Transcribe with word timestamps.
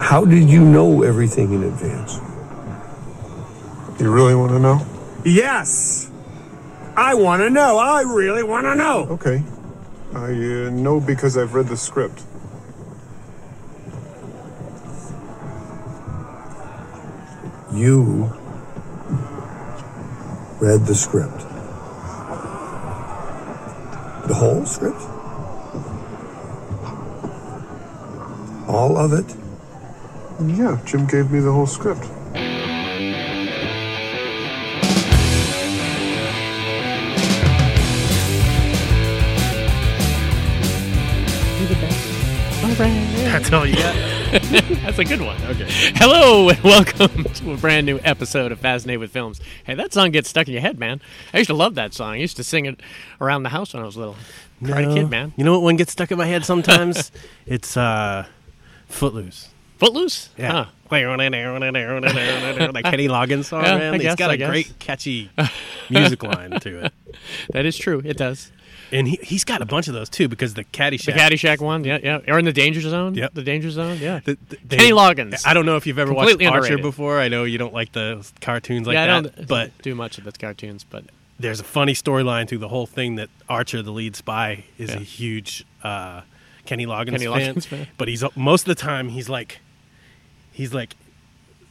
How 0.00 0.24
did 0.24 0.48
you 0.48 0.64
know 0.64 1.02
everything 1.02 1.52
in 1.52 1.64
advance? 1.64 2.16
You 4.00 4.10
really 4.10 4.34
want 4.34 4.52
to 4.52 4.58
know? 4.58 4.86
Yes! 5.24 6.10
I 6.96 7.14
want 7.14 7.42
to 7.42 7.50
know. 7.50 7.78
I 7.78 8.02
really 8.02 8.42
want 8.42 8.64
to 8.64 8.74
know. 8.74 9.06
Okay. 9.10 9.42
I 10.14 10.32
uh, 10.32 10.70
know 10.70 11.00
because 11.00 11.36
I've 11.36 11.54
read 11.54 11.68
the 11.68 11.76
script. 11.76 12.22
You 17.72 18.32
read 20.60 20.86
the 20.86 20.94
script. 20.94 21.38
The 24.28 24.34
whole 24.34 24.64
script? 24.64 25.00
All 28.68 28.96
of 28.96 29.12
it? 29.12 29.45
Yeah, 30.44 30.78
Jim 30.84 31.06
gave 31.06 31.30
me 31.30 31.40
the 31.40 31.50
whole 31.50 31.66
script. 31.66 32.02
That's 42.76 43.50
all 43.50 43.66
you 43.66 43.76
got. 43.76 43.94
That's 44.82 44.98
a 44.98 45.04
good 45.04 45.22
one. 45.22 45.40
Okay. 45.44 45.66
Hello 45.94 46.50
and 46.50 46.62
welcome 46.62 47.24
to 47.24 47.52
a 47.52 47.56
brand 47.56 47.86
new 47.86 47.98
episode 48.04 48.52
of 48.52 48.58
Fascinated 48.60 49.00
with 49.00 49.12
Films. 49.12 49.40
Hey, 49.64 49.74
that 49.74 49.94
song 49.94 50.10
gets 50.10 50.28
stuck 50.28 50.48
in 50.48 50.52
your 50.52 50.60
head, 50.60 50.78
man. 50.78 51.00
I 51.32 51.38
used 51.38 51.48
to 51.48 51.54
love 51.54 51.76
that 51.76 51.94
song. 51.94 52.12
I 52.12 52.16
used 52.16 52.36
to 52.36 52.44
sing 52.44 52.66
it 52.66 52.80
around 53.22 53.44
the 53.44 53.48
house 53.48 53.72
when 53.72 53.82
I 53.82 53.86
was 53.86 53.96
little. 53.96 54.16
Karate 54.62 54.88
No. 54.88 54.94
Kid, 54.94 55.10
man. 55.10 55.32
You 55.36 55.44
know 55.44 55.52
what 55.52 55.62
one 55.62 55.76
gets 55.76 55.92
stuck 55.92 56.10
in 56.10 56.18
my 56.18 56.26
head 56.26 56.44
sometimes? 56.44 57.10
it's 57.46 57.76
uh, 57.76 58.26
Footloose. 58.88 59.48
Footloose? 59.78 60.30
Yeah. 60.36 60.52
Huh. 60.52 60.66
like 60.90 61.02
Kenny 62.84 63.08
Loggins 63.08 63.44
song, 63.46 63.64
Yeah, 63.64 63.78
man. 63.78 63.92
I 63.92 63.96
It's 63.96 64.04
guess, 64.04 64.14
got 64.16 64.30
I 64.30 64.34
a 64.34 64.36
guess. 64.36 64.50
great 64.50 64.78
catchy 64.78 65.30
music 65.90 66.22
line 66.22 66.52
to 66.60 66.86
it. 66.86 66.92
That 67.52 67.64
is 67.64 67.76
true. 67.78 68.02
It 68.04 68.18
does. 68.18 68.52
And 68.92 69.08
he, 69.08 69.18
he's 69.22 69.42
got 69.42 69.62
a 69.62 69.66
bunch 69.66 69.88
of 69.88 69.94
those 69.94 70.08
too 70.10 70.28
because 70.28 70.54
the 70.54 70.64
Caddyshack. 70.64 71.06
The 71.06 71.12
Caddyshack 71.12 71.60
one, 71.60 71.82
yeah, 71.82 71.98
yeah. 72.02 72.20
Or 72.28 72.38
in 72.38 72.44
the 72.44 72.52
Danger 72.52 72.80
Zone. 72.82 73.14
Yep. 73.14 73.34
The 73.34 73.42
Danger 73.42 73.70
Zone, 73.70 73.98
yeah. 74.00 74.20
the- 74.24 74.36
the- 74.48 74.58
they- 74.64 74.76
Kenny 74.76 74.90
Loggins. 74.92 75.44
I 75.46 75.54
don't 75.54 75.66
know 75.66 75.76
if 75.76 75.86
you've 75.86 75.98
ever 75.98 76.12
watched 76.12 76.34
Archer 76.34 76.46
underrated. 76.46 76.82
before. 76.82 77.18
I 77.18 77.28
know 77.28 77.44
you 77.44 77.58
don't 77.58 77.72
like 77.74 77.92
the 77.92 78.24
cartoons 78.40 78.86
like 78.86 78.94
yeah, 78.94 79.02
I 79.16 79.20
that, 79.22 79.36
don't 79.36 79.48
but 79.48 79.70
do 79.82 79.94
much 79.94 80.18
of 80.18 80.24
the 80.24 80.32
cartoons, 80.32 80.84
but 80.84 81.04
there's 81.40 81.58
a 81.58 81.64
funny 81.64 81.94
storyline 81.94 82.46
through 82.48 82.58
the 82.58 82.68
whole 82.68 82.86
thing 82.86 83.16
that 83.16 83.28
Archer, 83.48 83.82
the 83.82 83.90
lead 83.92 84.14
spy, 84.14 84.64
is 84.78 84.90
Yeah. 84.90 84.96
a 84.98 85.00
huge 85.00 85.64
uh, 85.82 86.20
Kenny 86.66 86.86
Loggins, 86.86 87.12
Kenny 87.12 87.24
fan. 87.26 87.54
Loggins 87.56 87.66
fan. 87.66 87.86
But 87.96 88.08
he's 88.08 88.22
most 88.36 88.62
of 88.62 88.76
the 88.76 88.80
time 88.80 89.08
he's 89.08 89.28
like 89.28 89.58
he's 90.56 90.72
like 90.72 90.96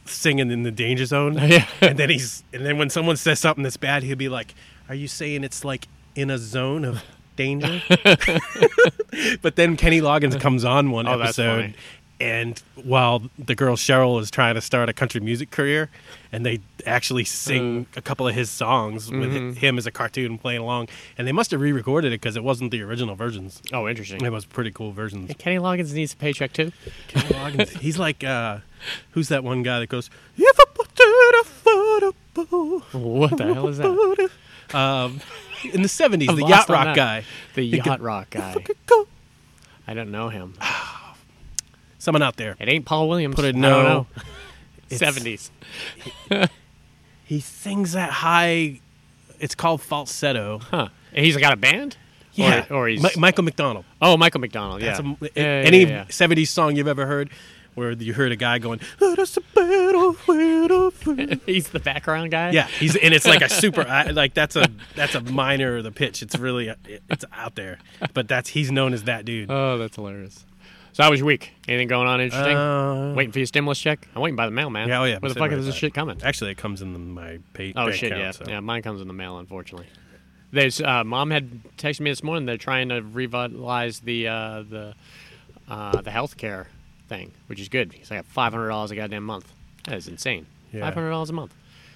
singing 0.04 0.52
in 0.52 0.62
the 0.62 0.70
danger 0.70 1.04
zone. 1.04 1.34
Yeah. 1.42 1.66
and 1.80 1.98
then 1.98 2.08
he's 2.08 2.44
and 2.52 2.64
then 2.64 2.78
when 2.78 2.88
someone 2.88 3.16
says 3.16 3.40
something 3.40 3.64
that's 3.64 3.76
bad, 3.76 4.04
he'll 4.04 4.16
be 4.16 4.28
like, 4.28 4.54
"Are 4.88 4.94
you 4.94 5.08
saying 5.08 5.42
it's 5.44 5.64
like 5.64 5.88
in 6.14 6.30
a 6.30 6.38
zone 6.38 6.84
of 6.84 7.02
danger?" 7.34 7.82
but 9.42 9.56
then 9.56 9.76
Kenny 9.76 10.00
Loggins 10.00 10.38
comes 10.40 10.64
on 10.64 10.90
one 10.92 11.06
Oh, 11.08 11.18
episode. 11.20 11.74
And 12.18 12.58
while 12.82 13.24
the 13.38 13.54
girl 13.54 13.76
Cheryl 13.76 14.18
is 14.22 14.30
trying 14.30 14.54
to 14.54 14.62
start 14.62 14.88
a 14.88 14.94
country 14.94 15.20
music 15.20 15.50
career, 15.50 15.90
and 16.32 16.46
they 16.46 16.60
actually 16.86 17.24
sing 17.24 17.86
Uh. 17.94 17.98
a 17.98 18.02
couple 18.02 18.26
of 18.26 18.34
his 18.34 18.48
songs 18.50 19.10
with 19.10 19.32
Mm-hmm. 19.34 19.52
him 19.58 19.76
as 19.76 19.86
a 19.86 19.90
cartoon 19.90 20.38
playing 20.38 20.62
along, 20.62 20.88
and 21.18 21.28
they 21.28 21.32
must 21.32 21.50
have 21.50 21.60
re-recorded 21.60 22.08
it 22.14 22.20
because 22.22 22.34
it 22.34 22.42
wasn't 22.42 22.70
the 22.70 22.80
original 22.82 23.16
versions. 23.16 23.60
oh, 23.72 23.86
interesting. 23.86 24.24
It 24.24 24.32
was 24.32 24.46
pretty 24.46 24.70
cool 24.70 24.92
versions. 24.92 25.30
Kenny 25.38 25.56
Loggins 25.58 25.92
needs 25.92 26.14
a 26.14 26.16
paycheck 26.16 26.54
too. 26.54 26.72
Kenny 27.08 27.28
Loggins, 27.34 27.68
he's 27.80 27.98
like, 27.98 28.24
uh, 28.24 28.58
who's 29.10 29.28
that 29.28 29.44
one 29.44 29.62
guy 29.62 29.80
that 29.80 29.88
goes? 29.90 30.08
"If 30.38 30.58
I 30.58 30.64
put 30.72 30.88
it 30.98 31.46
affordable, 31.46 32.82
What 32.92 33.36
the 33.36 33.52
hell 33.54 33.68
is 33.68 33.76
that? 33.78 34.30
Um, 34.74 35.20
in 35.72 35.82
the 35.82 35.88
seventies, 35.88 36.28
the 36.28 36.44
yacht 36.46 36.68
rock 36.70 36.86
that. 36.86 36.96
guy. 36.96 37.24
The 37.54 37.62
He 37.62 37.76
yacht 37.76 38.00
rock 38.00 38.30
guy. 38.30 38.56
I 39.86 39.94
don't 39.94 40.10
know 40.10 40.28
him. 40.30 40.54
Someone 42.06 42.22
out 42.22 42.36
there. 42.36 42.54
It 42.60 42.68
ain't 42.68 42.84
Paul 42.84 43.08
Williams. 43.08 43.34
Put 43.34 43.44
it 43.46 43.56
no. 43.56 44.06
Seventies. 44.90 45.50
He 47.24 47.40
sings 47.40 47.94
that 47.94 48.10
high. 48.10 48.78
It's 49.40 49.56
called 49.56 49.82
falsetto. 49.82 50.60
Huh. 50.60 50.90
And 51.12 51.24
he's 51.26 51.36
got 51.36 51.52
a 51.52 51.56
band. 51.56 51.96
Yeah, 52.34 52.64
Or, 52.70 52.76
or 52.84 52.88
he's 52.88 53.02
Mi- 53.02 53.10
Michael 53.18 53.42
McDonald. 53.42 53.84
oh 54.00 54.16
Michael 54.16 54.40
McDonald. 54.40 54.80
Yeah. 54.82 55.00
That's 55.00 55.00
a- 55.00 55.30
Yeah, 55.34 55.42
any 55.66 55.80
yeah, 55.82 55.88
yeah. 55.88 56.04
70s 56.04 56.46
song 56.46 56.76
you've 56.76 56.86
ever 56.86 57.04
heard 57.04 57.30
where 57.74 57.90
you 57.90 58.14
heard 58.14 58.30
a 58.30 58.36
guy 58.36 58.58
going, 58.60 58.78
"Oh, 59.00 59.16
that's 59.16 59.36
a 59.36 59.40
better 59.40 60.10
way 60.28 60.68
to 60.68 61.40
he's 61.46 61.70
the 61.70 61.80
background 61.80 62.30
guy. 62.30 62.50
yeah, 62.50 62.68
he's 62.68 62.94
and 62.94 63.12
it's 63.12 63.26
like 63.26 63.42
a 63.42 63.48
super 63.48 63.82
like 64.12 64.32
that's 64.34 64.54
a 64.54 64.68
that's 64.94 65.16
a 65.16 65.20
minor 65.20 65.78
of 65.78 65.84
the 65.84 65.90
pitch. 65.90 66.22
It's 66.22 66.38
really 66.38 66.72
it's 67.10 67.24
out 67.32 67.56
there, 67.56 67.78
but 68.14 68.28
that's 68.28 68.50
he's 68.50 68.70
known 68.70 68.94
as 68.94 69.02
that 69.04 69.24
dude. 69.24 69.50
Oh, 69.50 69.76
that's 69.78 69.96
hilarious. 69.96 70.44
So 70.96 71.02
how 71.02 71.10
was 71.10 71.20
your 71.20 71.26
week? 71.26 71.52
Anything 71.68 71.88
going 71.88 72.08
on 72.08 72.22
interesting? 72.22 72.56
Uh, 72.56 73.12
waiting 73.14 73.30
for 73.30 73.38
your 73.38 73.44
stimulus 73.44 73.78
check? 73.78 74.08
I'm 74.14 74.22
waiting 74.22 74.34
by 74.34 74.46
the 74.46 74.50
mail, 74.50 74.70
man. 74.70 74.88
Yeah, 74.88 75.02
oh 75.02 75.04
yeah. 75.04 75.18
Where 75.18 75.28
the 75.28 75.38
fuck 75.38 75.52
is 75.52 75.66
this 75.66 75.74
shit 75.74 75.92
coming? 75.92 76.22
Actually, 76.22 76.52
it 76.52 76.56
comes 76.56 76.80
in 76.80 77.12
my 77.12 77.38
pay. 77.52 77.74
Oh 77.76 77.90
shit, 77.90 78.12
account, 78.12 78.22
yeah, 78.22 78.30
so. 78.30 78.44
yeah. 78.48 78.60
Mine 78.60 78.80
comes 78.80 79.02
in 79.02 79.06
the 79.06 79.12
mail, 79.12 79.36
unfortunately. 79.36 79.88
There's 80.52 80.80
uh, 80.80 81.04
mom 81.04 81.30
had 81.32 81.62
texted 81.76 82.00
me 82.00 82.10
this 82.10 82.22
morning. 82.22 82.46
They're 82.46 82.56
trying 82.56 82.88
to 82.88 83.02
revitalize 83.02 84.00
the 84.00 84.28
uh, 84.28 84.62
the 84.62 84.94
uh, 85.68 86.00
the 86.00 86.10
healthcare 86.10 86.64
thing, 87.10 87.32
which 87.48 87.60
is 87.60 87.68
good 87.68 87.90
because 87.90 88.10
I 88.10 88.14
got 88.16 88.24
five 88.24 88.54
hundred 88.54 88.68
dollars 88.68 88.90
a 88.90 88.96
goddamn 88.96 89.24
month. 89.24 89.52
That 89.84 89.98
is 89.98 90.08
insane. 90.08 90.46
Yeah. 90.72 90.80
Five 90.80 90.94
hundred 90.94 91.10
dollars 91.10 91.28
a 91.28 91.34
month. 91.34 91.52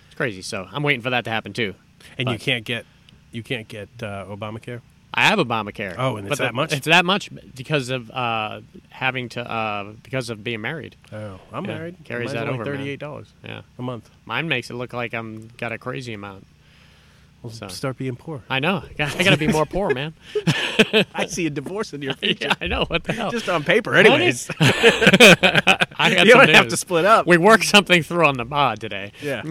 It's 0.08 0.14
crazy. 0.14 0.42
So 0.42 0.68
I'm 0.70 0.82
waiting 0.82 1.00
for 1.00 1.08
that 1.08 1.24
to 1.24 1.30
happen 1.30 1.54
too. 1.54 1.74
And 2.18 2.28
you 2.28 2.38
can't 2.38 2.66
get 2.66 2.84
you 3.32 3.42
can't 3.42 3.66
get 3.66 3.88
uh, 4.02 4.26
Obamacare. 4.26 4.82
I 5.12 5.22
have 5.22 5.38
Obamacare. 5.38 5.94
Oh, 5.98 6.16
and 6.16 6.26
it's 6.26 6.30
but 6.30 6.38
the- 6.38 6.44
that 6.44 6.54
much? 6.54 6.72
It's 6.72 6.86
that 6.86 7.04
much 7.04 7.30
because 7.56 7.88
of 7.90 8.10
uh, 8.10 8.60
having 8.90 9.28
to 9.30 9.40
uh, 9.50 9.92
because 10.02 10.30
of 10.30 10.44
being 10.44 10.60
married. 10.60 10.94
Oh, 11.12 11.40
I'm 11.52 11.64
Yeah, 11.64 11.74
married. 11.74 11.96
carries 12.04 12.32
Mine's 12.32 12.46
that 12.46 12.48
over. 12.48 12.64
Thirty-eight 12.64 13.00
dollars 13.00 13.32
Yeah, 13.44 13.62
a 13.78 13.82
month. 13.82 14.08
mine 14.24 14.48
makes 14.48 14.70
it 14.70 14.74
look 14.74 14.92
like 14.92 15.12
I'm 15.12 15.48
got 15.58 15.72
a 15.72 15.78
crazy 15.78 16.12
amount. 16.12 16.46
We'll 17.42 17.50
So- 17.52 17.68
start 17.68 17.96
being 17.96 18.16
poor. 18.16 18.42
I 18.50 18.60
know. 18.60 18.82
I 18.86 18.92
got, 18.92 19.16
I 19.18 19.22
got 19.24 19.30
to 19.30 19.38
be 19.38 19.46
more 19.48 19.64
poor, 19.64 19.94
man. 19.94 20.12
I 21.14 21.24
see 21.26 21.46
a 21.46 21.50
divorce 21.50 21.94
in 21.94 22.02
your 22.02 22.12
future. 22.22 22.48
yeah, 22.48 22.54
I 22.60 22.66
know. 22.66 22.84
What 22.84 23.04
the 23.04 23.14
hell? 23.14 23.30
Just 23.30 23.48
on 23.48 23.64
paper, 23.64 23.94
anyways. 23.94 24.50
I 24.60 26.14
got 26.14 26.26
you 26.26 26.32
don't 26.34 26.46
news. 26.46 26.56
have 26.56 26.68
to 26.68 26.76
split 26.76 27.04
up. 27.04 27.26
We 27.26 27.36
worked 27.38 27.64
something 27.64 28.02
through 28.02 28.26
on 28.26 28.36
the 28.36 28.44
mod 28.44 28.80
today. 28.80 29.12
Yeah. 29.22 29.42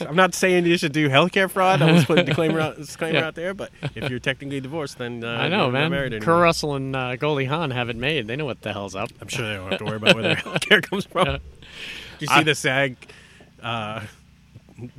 I'm 0.00 0.16
not 0.16 0.34
saying 0.34 0.66
you 0.66 0.76
should 0.78 0.92
do 0.92 1.08
healthcare 1.08 1.50
fraud. 1.50 1.80
I 1.82 1.92
was 1.92 2.04
putting 2.04 2.22
a 2.24 2.26
disclaimer 2.26 2.60
out, 2.60 2.76
disclaimer 2.76 3.18
Yeah. 3.20 3.26
out 3.26 3.34
there, 3.36 3.54
but 3.54 3.70
if 3.94 4.10
you're 4.10 4.18
technically 4.18 4.60
divorced, 4.60 4.98
then 4.98 5.22
uh, 5.22 5.28
I 5.28 5.48
know, 5.48 5.70
man. 5.70 5.90
married 5.90 6.12
anymore. 6.12 6.40
Russell 6.40 6.74
and 6.74 6.94
uh, 6.94 7.16
Goldie 7.16 7.44
Hawn 7.46 7.70
have 7.70 7.88
it 7.88 7.96
made. 7.96 8.26
They 8.26 8.36
know 8.36 8.44
what 8.46 8.62
the 8.62 8.72
hell's 8.72 8.94
up. 8.94 9.10
I'm 9.20 9.28
sure 9.28 9.48
they 9.48 9.54
don't 9.54 9.70
have 9.70 9.78
to 9.78 9.84
worry 9.84 9.96
about 9.96 10.14
where 10.14 10.22
their 10.22 10.36
healthcare 10.36 10.82
comes 10.82 11.04
from. 11.06 11.26
Yeah. 11.26 11.32
Did 12.18 12.20
you 12.20 12.26
see 12.28 12.34
I- 12.34 12.42
the 12.42 12.54
SAG 12.54 12.96
uh, 13.62 14.00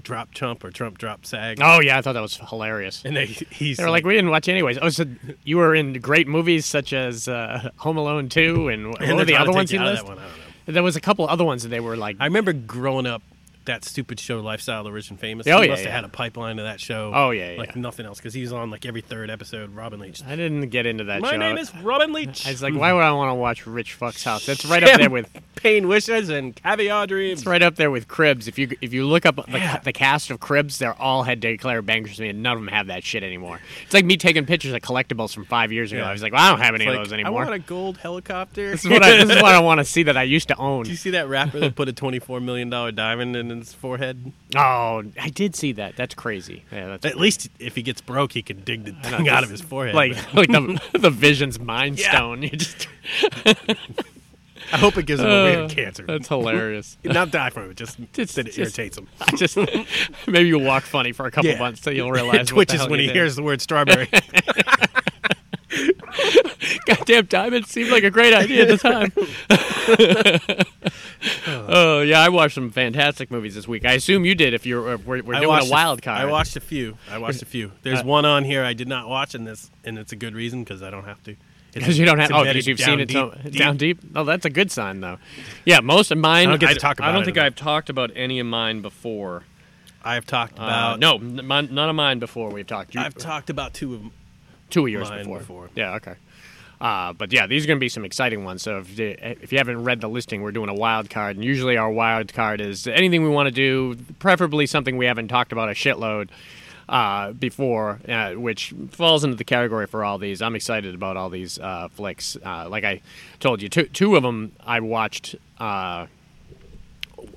drop 0.03 0.33
Trump 0.33 0.63
or 0.63 0.71
Trump 0.71 0.97
drop 0.97 1.25
SAG? 1.25 1.59
Oh 1.61 1.79
yeah, 1.81 1.97
I 1.97 2.01
thought 2.01 2.13
that 2.13 2.21
was 2.21 2.37
hilarious. 2.37 3.03
And 3.05 3.15
they 3.15 3.25
he's 3.49 3.77
They 3.77 3.83
were 3.83 3.89
like, 3.89 4.05
we 4.05 4.13
didn't 4.15 4.29
watch 4.31 4.47
anyways. 4.49 4.77
Oh, 4.81 4.89
so 4.89 5.05
you 5.43 5.57
were 5.57 5.75
in 5.75 5.93
great 5.93 6.27
movies 6.27 6.65
such 6.65 6.93
as 6.93 7.27
uh, 7.27 7.69
Home 7.77 7.97
Alone 7.97 8.29
2 8.29 8.69
and 8.69 8.87
what 8.91 9.01
and 9.01 9.11
were 9.11 9.17
they're 9.17 9.25
the 9.25 9.35
other 9.41 9.51
ones 9.51 9.71
you 9.71 9.79
you 9.79 9.85
out 9.85 9.87
of 9.89 9.93
listed? 9.93 10.09
that 10.09 10.15
one. 10.17 10.25
I. 10.67 10.71
There 10.71 10.83
was 10.83 10.95
a 10.95 11.01
couple 11.01 11.27
other 11.29 11.45
ones 11.45 11.63
that 11.63 11.69
they 11.69 11.79
were 11.79 11.95
like, 11.95 12.17
I 12.19 12.25
remember 12.25 12.51
growing 12.53 13.05
up. 13.05 13.21
That 13.67 13.85
stupid 13.85 14.19
show, 14.19 14.39
Lifestyle, 14.39 14.89
Rich 14.91 15.09
and 15.11 15.19
Famous. 15.19 15.47
Oh, 15.47 15.61
he 15.61 15.65
yeah, 15.67 15.71
must 15.73 15.83
have 15.83 15.93
had 15.93 16.03
a 16.03 16.09
pipeline 16.09 16.57
to 16.57 16.63
that 16.63 16.81
show. 16.81 17.11
Oh, 17.13 17.31
yeah, 17.31 17.51
yeah. 17.51 17.57
like 17.59 17.75
nothing 17.75 18.05
else 18.05 18.17
because 18.17 18.33
he 18.33 18.41
was 18.41 18.51
on 18.51 18.69
like 18.71 18.85
every 18.85 19.01
third 19.01 19.29
episode. 19.29 19.75
Robin 19.75 19.99
Leach. 19.99 20.23
I 20.25 20.35
didn't 20.35 20.69
get 20.69 20.85
into 20.85 21.05
that 21.05 21.21
My 21.21 21.31
show. 21.31 21.37
name 21.37 21.57
is 21.57 21.73
Robin 21.77 22.11
Leach. 22.13 22.47
I 22.47 22.51
was 22.51 22.61
like, 22.63 22.73
why 22.73 22.91
would 22.93 23.03
I 23.03 23.11
want 23.11 23.29
to 23.29 23.35
watch 23.35 23.65
Rich 23.67 23.93
Fuck's 23.93 24.23
House? 24.23 24.45
That's 24.45 24.65
right 24.65 24.83
up 24.83 24.97
there 24.99 25.09
with 25.09 25.29
Pain 25.55 25.87
Wishes 25.87 26.29
and 26.29 26.55
Caviar 26.55 27.07
Dreams. 27.07 27.41
It's 27.41 27.47
right 27.47 27.61
up 27.61 27.75
there 27.75 27.91
with 27.91 28.07
Cribs. 28.07 28.47
If 28.47 28.57
you 28.57 28.69
if 28.81 28.93
you 28.93 29.05
look 29.05 29.25
up 29.25 29.35
the, 29.35 29.43
Yeah. 29.51 29.79
the 29.79 29.93
cast 29.93 30.29
of 30.31 30.39
Cribs, 30.39 30.79
they're 30.79 30.99
all 30.99 31.23
had 31.23 31.41
to 31.41 31.51
declare 31.51 31.81
bankruptcy, 31.81 32.29
and 32.29 32.41
none 32.41 32.53
of 32.57 32.59
them 32.63 32.69
have 32.69 32.87
that 32.87 33.03
shit 33.03 33.21
anymore. 33.23 33.59
It's 33.83 33.93
like 33.93 34.05
me 34.05 34.17
taking 34.17 34.45
pictures 34.45 34.73
of 34.73 34.81
collectibles 34.81 35.33
from 35.33 35.45
five 35.45 35.71
years 35.71 35.91
ago. 35.91 36.01
Yeah. 36.01 36.09
I 36.09 36.13
was 36.13 36.21
like, 36.23 36.31
well, 36.33 36.41
I 36.45 36.49
don't 36.51 36.61
have 36.61 36.73
any 36.75 36.85
It's 36.85 36.89
of 36.91 36.95
like, 36.95 37.05
those 37.05 37.11
I 37.11 37.15
anymore. 37.15 37.33
want 37.43 37.53
a 37.53 37.59
gold 37.59 37.97
helicopter. 37.97 38.71
This 38.71 38.85
is 38.85 38.89
what 38.91 39.03
I, 39.03 39.23
this 39.25 39.35
is 39.35 39.41
what 39.41 39.53
I 39.53 39.59
want 39.67 39.79
to 39.79 39.85
see 39.85 40.03
that 40.03 40.15
I 40.15 40.23
used 40.23 40.47
to 40.47 40.57
own. 40.57 40.83
Did 40.83 40.91
you 40.91 40.95
see 40.97 41.09
that 41.11 41.27
rapper 41.27 41.59
that 41.59 41.75
put 41.75 41.89
a 41.89 41.93
twenty-four 41.93 42.39
million 42.39 42.69
dollar 42.69 42.91
diamond 42.91 43.35
in 43.35 43.56
his 43.59 43.73
forehead? 43.73 44.31
Oh, 44.55 45.03
I 45.19 45.29
did 45.29 45.55
see 45.55 45.71
that. 45.73 45.95
That's 45.95 46.15
crazy. 46.15 46.63
Yeah, 46.71 46.87
that's 46.87 47.05
At 47.05 47.17
least 47.17 47.49
if 47.59 47.75
he 47.75 47.81
gets 47.83 48.01
broke, 48.01 48.31
he 48.33 48.41
can 48.41 48.61
dig 48.63 48.83
the 48.85 48.95
I 49.07 49.11
know, 49.11 49.17
thing 49.17 49.29
out 49.29 49.43
of 49.43 49.49
his 49.49 49.61
forehead. 49.61 49.95
like 49.95 50.33
like 50.33 50.49
the 50.49 50.79
the 50.97 51.09
Vision's 51.09 51.59
Mind 51.59 51.99
Yeah. 51.99 52.11
Stone. 52.11 52.41
You 52.47 52.49
just 52.49 52.87
I 54.73 54.77
hope 54.79 54.97
it 54.97 55.05
gives 55.05 55.21
him 55.21 55.27
a 55.27 55.29
Uh, 55.29 55.43
weird 55.45 55.69
cancer. 55.71 56.03
that's 56.05 56.27
hilarious. 56.27 56.97
Not 57.05 57.31
die 57.31 57.49
from 57.51 57.71
it, 57.71 57.77
just 57.77 57.99
It's- 57.99 58.33
that 58.35 58.41
it 58.47 58.53
just- 58.53 58.57
irritates 58.59 58.97
him. 58.97 59.07
I 59.21 59.33
just 59.37 59.55
maybe 60.27 60.49
you'll 60.49 60.61
walk 60.63 60.83
funny 60.83 61.13
for 61.13 61.25
a 61.25 61.31
couple 61.31 61.51
Yeah. 61.51 61.59
months 61.59 61.79
till 61.81 61.93
you'll 61.93 62.11
realize 62.11 62.41
It 62.41 62.47
twitches 62.47 62.85
when 62.87 62.99
he 62.99 63.05
did. 63.07 63.15
hears 63.15 63.35
the 63.37 63.43
word 63.43 63.61
strawberry. 63.61 64.09
Goddamn 66.85 67.25
Diamond 67.25 67.65
seemed 67.67 67.89
like 67.91 68.03
a 68.03 68.11
great 68.11 68.33
idea 68.33 68.63
at 68.63 68.67
the 68.67 68.77
time. 68.77 69.11
oh 71.67 72.01
yeah, 72.01 72.19
I 72.21 72.29
watched 72.29 72.55
some 72.55 72.69
fantastic 72.71 73.31
movies 73.31 73.55
this 73.55 73.67
week. 73.67 73.85
I 73.85 73.93
assume 73.93 74.25
you 74.25 74.35
did. 74.35 74.53
If 74.53 74.65
you're 74.65 74.93
uh, 74.93 74.97
we're, 74.97 75.23
we're 75.23 75.39
doing 75.39 75.67
a 75.67 75.69
wild 75.69 76.01
card. 76.01 76.19
I 76.21 76.25
watched 76.25 76.55
a 76.55 76.59
few. 76.61 76.97
I 77.09 77.17
watched 77.17 77.41
a 77.41 77.45
few. 77.45 77.71
There's 77.83 78.01
Uh, 78.01 78.03
one 78.03 78.25
on 78.25 78.43
here 78.43 78.63
I 78.63 78.73
did 78.73 78.87
not 78.87 79.07
watch, 79.07 79.35
and 79.35 79.45
this, 79.47 79.69
and 79.83 79.97
it's 79.97 80.11
a 80.11 80.15
good 80.15 80.35
reason 80.35 80.63
because 80.63 80.81
I 80.83 80.89
don't 80.89 81.05
have 81.05 81.21
to. 81.23 81.35
Because 81.73 81.99
you 81.99 82.05
don't 82.05 82.19
have. 82.19 82.31
Oh, 82.31 82.43
because 82.43 82.65
you've 82.65 82.79
seen 82.79 82.99
it 82.99 83.07
deep, 83.07 83.15
so, 83.15 83.35
deep. 83.43 83.53
down 83.55 83.77
deep. 83.77 83.99
Oh, 84.15 84.23
that's 84.23 84.45
a 84.45 84.49
good 84.49 84.71
sign 84.71 85.01
though. 85.01 85.17
Yeah, 85.65 85.79
most 85.81 86.11
of 86.11 86.17
mine. 86.17 86.47
I 86.47 86.51
don't 86.51 86.59
get 86.59 86.69
to 86.69 86.75
I- 86.75 86.77
talk 86.77 86.99
about 86.99 87.09
I 87.09 87.13
don't 87.13 87.25
think 87.25 87.37
enough. 87.37 87.45
I've 87.47 87.55
talked 87.55 87.89
about 87.89 88.11
any 88.15 88.39
of 88.39 88.47
mine 88.47 88.81
before. 88.81 89.43
I've 90.03 90.25
talked 90.25 90.59
Uh, 90.59 90.63
about. 90.63 90.99
no, 90.99 91.15
n- 91.17 91.45
mine, 91.45 91.69
none 91.71 91.89
of 91.89 91.95
mine 91.95 92.19
before 92.19 92.49
we've 92.49 92.65
talked. 92.67 92.95
You, 92.95 93.01
I've 93.01 93.15
talked 93.15 93.49
about 93.49 93.73
two 93.73 93.93
of 93.93 93.99
them. 94.01 94.11
Two 94.69 94.85
yours 94.87 95.09
before. 95.09 95.39
before. 95.39 95.69
Yeah, 95.75 95.95
okay. 95.95 96.15
Uh, 96.79 97.11
but 97.13 97.33
yeah, 97.33 97.47
these 97.47 97.63
are 97.63 97.67
going 97.67 97.77
to 97.79 97.83
be 97.83 97.89
some 97.89 98.05
exciting 98.05 98.43
ones. 98.43 98.61
So 98.61 98.77
if, 98.77 98.99
you- 98.99 99.15
if 99.19 99.51
you 99.51 99.57
haven't 99.57 99.83
read 99.83 99.99
the 100.01 100.07
listing, 100.09 100.43
we're 100.43 100.51
doing 100.51 100.69
a 100.69 100.75
wild 100.75 101.09
card, 101.09 101.35
and 101.35 101.43
usually 101.43 101.75
our 101.75 101.89
wild 101.89 102.31
card 102.33 102.61
is 102.61 102.85
anything 102.87 103.23
we 103.23 103.29
want 103.29 103.47
to 103.47 103.51
do, 103.51 103.95
preferably 104.19 104.67
something 104.67 104.95
we 104.95 105.05
haven't 105.07 105.27
talked 105.29 105.51
about 105.51 105.69
a 105.69 105.73
shitload 105.73 106.29
uh, 106.87 107.31
before, 107.33 107.99
uh, 108.07 108.33
which 108.33 108.73
falls 108.91 109.23
into 109.23 109.35
the 109.35 109.43
category 109.43 109.87
for 109.87 110.05
all 110.05 110.19
these. 110.19 110.39
I'm 110.41 110.55
excited 110.55 110.93
about 110.93 111.17
all 111.17 111.29
these 111.31 111.57
uh, 111.59 111.87
flicks. 111.89 112.37
Uh, 112.45 112.69
like 112.69 112.83
I 112.83 113.01
told 113.39 113.61
you, 113.63 113.69
two 113.69 113.85
two 113.85 114.15
of 114.15 114.21
them 114.23 114.51
I 114.65 114.79
watched. 114.79 115.35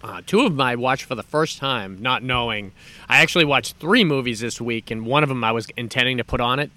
Uh, 0.03 0.23
two 0.27 0.41
of 0.41 0.53
them 0.53 0.61
I 0.61 0.77
watched 0.77 1.05
for 1.05 1.15
the 1.15 1.23
first 1.23 1.59
time, 1.59 2.01
not 2.01 2.23
knowing. 2.23 2.73
I 3.09 3.19
actually 3.19 3.45
watched 3.45 3.77
three 3.77 4.05
movies 4.05 4.41
this 4.41 4.61
week, 4.61 4.91
and 4.91 5.07
one 5.07 5.23
of 5.23 5.29
them 5.29 5.43
I 5.45 5.53
was 5.53 5.69
intending 5.77 6.19
to 6.19 6.25
put 6.25 6.41
on 6.41 6.59
it 6.59 6.71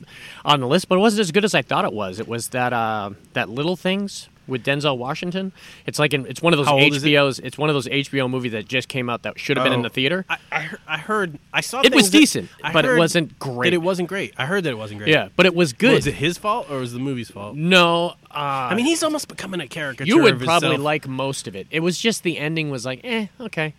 on 0.45 0.59
the 0.59 0.67
list, 0.67 0.87
but 0.89 0.95
it 0.95 0.99
wasn't 0.99 1.21
as 1.21 1.31
good 1.31 1.45
as 1.45 1.53
I 1.53 1.61
thought 1.61 1.85
it 1.85 1.93
was. 1.93 2.19
It 2.19 2.27
was 2.27 2.49
that 2.49 2.73
uh, 2.73 3.11
that 3.33 3.49
Little 3.49 3.75
Things 3.75 4.29
with 4.47 4.63
Denzel 4.63 4.97
Washington. 4.97 5.51
It's 5.85 5.99
like 5.99 6.13
an, 6.13 6.25
it's 6.27 6.41
one 6.41 6.53
of 6.53 6.57
those 6.57 6.67
How 6.67 6.73
old 6.79 6.83
it? 6.93 7.01
HBO's. 7.01 7.39
It's 7.39 7.57
one 7.57 7.69
of 7.69 7.73
those 7.75 7.87
HBO 7.87 8.29
movies 8.29 8.51
that 8.53 8.67
just 8.67 8.87
came 8.87 9.09
out 9.09 9.23
that 9.23 9.39
should 9.39 9.57
have 9.57 9.63
been 9.63 9.73
in 9.73 9.79
Oh. 9.79 9.83
the 9.83 9.89
theater. 9.89 10.25
I, 10.29 10.37
I, 10.51 10.59
heard, 10.61 10.79
I 10.87 10.97
heard. 10.97 11.39
I 11.53 11.61
saw. 11.61 11.81
It 11.81 11.93
was 11.93 12.11
that- 12.11 12.17
decent, 12.17 12.49
but 12.73 12.85
it 12.85 12.97
wasn't 12.97 13.37
great. 13.39 13.73
It 13.73 13.77
wasn't 13.81 14.09
great. 14.09 14.33
I 14.37 14.45
heard 14.45 14.63
that 14.65 14.71
it 14.71 14.77
wasn't 14.77 14.99
great. 14.99 15.11
yeah, 15.11 15.29
but 15.35 15.45
it 15.45 15.55
was 15.55 15.73
good. 15.73 15.93
Was 15.95 16.07
it 16.07 16.15
his 16.15 16.37
fault 16.37 16.67
or 16.69 16.79
was 16.79 16.93
the 16.93 16.99
movie's 16.99 17.29
fault? 17.31 17.55
no, 17.55 18.15
uh, 18.31 18.33
I 18.71 18.75
mean, 18.75 18.85
he's 18.85 19.03
almost 19.03 19.27
becoming 19.27 19.59
a 19.61 19.67
caricature. 19.67 20.07
you 20.07 20.21
would 20.23 20.39
probably 20.39 20.69
himself. 20.69 20.83
like 20.83 21.07
most 21.07 21.47
of 21.47 21.55
it. 21.55 21.67
It 21.71 21.81
was 21.81 21.99
just 21.99 22.23
the 22.23 22.37
ending 22.37 22.69
was 22.71 22.85
like, 22.85 23.01
eh, 23.03 23.27
okay. 23.39 23.73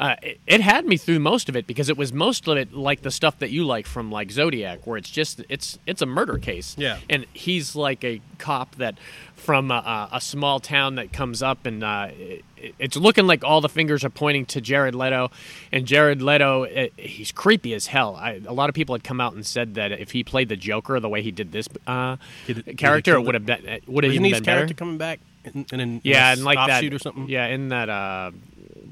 Uh, 0.00 0.16
it, 0.22 0.40
it 0.46 0.60
had 0.62 0.86
me 0.86 0.96
through 0.96 1.18
most 1.18 1.50
of 1.50 1.56
it 1.56 1.66
because 1.66 1.90
it 1.90 1.96
was 1.98 2.10
most 2.10 2.48
of 2.48 2.56
it 2.56 2.72
like 2.72 3.02
the 3.02 3.10
stuff 3.10 3.38
that 3.38 3.50
you 3.50 3.64
like 3.64 3.86
from 3.86 4.10
like 4.10 4.30
Zodiac, 4.30 4.86
where 4.86 4.96
it's 4.96 5.10
just 5.10 5.42
it's 5.50 5.78
it's 5.86 6.00
a 6.00 6.06
murder 6.06 6.38
case. 6.38 6.74
Yeah. 6.78 6.96
and 7.10 7.26
he's 7.34 7.76
like 7.76 8.02
a 8.02 8.22
cop 8.38 8.76
that 8.76 8.96
from 9.36 9.70
a, 9.70 10.08
a, 10.12 10.20
small 10.20 10.58
town 10.60 10.94
that 10.96 11.12
comes 11.12 11.42
up 11.42 11.64
and 11.66 11.82
uh, 11.84 12.08
it, 12.12 12.44
it's 12.78 12.96
looking 12.96 13.26
like 13.26 13.42
all 13.44 13.60
the 13.60 13.68
fingers 13.68 14.02
are 14.04 14.10
pointing 14.10 14.46
to 14.46 14.60
Jared 14.60 14.94
Leto, 14.94 15.30
and 15.70 15.86
Jared 15.86 16.22
Leto 16.22 16.64
eh, 16.64 16.88
he's 16.96 17.30
creepy 17.30 17.74
as 17.74 17.86
hell. 17.86 18.16
I, 18.16 18.40
a 18.46 18.52
lot 18.54 18.68
of 18.70 18.74
people 18.74 18.94
had 18.94 19.04
come 19.04 19.20
out 19.20 19.34
and 19.34 19.44
said 19.44 19.74
that 19.74 19.92
if 19.92 20.12
he 20.12 20.24
played 20.24 20.48
the 20.48 20.56
Joker 20.56 20.98
the 20.98 21.08
way 21.10 21.20
he 21.20 21.30
did 21.30 21.52
this 21.52 21.68
uh, 21.86 22.16
Did 22.46 22.58
it- 22.58 22.64
did 22.64 22.78
character, 22.78 23.14
it 23.14 23.22
would 23.22 23.34
have 23.34 23.44
been 23.44 23.80
would 23.86 24.04
have 24.04 24.14
even 24.14 24.24
his 24.24 24.34
been 24.38 24.44
better. 24.44 24.58
character 24.60 24.74
coming 24.74 24.96
back 24.98 25.20
in, 25.44 25.66
in 25.72 25.80
an 25.80 26.00
Yeah, 26.04 26.32
in 26.32 26.38
and 26.38 26.44
like 26.44 26.66
that 26.66 26.84
or 26.84 26.98
something? 26.98 27.28
Yeah, 27.28 27.46
in 27.46 27.68
that 27.68 27.88
uh, 27.88 28.30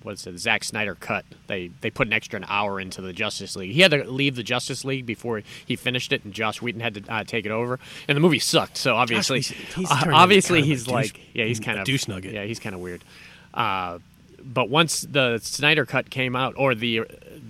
what's 0.09 0.27
it, 0.27 0.39
Zack 0.39 0.65
Snyder 0.65 0.95
cut, 0.95 1.25
they 1.47 1.71
they 1.83 1.91
put 1.91 2.07
an 2.07 2.13
extra 2.15 2.39
an 2.39 2.47
hour 2.49 2.81
into 2.81 3.01
the 3.03 3.13
Justice 3.13 3.55
League. 3.55 3.73
He 3.73 3.83
had 3.83 3.91
to 3.93 4.11
leave 4.11 4.35
the 4.37 4.43
Justice 4.43 4.85
League 4.85 5.05
before 5.07 5.43
he 5.67 5.77
finished 5.77 6.13
it, 6.13 6.25
and 6.25 6.33
Josh 6.33 6.61
Whedon 6.63 6.81
had 6.81 6.95
to 6.95 7.13
uh, 7.13 7.25
take 7.25 7.45
it 7.47 7.53
over. 7.53 7.79
And 8.09 8.17
the 8.17 8.21
movie 8.21 8.39
sucked. 8.39 8.77
So 8.79 8.97
obviously, 8.97 9.41
Whedon- 9.41 9.57
he's 9.77 9.91
uh, 9.91 10.05
obviously 10.13 10.61
kind 10.61 10.65
of 10.65 10.67
a 10.67 10.75
he's 10.75 10.85
douche- 10.85 10.93
like, 10.95 11.21
yeah, 11.35 11.45
he's 11.45 11.61
kind 11.61 11.79
of 11.79 11.85
douche 11.85 12.09
nugget. 12.09 12.33
Yeah, 12.33 12.45
he's 12.45 12.59
kind 12.59 12.75
of 12.75 12.81
weird. 12.81 13.05
Uh, 13.55 13.99
but 14.51 14.71
once 14.71 15.03
the 15.03 15.39
Snyder 15.43 15.85
cut 15.85 16.09
came 16.11 16.35
out, 16.35 16.55
or 16.57 16.75
the 16.75 17.03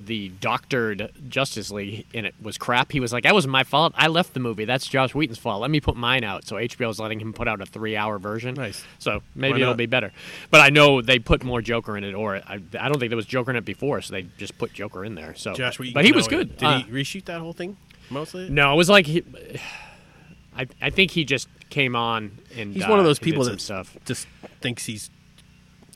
the 0.05 0.31
doctored 0.41 1.11
Justice 1.29 1.71
League, 1.71 2.06
and 2.15 2.25
it 2.27 2.35
was 2.43 2.59
crap, 2.59 2.91
he 2.93 2.99
was 2.99 3.12
like, 3.12 3.23
"That 3.25 3.35
wasn't 3.35 3.53
my 3.53 3.62
fault. 3.62 3.93
I 3.97 4.09
left 4.09 4.35
the 4.35 4.41
movie. 4.41 4.65
That's 4.65 4.87
Josh 4.87 5.15
Whedon's 5.15 5.39
fault. 5.39 5.61
Let 5.61 5.71
me 5.71 5.81
put 5.81 5.97
mine 5.97 6.25
out." 6.25 6.45
So 6.47 6.56
HBO's 6.56 6.99
letting 6.99 7.21
him 7.21 7.33
put 7.33 7.47
out 7.47 7.61
a 7.61 7.67
three-hour 7.67 8.19
version. 8.19 8.55
Nice. 8.55 8.85
So 8.99 9.23
maybe 9.35 9.62
it'll 9.62 9.75
be 9.75 9.87
better. 9.87 10.12
But 10.50 10.61
I 10.62 10.71
know 10.71 11.00
they 11.03 11.19
put 11.19 11.45
more 11.45 11.61
Joker 11.62 11.97
in 11.97 12.05
it, 12.05 12.15
or 12.15 12.37
I, 12.37 12.61
I 12.79 12.89
don't 12.89 12.99
think 12.99 13.11
there 13.11 13.17
was 13.17 13.27
Joker 13.27 13.50
in 13.53 13.56
it 13.56 13.65
before, 13.65 14.00
so 14.00 14.12
they 14.15 14.27
just 14.37 14.59
put 14.59 14.73
Joker 14.73 15.05
in 15.05 15.15
there. 15.15 15.35
So, 15.37 15.53
Josh 15.55 15.79
Whedon 15.79 15.95
but 15.95 16.05
he 16.05 16.12
was 16.12 16.27
good. 16.27 16.56
Did 16.56 16.67
Uh, 16.67 16.79
he 16.81 16.91
reshoot 16.91 17.27
that 17.27 17.41
whole 17.41 17.53
thing 17.53 17.77
mostly? 18.11 18.49
no, 18.49 18.73
it 18.73 18.77
was 18.77 18.89
like 18.91 19.06
he. 19.06 19.23
I, 20.56 20.67
I 20.83 20.91
think 20.91 21.12
he 21.12 21.25
just 21.25 21.49
came 21.71 21.95
on 21.95 22.37
and 22.56 22.75
He's 22.75 22.83
uh, 22.85 22.89
one 22.89 22.99
of 22.99 23.05
those 23.05 23.21
people 23.21 23.45
that 23.45 23.61
stuff. 23.61 23.97
just 24.05 24.27
thinks 24.61 24.87
he's 24.87 25.09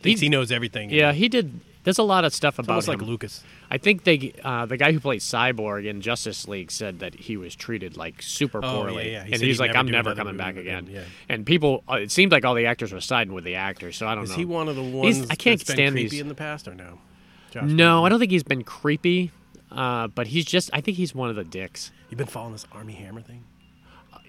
thinks 0.02 0.20
he 0.20 0.28
knows 0.28 0.50
everything. 0.52 0.90
Yeah, 0.90 1.12
he 1.12 1.28
did. 1.28 1.60
There's 1.84 1.98
a 1.98 2.04
lot 2.04 2.24
of 2.24 2.32
stuff 2.32 2.58
it's 2.60 2.66
about 2.66 2.74
almost 2.74 2.88
like. 2.88 3.02
Lucas. 3.02 3.42
I 3.68 3.76
think 3.78 4.04
they, 4.04 4.32
uh, 4.44 4.66
the 4.66 4.76
guy 4.76 4.92
who 4.92 5.00
played 5.00 5.20
Cyborg 5.20 5.84
in 5.84 6.00
Justice 6.00 6.46
League 6.46 6.70
said 6.70 7.00
that 7.00 7.14
he 7.14 7.36
was 7.36 7.56
treated 7.56 7.96
like 7.96 8.22
super 8.22 8.58
Oh, 8.64 8.82
poorly, 8.82 9.06
yeah, 9.06 9.18
yeah. 9.18 9.24
He 9.24 9.32
and 9.32 9.42
he's 9.42 9.58
like, 9.58 9.70
never 9.70 9.78
"I'm 9.80 9.86
never 9.86 10.14
coming 10.14 10.36
back 10.36 10.54
movie 10.54 10.68
again." 10.68 10.86
Yeah. 10.88 11.00
And 11.28 11.44
people, 11.44 11.82
uh, 11.90 11.94
it 11.96 12.12
seemed 12.12 12.30
like 12.30 12.44
all 12.44 12.54
the 12.54 12.66
actors 12.66 12.92
were 12.92 13.00
siding 13.00 13.32
with 13.34 13.42
the 13.44 13.56
actors, 13.56 13.96
so 13.96 14.06
I 14.06 14.14
don't 14.14 14.24
Is 14.24 14.30
know. 14.30 14.34
Is 14.34 14.38
he 14.38 14.44
one 14.44 14.68
of 14.68 14.76
the 14.76 14.82
He's- 14.82 14.94
ones 15.18 15.30
I 15.30 15.34
can't 15.34 15.58
that's 15.58 15.68
been 15.70 15.76
stand 15.76 15.94
creepy 15.94 16.08
these- 16.10 16.20
in 16.20 16.28
the 16.28 16.34
past 16.36 16.68
or 16.68 16.74
no? 16.74 16.98
Josh 17.50 17.64
no? 17.68 18.04
I 18.04 18.08
don't 18.10 18.20
think 18.20 18.30
he's 18.30 18.44
been 18.44 18.62
creepy, 18.62 19.32
uh, 19.72 20.06
but 20.06 20.28
he's 20.28 20.44
just. 20.44 20.70
I 20.72 20.80
think 20.80 20.96
he's 20.98 21.14
one 21.16 21.30
of 21.30 21.36
the 21.36 21.44
dicks. 21.44 21.90
You've 22.10 22.18
been 22.18 22.26
following 22.28 22.52
this 22.52 22.66
Armie 22.72 22.92
Hammer 22.94 23.22
thing? 23.22 23.42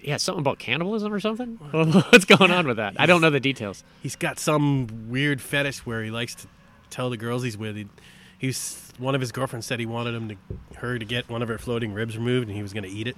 Yeah, 0.04 0.18
something 0.18 0.40
about 0.40 0.58
cannibalism 0.58 1.12
or 1.12 1.18
something. 1.20 1.56
What's 1.70 2.26
going 2.26 2.50
on 2.50 2.66
with 2.66 2.76
that? 2.76 2.94
I 2.98 3.06
don't 3.06 3.22
know 3.22 3.30
the 3.30 3.40
details. 3.40 3.82
He's 4.02 4.16
got 4.16 4.38
some 4.38 5.08
weird 5.08 5.40
fetish 5.40 5.86
where 5.86 6.02
he 6.04 6.10
likes 6.10 6.34
to 6.36 6.46
tell 6.90 7.08
the 7.08 7.16
girls 7.16 7.42
he's 7.42 7.56
with. 7.56 7.74
He, 7.76 7.88
he's 8.38 8.92
one 8.98 9.14
of 9.14 9.22
his 9.22 9.32
girlfriends 9.32 9.66
said 9.66 9.80
he 9.80 9.86
wanted 9.86 10.14
him 10.14 10.28
to 10.28 10.36
her 10.78 10.98
to 10.98 11.04
get 11.04 11.28
one 11.30 11.42
of 11.42 11.48
her 11.48 11.56
floating 11.56 11.94
ribs 11.94 12.18
removed, 12.18 12.48
and 12.48 12.56
he 12.56 12.62
was 12.62 12.74
going 12.74 12.84
to 12.84 12.90
eat 12.90 13.08
it. 13.08 13.16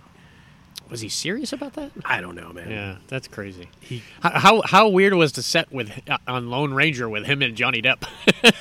Was 0.89 1.01
he 1.01 1.09
serious 1.09 1.53
about 1.53 1.73
that? 1.75 1.91
I 2.05 2.21
don't 2.21 2.37
know, 2.37 2.53
man. 2.53 2.71
Yeah, 2.71 2.97
that's 3.09 3.27
crazy. 3.27 3.69
He, 3.81 4.03
How 4.21 4.63
how, 4.65 4.89
weird 4.89 5.15
was 5.15 5.33
the 5.33 5.43
set 5.43 5.73
with 5.73 5.91
uh, 6.09 6.19
on 6.29 6.49
Lone 6.49 6.73
Ranger 6.73 7.09
with 7.09 7.27
him 7.27 7.43
and 7.43 7.57
Johnny 7.57 7.83
Depp? 7.83 8.05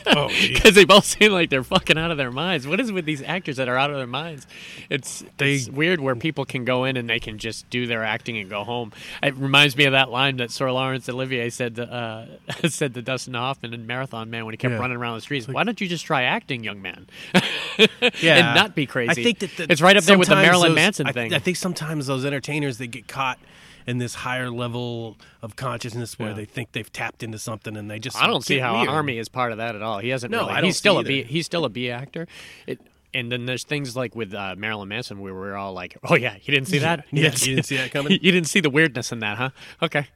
oh, 0.08 0.28
because 0.54 0.74
they 0.74 0.86
both 0.86 1.06
seem 1.06 1.32
like 1.32 1.50
they're 1.52 1.64
fucking 1.64 1.98
out 2.00 2.10
of 2.12 2.18
their 2.18 2.32
minds. 2.32 2.68
What 2.68 2.80
is 2.80 2.92
with 2.92 3.06
these 3.06 3.22
actors 3.22 3.58
that 3.58 3.68
are 3.70 3.78
out 3.78 3.92
of 3.92 3.98
their 3.98 4.08
minds? 4.08 4.48
It's 4.90 5.24
They- 5.38 5.56
it's 5.56 5.70
weird 5.70 6.00
where 6.00 6.16
people 6.16 6.46
can 6.46 6.66
go 6.66 6.86
in 6.86 6.98
and 6.98 7.08
they 7.10 7.20
can 7.20 7.38
just 7.38 7.70
do 7.70 7.86
their 7.86 8.04
acting 8.04 8.38
and 8.38 8.50
go 8.50 8.64
home. 8.64 8.92
It 9.22 9.36
reminds 9.36 9.78
me 9.78 9.86
of 9.86 9.92
that 9.92 10.10
line 10.10 10.38
that 10.38 10.50
Sir 10.50 10.72
Laurence 10.72 11.08
Olivier 11.08 11.50
said 11.52 11.76
to, 11.76 11.84
uh, 11.92 12.26
said 12.70 12.94
to 12.96 13.02
Dustin 13.04 13.36
Hoffman 13.36 13.74
in 13.74 13.86
Marathon 13.86 14.30
Man 14.32 14.46
when 14.46 14.54
he 14.54 14.58
kept 14.58 14.72
Yeah. 14.74 14.80
running 14.80 14.98
around 14.98 15.16
the 15.18 15.22
streets. 15.22 15.48
Why 15.48 15.64
don't 15.64 15.80
you 15.80 15.88
just 15.88 16.06
try 16.06 16.24
acting, 16.24 16.64
young 16.64 16.82
man? 16.82 17.08
yeah, 17.78 18.38
and 18.48 18.56
not 18.56 18.76
be 18.76 18.86
crazy. 18.86 19.12
I 19.22 19.24
think 19.24 19.40
that 19.40 19.58
the, 19.58 19.72
it's 19.72 19.82
right 19.82 19.96
up 19.98 20.04
there 20.06 20.18
with 20.18 20.30
the 20.30 20.36
Marilyn 20.36 20.70
those- 20.70 20.76
Manson 20.76 21.08
I, 21.08 21.12
thing. 21.12 21.34
I 21.34 21.40
think 21.40 21.58
sometimes 21.58 22.08
those 22.08 22.15
entertainers 22.24 22.78
they 22.78 22.88
get 22.88 23.08
caught 23.08 23.40
in 23.88 23.98
this 23.98 24.16
higher 24.16 24.50
level 24.50 25.18
of 25.42 25.56
consciousness 25.56 26.18
where 26.18 26.30
Yeah. 26.30 26.36
they 26.36 26.46
think 26.46 26.72
they've 26.72 26.92
tapped 26.92 27.22
into 27.24 27.38
something 27.38 27.76
and 27.76 27.90
they 27.92 28.00
just 28.00 28.16
I 28.18 28.26
don't 28.28 28.44
see 28.44 28.60
how 28.60 28.78
weird. 28.78 28.90
Armie 28.90 29.18
is 29.18 29.28
part 29.30 29.52
of 29.52 29.58
that 29.58 29.76
at 29.76 29.82
all. 29.82 30.00
He 30.00 30.10
hasn't. 30.10 30.32
No, 30.32 30.40
really, 30.42 30.52
I 30.52 30.56
don't 30.56 30.66
he's 30.66 30.78
still 30.78 30.96
see 30.96 31.02
a 31.02 31.04
B. 31.04 31.20
either. 31.20 31.28
He's 31.28 31.46
still 31.46 31.66
a 31.66 31.70
B 31.70 31.90
actor. 31.92 32.28
It, 32.66 32.80
and 33.14 33.32
then 33.32 33.46
there's 33.46 33.64
things 33.64 33.96
like 33.96 34.14
with 34.16 34.34
uh, 34.34 34.56
Marilyn 34.58 34.90
Manson 34.90 35.22
where 35.22 35.34
we're 35.34 35.56
all 35.56 35.72
like, 35.74 35.98
"Oh 36.04 36.16
yeah, 36.16 36.36
you 36.44 36.54
didn't 36.54 36.68
see 36.68 36.80
that? 36.88 37.06
Yeah, 37.12 37.24
you 37.32 37.56
didn't 37.56 37.64
see 37.66 37.78
that 37.78 37.92
coming? 37.92 38.12
you 38.22 38.32
didn't 38.32 38.48
see 38.48 38.60
the 38.60 38.70
weirdness 38.70 39.12
in 39.12 39.20
that, 39.20 39.38
huh? 39.38 39.50
Okay." 39.84 40.08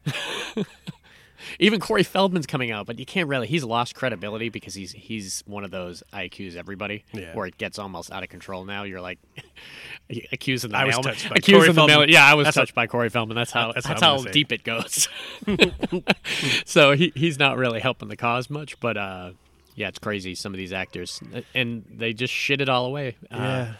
Even 1.59 1.79
Corey 1.79 2.03
Feldman's 2.03 2.45
coming 2.47 2.71
out, 2.71 2.85
but 2.85 2.99
you 2.99 3.05
can't 3.05 3.27
really. 3.29 3.47
He's 3.47 3.63
lost 3.63 3.95
credibility 3.95 4.49
because 4.49 4.73
he's 4.73 4.91
he's 4.91 5.43
one 5.47 5.63
of 5.63 5.71
those 5.71 6.03
I 6.13 6.23
accuse 6.23 6.55
everybody, 6.55 7.03
Yeah. 7.13 7.33
where 7.35 7.45
it 7.45 7.57
gets 7.57 7.79
almost 7.79 8.11
out 8.11 8.23
of 8.23 8.29
control. 8.29 8.65
Now 8.65 8.83
you're 8.83 9.01
like 9.01 9.19
accusing 10.31 10.71
the 10.71 10.77
I 10.77 10.85
was 10.85 10.95
mailman- 10.95 11.13
touched 11.13 11.29
by 11.29 11.35
accusing 11.37 11.55
Corey 11.59 11.67
the 11.69 11.73
Feldman. 11.73 11.99
mail- 11.99 12.09
Yeah, 12.09 12.25
I 12.25 12.33
was 12.33 12.45
That's 12.45 12.55
touched 12.57 12.75
by 12.75 12.87
Corey 12.87 13.09
Feldman. 13.09 13.35
That's 13.35 13.51
how 13.51 13.71
That's 13.71 13.87
that's, 13.87 14.01
I'm 14.03 14.19
how 14.19 14.23
deep 14.31 14.51
it 14.51 14.63
goes. 14.63 15.07
so 16.65 16.91
he 16.93 17.11
he's 17.15 17.39
not 17.39 17.57
really 17.57 17.79
helping 17.79 18.09
the 18.09 18.15
cause 18.17 18.49
much, 18.49 18.79
but 18.79 18.97
uh, 18.97 19.31
yeah, 19.75 19.87
it's 19.87 19.99
crazy. 19.99 20.35
Some 20.35 20.53
of 20.53 20.57
these 20.57 20.73
actors, 20.73 21.21
and 21.55 21.85
they 21.89 22.13
just 22.13 22.33
shit 22.33 22.61
it 22.61 22.69
all 22.69 22.85
away. 22.85 23.15
Uh, 23.31 23.37
Yeah, 23.37 23.73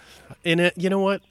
and 0.45 0.59
it, 0.61 0.73
you 0.77 0.89
know 0.89 0.99
what? 0.99 1.21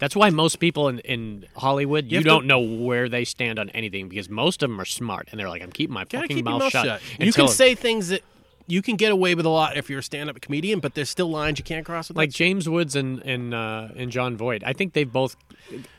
That's 0.00 0.16
why 0.16 0.30
most 0.30 0.56
people 0.58 0.88
in, 0.88 0.98
in 1.00 1.46
Hollywood, 1.56 2.10
you, 2.10 2.18
to- 2.18 2.24
don't 2.24 2.46
know 2.46 2.58
where 2.60 3.08
they 3.08 3.24
stand 3.24 3.58
on 3.60 3.68
anything 3.70 4.08
because 4.08 4.28
most 4.28 4.62
of 4.62 4.70
them 4.70 4.80
are 4.80 4.84
smart 4.84 5.28
and 5.30 5.38
they're 5.38 5.48
like, 5.48 5.62
I'm 5.62 5.70
keeping 5.70 5.94
my 5.94 6.04
fucking 6.04 6.28
keep 6.38 6.44
mouth, 6.44 6.60
mouth 6.60 6.72
shut. 6.72 6.84
shut. 6.86 7.02
You 7.20 7.32
can 7.32 7.46
say 7.48 7.74
things 7.74 8.08
that 8.08 8.22
you 8.66 8.82
can 8.82 8.96
get 8.96 9.12
away 9.12 9.34
with 9.34 9.46
a 9.46 9.50
lot 9.50 9.76
if 9.76 9.90
you're 9.90 9.98
a 9.98 10.02
stand-up 10.02 10.40
comedian, 10.40 10.80
but 10.80 10.94
there's 10.94 11.10
still 11.10 11.28
lines 11.30 11.58
you 11.58 11.64
can't 11.64 11.84
cross 11.84 12.08
with. 12.08 12.16
like 12.16 12.30
James 12.30 12.68
Woods 12.68 12.96
and 12.96 13.20
and 13.22 13.52
uh, 13.52 13.88
and 13.96 14.10
Jon 14.10 14.36
Voight. 14.36 14.62
I 14.64 14.72
think 14.72 14.92
they 14.92 15.04
both. 15.04 15.36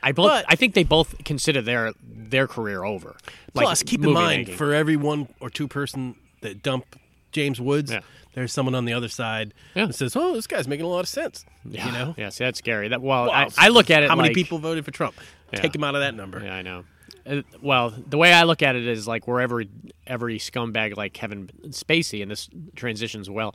I 0.02 0.12
both. 0.12 0.28
But- 0.30 0.44
I 0.48 0.56
think 0.56 0.74
they 0.74 0.84
both 0.84 1.22
consider 1.24 1.60
their 1.62 1.92
their 2.02 2.46
career 2.46 2.82
over. 2.84 3.16
Like 3.54 3.64
Plus, 3.66 3.82
keep 3.82 4.02
in 4.02 4.12
mind 4.12 4.50
for 4.50 4.72
every 4.74 4.96
one 4.96 5.28
or 5.38 5.50
two 5.50 5.68
person 5.68 6.16
that 6.40 6.62
dump 6.62 6.98
James 7.30 7.60
Woods, 7.60 7.92
Yeah. 7.92 8.00
There's 8.34 8.52
someone 8.52 8.74
on 8.74 8.84
the 8.84 8.92
other 8.92 9.08
side 9.08 9.54
Yeah. 9.74 9.86
that 9.86 9.94
says, 9.94 10.14
"Oh, 10.16 10.34
this 10.34 10.46
guy's 10.46 10.66
making 10.68 10.86
a 10.86 10.88
lot 10.88 11.00
of 11.00 11.08
sense." 11.08 11.44
yeah, 11.64 11.86
You 11.86 11.92
know, 11.92 12.14
yeah. 12.16 12.28
See, 12.30 12.44
that's 12.44 12.58
scary. 12.58 12.88
That 12.88 13.00
well, 13.02 13.24
Well, 13.26 13.32
I, 13.32 13.48
I 13.58 13.68
look 13.68 13.90
at 13.90 14.02
it. 14.02 14.08
How 14.10 14.16
many 14.16 14.34
people 14.34 14.58
voted 14.58 14.84
for 14.84 14.90
Trump? 14.90 15.14
Yeah. 15.52 15.60
Take 15.60 15.74
him 15.74 15.84
out 15.84 15.94
of 15.94 16.00
that 16.00 16.14
number. 16.14 16.40
Yeah, 16.42 16.54
I 16.54 16.62
know. 16.62 16.84
Uh, 17.26 17.42
well, 17.60 17.90
the 17.90 18.18
way 18.18 18.32
I 18.32 18.42
look 18.42 18.62
at 18.62 18.74
it 18.76 18.86
is 18.86 19.06
like 19.06 19.28
wherever 19.28 19.62
every 20.06 20.38
scumbag 20.38 20.96
like 20.96 21.12
Kevin 21.12 21.48
Spacey, 21.68 22.20
and 22.22 22.30
this 22.30 22.48
transitions 22.74 23.30
well, 23.30 23.54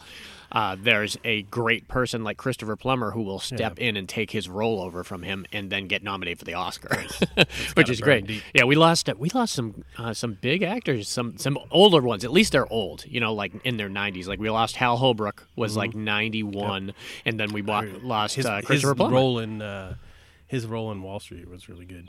uh, 0.51 0.77
there's 0.79 1.17
a 1.25 1.41
great 1.43 1.87
person 1.89 2.23
like 2.23 2.37
Christopher 2.37 2.75
Plummer 2.77 3.11
who 3.11 3.21
will 3.23 3.39
step 3.39 3.79
in 3.79 3.97
and 3.97 4.07
take 4.07 4.31
his 4.31 4.47
role 4.47 4.81
over 4.81 5.03
from 5.03 5.23
him, 5.23 5.45
and 5.51 5.69
then 5.69 5.87
get 5.87 6.03
nominated 6.03 6.39
for 6.39 6.45
the 6.45 6.53
Oscar, 6.53 7.03
which 7.73 7.89
is 7.89 7.99
great. 7.99 8.25
deep. 8.27 8.43
Yeah, 8.53 8.63
we 8.63 8.75
lost 8.75 9.09
we 9.17 9.29
lost 9.31 9.53
some 9.53 9.83
uh, 9.97 10.13
some 10.13 10.37
big 10.39 10.63
actors, 10.63 11.09
some 11.09 11.37
some 11.37 11.57
older 11.69 12.01
ones. 12.01 12.23
At 12.23 12.31
least 12.31 12.53
they're 12.53 12.71
old, 12.71 13.05
you 13.05 13.19
know, 13.19 13.33
like 13.33 13.53
in 13.65 13.75
their 13.77 13.89
90s. 13.89 14.27
Like 14.27 14.39
we 14.39 14.49
lost 14.49 14.77
Hal 14.77 14.95
Holbrook 14.97 15.45
was 15.57 15.75
like 15.75 15.93
91, 15.93 16.93
and 17.25 17.39
then 17.39 17.51
we 17.51 17.61
wa- 17.61 17.83
lost 18.01 18.35
His, 18.35 18.45
uh, 18.45 18.61
his 18.67 18.83
Plummer. 18.83 19.13
role 19.13 19.39
in 19.39 19.61
uh, 19.61 19.95
his 20.47 20.65
role 20.65 20.91
in 20.93 21.01
Wall 21.01 21.19
Street 21.19 21.49
was 21.49 21.67
really 21.67 21.85
good. 21.85 22.07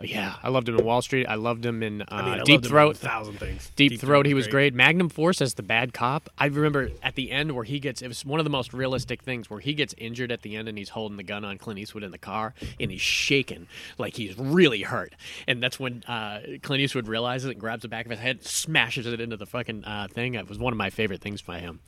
Yeah, 0.00 0.36
I 0.42 0.48
loved 0.50 0.68
him 0.68 0.78
in 0.78 0.84
Wall 0.84 1.02
Street. 1.02 1.26
I 1.26 1.34
loved 1.34 1.66
him 1.66 1.82
in 1.82 2.02
uh, 2.02 2.06
I 2.10 2.22
mean, 2.22 2.34
I 2.34 2.42
Deep 2.44 2.48
loved 2.48 2.48
him 2.48 2.54
in 2.54 2.70
Throat. 2.70 2.96
a 2.96 2.98
thousand 2.98 3.38
things. 3.40 3.72
Deep, 3.74 4.00
Throat, 4.00 4.26
he 4.26 4.34
was 4.34 4.46
great. 4.46 4.72
great. 4.72 4.74
Magnum 4.74 5.08
Force 5.08 5.40
as 5.40 5.54
the 5.54 5.62
bad 5.64 5.92
cop. 5.92 6.30
I 6.38 6.46
remember 6.46 6.90
at 7.02 7.16
the 7.16 7.32
end 7.32 7.52
where 7.52 7.64
he 7.64 7.80
gets, 7.80 8.00
it 8.00 8.06
was 8.08 8.24
one 8.24 8.38
of 8.38 8.44
the 8.44 8.50
most 8.50 8.72
realistic 8.72 9.22
things 9.22 9.50
where 9.50 9.58
he 9.58 9.74
gets 9.74 9.94
injured 9.98 10.30
at 10.30 10.42
the 10.42 10.54
end 10.54 10.68
and 10.68 10.78
he's 10.78 10.90
holding 10.90 11.16
the 11.16 11.24
gun 11.24 11.44
on 11.44 11.58
Clint 11.58 11.80
Eastwood 11.80 12.04
in 12.04 12.12
the 12.12 12.18
car 12.18 12.54
and 12.78 12.90
he's 12.92 13.00
shaking 13.00 13.66
like 13.98 14.14
he's 14.14 14.38
really 14.38 14.82
hurt. 14.82 15.14
And 15.48 15.60
that's 15.60 15.80
when 15.80 16.04
uh, 16.04 16.40
Clint 16.62 16.80
Eastwood 16.80 17.08
realizes 17.08 17.48
it 17.48 17.52
and 17.52 17.60
grabs 17.60 17.82
the 17.82 17.88
back 17.88 18.04
of 18.04 18.10
his 18.10 18.20
head, 18.20 18.44
smashes 18.44 19.04
it 19.06 19.20
into 19.20 19.36
the 19.36 19.46
fucking 19.46 19.84
uh, 19.84 20.06
thing. 20.12 20.34
It 20.34 20.48
was 20.48 20.58
one 20.58 20.72
of 20.72 20.76
my 20.76 20.90
favorite 20.90 21.20
things 21.20 21.42
by 21.42 21.58
him. 21.58 21.80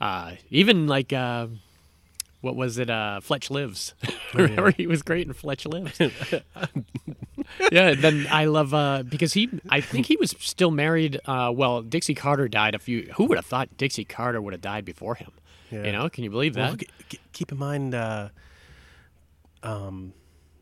Uh, 0.00 0.32
even 0.50 0.88
like, 0.88 1.12
uh, 1.12 1.46
what 2.42 2.54
was 2.56 2.76
it? 2.76 2.90
Uh, 2.90 3.20
Fletch 3.20 3.50
Lives. 3.50 3.94
Remember, 4.34 4.70
he 4.72 4.86
was 4.86 5.02
great 5.02 5.26
in 5.26 5.32
Fletch 5.32 5.64
Lives. 5.64 5.98
yeah. 7.72 7.94
Then 7.94 8.26
I 8.30 8.44
love 8.44 8.74
uh, 8.74 9.04
because 9.04 9.32
he. 9.32 9.48
I 9.70 9.80
think 9.80 10.06
he 10.06 10.16
was 10.16 10.34
still 10.38 10.70
married. 10.70 11.18
Uh, 11.24 11.50
well, 11.54 11.80
Dixie 11.82 12.14
Carter 12.14 12.48
died 12.48 12.74
a 12.74 12.78
few. 12.78 13.10
Who 13.14 13.24
would 13.26 13.38
have 13.38 13.46
thought 13.46 13.76
Dixie 13.78 14.04
Carter 14.04 14.42
would 14.42 14.52
have 14.52 14.60
died 14.60 14.84
before 14.84 15.14
him? 15.14 15.30
Yeah. 15.70 15.84
You 15.84 15.92
know, 15.92 16.08
can 16.10 16.24
you 16.24 16.30
believe 16.30 16.54
that? 16.54 16.60
Well, 16.60 16.70
look 16.72 17.20
keep 17.32 17.50
in 17.50 17.58
mind, 17.58 17.94
uh, 17.94 18.28
um, 19.62 20.12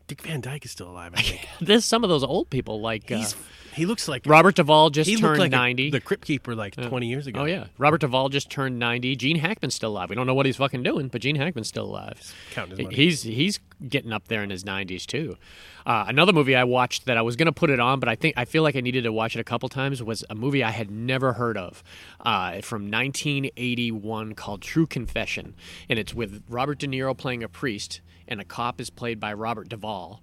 Dick 0.07 0.21
Van 0.21 0.41
Dyke 0.41 0.65
is 0.65 0.71
still 0.71 0.89
alive. 0.89 1.13
I 1.15 1.21
think 1.21 1.47
There's 1.59 1.85
some 1.85 2.03
of 2.03 2.09
those 2.09 2.23
old 2.23 2.49
people 2.49 2.81
like 2.81 3.11
uh, 3.11 3.17
he's 3.17 3.35
he 3.73 3.85
looks 3.85 4.07
like 4.07 4.23
Robert 4.25 4.55
Duvall 4.55 4.89
just 4.89 5.09
he 5.09 5.15
turned 5.15 5.39
like 5.39 5.51
a- 5.51 5.55
90. 5.55 5.89
the 5.91 6.01
Crypt 6.01 6.25
Keeper 6.25 6.55
like 6.55 6.75
twenty 6.75 7.07
years 7.07 7.27
ago. 7.27 7.41
Oh 7.41 7.45
yeah, 7.45 7.65
Robert 7.77 8.01
Duvall 8.01 8.29
just 8.29 8.49
turned 8.49 8.77
ninety. 8.79 9.15
Gene 9.15 9.37
Hackman's 9.37 9.75
still 9.75 9.91
alive. 9.91 10.09
We 10.09 10.15
don't 10.15 10.27
know 10.27 10.33
what 10.33 10.45
he's 10.45 10.57
fucking 10.57 10.83
doing, 10.83 11.07
but 11.07 11.21
Gene 11.21 11.35
Hackman's 11.35 11.67
still 11.67 11.85
alive. 11.85 12.19
counting 12.51 12.77
his 12.77 12.83
money. 12.85 12.95
He's 12.95 13.23
he's 13.23 13.59
getting 13.87 14.11
up 14.13 14.27
there 14.27 14.43
in 14.43 14.49
his 14.49 14.63
nineties 14.65 15.05
too. 15.05 15.37
Uh, 15.85 16.05
another 16.07 16.31
movie 16.31 16.55
I 16.55 16.63
watched 16.63 17.05
that 17.05 17.17
I 17.17 17.23
was 17.23 17.35
gonna 17.35 17.51
put 17.51 17.69
it 17.71 17.79
on, 17.79 17.99
but 17.99 18.07
I 18.07 18.15
think 18.15 18.35
I 18.37 18.45
feel 18.45 18.61
like 18.63 18.75
I 18.75 18.81
needed 18.81 19.03
to 19.05 19.11
watch 19.13 19.35
it 19.35 19.39
a 19.39 19.43
couple 19.43 19.67
times 19.69 20.03
was 20.03 20.23
a 20.29 20.35
movie 20.35 20.63
I 20.63 20.69
had 20.71 20.91
never 20.91 21.33
heard 21.33 21.57
of, 21.57 21.81
uh, 22.19 22.61
from 22.61 22.89
1981 22.91 24.35
called 24.35 24.61
True 24.61 24.85
Confession, 24.85 25.55
and 25.89 25.97
it's 25.97 26.13
with 26.13 26.43
Robert 26.47 26.79
De 26.79 26.87
Niro 26.87 27.17
playing 27.17 27.43
a 27.43 27.49
priest, 27.49 28.01
and 28.27 28.39
a 28.39 28.45
cop 28.45 28.79
is 28.79 28.89
played 28.89 29.19
by 29.19 29.33
Robert 29.33 29.69
Duvall. 29.69 30.21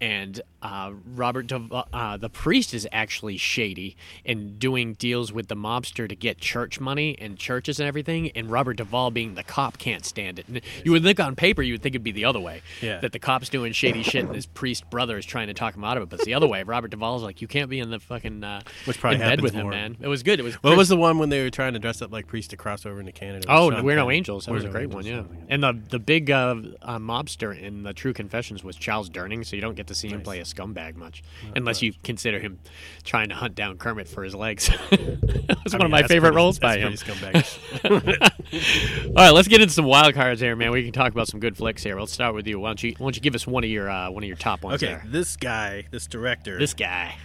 And 0.00 0.40
uh, 0.62 0.92
Robert, 1.14 1.46
Duvall, 1.46 1.88
uh, 1.92 2.16
the 2.16 2.28
priest, 2.28 2.74
is 2.74 2.86
actually 2.92 3.36
shady 3.36 3.96
and 4.24 4.58
doing 4.58 4.94
deals 4.94 5.32
with 5.32 5.48
the 5.48 5.54
mobster 5.56 6.08
to 6.08 6.14
get 6.14 6.38
church 6.38 6.80
money 6.80 7.16
and 7.18 7.38
churches 7.38 7.80
and 7.80 7.86
everything. 7.88 8.30
And 8.30 8.50
Robert 8.50 8.74
Duvall, 8.74 9.10
being 9.10 9.34
the 9.36 9.42
cop, 9.42 9.78
can't 9.78 10.04
stand 10.04 10.38
it. 10.38 10.48
And 10.48 10.60
you 10.84 10.92
would 10.92 11.02
think 11.02 11.18
on 11.20 11.34
paper, 11.36 11.62
you 11.62 11.74
would 11.74 11.82
think 11.82 11.94
it'd 11.94 12.04
be 12.04 12.12
the 12.12 12.24
other 12.26 12.40
way. 12.40 12.62
Yeah. 12.82 12.98
That 13.00 13.12
the 13.12 13.18
cop's 13.18 13.48
doing 13.48 13.72
shady 13.72 14.02
shit 14.02 14.24
and 14.24 14.34
his 14.34 14.46
priest 14.46 14.88
brother 14.90 15.16
is 15.16 15.24
trying 15.24 15.46
to 15.48 15.54
talk 15.54 15.74
him 15.76 15.84
out 15.84 15.96
of 15.96 16.02
it. 16.02 16.08
But 16.10 16.16
it's 16.20 16.26
the 16.26 16.34
other 16.34 16.46
way. 16.48 16.62
Robert 16.62 16.90
Duvall's 16.90 17.22
like, 17.22 17.40
you 17.40 17.48
can't 17.48 17.70
be 17.70 17.78
in 17.78 17.90
the 17.90 17.98
fucking 18.00 18.44
uh, 18.44 18.60
Which 18.84 18.98
probably 18.98 19.20
in 19.22 19.28
bed 19.28 19.40
with 19.40 19.54
him, 19.54 19.62
more. 19.62 19.70
man. 19.72 19.96
It 20.00 20.08
was 20.08 20.22
good. 20.22 20.40
It 20.40 20.42
was. 20.42 20.54
What 20.56 20.70
Chris- 20.70 20.78
was 20.78 20.88
the 20.88 20.96
one 20.96 21.18
when 21.18 21.28
they 21.30 21.42
were 21.42 21.50
trying 21.50 21.72
to 21.72 21.78
dress 21.78 22.02
up 22.02 22.12
like 22.12 22.26
priests 22.26 22.50
to 22.50 22.56
cross 22.56 22.84
over 22.84 23.00
into 23.00 23.12
Canada? 23.12 23.46
Oh, 23.48 23.70
Sean 23.70 23.84
We're 23.84 23.96
No 23.96 24.10
Angels. 24.10 24.44
That 24.44 24.50
We're 24.50 24.56
was 24.56 24.64
a 24.64 24.68
great 24.68 24.84
Angels, 24.92 25.04
one, 25.06 25.28
yeah. 25.30 25.44
And 25.48 25.62
the 25.62 25.80
the 25.90 25.98
big 25.98 26.30
uh, 26.30 26.56
uh, 26.82 26.98
mobster 26.98 27.58
in 27.58 27.82
the 27.82 27.92
True 27.94 28.12
Confessions 28.12 28.62
was 28.64 28.76
Charles 28.76 29.08
Durning, 29.08 29.44
so 29.46 29.56
you 29.56 29.62
don't 29.62 29.74
get 29.74 29.85
to 29.86 29.94
see 29.94 30.08
him 30.08 30.22
play 30.22 30.38
a 30.40 30.44
scumbag 30.44 30.96
much, 30.96 31.22
unless 31.54 31.82
you 31.82 31.92
consider 32.04 32.38
him 32.38 32.58
trying 33.04 33.28
to 33.30 33.34
hunt 33.34 33.54
down 33.54 33.76
Kermit 33.78 34.08
for 34.08 34.22
his 34.24 34.34
legs. 34.34 34.68
that 34.90 35.56
was 35.64 35.74
I 35.74 35.78
one 35.78 35.86
of 35.86 35.90
my 35.90 36.02
favorite 36.02 36.30
pretty- 36.30 36.36
roles 36.36 36.58
by 36.58 36.78
him. 36.78 36.94
that's. 37.20 37.58
All 37.84 39.12
right, 39.14 39.30
let's 39.30 39.48
get 39.48 39.60
into 39.60 39.72
some 39.74 39.84
wild 39.84 40.14
cards 40.14 40.40
here, 40.40 40.54
man. 40.56 40.70
We 40.70 40.84
can 40.84 40.92
talk 40.92 41.12
about 41.12 41.28
some 41.28 41.40
good 41.40 41.56
flicks 41.56 41.82
here. 41.82 41.98
Let's 41.98 42.12
start 42.12 42.34
with 42.34 42.46
you. 42.46 42.60
Why 42.60 42.68
don't 42.70 42.82
you 42.82 42.92
Why 42.98 43.06
don't 43.06 43.16
you 43.16 43.22
give 43.22 43.34
us 43.34 43.46
one 43.46 43.64
of 43.64 43.70
your 43.70 43.88
uh, 43.90 44.10
one 44.10 44.22
of 44.22 44.26
your 44.28 44.36
top 44.36 44.62
ones 44.62 44.82
okay, 44.82 44.94
there? 44.94 45.02
this 45.06 45.36
guy, 45.36 45.86
this 45.90 46.06
director, 46.06 46.58
This 46.58 46.74
guy. 46.74 47.16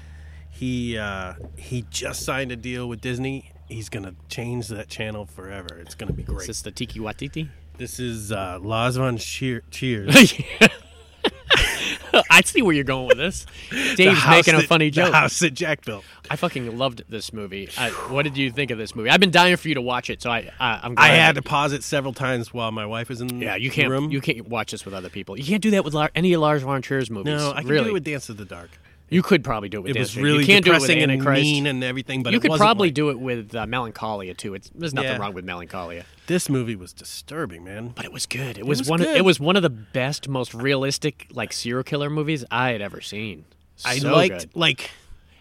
he 0.49 0.97
uh, 0.97 1.33
he 1.57 1.85
just 1.89 2.23
signed 2.25 2.51
a 2.51 2.55
deal 2.55 2.87
with 2.87 3.01
Disney. 3.01 3.51
He's 3.67 3.89
gonna 3.89 4.15
change 4.29 4.67
that 4.67 4.89
channel 4.89 5.25
forever. 5.25 5.77
It's 5.79 5.95
gonna 5.95 6.13
be 6.13 6.23
Is 6.23 6.27
great. 6.29 6.47
this 6.47 6.61
the 6.61 6.71
Taika 6.71 6.97
Waititi? 6.97 7.49
This 7.77 7.99
is 7.99 8.31
uh, 8.31 8.59
Lars 8.61 8.97
von 8.97 9.17
Trier- 9.17 9.63
Cheers. 9.71 10.33
I 12.29 12.41
see 12.41 12.61
where 12.61 12.73
you're 12.73 12.83
going 12.83 13.07
with 13.07 13.17
this. 13.17 13.45
Dave's 13.95 14.25
making 14.27 14.53
a 14.55 14.57
that- 14.57 14.67
funny 14.67 14.85
The 14.89 14.95
joke. 15.03 15.13
house 15.13 15.39
that 15.39 15.51
Jack 15.51 15.85
built. 15.85 16.03
I 16.29 16.35
fucking 16.35 16.77
loved 16.77 17.03
this 17.09 17.33
movie. 17.33 17.69
I, 17.77 17.89
what 18.09 18.23
did 18.23 18.37
you 18.37 18.51
think 18.51 18.71
of 18.71 18.77
this 18.77 18.95
movie? 18.95 19.09
I've 19.09 19.19
been 19.19 19.31
dying 19.31 19.57
for 19.57 19.67
you 19.67 19.75
to 19.75 19.81
watch 19.81 20.09
it, 20.09 20.21
so 20.21 20.29
I, 20.29 20.49
I 20.59 20.79
I'm. 20.83 20.93
I 20.97 21.07
had 21.09 21.35
to 21.35 21.41
pause 21.41 21.73
it 21.73 21.83
several 21.83 22.13
times 22.13 22.53
while 22.53 22.71
my 22.71 22.85
wife 22.85 23.09
was 23.09 23.19
in 23.21 23.41
Yeah, 23.41 23.55
you 23.55 23.69
can't. 23.71 23.89
room. 23.89 24.11
You 24.11 24.21
can't 24.21 24.47
watch 24.47 24.71
this 24.71 24.85
with 24.85 24.93
other 24.93 25.09
people. 25.09 25.37
You 25.37 25.43
can't 25.43 25.61
do 25.61 25.71
that 25.71 25.83
with 25.83 25.93
Lar- 25.93 26.11
any 26.15 26.31
of 26.33 26.41
Lars 26.41 26.63
von 26.63 26.81
Trier's 26.81 27.09
movies. 27.09 27.33
no, 27.33 27.51
I 27.51 27.61
can 27.61 27.69
really. 27.69 27.83
do 27.85 27.89
it 27.89 27.93
with 27.93 28.03
Dance 28.05 28.29
of 28.29 28.37
the 28.37 28.45
Dark. 28.45 28.69
You 29.11 29.21
could 29.21 29.43
probably 29.43 29.69
do 29.69 29.77
it 29.77 29.81
with 29.83 29.95
It 29.95 29.99
was 29.99 30.17
really 30.17 30.39
you 30.39 30.45
can't 30.47 30.65
do 30.65 30.71
it 30.71 30.75
with 30.81 30.81
depressing 30.87 31.03
and 31.03 31.11
Antichrist. 31.11 31.41
mean 31.43 31.67
and 31.67 31.83
everything, 31.83 32.23
but 32.23 32.31
you 32.33 32.37
it 32.39 32.41
could 32.41 32.49
wasn't 32.49 32.65
probably 32.65 32.87
like- 32.87 32.95
do 32.95 33.09
it 33.11 33.19
with 33.19 33.53
uh, 33.53 33.67
Melancholia 33.67 34.33
too. 34.33 34.55
It's 34.55 34.71
there's 34.73 34.93
nothing 34.95 35.11
Yeah. 35.11 35.17
wrong 35.17 35.33
with 35.33 35.45
Melancholia, 35.45 36.05
This 36.25 36.49
movie 36.49 36.75
was 36.75 36.93
disturbing, 36.93 37.63
man. 37.63 37.89
but 37.95 38.05
it 38.05 38.11
was 38.11 38.25
good. 38.25 38.57
It 38.57 38.65
was, 38.65 38.79
was 38.79 38.89
one. 38.89 39.01
Of, 39.01 39.07
good. 39.07 39.17
it 39.17 39.25
was 39.25 39.39
one 39.39 39.55
of 39.55 39.61
the 39.61 39.69
best, 39.69 40.27
most 40.27 40.53
realistic 40.55 41.27
like 41.31 41.53
serial 41.53 41.83
killer 41.83 42.09
movies 42.09 42.43
I 42.49 42.71
had 42.71 42.81
ever 42.81 43.01
seen. 43.01 43.45
I 43.85 43.99
So 43.99 44.11
liked 44.13 44.39
good. 44.39 44.55
like 44.55 44.89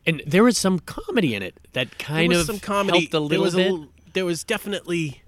and 0.07 0.23
there 0.27 0.43
was 0.45 0.59
some 0.59 0.79
comedy 0.81 1.35
in 1.35 1.43
it 1.43 1.55
that 1.73 1.91
there 1.91 1.99
kind 1.99 2.29
was 2.31 2.41
of 2.41 2.47
some 2.47 2.59
comedy. 2.59 3.01
helped 3.01 3.15
a 3.15 3.29
there 3.29 3.39
little 3.39 3.45
was 3.45 3.55
bit. 3.55 3.69
l- 3.71 3.89
there 4.15 4.25
was 4.25 4.43
definitely 4.45 5.23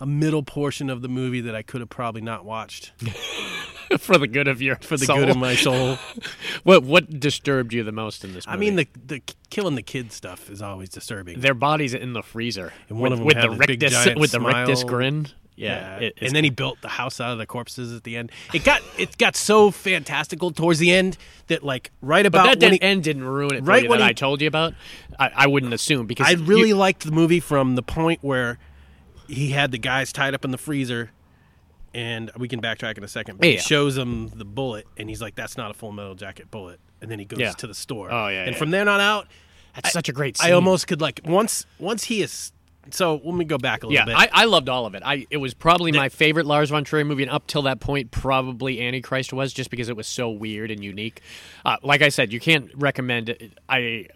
a 0.00 0.06
middle 0.06 0.44
portion 0.44 0.88
of 0.90 1.02
the 1.02 1.08
movie 1.08 1.40
that 1.40 1.56
I 1.56 1.62
could 1.62 1.80
have 1.80 1.90
probably 1.90 2.20
not 2.20 2.44
watched 2.44 2.92
for 3.98 4.18
the 4.18 4.26
good 4.26 4.48
of 4.48 4.60
your 4.62 4.76
for 4.76 4.96
the 4.96 5.06
soul. 5.06 5.16
good 5.18 5.30
of 5.30 5.36
my 5.36 5.54
soul. 5.54 5.98
What 6.64 6.82
what 6.82 7.20
disturbed 7.20 7.72
you 7.72 7.82
the 7.84 7.92
most 7.92 8.24
in 8.24 8.34
this 8.34 8.46
movie? 8.46 8.56
I 8.56 8.58
mean, 8.58 8.76
the 8.76 8.88
the 9.06 9.22
killing 9.50 9.74
the 9.74 9.82
kid 9.82 10.12
stuff 10.12 10.50
is 10.50 10.60
always 10.60 10.88
disturbing. 10.88 11.40
their 11.40 11.54
bodies 11.54 11.94
in 11.94 12.12
the 12.12 12.22
freezer. 12.22 12.72
And 12.88 12.98
one 12.98 13.10
with, 13.10 13.12
of 13.12 13.18
them 13.18 13.26
with 13.58 13.68
the 13.68 13.76
this 13.76 14.04
big 14.04 14.18
with 14.18 14.32
the 14.32 14.40
rictus 14.40 14.84
grin. 14.84 15.28
Yeah, 15.56 15.98
it- 15.98 16.18
and 16.20 16.36
then 16.36 16.44
he 16.44 16.50
built 16.50 16.80
the 16.82 16.88
house 16.88 17.20
out 17.20 17.32
of 17.32 17.38
the 17.38 17.46
corpses 17.46 17.92
at 17.96 18.04
the 18.04 18.16
end. 18.16 18.30
It 18.54 18.62
got 18.64 18.80
it 18.96 19.18
got 19.18 19.34
so 19.34 19.70
fantastical 19.72 20.52
towards 20.52 20.78
the 20.78 20.92
end 20.92 21.16
that 21.48 21.64
like 21.64 21.90
right 22.00 22.22
But 22.22 22.26
about 22.28 22.42
that 22.44 22.48
when 22.50 22.58
didn't, 22.58 22.72
he, 22.74 22.82
end 22.82 23.02
didn't 23.04 23.24
ruin 23.24 23.56
it 23.56 23.64
Right 23.64 23.88
when 23.88 23.98
that 23.98 24.04
he- 24.04 24.10
I 24.10 24.12
told 24.12 24.40
you 24.40 24.46
about. 24.48 24.74
I, 25.18 25.30
I 25.34 25.46
wouldn't 25.48 25.74
assume 25.74 26.06
because 26.06 26.28
I 26.28 26.32
really 26.34 26.68
you- 26.68 26.76
liked 26.76 27.04
the 27.04 27.10
movie 27.12 27.40
from 27.40 27.74
the 27.74 27.82
point 27.82 28.20
where 28.22 28.58
he 29.26 29.50
had 29.50 29.72
the 29.72 29.78
guys 29.78 30.12
tied 30.12 30.32
up 30.34 30.44
in 30.44 30.52
the 30.52 30.58
freezer, 30.58 31.10
and 31.94 32.30
we 32.36 32.48
can 32.48 32.60
backtrack 32.60 32.98
in 32.98 33.04
a 33.04 33.08
second. 33.08 33.38
But 33.38 33.46
Yeah. 33.48 33.52
he 33.54 33.58
shows 33.58 33.96
him 33.96 34.28
the 34.28 34.44
bullet, 34.44 34.86
and 34.96 35.08
he's 35.08 35.20
like, 35.20 35.34
"That's 35.34 35.56
not 35.56 35.70
a 35.70 35.74
Full 35.74 35.92
Metal 35.92 36.14
Jacket 36.14 36.50
bullet." 36.50 36.80
And 37.00 37.10
then 37.10 37.18
he 37.18 37.24
goes 37.24 37.38
Yeah. 37.40 37.52
to 37.52 37.66
the 37.66 37.74
store. 37.74 38.10
Oh, 38.10 38.28
yeah, 38.28 38.42
And 38.44 38.52
yeah. 38.52 38.58
from 38.58 38.70
then 38.70 38.88
on 38.88 39.00
out, 39.00 39.28
that's 39.74 39.92
such 39.92 40.08
a 40.08 40.12
great. 40.12 40.36
I 40.42 40.52
almost 40.52 40.86
could 40.88 41.00
like 41.00 41.20
once 41.24 41.66
once 41.78 42.04
he 42.04 42.22
is. 42.22 42.52
So 42.90 43.20
let 43.22 43.34
me 43.34 43.44
go 43.44 43.58
back 43.58 43.82
a 43.82 43.86
little 43.86 43.94
yeah. 43.94 44.06
bit. 44.06 44.16
I, 44.16 44.28
I 44.32 44.44
loved 44.46 44.68
all 44.70 44.86
of 44.86 44.94
it. 44.94 45.02
I 45.04 45.26
it 45.30 45.36
was 45.36 45.52
probably 45.52 45.92
my 45.92 46.08
favorite 46.08 46.46
Lars 46.46 46.70
von 46.70 46.84
Trier 46.84 47.04
movie, 47.04 47.22
and 47.22 47.30
up 47.30 47.46
till 47.46 47.62
that 47.62 47.80
point, 47.80 48.10
probably 48.10 48.80
Antichrist 48.80 49.32
was 49.32 49.52
just 49.52 49.70
because 49.70 49.88
it 49.90 49.96
was 49.96 50.06
so 50.06 50.30
weird 50.30 50.70
and 50.70 50.82
unique. 50.82 51.20
Uh, 51.66 51.76
like 51.82 52.00
I 52.02 52.08
said, 52.08 52.32
you 52.32 52.40
can't 52.40 52.70
recommend 52.74 53.28
it. 53.28 53.52
I. 53.68 54.06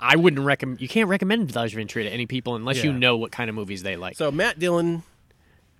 I 0.00 0.16
wouldn't 0.16 0.42
recommend. 0.44 0.80
You 0.80 0.88
can't 0.88 1.08
recommend 1.08 1.54
Lars 1.54 1.72
von 1.72 1.86
Trier 1.86 2.04
to 2.04 2.10
any 2.10 2.26
people 2.26 2.56
unless 2.56 2.82
you 2.82 2.92
know 2.92 3.16
what 3.16 3.30
kind 3.30 3.48
of 3.48 3.54
movies 3.54 3.84
they 3.84 3.94
like. 3.96 4.16
So 4.16 4.30
Matt 4.32 4.58
Dillon 4.58 5.04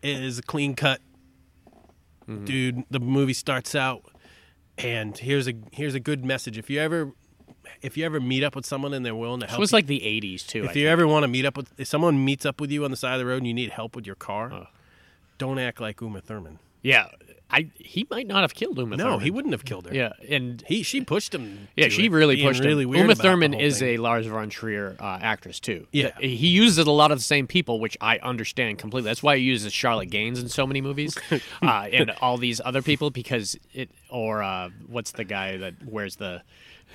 is 0.05 0.39
a 0.39 0.43
clean 0.43 0.75
cut 0.75 1.01
Mm-hmm. 2.29 2.45
dude. 2.45 2.85
The 2.91 3.01
movie 3.01 3.35
starts 3.35 3.75
out, 3.75 4.03
and 4.79 5.17
here's 5.17 5.49
a 5.49 5.55
here's 5.73 5.95
a 5.95 6.01
good 6.01 6.25
message. 6.25 6.59
If 6.59 6.71
you 6.71 6.81
ever 6.81 7.13
if 7.83 7.97
you 7.97 8.05
ever 8.05 8.21
meet 8.21 8.43
up 8.45 8.57
with 8.57 8.67
someone 8.67 8.95
and 8.95 9.05
they're 9.05 9.15
willing 9.15 9.41
to 9.41 9.47
help, 9.47 9.59
it 9.59 9.61
was 9.61 9.73
you, 9.73 9.77
like 9.77 9.87
the 9.87 10.01
'80s 10.01 10.47
too. 10.47 10.65
I 10.65 10.67
if 10.71 10.77
you 10.77 10.89
ever 10.89 11.07
want 11.07 11.25
to 11.25 11.29
meet 11.29 11.45
up 11.45 11.57
with 11.57 11.73
if 11.79 11.87
someone 11.87 12.25
meets 12.25 12.47
up 12.47 12.61
with 12.61 12.71
you 12.71 12.85
on 12.85 12.91
the 12.91 12.97
side 12.97 13.15
of 13.15 13.19
the 13.21 13.27
road 13.27 13.39
and 13.39 13.47
you 13.47 13.55
need 13.55 13.71
help 13.71 13.95
with 13.95 14.07
your 14.07 14.17
car, 14.17 14.69
don't 15.39 15.59
act 15.59 15.81
like 15.81 16.01
Uma 16.01 16.21
Thurman. 16.21 16.59
Yeah, 16.83 17.09
I 17.57 17.71
he 17.77 18.07
might 18.11 18.27
not 18.27 18.41
have 18.43 18.55
killed 18.55 18.79
Uma 18.79 18.97
No, 18.97 19.05
Thurman. 19.05 19.21
he 19.21 19.31
wouldn't 19.31 19.53
have 19.55 19.65
killed 19.65 19.87
her. 19.87 19.95
Yeah, 19.95 20.13
and 20.29 20.63
he 20.67 20.83
she 20.83 21.01
pushed 21.03 21.35
him. 21.35 21.69
yeah, 21.77 21.89
she 21.89 22.09
really 22.09 22.43
pushed 22.43 22.63
really 22.65 22.83
him. 22.85 22.91
Weird 22.91 23.03
Uma 23.05 23.15
Thurman 23.15 23.55
is 23.55 23.79
thing. 23.79 23.95
a 23.95 24.03
Lars 24.03 24.27
von 24.27 24.51
Trier 24.51 24.97
uh, 24.99 25.19
actress 25.23 25.61
too. 25.61 25.87
Yeah. 25.93 26.11
Th- 26.11 26.39
he 26.41 26.49
uses 26.49 26.79
a 26.87 26.91
lot 26.91 27.13
of 27.13 27.19
the 27.19 27.25
same 27.25 27.47
people, 27.47 27.79
which 27.81 27.97
I 28.01 28.19
understand 28.19 28.79
completely. 28.79 29.09
That's 29.11 29.23
why 29.23 29.37
he 29.37 29.45
uses 29.45 29.73
Charlotte 29.73 30.11
Gaines 30.11 30.41
in 30.43 30.49
so 30.49 30.67
many 30.67 30.81
movies, 30.81 31.17
uh, 31.63 31.89
and 31.93 32.11
all 32.21 32.37
these 32.39 32.61
other 32.65 32.83
people 32.83 33.11
because 33.11 33.57
it 33.73 33.89
or 34.11 34.43
uh, 34.43 34.71
what's 34.89 35.13
the 35.13 35.25
guy 35.25 35.57
that 35.59 35.75
wears 35.87 36.17
the 36.17 36.43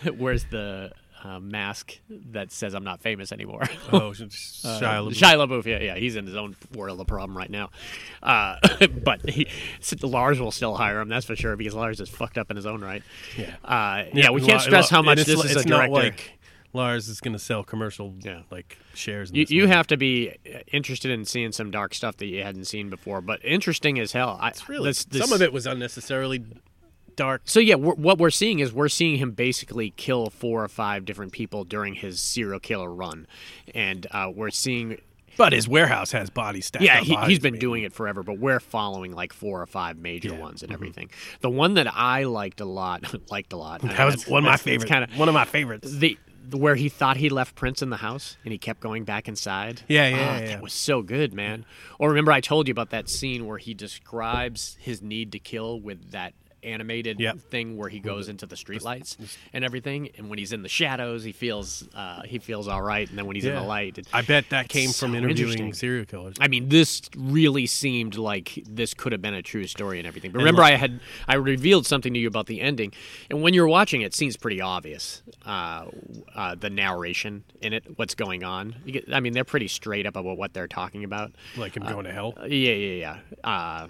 wears 0.18 0.44
the 0.52 0.92
uh, 1.24 1.40
mask 1.40 2.00
that 2.32 2.52
says 2.52 2.74
I'm 2.74 2.84
not 2.84 3.02
famous 3.02 3.32
anymore. 3.32 3.64
Oh, 3.92 4.12
Shia 4.16 4.80
LaBeouf. 4.80 5.14
Shia 5.14 5.48
LaBeouf, 5.48 5.66
yeah, 5.66 5.80
yeah, 5.82 5.96
he's 5.96 6.16
in 6.16 6.26
his 6.26 6.36
own 6.36 6.56
world 6.74 7.00
of 7.02 7.08
problem 7.08 7.38
right 7.38 7.50
now. 7.50 7.70
Uh, 8.24 8.58
but 9.04 9.28
he, 9.30 9.48
Lars 10.02 10.40
will 10.40 10.52
still 10.52 10.76
hire 10.76 11.00
him, 11.02 11.10
that's 11.10 11.26
for 11.26 11.36
sure, 11.36 11.56
because 11.58 11.74
Lars 11.74 12.00
is 12.00 12.10
fucked 12.10 12.38
up 12.38 12.50
in 12.50 12.56
his 12.56 12.66
own 12.66 12.82
right. 12.82 13.04
Yeah. 13.38 13.56
uh, 13.66 14.06
yeah. 14.14 14.30
We 14.32 14.42
can't 14.42 14.62
stress 14.62 14.90
how 14.90 15.02
much 15.02 15.18
this 15.18 15.28
is 15.30 15.44
it's 15.56 15.66
a 15.66 15.68
not 15.68 15.88
director. 15.90 15.94
like 15.94 16.32
Lars 16.72 17.08
is 17.10 17.20
going 17.20 17.34
to 17.34 17.40
sell 17.40 17.64
commercial 17.64 18.14
Yeah. 18.22 18.42
like 18.52 18.78
shares. 18.94 19.32
In 19.32 19.38
you, 19.38 19.46
you 19.50 19.62
movie. 19.64 19.74
have 19.74 19.88
to 19.88 19.98
be 19.98 20.30
uh, 20.32 20.60
interested 20.72 21.10
in 21.12 21.26
seeing 21.26 21.52
some 21.52 21.72
dark 21.72 21.94
stuff 21.96 22.18
that 22.18 22.28
you 22.28 22.44
hadn't 22.44 22.66
seen 22.66 22.90
before, 22.90 23.22
but 23.22 23.44
interesting 23.44 24.00
as 24.00 24.12
hell. 24.12 24.38
I, 24.40 24.54
really 24.68 24.90
this- 24.90 25.06
this- 25.06 25.22
some 25.22 25.34
of 25.34 25.42
it 25.42 25.52
was 25.52 25.66
unnecessarily 25.66 26.44
dark. 27.20 27.42
So 27.46 27.60
yeah, 27.60 27.76
we're, 27.76 27.94
what 27.96 28.18
we're 28.18 28.30
seeing 28.32 28.60
is 28.60 28.74
we're 28.74 28.90
seeing 28.90 29.18
him 29.20 29.32
basically 29.32 29.92
kill 29.92 30.30
four 30.30 30.64
or 30.64 30.68
five 30.68 31.06
different 31.06 31.32
people 31.34 31.64
during 31.66 31.94
his 31.96 32.20
serial 32.20 32.60
killer 32.60 32.92
run, 32.92 33.28
and 33.76 34.08
uh, 34.12 34.32
we're 34.34 34.50
seeing 34.52 35.00
But 35.38 35.54
his 35.54 35.68
warehouse 35.68 36.12
has 36.14 36.30
bodies 36.30 36.66
stacked. 36.68 36.84
yeah 36.84 37.02
he, 37.02 37.16
he's 37.28 37.40
been 37.40 37.54
man. 37.54 37.60
doing 37.60 37.84
it 37.84 37.94
forever, 37.94 38.24
but 38.24 38.40
we're 38.40 38.60
following 38.60 39.14
like 39.14 39.34
four 39.34 39.62
or 39.62 39.66
five 39.68 39.98
major 39.98 40.30
Yeah. 40.30 40.34
Mm-hmm. 40.36 40.44
ones 40.44 40.64
and 40.64 40.72
everything. 40.72 41.10
The 41.42 41.50
one 41.50 41.76
that 41.76 41.88
I 41.94 42.24
liked 42.24 42.62
a 42.62 42.66
lot, 42.66 43.14
liked 43.32 43.54
a 43.54 43.58
lot. 43.58 43.82
That 43.82 44.06
was 44.06 44.28
one 44.28 44.44
of 44.44 44.50
my 44.50 44.58
favorites. 44.58 44.90
Kind 44.90 45.04
of 45.04 45.18
one 45.20 45.28
of 45.28 45.34
my 45.34 45.46
favorites. 45.46 45.92
the 45.92 46.18
where 46.52 46.74
he 46.74 46.90
thought 46.90 47.18
he 47.18 47.30
left 47.30 47.54
Prince 47.54 47.84
in 47.84 47.92
the 47.92 47.98
house 47.98 48.36
and 48.44 48.52
he 48.52 48.58
kept 48.58 48.80
going 48.80 49.04
back 49.04 49.28
inside. 49.28 49.84
Yeah, 49.88 50.08
yeah, 50.08 50.16
Ah, 50.16 50.20
yeah, 50.20 50.40
yeah. 50.40 50.48
That 50.48 50.62
was 50.64 50.74
so 50.74 51.04
good, 51.04 51.32
man. 51.32 51.64
Or 52.00 52.10
remember 52.10 52.32
I 52.32 52.42
told 52.42 52.68
you 52.68 52.72
about 52.72 52.90
that 52.90 53.08
scene 53.08 53.46
where 53.46 53.60
he 53.60 53.76
describes 53.76 54.76
his 54.80 55.00
need 55.02 55.32
to 55.34 55.40
kill 55.40 55.80
with 55.80 56.10
that 56.12 56.34
animated 56.64 57.20
Yep. 57.20 57.38
thing 57.50 57.78
where 57.78 57.90
he 57.90 58.00
goes 58.00 58.30
into 58.30 58.46
the 58.46 58.56
streetlights 58.56 59.18
and 59.54 59.64
everything 59.66 60.10
and 60.18 60.30
when 60.30 60.38
he's 60.40 60.52
in 60.54 60.62
the 60.62 60.70
shadows 60.70 61.24
he 61.24 61.32
feels 61.32 61.88
uh, 61.96 62.22
he 62.24 62.38
feels 62.40 62.68
all 62.68 62.82
right 62.82 63.10
and 63.10 63.18
then 63.18 63.26
when 63.26 63.36
he's 63.36 63.46
in 63.46 63.56
the 63.56 63.62
light 63.62 63.98
it, 63.98 64.08
I 64.14 64.22
bet 64.22 64.50
that 64.50 64.70
came 64.70 64.92
from 64.92 65.16
interviewing 65.16 65.74
serial 65.74 66.06
killers. 66.06 66.36
I 66.40 66.48
mean, 66.48 66.70
this 66.70 67.02
really 67.18 67.66
seemed 67.66 68.16
like 68.18 68.62
this 68.70 68.94
could 68.94 69.12
have 69.12 69.22
been 69.22 69.34
a 69.34 69.42
true 69.42 69.66
story 69.68 69.98
and 70.00 70.08
everything. 70.08 70.32
But 70.32 70.40
remember, 70.40 70.62
look- 70.62 70.72
I 70.72 70.76
had 70.78 71.00
I 71.28 71.36
revealed 71.36 71.86
something 71.86 72.14
to 72.14 72.20
you 72.20 72.28
about 72.28 72.48
the 72.48 72.60
ending, 72.62 72.92
and 73.30 73.42
when 73.42 73.54
you're 73.54 73.68
watching, 73.68 74.02
it, 74.02 74.08
it 74.10 74.16
seems 74.16 74.36
pretty 74.38 74.60
obvious. 74.60 75.22
Uh, 75.46 75.86
uh, 76.36 76.56
the 76.56 76.70
narration 76.70 77.44
in 77.62 77.74
it, 77.74 77.84
what's 77.98 78.16
going 78.16 78.44
on. 78.44 78.76
You 78.86 78.94
get, 78.94 79.14
I 79.14 79.20
mean, 79.20 79.34
they're 79.34 79.44
pretty 79.44 79.68
straight 79.68 80.06
up 80.08 80.16
about 80.16 80.36
what 80.38 80.54
they're 80.54 80.68
talking 80.68 81.04
about. 81.04 81.32
like 81.56 81.78
him 81.78 81.84
going 81.84 82.06
to 82.06 82.12
hell. 82.12 82.34
Uh, 82.36 82.46
yeah, 82.46 82.74
yeah, 82.74 83.18
yeah. 83.44 83.88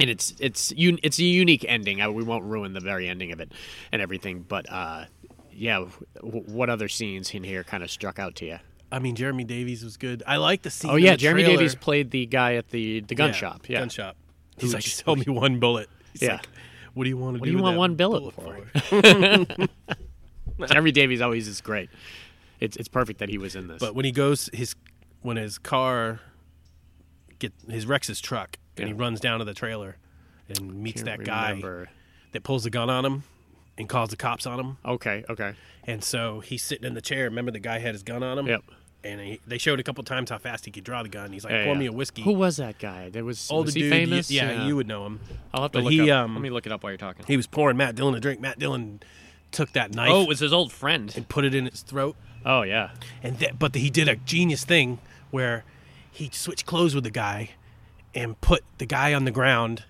And 0.00 0.10
it's 0.10 0.34
it's 0.40 0.72
un- 0.72 0.98
it's 1.02 1.18
a 1.18 1.24
unique 1.24 1.64
ending. 1.68 2.00
I, 2.02 2.08
we 2.08 2.24
won't 2.24 2.44
ruin 2.44 2.72
the 2.72 2.80
very 2.80 3.08
ending 3.08 3.32
of 3.32 3.40
it 3.40 3.52
and 3.92 4.02
everything. 4.02 4.40
But 4.46 4.70
uh, 4.70 5.04
yeah, 5.52 5.84
w- 6.16 6.44
what 6.46 6.68
other 6.68 6.88
scenes 6.88 7.30
in 7.32 7.44
here 7.44 7.62
kind 7.64 7.82
of 7.82 7.90
struck 7.90 8.18
out 8.18 8.34
to 8.36 8.46
you? 8.46 8.58
I 8.90 8.98
mean, 8.98 9.14
Jeremy 9.14 9.44
Davies 9.44 9.82
was 9.84 9.96
good. 9.96 10.22
I 10.26 10.36
like 10.36 10.62
the 10.62 10.70
scene. 10.70 10.90
Oh 10.90 10.96
yeah, 10.96 11.14
Jeremy 11.16 11.42
trailer. 11.44 11.58
Davies 11.58 11.74
played 11.76 12.10
the 12.10 12.26
guy 12.26 12.54
at 12.54 12.70
the 12.70 13.00
the 13.00 13.14
gun 13.14 13.32
shop. 13.32 13.68
Yeah, 13.68 13.78
gun 13.80 13.88
shop. 13.88 14.16
He's 14.56 14.70
Who 14.70 14.76
like, 14.76 14.84
just- 14.84 15.04
sell 15.04 15.16
me 15.16 15.24
one 15.28 15.60
bullet. 15.60 15.88
He's 16.12 16.22
Yeah. 16.22 16.34
like, 16.34 16.48
what 16.94 17.04
do 17.04 17.10
you 17.10 17.16
want 17.16 17.36
to 17.36 17.40
What 17.40 17.46
do? 17.46 17.50
do 17.52 17.56
you 17.56 17.62
want 17.62 17.76
one 17.76 17.94
billet 17.94 18.34
bullet 18.36 18.64
for? 18.84 19.66
Jeremy 20.68 20.92
Davies 20.92 21.20
always 21.20 21.48
is 21.48 21.60
great. 21.60 21.90
It's 22.60 22.76
it's 22.76 22.88
perfect 22.88 23.18
that 23.20 23.28
he 23.28 23.38
was 23.38 23.56
in 23.56 23.66
this. 23.68 23.78
But 23.80 23.94
when 23.94 24.04
he 24.04 24.12
goes, 24.12 24.48
his 24.52 24.74
when 25.22 25.36
his 25.36 25.58
car 25.58 26.20
get 27.38 27.52
his 27.68 27.86
wrecks 27.86 28.06
his 28.06 28.20
truck, 28.20 28.58
and 28.78 28.88
he 28.88 28.92
runs 28.92 29.20
down 29.20 29.38
to 29.38 29.44
the 29.44 29.54
trailer 29.54 29.96
and 30.48 30.74
meets 30.82 31.02
that 31.02 31.24
guy 31.24 31.48
remember. 31.50 31.88
that 32.32 32.42
pulls 32.42 32.64
the 32.64 32.70
gun 32.70 32.90
on 32.90 33.04
him 33.04 33.22
and 33.78 33.88
calls 33.88 34.10
the 34.10 34.16
cops 34.16 34.46
on 34.46 34.60
him. 34.60 34.76
Okay, 34.84 35.24
okay. 35.28 35.54
And 35.86 36.02
so 36.02 36.40
he's 36.40 36.62
sitting 36.62 36.86
in 36.86 36.94
the 36.94 37.00
chair. 37.02 37.24
Remember, 37.24 37.50
the 37.50 37.58
guy 37.60 37.78
had 37.78 37.94
his 37.94 38.02
gun 38.02 38.22
on 38.22 38.38
him. 38.38 38.46
Yep. 38.46 38.62
And 39.02 39.20
he, 39.20 39.40
they 39.46 39.58
showed 39.58 39.80
a 39.80 39.82
couple 39.82 40.02
times 40.04 40.30
how 40.30 40.38
fast 40.38 40.64
he 40.64 40.70
could 40.70 40.84
draw 40.84 41.02
the 41.02 41.10
gun. 41.10 41.30
He's 41.32 41.44
like, 41.44 41.52
Yeah, 41.52 41.64
"Pour 41.64 41.74
yeah. 41.74 41.78
me 41.80 41.86
a 41.86 41.92
whiskey." 41.92 42.22
Who 42.22 42.32
was 42.32 42.56
that 42.56 42.78
guy? 42.78 43.10
There 43.10 43.22
was 43.24 43.50
Older 43.50 43.66
was 43.66 43.74
he 43.74 43.82
dude. 43.82 43.92
famous? 43.92 44.30
Yeah, 44.30 44.66
you 44.66 44.76
would 44.76 44.86
know 44.88 45.04
him. 45.04 45.20
I'll 45.52 45.62
have 45.62 45.72
to 45.72 45.78
But 45.78 45.84
look 45.84 45.92
he, 45.92 46.10
up. 46.10 46.24
um, 46.24 46.34
Let 46.34 46.40
me 46.42 46.48
look 46.48 46.64
it 46.64 46.72
up 46.72 46.82
while 46.82 46.90
you're 46.92 46.96
talking. 46.96 47.24
He 47.26 47.36
was 47.36 47.46
pouring 47.46 47.76
Matt 47.76 47.96
Dillon 47.96 48.14
a 48.14 48.20
drink. 48.20 48.40
Matt 48.40 48.58
Dillon 48.58 49.00
took 49.50 49.72
that 49.72 49.94
knife 49.94 50.10
oh, 50.10 50.22
it 50.22 50.28
was 50.28 50.38
his 50.40 50.54
old 50.54 50.72
friend. 50.72 51.12
and 51.14 51.28
put 51.28 51.44
it 51.44 51.54
in 51.54 51.66
his 51.66 51.82
throat. 51.82 52.16
Oh 52.46 52.62
yeah. 52.62 52.90
And 53.22 53.46
but 53.58 53.74
he 53.74 53.90
did 53.90 54.08
a 54.08 54.16
genius 54.16 54.64
thing 54.64 54.98
where 55.30 55.64
he 56.10 56.30
switched 56.32 56.64
clothes 56.64 56.94
with 56.94 57.04
the 57.04 57.10
guy 57.10 57.50
and 58.14 58.40
put 58.40 58.62
the 58.78 58.86
guy 58.86 59.14
on 59.14 59.24
the 59.24 59.30
ground 59.30 59.84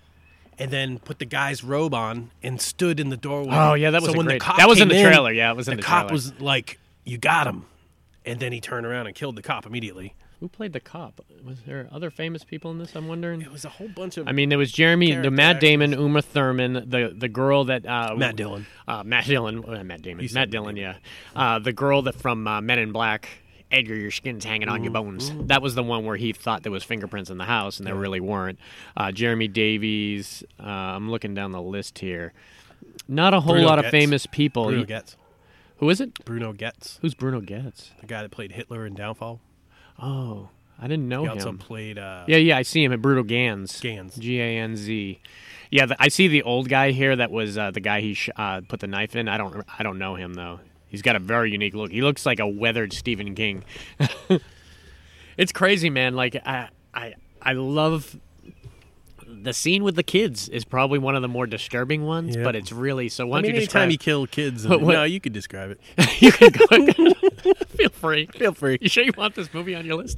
and 0.57 0.71
then 0.71 0.99
put 0.99 1.19
the 1.19 1.25
guy's 1.25 1.63
robe 1.63 1.93
on 1.93 2.31
and 2.41 2.61
stood 2.61 2.99
in 2.99 3.09
the 3.09 3.17
doorway. 3.17 3.49
Oh, 3.51 3.73
yeah, 3.73 3.91
that 3.91 4.01
was 4.01 4.11
so 4.11 4.17
when 4.17 4.25
great- 4.25 4.39
the 4.39 4.45
cop 4.45 4.57
that 4.57 4.67
was 4.69 4.79
in 4.81 4.87
the 4.87 5.01
trailer, 5.01 5.31
yeah, 5.31 5.51
it 5.51 5.55
was 5.57 5.67
in 5.67 5.75
the, 5.77 5.81
the 5.81 5.87
cop 5.87 6.03
trailer. 6.03 6.13
was 6.13 6.39
like, 6.39 6.79
"You 7.03 7.17
got 7.17 7.45
him," 7.47 7.65
and 8.25 8.39
then 8.39 8.51
he 8.51 8.61
turned 8.61 8.85
around 8.85 9.07
and 9.07 9.15
killed 9.15 9.35
the 9.35 9.41
cop 9.41 9.65
immediately. 9.65 10.13
Who 10.41 10.49
played 10.49 10.73
the 10.73 10.81
cop? 10.81 11.21
Was 11.45 11.61
there 11.65 11.87
other 11.93 12.09
famous 12.09 12.43
people 12.43 12.69
in 12.71 12.77
this? 12.77 12.93
I'm 12.95 13.07
wondering. 13.07 13.41
It 13.41 13.51
was 13.51 13.63
a 13.63 13.69
whole 13.69 13.87
bunch 13.87 14.17
of 14.17 14.27
I 14.27 14.33
mean, 14.33 14.49
there 14.49 14.57
was 14.57 14.71
Jeremy, 14.71 15.15
the 15.15 15.31
Matt. 15.31 15.61
Damon, 15.61 15.93
Uma 15.93 16.21
Thurman, 16.21 16.73
the 16.73 17.13
the 17.17 17.29
girl 17.29 17.65
that 17.65 17.85
uh, 17.85 18.15
Matt 18.17 18.35
Dillon. 18.35 18.65
uh, 18.87 19.03
Matt 19.03 19.25
Dillon, 19.25 19.63
uh, 19.67 19.83
Matt 19.83 20.01
Damon, 20.01 20.27
Matt 20.33 20.49
Dillon, 20.51 20.75
yeah, 20.75 20.95
uh, 21.35 21.59
the 21.59 21.71
girl 21.73 22.01
that 22.03 22.15
from 22.15 22.47
uh, 22.47 22.61
Men 22.61 22.79
in 22.79 22.91
Black. 22.91 23.29
Edgar, 23.75 23.95
your 23.95 24.11
skin's 24.11 24.45
hanging 24.45 24.69
on 24.69 24.83
your 24.83 24.93
bones. 24.93 25.31
That 25.47 25.61
was 25.61 25.75
the 25.75 25.83
one 25.83 26.05
where 26.05 26.15
he 26.15 26.31
thought 26.33 26.63
there 26.63 26.71
was 26.71 26.83
fingerprints 26.83 27.29
in 27.29 27.37
the 27.37 27.45
house, 27.45 27.77
and 27.77 27.85
there 27.85 27.95
really 27.95 28.19
weren't. 28.21 28.57
Uh, 28.95 29.11
Jeremy 29.11 29.47
Davies. 29.47 30.43
Uh, 30.59 30.63
I'm 30.63 31.11
looking 31.11 31.33
down 31.35 31.51
the 31.51 31.61
list 31.61 31.99
here. 31.99 32.33
Not 33.07 33.33
a 33.33 33.41
whole 33.41 33.53
Bruno 33.53 33.67
lot 33.67 33.79
of 33.79 33.87
famous 33.87 34.25
people. 34.25 34.65
Bruno 34.65 34.85
Getz. 34.85 35.17
Who 35.79 35.89
is 35.89 35.99
it? 35.99 36.23
Bruno 36.23 36.53
Getz, 36.53 36.99
Who's 37.01 37.13
Bruno 37.13 37.41
Getz? 37.41 37.91
the 37.99 38.07
guy 38.07 38.21
that 38.21 38.31
played 38.31 38.53
Hitler 38.53 38.85
in 38.85 38.93
Downfall. 38.93 39.41
Oh, 40.01 40.49
I 40.79 40.87
didn't 40.87 41.09
know 41.09 41.23
him. 41.23 41.31
He 41.31 41.37
also 41.39 41.49
him. 41.49 41.57
played 41.57 41.97
uh, 41.97 42.23
Yeah, 42.27 42.37
yeah, 42.37 42.57
I 42.57 42.61
see 42.61 42.81
him 42.83 42.93
at 42.93 43.01
Bruno 43.01 43.23
Ganz. 43.23 43.81
Gans. 43.81 44.15
G 44.15 44.39
A 44.39 44.57
N 44.57 44.77
Z. 44.77 45.19
Yeah, 45.71 45.87
the, 45.87 45.97
I 46.01 46.07
see 46.07 46.29
the 46.29 46.43
old 46.43 46.69
guy 46.69 46.91
here. 46.91 47.13
That 47.15 47.29
was 47.31 47.57
uh, 47.57 47.71
the 47.71 47.81
guy 47.81 47.99
he 47.99 48.13
sh- 48.13 48.29
uh, 48.37 48.61
put 48.67 48.79
the 48.79 48.87
knife 48.87 49.15
in. 49.17 49.27
I 49.27 49.37
don't, 49.37 49.65
I 49.77 49.83
don't 49.83 49.97
know 49.97 50.15
him 50.15 50.33
though. 50.35 50.61
He's 50.95 51.01
got 51.01 51.17
a 51.17 51.19
very 51.19 51.51
unique 51.51 51.73
look. 51.73 51.91
He 51.91 52.01
looks 52.01 52.25
like 52.25 52.39
a 52.39 52.47
weathered 52.47 52.93
Stephen 52.93 53.35
King. 53.35 53.65
it's 55.37 55.51
crazy, 55.51 55.89
man. 55.89 56.15
Like 56.15 56.35
I, 56.45 56.69
I, 56.93 57.15
I 57.41 57.51
love 57.53 58.17
the 59.27 59.51
scene 59.53 59.83
with 59.83 59.95
the 59.95 60.03
kids. 60.03 60.47
Is 60.49 60.63
probably 60.63 60.97
one 60.99 61.15
of 61.15 61.21
the 61.21 61.27
more 61.27 61.45
disturbing 61.47 62.05
ones, 62.05 62.35
Yeah. 62.37 62.43
but 62.43 62.55
it's 62.55 62.71
really 62.71 63.09
so. 63.09 63.27
Why 63.27 63.39
I 63.39 63.41
don't 63.41 63.49
you 63.51 63.57
anytime 63.57 63.89
describe? 63.89 63.91
he 63.91 63.97
killed 63.97 64.31
kids, 64.31 64.67
What- 64.67 64.81
what- 64.81 64.93
no, 64.93 65.03
you 65.03 65.19
could 65.19 65.33
describe 65.33 65.71
it. 65.71 65.81
you 66.21 66.31
can 66.31 66.51
go. 66.51 67.53
Feel 67.75 67.89
free. 67.89 68.27
Feel 68.27 68.53
free. 68.53 68.77
You 68.79 68.87
sure 68.89 69.03
you 69.03 69.11
want 69.17 69.35
this 69.35 69.53
movie 69.53 69.75
on 69.75 69.85
your 69.85 69.95
list? 69.95 70.17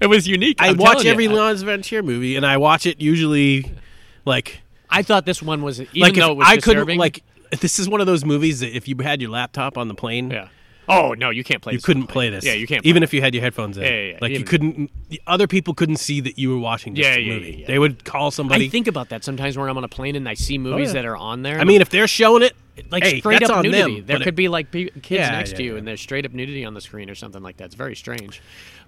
it 0.00 0.08
was 0.08 0.26
unique. 0.26 0.56
I 0.62 0.68
I'm 0.68 0.78
watch 0.78 0.92
telling 0.92 1.06
you. 1.06 1.12
every 1.12 1.28
Lawrence 1.28 1.60
Ventura 1.62 2.02
movie, 2.02 2.36
and 2.36 2.46
I 2.46 2.56
watch 2.56 2.86
it 2.86 3.00
usually 3.00 3.70
like 4.24 4.60
I 4.88 5.02
thought 5.02 5.26
this 5.26 5.42
one 5.42 5.62
was 5.62 5.80
even 5.80 6.00
like 6.00 6.14
though 6.14 6.32
it 6.32 6.36
was 6.38 6.46
I 6.48 6.56
couldn't 6.56 6.96
like 6.96 7.22
this 7.60 7.78
is 7.78 7.88
one 7.88 8.00
of 8.00 8.06
those 8.06 8.24
movies 8.24 8.60
that 8.60 8.74
if 8.76 8.88
you 8.88 8.96
had 9.02 9.20
your 9.20 9.30
laptop 9.30 9.76
on 9.78 9.88
the 9.88 9.94
plane, 9.94 10.30
Yeah. 10.30 10.48
Oh 10.88 11.14
no, 11.18 11.30
you 11.30 11.42
can't 11.42 11.60
play. 11.60 11.72
This. 11.72 11.74
You 11.74 11.78
this 11.78 11.84
couldn't 11.86 12.06
play 12.06 12.30
this. 12.30 12.44
Yeah, 12.44 12.52
you 12.52 12.66
can't. 12.68 12.86
even 12.86 13.00
play 13.00 13.04
if 13.04 13.14
you 13.14 13.20
had 13.20 13.34
your 13.34 13.42
headphones 13.42 13.76
in. 13.76 13.82
Yeah, 13.82 13.90
yeah, 13.90 14.10
yeah. 14.12 14.18
Like 14.20 14.30
you 14.30 14.44
couldn't. 14.44 14.88
The 15.08 15.20
other 15.26 15.48
people 15.48 15.74
couldn't 15.74 15.96
see 15.96 16.20
that 16.20 16.38
you 16.38 16.48
were 16.50 16.58
watching 16.58 16.94
this 16.94 17.04
Yeah, 17.04 17.16
the 17.16 17.22
yeah, 17.22 17.32
movie. 17.34 17.50
yeah, 17.50 17.56
yeah. 17.58 17.66
They 17.66 17.78
would 17.80 18.04
call 18.04 18.30
somebody. 18.30 18.66
I 18.66 18.68
think 18.68 18.86
about 18.86 19.08
that 19.08 19.24
sometimes 19.24 19.58
when 19.58 19.68
I'm 19.68 19.76
on 19.76 19.82
a 19.82 19.88
plane 19.88 20.14
and 20.14 20.28
I 20.28 20.34
see 20.34 20.58
movies 20.58 20.90
yeah. 20.90 20.94
that 21.02 21.04
are 21.06 21.16
on 21.16 21.42
there. 21.42 21.58
I 21.58 21.64
mean, 21.64 21.80
if 21.80 21.90
they're 21.90 22.06
showing 22.06 22.44
it, 22.44 22.54
like 22.92 23.02
hey, 23.02 23.18
straight 23.18 23.42
up 23.42 23.64
nudity. 23.64 23.96
them. 23.96 24.06
there 24.06 24.18
could 24.18 24.28
it- 24.28 24.36
be 24.36 24.46
like 24.48 24.70
kids 24.70 24.92
Yeah, 25.10 25.30
next 25.32 25.52
yeah, 25.52 25.56
to 25.56 25.62
you, 25.64 25.72
yeah. 25.72 25.78
and 25.78 25.88
there's 25.88 26.00
straight 26.00 26.24
up 26.24 26.32
nudity 26.32 26.64
on 26.64 26.74
the 26.74 26.80
screen 26.80 27.10
or 27.10 27.16
something 27.16 27.42
like 27.42 27.56
that. 27.56 27.64
It's 27.64 27.74
very 27.74 27.96
strange. 27.96 28.40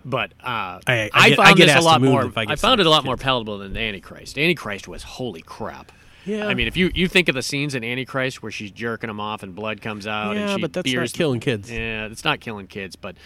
But 0.04 0.34
uh, 0.40 0.44
I- 0.46 0.80
I 0.86 1.10
I, 1.12 1.28
get- 1.30 1.38
I 1.40 1.44
found 1.46 1.56
get 1.56 1.66
this 1.66 1.76
a 1.76 1.80
lot 1.80 2.00
more. 2.00 2.26
if 2.26 2.38
I 2.38 2.42
I, 2.42 2.54
found 2.54 2.78
it 2.80 2.82
a 2.82 2.84
some 2.84 2.92
lot 2.92 3.04
more 3.04 3.16
palatable 3.16 3.58
than 3.58 3.76
Antichrist. 3.76 4.38
Antichrist 4.38 4.86
was 4.86 5.02
holy 5.02 5.42
crap. 5.42 5.90
Yeah. 6.24 6.46
I 6.46 6.54
mean, 6.54 6.66
if 6.66 6.76
you, 6.76 6.90
you 6.94 7.08
think 7.08 7.28
of 7.28 7.34
the 7.34 7.42
scenes 7.42 7.74
in 7.74 7.82
Antichrist 7.84 8.42
where 8.42 8.52
she's 8.52 8.70
jerking 8.70 9.08
them 9.08 9.20
off 9.20 9.42
and 9.42 9.54
blood 9.54 9.80
comes 9.80 10.06
out, 10.06 10.36
and 10.36 10.48
yeah, 10.48 10.56
she 10.56 10.60
but 10.60 10.72
that's 10.72 10.92
not 10.92 11.12
killing 11.12 11.40
kids. 11.40 11.70
Yeah, 11.70 12.06
it's 12.06 12.24
not 12.24 12.40
killing 12.40 12.66
kids, 12.66 12.96
but 12.96 13.16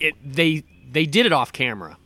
it 0.00 0.14
they 0.24 0.64
they 0.90 1.06
did 1.06 1.26
it 1.26 1.32
off 1.32 1.52
camera. 1.52 1.96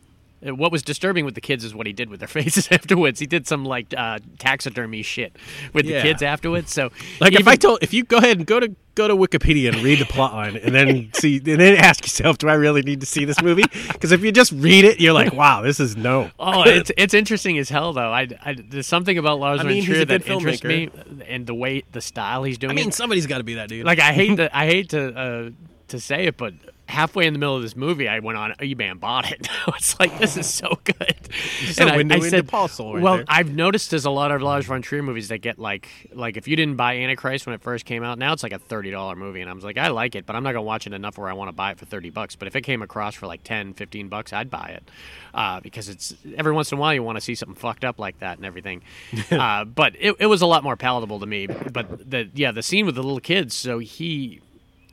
What 0.55 0.71
was 0.71 0.81
disturbing 0.83 1.25
with 1.25 1.35
the 1.35 1.41
kids 1.41 1.63
is 1.63 1.73
what 1.75 1.87
he 1.87 1.93
did 1.93 2.09
with 2.09 2.19
their 2.19 2.27
faces 2.39 2.67
afterwards. 2.71 3.19
He 3.19 3.25
did 3.25 3.47
some 3.47 3.65
like 3.65 3.93
uh, 3.97 4.19
taxidermy 4.39 5.01
shit 5.01 5.35
with 5.73 5.85
Yeah. 5.85 5.97
the 5.97 6.01
kids 6.03 6.21
afterwards. 6.21 6.73
So 6.73 6.91
Like 7.21 7.33
if 7.39 7.47
I 7.47 7.55
told, 7.55 7.79
if 7.81 7.93
you 7.93 8.03
go 8.03 8.17
ahead 8.17 8.37
and 8.37 8.45
go 8.47 8.59
to 8.59 8.75
go 8.95 9.07
to 9.07 9.15
Wikipedia 9.15 9.71
and 9.71 9.83
read 9.83 9.99
the 9.99 10.05
plot 10.05 10.33
line, 10.33 10.55
and 10.57 10.73
then 10.73 11.09
see, 11.13 11.37
and 11.37 11.45
then 11.45 11.75
ask 11.77 12.03
yourself, 12.03 12.39
do 12.39 12.49
I 12.49 12.53
really 12.55 12.81
need 12.81 12.99
to 13.01 13.05
see 13.05 13.25
this 13.25 13.41
movie? 13.43 13.63
Because 13.89 14.11
if 14.11 14.23
you 14.23 14.31
just 14.31 14.51
read 14.53 14.85
it, 14.85 14.99
you're 14.99 15.13
like, 15.13 15.33
wow, 15.33 15.61
this 15.61 15.79
is 15.79 15.95
no. 15.95 16.31
Oh, 16.39 16.63
it's 16.63 16.91
it's 16.97 17.13
interesting 17.13 17.57
as 17.59 17.69
hell 17.69 17.93
though. 17.93 18.11
I, 18.11 18.27
I 18.43 18.55
there's 18.55 18.87
something 18.87 19.17
about 19.17 19.39
Lars 19.39 19.59
I 19.59 19.63
mean, 19.63 19.83
Ventura 19.83 20.05
that 20.05 20.27
interests 20.27 20.63
me, 20.63 20.89
and 21.27 21.45
the 21.45 21.53
way 21.53 21.83
the 21.91 22.01
style 22.01 22.43
he's 22.43 22.57
doing. 22.57 22.71
I 22.71 22.73
mean, 22.75 22.89
it. 22.89 22.93
somebody's 22.93 23.27
got 23.27 23.37
to 23.39 23.43
be 23.43 23.55
that 23.55 23.69
dude. 23.69 23.85
like 23.85 23.99
I 23.99 24.13
hate 24.13 24.35
to 24.37 24.55
I 24.57 24.65
hate 24.65 24.89
to 24.89 25.15
uh, 25.15 25.49
to 25.89 25.99
say 25.99 26.25
it, 26.25 26.37
but 26.37 26.53
halfway 26.87 27.27
in 27.27 27.33
the 27.33 27.39
middle 27.39 27.55
of 27.55 27.61
this 27.61 27.75
movie, 27.75 28.07
I 28.07 28.19
went 28.19 28.37
on 28.37 28.51
eBay 28.53 28.89
and 28.91 28.99
bought 28.99 29.31
it. 29.31 29.47
I 29.67 29.71
was 29.71 29.95
like, 29.99 30.17
"This 30.17 30.37
is 30.37 30.47
so 30.47 30.79
good." 30.83 31.29
so 31.71 31.83
and 31.83 31.91
I, 31.91 31.97
window 31.97 32.15
I 32.15 32.29
said, 32.29 32.51
right 32.51 32.79
"Well, 32.79 33.17
there. 33.17 33.25
I've 33.27 33.53
noticed 33.53 33.91
there's 33.91 34.05
a 34.05 34.11
lot 34.11 34.31
of 34.31 34.41
Lars 34.41 34.65
von 34.65 34.81
Trier 34.81 35.03
movies 35.03 35.27
that 35.29 35.39
get 35.39 35.59
like, 35.59 35.87
like 36.13 36.37
if 36.37 36.47
you 36.47 36.55
didn't 36.55 36.75
buy 36.75 36.97
Antichrist 36.97 37.45
when 37.45 37.55
it 37.55 37.61
first 37.61 37.85
came 37.85 38.03
out, 38.03 38.17
now 38.17 38.33
it's 38.33 38.43
like 38.43 38.53
a 38.53 38.59
thirty 38.59 38.91
dollar 38.91 39.15
movie, 39.15 39.41
and 39.41 39.49
I 39.49 39.53
was 39.53 39.63
like, 39.63 39.77
I 39.77 39.89
like 39.89 40.15
it, 40.15 40.25
but 40.25 40.35
I'm 40.35 40.43
not 40.43 40.53
gonna 40.53 40.63
watch 40.63 40.87
it 40.87 40.93
enough 40.93 41.17
where 41.17 41.29
I 41.29 41.33
want 41.33 41.49
to 41.49 41.53
buy 41.53 41.71
it 41.71 41.77
for 41.77 41.85
thirty 41.85 42.09
bucks. 42.09 42.35
But 42.35 42.47
if 42.47 42.55
it 42.55 42.61
came 42.61 42.81
across 42.81 43.15
for 43.15 43.27
like 43.27 43.43
10, 43.43 43.73
15 43.73 44.07
bucks, 44.07 44.33
I'd 44.33 44.49
buy 44.49 44.67
it 44.75 44.89
uh, 45.33 45.59
because 45.59 45.89
it's 45.89 46.15
every 46.35 46.51
once 46.51 46.71
in 46.71 46.77
a 46.77 46.81
while 46.81 46.93
you 46.93 47.03
want 47.03 47.17
to 47.17 47.21
see 47.21 47.35
something 47.35 47.55
fucked 47.55 47.85
up 47.85 47.99
like 47.99 48.19
that 48.19 48.37
and 48.37 48.45
everything. 48.45 48.81
uh, 49.31 49.65
but 49.65 49.93
it, 49.99 50.15
it 50.19 50.25
was 50.25 50.41
a 50.41 50.47
lot 50.47 50.63
more 50.63 50.75
palatable 50.75 51.19
to 51.19 51.25
me. 51.25 51.47
But 51.47 52.09
the 52.09 52.29
yeah, 52.33 52.51
the 52.51 52.63
scene 52.63 52.85
with 52.85 52.95
the 52.95 53.03
little 53.03 53.19
kids. 53.19 53.53
So 53.53 53.79
he 53.79 54.41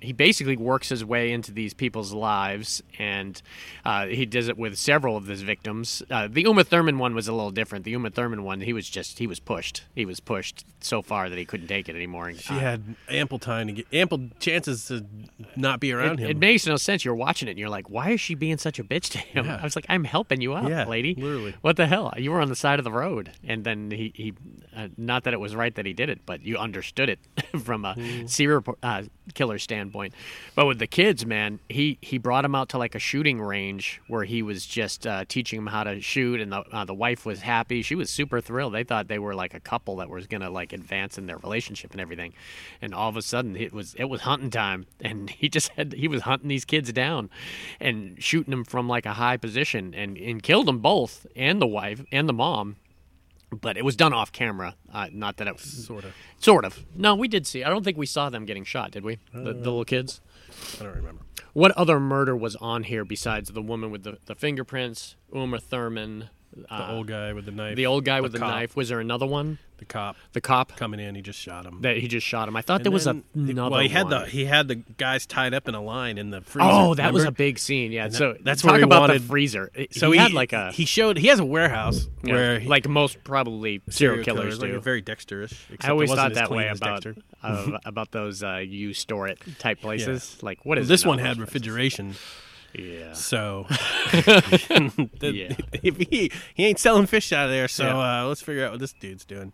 he 0.05 0.13
basically 0.13 0.57
works 0.57 0.89
his 0.89 1.05
way 1.05 1.33
into 1.33 1.53
these 1.53 1.75
people's 1.75 2.13
lives, 2.13 2.83
and 2.99 3.41
uh, 3.85 4.07
he 4.07 4.27
does 4.27 4.49
it 4.49 4.57
with 4.57 4.77
several 4.77 5.17
of 5.17 5.27
his 5.27 5.43
victims. 5.43 6.03
Uh, 6.11 6.29
the 6.31 6.43
Uma 6.43 6.65
Thurman 6.65 6.99
one 6.99 7.15
was 7.15 7.27
a 7.29 7.33
little 7.33 7.51
different. 7.51 7.85
The 7.85 7.91
Uma 7.93 8.11
Thurman 8.11 8.45
one, 8.45 8.61
he 8.61 8.73
was 8.73 8.89
just 8.89 9.19
he 9.19 9.27
was 9.27 9.41
pushed. 9.41 9.85
He 9.95 10.05
was 10.05 10.21
pushed 10.21 10.65
so 10.81 11.03
far 11.03 11.29
that 11.31 11.39
he 11.39 11.45
couldn't 11.45 11.69
take 11.69 11.89
it 11.89 11.97
anymore. 11.97 12.33
She 12.35 12.55
uh, 12.55 12.59
had 12.59 12.83
ample 13.09 13.39
time 13.39 13.67
to 13.69 13.73
get 13.73 13.87
ample 13.93 14.29
chances 14.39 14.87
to 14.89 15.05
not 15.57 15.81
be 15.81 15.93
around 15.93 16.21
it, 16.21 16.25
him. 16.25 16.31
it 16.31 16.37
makes 16.37 16.67
no 16.67 16.77
sense. 16.77 17.05
You're 17.05 17.15
watching 17.15 17.49
it 17.49 17.53
and 17.53 17.59
you're 17.59 17.69
like, 17.71 17.89
why 17.91 18.11
is 18.11 18.21
she 18.21 18.35
being 18.35 18.59
such 18.59 18.79
a 18.79 18.85
bitch 18.85 19.11
to 19.13 19.19
him? 19.19 19.47
Yeah. 19.47 19.57
I 19.61 19.65
was 19.65 19.75
like, 19.77 19.87
I'm 19.89 20.05
helping 20.05 20.41
you 20.41 20.55
out, 20.55 20.69
Yeah, 20.69 20.85
lady. 20.85 21.15
literally. 21.15 21.55
What 21.63 21.77
the 21.77 21.87
hell? 21.87 22.13
You 22.17 22.31
were 22.33 22.41
on 22.41 22.49
the 22.49 22.57
side 22.57 22.79
of 22.79 22.85
the 22.85 22.93
road. 22.93 23.31
And 23.43 23.65
then 23.65 23.91
he, 23.91 24.13
he 24.15 24.33
uh, 24.77 24.89
not 24.99 25.25
that 25.25 25.33
it 25.33 25.41
was 25.41 25.55
right 25.57 25.75
that 25.75 25.87
he 25.87 25.93
did 25.95 26.09
it, 26.11 26.21
but 26.27 26.43
you 26.43 26.57
understood 26.59 27.09
it 27.09 27.19
from 27.65 27.85
a 27.85 27.95
Mm. 27.95 28.29
serial 28.29 28.63
uh, 28.83 29.05
killer 29.33 29.59
standpoint. 29.59 30.13
But 30.55 30.67
with 30.67 30.79
the 30.79 30.87
kids, 30.87 31.25
man, 31.25 31.61
he, 31.69 31.99
he 32.01 32.19
brought 32.19 32.45
him 32.45 32.55
out 32.55 32.69
to 32.71 32.79
like 32.79 32.95
a 32.95 32.99
shooting 32.99 33.41
range 33.41 34.01
where 34.09 34.25
he 34.25 34.43
was 34.43 34.67
just 34.67 35.07
uh, 35.07 35.25
teaching 35.27 35.59
him 35.59 35.67
how 35.67 35.85
to 35.85 36.01
shoot. 36.01 36.41
And 36.41 36.53
the, 36.53 36.61
uh, 36.61 36.85
the 36.85 36.95
wife 36.95 37.25
was 37.25 37.41
happy. 37.41 37.83
She 37.83 37.95
was 37.95 38.11
super 38.11 38.41
thrilled. 38.41 38.75
They 38.75 38.85
thought 38.85 39.09
they 39.09 39.19
were 39.19 39.35
like 39.35 39.55
a 39.55 39.61
couple 39.61 39.97
that 39.97 40.11
was 40.11 40.27
to 40.27 40.51
like 40.51 40.73
advance 40.73 41.17
in 41.17 41.27
their 41.27 41.39
relationship 41.39 41.93
and 41.93 42.01
everything. 42.01 42.35
And 42.83 42.95
all 42.95 43.09
of 43.09 43.17
a 43.17 43.23
sudden 43.23 43.57
it 43.57 43.73
was, 43.73 43.95
it 43.95 44.05
was 44.05 44.23
hunting 44.23 44.51
time. 44.51 44.87
And 45.05 45.29
he 45.29 45.51
just 45.51 45.69
had, 45.71 45.93
he 45.93 46.09
was 46.09 46.23
hunting 46.23 46.49
these 46.49 46.65
kids 46.65 46.91
down 46.91 47.29
and 47.79 48.17
shooting 48.23 48.51
them 48.51 48.65
from 48.65 48.89
like 48.89 49.05
a 49.05 49.13
high 49.13 49.37
position 49.37 49.95
and, 49.95 50.17
and 50.17 50.43
killed 50.43 50.67
them 50.67 50.79
both 50.79 51.27
and 51.37 51.61
the 51.61 51.67
wife 51.67 52.03
and 52.11 52.27
the 52.27 52.33
mom. 52.33 52.77
But 53.55 53.77
it 53.77 53.85
was 53.85 53.97
done 53.97 54.13
off 54.13 54.33
camera. 54.33 54.75
Uh, 54.93 55.09
not 55.13 55.37
that 55.39 55.47
it 55.47 55.55
was 55.55 55.87
sort 55.87 56.05
of. 56.05 56.15
sort 56.39 56.65
of. 56.65 56.85
No, 56.95 57.15
we 57.15 57.29
did 57.29 57.47
see. 57.47 57.65
I 57.65 57.71
don't 57.71 57.85
think 57.85 57.97
we 57.97 58.07
saw 58.07 58.31
them 58.31 58.45
getting 58.45 58.65
shot, 58.65 58.91
did 58.91 59.05
we? 59.05 59.19
The, 59.33 59.53
the 59.53 59.53
little 59.53 59.85
kids. 59.85 60.21
I 60.81 60.85
don't 60.85 60.97
remember. 60.97 61.23
What 61.53 61.71
other 61.73 62.01
murder 62.01 62.37
was 62.37 62.57
on 62.57 62.83
here 62.85 63.05
besides 63.05 63.51
the 63.51 63.63
woman 63.63 63.91
with 63.91 64.03
the, 64.03 64.19
the 64.27 64.35
fingerprints, 64.35 65.17
Uma 65.33 65.59
Thurman, 65.61 66.31
The 66.57 66.73
uh, 66.73 66.93
old 66.93 67.07
guy 67.09 67.33
with 67.33 67.47
the 67.47 67.51
knife. 67.53 67.77
the 67.77 67.87
old 67.87 68.05
guy 68.05 68.21
with 68.21 68.33
the 68.33 68.39
cop. 68.39 68.49
knife? 68.51 68.77
Was 68.77 68.89
there 68.89 69.01
another 69.01 69.27
one? 69.27 69.59
The 69.79 69.85
cop 69.85 70.17
The 70.35 70.41
cop 70.41 70.77
coming 70.77 71.01
in, 71.01 71.17
he 71.17 71.21
just 71.21 71.39
shot 71.41 71.67
him. 71.67 71.81
that 71.83 71.97
he 71.97 72.07
just 72.07 72.25
shot 72.25 72.47
him. 72.47 72.55
I 72.55 72.63
thought 72.63 72.77
And 72.77 72.85
there 72.85 72.93
was 72.93 73.09
a, 73.09 73.21
another 73.35 73.73
Well, 73.73 73.81
he 73.81 73.89
had 73.89 74.05
one. 74.05 74.11
the 74.23 74.27
he 74.27 74.45
had 74.45 74.69
the 74.69 74.77
guys 74.77 75.27
tied 75.27 75.53
up 75.53 75.67
in 75.67 75.75
a 75.75 75.83
line 75.83 76.17
in 76.17 76.31
the 76.31 76.43
freezer. 76.43 76.69
Oh, 76.71 76.95
that 76.95 77.13
was 77.13 77.25
a 77.25 77.33
big 77.33 77.59
scene. 77.59 77.91
Yeah. 77.91 78.07
that- 78.07 78.15
so 78.17 78.37
that's 78.41 78.63
talk 78.63 78.81
about 78.83 79.01
wanted- 79.01 79.23
the 79.23 79.27
freezer. 79.27 79.73
So 79.91 80.13
he, 80.13 80.19
he, 80.19 80.23
had 80.23 80.33
like 80.33 80.53
a 80.53 80.71
he 80.71 80.85
showed 80.85 81.19
he 81.19 81.27
has 81.27 81.41
a 81.41 81.45
warehouse 81.45 82.07
yeah, 82.23 82.35
where 82.35 82.61
he, 82.61 82.69
like 82.69 82.89
most 82.89 83.25
probably 83.25 83.83
serial, 83.91 84.23
killers, 84.25 84.61
like 84.61 84.71
do. 84.71 84.79
very 84.81 85.01
dexterous. 85.01 85.53
I 85.81 85.91
always 85.91 86.13
thought 86.13 86.35
that 86.35 86.51
way 86.51 86.69
about 86.69 87.05
uh, 87.43 87.79
about 87.85 88.13
those 88.13 88.45
uh, 88.45 88.59
you 88.59 88.95
store 88.95 89.27
it 89.27 89.41
type 89.59 89.81
places. 89.87 90.39
Like 90.41 90.65
what 90.65 90.79
is 90.79 90.87
this 90.87 91.05
it 91.05 91.09
one 91.09 91.19
had 91.19 91.39
refrigeration, 91.39 92.15
Yeah. 92.77 93.13
so 93.13 93.67
the- 94.13 95.33
Yeah. 95.35 95.57
if 95.83 95.97
he 95.97 96.31
he 96.55 96.65
ain't 96.67 96.79
selling 96.79 97.07
fish 97.07 97.33
out 97.33 97.47
of 97.47 97.51
there. 97.51 97.69
So 97.69 97.85
Yeah. 97.85 98.23
uh, 98.23 98.27
let's 98.27 98.41
figure 98.43 98.65
out 98.65 98.73
what 98.73 98.81
this 98.81 98.93
dude's 98.93 99.25
doing. 99.25 99.53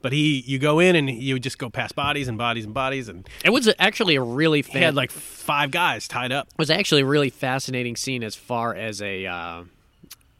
But 0.00 0.12
he, 0.12 0.40
you 0.48 0.58
go 0.58 0.80
in 0.80 0.96
and 0.96 1.08
you 1.08 1.38
just 1.38 1.58
go 1.58 1.70
past 1.70 1.94
bodies 1.94 2.26
and 2.26 2.36
bodies 2.36 2.64
and 2.64 2.74
bodies, 2.74 3.08
and 3.08 3.28
It 3.44 3.50
was 3.50 3.72
actually 3.78 4.16
a 4.16 4.22
really 4.22 4.62
he 4.62 4.78
had 4.78 4.96
like 4.96 5.12
five 5.12 5.70
guys 5.70 6.08
tied 6.08 6.32
up. 6.32 6.48
it 6.48 6.58
was 6.58 6.70
actually 6.70 7.02
a 7.02 7.06
really 7.06 7.30
fascinating 7.30 7.94
scene 7.94 8.24
as 8.24 8.34
far 8.34 8.74
as 8.74 9.00
a 9.00 9.26
uh, 9.26 9.62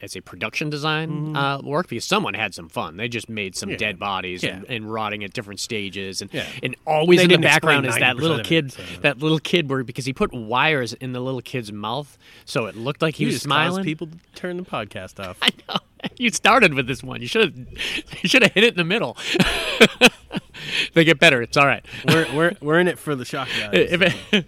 as 0.03 0.17
a 0.17 0.21
production 0.21 0.69
design 0.69 1.37
uh, 1.37 1.61
work 1.63 1.89
because 1.89 2.05
someone 2.05 2.35
had 2.35 2.53
some 2.53 2.69
fun. 2.69 2.97
They 2.97 3.09
just 3.09 3.29
made 3.29 3.55
some. 3.57 3.71
Yeah. 3.71 3.77
dead 3.77 3.99
bodies 3.99 4.43
and, 4.45 4.65
Yeah. 4.69 4.75
and 4.75 4.93
rotting 4.93 5.25
at 5.25 5.33
different 5.33 5.61
stages, 5.61 6.21
and 6.21 6.29
Yeah. 6.35 6.47
and 6.63 6.77
always 6.87 7.19
They 7.21 7.25
in 7.25 7.31
the 7.31 7.39
background 7.39 7.87
is 7.87 7.97
that 7.97 8.17
little 8.17 8.35
of 8.35 8.41
it, 8.41 8.47
kid, 8.47 8.73
so- 8.73 8.83
that 9.01 9.19
little 9.21 9.39
kid 9.39 9.71
where 9.71 9.83
because 9.85 10.05
he 10.05 10.13
put 10.13 10.33
wires 10.35 10.93
in 10.95 11.13
the 11.13 11.21
little 11.21 11.41
kid's 11.41 11.73
mouth, 11.73 12.19
so 12.45 12.67
it 12.67 12.77
looked 12.77 13.01
like 13.01 13.15
he 13.15 13.25
was 13.27 13.41
smiling. 13.41 13.85
people 13.85 14.09
turn 14.35 14.57
the 14.59 14.63
podcast 14.65 15.19
off. 15.25 15.39
I 15.43 15.51
know. 15.69 15.79
You 16.17 16.31
started 16.31 16.75
with 16.75 16.89
this 16.89 17.03
one. 17.03 17.21
You 17.23 17.29
should 17.29 17.43
have. 17.57 17.67
You 18.23 18.29
should 18.29 18.43
have 18.43 18.53
hit 18.53 18.65
it 18.65 18.71
in 18.73 18.77
the 18.77 18.85
middle. 18.85 19.17
they 20.95 21.05
get 21.05 21.19
better. 21.19 21.41
It's 21.43 21.57
all 21.57 21.67
right. 21.67 21.85
we're, 22.09 22.27
we're 22.35 22.53
we're 22.61 22.79
in 22.81 22.89
it 22.89 22.99
for 22.99 23.15
the 23.15 23.25
shock 23.25 23.49
guys. 23.59 24.15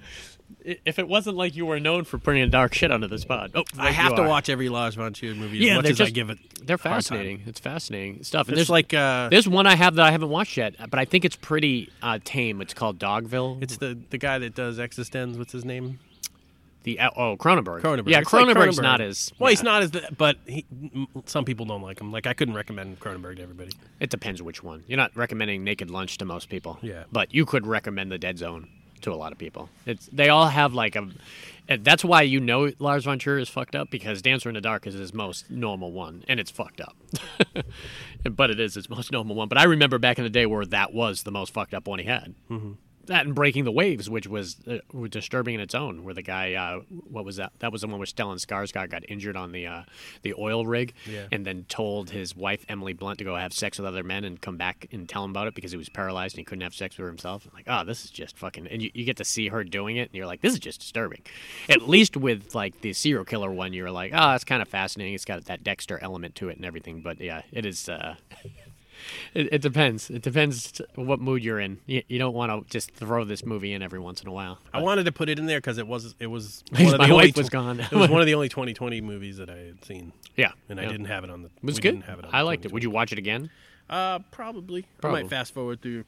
If 0.65 0.99
it, 0.99 1.07
wasn't 1.07 1.37
like 1.37 1.55
you 1.55 1.67
were 1.67 1.79
known 1.79 2.05
for 2.05 2.17
putting 2.19 2.49
dark 2.49 2.73
shit 2.73 2.91
under 2.91 3.07
this 3.07 3.25
pod, 3.25 3.51
oh, 3.55 3.65
I 3.79 3.91
have 3.91 4.17
to 4.17 4.23
are. 4.23 4.29
watch 4.29 4.49
every 4.49 4.71
Lars 4.71 4.95
von 4.95 5.13
Trier 5.13 5.35
movie 5.35 5.59
Yeah, 5.59 5.73
as 5.73 5.77
much 5.77 5.85
they're 5.85 5.93
I 5.93 5.95
just- 5.97 6.15
give 6.15 6.31
it. 6.31 6.39
They're 6.67 6.77
a 6.77 6.79
hard 6.79 6.83
time. 6.83 6.97
fascinating. 7.03 7.43
It's 7.47 7.61
fascinating 7.61 8.23
stuff. 8.25 8.49
And 8.49 8.55
It's 8.57 8.61
there's 8.69 8.71
like 8.71 8.95
uh, 8.95 9.29
there's 9.29 9.47
one 9.47 9.67
I 9.67 9.75
have 9.77 9.97
that 9.97 10.07
I 10.07 10.11
haven't 10.11 10.31
watched 10.31 10.57
yet, 10.57 10.75
but 10.89 10.99
I 10.99 11.05
think 11.05 11.27
it's 11.27 11.37
pretty 11.37 11.91
uh, 12.03 12.19
tame. 12.25 12.63
It's 12.63 12.73
called 12.73 12.99
Dogville. 12.99 13.63
it's 13.63 13.77
the 13.77 13.99
the 14.09 14.17
guy 14.17 14.39
that 14.39 14.55
does 14.55 14.79
Existenz. 14.79 15.37
What's 15.37 15.53
his 15.53 15.65
name? 15.67 15.99
the 16.85 17.01
oh 17.17 17.37
Cronenberg. 17.39 17.81
Cronenberg. 17.81 18.09
Yeah, 18.09 18.21
It's 18.21 18.33
like 18.33 18.45
Cronenberg's 18.47 18.79
Cronenberg. 18.79 18.83
not 18.83 19.01
as 19.01 19.33
well. 19.39 19.49
He's 19.51 19.63
not 19.63 19.83
as, 19.83 19.91
the, 19.93 20.07
but 20.17 20.37
he, 20.47 20.65
some 21.27 21.45
people 21.47 21.65
don't 21.67 21.81
like 21.83 21.99
him. 22.01 22.13
Like 22.13 22.27
I 22.27 22.35
couldn't 22.35 22.55
recommend 22.55 23.01
Cronenberg 23.01 23.37
to 23.37 23.43
everybody. 23.43 23.71
It 24.01 24.11
depends 24.11 24.43
which 24.43 24.63
one. 24.63 24.85
You're 24.87 24.99
not 24.99 25.15
recommending 25.17 25.65
Naked 25.65 25.91
Lunch 25.91 26.19
to 26.19 26.25
most 26.27 26.49
people. 26.51 26.79
Yeah. 26.83 27.05
But 27.11 27.35
you 27.35 27.47
could 27.47 27.67
recommend 27.67 28.13
The 28.13 28.19
Dead 28.19 28.37
Zone 28.39 28.69
to 29.03 29.13
a 29.13 29.17
lot 29.17 29.33
of 29.33 29.39
people. 29.39 29.69
It's 29.87 30.07
they 30.13 30.29
all 30.29 30.49
have 30.49 30.75
like 30.75 30.97
a. 30.97 31.09
and 31.69 31.85
That's 31.85 32.05
why 32.05 32.23
you 32.23 32.41
know 32.41 32.71
Lars 32.79 33.05
von 33.05 33.19
Trier 33.19 33.39
is 33.39 33.49
fucked 33.49 33.75
up 33.75 33.91
because 33.91 34.23
Dancer 34.23 34.49
in 34.49 34.55
the 34.55 34.61
Dark 34.61 34.87
is 34.87 34.95
his 34.95 35.13
most 35.15 35.51
normal 35.51 35.93
one, 35.93 36.25
and 36.29 36.41
it's 36.41 36.51
fucked 36.51 36.81
up. 36.81 36.97
but 38.31 38.51
it 38.51 38.61
is 38.61 38.75
his 38.75 38.89
most 38.89 39.13
normal 39.13 39.37
one. 39.37 39.49
But 39.49 39.59
I 39.59 39.65
remember 39.65 39.99
back 39.99 40.19
in 40.19 40.25
the 40.25 40.31
day 40.31 40.47
where 40.47 40.65
that 40.67 40.93
was 40.93 41.23
the 41.23 41.31
most 41.33 41.53
fucked 41.53 41.75
up 41.75 41.87
one 41.87 41.99
he 41.99 42.07
had. 42.07 42.35
Mm-hmm. 42.51 42.73
That 43.07 43.27
and 43.27 43.35
Breaking 43.35 43.65
the 43.65 43.73
Waves, 43.73 44.09
which 44.09 44.27
was 44.27 44.57
uh, 44.67 44.79
disturbing 45.09 45.55
in 45.55 45.61
its 45.61 45.75
own, 45.75 46.05
where 46.05 46.15
the 46.15 46.23
guy, 46.23 46.55
uh, 46.55 46.81
what 47.11 47.25
was 47.25 47.37
that? 47.37 47.53
That 47.61 47.73
was 47.73 47.83
the 47.83 47.87
one 47.89 47.99
where 47.99 48.07
Stellan 48.07 48.37
Skarsgård 48.45 48.91
got 48.91 49.03
injured 49.09 49.37
on 49.37 49.53
the 49.53 49.67
uh, 49.67 49.83
the 50.23 50.35
oil 50.39 50.67
rig, 50.67 50.95
Yeah. 51.07 51.27
and 51.33 51.45
then 51.47 51.65
told 51.69 52.11
his 52.11 52.35
wife 52.37 52.65
Emily 52.69 52.93
Blunt 52.93 53.19
to 53.19 53.25
go 53.25 53.37
have 53.37 53.53
sex 53.53 53.79
with 53.79 53.87
other 53.87 54.03
men 54.03 54.25
and 54.25 54.41
come 54.41 54.57
back 54.57 54.89
and 54.93 55.09
tell 55.09 55.25
him 55.25 55.31
about 55.31 55.47
it 55.49 55.55
because 55.55 55.71
he 55.71 55.77
was 55.77 55.89
paralyzed 55.89 56.35
and 56.35 56.39
he 56.41 56.45
couldn't 56.45 56.63
have 56.63 56.75
sex 56.75 56.97
with 56.99 57.07
himself. 57.07 57.47
Like, 57.55 57.65
oh, 57.69 57.85
this 57.85 58.05
is 58.05 58.11
just 58.11 58.37
fucking. 58.39 58.67
And 58.69 58.83
you, 58.83 58.91
you 58.95 59.05
get 59.05 59.17
to 59.19 59.25
see 59.25 59.49
her 59.49 59.65
doing 59.65 59.97
it, 59.97 60.09
and 60.09 60.15
you're 60.15 60.27
like, 60.27 60.41
this 60.41 60.53
is 60.53 60.59
just 60.59 60.81
disturbing. 60.81 61.23
At 61.69 61.89
least 61.89 62.17
with 62.17 62.55
like 62.55 62.81
the 62.81 62.93
serial 62.93 63.25
killer 63.25 63.51
one, 63.51 63.73
you're 63.73 63.91
like, 63.91 64.13
oh, 64.15 64.33
it's 64.35 64.45
kind 64.45 64.63
of 64.63 64.69
fascinating. 64.69 65.15
It's 65.15 65.25
got 65.25 65.45
that 65.47 65.63
Dexter 65.65 65.99
element 66.03 66.35
to 66.37 66.49
it 66.49 66.57
and 66.57 66.65
everything. 66.65 67.01
But 67.03 67.21
yeah, 67.21 67.43
it 67.53 67.67
is. 67.67 67.89
It, 69.35 69.53
it 69.53 69.63
depends. 69.63 70.11
It 70.11 70.23
depends 70.23 70.81
what 70.95 71.21
mood 71.21 71.45
you're 71.45 71.61
in. 71.61 71.81
You, 71.87 72.03
you 72.09 72.19
don't 72.19 72.35
want 72.35 72.51
to 72.53 72.71
just 72.71 72.93
throw 72.93 73.25
this 73.25 73.45
movie 73.45 73.73
in 73.73 73.83
every 73.83 73.99
once 73.99 74.23
in 74.23 74.29
a 74.29 74.33
while. 74.33 74.59
I 74.73 74.81
wanted 74.83 75.05
to 75.05 75.13
put 75.13 75.29
it 75.29 75.39
in 75.39 75.47
there 75.47 75.59
because 75.59 75.79
it 75.79 75.87
was 75.87 76.15
it 76.19 76.27
was 76.29 76.65
one 76.73 76.83
of 76.95 76.99
my 76.99 77.07
the 77.07 77.13
only 77.13 77.27
wife 77.27 77.37
was 77.37 77.49
gone. 77.51 77.81
it 77.81 77.93
was 77.93 78.09
one 78.11 78.21
of 78.21 78.27
the 78.27 78.35
only 78.35 78.49
2020 78.49 79.01
movies 79.01 79.37
that 79.39 79.51
I 79.51 79.57
had 79.57 79.85
seen, 79.85 80.13
Yeah, 80.37 80.53
and 80.69 80.81
I 80.81 80.87
didn't 80.87 81.07
have 81.07 81.25
it 81.25 81.31
on 81.31 81.43
the. 81.43 81.49
It 81.49 81.65
was 81.65 81.79
good. 81.81 81.93
Didn't 81.93 82.05
have 82.05 82.19
it 82.19 82.25
on 82.27 82.35
I 82.35 82.43
liked 82.43 82.65
it. 82.65 82.73
Would 82.73 82.83
you 82.83 82.91
watch 82.91 83.13
it 83.13 83.19
again? 83.19 83.43
2020. 83.43 83.51
Uh, 83.91 84.19
probably. 84.31 84.87
I 85.03 85.09
might 85.11 85.29
fast 85.29 85.53
forward 85.53 85.83
through. 85.83 86.05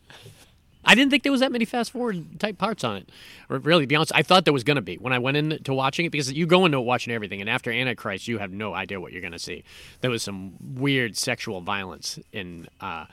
I 0.87 0.95
didn't 0.95 1.11
think 1.11 1.25
there 1.25 1.33
was 1.33 1.41
that 1.41 1.53
many 1.53 1.65
fast 1.65 1.91
forward 1.91 2.39
type 2.39 2.59
parts 2.59 2.85
on 2.85 2.97
it. 2.97 3.11
Or 3.51 3.59
really, 3.59 3.83
to 3.83 3.87
be 3.89 3.97
honest, 3.97 4.13
I 4.15 4.23
thought 4.23 4.45
there 4.45 4.55
was 4.55 4.65
going 4.65 4.77
to 4.77 4.83
be 4.83 4.97
when 4.97 5.13
I 5.13 5.19
went 5.19 5.37
into 5.37 5.75
watching 5.75 6.07
it 6.07 6.11
because 6.11 6.33
you 6.33 6.47
go 6.47 6.65
into 6.65 6.81
watching 6.81 7.13
everything, 7.13 7.41
and 7.41 7.51
after 7.51 7.71
Antichrist, 7.73 8.29
you 8.29 8.39
have 8.39 8.53
no 8.53 8.73
idea 8.73 9.01
what 9.01 9.13
you're 9.13 9.21
going 9.21 9.33
to 9.33 9.39
see. 9.39 9.65
There 10.01 10.11
was 10.11 10.23
some 10.23 10.55
weird 10.61 11.17
sexual 11.17 11.61
violence 11.61 12.19
in, 12.33 12.69
uh, 12.81 13.07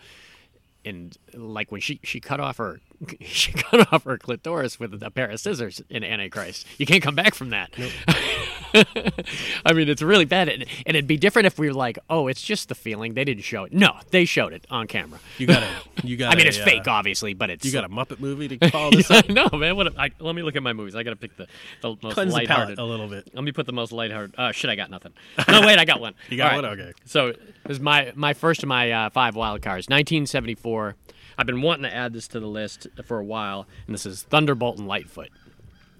in 0.83 1.12
like 1.33 1.71
when 1.71 1.81
she 1.81 1.99
she 2.03 2.19
cut 2.19 2.39
off 2.39 2.57
her 2.57 2.79
she 3.21 3.51
cut 3.51 3.91
off 3.91 4.03
her 4.03 4.17
clitoris 4.17 4.79
with 4.79 5.01
a 5.01 5.11
pair 5.11 5.29
of 5.29 5.39
scissors 5.39 5.81
in 5.89 6.03
Antichrist. 6.03 6.65
You 6.77 6.85
can't 6.85 7.03
come 7.03 7.15
back 7.15 7.33
from 7.33 7.49
that. 7.49 7.71
I 9.65 9.73
mean, 9.73 9.89
it's 9.89 10.01
really 10.01 10.25
bad, 10.25 10.49
and, 10.49 10.63
and 10.85 10.97
it'd 10.97 11.07
be 11.07 11.17
different 11.17 11.45
if 11.45 11.59
we 11.59 11.67
were 11.67 11.73
like, 11.73 11.99
oh, 12.09 12.27
it's 12.27 12.41
just 12.41 12.69
the 12.69 12.75
feeling. 12.75 13.13
They 13.13 13.23
didn't 13.23 13.43
show 13.43 13.65
it. 13.65 13.73
No, 13.73 13.93
they 14.11 14.25
showed 14.25 14.53
it 14.53 14.65
on 14.69 14.87
camera. 14.87 15.19
You 15.37 15.47
got 15.47 15.63
a. 15.63 15.69
You 16.03 16.17
got. 16.17 16.33
I 16.33 16.35
mean, 16.35 16.47
it's 16.47 16.59
uh, 16.59 16.65
fake, 16.65 16.85
obviously, 16.85 17.33
but 17.33 17.49
it's 17.49 17.63
You 17.63 17.71
got 17.71 17.85
a 17.85 17.89
Muppet 17.89 18.19
movie 18.19 18.57
to 18.57 18.69
follow 18.69 18.91
this 18.91 19.09
yeah, 19.09 19.21
no, 19.29 19.47
man. 19.57 19.77
What? 19.77 19.97
I, 19.97 20.11
let 20.19 20.35
me 20.35 20.41
look 20.41 20.57
at 20.57 20.63
my 20.63 20.73
movies. 20.73 20.95
I 20.95 21.03
got 21.03 21.11
to 21.11 21.15
pick 21.15 21.37
the, 21.37 21.47
the 21.81 21.95
most 22.03 22.15
Cleanse 22.15 22.31
the 22.31 22.39
lighthearted. 22.39 22.75
palate 22.75 22.79
a 22.79 22.83
little 22.83 23.07
bit. 23.07 23.29
Let 23.33 23.43
me 23.45 23.53
put 23.53 23.67
the 23.67 23.71
most 23.71 23.93
lighthearted. 23.93 24.35
Uh, 24.37 24.51
shit, 24.51 24.69
I 24.69 24.75
got 24.75 24.89
nothing. 24.89 25.13
No, 25.47 25.61
wait, 25.61 25.79
I 25.79 25.85
got 25.85 26.01
one. 26.01 26.13
You 26.29 26.35
got 26.35 26.55
one? 26.55 26.65
Okay. 26.65 26.91
So 27.05 27.31
this 27.31 27.77
is 27.77 27.79
my 27.79 28.11
my 28.15 28.33
first 28.33 28.63
of 28.63 28.69
my 28.69 28.91
uh, 28.91 29.09
five 29.11 29.35
wild 29.35 29.61
cards. 29.61 29.87
1974. 29.87 30.95
I've 31.43 31.47
been 31.47 31.62
wanting 31.62 31.84
to 31.84 31.93
add 31.93 32.13
this 32.13 32.29
to 32.29 32.39
the 32.39 32.47
list 32.47 32.88
for 33.03 33.19
a 33.19 33.23
while, 33.25 33.67
and 33.86 33.93
this 33.93 34.06
is 34.06 34.23
Thunderbolt 34.23 34.77
and 34.77 34.88
Lightfoot. 34.88 35.27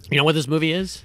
You 0.10 0.16
know 0.16 0.24
what 0.24 0.36
this 0.36 0.48
movie 0.48 0.72
is? 0.72 1.04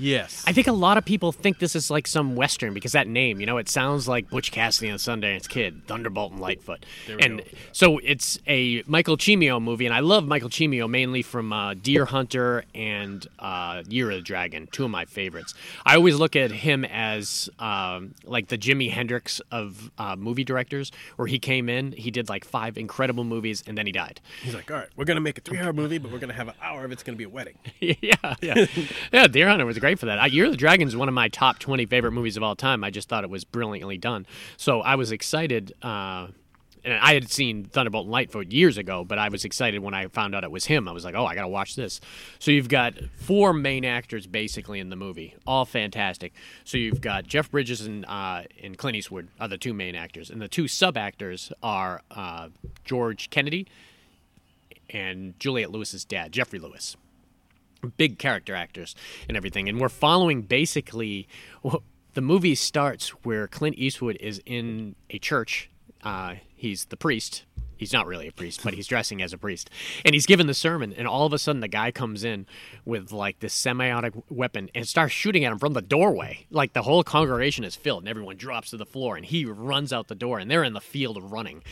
Yes. 0.00 0.42
I 0.46 0.52
think 0.52 0.66
a 0.66 0.72
lot 0.72 0.96
of 0.96 1.04
people 1.04 1.30
think 1.30 1.58
this 1.58 1.76
is 1.76 1.90
like 1.90 2.06
some 2.06 2.34
western 2.34 2.72
because 2.72 2.92
that 2.92 3.06
name, 3.06 3.38
you 3.38 3.46
know, 3.46 3.58
it 3.58 3.68
sounds 3.68 4.08
like 4.08 4.30
Butch 4.30 4.50
Cassidy 4.50 4.88
and 4.88 4.98
Sundance 4.98 5.46
Kid, 5.48 5.86
Thunderbolt 5.86 6.32
and 6.32 6.40
Lightfoot. 6.40 6.86
and 7.20 7.42
so 7.72 7.98
it's 7.98 8.38
a 8.46 8.82
Michael 8.86 9.16
Cimino 9.18 9.62
movie, 9.62 9.84
and 9.84 9.94
I 9.94 10.00
love 10.00 10.26
Michael 10.26 10.48
Cimino 10.48 10.88
mainly 10.88 11.22
from 11.22 11.52
uh, 11.52 11.74
Deer 11.74 12.06
Hunter 12.06 12.64
and 12.74 13.26
uh, 13.38 13.82
Year 13.88 14.10
of 14.10 14.16
the 14.16 14.22
Dragon, 14.22 14.68
two 14.72 14.84
of 14.84 14.90
my 14.90 15.04
favorites. 15.04 15.54
I 15.84 15.96
always 15.96 16.16
look 16.16 16.34
at 16.34 16.50
him 16.50 16.84
as 16.86 17.50
um, 17.58 18.14
like 18.24 18.48
the 18.48 18.56
Jimi 18.58 18.90
Hendrix 18.90 19.40
of 19.50 19.90
uh, 19.98 20.16
movie 20.16 20.44
directors, 20.44 20.90
where 21.16 21.28
he 21.28 21.38
came 21.38 21.68
in, 21.68 21.92
he 21.92 22.10
did 22.10 22.28
like 22.28 22.44
five 22.44 22.78
incredible 22.78 23.24
movies, 23.24 23.62
and 23.66 23.76
then 23.76 23.84
he 23.84 23.92
died. 23.92 24.20
He's 24.42 24.54
like, 24.54 24.70
all 24.70 24.78
right, 24.78 24.88
we're 24.96 25.04
gonna 25.04 25.20
make 25.20 25.36
a 25.36 25.42
three-hour 25.42 25.72
movie, 25.74 25.98
but 25.98 26.10
we're 26.10 26.18
gonna 26.18 26.32
have 26.32 26.48
an 26.48 26.54
hour 26.62 26.84
of 26.84 26.92
it's 26.92 27.02
gonna 27.02 27.16
be 27.16 27.24
a 27.24 27.28
wedding. 27.28 27.58
yeah, 27.80 28.34
yeah, 28.40 28.66
yeah. 29.12 29.26
Deer 29.26 29.48
Hunter 29.48 29.66
was 29.66 29.78
great 29.78 29.89
for 29.94 30.06
that. 30.06 30.18
Uh, 30.18 30.26
Year 30.26 30.46
of 30.46 30.50
the 30.50 30.56
Dragon 30.56 30.88
is 30.88 30.96
one 30.96 31.08
of 31.08 31.14
my 31.14 31.28
top 31.28 31.58
twenty 31.58 31.86
favorite 31.86 32.12
movies 32.12 32.36
of 32.36 32.42
all 32.42 32.56
time. 32.56 32.84
I 32.84 32.90
just 32.90 33.08
thought 33.08 33.24
it 33.24 33.30
was 33.30 33.44
brilliantly 33.44 33.98
done. 33.98 34.26
So 34.56 34.80
I 34.80 34.94
was 34.94 35.12
excited. 35.12 35.72
Uh, 35.82 36.28
and 36.84 36.94
I 36.94 37.14
had 37.14 37.30
seen 37.30 37.64
Thunderbolt 37.64 38.04
and 38.06 38.12
Lightfoot 38.12 38.52
years 38.52 38.78
ago, 38.78 39.04
but 39.04 39.18
I 39.18 39.28
was 39.28 39.44
excited 39.44 39.80
when 39.80 39.94
I 39.94 40.06
found 40.08 40.34
out 40.34 40.44
it 40.44 40.50
was 40.50 40.66
him. 40.66 40.88
I 40.88 40.92
was 40.92 41.04
like, 41.04 41.14
"Oh, 41.14 41.26
I 41.26 41.34
got 41.34 41.42
to 41.42 41.48
watch 41.48 41.76
this." 41.76 42.00
So 42.38 42.50
you've 42.50 42.68
got 42.68 42.94
four 43.16 43.52
main 43.52 43.84
actors 43.84 44.26
basically 44.26 44.80
in 44.80 44.90
the 44.90 44.96
movie, 44.96 45.34
all 45.46 45.64
fantastic. 45.64 46.32
So 46.64 46.78
you've 46.78 47.00
got 47.00 47.26
Jeff 47.26 47.50
Bridges 47.50 47.82
and 47.82 48.04
uh, 48.06 48.42
and 48.62 48.78
Clint 48.78 48.96
Eastwood 48.96 49.28
are 49.38 49.48
the 49.48 49.58
two 49.58 49.74
main 49.74 49.94
actors, 49.94 50.30
and 50.30 50.40
the 50.40 50.48
two 50.48 50.68
sub 50.68 50.96
actors 50.96 51.52
are 51.62 52.02
uh, 52.10 52.48
George 52.84 53.30
Kennedy 53.30 53.66
and 54.88 55.38
Juliette 55.38 55.70
Lewis's 55.70 56.04
dad, 56.04 56.32
Geoffrey 56.32 56.58
Lewis 56.58 56.96
big 57.88 58.18
character 58.18 58.54
actors 58.54 58.94
and 59.28 59.36
everything. 59.36 59.68
And 59.68 59.80
we're 59.80 59.88
following 59.88 60.42
basically 60.42 61.28
well, 61.62 61.82
the 62.14 62.20
movie 62.20 62.54
starts 62.54 63.10
where 63.24 63.46
Clint 63.46 63.76
Eastwood 63.78 64.16
is 64.20 64.42
in 64.46 64.96
a 65.10 65.18
church. 65.18 65.70
Uh, 66.02 66.36
he's 66.60 66.84
the 66.86 66.96
priest. 66.96 67.44
He's 67.80 67.94
not 67.94 68.06
really 68.06 68.28
a 68.28 68.32
priest, 68.32 68.60
but 68.62 68.74
he's 68.74 68.86
dressing 68.86 69.22
as 69.22 69.32
a 69.32 69.38
priest. 69.38 69.70
And 70.04 70.14
he's 70.14 70.26
given 70.26 70.46
the 70.46 70.52
sermon, 70.52 70.92
and 70.92 71.08
all 71.08 71.24
of 71.24 71.32
a 71.32 71.38
sudden 71.38 71.62
the 71.62 71.66
guy 71.68 71.90
comes 71.90 72.24
in 72.24 72.44
with 72.84 73.10
like 73.10 73.40
this 73.40 73.58
semiotic 73.58 74.22
weapon 74.28 74.68
and 74.74 74.86
starts 74.86 75.14
shooting 75.14 75.46
at 75.46 75.52
him 75.52 75.58
from 75.58 75.72
the 75.72 75.80
doorway. 75.80 76.44
Like 76.50 76.74
the 76.74 76.82
whole 76.82 77.02
congregation 77.02 77.64
is 77.64 77.76
filled, 77.76 78.02
and 78.02 78.08
everyone 78.10 78.36
drops 78.36 78.68
to 78.70 78.76
the 78.76 78.84
floor, 78.84 79.16
and 79.16 79.24
he 79.24 79.46
runs 79.46 79.94
out 79.94 80.08
the 80.08 80.14
door, 80.14 80.38
and 80.38 80.50
they're 80.50 80.62
in 80.62 80.74
the 80.74 80.80
field 80.82 81.32
running. 81.32 81.62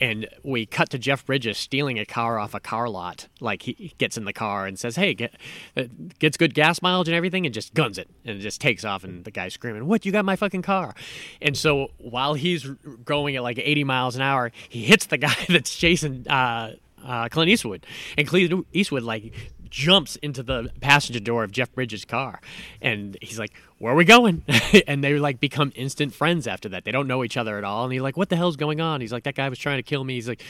And 0.00 0.28
we 0.44 0.64
cut 0.64 0.90
to 0.90 0.98
Jeff 0.98 1.26
Bridges 1.26 1.58
stealing 1.58 1.98
a 1.98 2.06
car 2.06 2.38
off 2.38 2.54
a 2.54 2.60
car 2.60 2.88
lot. 2.88 3.26
Like 3.40 3.62
he 3.64 3.94
gets 3.98 4.16
in 4.16 4.26
the 4.26 4.32
car 4.32 4.64
and 4.64 4.78
says, 4.78 4.94
"Hey, 4.94 5.12
get 5.12 5.34
uh, 5.76 5.86
gets 6.20 6.36
good 6.36 6.54
gas 6.54 6.80
mileage 6.80 7.08
and 7.08 7.16
everything," 7.16 7.46
and 7.46 7.52
just 7.52 7.74
guns 7.74 7.98
it, 7.98 8.08
and 8.24 8.40
just 8.40 8.60
takes 8.60 8.84
off. 8.84 9.02
And 9.02 9.24
the 9.24 9.32
guy's 9.32 9.54
screaming, 9.54 9.88
"What? 9.88 10.06
You 10.06 10.12
got 10.12 10.24
my 10.24 10.36
fucking 10.36 10.62
car!" 10.62 10.94
And 11.42 11.56
so 11.56 11.88
while 11.98 12.34
he's 12.34 12.64
going 13.04 13.34
at 13.34 13.42
like 13.42 13.58
80 13.58 13.82
miles 13.82 14.14
an 14.14 14.22
hour, 14.22 14.27
he 14.68 14.84
hits 14.84 15.06
the 15.06 15.18
guy 15.18 15.34
that's 15.48 15.74
chasing 15.74 16.26
uh, 16.28 16.74
uh, 17.04 17.28
Clint 17.28 17.50
Eastwood, 17.50 17.86
and 18.16 18.26
Clint 18.26 18.66
Eastwood 18.72 19.02
like 19.02 19.32
jumps 19.70 20.16
into 20.16 20.42
the 20.42 20.70
passenger 20.80 21.20
door 21.20 21.44
of 21.44 21.52
Jeff 21.52 21.72
Bridges' 21.72 22.04
car, 22.04 22.40
and 22.80 23.16
he's 23.20 23.38
like, 23.38 23.52
"Where 23.78 23.92
are 23.92 23.96
we 23.96 24.04
going?" 24.04 24.44
and 24.86 25.02
they 25.02 25.18
like 25.18 25.40
become 25.40 25.72
instant 25.74 26.14
friends 26.14 26.46
after 26.46 26.70
that. 26.70 26.84
They 26.84 26.92
don't 26.92 27.06
know 27.06 27.24
each 27.24 27.36
other 27.36 27.58
at 27.58 27.64
all, 27.64 27.84
and 27.84 27.92
he's 27.92 28.02
like, 28.02 28.16
"What 28.16 28.28
the 28.28 28.36
hell's 28.36 28.56
going 28.56 28.80
on?" 28.80 29.00
He's 29.00 29.12
like, 29.12 29.24
"That 29.24 29.34
guy 29.34 29.48
was 29.48 29.58
trying 29.58 29.78
to 29.78 29.82
kill 29.82 30.04
me." 30.04 30.14
He's 30.14 30.28
like, 30.28 30.42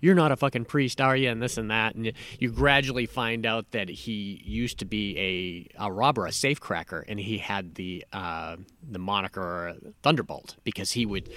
"You're 0.00 0.14
not 0.14 0.32
a 0.32 0.36
fucking 0.36 0.66
priest, 0.66 1.00
are 1.00 1.16
you?" 1.16 1.30
And 1.30 1.42
this 1.42 1.58
and 1.58 1.70
that, 1.70 1.94
and 1.94 2.12
you 2.38 2.50
gradually 2.50 3.06
find 3.06 3.46
out 3.46 3.70
that 3.72 3.88
he 3.88 4.42
used 4.44 4.78
to 4.78 4.84
be 4.84 5.68
a, 5.78 5.84
a 5.86 5.92
robber, 5.92 6.26
a 6.26 6.30
safecracker, 6.30 7.04
and 7.06 7.18
he 7.20 7.38
had 7.38 7.74
the 7.74 8.04
uh, 8.12 8.56
the 8.90 8.98
moniker 8.98 9.74
Thunderbolt 10.02 10.56
because 10.64 10.92
he 10.92 11.06
would 11.06 11.30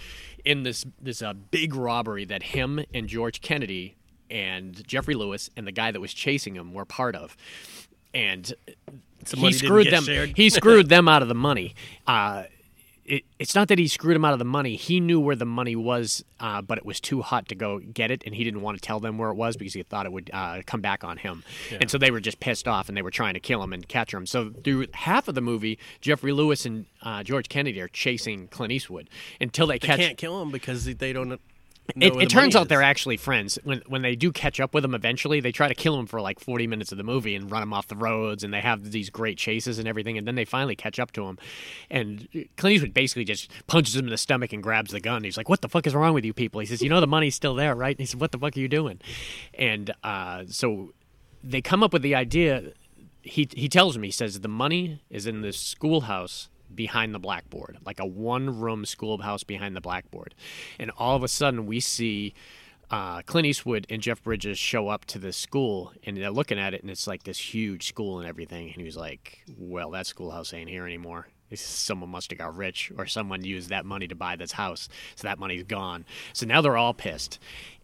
in 0.45 0.63
this 0.63 0.85
this 1.01 1.21
uh, 1.21 1.33
big 1.33 1.75
robbery 1.75 2.25
that 2.25 2.43
him 2.43 2.83
and 2.93 3.07
George 3.07 3.41
Kennedy 3.41 3.95
and 4.29 4.87
Geoffrey 4.87 5.15
Lewis 5.15 5.49
and 5.57 5.67
the 5.67 5.71
guy 5.71 5.91
that 5.91 5.99
was 5.99 6.13
chasing 6.13 6.55
him 6.55 6.73
were 6.73 6.85
part 6.85 7.15
of, 7.15 7.35
and 8.13 8.53
Some 9.25 9.39
he 9.39 9.51
screwed 9.51 9.91
them. 9.91 10.05
He 10.35 10.49
screwed 10.49 10.89
them 10.89 11.07
out 11.07 11.21
of 11.21 11.27
the 11.27 11.35
money. 11.35 11.75
Uh, 12.07 12.43
it, 13.05 13.23
it's 13.39 13.53
not 13.55 13.67
that 13.67 13.77
he 13.77 13.87
screwed 13.87 14.15
him 14.15 14.25
out 14.25 14.33
of 14.33 14.39
the 14.39 14.45
money. 14.45 14.75
He 14.75 14.99
knew 14.99 15.19
where 15.19 15.35
the 15.35 15.45
money 15.45 15.75
was, 15.75 16.23
uh, 16.39 16.61
but 16.61 16.77
it 16.77 16.85
was 16.85 16.99
too 16.99 17.21
hot 17.21 17.47
to 17.49 17.55
go 17.55 17.79
get 17.79 18.09
it, 18.11 18.23
and 18.25 18.33
he 18.33 18.43
didn't 18.43 18.61
want 18.61 18.77
to 18.77 18.81
tell 18.81 18.99
them 18.99 19.17
where 19.17 19.29
it 19.29 19.35
was 19.35 19.55
because 19.57 19.73
he 19.73 19.83
thought 19.83 20.05
it 20.05 20.11
would 20.11 20.29
uh, 20.33 20.61
come 20.65 20.81
back 20.81 21.03
on 21.03 21.17
him. 21.17 21.43
And 21.79 21.89
so 21.91 21.97
they 21.97 22.09
were 22.11 22.19
just 22.19 22.39
pissed 22.39 22.67
off, 22.67 22.87
and 22.89 22.97
they 22.97 23.01
were 23.01 23.11
trying 23.11 23.35
to 23.35 23.39
kill 23.39 23.61
him 23.63 23.73
and 23.73 23.87
capture 23.87 24.17
him. 24.17 24.25
So 24.25 24.51
through 24.63 24.87
half 24.93 25.27
of 25.27 25.35
the 25.35 25.41
movie, 25.41 25.77
Geoffrey 26.01 26.31
Lewis 26.31 26.65
and 26.65 26.85
uh, 27.03 27.23
George 27.23 27.47
Kennedy 27.49 27.79
are 27.81 27.87
chasing 27.87 28.47
Clint 28.47 28.71
Eastwood 28.73 29.09
until 29.39 29.67
they, 29.67 29.75
They 29.77 29.87
catch. 29.87 29.99
can't 29.99 30.17
kill 30.17 30.41
him 30.41 30.51
because 30.51 30.85
they 30.85 31.13
don't. 31.13 31.39
It, 31.97 32.15
it 32.15 32.29
turns 32.29 32.55
out 32.55 32.67
they're 32.67 32.81
actually 32.81 33.15
friends. 33.15 33.59
When 33.63 33.81
when 33.87 34.01
they 34.01 34.15
do 34.15 34.31
catch 34.31 34.59
up 34.59 34.73
with 34.73 34.83
him 34.83 34.95
eventually, 34.95 35.39
they 35.39 35.51
try 35.51 35.67
to 35.67 35.75
kill 35.75 35.97
him 35.97 36.07
for 36.07 36.19
like 36.19 36.39
40 36.39 36.67
minutes 36.67 36.91
of 36.91 36.97
the 36.97 37.03
movie 37.03 37.35
and 37.35 37.49
run 37.49 37.63
him 37.63 37.73
off 37.73 37.87
the 37.87 37.95
roads, 37.95 38.43
and 38.43 38.53
they 38.53 38.59
have 38.59 38.91
these 38.91 39.09
great 39.09 39.37
chases 39.37 39.77
and 39.79 39.87
everything, 39.87 40.17
and 40.17 40.27
then 40.27 40.35
they 40.35 40.45
finally 40.45 40.75
catch 40.75 40.99
up 40.99 41.11
to 41.13 41.25
him. 41.25 41.37
And 41.89 42.27
Clint 42.57 42.75
Eastwood 42.75 42.93
basically 42.93 43.23
just 43.23 43.49
punches 43.67 43.95
him 43.95 44.05
in 44.05 44.11
the 44.11 44.17
stomach 44.17 44.51
and 44.51 44.63
grabs 44.63 44.91
the 44.91 44.99
gun. 44.99 45.23
He's 45.23 45.37
like, 45.37 45.47
"What 45.47 45.61
the 45.61 45.69
fuck 45.69 45.85
is 45.87 45.93
wrong 45.93 46.13
with 46.13 46.25
you 46.25 46.33
people?" 46.33 46.59
He 46.59 46.65
says, 46.65 46.81
"You 46.81 46.89
know 46.89 46.99
the 46.99 47.07
money's 47.07 47.35
still 47.35 47.55
there, 47.55 47.75
right?" 47.75 47.95
And 47.95 47.99
he 47.99 48.05
said, 48.05 48.19
"What 48.19 48.31
the 48.31 48.39
fuck 48.39 48.57
are 48.57 48.59
you 48.59 48.67
doing?" 48.67 48.99
And 49.53 49.93
uh, 50.03 50.45
so 50.47 50.93
they 51.43 51.61
come 51.61 51.83
up 51.83 51.93
with 51.93 52.01
the 52.01 52.15
idea. 52.15 52.73
He 53.21 53.47
he 53.53 53.69
tells 53.69 53.97
me 53.97 54.07
he 54.07 54.11
says 54.11 54.39
the 54.39 54.47
money 54.47 55.01
is 55.09 55.27
in 55.27 55.41
this 55.41 55.59
schoolhouse 55.59 56.49
behind 56.75 57.13
the 57.13 57.19
blackboard, 57.19 57.77
like 57.85 57.99
a 57.99 58.05
one 58.05 58.59
room 58.59 58.85
schoolhouse 58.85 59.43
behind 59.43 59.75
the 59.75 59.81
blackboard. 59.81 60.35
And 60.79 60.91
all 60.97 61.15
of 61.15 61.23
a 61.23 61.27
sudden, 61.27 61.65
we 61.65 61.79
see 61.79 62.33
uh, 62.91 63.21
Clint 63.23 63.47
Eastwood 63.47 63.87
and 63.89 64.01
Jeff 64.01 64.21
Bridges 64.23 64.59
show 64.59 64.89
up 64.89 65.05
to 65.05 65.19
this 65.19 65.37
school, 65.37 65.93
and 66.03 66.17
they're 66.17 66.29
looking 66.29 66.59
at 66.59 66.73
it, 66.73 66.81
and 66.81 66.91
it's 66.91 67.07
like 67.07 67.23
this 67.23 67.37
huge 67.37 67.87
school 67.87 68.19
and 68.19 68.27
everything. 68.27 68.67
And 68.67 68.75
he 68.75 68.83
was 68.83 68.97
like, 68.97 69.43
Well, 69.57 69.91
that 69.91 70.07
schoolhouse 70.07 70.53
ain't 70.53 70.69
here 70.69 70.85
anymore. 70.85 71.27
Someone 71.53 72.09
must 72.09 72.31
have 72.31 72.39
got 72.39 72.55
rich, 72.55 72.91
or 72.97 73.05
someone 73.05 73.43
used 73.43 73.69
that 73.69 73.85
money 73.85 74.07
to 74.07 74.15
buy 74.15 74.35
this 74.35 74.51
house. 74.51 74.89
So 75.15 75.27
that 75.27 75.39
money's 75.39 75.63
gone. 75.63 76.05
So 76.33 76.45
now 76.45 76.61
they're 76.61 76.77
all 76.77 76.93
pissed. 76.93 77.39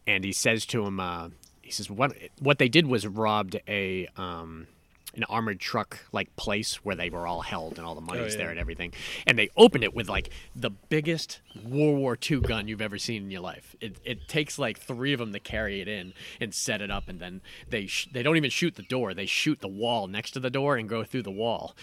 And 0.06 0.24
he 0.24 0.34
says 0.34 0.66
to 0.68 0.86
him, 0.86 1.00
uh, 1.00 1.30
he 1.62 1.72
says, 1.72 1.90
what, 1.90 2.14
what 2.40 2.58
they 2.58 2.68
did 2.68 2.88
was 2.88 3.08
robbed 3.08 3.60
a. 3.68 4.08
Um, 4.18 4.68
an 5.16 5.24
armored 5.26 5.60
truck 5.60 6.00
like 6.12 6.36
place 6.36 6.76
where 6.86 6.96
they 6.96 7.10
were 7.10 7.28
all 7.28 7.42
held 7.42 7.78
and 7.78 7.86
all 7.86 7.96
the 7.96 8.02
money's 8.02 8.36
oh, 8.36 8.38
there 8.38 8.50
and 8.50 8.60
everything. 8.60 8.94
And 9.28 9.38
they 9.38 9.50
opened 9.58 9.84
it 9.84 9.94
with 9.94 10.10
like 10.10 10.30
the 10.56 10.70
biggest 10.70 11.42
World 11.64 11.98
War 11.98 12.18
II 12.30 12.40
gun 12.42 12.68
you've 12.68 12.82
ever 12.82 12.98
seen 12.98 13.24
in 13.24 13.32
your 13.32 13.42
life. 13.42 13.76
It, 13.82 13.98
it 14.06 14.28
takes 14.28 14.58
like 14.58 14.80
three 14.80 15.14
of 15.14 15.20
them 15.20 15.34
to 15.34 15.40
carry 15.40 15.82
it 15.82 15.88
in 15.88 16.14
and 16.40 16.54
set 16.54 16.82
it 16.82 16.90
up, 16.90 17.10
and 17.10 17.20
then 17.20 17.42
they 17.70 17.88
sh- 17.88 18.10
they 18.12 18.24
don't 18.24 18.38
even 18.38 18.50
shoot 18.50 18.76
the 18.76 18.84
door. 18.84 19.14
They 19.14 19.26
shoot 19.26 19.60
the 19.60 19.68
wall 19.68 20.08
next 20.08 20.32
to 20.32 20.40
the 20.40 20.50
door 20.50 20.78
and 20.78 20.88
go 20.88 21.04
through 21.04 21.24
the 21.24 21.32
wall. 21.32 21.76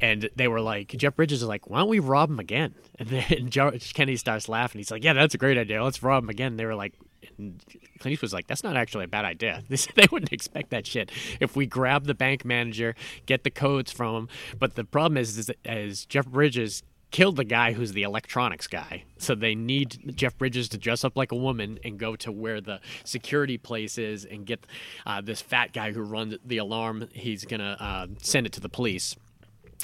And 0.00 0.30
they 0.36 0.48
were 0.48 0.60
like, 0.60 0.88
Jeff 0.88 1.16
Bridges 1.16 1.42
is 1.42 1.48
like, 1.48 1.68
why 1.68 1.80
don't 1.80 1.88
we 1.88 1.98
rob 1.98 2.30
him 2.30 2.38
again? 2.38 2.74
And 2.98 3.08
then 3.08 3.50
George 3.50 3.94
Kennedy 3.94 4.16
starts 4.16 4.48
laughing. 4.48 4.78
He's 4.78 4.90
like, 4.90 5.04
yeah, 5.04 5.12
that's 5.12 5.34
a 5.34 5.38
great 5.38 5.58
idea. 5.58 5.82
Let's 5.82 6.02
rob 6.02 6.24
him 6.24 6.30
again. 6.30 6.52
And 6.52 6.60
they 6.60 6.66
were 6.66 6.74
like, 6.74 6.94
and 7.38 7.62
Clint 7.98 8.14
Eastwood's 8.14 8.32
like, 8.32 8.46
that's 8.46 8.64
not 8.64 8.76
actually 8.76 9.04
a 9.04 9.08
bad 9.08 9.24
idea. 9.24 9.62
This, 9.68 9.88
they 9.94 10.06
wouldn't 10.10 10.32
expect 10.32 10.70
that 10.70 10.86
shit. 10.86 11.10
If 11.40 11.56
we 11.56 11.66
grab 11.66 12.04
the 12.04 12.14
bank 12.14 12.44
manager, 12.44 12.94
get 13.26 13.44
the 13.44 13.50
codes 13.50 13.90
from 13.90 14.14
him. 14.14 14.28
But 14.58 14.74
the 14.74 14.84
problem 14.84 15.18
is, 15.18 15.36
is, 15.36 15.50
is 15.64 16.06
Jeff 16.06 16.26
Bridges 16.26 16.82
killed 17.10 17.36
the 17.36 17.44
guy 17.44 17.72
who's 17.72 17.92
the 17.92 18.02
electronics 18.02 18.66
guy. 18.66 19.04
So 19.18 19.34
they 19.34 19.54
need 19.54 20.16
Jeff 20.16 20.36
Bridges 20.38 20.68
to 20.70 20.78
dress 20.78 21.04
up 21.04 21.16
like 21.16 21.32
a 21.32 21.36
woman 21.36 21.78
and 21.84 21.98
go 21.98 22.16
to 22.16 22.32
where 22.32 22.60
the 22.60 22.80
security 23.04 23.58
place 23.58 23.98
is 23.98 24.24
and 24.24 24.44
get 24.44 24.66
uh, 25.06 25.20
this 25.20 25.40
fat 25.40 25.72
guy 25.72 25.92
who 25.92 26.02
runs 26.02 26.36
the 26.44 26.58
alarm. 26.58 27.08
He's 27.12 27.44
going 27.44 27.60
to 27.60 27.76
uh, 27.80 28.06
send 28.22 28.46
it 28.46 28.52
to 28.54 28.60
the 28.60 28.68
police. 28.68 29.16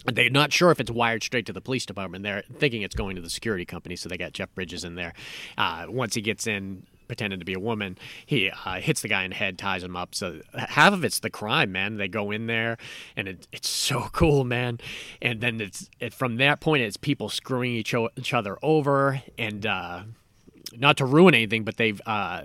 They're 0.04 0.30
not 0.30 0.52
sure 0.52 0.70
if 0.70 0.80
it's 0.80 0.90
wired 0.90 1.22
straight 1.22 1.46
to 1.46 1.52
the 1.52 1.60
police 1.60 1.86
department. 1.86 2.24
They're 2.24 2.42
thinking 2.58 2.82
it's 2.82 2.94
going 2.96 3.16
to 3.16 3.22
the 3.22 3.30
security 3.30 3.64
company, 3.64 3.94
so 3.94 4.08
they 4.08 4.16
got 4.16 4.32
Jeff 4.32 4.52
Bridges 4.54 4.84
in 4.84 4.96
there. 4.96 5.12
Uh, 5.56 5.86
once 5.88 6.14
he 6.14 6.20
gets 6.20 6.46
in, 6.46 6.86
pretending 7.12 7.38
to 7.38 7.44
be 7.44 7.52
a 7.52 7.60
woman, 7.60 7.98
he 8.24 8.50
uh, 8.64 8.80
hits 8.80 9.02
the 9.02 9.08
guy 9.08 9.22
in 9.24 9.30
the 9.32 9.36
head, 9.36 9.58
ties 9.58 9.84
him 9.84 9.94
up. 9.94 10.14
So 10.14 10.40
half 10.54 10.94
of 10.94 11.04
it's 11.04 11.20
the 11.20 11.28
crime, 11.28 11.70
man. 11.70 11.98
They 11.98 12.08
go 12.08 12.30
in 12.30 12.46
there, 12.46 12.78
and 13.14 13.28
it, 13.28 13.46
it's 13.52 13.68
so 13.68 14.08
cool, 14.12 14.44
man. 14.44 14.80
And 15.20 15.42
then 15.42 15.60
it's 15.60 15.90
it, 16.00 16.14
from 16.14 16.36
that 16.36 16.60
point, 16.60 16.84
it's 16.84 16.96
people 16.96 17.28
screwing 17.28 17.72
each, 17.72 17.92
o- 17.92 18.08
each 18.16 18.32
other 18.32 18.56
over, 18.62 19.20
and 19.36 19.66
uh, 19.66 20.04
not 20.74 20.96
to 20.96 21.04
ruin 21.04 21.34
anything, 21.34 21.64
but 21.64 21.76
they've 21.76 22.00
uh, 22.06 22.44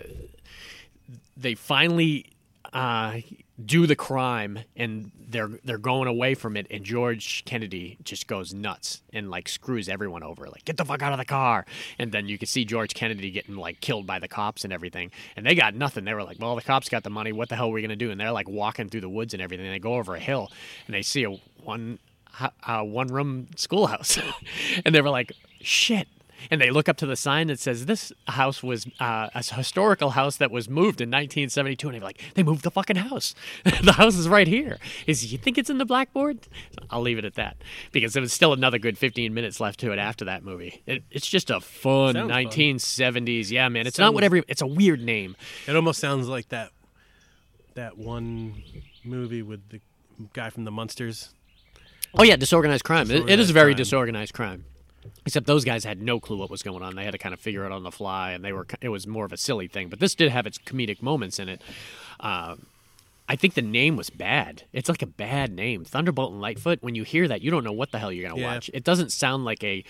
they 1.37 1.55
finally 1.55 2.25
uh, 2.73 3.19
do 3.63 3.87
the 3.87 3.95
crime 3.95 4.59
and 4.75 5.11
they're 5.29 5.49
they're 5.63 5.77
going 5.79 6.07
away 6.07 6.35
from 6.35 6.55
it 6.55 6.67
and 6.69 6.83
George 6.83 7.43
Kennedy 7.45 7.97
just 8.03 8.27
goes 8.27 8.53
nuts 8.53 9.01
and 9.11 9.31
like 9.31 9.49
screws 9.49 9.89
everyone 9.89 10.21
over 10.21 10.47
like 10.47 10.63
get 10.63 10.77
the 10.77 10.85
fuck 10.85 11.01
out 11.01 11.11
of 11.11 11.17
the 11.17 11.25
car. 11.25 11.65
And 11.97 12.11
then 12.11 12.27
you 12.27 12.37
can 12.37 12.47
see 12.47 12.65
George 12.65 12.93
Kennedy 12.93 13.31
getting 13.31 13.55
like 13.55 13.81
killed 13.81 14.05
by 14.05 14.19
the 14.19 14.27
cops 14.27 14.63
and 14.63 14.71
everything. 14.71 15.11
And 15.35 15.45
they 15.45 15.55
got 15.55 15.73
nothing. 15.73 16.05
They 16.05 16.13
were 16.13 16.23
like 16.23 16.37
well 16.39 16.55
the 16.55 16.61
cops 16.61 16.87
got 16.89 17.03
the 17.03 17.09
money. 17.09 17.31
What 17.31 17.49
the 17.49 17.55
hell 17.55 17.69
are 17.69 17.71
we 17.71 17.81
gonna 17.81 17.95
do? 17.95 18.11
And 18.11 18.19
they're 18.19 18.31
like 18.31 18.47
walking 18.47 18.89
through 18.89 19.01
the 19.01 19.09
woods 19.09 19.33
and 19.33 19.41
everything. 19.41 19.65
And 19.65 19.73
they 19.73 19.79
go 19.79 19.95
over 19.95 20.15
a 20.15 20.19
hill 20.19 20.51
and 20.85 20.93
they 20.93 21.01
see 21.01 21.23
a 21.23 21.31
one 21.63 21.99
uh, 22.39 22.81
one 22.81 23.07
room 23.07 23.47
schoolhouse, 23.55 24.19
and 24.85 24.93
they 24.93 25.01
were 25.01 25.09
like, 25.09 25.31
"Shit." 25.61 26.07
And 26.51 26.61
they 26.61 26.69
look 26.69 26.87
up 26.87 26.97
to 26.97 27.05
the 27.05 27.15
sign 27.15 27.47
that 27.47 27.59
says 27.59 27.85
this 27.85 28.11
house 28.27 28.61
was 28.61 28.85
uh, 28.99 29.29
a 29.33 29.43
historical 29.55 30.11
house 30.11 30.37
that 30.37 30.51
was 30.51 30.69
moved 30.69 31.01
in 31.01 31.09
1972. 31.09 31.87
And 31.87 31.95
they're 31.95 32.01
like, 32.01 32.21
they 32.35 32.43
moved 32.43 32.63
the 32.63 32.71
fucking 32.71 32.95
house. 32.97 33.35
the 33.83 33.93
house 33.93 34.15
is 34.17 34.29
right 34.29 34.47
here. 34.47 34.77
Is 35.05 35.31
you 35.31 35.37
think 35.37 35.57
it's 35.57 35.69
in 35.69 35.77
the 35.77 35.85
blackboard? 35.85 36.47
I'll 36.89 37.01
leave 37.01 37.17
it 37.17 37.25
at 37.25 37.35
that 37.35 37.57
because 37.91 38.13
there 38.13 38.21
was 38.21 38.33
still 38.33 38.53
another 38.53 38.79
good 38.79 38.97
15 38.97 39.33
minutes 39.33 39.59
left 39.59 39.79
to 39.81 39.91
it 39.91 39.99
after 39.99 40.25
that 40.25 40.43
movie. 40.43 40.81
It, 40.85 41.03
it's 41.11 41.27
just 41.27 41.49
a 41.49 41.59
fun 41.59 42.13
Sounds 42.15 42.31
fun. 42.31 42.43
1970s. 42.45 43.51
Yeah, 43.51 43.69
man. 43.69 43.87
It's 43.87 43.97
not 43.99 44.13
what 44.13 44.23
every. 44.23 44.43
It's 44.47 44.61
a 44.61 44.67
weird 44.67 45.01
name. 45.01 45.35
It 45.67 45.75
almost 45.75 45.99
sounds 45.99 46.27
like 46.27 46.49
that 46.49 46.71
that 47.75 47.97
one 47.97 48.63
movie 49.03 49.41
with 49.41 49.67
the 49.69 49.79
guy 50.33 50.49
from 50.49 50.63
the 50.65 50.71
Munsters. 50.71 51.29
Oh 52.13 52.23
yeah, 52.23 52.35
disorganized 52.35 52.83
crime. 52.83 53.11
It- 53.11 53.15
it 53.29 53.39
is 53.39 53.47
Disorganized 53.49 53.53
very 53.53 53.71
crime. 53.73 53.77
disorganized 53.77 54.33
crime. 54.33 54.65
Except 55.25 55.45
those 55.47 55.63
guys 55.65 55.83
had 55.83 56.01
no 56.01 56.19
clue 56.19 56.37
what 56.37 56.49
was 56.49 56.63
going 56.63 56.83
on. 56.83 56.95
They 56.95 57.03
had 57.03 57.11
to 57.11 57.17
kind 57.17 57.33
of 57.33 57.39
figure 57.39 57.63
it 57.63 57.67
out 57.67 57.71
on 57.73 57.83
the 57.83 57.91
fly, 57.91 58.31
and 58.31 58.43
they 58.43 58.53
were. 58.53 58.65
It 58.81 58.89
was 58.89 59.05
more 59.07 59.25
of 59.25 59.33
a 59.33 59.37
silly 59.37 59.67
thing. 59.67 59.89
But 59.89 59.99
this 59.99 60.15
did 60.15 60.31
have 60.31 60.45
its 60.45 60.57
comedic 60.57 61.01
moments 61.01 61.39
in 61.39 61.49
it. 61.49 61.61
Uh, 62.19 62.55
I 63.29 63.35
think 63.35 63.55
the 63.55 63.61
name 63.61 63.97
was 63.97 64.09
bad. 64.09 64.63
It's 64.71 64.87
like 64.87 65.01
a 65.01 65.07
bad 65.07 65.51
name, 65.51 65.83
Thunderbolt 65.83 66.31
and 66.31 66.39
Lightfoot. 66.41 66.81
When 66.81 66.95
you 66.95 67.03
hear 67.03 67.27
that, 67.27 67.41
you 67.41 67.51
don't 67.51 67.63
know 67.65 67.73
what 67.73 67.91
the 67.91 67.99
hell 67.99 68.11
you're 68.11 68.29
gonna 68.29 68.39
Yeah. 68.41 68.53
watch. 68.53 68.69
It 68.73 68.83
doesn't 68.83 69.11
sound 69.11 69.43
like 69.45 69.63
a 69.63 69.83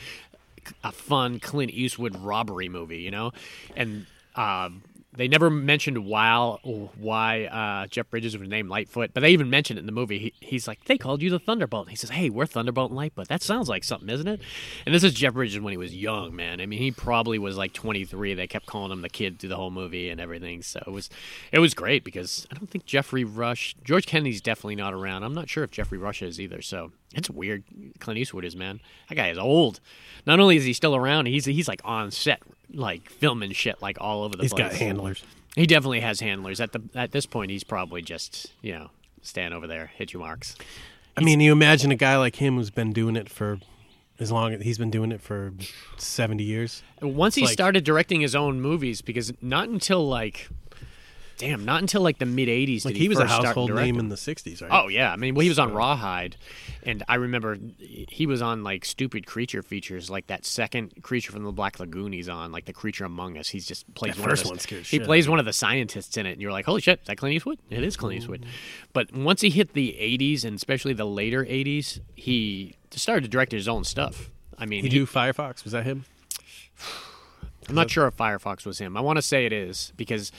a 0.84 0.92
fun 0.92 1.40
Clint 1.40 1.72
Eastwood 1.72 2.18
robbery 2.18 2.68
movie, 2.68 2.98
you 3.00 3.12
know. 3.12 3.32
And 3.76 4.06
um, 4.36 4.84
they 5.18 5.28
never 5.28 5.50
mentioned 5.50 6.06
why 6.06 6.58
why 6.98 7.46
uh, 7.46 7.88
Jeff 7.88 8.10
Bridges 8.10 8.38
was 8.38 8.48
named 8.48 8.70
Lightfoot, 8.70 9.12
but 9.14 9.22
they 9.22 9.32
even 9.32 9.50
mentioned 9.50 9.80
it 9.80 9.82
in 9.82 9.86
the 9.88 9.92
movie. 9.92 10.20
He, 10.20 10.34
he's 10.40 10.68
like, 10.68 10.86
they 10.86 10.98
called 10.98 11.24
you 11.24 11.32
the 11.32 11.40
Thunderbolt. 11.40 11.88
And 11.88 11.90
he 11.90 11.96
says, 11.96 12.12
hey, 12.12 12.30
we're 12.30 12.46
Thunderbolt 12.46 12.92
and 12.92 12.98
Lightfoot. 12.98 13.28
That 13.28 13.42
sounds 13.42 13.68
like 13.68 13.84
something, 13.84 14.10
isn't 14.10 14.28
it? 14.28 14.42
And 14.86 14.94
this 14.94 15.04
is 15.04 15.14
Jeff 15.14 15.34
Bridges 15.34 15.60
when 15.60 15.72
he 15.72 15.78
was 15.78 15.96
young, 15.96 16.36
man. 16.36 16.62
I 16.62 16.68
mean, 16.68 16.80
he 16.80 16.92
probably 16.92 17.40
was 17.40 17.58
like 17.58 17.74
23. 17.74 18.36
They 18.36 18.48
kept 18.48 18.68
calling 18.68 18.92
him 18.92 19.02
the 19.02 19.10
kid 19.10 19.40
through 19.40 19.50
the 19.50 19.56
whole 19.56 19.72
movie 19.72 20.10
and 20.10 20.22
everything. 20.22 20.62
So 20.62 20.82
it 20.86 20.92
was 20.92 21.10
it 21.52 21.60
was 21.60 21.74
great 21.74 22.04
because 22.04 22.48
I 22.52 22.56
don't 22.56 22.70
think 22.70 22.86
Jeffrey 22.86 23.24
Rush, 23.24 23.76
George 23.84 24.06
Kennedy's 24.06 24.42
definitely 24.42 24.76
not 24.76 24.94
around. 24.94 25.24
I'm 25.24 25.34
not 25.34 25.50
sure 25.50 25.64
if 25.64 25.72
Jeffrey 25.72 25.98
Rush 25.98 26.22
is 26.22 26.40
either. 26.40 26.62
So 26.62 26.92
it's 27.16 27.30
weird. 27.30 27.64
Clint 28.00 28.20
Eastwood 28.20 28.46
is 28.46 28.56
man. 28.56 28.82
That 29.10 29.16
guy 29.16 29.30
is 29.30 29.38
old. 29.38 29.80
Not 30.26 30.40
only 30.40 30.58
is 30.58 30.66
he 30.66 30.74
still 30.74 30.96
around, 30.96 31.26
he's 31.26 31.46
he's 31.46 31.68
like 31.68 31.82
on 31.84 32.12
set, 32.12 32.42
like 32.74 33.10
filming 33.10 33.52
shit 33.52 33.82
like 33.82 33.98
all 34.00 34.24
over 34.24 34.36
the 34.36 34.44
He's 34.44 34.54
place. 34.54 34.72
He's 34.72 34.80
got 34.80 34.80
handlers. 34.80 35.24
He 35.56 35.66
definitely 35.66 36.02
has 36.02 36.20
handlers. 36.20 36.62
At 36.62 36.72
the 36.72 36.82
at 36.96 37.12
this 37.12 37.26
point, 37.26 37.52
he's 37.52 37.64
probably 37.64 38.02
just 38.02 38.52
you 38.62 38.74
know 38.74 38.92
stand 39.22 39.54
over 39.54 39.68
there, 39.68 39.92
hit 39.96 40.14
your 40.14 40.22
marks. 40.22 40.56
I 41.16 41.22
mean, 41.22 41.40
you 41.40 41.52
imagine 41.52 41.92
a 41.92 41.96
guy 41.96 42.16
like 42.18 42.36
him 42.36 42.56
who's 42.56 42.70
been 42.70 42.94
doing 42.94 43.16
it 43.16 43.28
for 43.28 43.60
as 44.20 44.32
long 44.32 44.54
as 44.54 44.62
he's 44.62 44.78
been 44.78 44.92
doing 44.92 45.12
it 45.12 45.22
for 45.22 45.54
70 45.98 46.44
years. 46.44 46.84
Once 47.02 47.36
he 47.36 47.42
like- 47.44 47.52
started 47.52 47.84
directing 47.84 48.22
his 48.22 48.36
own 48.36 48.62
movies, 48.62 49.02
because 49.02 49.34
not 49.42 49.70
until 49.70 50.08
like, 50.08 50.50
damn, 51.38 51.66
not 51.66 51.82
until 51.82 52.02
like 52.02 52.18
the 52.18 52.26
mid 52.26 52.50
'80s 52.50 52.86
Like 52.86 52.94
did 52.94 53.02
he 53.02 53.10
was 53.10 53.20
a 53.20 53.28
household 53.28 53.74
name 53.74 54.00
in 54.00 54.10
the 54.10 54.16
60s, 54.16 54.62
right? 54.62 54.72
Oh 54.72 54.88
yeah, 54.88 55.12
I 55.12 55.16
mean, 55.16 55.36
well, 55.36 55.44
he 55.44 55.50
was 55.50 55.60
on 55.60 55.74
Rawhide, 55.74 56.36
and 56.84 57.04
I 57.08 57.16
remember 57.16 57.58
he 57.78 58.26
was 58.26 58.42
on 58.42 58.64
like 58.64 58.86
stupid 58.86 59.26
creature 59.26 59.62
features, 59.62 60.10
like 60.10 60.28
that 60.28 60.46
second 60.46 61.04
creature 61.04 61.32
from 61.32 61.44
the 61.44 61.52
Black 61.52 61.80
Lagoon. 61.80 62.12
He's 62.12 62.30
on 62.30 62.52
like 62.52 62.66
the 62.66 62.74
creature 62.74 63.06
among 63.06 63.38
us. 63.38 63.48
He's 63.48 63.66
just 63.66 63.92
plays 63.94 64.16
That 64.16 64.22
one 64.22 64.30
first 64.30 64.52
of 64.52 64.58
the, 64.58 64.76
He 64.76 64.84
shit 64.84 65.04
plays 65.04 65.30
one 65.30 65.40
of 65.40 65.46
the 65.46 65.54
scientists 65.54 66.18
in 66.18 66.26
it, 66.26 66.34
and 66.34 66.42
you're 66.42 66.52
like, 66.52 66.66
holy 66.66 66.82
shit, 66.82 67.02
is 67.02 67.08
that 67.08 67.18
Clint 67.18 67.36
Eastwood? 67.36 67.60
It 67.70 67.84
is 67.84 67.98
Clint 67.98 68.22
Eastwood. 68.22 68.42
Mm-hmm. 68.42 68.52
But 68.94 69.14
once 69.14 69.42
he 69.42 69.50
hit 69.50 69.74
the 69.74 69.98
'80s, 70.00 70.44
and 70.44 70.56
especially 70.56 70.94
the 70.94 71.06
later 71.06 71.46
'80s, 71.46 72.00
he 72.16 72.76
started 72.92 73.22
to 73.22 73.30
direct 73.30 73.52
his 73.52 73.68
own 73.68 73.84
stuff. 73.84 74.30
I 74.58 74.66
mean, 74.66 74.84
He 74.84 74.90
do 74.90 75.06
Firefox? 75.06 75.64
Was 75.64 75.74
that 75.74 75.84
him? 75.84 76.06
I'm 77.70 77.76
not 77.76 77.90
sure 77.92 78.08
if 78.08 78.16
Firefox 78.16 78.66
was 78.66 78.80
him. 78.80 78.96
I 78.96 79.02
want 79.02 79.18
to 79.18 79.22
say 79.22 79.46
it 79.46 79.52
is 79.52 79.92
because 79.98 80.32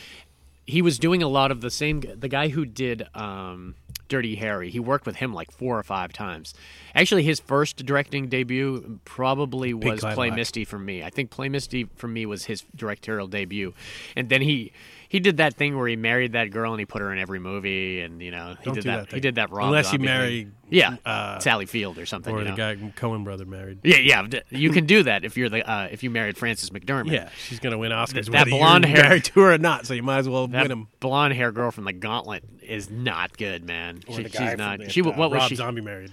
he 0.69 0.83
was 0.83 0.99
doing 0.99 1.23
a 1.23 1.29
lot 1.29 1.51
of 1.51 1.63
the 1.63 1.71
same. 1.71 2.01
The 2.01 2.29
guy 2.29 2.49
who 2.49 2.67
did 2.67 3.09
um, 3.15 3.75
Dirty 4.09 4.37
Harry, 4.37 4.69
he 4.69 4.79
worked 4.79 5.07
with 5.07 5.17
him 5.17 5.33
like 5.33 5.51
four 5.51 5.79
or 5.79 5.83
five 5.83 6.13
times. 6.13 6.53
Actually, 6.95 7.23
his 7.23 7.41
first 7.41 7.87
directing 7.87 8.29
debut 8.29 9.01
probably 9.07 9.73
was 9.73 10.01
Play 10.01 10.31
Misty 10.31 10.67
for 10.67 10.79
me. 10.79 11.03
I 11.03 11.09
think 11.09 11.31
Play 11.31 11.49
Misty 11.49 11.89
for 11.97 12.07
me 12.07 12.27
was 12.27 12.45
his 12.45 12.65
directorial 12.77 13.29
debut, 13.29 13.73
and 14.15 14.29
then 14.29 14.43
he 14.43 14.73
he 15.09 15.21
did 15.21 15.39
that 15.39 15.55
thing 15.55 15.77
where 15.77 15.89
he 15.89 15.97
married 15.97 16.33
that 16.33 16.51
girl 16.51 16.73
and 16.73 16.79
he 16.81 16.87
put 16.87 17.01
her 17.01 17.13
in 17.13 17.19
every 17.19 17.39
movie, 17.39 18.01
and 18.01 18.21
you 18.23 18.31
know 18.31 18.55
he 18.59 18.65
Don't 18.65 18.75
did 18.75 18.85
do 18.85 18.91
that. 18.91 19.09
that 19.11 19.15
he 19.15 19.21
did 19.21 19.37
that. 19.37 19.51
wrong. 19.51 19.69
Unless 19.69 19.87
you 19.87 19.99
Zombie 19.99 20.07
thing. 20.09 20.17
marry, 20.19 20.49
yeah, 20.71 20.97
uh, 21.07 21.39
Sally 21.39 21.67
Field 21.67 21.99
or 21.99 22.05
something. 22.07 22.35
Or 22.35 22.39
you 22.39 22.45
the 22.45 22.51
know? 22.51 22.57
guy 22.57 22.77
Coen 22.97 23.25
brother 23.25 23.45
married. 23.47 23.79
Yeah, 23.85 23.97
yeah, 23.99 24.27
you 24.51 24.71
can 24.71 24.85
do 24.95 25.03
that 25.05 25.25
if 25.25 25.37
you're 25.37 25.49
the 25.49 25.69
uh, 25.69 25.89
if 25.91 26.03
you 26.03 26.11
married 26.11 26.37
Frances 26.37 26.71
McDormand. 26.71 27.11
Yeah, 27.13 27.31
she's 27.47 27.59
gonna 27.59 27.79
win 27.79 27.91
Oscars. 27.93 28.27
That 28.27 28.33
whether 28.33 28.51
you're 28.51 28.59
blonde 28.59 28.85
hair- 28.85 29.03
married 29.05 29.25
to 29.25 29.41
her 29.41 29.55
or 29.55 29.59
not. 29.59 29.87
So 29.87 29.95
you 29.95 30.03
might 30.03 30.19
as 30.19 30.29
well 30.29 30.47
That 30.49 30.63
win 30.65 30.71
him. 30.73 30.89
blonde 31.01 31.35
hair 31.35 31.53
girl 31.53 31.71
from 31.71 31.85
the 31.85 31.93
Gauntlet 31.95 32.45
is 32.63 32.91
not 32.91 33.37
good, 33.39 33.65
man. 33.65 34.01
Or 34.09 34.17
She- 34.17 34.23
the 34.25 34.29
she's 34.29 34.39
guy 34.39 34.55
not. 34.57 34.79
from 34.81 34.89
she 34.91 35.01
the, 35.01 35.09
wa- 35.11 35.17
what 35.17 35.31
was 35.31 35.39
Rob 35.41 35.49
she? 35.49 35.55
Zombie 35.55 35.81
married. 35.81 36.13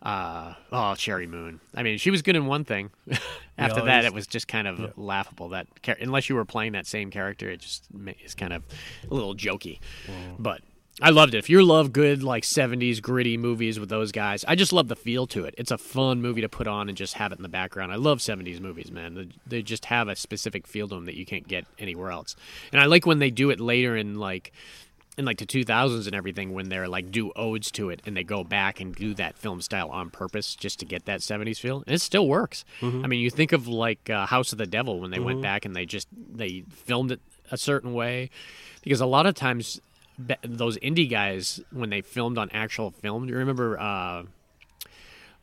Uh, 0.00 0.54
oh, 0.70 0.94
Sheri 0.94 1.28
Moon. 1.28 1.60
I 1.74 1.82
mean, 1.82 1.98
she 1.98 2.10
was 2.10 2.22
good 2.22 2.36
in 2.36 2.46
one 2.46 2.64
thing. 2.64 2.90
After 3.58 3.80
Yeah, 3.80 3.86
that, 3.86 4.04
it 4.04 4.14
was 4.14 4.28
just 4.28 4.46
kind 4.46 4.68
of 4.68 4.96
laughable. 4.96 5.48
That 5.48 5.66
unless 6.00 6.28
you 6.28 6.36
were 6.36 6.44
playing 6.44 6.72
that 6.72 6.86
same 6.86 7.10
character, 7.10 7.50
it 7.50 7.60
just 7.60 7.84
is 8.24 8.34
kind 8.36 8.52
of 8.52 8.62
a 9.10 9.12
little 9.12 9.34
jokey. 9.34 9.80
But 10.38 10.60
I 11.02 11.10
loved 11.10 11.34
it. 11.34 11.38
If 11.38 11.50
you 11.50 11.64
love 11.64 11.92
good 11.92 12.22
like 12.22 12.44
'70s 12.44 13.02
gritty 13.02 13.36
movies 13.36 13.80
with 13.80 13.88
those 13.88 14.12
guys, 14.12 14.44
I 14.46 14.54
just 14.54 14.72
love 14.72 14.86
the 14.86 14.94
feel 14.94 15.26
to 15.28 15.44
it. 15.44 15.56
It's 15.58 15.72
a 15.72 15.78
fun 15.78 16.22
movie 16.22 16.42
to 16.42 16.48
put 16.48 16.68
on 16.68 16.88
and 16.88 16.96
just 16.96 17.14
have 17.14 17.32
it 17.32 17.38
in 17.38 17.42
the 17.42 17.48
background. 17.48 17.90
I 17.90 17.96
love 17.96 18.18
'70s 18.18 18.60
movies, 18.60 18.92
man. 18.92 19.32
They 19.44 19.62
just 19.62 19.86
have 19.86 20.06
a 20.06 20.14
specific 20.14 20.68
feel 20.68 20.86
to 20.88 20.94
them 20.94 21.06
that 21.06 21.16
you 21.16 21.26
can't 21.26 21.48
get 21.48 21.66
anywhere 21.80 22.12
else. 22.12 22.36
And 22.70 22.80
I 22.80 22.86
like 22.86 23.06
when 23.06 23.18
they 23.18 23.30
do 23.30 23.50
it 23.50 23.58
later 23.58 23.96
in 23.96 24.20
like 24.20 24.52
in 25.18 25.24
like 25.24 25.36
the 25.38 25.44
2000s 25.46 26.06
and 26.06 26.14
everything 26.14 26.52
when 26.54 26.68
they're 26.68 26.88
like 26.88 27.10
do 27.10 27.32
odes 27.34 27.70
to 27.72 27.90
it 27.90 28.00
and 28.06 28.16
they 28.16 28.22
go 28.24 28.44
back 28.44 28.80
and 28.80 28.94
do 28.94 29.12
that 29.14 29.36
film 29.36 29.60
style 29.60 29.90
on 29.90 30.08
purpose 30.10 30.54
just 30.54 30.78
to 30.78 30.84
get 30.86 31.04
that 31.06 31.20
70s 31.20 31.58
feel 31.58 31.82
and 31.86 31.94
it 31.94 32.00
still 32.00 32.26
works 32.28 32.64
Mm-hmm. 32.80 33.04
i 33.04 33.08
mean 33.08 33.20
you 33.20 33.28
think 33.30 33.52
of 33.52 33.66
like 33.68 34.08
uh, 34.08 34.24
house 34.26 34.52
of 34.52 34.58
the 34.58 34.66
devil 34.66 35.00
when 35.00 35.10
they 35.10 35.18
went 35.18 35.42
back 35.42 35.64
and 35.64 35.74
they 35.76 35.84
just 35.84 36.06
they 36.12 36.62
filmed 36.70 37.10
it 37.12 37.20
a 37.50 37.58
certain 37.58 37.92
way 37.94 38.30
because 38.82 39.00
a 39.00 39.06
lot 39.06 39.26
of 39.26 39.34
times 39.34 39.80
those 40.44 40.78
indie 40.78 41.08
guys 41.10 41.60
when 41.72 41.90
they 41.90 42.00
filmed 42.00 42.38
on 42.38 42.48
actual 42.52 42.90
film 42.90 43.26
do 43.26 43.32
you 43.32 43.38
remember 43.38 43.78
uh 43.80 44.22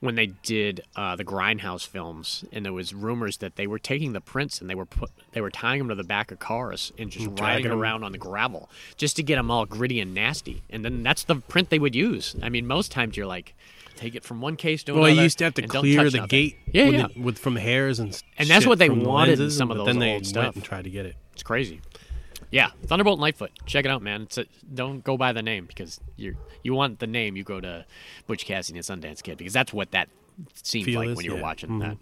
when 0.01 0.15
they 0.15 0.27
did 0.27 0.81
uh, 0.95 1.15
the 1.15 1.25
Grindhouse 1.25 1.87
films, 1.87 2.43
and 2.51 2.63
there 2.65 2.73
was 2.73 2.93
rumors 2.93 3.37
that 3.37 3.55
they 3.55 3.65
were 3.65 3.79
taking 3.79 4.13
the 4.13 4.21
prints 4.21 4.59
and 4.61 4.69
they 4.69 4.75
were 4.75 4.85
put, 4.85 5.09
they 5.31 5.41
were 5.41 5.49
tying 5.49 5.79
them 5.79 5.89
to 5.89 5.95
the 5.95 6.03
back 6.03 6.31
of 6.31 6.39
cars 6.39 6.91
and 6.99 7.09
just 7.09 7.25
riding 7.25 7.35
dragging 7.35 7.71
'em. 7.71 7.79
around 7.79 8.03
on 8.03 8.11
the 8.11 8.17
gravel 8.17 8.69
just 8.97 9.15
to 9.15 9.23
get 9.23 9.35
them 9.37 9.49
all 9.49 9.65
gritty 9.65 9.99
and 9.99 10.13
nasty. 10.13 10.61
And 10.69 10.83
then 10.85 11.01
that's 11.01 11.23
the 11.23 11.35
print 11.37 11.69
they 11.69 11.79
would 11.79 11.95
use. 11.95 12.35
I 12.43 12.49
mean, 12.49 12.67
most 12.67 12.91
times 12.91 13.15
you're 13.17 13.25
like, 13.25 13.55
take 13.95 14.13
it 14.15 14.23
from 14.25 14.41
one 14.41 14.57
case 14.57 14.83
to 14.83 14.91
Well, 14.91 14.99
another. 15.05 15.11
Well, 15.11 15.15
you 15.17 15.23
used 15.23 15.37
to 15.39 15.43
have 15.45 15.53
to 15.55 15.61
and 15.63 15.71
clear 15.71 16.09
the 16.09 16.17
nothing. 16.17 16.27
gate. 16.27 16.57
Yeah, 16.71 16.85
with, 16.85 16.93
yeah. 16.95 17.07
the- 17.15 17.21
with 17.21 17.37
from 17.39 17.55
hairs 17.55 17.99
and. 17.99 18.21
And 18.37 18.49
that's 18.49 18.67
what 18.67 18.77
they 18.79 18.89
wanted 18.89 19.33
in 19.35 19.39
lenses, 19.39 19.57
some 19.57 19.71
of 19.71 19.77
those 19.77 19.85
then 19.87 19.99
they 19.99 20.13
old 20.15 20.25
stuff. 20.25 20.55
and 20.55 20.63
tried 20.63 20.83
to 20.83 20.89
get 20.89 21.05
it. 21.05 21.15
It's 21.33 21.43
crazy. 21.43 21.79
Yeah, 22.55 22.69
Thunderbolt 22.85 23.17
and 23.17 23.21
Lightfoot. 23.21 23.51
Check 23.65 23.83
it 23.83 23.91
out, 23.91 24.01
man. 24.01 24.21
It's 24.21 24.37
a, 24.37 24.45
don't 24.73 25.03
go 25.03 25.17
by 25.17 25.33
the 25.33 25.41
name 25.41 25.65
because 25.65 25.99
you 26.15 26.37
you 26.63 26.73
want 26.73 26.99
the 26.99 27.07
name. 27.07 27.35
You 27.35 27.43
go 27.43 27.59
to 27.59 27.85
Butch 28.27 28.45
Cassidy 28.45 28.79
and 28.79 28.85
Sundance 28.87 29.21
Kid 29.21 29.37
because 29.37 29.51
that's 29.51 29.73
what 29.73 29.91
that 29.91 30.07
seemed 30.63 30.85
Feel 30.85 31.01
like 31.01 31.09
is, 31.09 31.15
when 31.17 31.25
you 31.25 31.31
were 31.31 31.37
yeah. 31.37 31.43
watching 31.43 31.69
Mhm. 31.71 31.79
that. 31.81 31.97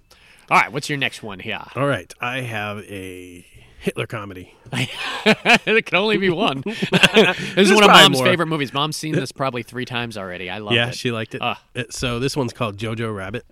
All 0.51 0.59
right, 0.59 0.71
what's 0.71 0.89
your 0.89 0.99
next 0.99 1.23
one 1.23 1.39
here? 1.39 1.59
All 1.75 1.87
right, 1.87 2.13
I 2.21 2.41
have 2.41 2.79
a 2.83 3.43
Hitler 3.79 4.05
comedy. 4.05 4.53
it 4.73 5.85
can 5.87 5.97
only 5.97 6.17
be 6.17 6.29
one. 6.29 6.61
this 6.65 7.57
is 7.57 7.73
one 7.73 7.83
of 7.83 7.89
Mom's 7.89 8.17
more. 8.17 8.25
favorite 8.27 8.45
movies. 8.47 8.73
Mom's 8.73 8.95
seen 8.95 9.15
this 9.15 9.31
probably 9.31 9.63
three 9.63 9.85
times 9.85 10.17
already. 10.19 10.51
I 10.51 10.59
love 10.59 10.73
yeah, 10.73 10.83
it. 10.83 10.85
Yeah, 10.87 10.91
she 10.91 11.11
liked 11.11 11.33
it. 11.33 11.41
It- 11.73 11.93
So 11.93 12.19
this 12.19 12.37
one's 12.37 12.53
called 12.53 12.77
Jojo 12.77 13.15
Rabbit. 13.15 13.43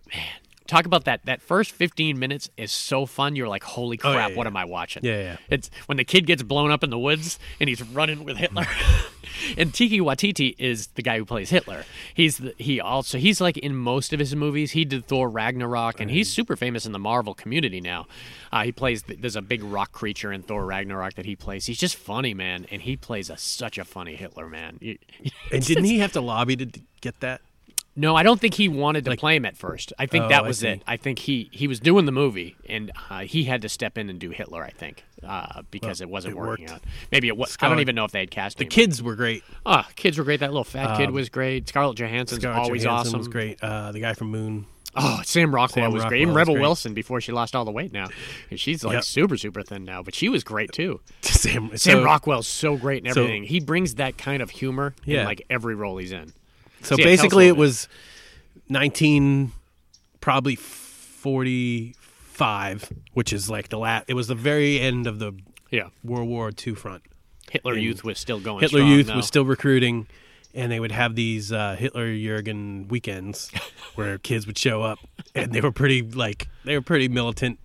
Talk 0.67 0.85
about 0.85 1.03
that. 1.05 1.25
That 1.25 1.41
first 1.41 1.71
15 1.71 2.17
minutes 2.17 2.49
is 2.55 2.71
so 2.71 3.05
fun. 3.05 3.35
You're 3.35 3.47
like, 3.49 3.63
holy 3.63 3.99
Oh, 4.03 4.13
crap, 4.13 4.31
yeah, 4.31 4.37
what 4.37 4.43
yeah. 4.45 4.49
am 4.49 4.57
I 4.57 4.65
watching? 4.65 5.03
Yeah, 5.03 5.17
yeah. 5.19 5.37
It's 5.49 5.69
when 5.87 5.97
the 5.97 6.03
kid 6.05 6.25
gets 6.25 6.43
blown 6.43 6.71
up 6.71 6.83
in 6.83 6.89
the 6.89 6.99
woods 6.99 7.39
and 7.59 7.67
he's 7.67 7.81
running 7.83 8.23
with 8.23 8.37
Hitler. 8.37 8.65
and 9.57 9.73
Taika 9.73 9.99
Waititi 9.99 10.55
is 10.57 10.87
the 10.87 11.01
guy 11.01 11.17
who 11.17 11.25
plays 11.25 11.49
Hitler. 11.49 11.83
He's 12.13 12.37
the, 12.37 12.53
he 12.57 12.79
also 12.79 13.17
he's 13.17 13.41
like 13.41 13.57
in 13.57 13.75
most 13.75 14.13
of 14.13 14.19
his 14.19 14.35
movies. 14.35 14.71
He 14.71 14.85
did 14.85 15.07
Thor 15.07 15.29
Ragnarok, 15.29 15.99
and 15.99 16.09
he's 16.09 16.31
super 16.31 16.55
famous 16.55 16.85
in 16.85 16.91
the 16.91 16.99
Marvel 16.99 17.33
community 17.33 17.81
now. 17.81 18.07
Uh, 18.51 18.63
he 18.63 18.71
plays 18.71 19.03
there's 19.03 19.35
a 19.35 19.41
big 19.41 19.63
rock 19.63 19.91
creature 19.91 20.31
in 20.31 20.41
Thor 20.43 20.65
Ragnarok 20.65 21.15
that 21.15 21.25
he 21.25 21.35
plays. 21.35 21.65
He's 21.65 21.79
just 21.79 21.95
funny, 21.95 22.33
man, 22.33 22.65
and 22.71 22.81
he 22.83 22.95
plays 22.95 23.29
a, 23.29 23.37
such 23.37 23.77
a 23.77 23.83
funny 23.83 24.15
Hitler, 24.15 24.47
man. 24.47 24.79
And 25.51 25.65
didn't 25.65 25.83
he 25.85 25.99
have 25.99 26.13
to 26.13 26.21
lobby 26.21 26.55
to 26.55 26.67
get 27.01 27.19
that? 27.19 27.41
No, 27.95 28.15
I 28.15 28.23
don't 28.23 28.39
think 28.39 28.53
he 28.53 28.69
wanted 28.69 29.03
to 29.05 29.17
play 29.17 29.35
him 29.35 29.45
at 29.45 29.57
first. 29.57 29.91
I 29.99 30.05
think 30.05 30.25
Oh, 30.25 30.29
that 30.29 30.45
was 30.45 30.59
see. 30.59 30.69
it. 30.69 30.83
I 30.87 30.95
think 30.95 31.19
he 31.19 31.49
he 31.51 31.67
was 31.67 31.79
doing 31.81 32.05
the 32.05 32.11
movie, 32.13 32.55
and 32.69 32.89
uh, 33.09 33.19
he 33.21 33.43
had 33.43 33.61
to 33.63 33.69
step 33.69 33.97
in 33.97 34.09
and 34.09 34.17
do 34.17 34.29
Hitler. 34.29 34.63
I 34.63 34.69
think 34.69 35.03
uh, 35.23 35.63
because 35.71 35.99
it 35.99 36.09
wasn't 36.09 36.35
it 36.35 36.39
working 36.39 36.67
worked. 36.67 36.75
out. 36.75 36.83
Maybe 37.11 37.27
it 37.27 37.35
was. 37.35 37.57
I 37.61 37.67
don't 37.67 37.81
even 37.81 37.95
know 37.95 38.05
if 38.05 38.11
they 38.11 38.19
had 38.21 38.31
cast 38.31 38.57
The 38.59 38.65
kids 38.65 39.03
were 39.03 39.15
great. 39.15 39.43
Oh, 39.65 39.83
kids 39.95 40.17
were 40.17 40.23
great. 40.23 40.39
That 40.39 40.51
little 40.51 40.63
fat 40.63 40.95
kid 40.97 41.09
Um, 41.09 41.13
was 41.13 41.27
great. 41.29 41.67
Scarlett 41.67 41.97
Johansson's 41.97 42.41
Scarlett 42.41 42.63
always 42.63 42.83
Johansson 42.85 43.09
awesome. 43.09 43.17
was 43.19 43.27
great. 43.27 43.61
Uh, 43.61 43.91
the 43.91 43.99
guy 43.99 44.13
from 44.13 44.29
Moon. 44.31 44.67
Oh, 44.95 45.21
Sam 45.23 45.53
Rockwell 45.55 45.85
Sam 45.85 45.93
was 45.93 46.03
great. 46.05 46.21
Even 46.21 46.33
Rebel 46.33 46.53
great. 46.55 46.61
Wilson 46.61 46.93
before 46.93 47.21
she 47.21 47.31
lost 47.31 47.55
all 47.55 47.63
the 47.65 47.71
weight 47.71 47.93
now. 47.93 48.07
And 48.49 48.59
she's 48.59 48.83
like 48.83 48.95
Yep. 48.95 49.03
super, 49.05 49.37
super 49.37 49.63
thin 49.63 49.85
now, 49.85 50.01
but 50.03 50.13
she 50.15 50.27
was 50.27 50.43
great 50.43 50.71
too. 50.73 50.99
Sam, 51.21 51.69
Sam 51.77 51.99
so- 51.99 52.03
Rockwell's 52.03 52.47
so 52.47 52.75
great 52.75 53.05
in 53.05 53.13
so- 53.13 53.21
everything. 53.21 53.43
he 53.43 53.59
brings 53.61 53.95
that 53.95 54.17
kind 54.17 54.41
of 54.41 54.49
humor 54.49 54.93
in 55.05 55.23
like 55.25 55.41
every 55.49 55.75
role 55.75 55.97
he's 55.97 56.11
in. 56.11 56.33
So 56.83 56.97
basically, 56.97 57.47
it 57.47 57.57
was 57.57 57.87
19, 58.69 59.51
probably 60.19 60.55
45, 60.55 62.91
which 63.13 63.33
is 63.33 63.49
like 63.49 63.69
the 63.69 63.77
last. 63.77 64.05
It 64.07 64.13
was 64.13 64.27
the 64.27 64.35
very 64.35 64.79
end 64.79 65.07
of 65.07 65.17
the 65.19 65.33
Yeah. 65.69 65.89
World 66.03 66.27
War 66.29 66.51
II 66.65 66.75
front. 66.75 67.03
Hitler 67.49 67.73
And 67.73 67.81
Youth 67.83 68.03
was 68.03 68.17
still 68.17 68.39
going 68.39 68.61
Hitler 68.61 68.81
Youth 68.81 69.13
was 69.13 69.27
still 69.27 69.43
recruiting, 69.45 70.07
and 70.53 70.71
they 70.71 70.79
would 70.79 70.93
have 70.93 71.15
these 71.15 71.51
uh, 71.51 71.75
Hitler 71.77 72.15
Jurgen 72.17 72.87
weekends 72.87 73.51
where 73.95 74.17
kids 74.17 74.47
would 74.47 74.57
show 74.57 74.81
up, 74.83 74.99
and 75.35 75.51
they 75.51 75.59
were 75.59 75.71
pretty 75.73 76.01
like 76.01 76.47
they 76.63 76.75
were 76.75 76.81
pretty 76.81 77.09
militant. 77.09 77.59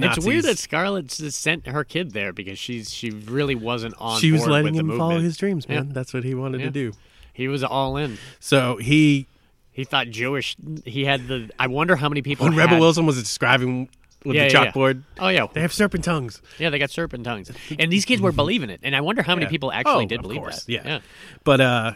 It's 0.00 0.24
weird 0.24 0.44
that 0.44 0.58
Scarlett 0.58 1.10
sent 1.10 1.66
her 1.66 1.82
kid 1.82 2.12
there 2.12 2.32
because 2.32 2.56
she's 2.58 2.90
she 2.94 3.10
really 3.10 3.56
wasn't 3.56 3.94
on. 3.98 4.20
she 4.20 4.30
was 4.32 4.46
letting 4.46 4.74
with 4.74 4.80
him 4.80 4.96
follow 4.96 5.18
his 5.20 5.36
dreams, 5.36 5.68
man. 5.68 5.86
Yeah. 5.88 5.92
That's 5.92 6.14
what 6.14 6.22
he 6.24 6.34
wanted 6.36 6.60
Yeah. 6.60 6.66
to 6.66 6.72
do. 6.72 6.92
He 7.38 7.46
was 7.48 7.62
all 7.64 7.96
in. 7.96 8.18
So 8.40 8.76
he, 8.78 9.26
He 9.70 9.84
thought 9.84 10.08
Jewish. 10.10 10.56
He 10.84 11.04
had 11.04 11.28
the. 11.28 11.48
I 11.58 11.68
wonder 11.68 11.94
how 11.96 12.08
many 12.08 12.20
people. 12.20 12.46
when 12.46 12.56
Rebel 12.56 12.80
Wilson 12.80 13.06
was 13.06 13.16
describing 13.16 13.88
with 14.24 14.34
Yeah, 14.34 14.48
the 14.48 14.52
yeah, 14.52 14.62
yeah. 14.64 14.72
chalkboard, 14.72 15.02
Oh 15.20 15.28
yeah, 15.28 15.46
they 15.52 15.60
have 15.60 15.72
serpent 15.72 16.02
tongues. 16.02 16.42
yeah. 16.58 16.68
They 16.70 16.80
got 16.80 16.90
serpent 16.90 17.24
tongues, 17.24 17.52
and 17.78 17.92
these 17.92 18.04
kids 18.04 18.20
were 18.20 18.32
believing 18.32 18.70
it. 18.70 18.80
And 18.82 18.96
I 18.96 19.00
wonder 19.00 19.22
how 19.22 19.36
many 19.36 19.44
Yeah. 19.46 19.50
people 19.50 19.70
actually 19.70 20.04
Oh, 20.06 20.08
did 20.08 20.18
of 20.18 20.22
believe 20.22 20.40
course, 20.40 20.64
that. 20.64 20.72
Yeah. 20.72 20.98
But 21.44 21.60
uh, 21.60 21.92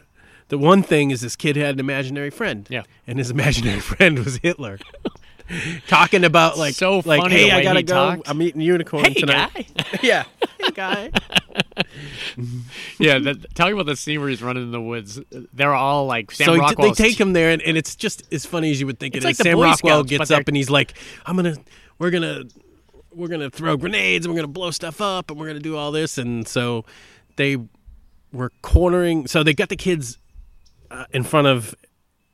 the 0.48 0.58
one 0.58 0.84
thing 0.84 1.10
is 1.10 1.22
this 1.22 1.34
kid 1.34 1.56
had 1.56 1.74
an 1.74 1.80
imaginary 1.80 2.30
friend. 2.30 2.68
Yeah. 2.70 2.84
And 3.08 3.18
his 3.18 3.30
imaginary 3.30 3.80
friend 3.92 4.20
was 4.20 4.36
Hitler. 4.36 4.78
Talking 5.86 6.24
about 6.24 6.58
like 6.58 6.74
So 6.74 7.02
like 7.04 7.20
funny 7.20 7.34
hey 7.36 7.50
the 7.50 7.56
I 7.56 7.62
gotta 7.62 7.80
he 7.80 7.84
go 7.84 7.94
talked. 7.94 8.28
I'm 8.28 8.40
eating 8.42 8.60
unicorn 8.60 9.04
Hey 9.04 9.14
tonight. 9.14 9.52
guy. 9.76 9.98
yeah. 10.02 10.24
Hey 10.60 10.70
guy. 10.74 11.10
yeah. 12.98 13.18
The, 13.18 13.34
talking 13.54 13.74
about 13.74 13.86
the 13.86 13.96
scene 13.96 14.20
where 14.20 14.28
he's 14.28 14.42
running 14.42 14.62
in 14.64 14.70
the 14.72 14.80
woods. 14.80 15.20
They're 15.52 15.74
all 15.74 16.06
like 16.06 16.30
Sam 16.30 16.46
so 16.46 16.54
he, 16.54 16.74
they 16.76 16.92
take 16.92 17.18
him 17.20 17.32
there 17.32 17.50
and, 17.50 17.62
and 17.62 17.76
it's 17.76 17.96
just 17.96 18.32
as 18.32 18.46
funny 18.46 18.70
as 18.70 18.80
you 18.80 18.86
would 18.86 18.98
think 18.98 19.14
It's 19.14 19.24
it 19.24 19.28
like 19.28 19.32
is. 19.32 19.38
Sam 19.38 19.58
Rockwell 19.58 20.00
Scouts, 20.00 20.10
gets 20.10 20.30
up 20.30 20.48
and 20.48 20.56
he's 20.56 20.70
like, 20.70 20.94
I'm 21.26 21.36
gonna 21.36 21.56
we're 21.98 22.10
gonna 22.10 22.44
we're 23.14 23.28
gonna 23.28 23.50
throw 23.50 23.76
grenades 23.76 24.24
and 24.26 24.34
we're 24.34 24.40
gonna 24.40 24.52
blow 24.52 24.70
stuff 24.70 25.00
up 25.00 25.30
and 25.30 25.38
we're 25.38 25.46
gonna 25.48 25.60
do 25.60 25.76
all 25.76 25.92
this 25.92 26.18
and 26.18 26.46
so 26.48 26.84
they 27.36 27.56
were 28.32 28.50
cornering 28.62 29.26
so 29.26 29.42
they 29.42 29.52
got 29.52 29.68
the 29.68 29.76
kids 29.76 30.18
uh, 30.90 31.04
in 31.12 31.22
front 31.22 31.46
of 31.46 31.74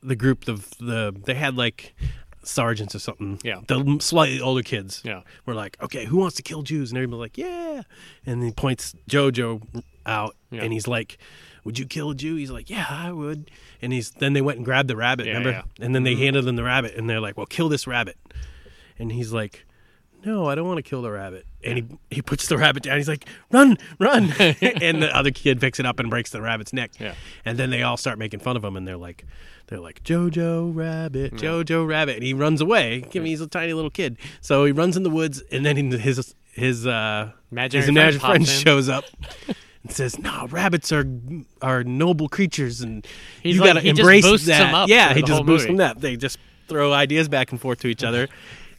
the 0.01 0.15
group 0.15 0.47
of 0.47 0.69
the 0.79 1.13
they 1.25 1.33
had 1.33 1.57
like 1.57 1.93
sergeants 2.43 2.95
or 2.95 2.99
something 2.99 3.39
Yeah. 3.43 3.61
the 3.67 3.97
slightly 3.99 4.39
older 4.41 4.63
kids 4.63 5.01
Yeah. 5.05 5.21
were 5.45 5.53
like 5.53 5.77
okay 5.81 6.05
who 6.05 6.17
wants 6.17 6.35
to 6.37 6.43
kill 6.43 6.61
jews 6.61 6.91
and 6.91 6.97
everybody's 6.97 7.19
like 7.19 7.37
yeah 7.37 7.81
and 8.25 8.43
he 8.43 8.51
points 8.51 8.95
jojo 9.09 9.61
out 10.05 10.35
Yeah. 10.51 10.63
and 10.63 10.73
he's 10.73 10.87
like 10.87 11.17
would 11.65 11.77
you 11.77 11.85
kill 11.85 12.11
a 12.11 12.15
jew 12.15 12.35
he's 12.37 12.49
like 12.51 12.69
yeah 12.69 12.85
i 12.89 13.11
would 13.11 13.51
and 13.81 13.91
he's 13.93 14.11
then 14.11 14.33
they 14.33 14.41
went 14.41 14.57
and 14.57 14.65
grabbed 14.65 14.87
the 14.89 14.95
rabbit 14.95 15.25
Yeah, 15.25 15.33
remember 15.33 15.51
yeah. 15.51 15.61
Mm-hmm. 15.61 15.83
and 15.83 15.95
then 15.95 16.03
they 16.03 16.15
handed 16.15 16.47
him 16.47 16.55
the 16.55 16.63
rabbit 16.63 16.95
and 16.95 17.09
they're 17.09 17.19
like 17.21 17.35
well 17.37 17.45
kill 17.45 17.69
this 17.69 17.85
rabbit 17.87 18.17
and 18.97 19.11
he's 19.11 19.31
like 19.33 19.65
no 20.25 20.47
i 20.47 20.55
don't 20.55 20.67
want 20.67 20.77
to 20.77 20.83
kill 20.83 21.01
the 21.01 21.11
rabbit. 21.11 21.45
And 21.61 21.77
he, 21.77 21.85
he 22.15 22.21
puts 22.21 22.47
the 22.47 22.57
rabbit 22.57 22.83
down. 22.83 22.95
He's 22.95 23.09
like 23.09 23.27
run 23.51 23.77
run. 23.99 24.31
And 24.61 25.03
the 25.03 25.09
other 25.13 25.29
kid 25.31 25.59
picks 25.59 25.77
it 25.77 25.85
up 25.85 25.99
and 25.99 26.09
breaks 26.09 26.29
the 26.29 26.41
rabbit's 26.41 26.71
neck. 26.71 26.91
Yeah. 26.99 27.15
and 27.43 27.57
then 27.59 27.69
they 27.69 27.83
all 27.83 27.97
start 27.97 28.17
making 28.17 28.39
fun 28.39 28.55
of 28.55 28.63
him 28.63 28.77
and 28.77 28.87
they're 28.87 28.95
like 28.95 29.25
they're 29.67 29.79
like 29.81 30.01
jojo 30.03 30.73
rabbit 30.73 31.33
jojo 31.33 31.85
rabbit. 31.85 32.15
And 32.15 32.23
he 32.23 32.33
runs 32.33 32.61
away. 32.61 33.03
I 33.13 33.17
mean, 33.17 33.25
he's 33.25 33.41
a 33.41 33.47
tiny 33.47 33.73
little 33.73 33.91
kid. 33.91 34.17
So 34.39 34.63
he 34.63 34.71
runs 34.71 34.95
in 34.95 35.03
the 35.03 35.09
woods 35.09 35.41
and 35.51 35.65
then 35.65 35.91
his 35.91 36.33
his 36.53 36.87
uh 36.87 37.31
Imaginary 37.51 37.81
his 37.85 37.85
friend 37.85 37.97
imaginary 37.97 38.19
friend 38.19 38.41
in. 38.41 38.45
shows 38.45 38.87
up 38.87 39.03
and 39.83 39.91
says 39.91 40.17
no 40.17 40.47
rabbits 40.47 40.93
are 40.93 41.05
are 41.61 41.83
noble 41.83 42.29
creatures 42.29 42.79
and 42.79 43.05
He's 43.43 43.55
you 43.55 43.61
like- 43.61 43.69
gotta 43.71 43.81
he 43.81 43.89
embrace 43.89 44.23
that. 44.45 44.59
them 44.59 44.75
up 44.75 44.87
yeah 44.87 45.13
he 45.13 45.21
just 45.23 45.45
boosts 45.45 45.67
movie. 45.67 45.77
them 45.77 45.91
up. 45.91 45.99
They 45.99 46.15
just 46.15 46.37
throw 46.69 46.93
ideas 46.93 47.27
back 47.27 47.51
and 47.51 47.59
forth 47.59 47.79
to 47.81 47.87
each 47.89 48.03
other. 48.05 48.29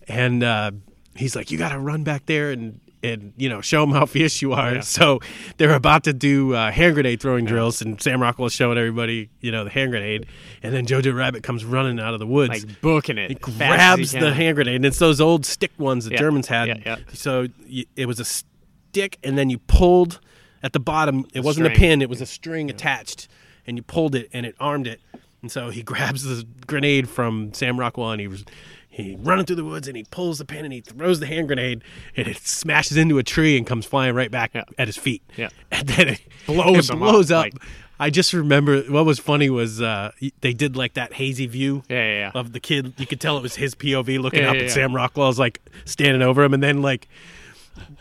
And 0.08 0.42
uh 0.42 0.70
he's 1.14 1.34
like 1.36 1.50
you 1.50 1.58
gotta 1.58 1.78
run 1.78 2.02
back 2.04 2.26
there 2.26 2.50
and 2.50 2.80
and 3.02 3.32
you 3.36 3.48
know 3.48 3.60
show 3.62 3.80
them 3.80 3.92
how 3.94 4.04
fierce 4.04 4.42
you 4.42 4.52
are 4.52 4.82
so 4.96 5.20
they're 5.56 5.74
about 5.74 6.04
to 6.04 6.12
do 6.12 6.54
uh, 6.54 6.70
hand 6.70 6.94
grenade 6.94 7.20
throwing 7.20 7.44
drills 7.46 7.80
and 7.80 8.00
sam 8.02 8.20
rockwell's 8.20 8.52
showing 8.52 8.76
everybody 8.76 9.30
you 9.40 9.50
know 9.50 9.64
the 9.64 9.70
hand 9.70 9.90
grenade 9.90 10.26
and 10.62 10.74
then 10.74 10.84
jojo 10.86 11.14
rabbit 11.16 11.42
comes 11.42 11.64
running 11.64 11.98
out 11.98 12.12
of 12.12 12.20
the 12.20 12.26
woods 12.26 12.50
like 12.50 12.80
booking 12.82 13.16
it. 13.18 13.30
he 13.30 13.34
grabs 13.36 14.12
he 14.12 14.20
the 14.20 14.34
hand 14.34 14.54
grenade, 14.56 14.76
and 14.76 14.84
it's 14.84 14.98
those 14.98 15.20
old 15.20 15.46
stick 15.46 15.72
ones 15.78 16.04
the 16.04 16.12
Yeah, 16.12 16.18
Germans 16.18 16.46
had. 16.48 16.68
yeah, 16.68 16.76
yeah. 16.84 16.96
So 17.14 17.46
y- 17.68 17.86
it 17.96 18.06
was 18.06 18.20
a 18.20 18.24
stick, 18.24 19.18
and 19.24 19.38
then 19.38 19.48
you 19.50 19.58
pulled 19.58 20.20
at 20.62 20.72
the 20.74 20.80
bottom. 20.80 21.24
It 21.32 21.42
wasn't 21.42 21.68
a 21.68 21.70
pin; 21.70 22.02
it 22.02 22.10
was 22.10 22.20
a 22.20 22.26
string 22.26 22.68
attached, 22.68 23.28
and 23.66 23.78
you 23.78 23.82
pulled 23.82 24.14
it, 24.14 24.28
and 24.34 24.44
it 24.44 24.54
armed 24.60 24.86
it. 24.86 25.00
And 25.40 25.50
so 25.50 25.70
he 25.70 25.82
grabs 25.92 26.24
the 26.24 26.46
grenade 26.66 27.08
from 27.08 27.54
Sam 27.54 27.80
Rockwell, 27.80 28.10
and 28.10 28.20
he 28.20 28.28
was 28.28 28.44
he 28.90 29.16
running 29.20 29.46
through 29.46 29.56
the 29.56 29.64
woods, 29.64 29.86
and 29.88 29.96
he 29.96 30.04
pulls 30.10 30.38
the 30.38 30.44
pin, 30.44 30.64
and 30.64 30.74
he 30.74 30.80
throws 30.80 31.20
the 31.20 31.26
hand 31.26 31.46
grenade, 31.48 31.82
and 32.16 32.26
it 32.28 32.38
smashes 32.38 32.96
into 32.96 33.18
a 33.18 33.22
tree 33.22 33.56
and 33.56 33.66
comes 33.66 33.86
flying 33.86 34.14
right 34.14 34.30
back 34.30 34.50
Yeah. 34.54 34.64
at 34.78 34.88
his 34.88 34.96
feet. 34.96 35.22
Yeah. 35.36 35.48
and 35.70 35.88
then 35.88 36.08
it 36.08 36.20
Blows 36.46 36.90
it 36.90 36.96
blows 36.96 37.30
up, 37.30 37.46
up. 37.46 37.54
like- 37.54 37.62
I 38.02 38.08
just 38.08 38.32
remember 38.32 38.80
what 38.84 39.04
was 39.04 39.18
funny 39.18 39.50
was 39.50 39.82
uh, 39.82 40.10
they 40.40 40.54
did 40.54 40.74
like 40.74 40.94
that 40.94 41.12
hazy 41.12 41.46
view 41.46 41.82
Yeah, 41.90 41.96
yeah, 41.98 42.18
yeah. 42.18 42.30
of 42.34 42.52
the 42.52 42.58
kid. 42.60 42.94
You 42.96 43.06
could 43.06 43.20
tell 43.20 43.36
it 43.36 43.42
was 43.42 43.56
his 43.56 43.74
POV 43.74 44.18
looking 44.20 44.42
up 44.44 44.56
at. 44.56 44.70
Sam 44.70 44.94
Rockwell's 44.96 45.38
like 45.38 45.60
standing 45.84 46.22
over 46.22 46.42
him, 46.42 46.54
and 46.54 46.62
then 46.62 46.80
like 46.80 47.08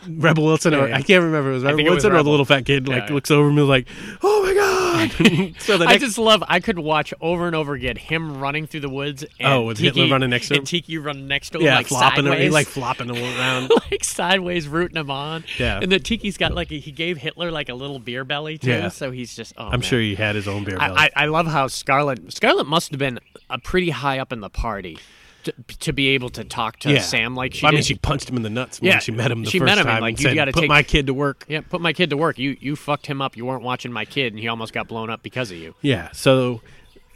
Rebel 0.08 0.44
Wilson, 0.46 0.72
or. 0.74 0.86
I 0.92 1.02
can't 1.02 1.22
remember, 1.22 1.50
it 1.50 1.54
was 1.54 1.64
Rebel 1.64 1.76
think 1.76 1.86
it 1.86 1.90
was 1.90 1.96
Wilson 2.04 2.18
or 2.18 2.22
the 2.22 2.30
little 2.30 2.46
fat 2.46 2.64
kid, 2.64 2.88
like 2.88 3.10
looks 3.10 3.30
over 3.30 3.48
and 3.50 3.58
is 3.58 3.68
like, 3.68 3.88
"Oh 4.22 4.42
my 4.42 4.54
god!" 4.54 4.79
so 5.58 5.78
the 5.78 5.86
I 5.86 5.98
just 5.98 6.18
love. 6.18 6.42
I 6.46 6.60
could 6.60 6.78
watch 6.78 7.14
over 7.20 7.46
and 7.46 7.56
over 7.56 7.74
again 7.74 7.96
him 7.96 8.38
running 8.38 8.66
through 8.66 8.80
the 8.80 8.88
woods. 8.88 9.24
And 9.38 9.52
Oh, 9.52 9.62
with 9.62 9.78
Taika, 9.78 9.82
Hitler 9.84 10.08
running 10.08 10.30
next 10.30 10.48
to 10.48 10.54
him? 10.54 10.58
and 10.60 10.66
Taika 10.66 11.04
running 11.04 11.28
next 11.28 11.50
to 11.50 11.58
him, 11.58 11.64
yeah, 11.64 11.76
like 11.76 11.86
flopping, 11.86 12.24
sideways, 12.24 12.42
he 12.42 12.50
like 12.50 12.66
flopping 12.66 13.08
him 13.08 13.16
around. 13.16 13.70
like 13.90 14.04
sideways, 14.04 14.68
rooting 14.68 14.96
him 14.96 15.10
on. 15.10 15.44
Yeah. 15.58 15.80
and 15.80 15.90
then 15.90 16.00
Taika's 16.00 16.36
got 16.36 16.52
like 16.52 16.70
a, 16.72 16.78
he 16.78 16.92
gave 16.92 17.16
Hitler 17.18 17.50
like 17.50 17.68
a 17.68 17.74
little 17.74 17.98
beer 17.98 18.24
belly 18.24 18.58
too. 18.58 18.70
Yeah. 18.70 18.88
So 18.88 19.10
he's 19.10 19.34
just. 19.34 19.54
Oh, 19.56 19.64
I'm 19.66 19.70
man. 19.70 19.80
sure 19.82 20.00
he 20.00 20.14
had 20.14 20.34
his 20.34 20.48
own 20.48 20.64
beer 20.64 20.78
belly. 20.78 20.96
I, 20.96 21.04
I, 21.04 21.10
I 21.16 21.26
love 21.26 21.46
how 21.46 21.66
Scarlet 21.66 22.32
Scarlet 22.32 22.66
must 22.66 22.90
have 22.90 22.98
been 22.98 23.20
a 23.48 23.58
pretty 23.58 23.90
high 23.90 24.18
up 24.18 24.32
in 24.32 24.40
the 24.40 24.50
party 24.50 24.98
to, 25.44 25.52
to 25.80 25.92
be 25.92 26.08
able 26.08 26.28
to 26.30 26.44
talk 26.44 26.78
to 26.80 26.92
yeah, 26.92 27.00
Sam 27.00 27.34
like 27.34 27.54
she 27.54 27.66
I 27.66 27.70
mean, 27.70 27.82
she 27.82 27.94
punched 27.94 28.28
him 28.28 28.36
in 28.36 28.42
the 28.42 28.50
nuts 28.50 28.78
Yeah, 28.82 28.92
when 28.94 29.00
she 29.00 29.12
met 29.12 29.30
him 29.30 29.44
the 29.44 29.50
she 29.50 29.58
first 29.58 29.66
met 29.66 29.78
him 29.78 29.86
and, 29.88 30.00
like, 30.00 30.12
and 30.12 30.20
you 30.20 30.28
said, 30.28 30.34
gotta 30.34 30.52
"Put 30.52 30.60
take- 30.60 30.68
my 30.68 30.82
kid 30.82 31.06
to 31.06 31.14
work." 31.14 31.44
yeah, 31.48 31.60
put 31.62 31.80
my 31.80 31.92
kid 31.92 32.10
to 32.10 32.16
work. 32.16 32.38
You 32.38 32.56
you 32.60 32.76
fucked 32.76 33.06
him 33.06 33.20
up. 33.22 33.36
You 33.36 33.46
weren't 33.46 33.62
watching 33.62 33.92
my 33.92 34.04
kid, 34.04 34.32
and 34.32 34.40
he 34.40 34.48
almost 34.48 34.72
got 34.72 34.88
blown 34.88 35.08
up 35.10 35.22
because 35.22 35.50
of 35.50 35.56
you. 35.56 35.74
Yeah. 35.82 36.10
So 36.12 36.60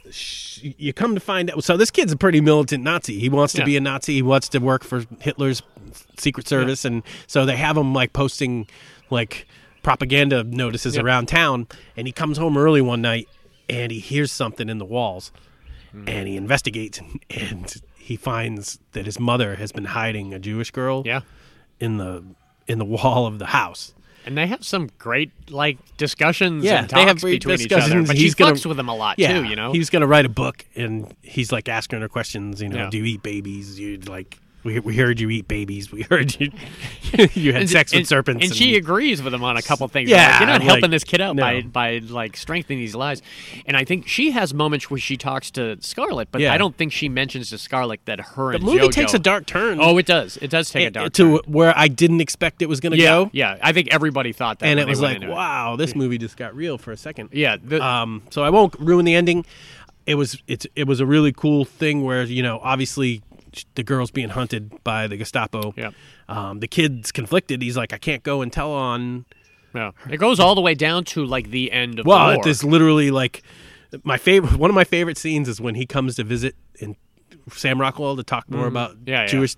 sh- 0.09 0.59
you 0.77 0.93
come 0.93 1.13
to 1.15 1.21
find 1.21 1.49
out. 1.51 1.63
So 1.63 1.77
this 1.77 1.91
kid's 1.91 2.11
a 2.11 2.17
pretty 2.17 2.41
militant 2.41 2.83
Nazi. 2.83 3.19
He 3.19 3.29
wants 3.29 3.53
to 3.53 3.59
Yeah. 3.61 3.65
be 3.65 3.77
a 3.77 3.81
Nazi. 3.81 4.13
He 4.15 4.21
wants 4.21 4.49
to 4.49 4.59
work 4.59 4.83
for 4.83 5.03
Hitler's 5.19 5.61
secret 6.17 6.47
service, 6.47 6.85
and 6.85 7.03
so 7.27 7.45
they 7.45 7.55
have 7.57 7.77
him 7.77 7.93
like 7.93 8.13
posting 8.13 8.67
like 9.09 9.47
propaganda 9.83 10.43
notices 10.43 10.97
around 10.97 11.27
town. 11.27 11.67
And 11.95 12.07
he 12.07 12.11
comes 12.13 12.37
home 12.39 12.57
early 12.57 12.81
one 12.81 13.01
night, 13.01 13.27
and 13.69 13.91
he 13.91 13.99
hears 13.99 14.31
something 14.31 14.67
in 14.69 14.77
the 14.79 14.85
walls, 14.85 15.31
Hmm. 15.91 16.09
and 16.09 16.27
he 16.27 16.35
investigates, 16.35 16.97
and, 16.99 17.19
and 17.29 17.81
he 18.05 18.15
finds 18.15 18.77
that 18.91 19.05
his 19.07 19.19
mother 19.19 19.55
has 19.55 19.71
been 19.71 19.85
hiding 19.85 20.31
a 20.31 20.37
Jewish 20.37 20.69
girl 20.69 21.01
Yeah. 21.05 21.21
in 21.79 21.97
the 21.97 22.23
in 22.67 22.77
the 22.77 22.85
wall 22.85 23.25
of 23.25 23.39
the 23.39 23.47
house. 23.47 23.93
And 24.27 24.37
they 24.37 24.45
have 24.47 24.63
some 24.63 24.89
great 24.99 25.31
like 25.49 25.77
discussions 25.97 26.63
Yeah, 26.63 26.79
and 26.81 26.89
they 26.89 26.99
have 27.01 27.07
talks 27.09 27.21
great 27.23 27.41
between 27.43 27.61
each 27.61 27.71
other. 27.71 28.03
But 28.03 28.15
He's 28.15 28.35
gonna- 28.35 28.53
fucks 28.53 28.65
with 28.65 28.79
him 28.79 28.89
a 28.89 28.95
lot 28.95 29.17
Yeah, 29.19 29.33
too, 29.33 29.43
you 29.45 29.55
know. 29.55 29.71
he's 29.71 29.89
gonna 29.89 30.05
write 30.07 30.25
a 30.25 30.29
book, 30.29 30.65
and 30.75 31.15
he's 31.23 31.51
like 31.51 31.67
asking 31.67 32.01
her 32.01 32.07
questions. 32.09 32.61
You 32.61 32.69
know, 32.69 32.77
Yeah. 32.77 32.89
do 32.91 32.97
you 32.99 33.05
eat 33.05 33.23
babies? 33.23 33.79
You 33.79 33.97
like 34.07 34.37
we, 34.65 34.79
we 34.79 34.97
heard 34.97 35.19
you 35.21 35.29
eat 35.29 35.47
babies. 35.47 35.91
We 35.91 36.01
heard 36.01 36.37
you 36.39 36.51
you 37.33 37.53
had 37.53 37.61
And- 37.61 37.69
sex 37.69 37.91
with 37.93 37.99
and- 37.99 38.07
serpents. 38.07 38.45
and, 38.45 38.53
she 38.55 38.75
agrees 38.75 39.21
with 39.23 39.33
him 39.33 39.43
on 39.43 39.55
a 39.55 39.61
couple 39.61 39.87
things. 39.87 40.09
Yeah, 40.09 40.27
like, 40.31 40.39
you're 40.39 40.47
not 40.47 40.59
like, 40.61 40.69
helping 40.69 40.91
this 40.91 41.03
kid 41.05 41.21
out 41.21 41.35
no. 41.37 41.41
by 41.43 41.61
by 41.61 41.97
like 41.99 42.35
strengthening 42.35 42.79
these 42.79 42.95
lies. 42.95 43.21
And 43.65 43.77
I 43.77 43.85
think 43.85 44.07
she 44.07 44.31
has 44.31 44.53
moments 44.53 44.89
where 44.89 44.99
she 44.99 45.15
talks 45.15 45.51
to 45.51 45.77
Scarlet, 45.81 46.29
but 46.31 46.41
Yeah. 46.41 46.53
I 46.53 46.57
don't 46.57 46.75
think 46.75 46.91
she 46.91 47.07
mentions 47.07 47.51
to 47.51 47.57
Scarlet 47.57 48.01
that 48.05 48.19
her 48.19 48.49
the 48.51 48.55
and 48.55 48.63
movie 48.65 48.79
JoJo 48.79 48.91
takes 48.91 49.13
a 49.13 49.19
dark 49.19 49.45
turn. 49.45 49.79
Oh, 49.79 49.97
it 49.97 50.05
does. 50.05 50.37
It 50.37 50.49
does 50.49 50.69
take 50.69 50.83
a 50.83 50.85
and- 50.87 50.93
dark 50.95 51.13
to 51.13 51.39
turn. 51.41 51.51
where 51.53 51.73
I 51.77 51.87
didn't 51.87 52.19
expect 52.21 52.61
it 52.61 52.67
was 52.67 52.79
gonna 52.79 52.95
Yeah, 52.97 53.03
go, 53.25 53.29
yeah. 53.31 53.57
I 53.61 53.71
think 53.71 53.93
everybody 53.93 54.33
thought 54.33 54.59
that, 54.59 54.65
and 54.67 54.79
it 54.79 54.87
was 54.87 54.99
like, 54.99 55.15
into 55.17 55.27
it. 55.27 55.31
wow, 55.33 55.75
this 55.75 55.95
movie 55.95 56.17
just 56.17 56.35
got 56.37 56.55
real 56.55 56.77
for 56.77 56.91
a 56.91 56.97
second. 56.97 57.29
Yeah, 57.31 57.57
the, 57.63 57.81
Um, 57.81 58.23
so 58.31 58.43
I 58.43 58.49
won't 58.49 58.73
ruin 58.79 59.05
the 59.05 59.13
ending. 59.15 59.45
it 60.07 60.15
was 60.15 60.41
it's 60.47 60.67
it 60.75 60.87
was 60.87 60.99
a 60.99 61.05
really 61.05 61.31
cool 61.31 61.65
thing 61.65 62.03
where 62.03 62.23
you 62.23 62.43
know 62.43 62.59
obviously 62.63 63.21
the 63.75 63.83
girl's 63.83 64.11
being 64.11 64.29
hunted 64.29 64.83
by 64.83 65.07
the 65.07 65.17
Gestapo. 65.17 65.73
Yep. 65.77 65.93
Um, 66.27 66.59
the 66.59 66.67
kid's 66.67 67.11
conflicted. 67.11 67.61
He's 67.61 67.77
like, 67.77 67.93
I 67.93 67.97
can't 67.97 68.23
go 68.23 68.41
and 68.41 68.51
tell 68.51 68.71
on. 68.71 69.25
Yeah. 69.73 69.91
It 70.09 70.17
goes 70.17 70.39
all 70.39 70.55
the 70.55 70.61
way 70.61 70.73
down 70.73 71.03
to 71.05 71.25
like 71.25 71.49
the 71.51 71.71
end 71.71 71.99
of 71.99 72.05
Well, 72.05 72.29
it 72.31 72.45
war. 72.45 72.71
literally 72.71 73.11
like 73.11 73.43
my 74.03 74.17
favorite. 74.17 74.57
One 74.57 74.69
of 74.69 74.75
my 74.75 74.83
favorite 74.85 75.17
scenes 75.17 75.47
is 75.49 75.59
when 75.61 75.75
he 75.75 75.85
comes 75.85 76.15
to 76.15 76.23
visit 76.23 76.55
in 76.79 76.95
Sam 77.51 77.79
Rockwell 77.79 78.15
to 78.15 78.23
talk 78.23 78.49
more 78.49 78.67
about 78.67 78.91
Mm-hmm. 78.91 79.09
Yeah, 79.09 79.21
yeah. 79.21 79.27
Jewish 79.27 79.55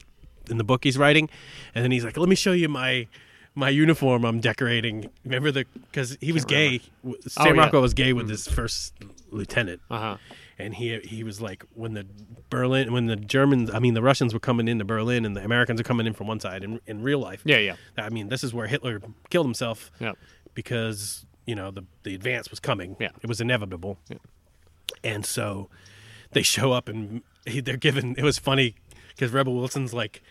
in 0.50 0.58
the 0.58 0.64
book 0.64 0.84
he's 0.84 0.98
writing, 0.98 1.30
and 1.76 1.84
then 1.84 1.92
he's 1.92 2.04
like, 2.06 2.18
"Let 2.18 2.30
me 2.30 2.36
show 2.36 2.52
you 2.54 2.70
my." 2.70 3.08
My 3.56 3.70
uniform 3.70 4.24
I'm 4.24 4.40
decorating. 4.40 5.10
Remember 5.26 5.50
the 5.52 5.66
because 5.90 6.16
he 6.22 6.32
was 6.32 6.46
gay. 6.46 6.78
Sam 6.78 7.14
Oh, 7.38 7.46
yeah. 7.46 7.52
Rockwell 7.54 7.82
was 7.82 7.96
gay 7.96 8.14
with 8.14 8.30
his 8.30 8.48
first 8.48 8.94
lieutenant, 9.32 9.82
Uh-huh. 9.90 10.18
And 10.60 10.74
he 10.76 11.00
he 11.04 11.24
was 11.24 11.40
like 11.42 11.64
when 11.74 11.94
the 11.94 12.06
Berlin 12.50 12.92
when 12.92 13.06
the 13.06 13.16
Germans 13.16 13.70
I 13.74 13.80
mean 13.80 13.94
the 13.94 14.02
Russians 14.02 14.34
were 14.34 14.40
coming 14.40 14.68
into 14.68 14.86
Berlin 14.86 15.26
and 15.26 15.36
the 15.36 15.44
Americans 15.44 15.80
are 15.80 15.84
coming 15.84 16.08
in 16.08 16.14
from 16.14 16.28
one 16.28 16.40
side 16.40 16.64
in, 16.64 16.80
in 16.88 17.02
real 17.02 17.20
life. 17.20 17.42
Yeah, 17.46 17.58
yeah. 17.60 17.76
I 17.98 18.10
mean 18.10 18.30
this 18.30 18.44
is 18.44 18.54
where 18.54 18.68
Hitler 18.68 19.02
killed 19.30 19.46
himself 19.46 19.92
Yeah. 20.00 20.14
because 20.54 21.26
you 21.46 21.56
know 21.56 21.72
the 21.72 21.84
the 22.04 22.16
advance 22.16 22.50
was 22.50 22.60
coming. 22.60 22.96
Yeah. 23.00 23.10
it 23.22 23.28
was 23.28 23.40
inevitable, 23.42 24.00
Yeah. 24.10 24.18
and 25.04 25.26
so 25.26 25.70
they 26.32 26.42
show 26.42 26.72
up 26.74 26.90
and 26.90 27.22
he, 27.46 27.62
they're 27.62 27.78
given. 27.78 28.16
It 28.18 28.24
was 28.24 28.38
funny 28.38 28.76
because 29.10 29.32
Rebel 29.32 29.56
Wilson's 29.56 29.94
like 29.94 30.22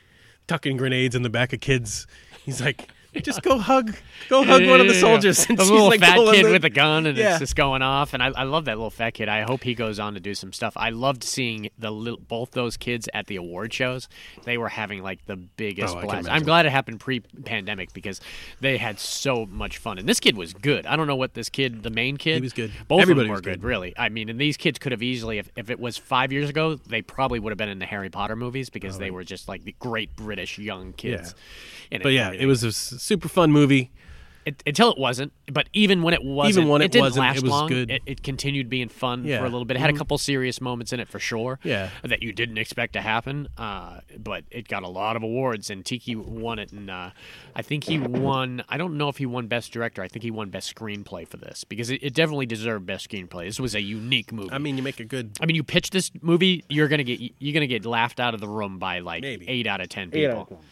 tucking 0.47 0.77
grenades 0.77 1.15
in 1.15 1.23
the 1.23 1.31
back 1.31 1.53
of 1.53 1.61
kids. 1.61 2.07
He's 2.45 2.61
like, 2.61 2.89
just 3.23 3.43
go 3.43 3.59
hug, 3.59 3.95
go 4.29 4.45
hug 4.45 4.67
one 4.67 4.81
of 4.81 4.87
the 4.87 4.93
Yeah, 4.95 5.01
yeah, 5.01 5.07
yeah. 5.07 5.13
soldiers. 5.33 5.47
And 5.49 5.59
a 5.59 5.63
little 5.65 5.87
like 5.89 6.01
fat 6.01 6.17
kid 6.33 6.47
the- 6.47 6.51
with 6.53 6.65
a 6.65 6.71
gun, 6.71 7.07
and 7.07 7.17
Yeah. 7.17 7.31
it's 7.33 7.39
just 7.41 7.57
going 7.57 7.83
off. 7.83 8.15
And 8.15 8.23
I, 8.23 8.29
I 8.29 8.43
love 8.45 8.65
that 8.67 8.77
little 8.77 8.91
fat 8.91 9.15
kid. 9.15 9.29
I 9.29 9.43
hope 9.43 9.63
he 9.65 9.75
goes 9.75 9.99
on 9.99 10.15
to 10.15 10.21
do 10.21 10.35
some 10.35 10.53
stuff. 10.53 10.73
I 10.77 10.91
loved 10.91 11.23
seeing 11.25 11.71
the 11.79 11.91
little, 11.91 12.19
both 12.21 12.53
those 12.53 12.77
kids 12.77 13.09
at 13.15 13.27
the 13.27 13.37
award 13.37 13.73
shows. 13.73 14.09
They 14.45 14.59
were 14.59 14.69
having 14.69 15.03
like 15.03 15.25
the 15.27 15.37
biggest 15.37 15.97
Oh, 15.97 16.01
blast. 16.03 16.29
I'm 16.31 16.43
glad 16.43 16.67
it 16.67 16.71
happened 16.71 17.01
pre-pandemic 17.01 17.93
because 17.93 18.21
they 18.61 18.77
had 18.79 18.99
so 19.01 19.47
much 19.47 19.79
fun. 19.79 19.99
And 19.99 20.09
this 20.09 20.21
kid 20.21 20.37
was 20.37 20.53
good. 20.53 20.87
I 20.87 20.97
don't 20.97 21.07
know 21.07 21.17
what 21.17 21.35
this 21.35 21.49
kid, 21.49 21.83
the 21.83 21.91
main 21.91 22.17
kid, 22.17 22.37
He 22.37 22.41
was 22.43 22.53
good. 22.53 22.73
Both 22.89 23.03
Everybody 23.03 23.25
of 23.25 23.29
them 23.29 23.35
were 23.37 23.41
good, 23.41 23.61
good. 23.61 23.67
really. 23.67 23.95
I 23.97 24.09
mean, 24.09 24.29
and 24.29 24.41
these 24.41 24.57
kids 24.57 24.79
could 24.79 24.93
have 24.93 25.03
easily, 25.03 25.39
if, 25.39 25.51
if 25.57 25.71
it 25.71 25.79
was 25.81 25.97
five 25.97 26.33
years 26.33 26.51
ago, 26.51 26.75
they 26.75 27.03
probably 27.03 27.39
would 27.39 27.51
have 27.51 27.59
been 27.59 27.69
in 27.69 27.79
the 27.79 27.87
Harry 27.87 28.11
Potter 28.11 28.37
movies 28.37 28.71
because 28.71 28.97
oh, 28.97 28.99
they 28.99 29.11
were 29.11 29.25
just 29.25 29.49
like 29.49 29.65
the 29.65 29.75
great 29.79 30.15
British 30.17 30.59
young 30.59 30.93
kids. 30.93 31.35
in 31.91 32.03
But 32.03 32.13
yeah, 32.13 32.33
it 32.33 32.47
was 32.47 32.63
a 32.65 32.73
super 33.07 33.29
fun 33.29 33.53
movie. 33.53 33.91
It, 34.45 34.63
until 34.65 34.93
it 34.93 34.97
wasn't, 34.97 35.33
but 35.53 35.69
even 35.73 36.03
when 36.03 36.15
it 36.15 36.23
wasn't, 36.23 36.69
when 36.69 36.81
it 36.81 36.93
didn't 36.93 37.07
wasn't, 37.07 37.27
last 37.27 37.39
it 37.39 37.43
was 37.43 37.51
long. 37.51 37.67
good. 37.69 37.91
It, 37.91 38.03
it 38.07 38.23
continued 38.23 38.69
being 38.71 38.89
fun 38.89 39.25
Yeah. 39.25 39.39
Mm-hmm. 39.39 39.43
for 39.43 39.47
a 39.49 39.51
little 39.51 39.65
bit. 39.65 39.77
It 39.77 39.81
had 39.81 39.91
a 39.91 39.99
couple 39.99 40.17
serious 40.19 40.61
moments 40.61 40.93
in 40.93 41.01
it 41.01 41.09
for 41.09 41.19
sure. 41.19 41.59
Yeah. 41.65 41.91
that 42.05 42.23
you 42.23 42.33
didn't 42.33 42.57
expect 42.57 42.93
to 42.93 43.01
happen. 43.01 43.49
Uh, 43.59 44.03
but 44.17 44.45
it 44.53 44.69
got 44.69 44.85
a 44.85 44.89
lot 44.89 45.17
of 45.17 45.25
awards, 45.25 45.69
and 45.69 45.85
Taika 45.85 46.15
won 46.25 46.61
it. 46.61 46.71
And 46.71 46.89
uh, 46.89 47.11
I 47.57 47.63
think 47.63 47.83
he 47.83 47.99
won. 47.99 48.63
I 48.69 48.77
don't 48.77 48.97
know 48.97 49.09
if 49.09 49.17
he 49.17 49.27
won 49.27 49.49
Best 49.49 49.73
Director. 49.73 50.01
I 50.01 50.07
think 50.07 50.23
he 50.23 50.31
won 50.31 50.51
Best 50.51 50.73
Screenplay 50.73 51.27
for 51.27 51.39
this 51.39 51.65
because 51.65 51.91
it, 51.91 52.01
it 52.05 52.15
definitely 52.15 52.47
deserved 52.47 52.87
Best 52.87 53.11
Screenplay. 53.11 53.47
This 53.49 53.59
was 53.59 53.75
a 53.75 53.81
unique 53.81 54.31
movie. 54.33 54.53
I 54.53 54.59
mean, 54.59 54.77
you 54.77 54.85
make 54.85 55.01
a 55.01 55.05
good. 55.05 55.33
I 55.41 55.47
mean, 55.47 55.57
you 55.57 55.65
pitch 55.65 55.91
this 55.91 56.13
movie, 56.23 56.63
you're 56.69 56.87
gonna 56.87 57.03
get 57.03 57.19
you're 57.41 57.53
gonna 57.55 57.67
get 57.67 57.85
laughed 57.85 58.21
out 58.21 58.33
of 58.33 58.39
the 58.41 58.49
room 58.49 58.79
by 58.79 59.01
like 59.01 59.23
Maybe. 59.23 59.49
eight 59.49 59.67
out 59.67 59.81
of 59.81 59.89
ten 59.89 60.13
people. 60.13 60.63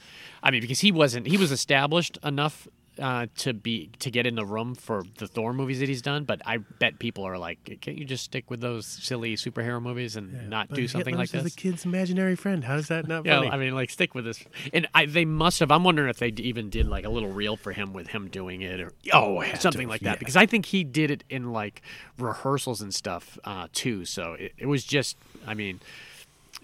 Out 0.44 0.48
of 0.48 0.48
10. 0.48 0.48
I 0.48 0.50
mean, 0.52 0.60
because 0.60 0.80
he 0.80 0.92
wasn't 0.92 1.26
he 1.26 1.36
was 1.36 1.50
established 1.52 2.18
enough 2.22 2.68
uh, 2.96 3.26
to 3.38 3.52
be 3.52 3.90
to 3.98 4.08
get 4.08 4.24
in 4.24 4.36
the 4.36 4.44
room 4.46 4.76
for 4.76 5.02
the 5.18 5.26
Thor 5.26 5.52
movies 5.52 5.80
that 5.80 5.88
he's 5.88 6.00
done, 6.00 6.22
but 6.22 6.40
I 6.46 6.58
bet 6.58 7.00
people 7.00 7.24
are 7.24 7.36
like, 7.36 7.58
can't 7.80 7.98
you 7.98 8.04
just 8.04 8.22
stick 8.22 8.48
with 8.52 8.60
those 8.60 8.86
silly 8.86 9.34
superhero 9.34 9.82
movies 9.82 10.14
and 10.14 10.48
not 10.48 10.70
do 10.72 10.86
something 10.86 11.16
like 11.16 11.30
this? 11.30 11.42
the 11.42 11.50
kid's 11.50 11.84
imaginary 11.84 12.36
friend. 12.36 12.62
How 12.62 12.76
is 12.76 12.86
that 12.88 13.08
not 13.08 13.26
Yeah, 13.26 13.38
funny? 13.38 13.50
I 13.50 13.56
mean, 13.56 13.74
like 13.74 13.90
stick 13.90 14.14
with 14.14 14.24
this. 14.24 14.44
And 14.72 14.86
I, 14.94 15.06
they 15.06 15.24
must 15.24 15.58
have. 15.58 15.72
I'm 15.72 15.82
wondering 15.82 16.08
if 16.08 16.18
they 16.18 16.28
even 16.38 16.70
did 16.70 16.86
like 16.86 17.04
a 17.04 17.10
little 17.10 17.30
reel 17.32 17.56
for 17.56 17.72
him 17.72 17.92
with 17.92 18.06
him 18.06 18.28
doing 18.28 18.60
it, 18.62 18.78
or 18.80 18.92
Oh, 19.12 19.42
something 19.58 19.88
to, 19.88 19.88
like 19.88 20.02
that. 20.02 20.10
yeah. 20.10 20.16
Because 20.20 20.36
I 20.36 20.46
think 20.46 20.66
he 20.66 20.84
did 20.84 21.10
it 21.10 21.24
in 21.28 21.52
like 21.52 21.82
rehearsals 22.16 22.80
and 22.80 22.94
stuff 22.94 23.36
uh, 23.44 23.66
too. 23.72 24.04
So 24.04 24.34
it, 24.34 24.52
it 24.56 24.66
was 24.66 24.84
just. 24.84 25.16
I 25.46 25.54
mean, 25.54 25.80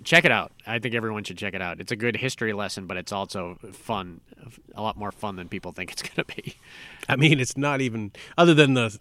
check 0.05 0.25
it 0.25 0.33
out. 0.33 0.53
I 0.67 0.79
think 0.79 0.95
everyone 0.95 1.25
should 1.25 1.39
check 1.39 1.55
it 1.55 1.63
out. 1.63 1.81
It's 1.81 1.93
a 1.93 1.97
good 1.97 2.17
history 2.17 2.53
lesson, 2.53 2.87
but 2.87 2.97
it's 2.97 3.13
also 3.13 3.59
fun. 3.73 4.21
A 4.75 4.83
lot 4.83 4.97
more 4.97 5.13
fun 5.13 5.37
than 5.37 5.49
people 5.49 5.73
think 5.73 5.93
it's 5.93 6.03
going 6.03 6.17
to 6.17 6.25
be. 6.25 6.57
I 7.09 7.17
mean, 7.17 7.41
it's 7.41 7.57
not 7.57 7.81
even 7.81 8.13
other 8.37 8.55
than 8.55 8.75
the 8.75 8.99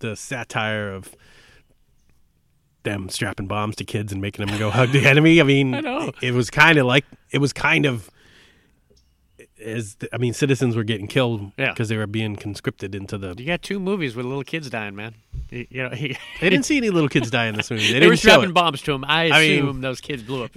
the 0.00 0.16
satire 0.16 0.92
of 0.92 1.14
them 2.82 3.10
strapping 3.10 3.46
bombs 3.46 3.76
to 3.76 3.84
kids 3.84 4.12
and 4.12 4.22
making 4.22 4.46
them 4.46 4.58
go 4.58 4.70
hug 4.70 4.90
the 4.90 5.06
enemy. 5.06 5.40
I 5.40 5.44
mean, 5.44 5.74
I 5.74 6.10
it 6.22 6.32
was 6.32 6.50
kind 6.50 6.78
of 6.78 6.86
like 6.86 7.04
it 7.30 7.38
was 7.38 7.52
kind 7.52 7.86
of 7.86 8.10
as 9.62 9.96
I 10.12 10.18
mean, 10.18 10.32
citizens 10.32 10.76
were 10.76 10.84
getting 10.84 11.06
killed 11.06 11.52
Yeah. 11.56 11.70
because 11.72 11.88
they 11.88 11.96
were 11.96 12.06
being 12.06 12.36
conscripted 12.36 12.94
into 12.94 13.18
the. 13.18 13.34
You 13.38 13.46
got 13.46 13.62
two 13.62 13.78
movies 13.80 14.14
with 14.16 14.26
little 14.26 14.44
kids 14.44 14.68
dying, 14.70 14.94
man. 14.96 15.14
You, 15.50 15.66
you 15.70 15.82
know, 15.82 15.90
he, 15.94 16.16
They 16.40 16.50
didn't 16.50 16.64
see 16.64 16.76
any 16.76 16.90
little 16.90 17.08
kids 17.08 17.30
die 17.30 17.46
in 17.46 17.56
this 17.56 17.70
movie. 17.70 17.92
They, 17.92 17.98
they, 18.00 18.06
were 18.08 18.16
dropping 18.16 18.50
it. 18.50 18.54
bombs 18.54 18.82
to 18.82 18.92
them. 18.92 19.04
I 19.04 19.30
I 19.30 19.40
mean- 19.40 19.58
assume 19.64 19.80
those 19.80 20.00
kids 20.00 20.22
blew 20.22 20.44
up 20.44 20.52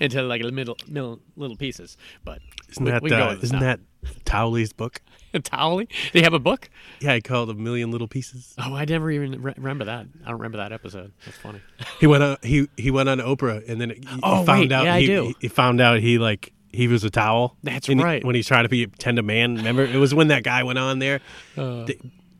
into 0.00 0.22
like 0.22 0.42
little, 0.42 0.76
little, 0.88 1.20
little 1.36 1.56
pieces. 1.56 1.96
But 2.24 2.40
Isn't 2.70 2.84
we, 2.84 2.90
that 2.90 3.02
we 3.02 3.12
uh, 3.12 3.32
it 3.32 3.42
isn't 3.44 3.58
now. 3.58 3.64
that 3.66 3.80
Towelie's 4.24 4.72
book? 4.72 5.00
Towelie? 5.34 5.88
They 6.12 6.22
have 6.22 6.32
a 6.32 6.38
book? 6.38 6.70
Yeah, 7.00 7.14
he 7.14 7.20
called 7.20 7.50
a 7.50 7.54
million 7.54 7.90
little 7.90 8.08
pieces. 8.08 8.54
Oh, 8.58 8.74
I 8.74 8.86
never 8.86 9.10
even 9.10 9.42
re- 9.42 9.52
remember 9.58 9.84
that. 9.84 10.06
I 10.24 10.28
don't 10.30 10.38
remember 10.38 10.56
that 10.58 10.72
episode. 10.72 11.12
That's 11.26 11.36
funny. 11.36 11.60
He 12.00 12.06
went 12.06 12.22
on 12.22 12.38
he 12.42 12.68
he 12.78 12.90
went 12.90 13.10
on 13.10 13.18
Oprah 13.18 13.62
and 13.68 13.78
then 13.80 13.90
he, 13.90 13.96
he 13.96 14.20
Oh, 14.22 14.42
found 14.44 14.60
wait, 14.60 14.72
out 14.72 14.84
yeah, 14.86 14.94
I 14.94 15.00
he, 15.00 15.06
do. 15.06 15.34
he 15.40 15.48
found 15.48 15.80
out 15.82 16.00
he 16.00 16.16
like 16.18 16.52
he 16.72 16.88
was 16.88 17.04
a 17.04 17.10
towel. 17.10 17.56
That's 17.62 17.88
And 17.88 18.00
he- 18.00 18.04
right. 18.04 18.24
when 18.24 18.34
he's 18.34 18.46
trying 18.46 18.64
to 18.64 18.68
be 18.68 18.86
pretend 18.86 19.18
a 19.18 19.22
man. 19.22 19.56
Remember, 19.56 19.84
it 19.84 19.96
was 19.96 20.14
when 20.14 20.28
that 20.28 20.42
guy 20.44 20.62
went 20.62 20.78
on 20.78 20.98
there. 20.98 21.20
Uh. 21.56 21.86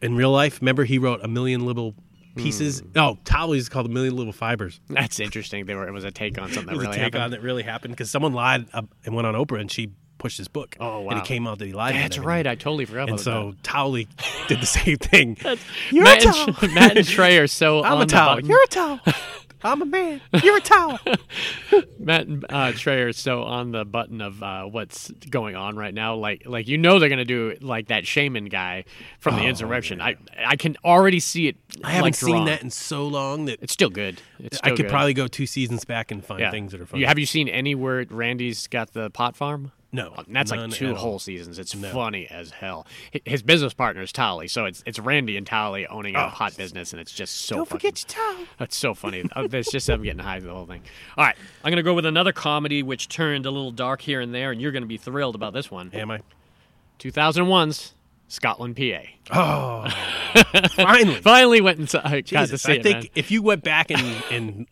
In 0.01 0.15
real 0.15 0.31
life, 0.31 0.61
remember 0.61 0.85
he 0.85 0.99
wrote 0.99 1.21
a 1.25 1.29
million 1.29 1.67
little 1.67 1.95
pieces. 2.37 2.81
Hmm. 2.81 2.87
No, 2.95 3.19
towel 3.25 3.53
is 3.53 3.69
called 3.69 3.87
a 3.87 3.89
million 3.89 4.15
little 4.17 4.33
fibers. 4.33 4.81
That's 4.89 5.19
interesting. 5.19 5.67
They 5.67 5.75
were. 5.75 5.89
It 5.89 5.93
was 5.93 6.05
a 6.05 6.11
take 6.13 6.39
on 6.41 6.53
something 6.53 6.73
It 6.73 6.77
was 6.77 6.85
that 6.85 6.91
really 6.91 6.93
a 6.93 6.99
take 6.99 7.03
happened. 7.15 7.23
on 7.25 7.31
that 7.33 7.43
really 7.43 7.63
happened 7.65 7.95
because 7.95 8.11
someone 8.11 8.33
lied 8.33 8.67
uh, 8.73 8.83
and 9.05 9.15
went 9.17 9.27
on 9.27 9.35
Oprah 9.35 9.61
and 9.61 9.71
she 9.71 9.91
pushed 10.19 10.39
his 10.39 10.47
book. 10.49 10.77
Oh, 10.79 10.99
And 10.99 11.07
wow. 11.07 11.19
it 11.19 11.25
came 11.25 11.47
out 11.49 11.59
that 11.59 11.67
he 11.67 11.73
lied. 11.73 11.95
That's 11.97 12.19
right. 12.19 12.47
I 12.47 12.55
totally 12.55 12.85
forgot 12.85 13.09
And 13.09 13.19
so 13.21 13.55
Towelie 13.63 14.07
did 14.49 14.61
the 14.61 14.67
same 14.67 14.97
thing. 14.99 15.37
You're 15.91 16.05
Matt, 16.05 16.25
a 16.25 16.29
and, 16.29 16.57
towel. 16.57 16.71
Matt 16.75 16.97
and 16.97 17.07
Trey 17.07 17.39
are 17.39 17.47
so 17.49 17.83
I'm 17.85 17.95
on 17.95 18.03
a 18.03 18.07
towel. 18.07 18.41
You're 18.41 18.63
a 18.63 18.67
towel. 18.69 19.01
I'm 19.63 19.83
a 19.83 19.87
man. 19.87 20.21
You're 20.43 20.59
a 20.59 20.61
towel. 20.61 20.99
Matt 21.99 22.27
and 22.27 22.45
uh, 22.49 22.73
Trey 22.73 23.03
are 23.03 23.13
so 23.13 23.43
on 23.43 23.73
the 23.73 23.85
button 23.85 24.21
of 24.21 24.43
uh, 24.43 24.65
what's 24.65 25.11
going 25.31 25.57
on 25.57 25.77
right 25.77 25.93
now. 25.93 26.15
Like, 26.15 26.45
like 26.47 26.69
you 26.69 26.79
know 26.79 26.99
they're 26.99 27.09
gonna 27.09 27.25
do 27.25 27.57
like 27.61 27.89
that 27.89 28.07
shaman 28.07 28.47
guy 28.47 28.85
from 29.19 29.37
the 29.37 29.43
insurrection. 29.43 30.01
I, 30.01 30.17
I 30.39 30.57
can 30.57 30.77
already 30.85 31.21
see 31.21 31.49
it. 31.49 31.57
Oh, 31.79 31.81
I 31.85 31.91
haven't 31.91 32.03
like, 32.03 32.15
seen 32.15 32.31
drawn. 32.31 32.47
that 32.47 32.63
in 32.63 32.71
so 32.71 33.07
long 33.07 33.47
that 33.47 33.63
It's 33.63 33.73
still 33.73 33.91
good. 33.91 34.21
It's 34.39 34.61
I 34.63 34.71
could 34.71 34.79
good. 34.79 34.89
probably 34.89 35.15
go 35.15 35.27
two 35.27 35.47
seasons 35.47 35.85
back 35.85 36.11
and 36.11 36.25
find 36.25 36.41
yeah. 36.41 36.51
things 36.51 36.73
that 36.73 36.81
are 36.81 36.87
funny. 36.87 37.03
You, 37.03 37.07
have 37.07 37.19
you 37.19 37.27
seen 37.27 37.49
anywhere 37.49 38.07
Randy's 38.09 38.67
got 38.67 38.93
the 38.93 39.11
pot 39.11 39.37
farm? 39.37 39.73
No, 39.91 40.13
And 40.27 40.37
that's 40.37 40.51
like 40.51 40.71
two 40.71 40.95
whole 40.95 41.19
seasons. 41.19 41.59
It's 41.59 41.75
No. 41.75 41.91
funny 41.91 42.27
as 42.27 42.51
hell. 42.51 42.87
His 43.25 43.43
business 43.43 43.73
partner 43.73 44.03
is 44.03 44.13
Towelie, 44.13 44.51
so 44.51 44.67
it's 44.67 44.83
it's 44.85 44.99
Randy 44.99 45.39
and 45.39 45.47
Towelie 45.47 45.87
owning 45.89 46.15
a 46.15 46.27
Oh. 46.27 46.29
pot 46.31 46.55
business, 46.59 46.93
and 46.93 47.01
it's 47.01 47.11
just 47.13 47.35
so. 47.37 47.55
Funny. 47.55 47.59
Don't 47.59 47.67
fucking, 47.69 47.91
forget 47.93 48.15
your 48.19 48.35
towel. 48.37 48.47
That's 48.59 48.77
so 48.77 48.93
funny. 48.95 49.25
Uh, 49.35 49.49
It's 49.53 49.73
just 49.73 49.87
them 49.87 50.03
getting 50.03 50.19
high 50.19 50.41
the 50.41 50.53
whole 50.53 50.67
thing. 50.67 50.83
All 51.17 51.25
right, 51.25 51.37
I'm 51.65 51.71
gonna 51.71 51.83
go 51.83 51.95
with 51.95 52.05
another 52.05 52.33
comedy 52.33 52.83
which 52.83 53.09
turned 53.09 53.47
a 53.47 53.51
little 53.51 53.71
dark 53.73 54.03
here 54.03 54.21
and 54.21 54.35
there, 54.35 54.53
and 54.53 54.61
you're 54.61 54.73
gonna 54.73 54.85
be 54.85 54.99
thrilled 54.99 55.35
about 55.35 55.55
this 55.55 55.71
one. 55.71 55.91
Am 55.95 56.11
I? 56.11 56.21
2001's 56.99 57.95
Scotland, 58.29 58.77
PA. 58.77 59.01
Oh, 59.33 59.89
finally. 60.77 61.15
Finally 61.23 61.61
went 61.63 61.79
and 61.79 62.03
I 62.05 62.21
got 62.21 62.49
to 62.49 62.59
see 62.59 62.73
I 62.73 62.75
it. 62.77 62.83
think 62.83 62.97
man. 62.99 63.07
if 63.15 63.31
you 63.31 63.41
went 63.43 63.63
back 63.65 63.91
and 63.91 64.03
and 64.31 64.67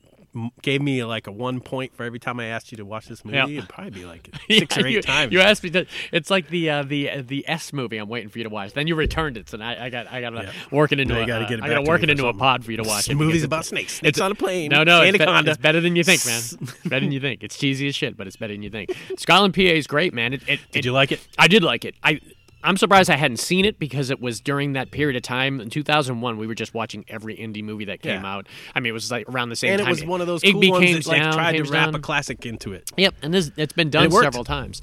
gave 0.63 0.83
me 0.83 1.05
like 1.05 1.27
a 1.27 1.33
one 1.33 1.61
point 1.61 1.95
for 1.97 2.05
every 2.05 2.19
time 2.19 2.39
I 2.41 2.47
asked 2.47 2.71
you 2.73 2.77
to 2.79 2.85
watch 2.85 3.07
this 3.07 3.25
movie, 3.25 3.37
Yeah. 3.39 3.47
it'd 3.49 3.69
probably 3.69 3.91
be 3.91 4.05
like 4.05 4.29
six 4.51 4.77
Yeah, 4.77 4.83
or 4.83 4.87
eight 4.87 4.93
you, 4.93 5.03
times. 5.03 5.33
You 5.33 5.41
asked 5.41 5.63
me 5.63 5.71
to. 5.71 5.87
It's 6.13 6.31
like 6.31 6.49
the 6.49 6.71
uh, 6.71 6.83
the 6.83 7.11
uh, 7.11 7.23
the 7.27 7.45
S 7.49 7.73
movie. 7.73 7.99
I'm 7.99 8.09
waiting 8.09 8.29
for 8.29 8.39
you 8.39 8.45
to 8.45 8.51
watch. 8.51 8.73
Then 8.73 8.87
you 8.87 8.95
returned 8.95 9.37
it, 9.37 9.49
so 9.49 9.57
now 9.57 9.69
I 9.83 9.91
got 9.91 10.07
I 10.11 10.21
got 10.21 10.31
to 10.31 10.43
Yeah. 10.45 10.53
work 10.71 10.93
it 10.93 11.01
into. 11.01 11.15
Now 11.15 11.21
a, 11.23 11.27
gotta 11.27 11.45
uh, 11.45 11.49
get 11.49 11.59
it 11.59 11.65
I 11.65 11.69
got 11.69 11.75
to 11.85 11.89
work 11.91 12.03
it 12.03 12.11
into 12.11 12.27
a 12.27 12.35
pod 12.35 12.65
for 12.65 12.71
you 12.71 12.77
to 12.79 12.83
watch. 12.85 13.09
It 13.09 13.15
movie's 13.15 13.45
about 13.45 13.57
it's- 13.61 13.69
snakes. 13.69 13.95
Snakes 14.01 14.21
on 14.21 14.31
a 14.33 14.35
plane. 14.35 14.71
No, 14.71 14.85
no, 14.85 15.03
it's, 15.03 15.17
be- 15.17 15.23
anaconda. 15.25 15.53
it's 15.53 15.61
better 15.61 15.81
than 15.81 15.97
you 15.97 16.05
think, 16.05 16.25
man. 16.27 16.43
better 16.85 17.01
than 17.05 17.13
you 17.13 17.21
think. 17.21 17.43
It's 17.43 17.57
cheesy 17.59 17.89
as 17.89 17.95
shit, 17.95 18.17
but 18.17 18.27
it's 18.27 18.37
better 18.37 18.53
than 18.53 18.63
you 18.63 18.71
think. 18.71 18.91
Scotland, 19.19 19.55
PA 19.55 19.61
is 19.63 19.87
great, 19.87 20.13
man. 20.15 20.33
It, 20.35 20.43
it, 20.49 20.61
Did 20.73 20.85
you 20.85 20.93
like 20.93 21.13
it? 21.13 21.27
I 21.39 21.49
did 21.49 21.63
like 21.63 21.85
it. 21.85 21.95
I 22.03 22.21
I'm 22.67 22.77
surprised 22.77 23.09
I 23.09 23.17
hadn't 23.17 23.37
seen 23.39 23.65
it 23.65 23.79
because 23.79 24.11
it 24.11 24.21
was 24.21 24.41
during 24.41 24.73
that 24.75 24.91
period 24.91 25.17
of 25.17 25.23
time 25.23 25.61
in 25.61 25.71
2001. 25.71 26.37
We 26.37 26.47
were 26.47 26.55
just 26.55 26.75
watching 26.75 27.05
every 27.09 27.37
indie 27.37 27.63
movie 27.63 27.87
that 27.87 28.03
came 28.03 28.23
Yeah. 28.23 28.35
out. 28.35 28.49
I 28.75 28.81
mean, 28.81 28.91
it 28.91 28.93
was 28.93 29.11
like 29.11 29.29
around 29.29 29.51
the 29.51 29.57
same 29.57 29.71
time. 29.79 29.81
and 29.81 29.89
it 29.89 29.91
was 29.91 30.05
one 30.05 30.21
of 30.21 30.27
those 30.27 30.43
Igby 30.43 30.63
cool 30.63 30.71
ones 30.73 31.05
that 31.05 31.07
like 31.07 31.33
tried 31.33 31.53
to 31.53 31.63
wrap 31.63 31.87
down. 31.87 31.95
a 31.95 31.99
classic 32.01 32.45
into 32.45 32.73
it. 32.73 32.91
Yep, 32.97 33.15
and 33.23 33.33
this 33.33 33.51
it's 33.57 33.73
been 33.73 33.89
done 33.89 34.11
worked. 34.11 34.25
several 34.25 34.45
times, 34.45 34.83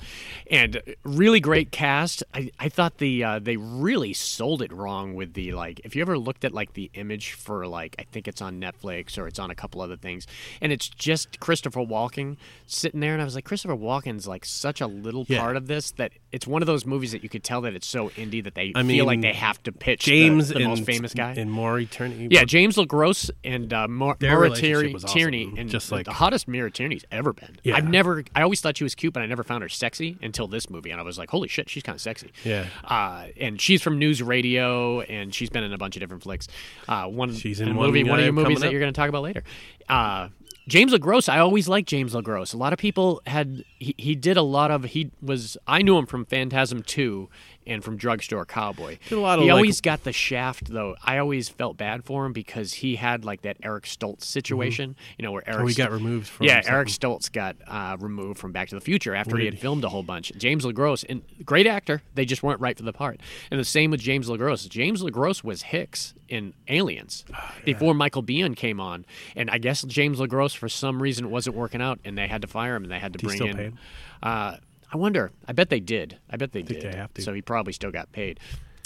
and 0.49 0.81
really 1.03 1.39
great 1.39 1.71
cast. 1.71 2.23
I, 2.33 2.49
I 2.59 2.69
thought 2.69 2.97
the 2.99 3.23
uh, 3.23 3.39
they 3.39 3.57
really 3.57 4.13
sold 4.13 4.61
it 4.61 4.71
wrong 4.71 5.13
with 5.13 5.33
the 5.33 5.51
like. 5.51 5.81
If 5.83 5.95
you 5.95 6.01
ever 6.01 6.17
looked 6.17 6.45
at 6.45 6.53
like 6.53 6.73
the 6.73 6.89
image 6.93 7.33
for 7.33 7.67
like, 7.67 7.95
I 7.99 8.03
think 8.11 8.27
it's 8.27 8.41
on 8.41 8.61
Netflix 8.61 9.17
or 9.17 9.27
it's 9.27 9.39
on 9.39 9.51
a 9.51 9.55
couple 9.55 9.81
other 9.81 9.97
things, 9.97 10.25
and 10.61 10.71
it's 10.71 10.87
just 10.87 11.39
Christopher 11.41 11.81
Walken 11.81 12.37
sitting 12.65 13.01
there, 13.01 13.13
and 13.13 13.21
I 13.21 13.25
was 13.25 13.35
like, 13.35 13.43
Christopher 13.45 13.75
Walken's 13.75 14.25
like 14.27 14.45
such 14.45 14.79
a 14.79 14.87
little 14.87 15.25
Yeah. 15.27 15.39
part 15.41 15.57
of 15.57 15.67
this 15.67 15.91
that 15.91 16.13
it's 16.31 16.47
one 16.47 16.61
of 16.61 16.65
those 16.67 16.85
movies 16.85 17.11
that 17.11 17.23
you 17.23 17.29
could 17.29 17.43
tell 17.43 17.59
that 17.61 17.72
it's 17.75 17.87
so 17.87 18.09
indie 18.09 18.43
that 18.43 18.55
they 18.55 18.71
I 18.75 18.83
feel 18.83 19.05
like 19.05 19.21
they 19.21 19.33
have 19.33 19.61
to 19.63 19.71
pitch 19.71 20.01
James 20.01 20.49
the, 20.49 20.55
and 20.57 20.65
most 20.65 20.83
famous 20.85 21.13
guy. 21.13 21.33
and 21.37 21.51
Maura 21.51 21.85
Tierney. 21.85 22.27
Yeah, 22.31 22.43
James 22.43 22.75
LeGros 22.75 23.29
and 23.43 23.73
uh, 23.73 23.87
Their 24.19 24.37
relationship 24.39 24.59
Tierney, 24.79 24.93
awesome. 24.95 25.09
Tierney, 25.09 25.53
and 25.57 25.69
Just 25.69 25.91
like- 25.91 26.05
the 26.05 26.13
hottest 26.13 26.47
Maura 26.47 26.71
Tierney's 26.71 27.05
ever 27.11 27.33
been. 27.33 27.57
Yeah. 27.63 27.75
I've 27.77 27.87
never, 27.89 28.23
I 28.35 28.41
always 28.41 28.61
thought 28.61 28.77
she 28.77 28.83
was 28.83 28.95
cute, 28.95 29.13
but 29.13 29.23
I 29.23 29.25
never 29.25 29.43
found 29.43 29.63
her 29.63 29.69
sexy 29.69 30.17
until 30.21 30.47
this 30.47 30.69
movie, 30.69 30.91
and 30.91 30.99
I 30.99 31.03
was 31.03 31.17
like, 31.17 31.29
holy 31.29 31.47
shit, 31.47 31.69
she's 31.69 31.83
kind 31.83 31.95
of 31.95 32.01
sexy. 32.01 32.31
Yeah. 32.43 32.65
uh, 32.85 33.25
and 33.39 33.59
she's 33.59 33.81
from 33.81 33.99
News 33.99 34.21
Radio, 34.21 35.01
and 35.01 35.33
she's 35.33 35.49
been 35.49 35.63
in 35.63 35.73
a 35.73 35.77
bunch 35.77 35.95
of 35.95 35.99
different 36.01 36.23
flicks. 36.23 36.47
Uh, 36.87 37.05
one, 37.05 37.33
She's 37.33 37.59
in 37.61 37.69
a 37.69 37.73
one, 37.73 37.87
movie, 37.87 38.03
one 38.03 38.19
of 38.19 38.25
your 38.25 38.33
movies 38.33 38.59
that 38.59 38.67
up. 38.67 38.71
you're 38.71 38.81
going 38.81 38.93
to 38.93 38.97
talk 38.99 39.09
about 39.09 39.23
later. 39.23 39.43
Uh, 39.89 40.29
James 40.67 40.93
LeGros, 40.93 41.27
I 41.27 41.39
always 41.39 41.67
liked 41.67 41.89
James 41.89 42.13
LeGros. 42.13 42.53
A 42.53 42.57
lot 42.57 42.71
of 42.71 42.79
people 42.79 43.21
had 43.27 43.65
he, 43.79 43.93
he 43.97 44.15
did 44.15 44.37
a 44.37 44.41
lot 44.41 44.71
of 44.71 44.85
he 44.85 45.11
was 45.21 45.57
I 45.67 45.81
knew 45.81 45.97
him 45.97 46.05
from 46.05 46.23
Phantasm 46.23 46.83
Two 46.83 47.27
and 47.67 47.83
from 47.83 47.97
Drugstore 47.97 48.45
Cowboy. 48.45 48.97
Did 49.09 49.17
a 49.17 49.21
lot 49.21 49.39
of, 49.39 49.43
he 49.45 49.51
like- 49.51 49.55
always 49.57 49.81
got 49.81 50.03
the 50.03 50.11
shaft 50.13 50.65
though. 50.71 50.95
I 51.03 51.17
always 51.17 51.49
felt 51.49 51.77
bad 51.77 52.03
for 52.03 52.25
him 52.25 52.33
because 52.33 52.73
he 52.73 52.95
had 52.95 53.23
like 53.25 53.41
that 53.43 53.57
Eric 53.63 53.83
Stoltz 53.85 54.23
situation, 54.23 54.95
you 55.17 55.23
know, 55.23 55.31
where 55.31 55.47
Eric 55.47 55.61
Oh, 55.63 55.67
he 55.67 55.73
got 55.75 55.91
removed 55.91 56.27
from 56.27 56.45
Yeah. 56.47 56.61
Eric 56.65 56.87
Stoltz 56.89 57.31
got 57.31 57.55
uh, 57.67 57.97
removed 57.99 58.39
from 58.39 58.51
Back 58.51 58.69
to 58.69 58.75
the 58.75 58.81
Future 58.81 59.15
after 59.15 59.37
he 59.37 59.45
had 59.45 59.57
filmed 59.59 59.83
a 59.83 59.89
whole 59.89 60.03
bunch. 60.03 60.31
James 60.37 60.65
LeGros, 60.65 61.05
and 61.07 61.21
great 61.45 61.67
actor, 61.67 62.01
they 62.15 62.25
just 62.25 62.43
weren't 62.43 62.59
right 62.59 62.77
for 62.77 62.83
the 62.83 62.93
part. 62.93 63.19
And 63.51 63.59
the 63.59 63.65
same 63.65 63.91
with 63.91 63.99
James 63.99 64.29
LeGros. 64.29 64.67
James 64.69 65.01
LeGros 65.03 65.43
was 65.43 65.63
Hicks 65.63 66.13
in 66.29 66.53
Aliens 66.67 67.25
Ah, 67.33 67.53
before 67.63 67.93
Michael 67.93 68.23
Biehn 68.23 68.55
came 68.55 68.79
on, 68.79 69.05
and 69.35 69.49
I 69.49 69.57
guess 69.59 69.83
James 69.83 70.19
LeGros 70.19 70.55
for 70.55 70.67
some 70.69 71.01
reason 71.01 71.29
wasn't 71.29 71.55
working 71.55 71.81
out, 71.81 71.99
and 72.03 72.17
they 72.17 72.27
had 72.27 72.41
to 72.41 72.47
fire 72.47 72.75
him, 72.75 72.83
and 72.83 72.91
they 72.91 72.99
had 72.99 73.13
to 73.13 73.19
bring 73.19 73.45
in. 73.45 73.77
Uh, 74.21 74.57
I 74.93 74.97
wonder. 74.97 75.31
I 75.47 75.53
bet 75.53 75.69
they 75.69 75.79
did. 75.79 76.17
I 76.29 76.37
bet 76.37 76.51
they 76.51 76.61
think 76.61 76.81
did. 76.81 77.09
they. 77.15 77.21
So 77.23 77.33
he 77.33 77.41
probably 77.41 77.73
still 77.73 77.91
got 77.91 78.11
paid. 78.11 78.39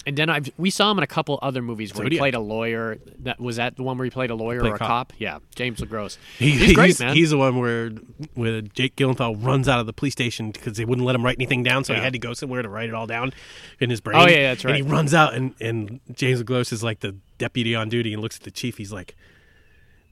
And 0.06 0.16
then 0.16 0.30
I've, 0.30 0.50
we 0.58 0.70
saw 0.70 0.90
him 0.90 1.00
in 1.00 1.04
a 1.04 1.08
couple 1.08 1.38
other 1.42 1.62
movies 1.62 1.94
where 1.94 2.08
he 2.08 2.18
played 2.18 2.34
a 2.34 2.40
lawyer. 2.40 2.98
That 3.20 3.42
was 3.42 3.58
that 3.58 3.76
the 3.76 3.84
one 3.84 3.98
where 3.98 4.06
he 4.06 4.10
played 4.10 4.30
a 4.30 4.36
lawyer 4.36 4.62
Played 4.62 4.72
or 4.72 4.76
a 4.76 4.80
cop. 4.80 4.88
cop? 5.10 5.14
Yeah, 5.18 5.40
James 5.54 5.82
LeGros. 5.82 6.18
He- 6.40 6.52
he's 6.52 6.74
great, 6.74 6.86
he's, 6.86 7.00
man. 7.02 7.14
He's 7.14 7.32
the 7.32 7.38
one 7.38 7.60
where 7.60 7.90
where 8.34 8.62
Jake 8.62 8.96
Gyllenhaal 8.96 9.44
runs 9.46 9.68
out 9.68 9.82
of 9.82 9.86
the 9.86 9.92
police 9.92 10.14
station 10.14 10.52
because 10.52 10.78
they 10.78 10.86
wouldn't 10.86 11.06
let 11.06 11.14
him 11.14 11.26
write 11.26 11.36
anything 11.38 11.62
down, 11.62 11.84
so 11.84 11.94
he 11.94 12.00
had 12.00 12.14
to 12.14 12.20
go 12.20 12.34
somewhere 12.34 12.62
to 12.62 12.70
write 12.70 12.88
it 12.88 12.96
all 12.96 13.06
down 13.06 13.34
in 13.82 13.90
his 13.90 14.00
brain. 14.00 14.18
Oh, 14.18 14.28
yeah, 14.30 14.54
that's 14.54 14.64
right. 14.64 14.78
And 14.78 14.86
he 14.86 14.90
runs 14.90 15.14
out, 15.14 15.34
and 15.34 15.54
and 15.60 16.00
James 16.14 16.42
LeGros 16.42 16.72
is 16.72 16.82
like 16.86 17.02
the 17.02 17.14
deputy 17.38 17.76
on 17.76 17.90
duty 17.90 18.14
and 18.14 18.22
looks 18.22 18.38
at 18.38 18.44
the 18.44 18.52
chief. 18.52 18.78
He's 18.78 18.94
like, 18.94 19.14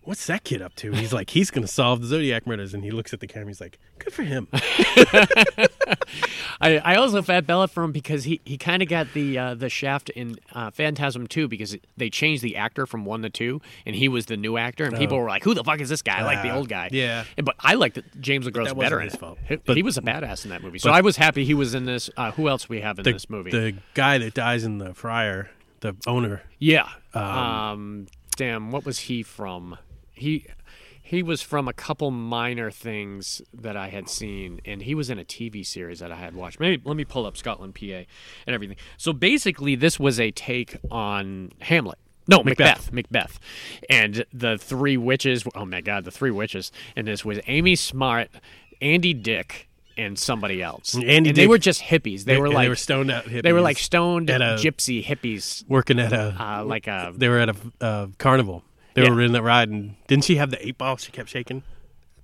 "What's 0.05 0.25
that 0.27 0.43
kid 0.43 0.61
up 0.61 0.75
to?" 0.75 0.91
He's 0.93 1.11
like, 1.13 1.29
"He's 1.31 1.51
going 1.51 1.63
to 1.65 1.71
solve 1.71 2.01
the 2.01 2.07
Zodiac 2.07 2.47
murders," 2.47 2.73
and 2.73 2.83
he 2.83 2.91
looks 2.91 3.13
at 3.13 3.19
the 3.19 3.27
camera. 3.27 3.47
He's 3.49 3.61
like, 3.61 3.77
"Good 3.99 4.13
for 4.13 4.23
him." 4.23 4.47
I, 6.61 6.77
I 6.77 6.95
also 6.95 7.21
fat 7.21 7.45
Bella 7.45 7.67
for 7.67 7.83
him 7.83 7.91
because 7.91 8.23
he, 8.23 8.39
he 8.45 8.57
kind 8.57 8.81
of 8.81 8.87
got 8.89 9.13
the 9.13 9.37
uh, 9.37 9.53
the 9.55 9.69
shaft 9.69 10.09
in 10.11 10.37
uh, 10.53 10.71
Phantasm 10.71 11.27
2 11.27 11.47
because 11.47 11.75
they 11.97 12.09
changed 12.09 12.41
the 12.43 12.55
actor 12.55 12.85
from 12.85 13.05
1 13.05 13.23
to 13.23 13.29
2 13.29 13.61
and 13.85 13.95
he 13.95 14.07
was 14.07 14.25
the 14.27 14.37
new 14.37 14.57
actor 14.57 14.85
and 14.85 14.97
people 14.97 15.17
were 15.19 15.27
like 15.27 15.43
who 15.43 15.53
the 15.53 15.63
fuck 15.63 15.79
is 15.81 15.89
this 15.89 16.01
guy 16.01 16.19
I 16.19 16.23
like 16.23 16.41
the 16.41 16.49
Ah, 16.51 16.55
old 16.55 16.69
guy 16.69 16.89
yeah. 16.91 17.25
and, 17.37 17.45
but 17.45 17.55
I 17.59 17.73
liked 17.75 17.97
it, 17.97 18.05
James 18.21 18.45
that 18.45 18.53
better 18.77 18.99
in 19.01 19.09
his 19.09 19.15
fault. 19.15 19.37
But- 19.65 19.75
he 19.75 19.83
was 19.83 19.97
a 19.97 20.01
badass 20.01 20.45
in 20.45 20.49
that 20.51 20.63
movie 20.63 20.79
so 20.79 20.91
I 20.91 21.01
was 21.01 21.17
happy 21.17 21.43
he 21.45 21.53
was 21.53 21.75
in 21.75 21.85
this 21.85 22.09
uh, 22.15 22.31
who 22.31 22.47
else 22.47 22.69
we 22.69 22.81
have 22.81 22.97
in 22.99 23.03
The, 23.03 23.13
this 23.13 23.29
movie 23.29 23.51
the 23.51 23.75
guy 23.93 24.17
that 24.17 24.33
dies 24.33 24.63
in 24.63 24.77
the 24.77 24.93
fryer, 24.93 25.49
the 25.81 25.95
owner. 26.07 26.41
yeah 26.59 26.87
um, 27.13 28.07
damn 28.37 28.71
what 28.71 28.85
was 28.85 28.99
he 28.99 29.23
from 29.23 29.77
he 30.15 30.47
he 31.01 31.21
was 31.21 31.41
from 31.43 31.67
a 31.67 31.73
couple 31.73 32.09
minor 32.09 32.71
things 32.71 33.41
that 33.53 33.77
I 33.77 33.89
had 33.89 34.09
seen, 34.09 34.59
and 34.65 34.81
he 34.81 34.95
was 34.95 35.09
in 35.11 35.19
a 35.19 35.23
TV 35.23 35.63
series 35.65 35.99
that 35.99 36.11
I 36.11 36.15
had 36.15 36.33
watched. 36.35 36.59
Maybe 36.59 36.81
let 36.83 36.97
me 36.97 37.05
pull 37.05 37.25
up 37.27 37.37
Scotland, 37.37 37.75
PA, 37.75 37.85
and 38.47 38.53
everything. 38.55 38.77
So 38.97 39.13
basically, 39.13 39.75
this 39.75 39.99
was 39.99 40.19
a 40.19 40.31
take 40.31 40.77
on 40.89 41.51
Hamlet. 41.61 41.99
No, 42.27 42.41
Macbeth. 42.43 42.91
Macbeth. 42.91 43.39
And 43.87 44.25
the 44.33 44.57
three 44.57 44.97
witches. 44.97 45.43
Oh 45.53 45.65
my 45.65 45.81
God, 45.81 46.05
the 46.05 46.11
three 46.11 46.31
witches. 46.31 46.71
And 46.95 47.07
this 47.07 47.23
was 47.23 47.39
Amy 47.45 47.75
Smart, 47.75 48.29
Andy 48.81 49.13
Dick, 49.13 49.69
and 49.95 50.17
somebody 50.17 50.59
else. 50.61 50.95
Andy 50.95 51.29
and 51.29 51.37
they 51.37 51.45
were 51.45 51.59
just 51.59 51.83
hippies. 51.83 52.23
They, 52.23 52.33
They- 52.33 52.39
were 52.41 52.49
like 52.49 52.65
they 52.65 52.69
were 52.69 52.75
stoned 52.75 53.11
out 53.11 53.25
They 53.25 53.53
were 53.53 53.61
like 53.61 53.77
stoned 53.77 54.31
a- 54.31 54.39
gypsy 54.57 55.05
hippies, 55.05 55.63
Working 55.69 55.99
at 55.99 56.13
a, 56.13 56.35
uh, 56.39 56.63
like 56.65 56.87
a 56.87 57.13
they 57.15 57.29
were 57.29 57.39
at 57.39 57.49
a 57.49 57.55
uh, 57.79 58.07
carnival. 58.17 58.63
They 58.95 59.03
Yeah. 59.03 59.11
were 59.11 59.21
in 59.21 59.33
that 59.33 59.43
ride, 59.43 59.69
and 59.69 59.95
didn't 60.07 60.23
she 60.25 60.37
have 60.37 60.49
the 60.49 60.65
eight 60.67 60.77
ball? 60.77 60.97
She 60.97 61.11
kept 61.11 61.29
shaking. 61.29 61.63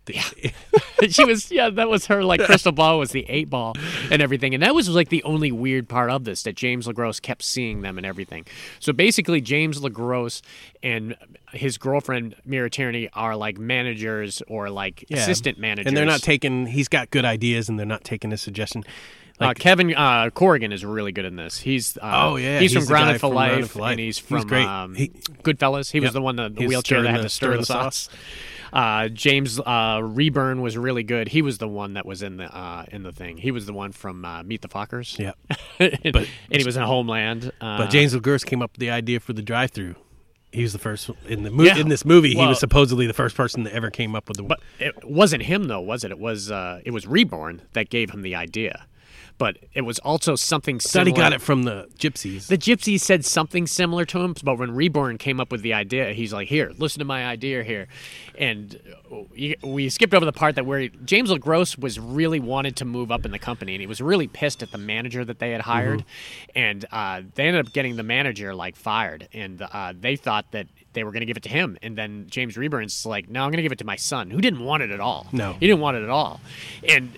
Yeah. 0.10 0.24
she 1.10 1.24
was 1.26 1.52
yeah 1.52 1.70
that 1.70 1.90
was 1.90 2.08
her 2.08 2.24
like 2.24 2.42
crystal 2.42 2.72
ball 2.72 2.98
was 3.00 3.12
the 3.12 3.24
eight 3.30 3.50
ball 3.50 3.76
and 4.10 4.22
everything 4.22 4.54
and 4.54 4.62
that 4.62 4.74
was 4.76 4.90
like 4.90 5.10
the 5.10 5.24
only 5.24 5.52
weird 5.52 5.88
part 5.88 6.10
of 6.10 6.24
this 6.26 6.44
that 6.44 6.56
james 6.56 6.86
legros 6.88 7.22
kept 7.22 7.44
seeing 7.44 7.82
them 7.82 7.98
and 7.98 8.06
everything 8.06 8.46
so 8.80 8.92
basically 8.94 9.42
james 9.42 9.80
legros 9.80 10.42
and 10.84 11.16
his 11.54 11.78
girlfriend 11.78 12.36
maura 12.46 12.70
tierney 12.70 13.10
are 13.14 13.36
like 13.36 13.58
managers 13.58 14.42
or 14.48 14.70
like 14.70 15.06
assistant 15.12 15.58
managers 15.60 15.88
and 15.88 15.96
they're 15.98 16.06
not 16.06 16.22
taking. 16.22 16.66
He's 16.68 16.88
got 16.88 17.10
good 17.12 17.26
ideas, 17.26 17.70
and 17.70 17.78
they're 17.80 17.86
not 17.86 18.04
taking 18.04 18.32
his 18.32 18.42
suggestion. 18.42 18.84
Uh, 19.42 19.54
Kevin 19.54 19.94
uh, 19.96 20.30
Corrigan 20.30 20.72
is 20.72 20.86
really 20.86 21.12
good 21.12 21.26
in 21.26 21.36
this. 21.36 21.58
He's 21.60 21.98
uh, 21.98 22.02
Oh, 22.04 22.36
yeah, 22.36 22.60
he's, 22.60 22.72
he's 22.74 22.82
from 22.84 22.88
Grounded 22.88 23.20
for, 23.22 23.34
Life, 23.34 23.76
and 23.76 24.00
he's 24.00 24.18
He's 24.20 24.28
from 24.28 24.48
great. 24.48 24.66
Um, 24.66 24.96
He- 24.96 25.10
Goodfellas. 25.44 25.92
He 25.92 26.00
was 26.00 26.14
the 26.14 26.22
one 26.22 26.36
the, 26.36 26.50
the 26.50 26.62
He's 26.62 26.70
wheelchair 26.70 27.02
that 27.02 27.10
had 27.10 27.20
the- 27.20 27.24
to 27.24 27.30
stir 27.30 27.58
the 27.58 27.66
sauce. 27.66 28.10
Uh, 28.74 29.10
James 29.10 29.60
uh, 29.60 29.64
Rebhorn 30.00 30.62
was 30.62 30.78
really 30.78 31.04
good. 31.04 31.28
He 31.28 31.42
was 31.42 31.58
the 31.58 31.68
one 31.68 31.96
that 31.96 32.06
was 32.06 32.22
in 32.24 32.38
the 32.38 32.46
uh, 32.46 32.86
in 32.90 33.04
the 33.04 33.12
thing. 33.12 33.36
He 33.38 33.52
was 33.52 33.66
the 33.66 33.74
one 33.74 33.92
from 33.92 34.24
uh, 34.24 34.44
Meet 34.44 34.62
the 34.62 34.70
Fockers. 34.70 35.20
Yeah. 35.20 35.34
and, 35.80 36.14
But- 36.14 36.28
and 36.50 36.62
he 36.62 36.64
was 36.64 36.78
in 36.78 36.84
Homeland. 36.84 37.52
Uh, 37.60 37.80
But 37.80 37.90
James 37.90 38.16
LeGros 38.16 38.46
came 38.46 38.62
up 38.62 38.72
with 38.72 38.80
the 38.80 38.90
idea 38.92 39.20
for 39.20 39.34
the 39.34 39.42
drive-through. 39.42 39.96
He 40.54 40.62
was 40.64 40.74
the 40.74 40.80
first 40.80 41.10
in 41.28 41.44
the 41.44 41.50
movie. 41.52 41.70
Yeah. 41.70 41.78
In 41.78 41.88
this 41.90 42.04
movie, 42.04 42.34
he 42.36 42.46
was 42.46 42.60
supposedly 42.60 43.08
the 43.08 43.14
first 43.14 43.36
person 43.38 43.64
that 43.64 43.74
ever 43.74 43.90
came 43.90 44.16
up 44.16 44.28
with 44.28 44.36
the. 44.38 44.44
But 44.44 44.60
it 44.80 44.94
wasn't 45.06 45.44
him 45.44 45.66
though, 45.70 45.80
was 45.80 46.04
it? 46.04 46.12
It 46.12 46.20
was 46.20 46.52
uh, 46.52 46.82
it 46.86 46.92
was 46.92 47.06
Rebhorn 47.06 47.62
that 47.74 47.90
gave 47.90 48.10
him 48.12 48.22
the 48.22 48.36
idea. 48.36 48.86
But 49.42 49.58
it 49.74 49.82
was 49.82 49.98
also 50.00 50.36
something 50.36 50.80
similar. 50.80 51.10
he 51.10 51.14
got 51.20 51.34
it 51.34 51.42
from 51.42 51.64
the 51.64 51.88
gypsies. 51.98 52.46
The 52.46 52.60
gypsies 52.60 53.00
said 53.00 53.26
something 53.26 53.66
similar 53.66 54.06
to 54.06 54.20
him, 54.20 54.36
but 54.44 54.60
when 54.60 54.70
Rebhorn 54.70 55.18
came 55.18 55.40
up 55.40 55.52
with 55.52 55.64
the 55.64 55.74
idea, 55.74 56.14
he's 56.14 56.32
like, 56.32 56.48
"Here, 56.48 56.72
listen 56.78 57.00
to 57.00 57.06
my 57.06 57.26
idea 57.26 57.64
here," 57.64 57.88
and 58.38 58.80
we- 59.36 59.56
we 59.64 59.90
skipped 59.90 60.14
over 60.14 60.26
the 60.26 60.32
part 60.32 60.54
that 60.58 60.68
where 60.68 60.90
James 61.06 61.32
LeGros 61.32 61.76
was 61.80 61.98
really 62.00 62.40
wanted 62.40 62.76
to 62.76 62.86
move 62.86 63.12
up 63.12 63.26
in 63.26 63.32
the 63.32 63.40
company, 63.40 63.74
and 63.74 63.82
he 63.82 63.88
was 63.88 64.00
really 64.00 64.28
pissed 64.28 64.62
at 64.62 64.72
the 64.72 64.78
manager 64.78 65.26
that 65.26 65.40
they 65.40 65.50
had 65.50 65.62
hired, 65.62 66.06
and 66.56 66.86
uh, 66.92 67.22
they 67.34 67.46
ended 67.48 67.66
up 67.66 67.74
getting 67.74 67.96
the 67.96 68.04
manager 68.04 68.54
like 68.54 68.76
fired, 68.76 69.28
and 69.34 69.64
uh, 69.64 69.92
they 70.00 70.16
thought 70.18 70.52
that 70.52 70.68
they 70.94 71.04
were 71.04 71.12
going 71.12 71.22
to 71.22 71.26
give 71.26 71.38
it 71.38 71.44
to 71.44 71.50
him, 71.50 71.80
and 71.82 71.98
then 71.98 72.28
James 72.30 72.58
Rebhorn's 72.58 73.08
like, 73.08 73.28
"No, 73.28 73.42
I'm 73.44 73.48
going 73.50 73.58
to 73.58 73.64
give 73.64 73.72
it 73.72 73.80
to 73.80 73.86
my 73.86 73.96
son, 73.96 74.30
who 74.30 74.40
didn't 74.40 74.64
want 74.64 74.84
it 74.84 74.92
at 74.92 75.00
all. 75.00 75.26
No. 75.32 75.54
he 75.60 75.66
didn't 75.66 75.80
want 75.82 75.98
it 75.98 76.04
at 76.04 76.10
all," 76.10 76.40
and 76.88 77.10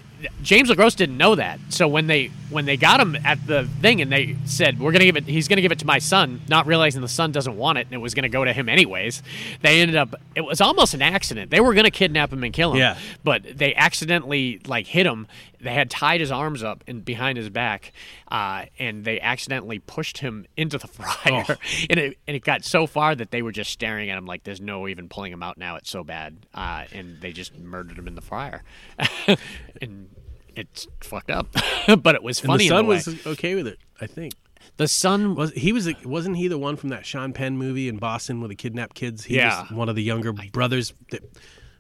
James 0.42 0.70
LeGros 0.70 0.96
didn't 0.96 1.18
know 1.18 1.36
that. 1.36 1.60
So 1.70 1.88
when 1.88 2.08
they 2.08 2.28
when 2.50 2.66
they 2.66 2.78
got 2.78 3.00
him 3.00 3.16
at 3.24 3.46
the 3.48 3.68
thing 3.82 4.02
and 4.02 4.12
they 4.12 4.36
said 4.46 4.80
we're 4.80 4.92
gonna 4.92 5.06
give 5.06 5.18
it, 5.18 5.26
he's 5.26 5.48
gonna 5.48 5.62
give 5.62 5.72
it 5.72 5.80
to 5.80 5.86
my 5.86 6.00
son, 6.00 6.42
not 6.48 6.66
realizing 6.68 7.02
the 7.02 7.08
son 7.08 7.32
doesn't 7.32 7.58
want 7.58 7.78
it 7.78 7.88
and 7.88 7.94
it 7.94 8.00
was 8.00 8.14
gonna 8.14 8.30
go 8.30 8.46
to 8.46 8.54
him 8.54 8.70
anyways. 8.70 9.24
They 9.62 9.82
ended 9.82 9.96
up. 9.96 10.16
It 10.36 10.42
was 10.42 10.62
almost 10.62 10.94
an 10.94 11.02
accident. 11.02 11.52
They 11.52 11.60
were 11.60 11.74
gonna 11.74 11.92
kidnap 11.92 12.32
him 12.32 12.44
and 12.44 12.54
kill 12.54 12.74
him. 12.74 12.80
Yeah. 12.80 12.98
But 13.24 13.58
they 13.58 13.76
accidentally 13.76 14.60
like 14.66 14.88
hit 14.88 15.06
him. 15.06 15.28
They 15.64 15.74
had 15.74 15.90
tied 15.90 16.20
his 16.20 16.32
arms 16.32 16.62
up 16.62 16.84
and 16.88 17.04
behind 17.04 17.38
his 17.38 17.50
back, 17.50 17.94
uh, 18.30 18.66
and 18.78 19.04
they 19.06 19.20
accidentally 19.22 19.80
pushed 19.80 20.18
him 20.20 20.46
into 20.58 20.78
the 20.78 20.88
fryer. 21.00 21.46
Oh. 21.50 21.56
and 21.90 22.00
it 22.00 22.18
and 22.28 22.36
it 22.36 22.44
got 22.44 22.64
so 22.64 22.86
far 22.86 23.16
that 23.16 23.32
they 23.32 23.42
were 23.42 23.52
just 23.54 23.72
staring 23.72 24.10
at 24.10 24.18
him 24.18 24.26
like 24.26 24.44
there's 24.44 24.62
no 24.62 24.88
even 24.88 25.10
pulling 25.10 25.32
him 25.32 25.42
out 25.42 25.58
now. 25.58 25.76
It's 25.78 25.90
so 25.90 26.04
bad. 26.04 26.46
Uh, 26.54 26.84
and 26.94 27.20
they 27.22 27.32
just 27.32 27.58
murdered 27.58 27.98
him 27.98 28.08
in 28.08 28.16
the 28.16 28.22
fryer. 28.22 28.62
and 29.82 30.10
it's 30.56 30.88
fucked 31.02 31.32
up, 31.32 31.48
but 32.04 32.16
it 32.16 32.24
was 32.24 32.40
and 32.42 32.48
funny. 32.48 32.68
the 32.70 32.76
in 32.76 32.80
son 32.80 32.88
was 32.88 33.26
okay 33.26 33.56
with 33.56 33.68
it. 33.68 33.80
I 34.02 34.08
think 34.08 34.34
the 34.78 34.88
son 34.88 35.36
was 35.36 35.52
he 35.54 35.72
was 35.72 35.90
wasn't 36.04 36.38
he 36.38 36.48
the 36.48 36.58
one 36.58 36.76
from 36.76 36.90
that 36.90 37.06
Sean 37.06 37.34
Penn 37.34 37.58
movie 37.58 37.88
in 37.88 37.98
Boston 37.98 38.42
with 38.42 38.50
the 38.50 38.56
kidnapped 38.56 38.96
kids? 38.96 39.24
He 39.24 39.38
Yeah. 39.38 39.62
was 39.64 39.72
one 39.72 39.90
of 39.90 39.96
the 39.96 40.04
younger 40.04 40.34
brothers 40.34 40.94
that, 41.12 41.24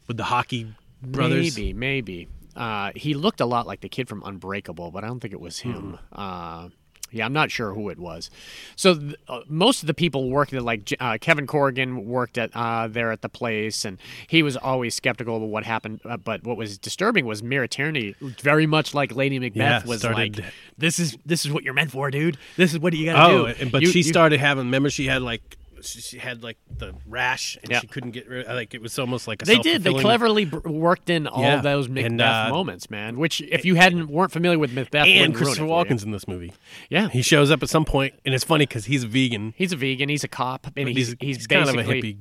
with 0.07 0.17
the 0.17 0.23
hockey 0.23 0.73
brothers. 1.01 1.55
Maybe, 1.57 1.73
maybe. 1.73 2.27
Uh, 2.55 2.91
he 2.95 3.13
looked 3.13 3.41
a 3.41 3.45
lot 3.45 3.65
like 3.67 3.81
the 3.81 3.89
kid 3.89 4.07
from 4.07 4.21
Unbreakable, 4.25 4.91
but 4.91 5.03
I 5.03 5.07
don't 5.07 5.19
think 5.19 5.33
it 5.33 5.41
was 5.41 5.59
him. 5.59 5.97
Uh, 6.11 6.69
Yeah, 7.15 7.25
I'm 7.25 7.33
not 7.33 7.51
sure 7.51 7.75
who 7.75 7.89
it 7.89 7.99
was. 7.99 8.31
So 8.75 8.95
th- 8.95 9.15
uh, 9.27 9.41
most 9.47 9.83
of 9.83 9.87
the 9.87 9.93
people 9.93 10.31
working 10.31 10.59
like 10.61 10.91
uh, 10.99 11.19
Kevin 11.21 11.45
Corrigan 11.45 12.05
worked 12.07 12.39
at 12.39 12.49
uh, 12.55 12.87
there 12.87 13.11
at 13.11 13.21
the 13.21 13.29
place, 13.29 13.85
and 13.85 13.99
he 14.27 14.41
was 14.41 14.57
always 14.57 14.95
skeptical 14.95 15.35
of 15.35 15.43
what 15.43 15.63
happened. 15.63 16.01
Uh, 16.05 16.17
but 16.17 16.43
what 16.43 16.57
was 16.57 16.79
disturbing 16.79 17.27
was 17.27 17.43
Maura 17.43 17.67
Tierney, 17.67 18.15
very 18.41 18.65
much 18.65 18.95
like 18.95 19.15
Lady 19.15 19.37
Macbeth, 19.37 19.83
Yeah, 19.83 19.87
was 19.87 19.99
started- 19.99 20.39
like, 20.39 20.45
"This 20.79 20.97
is 20.97 21.15
this 21.23 21.45
is 21.45 21.51
what 21.51 21.63
you're 21.63 21.75
meant 21.75 21.91
for, 21.91 22.09
dude. 22.09 22.37
This 22.57 22.73
is 22.73 22.79
what 22.79 22.93
you 22.93 23.05
got 23.05 23.27
to 23.27 23.33
Oh, 23.33 23.45
do." 23.45 23.53
and- 23.61 23.71
but 23.71 23.83
You- 23.83 23.89
she 23.89 23.99
you- 23.99 24.03
started 24.05 24.39
having. 24.39 24.65
Remember, 24.65 24.89
she 24.89 25.05
had 25.05 25.21
like 25.21 25.55
she, 25.83 26.01
she 26.01 26.17
had 26.17 26.43
like 26.43 26.57
the 26.77 26.93
rash, 27.07 27.57
and 27.61 27.71
Yeah. 27.71 27.79
she 27.79 27.87
couldn't 27.87 28.11
get 28.11 28.27
rid. 28.27 28.47
Like 28.47 28.73
it 28.73 28.81
was 28.81 28.97
almost 28.99 29.27
like 29.27 29.41
a 29.41 29.45
They 29.45 29.57
did. 29.57 29.83
They 29.83 29.93
cleverly 29.93 30.45
br- 30.45 30.67
worked 30.67 31.09
in 31.09 31.27
all 31.27 31.41
Yeah, 31.41 31.61
those 31.61 31.87
Macbeth 31.89 32.11
and, 32.11 32.21
uh, 32.21 32.47
moments, 32.49 32.89
man. 32.89 33.17
Which, 33.17 33.41
if 33.41 33.65
you 33.65 33.75
hadn't 33.75 34.07
weren't 34.09 34.31
familiar 34.31 34.57
with 34.59 34.73
Macbeth, 34.73 35.07
And 35.07 35.33
Christopher 35.35 35.65
it 35.65 35.67
for 35.67 35.85
you. 35.87 35.91
Walken's 35.91 36.03
in 36.03 36.11
this 36.11 36.27
movie. 36.27 36.53
Yeah, 36.89 37.09
He 37.09 37.21
shows 37.21 37.51
up 37.51 37.61
at 37.63 37.69
some 37.69 37.85
point, 37.85 38.13
and 38.25 38.33
it's 38.33 38.43
funny 38.43 38.65
because 38.65 38.85
he's 38.85 39.03
a 39.03 39.07
vegan. 39.07 39.53
he's 39.57 39.71
a 39.71 39.77
vegan. 39.77 40.09
He's 40.09 40.23
a 40.23 40.27
cop, 40.27 40.67
and 40.75 40.87
he's 40.89 40.97
he's, 41.09 41.15
he's, 41.19 41.37
he's 41.37 41.47
kind 41.47 41.69
of 41.69 41.75
a 41.75 41.83
hippie. 41.83 42.17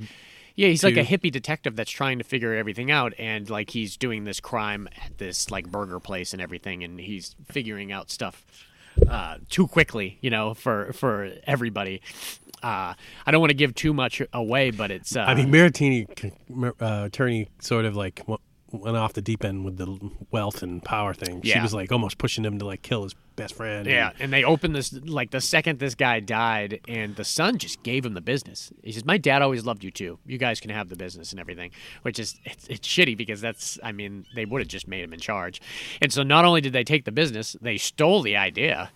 Yeah, 0.54 0.68
he's 0.68 0.84
like 0.84 0.98
a 0.98 1.02
hippie 1.04 1.32
detective 1.32 1.76
that's 1.76 1.90
trying 1.90 2.18
to 2.18 2.24
figure 2.24 2.54
everything 2.54 2.90
out, 2.90 3.14
and 3.18 3.48
like 3.48 3.70
he's 3.70 3.96
doing 3.96 4.24
this 4.24 4.38
crime 4.38 4.86
at 5.04 5.16
this 5.16 5.50
like 5.50 5.66
burger 5.66 5.98
place 5.98 6.34
and 6.34 6.42
everything, 6.42 6.84
and 6.84 7.00
he's 7.00 7.34
figuring 7.50 7.90
out 7.90 8.10
stuff 8.10 8.44
uh, 9.08 9.38
too 9.48 9.66
quickly, 9.66 10.18
you 10.20 10.28
know, 10.28 10.52
for 10.52 10.92
for 10.92 11.32
everybody. 11.46 12.02
Uh, 12.62 12.94
I 13.26 13.30
don't 13.30 13.40
want 13.40 13.50
to 13.50 13.56
give 13.56 13.74
too 13.74 13.92
much 13.92 14.22
away, 14.32 14.70
but 14.70 14.90
it's. 14.90 15.16
Uh, 15.16 15.22
I 15.22 15.34
mean, 15.34 15.48
Maritini, 15.50 16.06
uh, 16.80 17.08
Tierney 17.10 17.48
sort 17.60 17.84
of 17.84 17.96
like 17.96 18.22
went 18.70 18.96
off 18.96 19.12
the 19.12 19.20
deep 19.20 19.44
end 19.44 19.64
with 19.66 19.76
the 19.76 19.98
wealth 20.30 20.62
and 20.62 20.82
power 20.82 21.12
thing. 21.12 21.42
She 21.42 21.50
Yeah. 21.50 21.62
was 21.62 21.74
like 21.74 21.92
almost 21.92 22.16
pushing 22.16 22.42
him 22.44 22.58
to 22.58 22.64
like 22.64 22.80
kill 22.80 23.02
his 23.02 23.14
best 23.36 23.54
friend. 23.54 23.86
Yeah, 23.86 24.12
and 24.18 24.32
they 24.32 24.44
opened 24.44 24.74
this 24.74 24.92
like 24.92 25.30
the 25.30 25.40
second 25.42 25.78
this 25.78 25.94
guy 25.94 26.20
died, 26.20 26.80
and 26.88 27.14
the 27.16 27.24
son 27.24 27.58
just 27.58 27.82
gave 27.82 28.06
him 28.06 28.14
the 28.14 28.20
business. 28.22 28.72
He 28.82 28.92
says, 28.92 29.04
"My 29.04 29.18
dad 29.18 29.42
always 29.42 29.66
loved 29.66 29.84
you 29.84 29.90
too. 29.90 30.18
You 30.24 30.38
guys 30.38 30.58
can 30.60 30.70
have 30.70 30.88
the 30.88 30.96
business 30.96 31.32
and 31.32 31.40
everything." 31.40 31.70
Which 32.02 32.18
is 32.18 32.40
it's, 32.44 32.66
it's 32.68 32.88
shitty 32.88 33.16
because 33.16 33.40
that's 33.42 33.78
I 33.82 33.92
mean 33.92 34.24
they 34.34 34.44
would 34.46 34.60
have 34.62 34.68
just 34.68 34.88
made 34.88 35.04
him 35.04 35.12
in 35.12 35.20
charge, 35.20 35.60
and 36.00 36.10
so 36.12 36.22
not 36.22 36.44
only 36.46 36.60
did 36.62 36.72
they 36.72 36.84
take 36.84 37.04
the 37.04 37.12
business, 37.12 37.56
they 37.60 37.76
stole 37.76 38.22
the 38.22 38.36
idea 38.36 38.90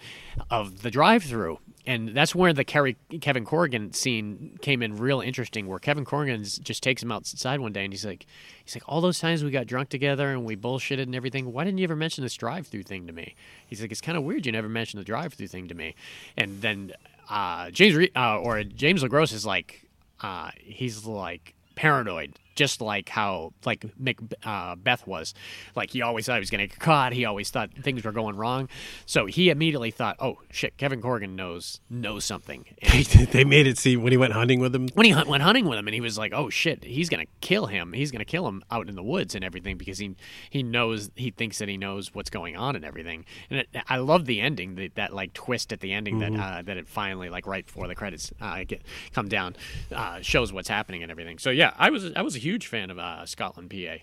of 0.50 0.82
the 0.82 0.90
drive-through. 0.90 1.58
And 1.86 2.08
that's 2.08 2.34
where 2.34 2.52
the 2.52 2.64
Kerry, 2.64 2.96
Kevin 3.20 3.44
Corrigan 3.44 3.92
scene 3.92 4.58
came 4.60 4.82
in 4.82 4.96
real 4.96 5.20
interesting. 5.20 5.68
Where 5.68 5.78
Kevin 5.78 6.04
Corrigan 6.04 6.42
just 6.42 6.82
takes 6.82 7.02
him 7.02 7.12
outside 7.12 7.60
one 7.60 7.72
day, 7.72 7.84
and 7.84 7.92
he's 7.92 8.04
like, 8.04 8.26
"He's 8.64 8.74
like, 8.74 8.82
all 8.88 9.00
those 9.00 9.20
times 9.20 9.44
we 9.44 9.50
got 9.50 9.66
drunk 9.66 9.88
together 9.88 10.30
and 10.30 10.44
we 10.44 10.56
bullshitted 10.56 11.02
and 11.02 11.14
everything. 11.14 11.52
Why 11.52 11.64
didn't 11.64 11.78
you 11.78 11.84
ever 11.84 11.94
mention 11.94 12.24
this 12.24 12.34
drive-through 12.34 12.82
thing 12.82 13.06
to 13.06 13.12
me?" 13.12 13.34
He's 13.68 13.80
like, 13.80 13.92
"It's 13.92 14.00
kind 14.00 14.18
of 14.18 14.24
weird 14.24 14.46
you 14.46 14.52
never 14.52 14.68
mentioned 14.68 15.00
the 15.00 15.04
drive-through 15.04 15.48
thing 15.48 15.68
to 15.68 15.74
me." 15.74 15.94
And 16.36 16.60
then 16.60 16.92
uh, 17.30 17.70
James 17.70 17.94
Re- 17.94 18.12
uh, 18.16 18.38
or 18.40 18.62
James 18.64 19.02
LeGros 19.02 19.32
is 19.32 19.46
like, 19.46 19.86
uh, 20.20 20.50
he's 20.58 21.04
like 21.06 21.54
paranoid, 21.74 22.38
just 22.56 22.80
like 22.80 23.08
how 23.08 23.52
like 23.64 23.84
Macbeth 23.98 24.34
uh, 24.44 24.74
Beth 24.74 25.06
was. 25.06 25.34
Like 25.76 25.90
he 25.90 26.02
always 26.02 26.26
thought 26.26 26.36
he 26.36 26.40
was 26.40 26.50
going 26.50 26.62
to 26.62 26.66
get 26.66 26.78
caught. 26.80 27.12
He 27.12 27.24
always 27.24 27.50
thought 27.50 27.70
things 27.72 28.04
were 28.04 28.12
going 28.12 28.36
wrong. 28.36 28.68
So 29.04 29.26
he 29.26 29.50
immediately 29.50 29.90
thought, 29.90 30.16
"Oh 30.18 30.38
shit, 30.50 30.76
Kevin 30.76 31.00
Corrigan 31.00 31.36
knows 31.36 31.80
knows 31.88 32.24
something." 32.24 32.64
They 33.36 33.44
made 33.44 33.66
it 33.66 33.78
seem 33.78 34.02
when 34.02 34.12
he 34.12 34.16
went 34.16 34.32
hunting 34.32 34.60
with 34.60 34.74
him. 34.74 34.88
when 34.94 35.04
he 35.06 35.14
went 35.14 35.42
hunting 35.42 35.66
with 35.66 35.78
him, 35.78 35.86
and 35.86 35.94
he 35.94 36.00
was 36.00 36.16
like, 36.16 36.32
"Oh 36.34 36.48
shit, 36.48 36.84
he's 36.84 37.08
gonna 37.08 37.26
kill 37.40 37.66
him. 37.66 37.92
He's 37.92 38.10
gonna 38.10 38.24
kill 38.24 38.48
him 38.48 38.64
out 38.70 38.88
in 38.88 38.96
the 38.96 39.02
woods 39.02 39.34
and 39.34 39.44
everything 39.44 39.76
because 39.76 39.98
he 39.98 40.16
he 40.48 40.62
knows 40.62 41.10
he 41.14 41.30
thinks 41.30 41.58
that 41.58 41.68
he 41.68 41.76
knows 41.76 42.14
what's 42.14 42.30
going 42.30 42.56
on 42.56 42.74
and 42.74 42.84
everything." 42.84 43.24
And 43.50 43.60
it, 43.60 43.68
I 43.88 43.98
love 43.98 44.24
the 44.24 44.40
ending, 44.40 44.76
that, 44.76 44.94
that 44.94 45.14
like 45.14 45.34
twist 45.34 45.72
at 45.72 45.80
the 45.80 45.92
ending 45.92 46.18
that 46.20 46.32
uh, 46.32 46.62
that 46.62 46.76
it 46.76 46.88
finally 46.88 47.28
like 47.28 47.46
right 47.46 47.66
before 47.66 47.86
the 47.86 47.94
credits 47.94 48.32
uh, 48.40 48.64
get 48.66 48.82
come 49.12 49.28
down 49.28 49.56
uh, 49.92 50.20
shows 50.22 50.52
what's 50.52 50.68
happening 50.68 51.02
and 51.02 51.10
everything. 51.10 51.38
So 51.38 51.50
yeah, 51.50 51.74
I 51.76 51.90
was 51.90 52.12
I 52.14 52.22
was 52.22 52.36
a 52.36 52.38
huge 52.46 52.68
fan 52.68 52.90
of 52.90 52.98
uh, 52.98 53.26
Scotland, 53.26 53.70
PA. 53.70 53.96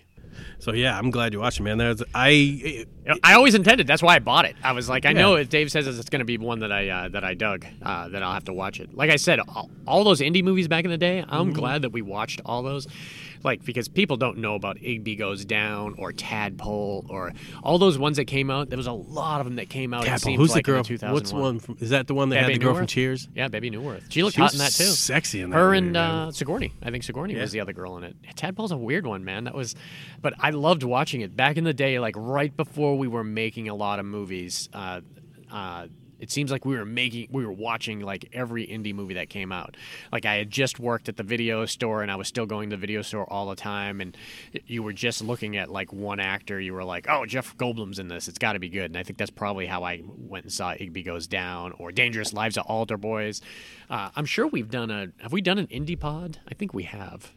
So 0.58 0.72
yeah, 0.72 0.98
I'm 0.98 1.10
glad 1.10 1.32
you 1.32 1.40
watched 1.40 1.60
it, 1.60 1.62
man. 1.62 1.78
There's 1.78 2.02
I. 2.14 2.84
Know, 3.06 3.16
I 3.22 3.34
always 3.34 3.54
intended. 3.54 3.86
That's 3.86 4.02
why 4.02 4.16
I 4.16 4.18
bought 4.18 4.44
it. 4.44 4.56
I 4.62 4.72
was 4.72 4.88
like, 4.88 5.06
I 5.06 5.12
know 5.12 5.36
if 5.36 5.48
Dave 5.48 5.70
says 5.70 5.86
it's 5.86 6.10
going 6.10 6.20
to 6.20 6.24
be 6.24 6.38
one 6.38 6.58
that 6.60 6.72
I 6.72 6.88
uh, 6.88 7.08
that 7.08 7.24
I 7.24 7.34
dug, 7.34 7.66
uh, 7.82 8.08
then 8.08 8.22
I'll 8.22 8.32
have 8.32 8.44
to 8.44 8.52
watch 8.52 8.80
it. 8.80 8.94
Like 8.94 9.10
I 9.10 9.16
said, 9.16 9.40
all, 9.40 9.70
all 9.86 10.04
those 10.04 10.20
indie 10.20 10.42
movies 10.42 10.68
back 10.68 10.84
in 10.84 10.90
the 10.90 10.98
day, 10.98 11.24
I'm 11.28 11.52
glad 11.52 11.82
that 11.82 11.90
we 11.90 12.02
watched 12.02 12.40
all 12.44 12.62
those. 12.62 12.86
Like 13.44 13.64
because 13.64 13.88
people 13.88 14.16
don't 14.16 14.38
know 14.38 14.54
about 14.54 14.78
Igby 14.78 15.18
Goes 15.18 15.44
Down 15.44 15.94
or 15.98 16.12
Tadpole 16.12 17.06
or 17.08 17.32
all 17.62 17.78
those 17.78 17.98
ones 17.98 18.16
that 18.16 18.24
came 18.24 18.50
out. 18.50 18.70
There 18.70 18.76
was 18.78 18.86
a 18.86 18.92
lot 18.92 19.40
of 19.40 19.46
them 19.46 19.56
that 19.56 19.68
came 19.68 19.92
out. 19.94 20.04
it 20.04 20.08
Tadpole. 20.08 20.36
Who's 20.36 20.50
like 20.54 20.64
the 20.64 20.72
girl? 20.72 20.78
In 20.78 20.84
2001. 20.84 21.12
What's 21.14 21.32
one? 21.32 21.58
From, 21.60 21.76
is 21.80 21.90
that 21.90 22.06
the 22.06 22.14
one 22.14 22.30
that 22.30 22.36
Bebe 22.36 22.52
had 22.54 22.60
the 22.60 22.64
girl 22.64 22.74
from 22.74 22.86
Cheers? 22.86 23.28
Yeah, 23.34 23.48
Bebe 23.48 23.70
Neuwirth. 23.70 24.04
She 24.08 24.22
looked 24.22 24.36
She 24.36 24.40
hot 24.40 24.52
in 24.54 24.58
that 24.58 24.72
too. 24.72 24.84
sexy 24.84 25.40
in 25.42 25.50
that 25.50 25.56
Her 25.56 25.66
movie, 25.74 25.78
and 25.78 25.96
uh, 25.96 26.32
Sigourney. 26.32 26.72
I 26.82 26.90
think 26.90 27.04
Sigourney 27.04 27.34
Yeah. 27.34 27.42
was 27.42 27.52
the 27.52 27.60
other 27.60 27.72
girl 27.72 27.96
in 27.98 28.04
it. 28.04 28.16
Tadpole's 28.36 28.72
a 28.72 28.76
weird 28.76 29.06
one, 29.06 29.24
man. 29.24 29.44
That 29.44 29.54
was, 29.54 29.74
but 30.22 30.32
I 30.38 30.50
loved 30.50 30.82
watching 30.82 31.20
it 31.20 31.36
back 31.36 31.56
in 31.56 31.64
the 31.64 31.74
day, 31.74 31.98
like 31.98 32.14
right 32.16 32.56
before 32.56 32.96
we 32.96 33.08
were 33.08 33.24
making 33.24 33.68
a 33.68 33.74
lot 33.74 33.98
of 33.98 34.06
movies. 34.06 34.68
Uh, 34.72 35.00
uh, 35.52 35.86
it 36.18 36.30
seems 36.30 36.50
like 36.50 36.64
we 36.64 36.76
were 36.76 36.84
making, 36.84 37.28
we 37.30 37.44
were 37.44 37.52
watching 37.52 38.00
like 38.00 38.28
every 38.32 38.66
indie 38.66 38.94
movie 38.94 39.14
that 39.14 39.28
came 39.28 39.52
out. 39.52 39.76
Like 40.12 40.24
I 40.26 40.36
had 40.36 40.50
just 40.50 40.78
worked 40.78 41.08
at 41.08 41.16
the 41.16 41.22
video 41.22 41.66
store, 41.66 42.02
and 42.02 42.10
I 42.10 42.16
was 42.16 42.28
still 42.28 42.46
going 42.46 42.70
to 42.70 42.76
the 42.76 42.80
video 42.80 43.02
store 43.02 43.30
all 43.32 43.48
the 43.48 43.56
time. 43.56 44.00
And 44.00 44.16
you 44.66 44.82
were 44.82 44.92
just 44.92 45.22
looking 45.22 45.56
at 45.56 45.70
like 45.70 45.92
one 45.92 46.20
actor. 46.20 46.60
You 46.60 46.74
were 46.74 46.84
like, 46.84 47.06
"Oh, 47.08 47.26
Jeff 47.26 47.56
Goldblum's 47.56 47.98
in 47.98 48.08
this. 48.08 48.28
It's 48.28 48.38
got 48.38 48.54
to 48.54 48.58
be 48.58 48.68
good." 48.68 48.86
And 48.86 48.96
I 48.96 49.02
think 49.02 49.18
that's 49.18 49.30
probably 49.30 49.66
how 49.66 49.84
I 49.84 50.02
went 50.04 50.44
and 50.44 50.52
saw 50.52 50.72
Igby 50.74 51.04
Goes 51.04 51.26
Down 51.26 51.72
or 51.78 51.92
Dangerous 51.92 52.32
Lives 52.32 52.56
of 52.56 52.66
Altar 52.66 52.96
Boys. 52.96 53.40
Uh, 53.90 54.10
I'm 54.16 54.26
sure 54.26 54.46
we've 54.46 54.70
done 54.70 54.90
a. 54.90 55.08
Have 55.22 55.32
we 55.32 55.40
done 55.40 55.58
an 55.58 55.66
indie 55.68 55.98
pod? 55.98 56.40
I 56.48 56.54
think 56.54 56.74
we 56.74 56.84
have. 56.84 57.32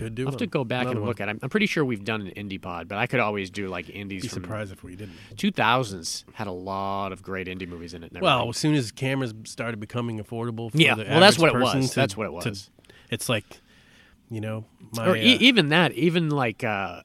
Could 0.00 0.14
do. 0.14 0.24
I'll 0.26 0.32
have 0.32 0.38
to 0.38 0.46
go 0.46 0.64
back 0.64 0.86
and 0.88 0.98
one. 1.00 1.08
look 1.08 1.20
at. 1.20 1.28
it. 1.28 1.38
I'm, 1.42 1.48
pretty 1.50 1.66
sure 1.66 1.84
we've 1.84 2.04
done 2.04 2.22
an 2.26 2.32
indie 2.48 2.60
pod, 2.60 2.88
but 2.88 2.98
I 2.98 3.06
could 3.06 3.20
always 3.20 3.50
do 3.50 3.68
like 3.68 3.88
indies 3.90 4.22
Be 4.22 4.28
surprised 4.28 4.72
if 4.72 4.82
we 4.82 4.96
didn't. 4.96 5.14
2000s. 5.36 6.24
Had 6.34 6.46
a 6.46 6.52
lot 6.52 7.12
of 7.12 7.22
great 7.22 7.46
indie 7.46 7.68
movies 7.68 7.94
in 7.94 8.02
it. 8.02 8.12
and 8.12 8.20
Well, 8.22 8.36
everything. 8.40 8.50
as 8.50 8.56
soon 8.56 8.74
as 8.74 8.92
cameras 8.92 9.34
started 9.44 9.78
becoming 9.80 10.18
affordable, 10.22 10.70
for 10.70 10.76
Yeah, 10.78 10.94
the 10.94 11.04
well, 11.08 11.20
that's 11.20 11.38
what 11.38 11.54
it 11.54 11.58
was. 11.58 11.90
to- 11.90 11.94
That's 11.96 12.16
what 12.16 12.24
it 12.26 12.40
to- 12.42 12.48
was. 12.50 12.70
it's 13.10 13.28
like, 13.28 13.44
you 14.30 14.40
know, 14.40 14.64
my 14.94 15.06
or 15.08 15.16
e- 15.16 15.34
uh, 15.34 15.38
even 15.40 15.68
that, 15.70 15.92
even 15.92 16.30
like 16.30 16.62
uh, 16.64 17.02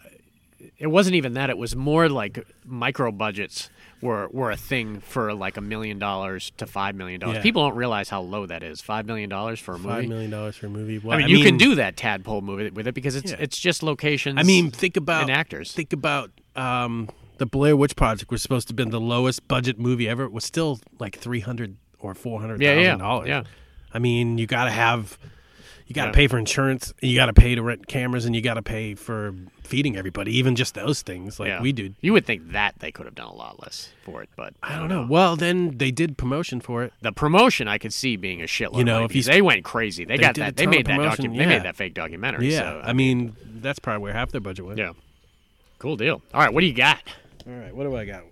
it 0.77 0.87
wasn't 0.87 1.15
even 1.15 1.33
that. 1.33 1.49
It 1.49 1.57
was 1.57 1.75
more 1.75 2.09
like 2.09 2.45
micro 2.65 3.11
budgets 3.11 3.69
were 4.05 4.27
were 4.31 4.51
a 4.51 4.55
thing 4.57 4.99
for 5.01 5.33
like 5.33 5.57
a 5.57 5.61
million 5.61 5.99
dollars 5.99 6.51
to 6.57 6.65
five 6.65 6.95
million 6.95 7.19
dollars. 7.19 7.37
Yeah. 7.37 7.41
People 7.43 7.67
don't 7.67 7.75
realize 7.75 8.07
how 8.09 8.21
low 8.21 8.45
that 8.45 8.63
is. 8.63 8.79
Five 8.81 9.05
million 9.05 9.29
dollars 9.29 9.59
for 9.59 9.73
a 9.75 9.77
movie. 9.77 9.89
five 9.89 10.07
million 10.07 10.31
dollars 10.31 10.55
for 10.55 10.67
a 10.67 10.69
movie. 10.69 10.99
Well, 10.99 11.17
I 11.17 11.21
mean, 11.21 11.29
you 11.29 11.43
can 11.43 11.57
do 11.57 11.75
that 11.75 11.97
tadpole 11.97 12.41
movie 12.41 12.69
with 12.69 12.87
it 12.87 12.93
because 12.93 13.15
it's 13.15 13.31
Yeah. 13.31 13.37
it's 13.39 13.57
just 13.59 13.83
locations. 13.83 14.39
I 14.39 14.43
mean, 14.43 14.71
think 14.71 14.95
about 14.97 15.23
and 15.23 15.31
actors. 15.31 15.71
Think 15.73 15.91
about 15.93 16.31
um, 16.55 17.09
the 17.37 17.45
Blair 17.45 17.75
Witch 17.75 17.95
Project 17.95 18.31
was 18.31 18.41
supposed 18.41 18.67
to 18.67 18.71
have 18.71 18.77
been 18.77 18.91
the 18.91 19.01
lowest 19.01 19.47
budget 19.47 19.77
movie 19.79 20.07
ever. 20.07 20.23
It 20.23 20.31
was 20.31 20.45
still 20.45 20.79
like 20.99 21.17
three 21.17 21.41
hundred 21.41 21.75
or 21.99 22.13
four 22.13 22.39
hundred 22.39 22.59
thousand 22.59 22.83
yeah, 22.83 22.95
dollars. 22.97 23.27
yeah. 23.27 23.43
I 23.93 23.99
mean, 23.99 24.37
you 24.37 24.45
got 24.45 24.65
to 24.65 24.71
have, 24.71 25.17
you 25.87 25.93
got 25.95 26.05
to 26.05 26.09
Yeah. 26.09 26.13
pay 26.15 26.27
for 26.27 26.37
insurance, 26.37 26.93
you 27.01 27.15
got 27.15 27.27
to 27.27 27.33
pay 27.33 27.55
to 27.55 27.61
rent 27.61 27.87
cameras, 27.87 28.25
and 28.25 28.35
you 28.35 28.41
got 28.41 28.55
to 28.55 28.61
pay 28.61 28.95
for 28.95 29.33
feeding 29.63 29.95
everybody. 29.97 30.35
Even 30.37 30.55
just 30.55 30.73
those 30.75 31.01
things, 31.01 31.39
like 31.39 31.47
yeah. 31.49 31.61
we 31.61 31.71
do. 31.71 31.93
You 32.01 32.13
would 32.13 32.25
think 32.25 32.51
that 32.51 32.75
they 32.79 32.91
could 32.91 33.05
have 33.05 33.15
done 33.15 33.27
a 33.27 33.33
lot 33.33 33.61
less 33.61 33.89
for 34.03 34.21
it, 34.23 34.29
but 34.35 34.53
I 34.63 34.77
don't 34.77 34.89
know. 34.89 35.05
Well, 35.09 35.35
then 35.35 35.77
they 35.77 35.91
did 35.91 36.17
promotion 36.17 36.59
for 36.61 36.83
it. 36.83 36.93
The 37.01 37.11
promotion 37.11 37.67
I 37.67 37.77
could 37.77 37.93
see 37.93 38.15
being 38.15 38.41
a 38.41 38.45
shitload. 38.45 38.77
You 38.77 38.83
know, 38.83 39.03
if 39.05 39.15
you 39.15 39.23
they 39.23 39.41
went 39.41 39.63
crazy. 39.63 40.05
They, 40.05 40.17
they 40.17 40.21
got 40.23 40.35
that. 40.35 40.55
They 40.55 40.65
made 40.67 40.85
that. 40.87 40.99
Docu- 40.99 41.37
They 41.37 41.45
made 41.45 41.63
that 41.63 41.75
fake 41.75 41.93
documentary. 41.93 42.51
Yeah, 42.51 42.59
so, 42.59 42.81
I 42.83 42.93
mean, 42.93 43.35
that's 43.61 43.79
probably 43.79 44.01
where 44.03 44.13
half 44.13 44.31
their 44.31 44.41
budget 44.41 44.65
went. 44.65 44.77
yeah. 44.77 44.93
Cool 45.79 45.97
deal. 45.97 46.21
All 46.33 46.41
right, 46.41 46.53
what 46.53 46.61
do 46.61 46.67
you 46.67 46.73
got? 46.73 46.99
All 47.47 47.53
right, 47.53 47.75
what 47.75 47.83
do 47.83 47.95
I 47.95 48.05
got? 48.05 48.23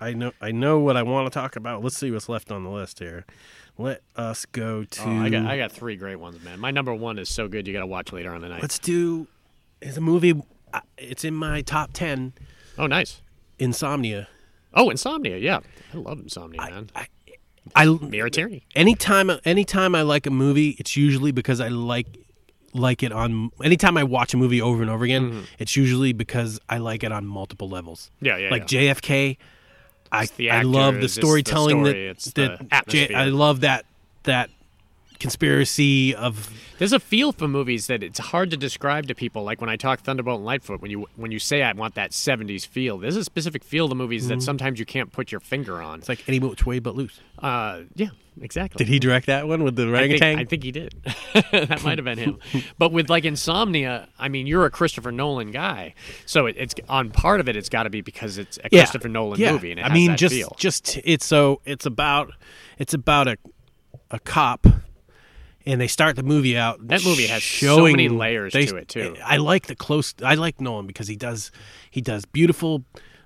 I 0.00 0.12
know 0.12 0.32
I 0.40 0.50
know 0.52 0.78
what 0.78 0.96
I 0.96 1.02
want 1.02 1.30
to 1.32 1.36
talk 1.38 1.56
about. 1.56 1.82
Let's 1.82 1.96
see 1.96 2.10
what's 2.10 2.28
left 2.28 2.50
on 2.50 2.64
the 2.64 2.70
list 2.70 2.98
here. 2.98 3.24
Let 3.78 4.02
us 4.16 4.46
go 4.46 4.84
to. 4.84 5.02
Oh, 5.02 5.22
I 5.22 5.28
got 5.28 5.44
I 5.46 5.58
got 5.58 5.70
three 5.72 5.96
great 5.96 6.16
ones, 6.16 6.42
man. 6.42 6.58
My 6.60 6.70
number 6.70 6.94
one 6.94 7.18
is 7.18 7.28
so 7.28 7.46
good 7.48 7.66
you 7.66 7.72
got 7.74 7.80
to 7.80 7.86
watch 7.86 8.12
later 8.12 8.32
on 8.34 8.40
the 8.40 8.48
night. 8.48 8.62
Let's 8.62 8.78
do. 8.78 9.26
Is 9.82 9.96
a 9.96 10.00
movie. 10.00 10.34
It's 10.96 11.24
in 11.24 11.34
my 11.34 11.60
top 11.62 11.90
ten. 11.92 12.32
oh, 12.78 12.86
nice. 12.86 13.20
Insomnia. 13.58 14.28
Oh, 14.74 14.90
Insomnia. 14.90 15.38
Yeah, 15.38 15.60
I 15.92 15.96
love 15.98 16.20
Insomnia, 16.20 16.60
man. 16.60 16.90
I, 16.94 17.06
I 17.74 17.86
Maura 17.86 18.30
Tierney. 18.30 18.66
anytime 18.74 19.30
anytime 19.44 19.94
I 19.94 20.02
like 20.02 20.26
a 20.26 20.30
movie, 20.30 20.70
it's 20.78 20.96
usually 20.96 21.32
because 21.32 21.60
I 21.60 21.68
like 21.68 22.06
like 22.72 23.02
it 23.02 23.12
on. 23.12 23.50
Anytime 23.62 23.96
I 23.96 24.04
watch 24.04 24.32
a 24.34 24.36
movie 24.36 24.60
over 24.62 24.82
and 24.82 24.90
over 24.90 25.04
again, 25.04 25.46
it's 25.58 25.76
usually 25.76 26.12
because 26.12 26.60
I 26.68 26.78
like 26.78 27.04
it 27.04 27.12
on 27.12 27.26
multiple 27.26 27.68
levels. 27.68 28.10
Mm-hmm. 28.16 28.26
Yeah, 28.26 28.36
yeah, 28.38 28.50
Like 28.50 28.70
yeah. 28.72 28.94
JFK. 28.94 29.36
I, 30.12 30.26
the 30.36 30.50
I 30.50 30.62
love 30.62 30.94
the 30.94 31.04
it's 31.04 31.14
the 31.14 31.20
storytelling 31.20 31.84
story, 31.84 32.08
that 32.34 32.70
that 32.70 32.86
the 32.86 33.14
I 33.14 33.26
love 33.26 33.60
that 33.60 33.84
that 34.24 34.50
conspiracy 35.18 36.14
of 36.14 36.50
There's 36.78 36.92
a 36.92 37.00
feel 37.00 37.32
for 37.32 37.48
movies 37.48 37.86
that 37.86 38.02
it's 38.02 38.18
hard 38.18 38.50
to 38.50 38.56
describe 38.56 39.06
to 39.08 39.14
people. 39.14 39.44
Like 39.44 39.60
when 39.60 39.70
I 39.70 39.76
talk 39.76 40.00
Thunderbolt 40.00 40.38
and 40.38 40.46
Lightfoot, 40.46 40.80
when 40.80 40.90
you 40.90 41.06
when 41.16 41.32
you 41.32 41.38
say 41.38 41.62
I 41.62 41.72
want 41.72 41.94
that 41.94 42.10
'70s 42.10 42.66
feel, 42.66 42.98
there's 42.98 43.16
a 43.16 43.24
specific 43.24 43.64
feel 43.64 43.88
to 43.88 43.94
movies 43.94 44.28
that 44.28 44.42
sometimes 44.42 44.78
you 44.78 44.86
can't 44.86 45.12
put 45.12 45.32
your 45.32 45.40
finger 45.40 45.80
on. 45.80 45.98
it's 46.00 46.08
like 46.08 46.26
any 46.28 46.38
which 46.38 46.66
way 46.66 46.78
but 46.78 46.94
loose. 46.94 47.20
Uh, 47.38 47.82
yeah, 47.94 48.08
exactly. 48.40 48.78
Did 48.78 48.90
he 48.90 48.98
direct 48.98 49.26
that 49.26 49.46
one 49.46 49.62
with 49.62 49.76
the 49.76 49.82
I 49.82 49.86
think, 49.86 49.94
orangutan? 49.94 50.38
I 50.38 50.44
think 50.44 50.62
he 50.62 50.72
did. 50.72 50.94
that 51.52 51.82
might 51.84 51.98
have 51.98 52.04
been 52.04 52.18
him. 52.18 52.38
But 52.78 52.92
with 52.92 53.08
like 53.10 53.24
Insomnia, 53.24 54.08
I 54.18 54.28
mean, 54.28 54.46
you're 54.46 54.66
a 54.66 54.70
Christopher 54.70 55.12
Nolan 55.12 55.50
guy, 55.50 55.94
so 56.24 56.46
it, 56.46 56.56
it's 56.58 56.74
on 56.88 57.10
part 57.10 57.40
of 57.40 57.48
it. 57.48 57.56
It's 57.56 57.68
got 57.68 57.84
to 57.84 57.90
be 57.90 58.00
because 58.00 58.38
it's 58.38 58.58
a 58.64 58.68
Christopher 58.68 59.08
Nolan 59.08 59.40
yeah. 59.40 59.52
movie, 59.52 59.70
and 59.70 59.80
it 59.80 59.86
I 59.86 59.92
mean, 59.92 60.16
just 60.16 60.34
feel. 60.34 60.54
just 60.58 60.98
it's 61.04 61.26
so 61.26 61.60
it's 61.64 61.86
about 61.86 62.32
it's 62.78 62.94
about 62.94 63.28
a 63.28 63.36
a 64.10 64.18
cop, 64.18 64.66
and 65.66 65.80
they 65.80 65.88
start 65.88 66.16
the 66.16 66.22
movie 66.22 66.56
out. 66.56 66.86
That 66.88 67.04
movie 67.04 67.26
has 67.26 67.42
so 67.42 67.82
many 67.84 68.08
layers 68.08 68.52
they- 68.52 68.66
to 68.66 68.76
it, 68.76 68.88
too. 68.88 69.16
I 69.24 69.36
like 69.38 69.66
the 69.66 69.74
close. 69.76 70.14
I 70.22 70.34
like 70.34 70.60
Nolan 70.60 70.86
because 70.86 71.08
he 71.08 71.16
does 71.16 71.50
he 71.90 72.00
does 72.00 72.24
beautiful 72.24 72.84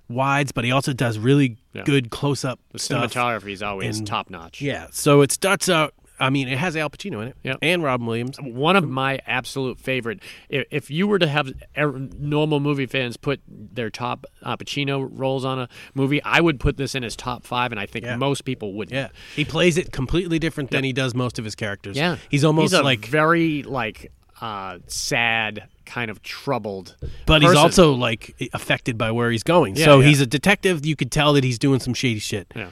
wides, 0.08 0.50
but 0.52 0.64
he 0.64 0.72
also 0.72 0.92
does 0.92 1.18
really 1.18 1.56
Yeah. 1.72 1.82
good 1.84 2.10
close 2.10 2.44
up 2.44 2.58
the 2.72 2.78
stuff. 2.80 3.12
cinematography 3.12 3.52
is 3.52 3.62
always 3.62 4.00
top 4.00 4.28
notch. 4.30 4.60
Yeah, 4.60 4.88
so 4.90 5.20
it 5.22 5.30
starts 5.32 5.68
out. 5.68 5.94
I 6.20 6.28
mean, 6.30 6.48
it 6.48 6.58
has 6.58 6.76
Al 6.76 6.90
Pacino 6.90 7.22
in 7.22 7.28
it, 7.28 7.36
Yep. 7.44 7.58
and 7.62 7.82
Robin 7.82 8.06
Williams. 8.06 8.36
one 8.40 8.76
of 8.76 8.88
my 8.88 9.18
absolute 9.26 9.78
favorite. 9.80 10.20
If, 10.50 10.90
you 10.90 11.06
were 11.06 11.18
to 11.18 11.26
have 11.26 11.50
er- 11.78 12.08
normal 12.18 12.60
movie 12.60 12.84
fans 12.86 13.16
put 13.16 13.40
their 13.48 13.88
top 13.90 14.26
uh, 14.42 14.56
Pacino 14.58 15.08
roles 15.10 15.44
on 15.44 15.58
a 15.60 15.68
movie, 15.94 16.22
I 16.22 16.40
would 16.40 16.60
put 16.60 16.76
this 16.76 16.94
in 16.94 17.02
his 17.02 17.16
top 17.16 17.44
five, 17.44 17.72
and 17.72 17.80
I 17.80 17.86
think 17.86 18.04
Yeah. 18.04 18.16
most 18.16 18.44
people 18.44 18.74
would. 18.74 18.90
Yeah, 18.90 19.08
he 19.34 19.44
plays 19.46 19.78
it 19.78 19.92
completely 19.92 20.38
different 20.38 20.70
than 20.70 20.84
he 20.84 20.92
does 20.92 21.14
most 21.14 21.38
of 21.38 21.44
his 21.44 21.54
characters. 21.54 21.96
yeah. 21.96 22.16
he's 22.28 22.44
almost 22.44 22.74
a 22.74 22.82
like 22.82 23.06
very 23.06 23.62
like 23.62 24.12
uh, 24.42 24.78
sad, 24.86 25.64
kind 25.86 26.10
of 26.10 26.22
troubled. 26.22 26.96
but 27.26 27.42
he's 27.42 27.54
also 27.54 27.92
like 27.92 28.34
affected 28.52 28.96
by 28.98 29.10
where 29.10 29.30
he's 29.30 29.42
going. 29.42 29.76
Yeah, 29.76 29.84
so 29.86 30.00
yeah. 30.00 30.08
he's 30.08 30.20
a 30.20 30.26
detective. 30.26 30.84
You 30.84 30.96
could 30.96 31.10
tell 31.10 31.32
that 31.34 31.44
he's 31.44 31.58
doing 31.58 31.80
some 31.80 31.94
shady 31.94 32.20
shit. 32.20 32.46
Yeah. 32.54 32.70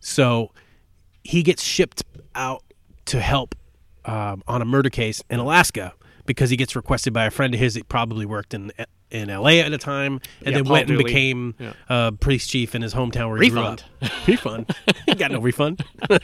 So 0.00 0.52
he 1.22 1.42
gets 1.42 1.62
shipped 1.62 2.02
out 2.34 2.62
to 3.06 3.20
help 3.20 3.54
um, 4.04 4.42
on 4.46 4.62
a 4.62 4.64
murder 4.64 4.90
case 4.90 5.22
in 5.30 5.38
Alaska 5.38 5.94
because 6.26 6.50
he 6.50 6.56
gets 6.56 6.76
requested 6.76 7.12
by 7.12 7.24
a 7.24 7.30
friend 7.30 7.54
of 7.54 7.60
his 7.60 7.74
that 7.74 7.88
probably 7.88 8.26
worked 8.26 8.54
in 8.54 8.72
in 9.10 9.30
L.A. 9.30 9.60
at 9.60 9.72
a 9.72 9.78
time, 9.78 10.14
and 10.40 10.48
Yeah, 10.48 10.50
then 10.52 10.64
Paul 10.64 10.72
went 10.72 10.88
and 10.90 10.98
became 10.98 11.54
Yeah. 11.60 11.72
uh, 11.88 12.10
police 12.12 12.46
chief 12.46 12.74
in 12.74 12.82
his 12.82 12.92
hometown 12.92 13.28
where 13.30 13.40
he 13.40 13.50
Refund. 13.50 13.84
grew 14.00 14.08
up. 14.08 14.12
refund. 14.26 14.74
he 15.06 15.14
got 15.14 15.30
no 15.30 15.40
refund. 15.40 15.82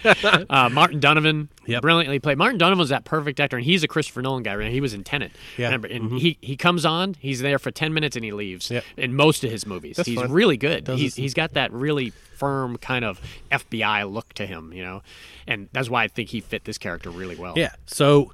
Uh, 0.50 0.68
Martin 0.70 0.98
Donovan 1.00 1.48
Yep. 1.66 1.82
brilliantly 1.82 2.18
played. 2.18 2.38
Martin 2.38 2.58
Donovan 2.58 2.78
was 2.80 2.88
that 2.88 3.04
perfect 3.04 3.38
actor, 3.40 3.56
and 3.56 3.64
he's 3.64 3.82
a 3.84 3.88
Christopher 3.88 4.20
Nolan 4.22 4.42
guy. 4.42 4.56
Right? 4.56 4.70
He 4.72 4.80
was 4.80 4.94
in 4.94 5.04
Tenet. 5.04 5.30
Yeah. 5.56 5.66
Remember, 5.66 5.86
and 5.88 6.18
he 6.18 6.38
he 6.40 6.56
comes 6.56 6.84
on. 6.84 7.14
He's 7.20 7.40
there 7.40 7.58
for 7.58 7.70
ten 7.70 7.94
minutes 7.94 8.16
and 8.16 8.24
he 8.24 8.32
leaves. 8.32 8.70
Yep. 8.70 8.84
In 8.96 9.14
most 9.14 9.44
of 9.44 9.50
his 9.50 9.64
movies, 9.66 9.96
That's 9.96 10.08
he's 10.08 10.18
fine. 10.20 10.30
really 10.32 10.56
good. 10.56 10.88
He's 10.88 11.14
he's 11.14 11.34
got 11.34 11.52
that 11.54 11.72
really 11.72 12.10
firm 12.10 12.76
kind 12.78 13.04
of 13.04 13.20
FBI 13.52 14.10
look 14.12 14.32
to 14.34 14.44
him, 14.46 14.72
you 14.72 14.82
know, 14.82 15.02
and 15.46 15.68
that's 15.72 15.88
why 15.88 16.02
I 16.04 16.08
think 16.08 16.30
he 16.30 16.40
fit 16.40 16.64
this 16.64 16.78
character 16.78 17.10
really 17.10 17.36
well. 17.36 17.54
Yeah. 17.56 17.70
So. 17.86 18.32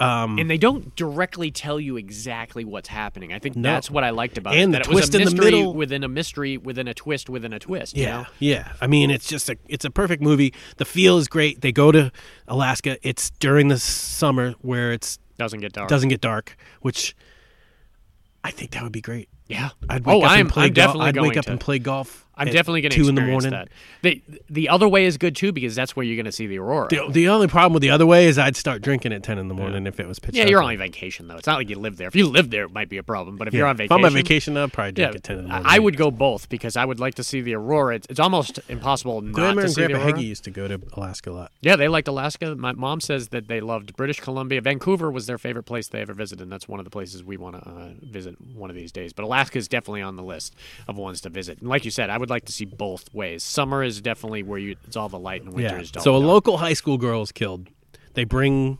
Um, 0.00 0.38
And 0.38 0.48
they 0.50 0.58
don't 0.58 0.94
directly 0.96 1.50
tell 1.50 1.80
you 1.80 1.96
exactly 1.96 2.64
what's 2.64 2.88
happening. 2.88 3.32
I 3.32 3.38
think 3.38 3.56
No. 3.56 3.70
that's 3.70 3.90
what 3.90 4.04
I 4.04 4.10
liked 4.10 4.38
about 4.38 4.54
And 4.54 4.74
it. 4.74 4.78
the 4.78 4.84
That 4.84 4.92
it 4.92 4.94
was 4.94 5.08
twist 5.10 5.14
in 5.14 5.36
the 5.36 5.42
middle- 5.42 5.74
within 5.74 6.04
a 6.04 6.08
mystery 6.08 6.56
within 6.56 6.86
a 6.88 6.94
twist 6.94 7.28
within 7.28 7.52
a 7.52 7.58
twist. 7.58 7.96
you 7.96 8.04
Yeah, 8.04 8.16
know? 8.22 8.26
yeah. 8.38 8.72
I 8.80 8.86
mean, 8.86 9.10
it's 9.10 9.26
just 9.28 9.48
a 9.48 9.56
it's 9.68 9.84
a 9.84 9.90
perfect 9.90 10.22
movie. 10.22 10.52
The 10.76 10.84
feel 10.84 11.18
is 11.18 11.28
great. 11.28 11.60
They 11.60 11.72
go 11.72 11.90
to 11.92 12.12
Alaska. 12.46 12.98
It's 13.02 13.30
during 13.40 13.68
the 13.68 13.78
summer 13.78 14.54
where 14.60 14.92
it's 14.92 15.18
doesn't 15.38 15.60
get 15.60 15.72
dark. 15.72 15.88
doesn't 15.88 16.08
get 16.08 16.20
dark, 16.20 16.56
which 16.80 17.14
I 18.44 18.50
think 18.50 18.70
that 18.72 18.82
would 18.82 18.92
be 18.92 19.00
great. 19.00 19.28
Yeah. 19.48 19.70
I'd 19.88 20.04
wake 20.04 20.14
oh, 20.16 20.22
up 20.22 20.30
I'm, 20.32 20.40
and 20.40 20.48
play 20.50 20.64
I'm 20.66 20.72
golf. 20.72 20.96
I'd 20.96 21.16
wake 21.16 21.36
up 21.36 21.46
to. 21.46 21.50
and 21.52 21.60
play 21.60 21.78
golf. 21.78 22.26
I'm 22.38 22.46
definitely 22.46 22.80
going 22.82 22.90
to 22.92 22.96
two 22.96 23.08
in 23.08 23.18
experience 23.18 23.44
the 23.44 23.50
morning. 23.50 23.68
that. 24.02 24.22
The 24.28 24.40
the 24.48 24.68
other 24.68 24.88
way 24.88 25.04
is 25.04 25.16
good 25.18 25.36
too 25.36 25.52
because 25.52 25.74
that's 25.74 25.94
where 25.96 26.04
you're 26.04 26.16
going 26.16 26.26
to 26.26 26.32
see 26.32 26.46
the 26.46 26.58
aurora. 26.58 26.88
The, 26.88 27.06
the 27.10 27.28
only 27.28 27.48
problem 27.48 27.72
with 27.74 27.82
the 27.82 27.90
other 27.90 28.06
way 28.06 28.26
is 28.26 28.38
I'd 28.38 28.56
start 28.56 28.82
drinking 28.82 29.12
at 29.12 29.22
ten 29.22 29.38
in 29.38 29.48
the 29.48 29.54
morning 29.54 29.86
if 29.86 29.98
it 30.00 30.06
was 30.06 30.18
pitch 30.18 30.34
yeah, 30.36 30.46
you're 30.46 30.62
on 30.62 30.76
vacation 30.78 31.28
though. 31.28 31.36
It's 31.36 31.46
not 31.46 31.56
like 31.58 31.68
you 31.68 31.76
live 31.78 31.96
there. 31.96 32.08
If 32.08 32.16
you 32.16 32.26
live 32.28 32.50
there, 32.50 32.64
it 32.64 32.72
might 32.72 32.88
be 32.88 32.96
a 32.98 33.02
problem. 33.02 33.36
But 33.36 33.48
if 33.48 33.54
Yeah. 33.54 33.58
you're 33.58 33.66
on 33.66 33.74
If 33.74 33.78
vacation, 33.78 33.98
I'm 33.98 34.04
on 34.04 34.12
vacation, 34.12 34.56
I'd 34.56 34.72
probably 34.72 34.92
drink 34.92 35.10
yeah, 35.12 35.16
at 35.16 35.22
ten 35.24 35.38
in 35.38 35.42
the 35.44 35.48
morning. 35.50 35.66
I 35.68 35.78
would 35.78 35.96
go 35.96 36.10
both 36.10 36.48
because 36.48 36.76
I 36.76 36.84
would 36.84 37.00
like 37.00 37.14
to 37.16 37.24
see 37.24 37.40
the 37.40 37.54
aurora. 37.54 37.96
It's, 37.96 38.06
it's 38.10 38.20
almost 38.20 38.60
impossible 38.68 39.20
not 39.20 39.32
Grandma 39.34 39.62
to 39.62 39.68
see 39.68 39.86
the 39.86 39.94
aurora. 39.94 40.04
Heggie 40.04 40.24
used 40.24 40.44
to 40.44 40.50
go 40.50 40.68
to 40.68 40.80
Alaska 40.94 41.30
a 41.30 41.32
lot. 41.32 41.52
Yeah, 41.60 41.76
they 41.76 41.88
liked 41.88 42.08
Alaska. 42.08 42.54
My 42.54 42.72
mom 42.72 43.00
says 43.00 43.28
that 43.28 43.48
they 43.48 43.60
loved 43.60 43.96
British 43.96 44.20
Columbia. 44.20 44.60
Vancouver 44.60 45.10
was 45.10 45.26
their 45.26 45.38
favorite 45.38 45.64
place 45.64 45.88
they 45.88 46.00
ever 46.00 46.14
visited, 46.14 46.42
and 46.42 46.52
that's 46.52 46.68
one 46.68 46.78
of 46.80 46.84
the 46.84 46.90
places 46.90 47.24
we 47.24 47.36
want 47.36 47.56
to 47.62 47.68
uh, 47.68 47.88
visit 48.02 48.36
one 48.54 48.70
of 48.70 48.76
these 48.76 48.92
days. 48.92 49.12
But 49.12 49.24
Alaska 49.24 49.58
is 49.58 49.68
definitely 49.68 50.02
on 50.02 50.16
the 50.16 50.22
list 50.22 50.54
of 50.86 50.96
ones 50.96 51.20
to 51.22 51.28
visit. 51.28 51.58
And 51.60 51.68
like 51.68 51.84
you 51.84 51.90
said, 51.90 52.10
I 52.10 52.18
would 52.18 52.27
like 52.30 52.44
to 52.46 52.52
see 52.52 52.64
both 52.64 53.12
ways. 53.14 53.42
Summer 53.42 53.82
is 53.82 54.00
definitely 54.00 54.42
where 54.42 54.58
you 54.58 54.76
it's 54.86 54.96
all 54.96 55.08
the 55.08 55.18
light, 55.18 55.42
and 55.42 55.52
winter 55.52 55.76
Yeah. 55.76 55.80
is 55.82 55.92
all 55.96 56.02
So 56.02 56.16
a 56.16 56.18
local 56.18 56.58
high 56.58 56.72
school 56.74 56.98
girl 56.98 57.22
is 57.22 57.32
killed. 57.32 57.68
They 58.14 58.24
bring 58.24 58.78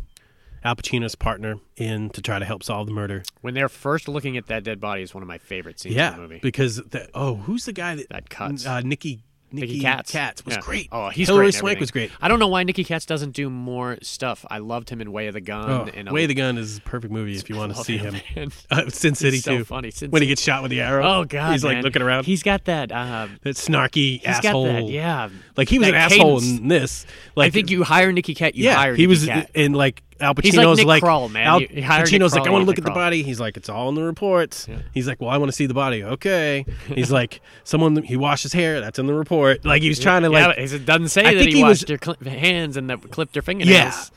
Al 0.64 0.74
Pacino's 0.76 1.14
partner 1.14 1.56
in 1.76 2.10
to 2.10 2.20
try 2.20 2.38
to 2.38 2.44
help 2.44 2.62
solve 2.64 2.86
the 2.88 2.92
murder. 2.92 3.22
When 3.42 3.54
they're 3.54 3.68
first 3.68 4.08
looking 4.08 4.36
at 4.36 4.46
that 4.46 4.64
dead 4.64 4.80
body 4.80 5.02
is 5.02 5.14
one 5.14 5.22
of 5.22 5.28
my 5.28 5.38
favorite 5.38 5.78
scenes 5.78 5.96
in 5.96 6.12
the 6.14 6.18
movie. 6.18 6.40
because 6.42 6.76
the, 6.76 7.08
oh, 7.14 7.36
who's 7.36 7.64
the 7.64 7.72
guy 7.72 7.94
that 7.94 8.08
That 8.08 8.28
cuts. 8.28 8.66
Uh, 8.66 8.80
Nicky 8.80 9.22
Nicky, 9.50 9.78
Nicky 9.78 9.80
Katz. 9.80 10.44
was 10.44 10.54
Yeah. 10.56 10.60
great. 10.60 10.88
Oh, 10.92 11.08
he's 11.08 11.28
Hilary 11.28 11.46
great 11.46 11.54
Swank 11.54 11.80
was 11.80 11.90
great. 11.90 12.10
I 12.20 12.28
don't 12.28 12.38
know 12.38 12.48
why 12.48 12.62
Nicky 12.64 12.84
Katt 12.84 13.06
doesn't 13.06 13.30
do 13.32 13.48
more 13.48 13.96
stuff. 14.02 14.44
I 14.50 14.58
loved 14.58 14.90
him 14.90 15.00
in 15.00 15.10
Way 15.12 15.26
of 15.28 15.34
the 15.34 15.40
Gun. 15.40 15.70
Oh, 15.70 15.88
and 15.94 16.10
Way 16.10 16.24
of 16.24 16.28
the 16.28 16.34
Gun 16.34 16.58
is 16.58 16.78
a 16.78 16.80
perfect 16.82 17.12
movie 17.12 17.36
if 17.36 17.48
you 17.48 17.56
want 17.56 17.74
to 17.74 17.82
see 17.84 17.96
man. 18.02 18.14
him. 18.14 18.52
Uh, 18.70 18.88
Sin 18.90 19.14
City 19.14 19.36
He's 19.36 19.44
so 19.44 19.58
too. 19.58 19.64
funny. 19.64 19.90
Sin 19.90 20.10
when 20.10 20.20
he 20.22 20.28
gets 20.28 20.42
shot 20.42 20.62
with 20.62 20.70
the 20.70 20.80
arrow. 20.80 21.02
Oh 21.20 21.24
God, 21.24 21.52
he's 21.52 21.64
like 21.64 21.76
man. 21.76 21.84
looking 21.84 22.02
around. 22.02 22.24
He's 22.26 22.42
got 22.42 22.64
that. 22.66 22.92
Uh, 22.92 23.28
that 23.42 23.56
snarky 23.56 24.18
he's 24.20 24.24
asshole. 24.26 24.66
got 24.66 24.72
that. 24.72 24.88
Yeah. 24.88 25.28
like 25.56 25.68
he 25.68 25.78
was 25.78 25.88
That 25.88 25.94
an 25.94 26.00
asshole 26.00 26.38
in 26.42 26.68
this. 26.68 27.06
Like 27.34 27.46
I 27.46 27.50
think 27.50 27.70
you 27.70 27.82
hire 27.84 28.12
Nicky 28.12 28.34
Katt. 28.34 28.54
You 28.54 28.64
yeah, 28.64 28.74
hire 28.74 28.94
he 28.94 29.02
Nicky 29.02 29.06
was 29.08 29.24
Cat. 29.26 29.50
in 29.54 29.72
like 29.72 30.02
Al 30.20 30.34
He's 30.42 30.56
like 30.56 30.66
Pacino's 30.66 30.84
Nick 30.84 31.02
Kroll, 31.02 31.28
man. 31.28 31.46
Al 31.46 31.60
You- 31.60 31.68
you 31.70 31.76
Nick 31.76 31.84
Pacino's 31.84 32.34
like, 32.34 32.46
I 32.46 32.50
want 32.50 32.62
to 32.62 32.66
Nick 32.66 32.66
look 32.66 32.78
at 32.78 32.84
the 32.84 32.90
body. 32.90 33.22
He's 33.22 33.38
like, 33.40 33.56
it's 33.56 33.68
all 33.68 33.88
in 33.88 33.94
the 33.94 34.02
reports. 34.02 34.66
He's 34.92 35.06
like, 35.06 35.20
well, 35.20 35.30
I 35.30 35.36
want 35.38 35.48
to 35.50 35.56
see 35.56 35.66
the 35.66 35.74
body. 35.74 36.02
Okay. 36.02 36.64
He's 36.86 37.10
like, 37.12 37.40
someone 37.64 38.02
he 38.02 38.16
washed 38.16 38.42
his 38.42 38.52
hair. 38.52 38.80
That's 38.80 38.98
in 38.98 39.06
the 39.06 39.14
report. 39.14 39.64
Like 39.64 39.82
he 39.82 39.88
was 39.88 39.98
trying 40.00 40.22
to 40.22 40.28
like, 40.28 40.56
but 40.56 40.58
it 40.58 40.84
doesn't 40.84 41.08
say 41.08 41.24
I 41.24 41.34
that 41.34 41.46
he, 41.46 41.56
he 41.56 41.62
was- 41.64 41.80
washed 41.80 41.86
their 41.86 41.98
cl- 42.02 42.16
hands 42.38 42.76
and 42.76 42.90
that 42.90 43.10
clipped 43.10 43.36
your 43.36 43.42
fingernails. 43.42 43.70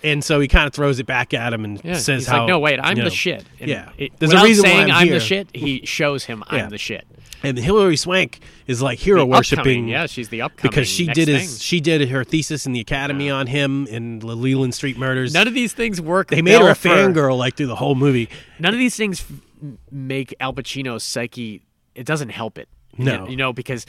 yeah. 0.03 0.11
And 0.11 0.23
so 0.23 0.39
he 0.39 0.47
kind 0.47 0.67
of 0.67 0.73
throws 0.73 0.99
it 0.99 1.05
back 1.05 1.33
at 1.33 1.53
him 1.53 1.65
and 1.65 1.81
Yeah, 1.83 1.93
says 1.93 2.21
he's 2.23 2.27
how 2.27 2.39
like, 2.41 2.47
no, 2.49 2.59
wait, 2.59 2.79
I'm 2.81 2.97
you 2.97 3.03
the 3.03 3.09
shit. 3.11 3.43
And 3.59 3.69
yeah. 3.69 3.89
it- 3.97 4.11
There's 4.19 4.33
a 4.33 4.41
reason 4.43 4.63
why 4.63 4.69
saying 4.71 4.91
I'm 4.91 5.09
the 5.09 5.19
shit. 5.19 5.49
He 5.53 5.85
shows 5.85 6.25
him 6.25 6.43
I'm 6.47 6.69
the 6.69 6.77
shit. 6.77 7.05
And 7.43 7.57
Hilary 7.57 7.97
Swank 7.97 8.39
is 8.67 8.81
like 8.81 8.99
hero 8.99 9.25
worshiping. 9.25 9.87
yeah, 9.87 10.05
she's 10.05 10.29
the 10.29 10.41
upcoming 10.43 10.69
because 10.69 10.87
she 10.87 11.07
did 11.07 11.27
thing. 11.27 11.47
she 11.47 11.79
did 11.79 12.07
her 12.09 12.23
thesis 12.23 12.65
in 12.65 12.73
the 12.73 12.79
academy 12.79 13.29
on 13.29 13.47
him 13.47 13.87
in 13.87 14.19
the 14.19 14.27
Leland 14.35 14.75
Street 14.75 14.97
murders. 14.97 15.33
None 15.33 15.47
of 15.47 15.53
these 15.53 15.73
things 15.73 15.99
work. 15.99 16.27
they 16.27 16.41
made 16.41 16.61
her 16.61 16.69
a 16.69 16.73
fangirl 16.75 17.37
like 17.37 17.55
through 17.55 17.67
the 17.67 17.75
whole 17.75 17.95
movie. 17.95 18.29
None 18.59 18.73
of 18.73 18.79
these 18.79 18.95
things 18.95 19.21
f- 19.21 19.71
make 19.91 20.35
Al 20.39 20.53
Pacino's 20.53 21.03
psyche. 21.03 21.63
It 21.95 22.05
doesn't 22.05 22.29
help 22.29 22.57
it. 22.57 22.69
No. 22.97 23.25
you 23.27 23.37
know 23.37 23.53
because 23.53 23.85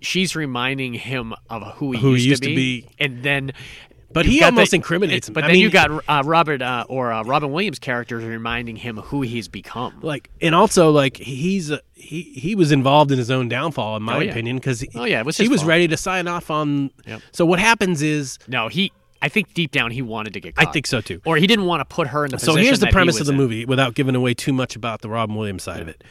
she's 0.00 0.36
reminding 0.36 0.92
him 0.94 1.34
of 1.48 1.62
who 1.76 1.92
he, 1.92 1.98
Who 2.00 2.08
he 2.08 2.14
used, 2.14 2.26
used 2.26 2.42
to, 2.42 2.48
to 2.50 2.54
be, 2.54 2.82
be. 2.82 2.88
and 2.98 3.22
then. 3.22 3.52
But 4.14 4.26
he 4.26 4.42
almost 4.44 4.72
the- 4.72 4.76
incriminates 4.76 5.26
him. 5.28 5.32
But 5.32 5.44
I 5.44 5.46
then 5.46 5.54
mean- 5.54 5.62
you 5.62 5.70
got 5.70 5.90
uh, 6.06 6.22
Robert 6.26 6.60
uh, 6.60 6.84
or 6.86 7.10
uh, 7.12 7.22
Robin 7.24 7.50
Williams' 7.50 7.78
character 7.78 8.18
reminding 8.18 8.76
him 8.76 8.98
who 8.98 9.22
he's 9.22 9.48
become. 9.48 10.00
like 10.02 10.28
and 10.42 10.54
also 10.54 10.90
like 10.90 11.16
he's 11.16 11.72
he 12.02 12.22
he 12.34 12.54
was 12.54 12.72
involved 12.72 13.10
in 13.12 13.18
his 13.18 13.30
own 13.30 13.48
downfall 13.48 13.96
in 13.96 14.02
my 14.02 14.16
Oh, 14.16 14.20
yeah. 14.20 14.30
opinion 14.32 14.56
because 14.56 14.84
Oh, 14.94 15.04
yeah, 15.04 15.22
was 15.22 15.36
he 15.36 15.48
was 15.48 15.60
fault. 15.60 15.68
ready 15.68 15.88
to 15.88 15.96
sign 15.96 16.26
off 16.28 16.50
on 16.50 16.90
Yep. 17.06 17.20
so 17.32 17.46
what 17.46 17.58
happens 17.58 18.02
is 18.02 18.38
No, 18.48 18.68
he. 18.68 18.92
I 19.24 19.28
think 19.28 19.54
deep 19.54 19.70
down 19.70 19.92
he 19.92 20.02
wanted 20.02 20.32
to 20.32 20.40
get. 20.40 20.54
I 20.56 20.64
think 20.64 20.86
so 20.86 21.00
too 21.00 21.20
Or 21.24 21.36
he 21.36 21.46
didn't 21.46 21.66
want 21.66 21.80
to 21.88 21.94
put 21.94 22.08
her 22.08 22.24
in 22.24 22.32
the 22.32 22.38
so 22.40 22.56
here's 22.56 22.80
the 22.80 22.86
he 22.86 22.92
premise 22.92 23.14
was 23.14 23.20
of 23.20 23.26
the 23.28 23.32
in. 23.32 23.38
movie 23.38 23.64
without 23.64 23.94
giving 23.94 24.16
away 24.16 24.34
too 24.34 24.52
much 24.52 24.74
about 24.74 25.00
the 25.00 25.08
Robin 25.08 25.36
Williams 25.36 25.62
side 25.62 25.80
of 25.80 25.88
it 25.88 26.02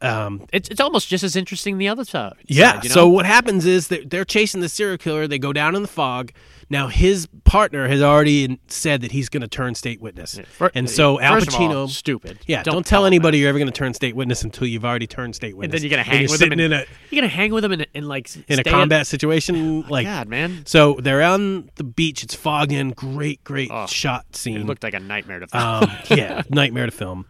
um 0.00 0.46
It's 0.52 0.68
it's 0.68 0.80
almost 0.80 1.08
just 1.08 1.24
as 1.24 1.34
interesting 1.36 1.78
the 1.78 1.88
other 1.88 2.04
side. 2.04 2.34
yeah 2.46 2.74
side, 2.74 2.84
you 2.84 2.88
know? 2.90 2.94
so 2.94 3.08
what 3.08 3.26
happens 3.26 3.66
is 3.66 3.88
that 3.88 4.10
they're 4.10 4.24
chasing 4.24 4.60
the 4.60 4.68
serial 4.68 4.96
killer 4.98 5.26
they 5.26 5.38
go 5.38 5.52
down 5.52 5.74
in 5.74 5.82
the 5.82 5.88
fog 5.88 6.32
now 6.72 6.88
his 6.88 7.28
partner 7.44 7.86
has 7.86 8.02
already 8.02 8.58
said 8.66 9.02
that 9.02 9.12
he's 9.12 9.28
going 9.28 9.42
to 9.42 9.46
turn 9.48 9.74
state 9.74 10.00
witness 10.00 10.40
Fir- 10.56 10.70
and 10.74 10.88
so 10.90 11.20
Al 11.20 11.36
of 11.36 11.48
all, 11.54 11.60
Pacino 11.60 11.88
stupid. 11.88 12.38
yeah 12.46 12.62
don't, 12.62 12.74
Don't 12.74 12.86
tell 12.86 13.00
tell 13.02 13.06
anybody 13.06 13.38
you're 13.38 13.48
ever 13.50 13.58
going 13.58 13.70
to 13.70 13.78
turn 13.78 13.94
state 13.94 14.16
witness 14.16 14.42
until 14.42 14.66
you've 14.66 14.84
already 14.84 15.06
turned 15.06 15.34
state 15.36 15.56
witness. 15.56 15.74
And 15.82 15.84
then 15.84 15.90
you're 15.90 15.96
gonna 15.96 16.02
hang 16.10 16.22
you're 16.22 16.30
with 16.30 16.42
him. 16.42 16.52
in 16.52 16.72
a 16.72 16.84
you're 17.10 17.20
gonna 17.22 17.28
hang 17.28 17.52
with 17.52 17.64
him 17.64 17.72
in, 17.72 17.86
in 17.94 18.08
like 18.08 18.28
in 18.48 18.58
a 18.58 18.64
combat 18.64 19.06
situation 19.06 19.82
like 19.88 20.06
God, 20.06 20.28
man, 20.28 20.62
So 20.66 20.98
they're 21.00 21.22
on 21.22 21.70
the 21.76 21.84
beach. 21.84 22.22
It's 22.24 22.34
fogged 22.34 22.72
in. 22.72 22.90
Great, 22.90 23.44
great 23.44 23.70
Oh, 23.72 23.86
shot 23.86 24.34
scene. 24.34 24.56
it 24.60 24.66
looked 24.66 24.82
like 24.82 24.94
a 24.94 25.00
nightmare 25.00 25.40
to 25.40 25.46
film. 25.46 25.62
um, 25.62 25.90
yeah, 26.10 26.42
nightmare 26.50 26.86
to 26.86 26.92
film. 26.92 27.26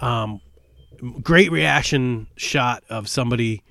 Um, 0.00 0.40
great 1.22 1.50
reaction 1.52 2.26
shot 2.36 2.82
of 2.88 3.08
somebody 3.08 3.62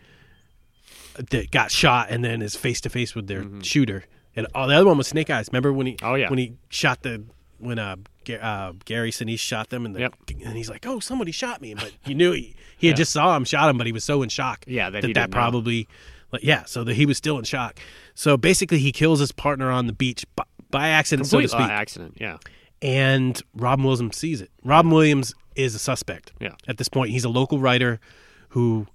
that 1.32 1.50
got 1.52 1.72
shot 1.72 2.08
and 2.10 2.24
then 2.24 2.42
is 2.42 2.56
face 2.56 2.82
to 2.82 2.90
face 2.90 3.16
with 3.16 3.28
their 3.28 3.46
shooter. 3.62 4.04
And 4.36 4.48
oh, 4.56 4.68
the 4.68 4.76
other 4.76 4.86
one 4.86 4.98
was 4.98 5.08
Snake 5.08 5.30
Eyes. 5.30 5.48
Remember 5.52 5.72
when 5.72 5.88
he? 5.88 5.98
Oh, 6.04 6.16
yeah. 6.16 6.30
When 6.30 6.40
he 6.40 6.54
shot 6.70 7.02
the 7.04 7.24
when 7.58 7.80
uh, 7.80 7.96
Ga- 8.26 8.40
uh 8.40 8.74
Gary 8.84 9.12
Sinise 9.12 9.40
shot 9.40 9.70
them, 9.70 9.86
and 9.86 9.96
the, 9.96 10.02
Yep. 10.02 10.16
and 10.46 10.58
he's 10.58 10.70
like, 10.70 10.86
"Oh, 10.86 11.00
somebody 11.00 11.32
shot 11.32 11.62
me," 11.62 11.74
but 11.74 11.94
you 12.06 12.14
knew 12.14 12.34
he, 12.34 12.54
he 12.78 12.88
had 12.88 12.98
just 12.98 13.14
saw 13.14 13.36
him 13.38 13.46
shot 13.46 13.70
him, 13.70 13.78
but 13.78 13.88
he 13.88 13.94
was 13.94 14.04
so 14.04 14.22
in 14.24 14.30
shock. 14.30 14.66
Yeah, 14.68 14.90
that 14.90 15.02
that 15.04 15.14
that 15.14 15.32
probably, 15.32 15.88
like, 16.34 16.44
yeah, 16.44 16.66
so 16.66 16.84
that 16.84 16.96
he 16.96 17.06
was 17.06 17.18
still 17.18 17.38
in 17.40 17.46
shock. 17.46 17.80
So 18.14 18.36
basically, 18.36 18.80
he 18.80 18.92
kills 18.92 19.20
his 19.22 19.32
partner 19.32 19.72
on 19.72 19.88
the 19.88 19.94
beach 19.94 20.26
by, 20.36 20.44
by 20.70 20.90
accident, 20.90 21.28
so 21.30 21.40
to 21.40 21.48
Complete 21.48 21.66
uh, 21.70 21.72
accident. 21.72 22.18
Yeah. 22.20 22.38
and 22.82 23.42
Robin 23.56 23.86
Williams 23.86 24.18
sees 24.18 24.42
it. 24.42 24.52
Robin 24.66 24.92
Williams 24.92 25.34
is 25.56 25.74
a 25.76 25.80
suspect. 25.80 26.34
Yeah. 26.42 26.56
At 26.68 26.76
this 26.78 26.90
point, 26.90 27.12
he's 27.12 27.24
a 27.24 27.30
local 27.30 27.60
writer 27.60 28.02
who 28.50 28.88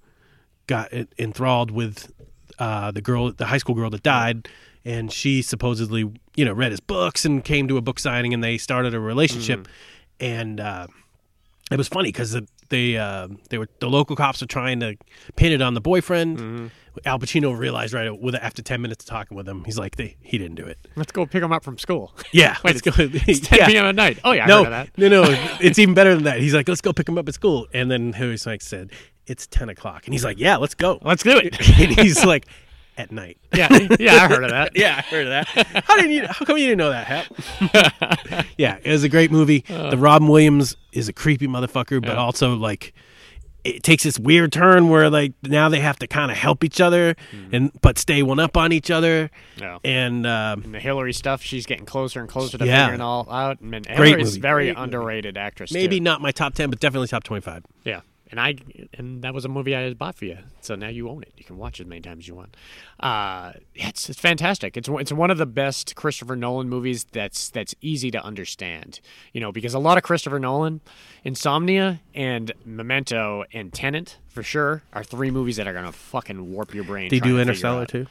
got 0.67 0.93
enthralled 1.17 1.71
with 1.71 2.11
uh, 2.59 2.91
the 2.91 3.01
girl, 3.01 3.31
the 3.31 3.47
high 3.47 3.57
school 3.57 3.73
girl 3.73 3.89
that 3.89 4.03
died, 4.03 4.47
and 4.85 5.11
she 5.11 5.41
supposedly, 5.41 6.11
you 6.35 6.45
know, 6.45 6.53
read 6.53 6.71
his 6.71 6.79
books 6.79 7.25
and 7.25 7.43
came 7.43 7.67
to 7.67 7.77
a 7.77 7.81
book 7.81 7.99
signing, 7.99 8.33
and 8.33 8.43
they 8.43 8.57
started 8.57 8.93
a 8.93 8.99
relationship. 8.99 9.67
And 10.19 10.59
uh, 10.59 10.87
it 11.71 11.77
was 11.77 11.87
funny 11.87 12.09
because 12.09 12.37
they 12.69 12.97
uh, 12.97 13.27
they 13.49 13.57
were 13.57 13.67
the 13.79 13.89
local 13.89 14.15
cops 14.15 14.41
were 14.41 14.47
trying 14.47 14.79
to 14.79 14.95
pin 15.35 15.51
it 15.51 15.61
on 15.61 15.73
the 15.73 15.81
boyfriend. 15.81 16.71
Al 17.05 17.19
Pacino 17.19 17.57
realized 17.57 17.93
right 17.93 18.19
with 18.19 18.35
after 18.35 18.61
ten 18.61 18.81
minutes 18.81 19.05
of 19.05 19.09
talking 19.09 19.37
with 19.37 19.47
him, 19.47 19.63
he's 19.63 19.77
like, 19.77 19.95
they, 19.95 20.17
he 20.21 20.37
didn't 20.37 20.55
do 20.55 20.65
it. 20.65 20.77
Let's 20.95 21.11
go 21.13 21.25
pick 21.25 21.41
him 21.41 21.53
up 21.53 21.63
from 21.63 21.77
school. 21.77 22.13
Yeah, 22.33 22.55
Wait, 22.63 22.75
let's 22.75 22.81
go. 22.81 22.91
It's 22.97 23.39
10 23.47 23.59
yeah. 23.59 23.67
p.m. 23.67 23.85
at 23.85 23.95
night. 23.95 24.19
Oh 24.23 24.31
yeah, 24.31 24.45
I 24.45 24.47
no, 24.47 24.57
heard 24.63 24.73
of 24.73 24.87
that. 24.87 24.97
no, 24.97 25.07
no. 25.09 25.57
It's 25.61 25.79
even 25.79 25.93
better 25.93 26.13
than 26.15 26.23
that. 26.23 26.39
He's 26.39 26.53
like, 26.53 26.67
let's 26.67 26.81
go 26.81 26.93
pick 26.93 27.07
him 27.07 27.17
up 27.17 27.27
at 27.27 27.33
school. 27.33 27.67
And 27.73 27.91
then 27.91 28.13
he 28.13 28.25
was 28.25 28.45
like, 28.45 28.61
said, 28.61 28.91
it's 29.27 29.47
10 29.47 29.69
o'clock. 29.69 30.05
And 30.05 30.13
he's 30.13 30.23
like, 30.23 30.39
yeah, 30.39 30.57
let's 30.57 30.75
go. 30.75 30.99
Let's 31.01 31.23
do 31.23 31.37
it. 31.37 31.59
and 31.79 31.99
he's 31.99 32.23
like, 32.25 32.45
at 33.01 33.11
night. 33.11 33.37
yeah, 33.53 33.67
yeah, 33.99 34.15
I 34.23 34.27
heard 34.27 34.43
of 34.43 34.49
that. 34.51 34.71
Yeah, 34.75 34.95
I 34.97 35.01
heard 35.01 35.27
of 35.27 35.29
that. 35.55 35.83
How 35.85 35.95
didn't 35.97 36.11
you? 36.11 36.25
How 36.27 36.45
come 36.45 36.57
you 36.57 36.65
didn't 36.67 36.77
know 36.77 36.89
that, 36.89 37.07
Hap? 37.07 38.45
yeah, 38.57 38.77
it 38.83 38.91
was 38.91 39.03
a 39.03 39.09
great 39.09 39.31
movie. 39.31 39.63
the 39.67 39.97
Robin 39.97 40.27
Williams 40.27 40.75
is 40.91 41.07
a 41.09 41.13
creepy 41.13 41.47
motherfucker, 41.47 42.01
but 42.01 42.09
Yeah. 42.13 42.15
also 42.15 42.55
like 42.55 42.93
it 43.63 43.83
takes 43.83 44.01
this 44.03 44.17
weird 44.17 44.51
turn 44.51 44.89
where 44.89 45.07
like 45.09 45.33
now 45.43 45.69
they 45.69 45.79
have 45.79 45.99
to 45.99 46.07
kind 46.07 46.31
of 46.31 46.37
help 46.37 46.63
each 46.63 46.81
other 46.81 47.15
and 47.51 47.71
but 47.81 47.99
stay 47.99 48.23
one 48.23 48.39
up 48.39 48.57
on 48.57 48.71
each 48.71 48.89
other. 48.89 49.29
Yeah. 49.57 49.77
And 49.83 50.25
um, 50.25 50.63
And 50.63 50.73
the 50.73 50.79
Hilary 50.79 51.13
stuff, 51.13 51.43
she's 51.43 51.67
getting 51.67 51.85
closer 51.85 52.19
and 52.19 52.27
closer 52.27 52.57
to 52.57 52.65
Yeah. 52.65 52.85
figuring 52.85 53.01
all 53.01 53.31
out. 53.31 53.59
And 53.59 53.85
Hilary's 53.85 54.37
very 54.37 54.73
Great 54.73 54.77
underrated 54.83 55.37
actress. 55.37 55.71
maybe 55.71 55.97
too. 55.99 56.03
not 56.03 56.21
my 56.21 56.31
top 56.31 56.55
ten, 56.55 56.69
but 56.71 56.79
definitely 56.79 57.07
top 57.07 57.23
twenty-five. 57.23 57.63
Yeah. 57.83 58.01
And 58.31 58.39
I 58.39 58.55
and 58.93 59.21
that 59.23 59.33
was 59.33 59.43
a 59.43 59.49
movie 59.49 59.75
I 59.75 59.93
bought 59.93 60.15
for 60.15 60.23
you, 60.23 60.37
so 60.61 60.75
now 60.75 60.87
you 60.87 61.09
own 61.09 61.21
it. 61.21 61.33
You 61.35 61.43
can 61.43 61.57
watch 61.57 61.81
it 61.81 61.83
as 61.83 61.87
many 61.89 61.99
times 61.99 62.23
as 62.23 62.27
you 62.29 62.35
want. 62.35 62.55
Uh, 62.99 63.51
it's 63.75 64.09
it's 64.09 64.19
fantastic. 64.19 64.77
It's 64.77 64.87
it's 64.89 65.11
one 65.11 65.29
of 65.29 65.37
the 65.37 65.45
best 65.45 65.95
Christopher 65.97 66.37
Nolan 66.37 66.69
movies 66.69 67.05
that's 67.11 67.49
that's 67.49 67.75
easy 67.81 68.09
to 68.11 68.23
understand. 68.23 69.01
You 69.33 69.41
know, 69.41 69.51
because 69.51 69.73
a 69.73 69.79
lot 69.79 69.97
of 69.97 70.03
Christopher 70.03 70.39
Nolan, 70.39 70.79
Insomnia 71.25 71.99
and 72.15 72.53
Memento 72.63 73.43
and 73.51 73.73
Tenet 73.73 74.17
for 74.29 74.43
sure 74.43 74.83
are 74.93 75.03
three 75.03 75.29
movies 75.29 75.57
that 75.57 75.67
are 75.67 75.73
gonna 75.73 75.91
fucking 75.91 76.53
warp 76.53 76.73
your 76.73 76.85
brain. 76.85 77.11
He 77.11 77.19
do 77.19 77.37
Interstellar 77.37 77.85
too? 77.85 78.07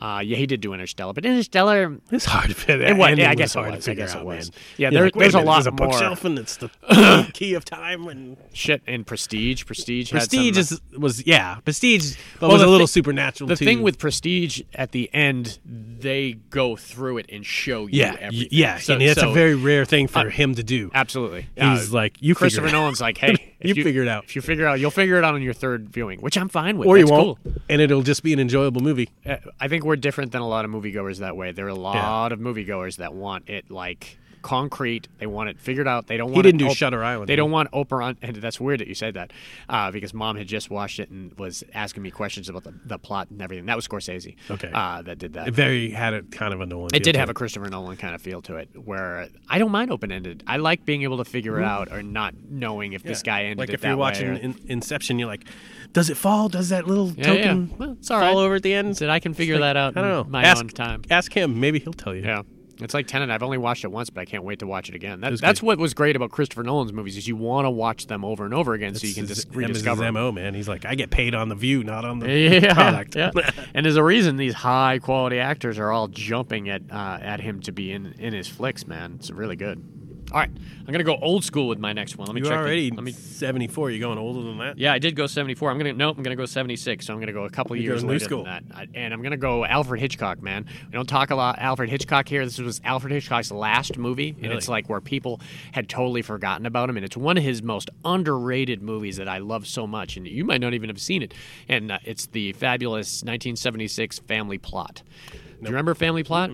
Uh, 0.00 0.20
yeah, 0.24 0.36
he 0.36 0.46
did 0.46 0.60
do 0.60 0.72
Interstellar, 0.74 1.12
but 1.12 1.24
Interstellar 1.24 1.98
It's 2.12 2.24
hard 2.24 2.48
to 2.50 2.54
fit. 2.54 2.80
It 2.80 2.96
was- 2.96 3.18
yeah, 3.18 3.30
I 3.30 3.34
guess 3.34 3.56
it 3.56 3.62
to 3.64 3.70
was, 3.70 3.88
I 3.88 3.94
guess 3.94 4.14
it 4.14 4.24
was. 4.24 4.50
man. 4.52 4.60
Yeah, 4.76 4.90
there- 4.90 5.04
like, 5.04 5.14
there's 5.14 5.34
a 5.34 5.38
minute, 5.38 5.46
lot 5.48 5.54
There's 5.56 5.66
a 5.66 5.70
more- 5.72 5.88
bookshelf 5.88 6.24
and 6.24 6.38
it's 6.38 6.56
the 6.56 6.70
key 7.34 7.54
of 7.54 7.64
time 7.64 8.06
and 8.06 8.36
shit 8.52 8.82
and 8.86 9.06
Prestige. 9.06 9.64
Prestige. 9.66 10.10
had 10.12 10.18
Prestige 10.20 10.54
some, 10.66 10.78
uh, 10.94 10.96
is 10.96 10.98
was 11.00 11.26
yeah 11.26 11.56
Prestige, 11.64 12.16
Well, 12.40 12.50
was 12.52 12.62
a 12.62 12.66
little 12.68 12.86
thi- 12.86 12.92
supernatural. 12.92 13.48
The 13.48 13.56
too. 13.56 13.64
thing 13.64 13.82
with 13.82 13.98
Prestige 13.98 14.62
at 14.74 14.92
the 14.92 15.10
end, 15.12 15.58
they 15.64 16.34
go 16.50 16.76
through 16.76 17.18
it 17.18 17.26
and 17.32 17.44
show 17.44 17.86
you 17.86 17.98
yeah, 18.00 18.16
everything. 18.20 18.48
yeah, 18.52 18.78
So- 18.78 18.92
and 18.94 19.02
that's 19.02 19.20
so- 19.20 19.30
a 19.30 19.34
very 19.34 19.54
rare 19.56 19.84
thing 19.84 20.06
for 20.06 20.20
uh, 20.20 20.30
him 20.30 20.54
to 20.54 20.62
do. 20.62 20.90
absolutely. 20.94 21.46
He's 21.56 21.92
Uh, 21.92 21.96
like, 21.96 22.16
you 22.20 22.34
Christopher. 22.36 22.70
Nolan's 22.70 23.00
like, 23.00 23.18
hey, 23.18 23.34
if 23.60 23.76
You 23.76 23.84
figure 23.84 24.02
it 24.02 24.08
out. 24.08 24.24
If 24.24 24.36
you 24.36 24.42
figure 24.42 24.66
it 24.66 24.68
out, 24.68 24.80
you'll 24.80 24.90
figure 24.90 25.18
it 25.18 25.24
out 25.24 25.34
on 25.34 25.42
your 25.42 25.52
third 25.54 25.88
viewing, 25.88 26.20
which 26.20 26.36
I'm 26.38 26.48
fine 26.48 26.78
with. 26.78 26.86
or 26.88 26.96
you 26.98 27.06
won't, 27.06 27.38
cool. 27.42 27.52
and 27.68 27.80
it'll 27.82 28.02
just 28.02 28.22
be 28.22 28.32
an 28.32 28.38
enjoyable 28.38 28.80
movie. 28.80 29.08
Uh, 29.26 29.36
I 29.60 29.68
think 29.68 29.84
we're 29.84 29.96
different 29.96 30.32
than 30.32 30.42
a 30.42 30.48
lot 30.48 30.64
of 30.64 30.70
moviegoers 30.70 31.18
that 31.18 31.36
way. 31.36 31.52
There 31.52 31.66
are 31.66 31.70
a 31.70 31.74
lot 31.74 32.32
of 32.32 32.38
moviegoers 32.38 32.96
that 32.96 33.14
want 33.14 33.48
it 33.48 33.70
like 33.70 34.18
concrete. 34.42 35.08
They 35.18 35.26
want 35.26 35.48
it 35.50 35.58
figured 35.58 35.86
out. 35.88 36.06
They 36.06 36.16
don't 36.16 36.32
want. 36.32 36.44
didn't 36.44 36.60
it 36.60 36.64
do 36.64 36.70
op- 36.70 36.76
Shutter 36.76 37.02
Island, 37.04 37.28
They 37.28 37.36
don't 37.36 37.50
want 37.50 37.70
Oprah. 37.72 38.04
On, 38.04 38.16
and 38.22 38.36
that's 38.36 38.60
weird 38.60 38.80
that 38.80 38.88
you 38.88 38.94
said 38.94 39.14
that 39.14 39.32
uh, 39.68 39.90
because 39.90 40.14
Mom 40.14 40.36
had 40.36 40.46
just 40.46 40.70
watched 40.70 40.98
it 41.00 41.10
and 41.10 41.32
was 41.38 41.64
asking 41.74 42.02
me 42.02 42.10
questions 42.10 42.48
about 42.48 42.64
the, 42.64 42.74
the 42.84 42.98
plot 42.98 43.28
and 43.30 43.40
everything. 43.42 43.66
That 43.66 43.76
was 43.76 43.86
Scorsese. 43.88 44.36
Okay. 44.50 44.70
uh, 44.72 45.02
that 45.02 45.18
did 45.18 45.32
that. 45.34 45.48
It 45.48 45.54
very 45.54 45.90
had 45.90 46.14
a 46.14 46.22
kind 46.22 46.54
of 46.54 46.60
a 46.60 46.66
Nolan. 46.66 46.90
It 46.94 47.02
did 47.02 47.16
have 47.16 47.28
a 47.28 47.34
Christopher 47.34 47.68
Nolan 47.68 47.96
kind 47.96 48.14
of 48.14 48.22
feel 48.22 48.40
to 48.42 48.56
it, 48.56 48.68
where 48.84 49.28
I 49.48 49.58
don't 49.58 49.70
mind 49.72 49.90
open 49.90 50.12
ended. 50.12 50.42
I 50.46 50.56
like 50.58 50.84
being 50.84 51.02
able 51.02 51.18
to 51.18 51.24
figure 51.24 51.58
it 51.60 51.64
out 51.64 51.92
or 51.92 52.02
not 52.02 52.34
knowing 52.48 52.92
if 52.92 53.02
this 53.02 53.22
guy 53.22 53.44
ended 53.44 53.48
Mm-hmm. 53.58 53.60
like 53.60 53.68
it 53.70 53.74
if 53.74 53.84
you're 53.84 53.96
watching 53.96 54.28
or- 54.28 54.32
in, 54.34 54.54
Inception, 54.68 55.18
you're 55.18 55.28
like, 55.28 55.44
does 55.92 56.10
it 56.10 56.16
fall? 56.16 56.48
Does 56.48 56.68
that 56.68 56.86
little 56.86 57.10
Yeah, 57.12 57.24
token 57.24 57.68
yeah. 57.70 57.76
Well, 57.78 57.92
it's 57.98 58.10
all 58.10 58.20
fall 58.20 58.36
right. 58.36 58.44
over 58.44 58.54
at 58.56 58.62
the 58.62 58.74
end? 58.74 58.96
Said 58.96 59.08
I 59.08 59.18
can 59.20 59.34
figure 59.34 59.54
like, 59.54 59.60
that 59.74 59.76
out. 59.76 59.96
I 59.96 60.00
don't 60.02 60.10
know. 60.10 60.20
in 60.22 60.30
my 60.30 60.44
ask, 60.44 60.62
own 60.62 60.68
time. 60.68 61.02
Ask 61.10 61.32
him. 61.32 61.58
Maybe 61.58 61.78
he'll 61.78 61.92
tell 61.92 62.14
you. 62.14 62.22
Yeah. 62.22 62.42
It's 62.80 62.94
like 62.94 63.06
Tenet. 63.06 63.30
I've 63.30 63.42
only 63.42 63.58
watched 63.58 63.84
it 63.84 63.90
once, 63.90 64.08
but 64.10 64.20
I 64.20 64.24
can't 64.24 64.44
wait 64.44 64.60
to 64.60 64.66
watch 64.66 64.88
it 64.88 64.94
again. 64.94 65.20
That, 65.20 65.32
was 65.32 65.40
that's 65.40 65.60
what 65.62 65.78
was 65.78 65.94
great 65.94 66.14
about 66.16 66.30
Christopher 66.30 66.62
Nolan's 66.62 66.92
movies 66.92 67.16
is 67.16 67.26
you 67.26 67.34
want 67.36 67.64
to 67.66 67.70
watch 67.70 68.06
them 68.06 68.24
over 68.24 68.44
and 68.44 68.54
over 68.54 68.74
again 68.74 68.94
so 68.94 69.06
you 69.06 69.14
can 69.14 69.26
This 69.26 69.44
just 69.44 69.54
rediscover. 69.54 70.02
His 70.02 70.06
them. 70.06 70.14
mo 70.14 70.30
man. 70.32 70.54
He's 70.54 70.68
like, 70.68 70.84
I 70.84 70.94
get 70.94 71.10
paid 71.10 71.34
on 71.34 71.48
the 71.48 71.54
view, 71.56 71.82
not 71.82 72.04
on 72.04 72.18
the 72.20 72.30
Yeah, 72.32 72.74
product. 72.74 73.16
yeah. 73.16 73.30
and 73.74 73.84
there's 73.84 73.96
a 73.96 74.02
reason 74.04 74.36
these 74.36 74.54
high 74.54 74.98
quality 75.00 75.38
actors 75.40 75.78
are 75.78 75.90
all 75.90 76.08
jumping 76.08 76.68
at 76.68 76.82
uh, 76.90 77.18
at 77.20 77.40
him 77.40 77.60
to 77.62 77.72
be 77.72 77.92
in 77.92 78.14
in 78.18 78.32
his 78.32 78.46
flicks. 78.48 78.86
Man, 78.86 79.14
it's 79.18 79.30
really 79.30 79.56
good. 79.56 79.82
All 80.30 80.38
right, 80.38 80.50
I'm 80.50 80.92
gonna 80.92 81.04
go 81.04 81.16
old 81.22 81.42
school 81.42 81.68
with 81.68 81.78
my 81.78 81.94
next 81.94 82.18
one. 82.18 82.26
Let 82.26 82.34
me 82.34 82.42
You're 82.42 82.50
check. 82.50 82.58
the- 82.58 82.62
already 82.64 82.90
let 82.90 83.02
me 83.02 83.12
74. 83.12 83.90
You're 83.90 84.00
going 84.00 84.18
older 84.18 84.42
than 84.42 84.58
that. 84.58 84.76
Yeah, 84.76 84.92
I 84.92 84.98
did 84.98 85.16
go 85.16 85.26
74. 85.26 85.70
I'm 85.70 85.78
gonna 85.78 85.94
no, 85.94 86.10
I'm 86.10 86.22
gonna 86.22 86.36
go 86.36 86.44
76. 86.44 87.06
So 87.06 87.14
I'm 87.14 87.20
gonna 87.20 87.32
go 87.32 87.44
a 87.44 87.50
couple 87.50 87.74
You 87.76 87.82
years 87.84 88.04
later 88.04 88.24
school. 88.24 88.44
than 88.44 88.64
that. 88.68 88.76
I, 88.76 88.86
and 88.94 89.14
I'm 89.14 89.22
gonna 89.22 89.38
go 89.38 89.64
Alfred 89.64 90.00
Hitchcock, 90.02 90.42
man. 90.42 90.66
We 90.86 90.92
don't 90.92 91.08
talk 91.08 91.30
a 91.30 91.34
lot 91.34 91.58
Alfred 91.58 91.88
Hitchcock 91.88 92.28
here. 92.28 92.44
This 92.44 92.58
was 92.58 92.78
Alfred 92.84 93.10
Hitchcock's 93.12 93.50
last 93.50 93.96
movie, 93.96 94.36
and 94.42 94.52
it's 94.52 94.68
like 94.68 94.90
where 94.90 95.00
people 95.00 95.40
had 95.72 95.88
totally 95.88 96.20
forgotten 96.20 96.66
about 96.66 96.90
him. 96.90 96.96
And 96.98 97.06
it's 97.06 97.16
one 97.16 97.38
of 97.38 97.42
his 97.42 97.62
most 97.62 97.88
underrated 98.04 98.82
movies 98.82 99.16
that 99.16 99.28
I 99.28 99.38
love 99.38 99.66
so 99.66 99.86
much. 99.86 100.18
And 100.18 100.26
you 100.26 100.44
might 100.44 100.60
not 100.60 100.74
even 100.74 100.90
have 100.90 101.00
seen 101.00 101.22
it. 101.22 101.32
And 101.68 101.90
uh, 101.92 101.98
it's 102.04 102.26
the 102.26 102.52
fabulous 102.52 103.22
1976 103.22 104.18
Family 104.20 104.58
Plot. 104.58 105.02
Do 105.32 105.38
you 105.62 105.68
remember 105.70 105.94
Family 105.94 106.22
Plot? 106.22 106.50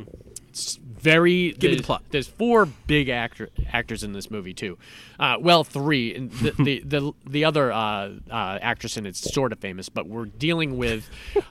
It's 0.55 0.77
very. 0.77 1.51
Give 1.51 1.73
me 1.73 1.79
the 1.79 1.83
plot. 1.83 2.05
There's 2.11 2.29
four 2.29 2.65
big 2.65 3.09
actor, 3.09 3.51
actors 3.73 4.05
in 4.05 4.13
this 4.13 4.31
movie 4.31 4.55
too. 4.55 4.79
Uh, 5.19 5.35
well, 5.41 5.65
three. 5.65 6.15
And 6.15 6.31
the, 6.31 6.51
the 6.63 6.81
the 6.85 7.13
the 7.27 7.45
other 7.45 7.73
uh, 7.73 8.11
uh, 8.31 8.59
actress 8.63 8.97
in 8.97 9.05
it's 9.05 9.35
sort 9.35 9.51
of 9.51 9.59
famous, 9.59 9.89
but 9.89 10.07
we're 10.07 10.27
dealing 10.27 10.79
with. 10.79 11.11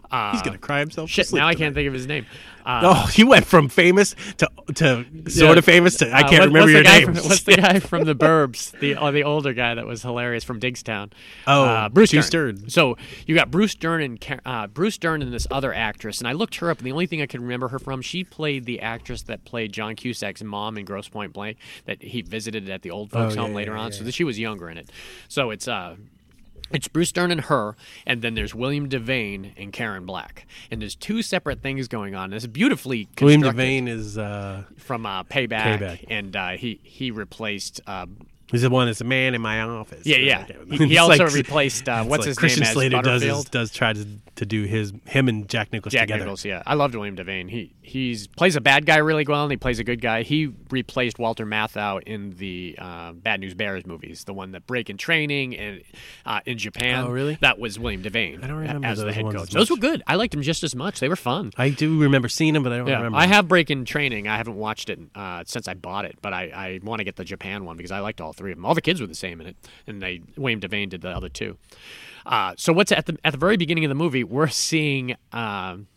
Uh, 0.09 0.31
He's 0.33 0.41
gonna 0.41 0.57
cry 0.57 0.79
himself. 0.79 1.09
to 1.09 1.13
Shit! 1.13 1.27
sleep 1.27 1.41
Now 1.41 1.49
I 1.49 1.55
can't 1.55 1.75
think 1.75 1.85
of 1.89 1.93
his 1.93 2.07
name. 2.07 2.25
Uh, 2.65 2.81
Oh, 2.83 3.09
you 3.15 3.27
went 3.27 3.45
from 3.45 3.69
famous 3.69 4.15
to 4.37 4.49
to 4.75 5.05
sort 5.29 5.57
of 5.57 5.65
famous 5.65 5.97
to 5.97 6.09
I 6.09 6.21
uh, 6.21 6.29
can't 6.29 6.39
what- 6.41 6.47
remember 6.47 6.71
your 6.71 6.83
name. 6.83 7.05
From, 7.13 7.15
what's 7.29 7.43
the 7.43 7.55
guy 7.57 7.79
from 7.79 8.05
the 8.05 8.15
Burbs? 8.15 8.77
The 8.79 8.95
uh, 8.95 9.11
the 9.11 9.23
older 9.23 9.53
guy 9.53 9.75
that 9.75 9.85
was 9.85 10.01
hilarious 10.01 10.43
from 10.43 10.59
Diggstown. 10.59 11.11
Oh, 11.47 11.65
uh, 11.65 11.89
Bruce 11.89 12.11
Dern. 12.11 12.23
Stern. 12.23 12.69
So 12.69 12.97
you 13.27 13.35
got 13.35 13.51
Bruce 13.51 13.75
Dern 13.75 14.01
and 14.01 14.41
uh, 14.45 14.67
Bruce 14.67 14.97
Dern 14.97 15.21
and 15.21 15.33
this 15.33 15.47
other 15.51 15.73
actress, 15.73 16.19
and 16.19 16.27
I 16.27 16.31
looked 16.33 16.55
her 16.57 16.69
up, 16.71 16.77
and 16.77 16.87
the 16.87 16.91
only 16.91 17.05
thing 17.07 17.21
I 17.21 17.25
could 17.25 17.41
remember 17.41 17.67
her 17.69 17.79
from, 17.79 18.01
she 18.01 18.23
played 18.23 18.65
the 18.65 18.79
actress 18.81 19.23
that 19.23 19.43
played 19.45 19.73
John 19.73 19.95
Cusack's 19.95 20.43
mom 20.43 20.77
in 20.77 20.85
Grosse 20.85 21.09
Pointe 21.09 21.33
Blank 21.33 21.57
that 21.85 22.01
he 22.01 22.21
visited 22.21 22.69
at 22.69 22.81
the 22.81 22.91
old 22.91 23.11
folks 23.11 23.35
Oh, 23.35 23.41
home 23.41 23.51
yeah, 23.51 23.55
later 23.57 23.73
yeah, 23.73 23.79
on. 23.79 23.91
yeah, 23.91 23.97
So 23.99 24.09
she 24.11 24.23
was 24.23 24.39
younger 24.39 24.69
in 24.69 24.77
it. 24.77 24.89
So 25.27 25.49
it's 25.51 25.67
uh. 25.67 25.95
It's 26.71 26.87
Bruce 26.87 27.11
Dern 27.11 27.31
and 27.31 27.41
her, 27.41 27.75
and 28.07 28.21
then 28.21 28.33
there's 28.33 28.55
William 28.55 28.89
Devane 28.89 29.53
and 29.57 29.71
Karen 29.71 30.05
Black, 30.05 30.47
and 30.71 30.81
there's 30.81 30.95
two 30.95 31.21
separate 31.21 31.61
things 31.61 31.87
going 31.87 32.15
on. 32.15 32.33
It's 32.33 32.47
beautifully 32.47 33.07
William 33.21 33.41
Devane 33.43 33.87
is 33.87 34.17
uh, 34.17 34.63
from 34.77 35.05
uh, 35.05 35.23
Payback, 35.23 35.79
Payback. 35.79 36.05
and 36.09 36.35
uh, 36.35 36.49
he 36.51 36.79
he 36.83 37.11
replaced. 37.11 37.81
He's 38.53 38.61
the 38.61 38.69
one 38.69 38.85
that's 38.87 39.01
a 39.01 39.03
man 39.03 39.35
in 39.35 39.41
my 39.41 39.59
office. 39.61 40.05
yeah, 40.05 40.17
yeah. 40.17 40.45
He, 40.69 40.77
he 40.87 40.97
also 40.97 41.25
like- 41.25 41.33
replaced 41.33 41.89
uh, 41.89 42.05
what's 42.05 42.21
like 42.21 42.27
his 42.29 42.37
Christian 42.37 42.61
name 42.61 42.67
as 42.69 42.73
Slater 42.73 43.01
does 43.01 43.21
Butterfield. 43.21 43.39
is, 43.45 43.49
does 43.49 43.71
try 43.71 43.91
to 43.93 44.07
to 44.35 44.45
do 44.47 44.63
his 44.63 44.93
him 45.05 45.27
and 45.27 45.47
Jack 45.47 45.71
Nichols 45.73 45.91
Jack 45.91 46.03
together. 46.03 46.21
Nichols, 46.23 46.43
yeah, 46.45 46.63
I 46.65 46.73
loved 46.73 46.95
William 46.95 47.15
Devane. 47.15 47.49
He 47.51 47.73
he's 47.81 48.25
plays 48.27 48.55
a 48.55 48.61
bad 48.61 48.85
guy 48.85 48.97
really 48.97 49.25
well, 49.27 49.43
and 49.43 49.51
he 49.51 49.57
plays 49.57 49.77
a 49.79 49.83
good 49.83 50.01
guy. 50.01 50.23
He 50.23 50.51
replaced 50.71 51.19
Walter 51.19 51.45
Matthau 51.45 52.01
in 52.03 52.31
the 52.37 52.75
uh, 52.79 53.11
Bad 53.11 53.41
News 53.41 53.53
Bears 53.53 53.85
movies, 53.85 54.23
the 54.23 54.33
one 54.33 54.51
that 54.51 54.65
Breaking 54.65 54.97
Training 54.97 55.55
and 55.55 55.81
uh, 56.25 56.39
in 56.45 56.57
Japan. 56.57 57.03
Oh, 57.05 57.09
really? 57.09 57.37
That 57.41 57.59
was 57.59 57.77
William 57.77 58.01
Devane. 58.01 58.43
I 58.43 58.47
don't 58.47 58.57
remember 58.57 58.87
as 58.87 58.99
the 58.99 59.13
head 59.13 59.23
ones 59.23 59.35
coach. 59.35 59.47
as 59.49 59.53
Those 59.53 59.69
were 59.69 59.77
good. 59.77 60.01
I 60.07 60.15
liked 60.15 60.31
them 60.31 60.41
just 60.41 60.63
as 60.63 60.75
much. 60.75 60.99
They 60.99 61.09
were 61.09 61.15
fun. 61.15 61.51
I 61.57 61.69
do 61.69 61.99
remember 61.99 62.27
seeing 62.27 62.55
him, 62.55 62.63
but 62.63 62.71
I 62.73 62.77
don't 62.77 62.87
Yeah, 62.87 62.97
remember. 62.97 63.17
I 63.19 63.27
have 63.27 63.47
Breaking 63.47 63.85
Training. 63.85 64.27
I 64.27 64.37
haven't 64.37 64.55
watched 64.55 64.89
it 64.89 64.99
uh, 65.15 65.43
since 65.45 65.67
I 65.67 65.75
bought 65.75 66.05
it, 66.05 66.17
but 66.21 66.33
I, 66.33 66.43
I 66.45 66.79
want 66.83 66.99
to 66.99 67.03
get 67.03 67.15
the 67.15 67.23
Japan 67.25 67.65
one 67.65 67.77
because 67.77 67.91
I 67.91 67.99
liked 67.99 68.19
all 68.19 68.33
three 68.33 68.42
of 68.51 68.57
them. 68.57 68.65
All 68.65 68.75
the 68.75 68.81
kids 68.81 68.99
were 69.01 69.07
the 69.07 69.15
same 69.15 69.39
in 69.41 69.47
it, 69.47 69.55
and 69.87 70.01
they 70.01 70.21
William 70.37 70.59
Devane 70.59 70.89
did 70.89 71.01
the 71.01 71.09
other 71.09 71.29
two. 71.29 71.57
Uh, 72.25 72.53
so 72.57 72.73
what's 72.73 72.91
at 72.91 73.05
the 73.05 73.17
at 73.23 73.31
the 73.31 73.39
very 73.39 73.57
beginning 73.57 73.85
of 73.85 73.89
the 73.89 73.95
movie? 73.95 74.23
We're 74.23 74.47
seeing. 74.47 75.15
Um, 75.31 75.87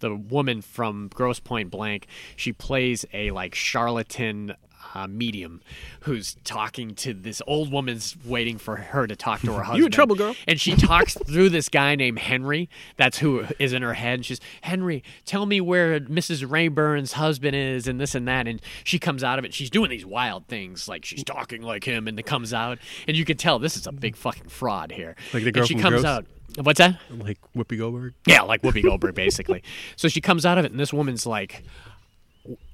the 0.00 0.14
woman 0.14 0.62
from 0.62 1.10
Grosse 1.12 1.40
Pointe 1.40 1.70
Blank, 1.70 2.06
she 2.36 2.52
plays 2.52 3.04
a 3.12 3.32
like 3.32 3.52
charlatan 3.54 4.54
uh, 4.94 5.06
medium 5.06 5.60
who's 6.00 6.36
talking 6.44 6.94
to 6.96 7.12
this 7.14 7.40
old 7.46 7.70
woman's 7.72 8.16
waiting 8.24 8.58
for 8.58 8.76
her 8.76 9.06
to 9.06 9.14
talk 9.16 9.40
to 9.42 9.52
her 9.52 9.62
husband. 9.62 9.78
You 9.78 9.86
in 9.86 9.92
trouble, 9.92 10.16
girl. 10.16 10.34
And 10.46 10.60
she 10.60 10.74
talks 10.76 11.14
through 11.26 11.50
this 11.50 11.68
guy 11.68 11.94
named 11.94 12.18
Henry. 12.18 12.68
That's 12.96 13.18
who 13.18 13.44
is 13.58 13.72
in 13.72 13.82
her 13.82 13.94
head. 13.94 14.14
And 14.14 14.26
she's 14.26 14.40
Henry, 14.62 15.02
tell 15.24 15.46
me 15.46 15.60
where 15.60 16.00
Mrs. 16.00 16.48
Rayburn's 16.50 17.12
husband 17.12 17.54
is, 17.56 17.86
and 17.86 18.00
this 18.00 18.14
and 18.14 18.26
that. 18.28 18.46
And 18.48 18.60
she 18.84 18.98
comes 18.98 19.22
out 19.24 19.38
of 19.38 19.44
it. 19.44 19.54
She's 19.54 19.70
doing 19.70 19.90
these 19.90 20.06
wild 20.06 20.46
things, 20.46 20.88
like 20.88 21.04
she's 21.04 21.24
talking 21.24 21.62
like 21.62 21.84
him, 21.84 22.08
and 22.08 22.18
it 22.18 22.26
comes 22.26 22.52
out, 22.54 22.78
and 23.06 23.16
you 23.16 23.24
can 23.24 23.36
tell 23.36 23.58
this 23.58 23.76
is 23.76 23.86
a 23.86 23.92
big 23.92 24.16
fucking 24.16 24.48
fraud 24.48 24.92
here. 24.92 25.16
Like 25.34 25.42
the 25.42 25.48
And 25.48 25.54
girl 25.54 25.66
she 25.66 25.74
from 25.74 25.82
comes 25.82 25.92
Gross? 26.02 26.04
out. 26.04 26.26
What's 26.62 26.78
that? 26.78 26.98
Like 27.10 27.38
Whoopi 27.56 27.78
Goldberg. 27.78 28.14
Yeah, 28.26 28.42
like 28.42 28.62
Whoopi 28.62 28.82
Goldberg, 28.82 29.14
basically. 29.14 29.62
So 29.96 30.08
she 30.08 30.20
comes 30.20 30.44
out 30.46 30.58
of 30.58 30.64
it, 30.64 30.70
and 30.72 30.80
this 30.80 30.92
woman's 30.92 31.24
like, 31.26 31.62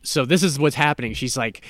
so 0.02 0.24
this 0.24 0.42
is 0.42 0.58
what's 0.58 0.76
happening. 0.76 1.14
She's 1.14 1.36
like, 1.36 1.62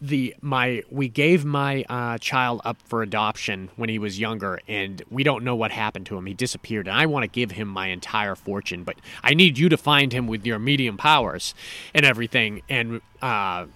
the 0.00 0.34
my 0.40 0.82
we 0.90 1.08
gave 1.08 1.44
my 1.44 1.84
uh, 1.88 2.16
child 2.18 2.62
up 2.64 2.80
for 2.82 3.02
adoption 3.02 3.68
when 3.76 3.88
he 3.88 3.98
was 3.98 4.18
younger, 4.18 4.60
and 4.66 5.02
we 5.10 5.22
don't 5.22 5.44
know 5.44 5.54
what 5.54 5.72
happened 5.72 6.06
to 6.06 6.16
him. 6.16 6.26
He 6.26 6.34
disappeared, 6.34 6.88
and 6.88 6.96
I 6.96 7.06
want 7.06 7.24
to 7.24 7.28
give 7.28 7.50
him 7.50 7.68
my 7.68 7.88
entire 7.88 8.34
fortune, 8.34 8.84
but 8.84 8.96
I 9.22 9.34
need 9.34 9.58
you 9.58 9.68
to 9.68 9.76
find 9.76 10.12
him 10.12 10.26
with 10.26 10.46
your 10.46 10.58
medium 10.58 10.96
powers 10.96 11.54
and 11.92 12.06
everything. 12.06 12.62
And 12.68 13.02
uh, 13.20 13.66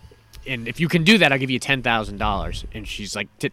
and 0.47 0.67
if 0.67 0.81
you 0.81 0.89
can 0.89 1.05
do 1.05 1.19
that, 1.19 1.33
I'll 1.33 1.39
give 1.39 1.51
you 1.51 1.59
ten 1.59 1.83
thousand 1.83 2.19
dollars. 2.19 2.65
And 2.73 2.89
she's 2.89 3.15
like, 3.15 3.29
to 3.39 3.51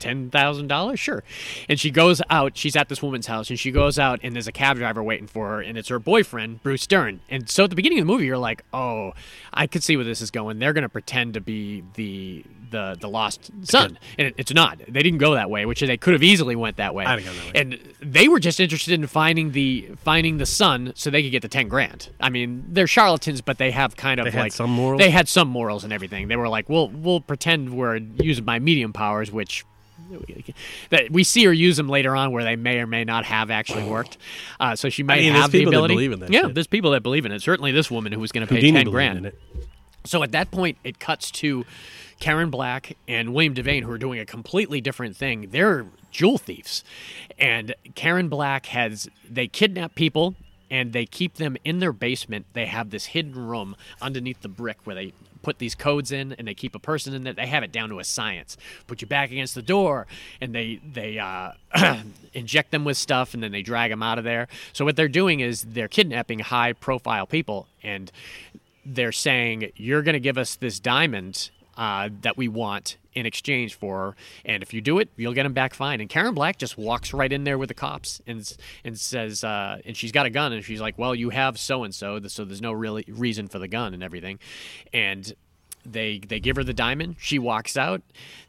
$10,000? 0.00 0.98
Sure. 0.98 1.22
And 1.68 1.78
she 1.78 1.90
goes 1.90 2.20
out, 2.30 2.56
she's 2.56 2.76
at 2.76 2.88
this 2.88 3.02
woman's 3.02 3.26
house, 3.26 3.50
and 3.50 3.58
she 3.58 3.70
goes 3.70 3.98
out, 3.98 4.20
and 4.22 4.34
there's 4.34 4.48
a 4.48 4.52
cab 4.52 4.76
driver 4.76 5.02
waiting 5.02 5.26
for 5.26 5.48
her, 5.48 5.60
and 5.60 5.78
it's 5.78 5.88
her 5.88 5.98
boyfriend, 5.98 6.62
Bruce 6.62 6.86
Dern. 6.86 7.20
And 7.28 7.48
so 7.48 7.64
at 7.64 7.70
the 7.70 7.76
beginning 7.76 7.98
of 7.98 8.06
the 8.06 8.12
movie, 8.12 8.26
you're 8.26 8.38
like, 8.38 8.64
oh, 8.72 9.12
I 9.52 9.66
could 9.66 9.82
see 9.82 9.96
where 9.96 10.04
this 10.04 10.20
is 10.20 10.30
going. 10.30 10.58
They're 10.58 10.72
going 10.72 10.82
to 10.82 10.88
pretend 10.88 11.34
to 11.34 11.40
be 11.40 11.84
the 11.94 12.44
the 12.70 12.96
the 13.00 13.08
lost 13.08 13.50
son. 13.62 13.98
And 14.18 14.28
it, 14.28 14.34
it's 14.38 14.52
not. 14.54 14.78
They 14.88 15.02
didn't 15.02 15.18
go 15.18 15.34
that 15.34 15.50
way, 15.50 15.66
which 15.66 15.80
they 15.80 15.96
could 15.96 16.12
have 16.12 16.22
easily 16.22 16.56
went 16.56 16.76
that 16.76 16.94
way. 16.94 17.04
I 17.04 17.16
didn't 17.16 17.28
go 17.28 17.34
that 17.34 17.54
way. 17.54 17.60
And 17.60 17.94
they 18.00 18.28
were 18.28 18.40
just 18.40 18.60
interested 18.60 18.94
in 18.94 19.06
finding 19.06 19.52
the 19.52 19.90
finding 20.04 20.38
the 20.38 20.46
son 20.46 20.92
so 20.94 21.10
they 21.10 21.22
could 21.22 21.32
get 21.32 21.42
the 21.42 21.48
10 21.48 21.68
grand. 21.68 22.10
I 22.20 22.30
mean, 22.30 22.64
they're 22.68 22.86
charlatans, 22.86 23.40
but 23.40 23.58
they 23.58 23.70
have 23.70 23.96
kind 23.96 24.20
of 24.20 24.32
they 24.32 24.38
like 24.38 24.52
some 24.52 24.70
morals. 24.70 25.00
They 25.00 25.10
had 25.10 25.28
some 25.28 25.48
morals 25.48 25.84
and 25.84 25.92
everything. 25.92 26.28
They 26.28 26.36
were 26.36 26.48
like, 26.48 26.68
"Well, 26.68 26.88
we'll 26.88 27.20
pretend 27.20 27.74
we're 27.74 27.96
using 27.96 28.44
my 28.44 28.58
medium 28.58 28.92
powers, 28.92 29.30
which 29.30 29.64
that 30.90 31.10
we 31.10 31.24
see 31.24 31.44
her 31.44 31.52
use 31.52 31.76
them 31.76 31.88
later 31.88 32.16
on, 32.16 32.32
where 32.32 32.44
they 32.44 32.56
may 32.56 32.78
or 32.78 32.86
may 32.86 33.04
not 33.04 33.24
have 33.24 33.50
actually 33.50 33.84
worked. 33.84 34.18
Uh, 34.58 34.76
so 34.76 34.88
she 34.88 35.02
might 35.02 35.20
mean, 35.20 35.32
have 35.32 35.50
the 35.50 35.64
ability. 35.64 35.94
believe 35.94 36.12
in 36.12 36.20
that 36.20 36.30
yeah, 36.30 36.42
shit. 36.42 36.54
there's 36.54 36.66
people 36.66 36.90
that 36.92 37.02
believe 37.02 37.26
in 37.26 37.32
it. 37.32 37.40
Certainly, 37.42 37.72
this 37.72 37.90
woman 37.90 38.12
who 38.12 38.20
was 38.20 38.32
going 38.32 38.46
to 38.46 38.52
pay 38.52 38.70
ten 38.70 38.90
grand. 38.90 39.32
So 40.04 40.22
at 40.22 40.32
that 40.32 40.50
point, 40.50 40.78
it 40.82 40.98
cuts 40.98 41.30
to 41.32 41.66
Karen 42.20 42.50
Black 42.50 42.96
and 43.06 43.34
William 43.34 43.54
Devane, 43.54 43.82
who 43.82 43.90
are 43.90 43.98
doing 43.98 44.18
a 44.18 44.26
completely 44.26 44.80
different 44.80 45.16
thing. 45.16 45.48
They're 45.50 45.86
jewel 46.10 46.38
thieves, 46.38 46.84
and 47.38 47.74
Karen 47.94 48.28
Black 48.28 48.66
has 48.66 49.08
they 49.28 49.46
kidnap 49.46 49.94
people 49.94 50.34
and 50.70 50.92
they 50.92 51.06
keep 51.06 51.34
them 51.34 51.56
in 51.64 51.80
their 51.80 51.92
basement. 51.92 52.46
They 52.52 52.66
have 52.66 52.90
this 52.90 53.06
hidden 53.06 53.34
room 53.34 53.76
underneath 54.00 54.40
the 54.42 54.48
brick 54.48 54.78
where 54.84 54.94
they 54.94 55.12
put 55.42 55.58
these 55.58 55.74
codes 55.74 56.12
in 56.12 56.32
and 56.34 56.46
they 56.46 56.54
keep 56.54 56.74
a 56.74 56.78
person 56.78 57.14
in 57.14 57.24
there. 57.24 57.32
They 57.32 57.46
have 57.46 57.62
it 57.62 57.72
down 57.72 57.88
to 57.90 57.98
a 57.98 58.04
science. 58.04 58.56
Put 58.86 59.00
your 59.00 59.08
back 59.08 59.30
against 59.30 59.54
the 59.54 59.62
door 59.62 60.06
and 60.40 60.54
they 60.54 60.80
they 60.92 61.18
uh, 61.18 61.52
inject 62.34 62.70
them 62.70 62.84
with 62.84 62.96
stuff 62.96 63.34
and 63.34 63.42
then 63.42 63.52
they 63.52 63.62
drag 63.62 63.90
them 63.90 64.02
out 64.02 64.18
of 64.18 64.24
there. 64.24 64.48
So 64.72 64.84
what 64.84 64.96
they're 64.96 65.08
doing 65.08 65.40
is 65.40 65.62
they're 65.62 65.88
kidnapping 65.88 66.40
high 66.40 66.72
profile 66.72 67.26
people 67.26 67.66
and 67.82 68.10
they're 68.84 69.12
saying 69.12 69.72
you're 69.76 70.02
going 70.02 70.14
to 70.14 70.20
give 70.20 70.38
us 70.38 70.56
this 70.56 70.80
diamond 70.80 71.50
uh, 71.80 72.10
that 72.20 72.36
we 72.36 72.46
want 72.46 72.98
in 73.14 73.24
exchange 73.24 73.74
for 73.74 74.14
and 74.44 74.62
if 74.62 74.72
you 74.74 74.82
do 74.82 74.98
it, 74.98 75.08
you'll 75.16 75.32
get 75.32 75.46
him 75.46 75.54
back 75.54 75.72
fine. 75.72 76.00
And 76.00 76.10
Karen 76.10 76.34
Black 76.34 76.58
just 76.58 76.76
walks 76.76 77.12
right 77.14 77.32
in 77.32 77.44
there 77.44 77.56
with 77.56 77.68
the 77.68 77.74
cops 77.74 78.20
and 78.26 78.56
and 78.84 79.00
says, 79.00 79.42
uh, 79.42 79.78
and 79.86 79.96
she's 79.96 80.12
got 80.12 80.26
a 80.26 80.30
gun, 80.30 80.52
and 80.52 80.62
she's 80.62 80.80
like, 80.80 80.98
"Well, 80.98 81.14
you 81.14 81.30
have 81.30 81.58
so 81.58 81.82
and 81.82 81.94
so, 81.94 82.20
so 82.28 82.44
there's 82.44 82.60
no 82.60 82.72
really 82.72 83.04
reason 83.08 83.48
for 83.48 83.58
the 83.58 83.66
gun 83.66 83.94
and 83.94 84.04
everything," 84.04 84.38
and. 84.92 85.34
They 85.82 86.18
they 86.18 86.40
give 86.40 86.56
her 86.56 86.62
the 86.62 86.74
diamond. 86.74 87.16
She 87.18 87.38
walks 87.38 87.74
out. 87.74 88.02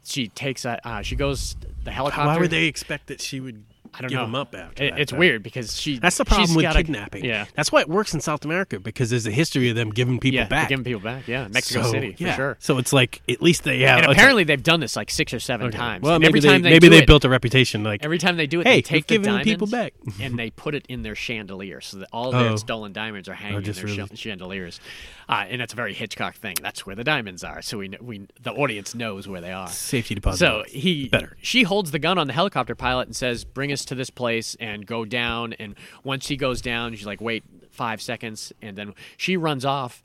She 0.04 0.28
takes 0.28 0.66
a. 0.66 0.86
Uh, 0.86 1.00
she 1.00 1.16
goes 1.16 1.56
the 1.82 1.90
helicopter. 1.90 2.26
Why 2.26 2.36
would 2.36 2.50
they 2.50 2.66
expect 2.66 3.06
that 3.06 3.22
she 3.22 3.40
would 3.40 3.64
I 3.94 4.00
don't 4.00 4.08
give 4.10 4.18
know. 4.18 4.24
him 4.24 4.34
up 4.34 4.54
after 4.54 4.84
It- 4.84 4.90
that, 4.90 5.00
it's 5.00 5.12
though? 5.12 5.18
weird 5.18 5.42
because 5.42 5.78
she. 5.80 5.98
That's 5.98 6.16
the 6.16 6.24
problem 6.24 6.54
with 6.54 6.70
kidnapping. 6.72 7.24
yeah. 7.24 7.46
That's 7.54 7.70
why 7.70 7.80
it 7.82 7.88
works 7.88 8.14
in 8.14 8.20
South 8.20 8.44
America 8.44 8.80
because 8.80 9.10
there's 9.10 9.26
a 9.26 9.30
history 9.30 9.68
of 9.68 9.76
them 9.76 9.90
giving 9.90 10.18
people 10.18 10.36
yeah, 10.40 10.46
back. 10.48 10.68
giving 10.68 10.84
people 10.84 11.00
back. 11.00 11.28
Yeah, 11.28 11.48
Mexico 11.48 11.82
So, 11.82 11.90
City 11.90 12.12
for 12.12 12.32
sure. 12.32 12.56
So 12.60 12.78
it's 12.78 12.92
like 12.92 13.20
at 13.28 13.42
least 13.42 13.64
they 13.64 13.80
have. 13.80 13.98
and 14.04 14.12
apparently 14.12 14.44
they've 14.44 14.62
done 14.62 14.80
this 14.80 14.96
like 14.96 15.10
six 15.10 15.34
or 15.34 15.40
seven 15.40 15.68
okay. 15.68 15.76
times. 15.76 16.02
Well, 16.02 16.14
And 16.14 16.22
maybe 16.22 16.28
every 16.38 16.40
they, 16.40 16.48
time 16.48 16.62
they 16.62 16.70
maybe 16.70 16.88
they 16.88 16.98
it, 16.98 17.06
built 17.06 17.24
a 17.24 17.28
reputation 17.28 17.82
like 17.84 18.04
Every 18.04 18.18
time 18.18 18.36
they 18.36 18.46
do 18.46 18.60
it, 18.60 18.66
Hey, 18.66 18.76
they 18.76 18.82
take 18.82 19.06
the 19.06 19.18
diamonds 19.18 19.44
people 19.44 19.66
back. 19.66 19.92
and 20.20 20.38
they 20.38 20.50
put 20.50 20.74
it 20.74 20.86
in 20.88 21.02
their 21.02 21.14
chandelier, 21.14 21.80
so 21.80 21.98
that 21.98 22.08
all 22.12 22.32
their 22.32 22.50
Oh. 22.52 22.56
stolen 22.56 22.92
diamonds 22.92 23.28
are 23.28 23.34
hanging 23.34 23.58
in 23.64 23.72
their 23.72 23.84
really- 23.84 24.16
chandeliers. 24.16 24.80
Uh, 25.28 25.44
and 25.48 25.60
that's 25.60 25.72
a 25.72 25.76
very 25.76 25.94
Hitchcock 25.94 26.34
thing. 26.34 26.56
That's 26.60 26.84
where 26.84 26.96
the 26.96 27.04
diamonds 27.04 27.44
are, 27.44 27.62
so 27.62 27.78
we 27.78 27.90
we 28.00 28.26
the 28.42 28.52
audience 28.52 28.94
knows 28.94 29.28
where 29.28 29.40
they 29.40 29.52
are. 29.52 29.68
safety 29.68 30.14
deposit. 30.14 30.38
So 30.38 30.64
he 30.68 31.08
Better. 31.08 31.36
She 31.40 31.62
holds 31.62 31.90
the 31.90 31.98
gun 31.98 32.18
on 32.18 32.26
the 32.26 32.32
helicopter 32.32 32.74
pilot 32.74 33.06
and 33.08 33.16
says, 33.16 33.44
"Bring 33.44 33.72
us 33.72 33.81
to 33.86 33.94
this 33.94 34.10
place 34.10 34.56
and 34.60 34.86
go 34.86 35.04
down." 35.04 35.52
And 35.54 35.74
once 36.04 36.26
she 36.26 36.36
goes 36.36 36.60
down, 36.60 36.94
she's 36.94 37.06
like, 37.06 37.20
"Wait 37.20 37.44
five 37.70 38.02
seconds," 38.02 38.52
and 38.60 38.76
then 38.76 38.94
she 39.16 39.36
runs 39.36 39.64
off. 39.64 40.02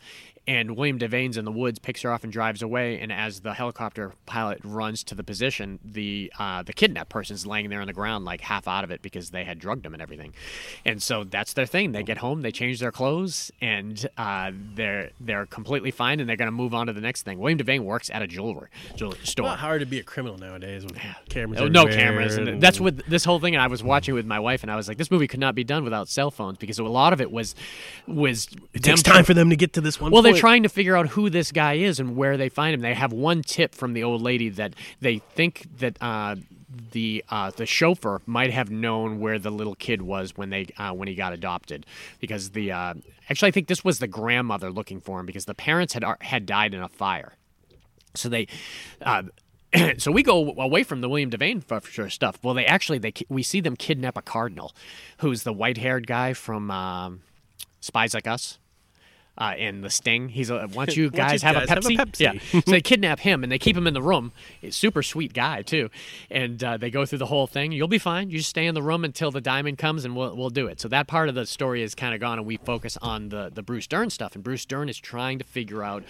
And 0.48 0.78
William 0.78 0.98
Devane's 0.98 1.36
in 1.36 1.44
the 1.44 1.52
woods, 1.52 1.78
picks 1.78 2.04
her 2.04 2.12
off, 2.12 2.24
and 2.24 2.32
drives 2.32 2.62
away. 2.62 3.00
And 3.00 3.12
as 3.12 3.42
the 3.42 3.54
helicopter 3.54 4.14
pilot 4.26 4.60
runs 4.64 5.04
to 5.06 5.16
the 5.16 5.24
position, 5.24 5.80
the 5.84 6.32
uh, 6.40 6.64
the 6.64 6.72
kidnapped 6.74 7.10
person's 7.10 7.46
laying 7.46 7.70
there 7.70 7.82
on 7.82 7.88
the 7.88 7.94
ground, 7.94 8.24
like 8.24 8.42
half 8.42 8.68
out 8.68 8.84
of 8.84 8.92
it 8.92 9.02
because 9.02 9.32
they 9.32 9.44
had 9.44 9.60
drugged 9.60 9.86
him 9.86 9.94
and 9.94 10.02
everything. 10.02 10.34
And 10.86 11.04
so 11.04 11.24
that's 11.26 11.54
their 11.54 11.66
thing. 11.66 11.92
They 11.92 12.04
get 12.04 12.20
home, 12.20 12.42
they 12.42 12.52
change 12.52 12.80
their 12.80 12.92
clothes, 12.94 13.52
and 13.62 14.08
uh, 14.18 14.52
they're 14.76 15.12
they're 15.20 15.46
completely 15.48 15.92
fine, 15.92 16.20
and 16.20 16.30
they're 16.30 16.38
going 16.38 16.48
to 16.48 16.52
move 16.52 16.74
on 16.74 16.88
to 16.88 16.94
the 16.94 17.02
next 17.02 17.24
thing. 17.24 17.40
William 17.40 17.60
Devane 17.60 17.82
works 17.82 18.10
at 18.10 18.22
a 18.22 18.28
jewelry, 18.28 18.70
jewelry 18.96 19.18
It's 19.22 19.32
store. 19.32 19.48
not 19.48 19.60
hard 19.60 19.82
to 19.82 19.86
be 19.86 20.00
a 20.00 20.04
criminal 20.04 20.38
nowadays 20.38 20.86
with 20.86 20.98
cameras. 21.28 21.60
Oh, 21.60 21.68
no 21.68 21.86
cameras, 21.88 22.38
and 22.38 22.62
that's 22.62 22.80
what 22.80 22.98
this 23.08 23.26
whole 23.26 23.40
thing. 23.40 23.56
And 23.56 23.62
I 23.62 23.68
was 23.68 23.84
watching 23.84 24.14
with 24.14 24.26
my 24.26 24.40
wife, 24.40 24.64
and 24.64 24.72
I 24.72 24.78
was 24.78 24.88
like, 24.88 24.98
"This 24.98 25.12
movie 25.12 25.28
could 25.28 25.42
not 25.42 25.56
be 25.56 25.66
done 25.66 25.84
without 25.84 26.08
cell 26.08 26.32
phones 26.32 26.58
because 26.58 26.80
a 26.80 26.84
lot 26.84 27.12
of 27.12 27.20
it 27.20 27.32
was 27.32 27.54
was 28.08 28.48
it 28.74 28.84
takes 28.84 29.04
time 29.04 29.26
for 29.26 29.34
them 29.34 29.50
to 29.50 29.56
get 29.56 29.74
to 29.74 29.82
this 29.82 30.00
one. 30.00 30.12
Well, 30.12 30.24
point. 30.24 30.37
Trying 30.38 30.64
to 30.64 30.70
figure 30.70 30.96
out 30.96 31.10
who 31.10 31.30
this 31.30 31.52
guy 31.52 31.74
is 31.74 32.00
and 32.00 32.16
where 32.16 32.38
they 32.38 32.50
find 32.50 32.74
him. 32.74 32.82
They 32.82 32.94
have 32.94 33.14
one 33.14 33.42
tip 33.42 33.76
from 33.76 33.94
the 33.94 34.04
old 34.04 34.22
lady 34.22 34.50
that 34.50 34.74
they 35.02 35.20
think 35.20 35.68
that 35.80 35.98
uh, 36.02 36.36
the 36.92 37.24
uh, 37.30 37.52
the 37.52 37.66
chauffeur 37.66 38.22
might 38.26 38.52
have 38.52 38.70
known 38.70 39.20
where 39.20 39.40
the 39.40 39.52
little 39.52 39.76
kid 39.76 40.02
was 40.02 40.36
when 40.36 40.50
they 40.50 40.68
uh, 40.78 40.94
when 40.94 41.08
he 41.08 41.16
got 41.16 41.34
adopted, 41.34 41.86
because 42.20 42.52
the 42.52 42.72
uh, 42.72 42.94
actually 43.30 43.50
I 43.50 43.52
think 43.52 43.68
this 43.68 43.84
was 43.84 44.00
the 44.00 44.08
grandmother 44.08 44.70
looking 44.72 45.00
for 45.00 45.20
him 45.20 45.26
because 45.26 45.46
the 45.46 45.56
parents 45.56 45.94
had 45.94 46.04
had 46.22 46.46
died 46.46 46.74
in 46.74 46.82
a 46.82 46.90
fire. 46.90 47.34
So 48.16 48.30
they, 48.30 48.48
uh, 49.02 49.24
so 49.98 50.12
we 50.12 50.24
go 50.24 50.54
away 50.58 50.84
from 50.84 51.02
the 51.02 51.10
William 51.10 51.30
Devane 51.30 51.64
for 51.64 51.82
sure 51.82 52.10
stuff. 52.10 52.40
Well, 52.44 52.54
they 52.54 52.66
actually 52.66 52.98
they 52.98 53.14
we 53.30 53.44
see 53.44 53.62
them 53.62 53.76
kidnap 53.76 54.18
a 54.18 54.22
cardinal, 54.22 54.74
who's 55.20 55.44
the 55.44 55.54
white 55.54 55.78
haired 55.78 56.08
guy 56.08 56.34
from 56.34 56.72
um, 56.72 57.22
Spies 57.80 58.14
Like 58.14 58.28
Us. 58.28 58.60
Uh, 59.38 59.54
and 59.58 59.84
the 59.84 59.90
Sting, 59.90 60.30
he's 60.30 60.50
a. 60.50 60.68
Don't 60.68 60.96
you 60.96 61.12
guys, 61.12 61.44
you 61.44 61.48
have, 61.48 61.56
guys 61.56 61.70
a 61.70 61.74
have 61.74 61.86
a 61.86 61.88
Pepsi? 61.90 61.98
Pepsi? 61.98 62.20
Yeah. 62.20 62.62
so 62.62 62.72
they 62.72 62.82
kidnap 62.82 63.20
him 63.20 63.44
and 63.44 63.52
they 63.52 63.60
keep 63.60 63.78
him 63.78 63.86
in 63.86 63.94
the 63.94 64.02
room. 64.02 64.32
He's 64.62 64.74
a 64.74 64.78
super 64.78 65.04
sweet 65.04 65.34
guy 65.34 65.62
too, 65.62 65.90
and 66.32 66.64
uh, 66.64 66.78
they 66.78 66.90
go 66.90 67.06
through 67.06 67.20
the 67.20 67.28
whole 67.28 67.46
thing. 67.46 67.72
You'll 67.72 67.88
be 67.88 68.00
fine. 68.00 68.30
You 68.30 68.40
just 68.40 68.50
stay 68.50 68.66
in 68.66 68.74
the 68.74 68.82
room 68.82 69.06
until 69.06 69.30
the 69.30 69.42
diamond 69.42 69.78
comes, 69.78 70.06
and 70.06 70.16
we'll 70.16 70.36
we'll 70.36 70.50
do 70.50 70.68
it. 70.68 70.82
So 70.82 70.88
that 70.88 71.08
part 71.08 71.30
of 71.30 71.36
the 71.36 71.46
story 71.46 71.84
is 71.84 71.94
kind 71.94 72.16
of 72.16 72.20
gone, 72.20 72.40
and 72.40 72.48
we 72.48 72.58
focus 72.58 72.98
on 73.02 73.30
the 73.30 73.52
the 73.54 73.62
Bruce 73.62 73.88
Dern 73.88 74.10
stuff. 74.10 74.34
And 74.34 74.44
Bruce 74.44 74.66
Dern 74.66 74.90
is 74.90 74.98
trying 74.98 75.38
to 75.40 75.46
figure 75.46 75.84
out. 75.84 76.04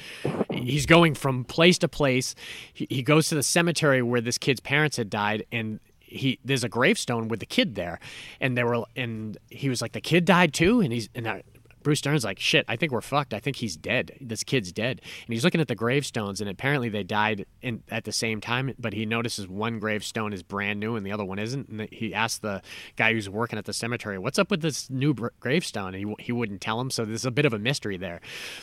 He's 0.51 0.85
going 0.85 1.13
from 1.13 1.43
place 1.43 1.77
to 1.79 1.87
place. 1.87 2.33
He, 2.73 2.87
he 2.89 3.03
goes 3.03 3.29
to 3.29 3.35
the 3.35 3.43
cemetery 3.43 4.01
where 4.01 4.21
this 4.21 4.37
kid's 4.37 4.59
parents 4.59 4.97
had 4.97 5.09
died, 5.09 5.45
and 5.51 5.79
he 5.99 6.39
there's 6.45 6.63
a 6.63 6.69
gravestone 6.69 7.27
with 7.27 7.41
the 7.41 7.45
kid 7.45 7.75
there, 7.75 7.99
and 8.39 8.57
they 8.57 8.63
were 8.63 8.83
and 8.95 9.37
he 9.49 9.67
was 9.67 9.81
like 9.81 9.91
the 9.91 10.01
kid 10.01 10.23
died 10.23 10.53
too, 10.53 10.79
and 10.79 10.93
he's 10.93 11.09
and. 11.13 11.27
I, 11.27 11.43
Bruce 11.87 11.99
Stern's 11.99 12.25
like, 12.25 12.37
shit, 12.37 12.65
I 12.67 12.75
think 12.75 12.91
we're 12.91 12.99
fucked. 12.99 13.33
I 13.33 13.39
think 13.39 13.55
he's 13.55 13.77
dead. 13.77 14.17
This 14.19 14.43
kid's 14.43 14.73
dead. 14.73 14.99
And 15.25 15.33
he's 15.33 15.45
looking 15.45 15.61
at 15.61 15.69
the 15.69 15.75
gravestones, 15.75 16.41
and 16.41 16.49
apparently 16.49 16.89
they 16.89 17.01
died 17.01 17.45
in, 17.61 17.81
at 17.89 18.03
the 18.03 18.11
same 18.11 18.41
time, 18.41 18.75
but 18.77 18.91
he 18.91 19.05
notices 19.05 19.47
one 19.47 19.79
gravestone 19.79 20.33
is 20.33 20.43
brand 20.43 20.81
new 20.81 20.97
and 20.97 21.05
the 21.05 21.13
other 21.13 21.23
one 21.23 21.39
isn't. 21.39 21.69
And 21.69 21.87
he 21.89 22.13
asks 22.13 22.39
the 22.39 22.61
guy 22.97 23.13
who's 23.13 23.29
working 23.29 23.57
at 23.57 23.63
the 23.63 23.71
cemetery, 23.71 24.17
what's 24.17 24.37
up 24.37 24.51
with 24.51 24.61
this 24.61 24.89
new 24.89 25.15
gravestone? 25.39 25.95
And 25.95 26.13
he, 26.19 26.25
he 26.25 26.31
wouldn't 26.33 26.59
tell 26.59 26.81
him, 26.81 26.91
so 26.91 27.05
there's 27.05 27.23
a 27.23 27.31
bit 27.31 27.45
of 27.45 27.53
a 27.53 27.57
mystery 27.57 27.95
there. 27.95 28.19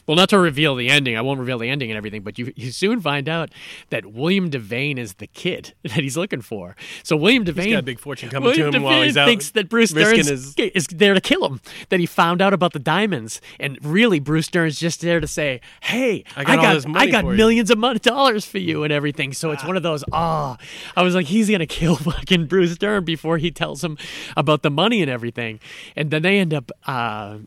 Well, 0.06 0.18
not 0.18 0.28
to 0.28 0.38
reveal 0.38 0.74
the 0.74 0.90
ending, 0.90 1.16
I 1.16 1.22
won't 1.22 1.40
reveal 1.40 1.56
the 1.56 1.70
ending 1.70 1.90
and 1.90 1.96
everything, 1.96 2.20
but 2.20 2.38
you, 2.38 2.52
you 2.56 2.72
soon 2.72 3.00
find 3.00 3.26
out 3.26 3.48
that 3.88 4.04
William 4.04 4.50
Devane 4.50 4.98
is 4.98 5.14
the 5.14 5.28
kid 5.28 5.72
that 5.82 5.92
he's 5.92 6.18
looking 6.18 6.42
for. 6.42 6.76
So 7.02 7.16
William 7.16 7.46
Devane. 7.46 7.62
He's 7.62 7.72
got 7.72 7.78
a 7.78 7.82
big 7.84 8.00
fortune 8.00 8.28
coming 8.28 8.52
to 8.52 8.58
William 8.58 8.74
him 8.74 8.82
while 8.82 9.00
Devane 9.00 9.04
he's 9.06 9.16
out 9.16 9.28
He 9.28 9.32
thinks 9.32 9.50
that 9.52 9.70
Bruce 9.70 9.92
Stern 9.92 10.04
Dern 10.04 10.16
his- 10.26 10.54
is 10.58 10.86
there 10.88 11.14
to 11.14 11.22
kill 11.22 11.46
him. 11.46 11.62
That 11.88 12.00
he 12.00 12.04
found 12.04 12.42
out 12.42 12.52
about 12.52 12.74
the 12.74 12.78
diamond 12.78 13.13
and 13.60 13.78
really 13.82 14.20
Bruce 14.20 14.48
Dern's 14.48 14.78
just 14.78 15.00
there 15.00 15.20
to 15.20 15.26
say, 15.26 15.60
"Hey, 15.82 16.24
I 16.36 16.44
got 16.44 16.74
this 16.74 16.86
money 16.86 17.08
I 17.08 17.10
got 17.10 17.24
for 17.24 17.30
you." 17.32 17.36
millions 17.36 17.70
of 17.70 17.78
mon- 17.78 17.98
dollars 18.02 18.44
for 18.44 18.58
you 18.58 18.84
and 18.84 18.92
everything." 18.92 19.32
So 19.32 19.50
it's 19.50 19.64
one 19.64 19.76
of 19.76 19.82
those. 19.82 20.04
Ah, 20.12 20.56
I 20.96 21.02
was 21.02 21.14
like, 21.14 21.26
he's 21.26 21.50
gonna 21.50 21.66
kill 21.66 21.96
fucking 22.10 22.46
Bruce 22.46 22.76
Dern 22.76 23.04
before 23.04 23.38
he 23.38 23.50
tells 23.50 23.82
him 23.82 23.96
about 24.36 24.62
the 24.62 24.70
money 24.70 25.02
and 25.02 25.10
everything, 25.10 25.60
and 25.96 26.10
then 26.10 26.22
they 26.22 26.38
end 26.38 26.52
up. 26.54 26.70
Uh, 26.86 27.38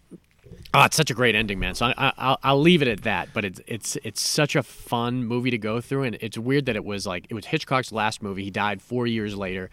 Oh, 0.73 0.83
it's 0.83 0.97
such 0.97 1.09
a 1.09 1.13
great 1.13 1.33
ending, 1.33 1.59
man. 1.59 1.75
So 1.75 1.87
I, 1.87 1.93
I, 1.97 2.13
I'll, 2.17 2.39
I'll 2.43 2.61
leave 2.61 2.81
it 2.81 2.87
at 2.89 3.03
that. 3.03 3.29
But 3.33 3.45
it's 3.45 3.61
it's 3.67 3.95
it's 4.03 4.21
such 4.21 4.55
a 4.55 4.61
fun 4.61 5.23
movie 5.23 5.49
to 5.49 5.57
go 5.57 5.79
through, 5.79 6.03
and 6.03 6.17
it's 6.19 6.37
weird 6.37 6.65
that 6.65 6.75
it 6.75 6.83
was 6.83 7.07
like 7.07 7.25
it 7.29 7.33
was 7.33 7.45
Hitchcock's 7.45 7.91
last 7.91 8.21
movie. 8.21 8.43
He 8.43 8.51
died 8.51 8.81
four 8.81 9.07
years 9.07 9.35
later, 9.35 9.69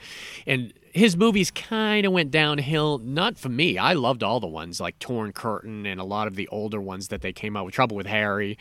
and 0.47 0.73
his 0.95 1.16
movies 1.16 1.51
kind 1.51 2.07
of 2.07 2.12
went 2.12 2.31
downhill. 2.31 2.99
Not 2.99 3.37
for 3.37 3.49
me. 3.49 3.77
I 3.79 3.93
loved 3.95 4.23
all 4.23 4.39
the 4.39 4.47
ones 4.47 4.81
like 4.81 4.97
Torn 5.01 5.33
Curtain 5.33 5.87
and 5.87 6.01
a 6.01 6.05
lot 6.05 6.29
of 6.29 6.37
the 6.37 6.47
older 6.49 6.81
ones 6.81 7.09
that 7.09 7.21
they 7.21 7.33
came 7.33 7.57
out 7.57 7.65
with. 7.66 7.75
Trouble 7.75 7.97
with 7.97 8.07
Harry. 8.07 8.57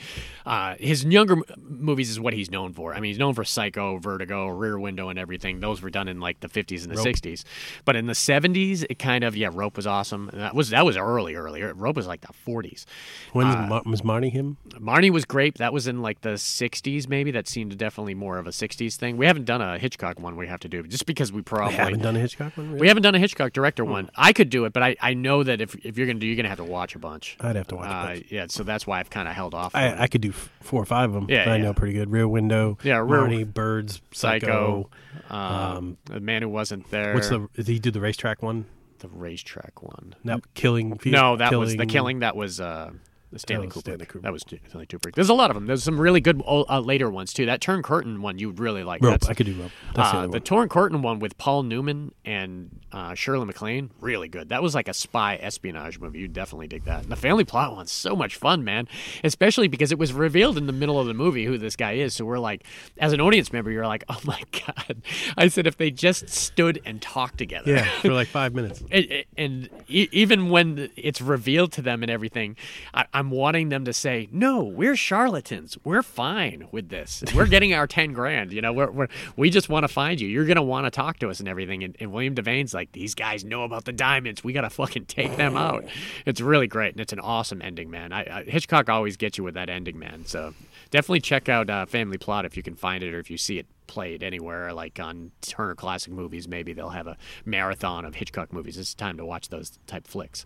Uh, 0.45 0.73
his 0.79 1.05
younger 1.05 1.33
m- 1.35 1.43
movies 1.57 2.09
is 2.09 2.19
what 2.19 2.33
he's 2.33 2.49
known 2.49 2.73
for. 2.73 2.93
I 2.95 2.99
mean, 2.99 3.09
he's 3.11 3.19
known 3.19 3.35
for 3.35 3.43
Psycho, 3.43 3.99
Vertigo, 3.99 4.47
Rear 4.47 4.79
Window, 4.79 5.09
and 5.09 5.19
everything. 5.19 5.59
Those 5.59 5.81
were 5.83 5.91
done 5.91 6.07
in 6.07 6.19
like 6.19 6.39
the 6.39 6.49
50s 6.49 6.83
and 6.83 6.91
the 6.91 7.01
60s. 7.01 7.43
But 7.85 7.95
in 7.95 8.07
the 8.07 8.13
70s, 8.13 8.83
it 8.89 8.97
kind 8.97 9.23
of 9.23 9.37
yeah, 9.37 9.49
Rope 9.53 9.77
was 9.77 9.85
awesome. 9.85 10.29
And 10.29 10.41
that 10.41 10.55
was 10.55 10.71
that 10.71 10.85
was 10.85 10.97
early, 10.97 11.35
earlier. 11.35 11.71
Rope 11.75 11.95
was 11.95 12.07
like 12.07 12.21
the 12.21 12.33
40s. 12.47 12.85
When 13.33 13.45
Uh, 13.47 13.67
Mar- 13.67 13.83
was 13.85 14.01
Marnie 14.01 14.31
him? 14.31 14.57
Marnie 14.71 15.11
was 15.11 15.23
great. 15.25 15.59
That 15.59 15.71
was 15.71 15.85
in 15.87 16.01
like 16.01 16.21
the 16.21 16.29
60s, 16.33 17.07
maybe. 17.07 17.29
That 17.29 17.47
seemed 17.47 17.77
definitely 17.77 18.15
more 18.15 18.39
of 18.39 18.47
a 18.47 18.51
60s 18.51 18.95
thing. 18.95 19.17
We 19.17 19.27
haven't 19.27 19.45
done 19.45 19.61
a 19.61 19.77
Hitchcock 19.77 20.19
one 20.19 20.35
we 20.35 20.47
have 20.47 20.59
to 20.61 20.67
do 20.67 20.81
just 20.83 21.05
because 21.05 21.31
we 21.31 21.43
probably 21.43 21.75
haven't 21.75 22.01
done 22.01 22.22
Hitchcock 22.23 22.57
one. 22.57 22.69
Really? 22.69 22.81
we 22.81 22.87
haven't 22.87 23.03
done 23.03 23.13
a 23.15 23.19
Hitchcock 23.19 23.53
director 23.53 23.85
one. 23.85 24.09
I 24.15 24.33
could 24.33 24.49
do 24.49 24.65
it, 24.65 24.73
but 24.73 24.81
I, 24.83 24.95
I 24.99 25.13
know 25.13 25.43
that 25.43 25.61
if, 25.61 25.75
if 25.85 25.97
you're 25.97 26.07
going 26.07 26.17
to 26.17 26.21
do, 26.21 26.25
you're 26.27 26.35
going 26.35 26.43
to 26.45 26.49
have 26.49 26.57
to 26.57 26.63
watch 26.63 26.95
a 26.95 26.99
bunch. 26.99 27.37
I'd 27.39 27.55
have 27.55 27.67
to 27.67 27.75
watch 27.75 27.87
a 27.87 27.89
Uh, 27.93 28.05
bunch. 28.07 28.25
yeah, 28.31 28.45
so 28.49 28.63
that's 28.63 28.87
why 28.87 28.99
I've 28.99 29.09
kind 29.09 29.27
of 29.27 29.35
held 29.35 29.53
off. 29.53 29.75
I, 29.75 30.03
I 30.03 30.07
could 30.07 30.21
do 30.21 30.29
f- 30.29 30.49
four 30.61 30.81
or 30.81 30.85
five 30.85 31.09
of 31.09 31.13
them. 31.13 31.25
Yeah, 31.29 31.51
I 31.51 31.57
yeah. 31.57 31.63
know 31.63 31.73
pretty 31.73 31.93
good. 31.93 32.09
Rear 32.11 32.27
Window. 32.27 32.77
Yeah, 32.83 32.97
Rear- 32.97 33.05
Marnie, 33.21 33.53
Birds, 33.53 34.01
Psycho, 34.11 34.89
Psycho. 35.29 35.35
um, 35.35 35.97
the 36.05 36.19
man 36.19 36.41
who 36.41 36.49
wasn't 36.49 36.89
there. 36.91 37.13
What's 37.13 37.29
the? 37.29 37.47
Did 37.55 37.67
he 37.67 37.79
do 37.79 37.91
the 37.91 38.01
racetrack 38.01 38.41
one? 38.41 38.65
the 38.99 39.09
racetrack 39.09 39.83
one? 39.83 40.15
No, 40.23 40.39
killing. 40.53 40.97
No, 41.03 41.35
that 41.35 41.53
was 41.59 41.75
the 41.75 41.85
killing. 41.85 42.19
That 42.19 42.37
was 42.37 42.61
uh, 42.61 42.91
the 43.33 43.39
Stanley 43.39 43.67
was 43.67 43.75
Kubrick. 43.75 43.81
Stanley 43.81 44.05
Kubrick. 44.05 44.21
That 44.21 44.31
was 44.33 44.41
Stanley 44.43 44.85
Kubrick. 44.87 45.15
There's 45.15 45.29
a 45.29 45.33
lot 45.33 45.49
of 45.51 45.55
them. 45.55 45.65
There's 45.65 45.83
some 45.83 45.99
really 45.99 46.21
good 46.21 46.41
o- 46.45 46.65
uh, 46.69 46.79
later 46.79 47.09
ones 47.09 47.33
too. 47.33 47.45
That 47.47 47.61
Torn 47.61 47.81
Curtain 47.83 48.21
one 48.21 48.37
you 48.37 48.51
really 48.51 48.83
like. 48.83 49.01
Rope. 49.03 49.11
That's- 49.13 49.29
I 49.29 49.33
could 49.33 49.45
do 49.47 49.53
rope. 49.59 49.71
That's 49.95 50.11
the 50.11 50.17
uh, 50.19 50.21
the 50.23 50.27
one. 50.29 50.41
Torn 50.41 50.69
Curtain 50.69 51.01
one 51.01 51.19
with 51.19 51.37
Paul 51.37 51.63
Newman 51.63 52.13
and 52.23 52.79
uh, 52.91 53.15
Shirley 53.15 53.45
MacLaine, 53.45 53.89
really 53.99 54.27
good. 54.27 54.49
That 54.49 54.61
was 54.61 54.75
like 54.75 54.87
a 54.87 54.93
spy 54.93 55.35
espionage 55.41 55.99
movie. 55.99 56.19
You'd 56.19 56.33
definitely 56.33 56.67
dig 56.67 56.85
that. 56.85 57.03
And 57.03 57.11
the 57.11 57.15
Family 57.15 57.43
Plot 57.43 57.75
one's 57.75 57.91
so 57.91 58.15
much 58.15 58.35
fun, 58.35 58.63
man. 58.63 58.87
Especially 59.23 59.67
because 59.67 59.91
it 59.91 59.97
was 59.97 60.13
revealed 60.13 60.57
in 60.57 60.67
the 60.67 60.73
middle 60.73 60.99
of 60.99 61.07
the 61.07 61.13
movie 61.13 61.45
who 61.45 61.57
this 61.57 61.75
guy 61.75 61.93
is. 61.93 62.13
So 62.13 62.23
we're 62.25 62.37
like, 62.39 62.63
as 62.99 63.11
an 63.13 63.19
audience 63.21 63.51
member, 63.51 63.71
you're 63.71 63.87
like, 63.87 64.03
oh 64.09 64.19
my 64.25 64.41
god. 64.51 65.01
I 65.37 65.47
said 65.47 65.65
if 65.67 65.77
they 65.77 65.89
just 65.91 66.29
stood 66.29 66.79
and 66.85 67.01
talked 67.01 67.37
together. 67.39 67.71
Yeah, 67.71 67.85
for 68.01 68.13
like 68.13 68.27
five 68.29 68.53
minutes. 68.53 68.83
And, 68.91 69.07
and 69.37 69.69
e- 69.87 70.09
even 70.11 70.49
when 70.49 70.89
it's 70.95 71.19
revealed 71.21 71.71
to 71.73 71.81
them 71.81 72.03
and 72.03 72.11
everything, 72.11 72.55
I, 72.93 73.05
I'm 73.13 73.22
wanting 73.29 73.69
them 73.69 73.85
to 73.85 73.93
say, 73.93 74.27
"No, 74.31 74.63
we're 74.63 74.95
charlatans. 74.95 75.77
We're 75.83 76.03
fine 76.03 76.67
with 76.71 76.89
this. 76.89 77.23
We're 77.35 77.47
getting 77.47 77.73
our 77.73 77.87
ten 77.87 78.13
grand. 78.13 78.53
You 78.53 78.61
know, 78.61 78.73
we're, 78.73 78.91
we're 78.91 79.07
we 79.35 79.49
just 79.49 79.69
want 79.69 79.83
to 79.83 79.87
find 79.87 80.19
you. 80.19 80.27
You're 80.27 80.45
gonna 80.45 80.63
want 80.63 80.85
to 80.85 80.91
talk 80.91 81.19
to 81.19 81.29
us 81.29 81.39
and 81.39 81.49
everything." 81.49 81.83
And, 81.83 81.95
and 81.99 82.11
William 82.11 82.35
Devane's 82.35 82.73
like, 82.73 82.91
"These 82.91 83.15
guys 83.15 83.43
know 83.43 83.63
about 83.63 83.85
the 83.85 83.93
diamonds. 83.93 84.43
We 84.43 84.53
gotta 84.53 84.69
fucking 84.69 85.05
take 85.05 85.35
them 85.35 85.57
out." 85.57 85.85
It's 86.25 86.41
really 86.41 86.67
great, 86.67 86.93
and 86.93 87.01
it's 87.01 87.13
an 87.13 87.19
awesome 87.19 87.61
ending, 87.61 87.89
man. 87.89 88.13
I, 88.13 88.39
I, 88.39 88.43
Hitchcock 88.43 88.89
always 88.89 89.17
gets 89.17 89.37
you 89.37 89.43
with 89.43 89.55
that 89.55 89.69
ending, 89.69 89.99
man. 89.99 90.25
So 90.25 90.53
definitely 90.91 91.21
check 91.21 91.49
out 91.49 91.69
uh, 91.69 91.85
Family 91.85 92.17
Plot 92.17 92.45
if 92.45 92.55
you 92.55 92.63
can 92.63 92.75
find 92.75 93.03
it 93.03 93.13
or 93.13 93.19
if 93.19 93.29
you 93.29 93.37
see 93.37 93.59
it 93.59 93.65
played 93.87 94.23
anywhere, 94.23 94.73
like 94.73 94.99
on 94.99 95.31
Turner 95.41 95.75
Classic 95.75 96.11
Movies. 96.11 96.47
Maybe 96.47 96.73
they'll 96.73 96.89
have 96.89 97.07
a 97.07 97.17
marathon 97.45 98.05
of 98.05 98.15
Hitchcock 98.15 98.53
movies. 98.53 98.77
It's 98.77 98.93
time 98.93 99.17
to 99.17 99.25
watch 99.25 99.49
those 99.49 99.77
type 99.87 100.07
flicks. 100.07 100.45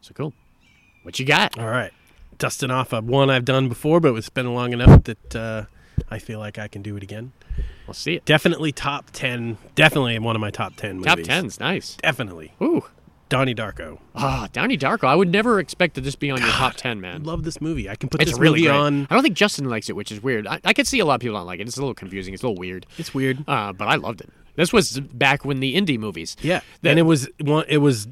So 0.00 0.12
cool. 0.14 0.32
What 1.02 1.18
you 1.18 1.24
got? 1.24 1.58
All 1.58 1.68
right, 1.68 1.92
dusting 2.38 2.70
off 2.70 2.92
a 2.92 3.00
one 3.00 3.30
I've 3.30 3.44
done 3.44 3.68
before, 3.68 4.00
but 4.00 4.14
it's 4.14 4.28
been 4.28 4.54
long 4.54 4.72
enough 4.72 5.04
that 5.04 5.36
uh, 5.36 5.64
I 6.10 6.18
feel 6.18 6.38
like 6.38 6.58
I 6.58 6.68
can 6.68 6.82
do 6.82 6.96
it 6.96 7.02
again. 7.02 7.32
We'll 7.86 7.94
see 7.94 8.14
it. 8.14 8.24
Definitely 8.24 8.72
top 8.72 9.10
ten. 9.12 9.58
Definitely 9.74 10.18
one 10.18 10.34
of 10.36 10.40
my 10.40 10.50
top 10.50 10.76
ten 10.76 10.96
movies. 10.96 11.06
Top 11.06 11.18
tens, 11.20 11.60
nice. 11.60 11.96
Definitely. 12.02 12.52
Ooh. 12.62 12.84
Donnie 13.28 13.54
Darko. 13.56 13.98
Ah, 14.14 14.48
Donnie 14.52 14.78
Darko. 14.78 15.04
I 15.04 15.16
would 15.16 15.30
never 15.32 15.58
expect 15.58 15.96
to 15.96 16.00
just 16.00 16.20
be 16.20 16.30
on 16.30 16.40
your 16.40 16.50
top 16.50 16.74
ten, 16.74 16.98
I 16.98 17.00
man. 17.00 17.24
love 17.24 17.42
this 17.42 17.60
movie. 17.60 17.90
I 17.90 17.96
can 17.96 18.08
put 18.08 18.22
It's 18.22 18.30
this 18.32 18.38
really 18.40 18.60
movie 18.60 18.68
great. 18.68 18.76
on. 18.76 19.06
I 19.10 19.14
don't 19.14 19.22
think 19.24 19.36
Justin 19.36 19.68
likes 19.68 19.88
it, 19.88 19.96
which 19.96 20.12
is 20.12 20.22
weird. 20.22 20.46
I, 20.46 20.60
I 20.64 20.72
could 20.72 20.86
see 20.86 21.00
a 21.00 21.04
lot 21.04 21.16
of 21.16 21.20
people 21.22 21.36
don't 21.36 21.46
like 21.46 21.58
it. 21.58 21.66
It's 21.66 21.76
a 21.76 21.80
little 21.80 21.94
confusing. 21.94 22.34
It's 22.34 22.44
a 22.44 22.46
little 22.48 22.60
weird. 22.60 22.86
It's 22.98 23.12
weird. 23.14 23.42
Uh, 23.48 23.72
but 23.72 23.88
I 23.88 23.96
loved 23.96 24.20
it. 24.20 24.30
This 24.54 24.72
was 24.72 25.00
back 25.00 25.44
when 25.44 25.58
the 25.60 25.74
indie 25.74 25.98
movies. 25.98 26.36
Yeah, 26.40 26.60
That- 26.82 26.90
and 26.90 26.98
it 27.00 27.02
was 27.02 27.28
one. 27.40 27.64
It 27.68 27.78
was 27.78 28.06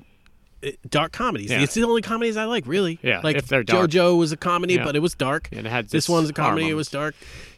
dark 0.89 1.13
comedies. 1.13 1.51
Yeah. 1.51 1.61
It's 1.61 1.75
the 1.75 1.85
only 1.85 2.03
comedies 2.03 2.37
I 2.37 2.45
like, 2.45 2.67
really. 2.67 2.99
Yeah, 3.03 3.21
like 3.23 3.37
if 3.37 3.47
they're 3.49 3.63
dark. 3.63 3.91
JoJo 3.91 4.19
was 4.19 4.33
a 4.33 4.37
comedy, 4.37 4.75
Yeah. 4.75 4.85
but 4.85 4.97
it 4.97 5.01
was 5.01 5.15
dark. 5.15 5.49
And 5.53 5.67
it 5.67 5.71
had 5.71 5.87
this 5.87 6.05
its 6.05 6.09
one's 6.09 6.31
a 6.31 6.33
comedy. 6.33 6.69
It 6.69 6.75
was 6.75 6.89
dark. 6.89 7.15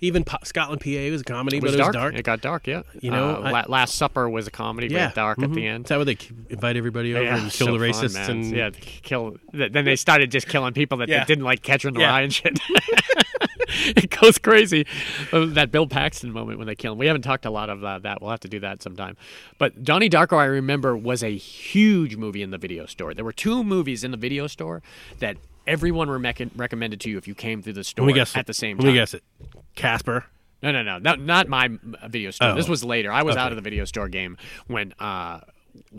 Even 0.07 0.25
Scotland, 0.45 0.81
PA 0.81 1.11
was 1.11 1.21
a 1.21 1.25
comedy, 1.25 1.57
It 1.59 1.61
but 1.63 1.75
it 1.75 1.77
dark. 1.77 1.89
was 1.89 1.95
dark. 1.95 2.15
It 2.15 2.23
got 2.25 2.41
dark, 2.41 2.67
yeah. 2.67 2.83
You 3.01 3.11
know, 3.11 3.43
Uh, 3.45 3.51
I- 3.53 3.67
Last 3.67 3.97
Supper 3.97 4.29
was 4.29 4.47
a 4.47 4.51
comedy, 4.51 4.89
yeah, 4.89 5.09
but 5.09 5.15
dark 5.15 5.39
at 5.43 5.51
mhm. 5.51 5.55
the 5.55 5.67
end. 5.67 5.85
That's 5.85 5.91
how 5.99 6.05
they 6.05 6.17
invite 6.49 6.77
everybody 6.77 7.15
over 7.15 7.25
Yeah, 7.25 7.37
and 7.43 7.51
kill 7.51 7.67
so 7.69 7.79
the 7.79 7.93
fun, 7.93 8.05
racists 8.05 8.15
man. 8.15 8.31
and 8.31 8.57
yeah, 8.57 8.71
kill. 9.03 9.37
Then 9.53 9.85
they 9.85 9.97
started 9.97 10.31
just 10.31 10.47
killing 10.49 10.73
people 10.75 10.99
that, 10.99 11.09
Yeah. 11.09 11.19
that 11.19 11.27
didn't 11.27 11.45
like 11.45 11.63
Catcher 11.63 11.89
in 11.89 11.95
the. 11.95 12.01
Rye 12.01 12.23
and 12.23 12.33
shit. 12.33 12.59
it 13.97 14.11
goes 14.21 14.39
crazy. 14.39 14.87
Uh, 15.33 15.47
That 15.47 15.71
Bill 15.71 15.87
Paxton 15.87 16.33
moment 16.33 16.59
when 16.59 16.67
they 16.67 16.75
kill 16.75 16.93
him. 16.93 16.99
We 16.99 17.07
haven't 17.07 17.23
talked 17.23 17.45
a 17.47 17.51
lot 17.51 17.69
of 17.69 17.83
uh, 17.85 17.99
that. 18.01 18.21
We'll 18.21 18.31
have 18.31 18.41
to 18.41 18.49
do 18.49 18.61
that 18.61 18.83
sometime. 18.83 19.17
But 19.59 19.83
Donnie 19.85 20.09
Darko, 20.11 20.37
I 20.39 20.45
remember, 20.45 20.97
was 20.97 21.23
a 21.23 21.37
huge 21.37 22.17
movie 22.17 22.43
in 22.43 22.51
the 22.51 22.59
video 22.59 22.87
store. 22.87 23.15
There 23.15 23.25
were 23.25 23.33
two 23.33 23.65
movies 23.65 24.05
in 24.05 24.11
the 24.11 24.17
video 24.17 24.47
store 24.47 24.83
that 25.19 25.37
everyone 25.67 26.11
rec- 26.11 26.41
recommended 26.57 27.01
to 27.03 27.11
you 27.11 27.19
if 27.19 27.27
you 27.29 27.35
came 27.35 27.63
through 27.63 27.75
the 27.75 27.85
store 27.85 28.05
Let 28.07 28.13
me 28.13 28.19
guess 28.19 28.35
at 28.37 28.41
it. 28.41 28.47
the 28.47 28.55
same 28.55 28.77
Let 28.77 28.85
time. 28.85 28.93
me 28.93 28.99
guess 28.99 29.15
it. 29.15 29.23
Casper. 29.75 30.25
No, 30.63 30.73
no, 30.73 30.83
no, 30.83 30.99
not, 30.99 31.21
not 31.21 31.49
my 31.49 31.69
video 32.09 32.31
store. 32.31 32.51
Oh. 32.51 32.55
This 32.55 32.69
was 32.69 32.83
later. 32.83 33.13
I 33.13 33.23
was 33.23 33.37
out 33.37 33.53
of 33.53 33.57
the 33.57 33.63
video 33.63 33.85
store 33.85 34.09
game 34.09 34.39
when 34.67 34.95
uh, 34.99 35.41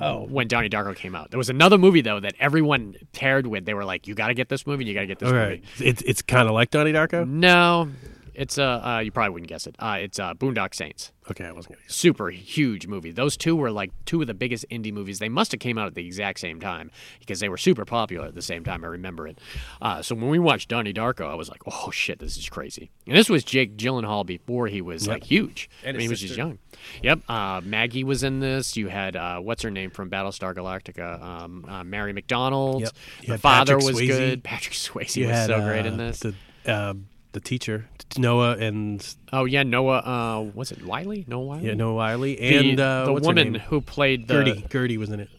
oh. 0.02 0.23
when 0.23 0.48
Donnie 0.48 0.69
Darko 0.69 0.95
came 0.95 1.15
out. 1.15 1.30
There 1.30 1.38
was 1.38 1.49
another 1.49 1.77
movie 1.77 2.02
though 2.02 2.19
that 2.19 2.34
everyone 2.39 2.95
paired 3.14 3.45
with. 3.45 3.65
They 3.65 3.76
were 3.76 3.85
like, 3.85 4.07
"You 4.07 4.15
got 4.15 4.27
to 4.27 4.34
get 4.34 4.49
this 4.49 4.65
movie. 4.65 4.85
You 4.85 4.94
got 4.95 5.02
to 5.02 5.07
get 5.07 5.19
this 5.19 5.30
Okay, 5.30 5.61
movie." 5.61 5.89
it's 5.89 6.02
it's 6.02 6.22
kind 6.23 6.48
of 6.48 6.53
like 6.56 6.72
Donnie 6.72 6.91
Darko. 6.91 7.27
No, 7.27 7.89
it's 8.38 8.57
uh, 8.57 8.81
uh 8.84 8.99
you 8.99 9.11
probably 9.11 9.31
wouldn't 9.31 9.49
guess 9.49 9.68
it. 9.68 9.76
Uh, 9.80 9.97
it's 9.99 10.19
uh, 10.19 10.34
Boondock 10.35 10.76
Saints. 10.76 11.11
Okay, 11.30 11.43
I 11.43 11.51
wasn't 11.51 11.73
gonna. 11.73 11.84
Guess. 11.88 11.95
Super 11.95 12.30
huge 12.30 12.88
movie. 12.88 13.11
Those 13.11 13.35
two 13.35 13.55
were 13.55 13.72
like 13.72 13.91
two 14.05 14.22
of 14.22 14.27
the 14.27 14.34
biggest 14.34 14.65
indie 14.69 14.93
movies. 14.93 15.19
They 15.19 15.27
must 15.27 15.51
have 15.51 15.59
came 15.59 15.77
out 15.77 15.88
at 15.88 15.95
the 15.95 16.05
exact 16.05 16.39
same 16.39 16.59
time 16.59 16.91
because 17.19 17.39
they 17.39 17.49
were 17.49 17.57
super 17.57 17.84
popular 17.84 18.27
at 18.27 18.35
the 18.35 18.41
same 18.41 18.64
time. 18.64 18.85
I 18.85 18.88
remember 18.88 19.27
it. 19.27 19.39
Uh, 19.81 20.01
so 20.01 20.15
when 20.15 20.30
we 20.30 20.39
watched 20.39 20.69
Donnie 20.69 20.93
Darko, 20.93 21.30
I 21.30 21.35
was 21.35 21.49
like, 21.49 21.61
"Oh 21.65 21.91
shit, 21.91 22.19
this 22.19 22.38
is 22.38 22.47
crazy!" 22.47 22.91
And 23.07 23.18
this 23.18 23.27
was 23.27 23.43
Jake 23.43 23.76
Gyllenhaal 23.76 24.26
before 24.26 24.68
he 24.68 24.81
was 24.81 25.07
like 25.07 25.23
huge. 25.23 25.69
And 25.84 25.95
I 25.95 25.97
mean, 25.97 26.01
he 26.01 26.09
was 26.09 26.22
just 26.22 26.38
young. 26.38 26.59
Yep. 27.01 27.22
Uh, 27.27 27.61
Maggie 27.64 28.03
was 28.03 28.23
in 28.23 28.39
this. 28.39 28.77
You 28.77 28.88
had 28.88 29.15
uh, 29.15 29.39
what's 29.39 29.64
her 29.64 29.72
name 29.72 29.89
from 29.89 30.09
Battlestar 30.09 30.55
Galactica? 30.55 31.22
Um, 31.22 31.65
uh, 31.68 31.84
Mary 31.84 32.14
McDonnell. 32.14 32.81
Yep. 32.81 32.91
The 33.27 33.38
father 33.39 33.77
Patrick 33.77 33.93
was 33.93 34.01
Swayze. 34.01 34.07
good. 34.07 34.43
Patrick 34.43 34.76
Swayze 34.76 35.15
You 35.15 35.27
was 35.27 35.35
had 35.35 35.47
so 35.47 35.61
great 35.61 35.85
uh, 35.85 35.89
in 35.89 35.97
this. 35.97 36.19
The 36.19 36.35
uh, 36.65 36.93
the 37.38 37.49
teacher 37.49 37.88
Noah 38.18 38.57
and 38.57 39.15
oh 39.34 39.45
yeah, 39.45 39.64
Noah. 39.64 39.97
Uh, 39.99 40.41
was 40.55 40.72
it 40.72 40.84
Wyle? 40.84 41.14
Noah 41.27 41.45
Wyle. 41.45 41.61
yeah 41.61 41.73
Noah 41.73 41.93
Wyle 41.95 42.19
The, 42.22 42.39
and 42.39 42.80
uh, 42.80 43.05
the 43.05 43.14
what's 43.14 43.26
her 43.27 43.30
woman 43.34 43.55
who 43.55 43.81
played 43.81 44.27
the 44.27 44.34
Gertie. 44.34 44.65
Gertie 44.72 44.97
was 44.97 45.09
in 45.09 45.19
it. 45.19 45.30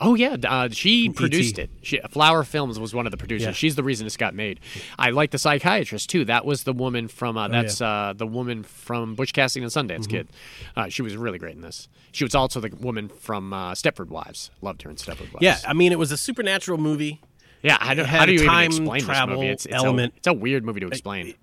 Oh 0.00 0.14
yeah, 0.16 0.36
uh, 0.44 0.68
she 0.70 1.08
produced 1.08 1.58
E.T.. 1.58 1.62
it. 1.62 1.70
She, 1.82 2.00
Flower 2.10 2.42
Films 2.42 2.80
was 2.80 2.92
one 2.92 3.06
of 3.06 3.12
the 3.12 3.16
producers. 3.16 3.46
Yeah. 3.46 3.52
She's 3.52 3.76
the 3.76 3.84
reason 3.84 4.04
this 4.06 4.16
got 4.16 4.34
made. 4.34 4.58
I 4.98 5.10
like 5.10 5.30
the 5.30 5.38
psychiatrist 5.38 6.10
too. 6.10 6.24
That 6.24 6.44
was 6.44 6.64
the 6.64 6.72
woman 6.72 7.06
from. 7.06 7.38
Uh, 7.38 7.46
that's 7.48 7.80
Oh, 7.80 7.84
yeah. 7.84 7.90
uh, 8.08 8.12
the 8.12 8.26
woman 8.26 8.64
from 8.64 9.14
Butch 9.14 9.32
Cassidy 9.32 9.64
and 9.64 9.70
the 9.72 9.94
Sundance 9.94 10.08
Kid. 10.08 10.28
Uh, 10.76 10.88
she 10.88 11.00
was 11.02 11.16
really 11.16 11.38
great 11.38 11.54
in 11.54 11.62
this. 11.62 11.88
She 12.10 12.24
was 12.24 12.34
also 12.34 12.60
the 12.60 12.70
woman 12.80 13.08
from 13.08 13.52
uh, 13.52 13.72
Stepford 13.72 14.08
Wives. 14.08 14.50
Loved 14.62 14.82
her 14.82 14.90
in 14.90 14.96
Stepford 14.96 15.32
Wives. 15.32 15.42
Yeah, 15.42 15.58
I 15.66 15.72
mean 15.74 15.92
it 15.92 15.98
was 15.98 16.10
a 16.10 16.16
supernatural 16.16 16.78
movie. 16.78 17.20
Yeah. 17.64 17.76
I 17.80 17.94
don't, 17.94 18.06
how 18.06 18.24
do 18.26 18.32
you 18.32 18.38
even 18.40 18.48
time 18.48 18.66
explain 18.66 19.02
travel 19.02 19.34
this 19.36 19.40
movie? 19.42 19.52
It's, 19.52 19.66
it's 19.66 19.74
element. 19.74 20.12
A, 20.12 20.16
it's 20.18 20.26
a 20.28 20.32
weird 20.32 20.64
movie 20.64 20.80
to 20.80 20.86
explain. 20.86 21.34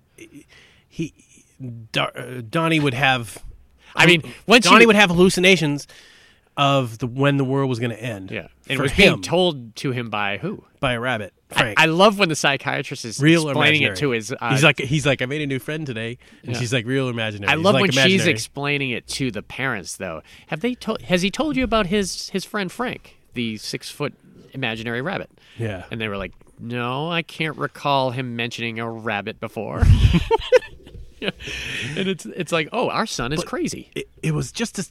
He 0.88 1.12
Dar- 1.92 2.12
uh, 2.16 2.40
Donnie 2.48 2.80
would 2.80 2.94
have. 2.94 3.38
I 3.94 4.06
mean, 4.06 4.22
once 4.46 4.64
Donnie 4.64 4.82
you, 4.82 4.86
would 4.86 4.96
have 4.96 5.10
hallucinations 5.10 5.86
of 6.56 6.98
the 6.98 7.06
when 7.06 7.36
the 7.36 7.44
world 7.44 7.68
was 7.68 7.78
going 7.78 7.90
to 7.90 8.02
end. 8.02 8.30
yeah, 8.30 8.48
and 8.68 8.78
it 8.78 8.80
was 8.80 8.92
him 8.92 9.14
being 9.14 9.22
told 9.22 9.74
to 9.76 9.90
him 9.92 10.10
by 10.10 10.38
who? 10.38 10.64
by 10.80 10.94
a 10.94 11.00
rabbit. 11.00 11.32
I, 11.50 11.54
Frank. 11.54 11.80
I 11.80 11.86
love 11.86 12.18
when 12.18 12.28
the 12.28 12.34
psychiatrist 12.34 13.04
is 13.04 13.20
real 13.20 13.48
explaining 13.48 13.82
it 13.82 13.96
to 13.96 14.10
his. 14.10 14.34
Uh, 14.38 14.50
he's 14.50 14.64
like 14.64 14.78
he's 14.80 15.06
like 15.06 15.22
I 15.22 15.26
made 15.26 15.42
a 15.42 15.46
new 15.46 15.58
friend 15.58 15.86
today, 15.86 16.18
and 16.42 16.52
Yeah. 16.52 16.58
she's 16.58 16.72
like 16.72 16.84
real 16.86 17.08
imaginary. 17.08 17.52
I 17.52 17.56
He's 17.56 17.64
love 17.64 17.74
like, 17.74 17.82
when 17.82 17.92
she's 17.92 18.26
explaining 18.26 18.90
it 18.90 19.06
to 19.08 19.30
the 19.30 19.42
parents, 19.42 19.96
though. 19.96 20.22
Have 20.48 20.60
they 20.60 20.74
told? 20.74 21.02
Has 21.02 21.22
he 21.22 21.30
told 21.30 21.56
you 21.56 21.64
about 21.64 21.86
his 21.86 22.30
his 22.30 22.44
friend 22.44 22.70
Frank, 22.72 23.16
the 23.34 23.56
six 23.58 23.90
foot 23.90 24.14
imaginary 24.52 25.02
rabbit. 25.02 25.30
Yeah. 25.58 25.84
And 25.90 26.00
they 26.00 26.08
were 26.08 26.16
like, 26.16 26.32
no, 26.58 27.10
I 27.10 27.22
can't 27.22 27.56
recall 27.56 28.10
him 28.10 28.36
mentioning 28.36 28.78
a 28.78 28.88
rabbit 28.90 29.40
before. 29.40 29.82
and 31.20 32.08
it's 32.08 32.26
it's 32.26 32.50
like, 32.50 32.68
oh, 32.72 32.88
our 32.88 33.06
son 33.06 33.32
is 33.32 33.44
crazy. 33.44 33.90
it, 33.94 34.08
it 34.24 34.34
was 34.34 34.50
just 34.50 34.78
a, 34.78 34.86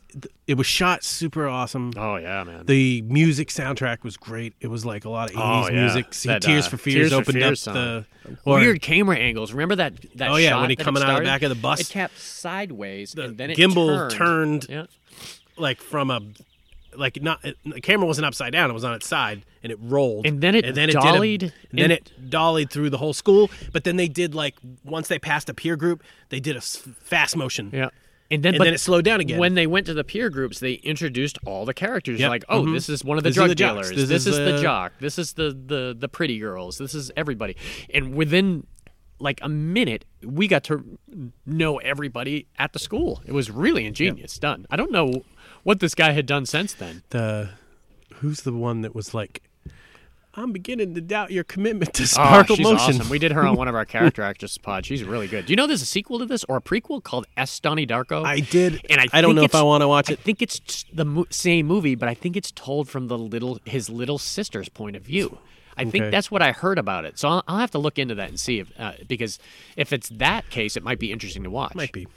it 0.48 0.54
was 0.56 0.66
shot 0.66 1.04
super 1.04 1.46
awesome. 1.48 1.92
Oh 1.98 2.16
yeah, 2.16 2.44
man. 2.46 2.66
The 2.66 3.02
music 3.02 3.50
soundtrack 3.50 4.04
was 4.04 4.16
great. 4.18 4.54
It 4.62 4.68
was 4.68 4.86
like 4.86 5.04
a 5.04 5.10
lot 5.10 5.30
of 5.30 5.36
80s 5.36 5.42
Oh, 5.42 5.70
yeah. 5.74 5.82
music. 5.82 6.14
See, 6.14 6.30
That, 6.30 6.42
Tears 6.42 6.68
uh, 6.68 6.70
for 6.70 6.78
Fears 6.78 6.96
Tears 6.96 7.10
for 7.12 7.16
opened 7.18 7.34
Fears 7.38 7.68
up 7.68 7.74
song. 7.74 8.06
the 8.24 8.38
or- 8.46 8.60
Weird 8.60 8.82
camera 8.82 9.18
angles. 9.18 9.52
Remember 9.52 9.76
that? 9.76 9.94
that 10.16 10.32
Oh, 10.32 10.38
yeah, 10.38 10.50
shot 10.52 10.62
when 10.62 10.70
he 10.70 10.76
coming 10.78 11.04
out 11.04 11.10
of 11.10 11.18
the 11.18 11.24
back 11.24 11.42
of 11.42 11.50
the 11.50 11.56
bus. 11.56 11.82
It 11.82 11.90
kept 11.90 12.18
sideways, 12.18 13.12
The 13.12 13.26
and 13.26 13.38
then 13.38 13.50
it 13.52 13.58
gimbal 13.58 14.10
turned. 14.10 14.62
turned 14.62 14.66
Yeah. 14.70 14.86
like 15.58 15.82
from 15.82 16.12
a 16.12 16.22
like 16.96 17.22
not 17.22 17.42
the 17.66 17.82
camera 17.82 18.06
wasn't 18.06 18.26
upside 18.26 18.52
down; 18.54 18.70
it 18.70 18.74
was 18.74 18.84
on 18.84 18.94
its 18.94 19.08
side, 19.08 19.44
and 19.64 19.72
it 19.72 19.78
rolled. 19.82 20.26
And 20.26 20.42
then 20.42 20.56
it 20.56 20.66
and 20.66 20.76
then 20.76 20.90
dollied 20.90 21.44
It 21.44 21.48
did 21.48 21.52
a, 21.52 21.70
and 21.72 21.80
then 21.80 21.92
it 21.92 22.30
dollied 22.30 22.70
through 22.70 22.90
the 22.90 22.98
whole 22.98 23.14
school. 23.14 23.50
But 23.72 23.84
then 23.84 23.96
they 23.96 24.08
did 24.08 24.36
like 24.36 24.56
once 24.84 25.08
they 25.08 25.20
passed 25.20 25.50
a 25.50 25.54
peer 25.54 25.76
group, 25.76 26.04
they 26.30 26.40
did 26.40 26.56
a 26.56 26.62
fast 26.62 27.36
motion. 27.36 27.70
Yeah. 27.74 27.90
And 28.30 28.44
then, 28.44 28.56
And 28.56 28.64
then 28.64 28.74
it 28.74 28.80
slowed 28.80 29.04
down 29.04 29.20
again. 29.20 29.40
When 29.40 29.56
they 29.56 29.68
went 29.68 29.88
to 29.88 29.94
the 29.94 30.06
peer 30.06 30.30
groups, 30.30 30.60
they 30.60 30.74
introduced 30.76 31.38
all 31.46 31.66
the 31.66 31.74
characters. 31.74 32.18
Yep. 32.18 32.30
Like, 32.30 32.46
oh, 32.48 32.64
Mhm. 32.64 32.74
this 32.74 32.88
is 32.88 33.04
one 33.04 33.18
of 33.18 33.26
the 33.26 33.30
are 33.32 33.34
drug 33.34 33.50
the 33.50 33.56
dealers. 33.56 33.90
This, 33.90 34.08
This 34.08 34.26
is, 34.26 34.38
is, 34.38 34.54
the 34.54 34.62
jock. 34.62 34.94
This 35.02 35.20
is 35.20 35.34
the, 35.34 35.52
the 35.52 35.94
the 36.00 36.08
pretty 36.08 36.40
girls. 36.40 36.78
This 36.78 36.96
is 36.96 37.12
everybody. 37.18 37.58
And 37.94 38.16
within 38.16 38.66
like 39.20 39.40
a 39.44 39.50
minute, 39.50 40.06
we 40.24 40.48
got 40.48 40.64
to 40.66 40.98
know 41.46 41.78
everybody 41.80 42.48
at 42.58 42.72
the 42.74 42.80
school. 42.80 43.22
It 43.26 43.34
was 43.34 43.52
really 43.52 43.86
ingenious 43.86 44.40
done. 44.40 44.66
I 44.72 44.78
don't 44.78 44.92
know 44.92 45.24
what 45.64 45.80
this 45.80 45.96
guy 45.96 46.12
had 46.12 46.26
done 46.26 46.46
since 46.46 46.74
then. 46.74 47.04
The 47.10 47.52
who's 48.16 48.42
the 48.42 48.54
one 48.54 48.82
that 48.82 48.94
was 48.94 49.14
like, 49.14 49.42
I'm 50.34 50.52
beginning 50.54 50.94
to 50.96 51.02
doubt 51.02 51.32
your 51.32 51.44
commitment 51.44 51.94
to 51.96 52.04
Oh, 52.04 52.06
sparkle 52.06 52.56
she's 52.56 52.64
motion. 52.64 52.96
awesome. 52.98 53.10
We 53.10 53.20
did 53.20 53.32
her 53.34 53.46
on 53.46 53.56
one 53.58 53.68
of 53.68 53.76
our 53.76 53.84
character 53.96 54.22
actress 54.22 54.58
pod. 54.58 54.86
She's 54.86 55.04
really 55.04 55.28
good. 55.28 55.46
Do 55.46 55.52
you 55.52 55.58
know 55.58 55.68
there's 55.68 55.82
a 55.82 55.86
sequel 55.86 56.20
to 56.20 56.26
this 56.26 56.44
or 56.46 56.58
a 56.58 56.62
prequel 56.62 57.04
called 57.04 57.26
S. 57.36 57.60
Donnie 57.60 57.86
Darko? 57.88 58.24
I 58.24 58.40
did, 58.40 58.82
and 58.90 59.02
I, 59.02 59.08
I 59.12 59.22
don't 59.22 59.36
know 59.36 59.44
if 59.44 59.56
I 59.56 59.62
want 59.64 59.82
to 59.82 59.88
watch 59.88 60.10
it. 60.10 60.20
I 60.20 60.22
think 60.22 60.42
it's 60.42 60.86
the 60.94 61.04
mo- 61.06 61.26
same 61.30 61.66
movie, 61.66 61.96
but 61.96 62.08
I 62.08 62.14
think 62.14 62.38
it's 62.38 62.52
told 62.52 62.88
from 62.90 63.08
the 63.08 63.18
little 63.18 63.60
his 63.66 63.90
little 63.90 64.18
sister's 64.18 64.70
point 64.70 64.96
of 64.96 65.02
view. 65.04 65.38
I 65.78 65.84
think 65.86 66.04
Okay. 66.04 66.12
that's 66.12 66.30
what 66.30 66.42
I 66.42 66.52
heard 66.52 66.78
about 66.78 67.06
it. 67.06 67.18
So 67.18 67.28
I'll, 67.30 67.44
I'll 67.48 67.58
have 67.58 67.72
to 67.72 67.80
look 67.80 67.98
into 67.98 68.14
that 68.16 68.30
and 68.30 68.40
see 68.40 68.60
if 68.60 68.72
uh, 68.80 68.94
because 69.08 69.40
if 69.78 69.92
it's 69.92 70.10
that 70.10 70.50
case, 70.50 70.78
it 70.78 70.84
might 70.84 71.00
be 71.00 71.12
interesting 71.12 71.44
to 71.44 71.50
watch. 71.50 71.76
Might 71.76 71.92
be. 71.94 72.08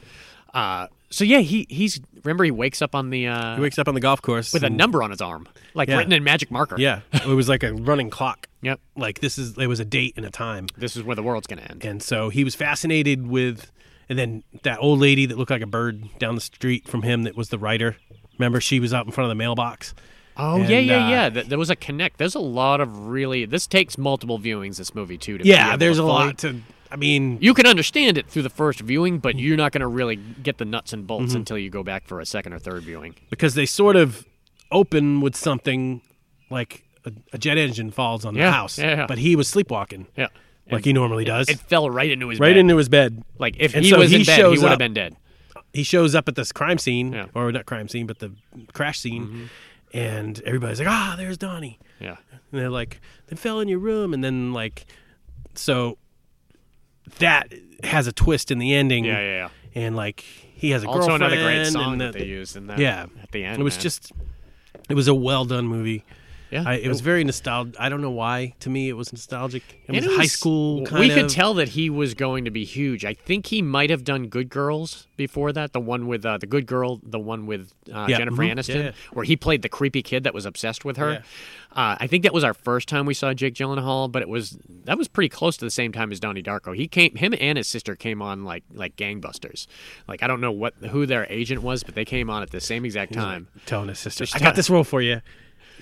Uh, 0.52 0.88
so 1.14 1.24
yeah, 1.24 1.38
he 1.40 1.66
he's 1.70 2.00
remember 2.24 2.44
he 2.44 2.50
wakes 2.50 2.82
up 2.82 2.94
on 2.94 3.10
the 3.10 3.26
uh, 3.28 3.56
He 3.56 3.62
wakes 3.62 3.78
up 3.78 3.88
on 3.88 3.94
the 3.94 4.00
golf 4.00 4.20
course 4.22 4.52
with 4.52 4.62
a 4.62 4.66
and- 4.66 4.76
number 4.76 5.02
on 5.02 5.10
his 5.10 5.20
arm, 5.20 5.48
like 5.74 5.88
Yeah. 5.88 5.98
written 5.98 6.12
in 6.12 6.24
magic 6.24 6.50
marker. 6.50 6.76
Yeah, 6.78 7.00
it 7.12 7.26
was 7.26 7.48
like 7.48 7.62
a 7.62 7.72
running 7.72 8.10
clock. 8.10 8.48
Yep. 8.62 8.80
Like 8.96 9.20
this 9.20 9.38
is 9.38 9.56
it 9.58 9.66
was 9.66 9.80
a 9.80 9.84
date 9.84 10.14
and 10.16 10.24
a 10.26 10.30
time, 10.30 10.66
This 10.76 10.96
is 10.96 11.02
where 11.02 11.16
the 11.16 11.22
world's 11.22 11.46
gonna 11.46 11.62
end. 11.68 11.84
and 11.84 12.02
so 12.02 12.28
he 12.30 12.44
was 12.44 12.54
fascinated 12.54 13.26
with, 13.26 13.70
and 14.08 14.18
then 14.18 14.42
that 14.62 14.78
old 14.80 15.00
lady 15.00 15.26
that 15.26 15.36
looked 15.38 15.50
like 15.50 15.62
a 15.62 15.66
bird 15.66 16.02
down 16.18 16.34
the 16.34 16.40
street 16.40 16.88
from 16.88 17.02
him 17.02 17.22
that 17.24 17.36
was 17.36 17.48
the 17.50 17.58
writer. 17.58 17.96
Remember, 18.38 18.60
she 18.60 18.80
was 18.80 18.92
out 18.92 19.06
in 19.06 19.12
front 19.12 19.26
of 19.26 19.30
the 19.30 19.34
mailbox. 19.36 19.94
Oh 20.36 20.56
yeah, 20.56 20.78
And, 20.78 20.86
yeah, 20.86 21.06
uh, 21.06 21.10
yeah. 21.10 21.30
Th- 21.30 21.46
There 21.46 21.58
was 21.58 21.70
a 21.70 21.76
connect. 21.76 22.18
There's 22.18 22.34
a 22.34 22.40
lot 22.40 22.80
of 22.80 23.06
really. 23.06 23.44
This 23.44 23.68
takes 23.68 23.96
multiple 23.96 24.38
viewings. 24.40 24.78
This 24.78 24.92
movie 24.92 25.16
too. 25.16 25.38
To 25.38 25.46
Yeah, 25.46 25.76
there's 25.76 25.98
to 25.98 26.02
a 26.02 26.04
lot 26.04 26.38
to. 26.38 26.60
I 26.90 26.97
mean, 26.97 27.39
You 27.40 27.55
can 27.55 27.66
understand 27.66 28.19
it 28.19 28.28
through 28.28 28.43
the 28.43 28.51
first 28.51 28.81
viewing, 28.81 29.19
but 29.19 29.36
you're 29.39 29.56
not 29.56 29.73
going 29.73 29.81
to 29.81 29.86
really 29.89 30.16
get 30.16 30.59
the 30.59 30.65
nuts 30.65 30.93
and 30.93 31.06
bolts 31.06 31.35
until 31.35 31.59
you 31.59 31.70
go 31.70 31.82
back 31.82 32.06
for 32.06 32.20
a 32.20 32.27
second 32.27 32.52
or 32.52 32.59
third 32.59 32.82
viewing. 32.85 33.15
because 33.31 33.55
they 33.55 33.66
sort 33.66 33.97
of 33.97 34.24
open 34.70 35.20
with 35.20 35.35
something 35.36 36.01
like 36.51 36.85
a, 37.05 37.12
a 37.32 37.39
jet 37.39 37.59
engine 37.59 37.90
falls 37.90 38.24
on 38.24 38.35
Yeah, 38.35 38.47
the 38.47 38.52
house, 38.52 38.78
yeah, 38.78 39.06
but 39.06 39.19
he 39.19 39.35
was 39.36 39.48
sleepwalking 39.48 40.06
Yeah, 40.16 40.28
like 40.70 40.85
he 40.85 40.93
normally 40.93 41.24
does, 41.24 41.48
it 41.48 41.59
fell 41.59 41.90
right 41.90 42.11
into 42.11 42.28
his 42.28 42.39
right 42.40 42.51
bed. 42.51 42.56
into 42.59 42.77
his 42.77 42.89
bed. 42.89 43.23
like 43.39 43.56
if 43.59 43.74
and 43.74 43.85
he 43.85 43.90
so 43.90 43.98
was 43.98 44.11
he 44.11 44.16
in 44.16 44.24
bed, 44.24 44.39
he 44.39 44.59
would 44.59 44.61
have 44.70 44.78
been 44.78 44.94
dead. 44.94 45.16
he 45.73 45.82
shows 45.82 46.15
up 46.15 46.28
at 46.28 46.35
this 46.36 46.51
crime 46.52 46.78
scene, 46.78 47.12
Yeah. 47.12 47.27
or 47.35 47.51
not 47.52 47.66
crime 47.66 47.89
scene, 47.89 48.06
but 48.06 48.19
the 48.20 48.32
crash 48.73 48.98
scene, 49.01 49.27
Mm-hmm. 49.27 49.44
and 49.98 50.40
everybody's 50.44 50.78
like, 50.78 50.89
"Ah, 50.89 51.15
there's 51.16 51.36
Donnie," 51.39 51.78
Yeah, 52.01 52.16
and 52.31 52.61
they're 52.61 52.70
like, 52.70 53.01
"They 53.27 53.36
fell 53.36 53.61
in 53.61 53.69
your 53.69 53.78
room," 53.81 54.15
and 54.15 54.23
then 54.24 54.52
like, 54.52 54.86
so 55.55 55.98
that 57.18 57.52
has 57.82 58.06
a 58.06 58.12
twist 58.12 58.51
in 58.51 58.59
the 58.59 58.74
ending, 58.74 59.05
yeah, 59.05 59.18
yeah. 59.20 59.36
yeah. 59.74 59.82
and 59.82 59.97
like 59.97 60.20
he 60.20 60.70
has 60.70 60.82
a 60.85 60.86
Also, 60.86 61.01
girlfriend, 61.09 61.22
another 61.22 61.43
great 61.43 61.66
song 61.66 61.98
the- 61.98 62.05
that 62.06 62.14
they 62.14 62.24
used 62.24 62.56
in 62.56 62.66
that. 62.68 62.78
yeah, 62.78 63.06
at 63.22 63.31
the 63.32 63.44
end. 63.44 63.60
It 63.60 63.64
was 63.64 63.74
man. 63.76 63.82
just, 63.82 64.12
it 64.89 64.94
was 64.94 65.09
a 65.09 65.14
well 65.14 65.44
done 65.44 65.66
movie. 65.66 66.05
yeah. 66.51 66.62
I, 66.66 66.74
it 66.74 66.89
was 66.89 67.01
very 67.01 67.24
nostalgic. 67.24 67.74
I 67.81 67.89
don't 67.89 68.01
know 68.01 68.10
why. 68.12 68.55
To 68.60 68.70
me, 68.70 68.89
it 68.89 68.93
was 68.94 69.12
nostalgic. 69.12 69.62
It 69.89 69.94
And 69.97 70.06
was 70.06 70.16
high 70.16 70.26
school 70.26 70.86
kind 70.86 71.01
We 71.01 71.10
of. 71.10 71.16
could 71.16 71.28
tell 71.28 71.55
that 71.55 71.70
he 71.70 71.90
was 71.90 72.14
going 72.14 72.44
to 72.44 72.51
be 72.51 72.64
huge. 72.64 73.05
I 73.05 73.12
think 73.14 73.47
he 73.47 73.60
might 73.60 73.90
have 73.90 74.05
done 74.05 74.28
Good 74.28 74.48
Girls 74.51 75.06
before 75.16 75.52
that. 75.52 75.72
The 75.72 75.81
one 75.81 76.06
with 76.06 76.24
uh, 76.24 76.39
the 76.39 76.47
Good 76.47 76.66
Girl, 76.66 77.01
the 77.02 77.18
one 77.18 77.47
with 77.47 77.72
uh, 77.93 78.06
Yeah, 78.09 78.18
Jennifer 78.18 78.43
mhm, 78.43 78.55
Aniston, 78.55 78.74
yeah, 78.76 78.82
yeah. 78.82 78.90
where 79.12 79.24
he 79.24 79.36
played 79.36 79.62
the 79.62 79.68
creepy 79.68 80.02
kid 80.02 80.22
that 80.24 80.32
was 80.32 80.47
obsessed 80.47 80.85
with 80.85 80.97
her. 80.97 81.24
Uh, 81.74 81.96
I 81.98 82.06
think 82.06 82.22
that 82.22 82.32
was 82.32 82.44
our 82.44 82.55
first 82.55 82.88
time 82.88 83.05
we 83.05 83.14
saw 83.14 83.34
Jake 83.34 83.55
Gyllenhaal, 83.55 84.10
but 84.10 84.22
it 84.22 84.28
was 84.28 84.56
that 84.84 84.96
was 84.96 85.09
pretty 85.09 85.28
close 85.28 85.56
to 85.56 85.64
the 85.64 85.70
same 85.70 85.90
time 85.90 86.12
as 86.12 86.20
Donnie 86.20 86.42
Darko. 86.42 86.74
He 86.74 86.86
came, 86.86 87.14
him 87.16 87.34
and 87.40 87.59
his 87.59 87.66
sister 87.66 87.96
came 87.96 88.22
on 88.22 88.44
like 88.44 88.62
like 88.72 88.94
gangbusters. 88.96 89.66
Like 90.06 90.22
I 90.22 90.28
don't 90.28 90.40
know 90.40 90.52
what 90.52 90.74
who 90.90 91.05
their 91.05 91.26
agent 91.28 91.62
was, 91.62 91.82
but 91.82 91.96
they 91.96 92.05
came 92.05 92.30
on 92.30 92.42
at 92.42 92.51
the 92.51 92.60
same 92.60 92.84
exact 92.84 93.12
time. 93.12 93.48
telling 93.66 93.88
his 93.88 93.98
sister, 93.98 94.24
Just 94.24 94.36
"I 94.36 94.38
got 94.38 94.55
this 94.55 94.70
role 94.70 94.84
for 94.84 95.02
you. 95.02 95.20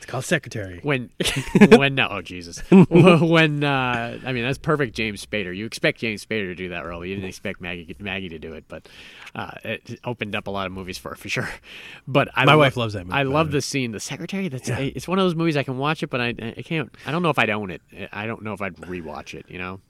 It's 0.03 0.11
called 0.11 0.25
secretary." 0.25 0.81
when 0.83 1.11
when 1.77 1.95
no 1.95 2.09
oh 2.11 2.23
jesus. 2.23 2.59
When 2.91 3.63
uh 3.63 4.19
i 4.27 4.33
mean 4.33 4.43
that's 4.45 4.59
perfect 4.59 4.97
james 4.97 5.25
spader. 5.25 5.57
You 5.57 5.65
expect 5.65 6.01
james 6.01 6.27
spader 6.27 6.47
to 6.47 6.57
do 6.57 6.71
that 6.71 6.85
role. 6.85 7.07
You 7.07 7.15
didn't 7.15 7.29
expect 7.29 7.61
maggie 7.61 7.95
maggie 8.01 8.29
to 8.31 8.39
do 8.41 8.53
it 8.55 8.65
but 8.67 8.89
uh 9.37 9.53
it 9.63 10.01
opened 10.05 10.35
up 10.35 10.49
a 10.49 10.51
lot 10.51 10.67
of 10.67 10.73
movies 10.73 10.99
for 10.99 11.11
her 11.11 11.15
for 11.15 11.29
sure. 11.29 11.49
But 12.09 12.29
I 12.35 12.45
My 12.47 12.57
wife 12.57 12.77
loves 12.77 12.95
that 12.95 13.07
movie, 13.07 13.17
i 13.17 13.23
love 13.23 13.49
the 13.53 13.59
the 13.59 13.63
scene 13.63 13.93
the 13.93 14.01
secretary 14.01 14.49
that's 14.49 14.69
it's 14.69 15.07
one 15.07 15.19
of 15.21 15.25
those 15.25 15.37
movies 15.37 15.57
i 15.57 15.63
can 15.63 15.79
watch 15.79 16.03
it 16.03 16.11
but 16.11 16.21
i 16.21 16.35
i 16.59 16.63
can't 16.63 16.93
i 17.07 17.13
don't 17.13 17.23
know 17.23 17.31
if 17.31 17.39
i'd 17.39 17.51
own 17.51 17.71
it. 17.71 17.81
I 18.13 18.27
don't 18.27 18.43
know 18.43 18.55
if 18.55 18.61
i'd 18.61 18.75
rewatch 18.77 19.35
it 19.35 19.47
you 19.49 19.59
know 19.59 19.81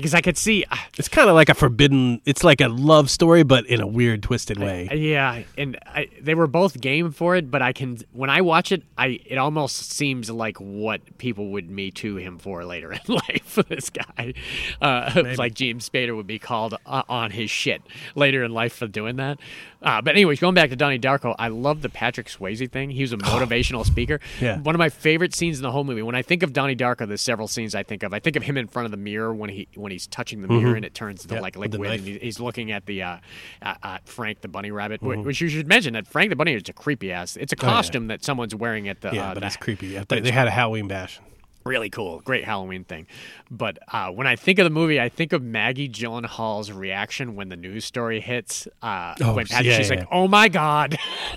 because 0.00 0.14
i 0.14 0.20
could 0.20 0.36
see 0.36 0.64
uh, 0.70 0.76
It's 0.98 1.08
kind 1.08 1.28
of 1.28 1.34
like 1.34 1.48
a 1.48 1.54
forbidden. 1.54 2.20
It's 2.24 2.42
like 2.42 2.60
a 2.60 2.68
love 2.68 3.10
story, 3.10 3.42
but 3.42 3.66
in 3.66 3.80
a 3.80 3.86
weird, 3.86 4.22
twisted 4.22 4.58
way. 4.58 4.88
Yeah, 4.92 5.42
and 5.56 5.78
I, 5.86 6.08
they 6.20 6.34
were 6.34 6.46
both 6.46 6.80
game 6.80 7.12
for 7.12 7.36
it, 7.36 7.50
but 7.50 7.62
I 7.62 7.72
can 7.72 7.98
when 8.12 8.30
I 8.30 8.40
watch 8.40 8.72
it, 8.72 8.82
I 8.98 9.20
it 9.24 9.36
almost 9.36 9.92
seems 9.92 10.30
like 10.30 10.58
what 10.58 11.00
people 11.18 11.48
would 11.52 11.70
me 11.70 11.90
to 11.92 12.16
him 12.16 12.38
for 12.38 12.64
later 12.64 12.92
in 12.92 13.00
life. 13.06 13.58
This 13.68 13.90
guy, 13.90 14.34
uh, 14.80 15.12
it's 15.14 15.38
like 15.38 15.54
James 15.54 15.88
Spader 15.88 16.16
would 16.16 16.26
be 16.26 16.38
called 16.38 16.74
uh, 16.86 17.02
on 17.08 17.30
his 17.30 17.50
shit 17.50 17.82
later 18.14 18.42
in 18.42 18.52
life 18.52 18.74
for 18.74 18.86
doing 18.86 19.16
that. 19.16 19.38
Uh, 19.82 20.02
but 20.02 20.14
anyways, 20.14 20.40
going 20.40 20.54
back 20.54 20.70
to 20.70 20.76
Donnie 20.76 20.98
Darko, 20.98 21.34
I 21.38 21.48
love 21.48 21.80
the 21.82 21.88
Patrick 21.88 22.28
Swayze 22.28 22.70
thing. 22.70 22.90
He 22.90 23.02
was 23.02 23.12
a 23.12 23.16
motivational 23.32 23.84
speaker. 23.84 24.20
Yeah. 24.40 24.58
One 24.58 24.74
of 24.74 24.78
my 24.78 24.88
favorite 24.90 25.34
scenes 25.34 25.58
in 25.58 25.62
the 25.62 25.70
whole 25.70 25.84
movie. 25.84 26.02
When 26.02 26.14
I 26.14 26.22
think 26.22 26.42
of 26.42 26.52
Donnie 26.52 26.76
Darko, 26.76 27.06
there's 27.08 27.22
several 27.22 27.48
scenes 27.48 27.74
I 27.74 27.82
think 27.82 28.02
of. 28.02 28.12
I 28.12 28.20
think 28.20 28.36
of 28.36 28.42
him 28.42 28.56
in 28.56 28.66
front 28.66 28.84
of 28.84 28.90
the 28.90 28.98
mirror 28.98 29.34
when 29.34 29.50
he 29.50 29.68
when 29.74 29.89
he's 29.92 30.06
touching 30.06 30.42
the 30.42 30.48
mirror 30.48 30.74
and 30.76 30.84
it 30.84 30.94
turns 30.94 31.24
to 31.26 31.34
Yeah, 31.34 31.40
like 31.40 31.56
liquid. 31.56 31.90
and 31.90 32.00
he's 32.06 32.40
looking 32.40 32.72
at 32.72 32.86
the 32.86 33.02
uh, 33.02 33.16
uh, 33.62 33.74
uh, 33.82 33.98
Frank 34.04 34.40
the 34.40 34.48
bunny 34.48 34.70
rabbit, 34.70 35.00
Mm-hmm. 35.00 35.22
which 35.24 35.40
you 35.40 35.48
should 35.48 35.66
mention 35.68 35.94
that 35.94 36.06
Frank 36.06 36.30
the 36.30 36.36
bunny 36.36 36.54
is 36.54 36.62
a 36.68 36.72
creepy 36.72 37.12
ass. 37.12 37.36
It's 37.36 37.52
a 37.52 37.56
Oh, 37.60 37.66
yeah. 37.66 37.72
costume 37.72 38.06
that 38.08 38.24
someone's 38.24 38.54
wearing 38.54 38.88
at 38.88 39.00
the. 39.00 39.10
yeah, 39.12 39.30
uh, 39.30 39.34
but 39.34 39.40
the- 39.40 39.46
it's 39.46 39.56
creepy. 39.56 39.94
Thought 39.98 40.18
it's 40.18 40.24
they 40.24 40.30
had 40.30 40.46
a 40.48 40.50
Halloween 40.50 40.88
bash. 40.88 41.20
really 41.64 41.90
cool, 41.90 42.20
great 42.20 42.42
Halloween 42.44 42.84
thing. 42.84 43.06
But 43.50 43.78
uh, 43.92 44.10
when 44.10 44.26
I 44.26 44.34
think 44.36 44.58
of 44.58 44.64
the 44.64 44.70
movie, 44.70 44.98
I 44.98 45.10
think 45.10 45.32
of 45.34 45.42
Maggie 45.42 45.88
Gyllenhaal's 45.90 46.72
reaction 46.72 47.36
when 47.36 47.50
the 47.50 47.56
news 47.56 47.84
story 47.84 48.18
hits. 48.20 48.66
Uh, 48.80 49.14
Oh, 49.20 49.34
when 49.34 49.46
Patrick, 49.46 49.66
yeah, 49.66 49.76
she's 49.76 49.90
yeah, 49.90 49.96
like, 50.00 50.08
"Oh 50.10 50.26
my 50.26 50.48
god," 50.48 50.96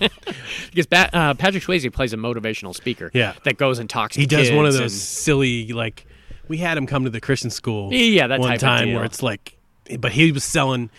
because 0.72 0.86
uh, 0.90 1.34
Patrick 1.34 1.62
Swayze 1.62 1.92
plays 1.92 2.12
a 2.12 2.16
motivational 2.16 2.74
speaker. 2.74 3.10
Yeah. 3.14 3.34
that 3.44 3.56
goes 3.58 3.78
and 3.78 3.88
talks. 3.88 4.16
He 4.16 4.26
does 4.26 4.50
one 4.50 4.64
of 4.66 4.72
those 4.72 4.80
and- 4.80 4.90
silly 4.92 5.68
like. 5.72 6.06
We 6.48 6.58
had 6.58 6.76
him 6.76 6.86
come 6.86 7.04
to 7.04 7.10
the 7.10 7.20
Christian 7.20 7.50
school. 7.50 7.92
Yeah, 7.92 8.26
that 8.26 8.40
one 8.40 8.58
time 8.58 8.92
where 8.92 9.04
it's 9.04 9.22
like, 9.22 9.56
but 9.98 10.12
he 10.12 10.32
was 10.32 10.44
selling 10.44 10.90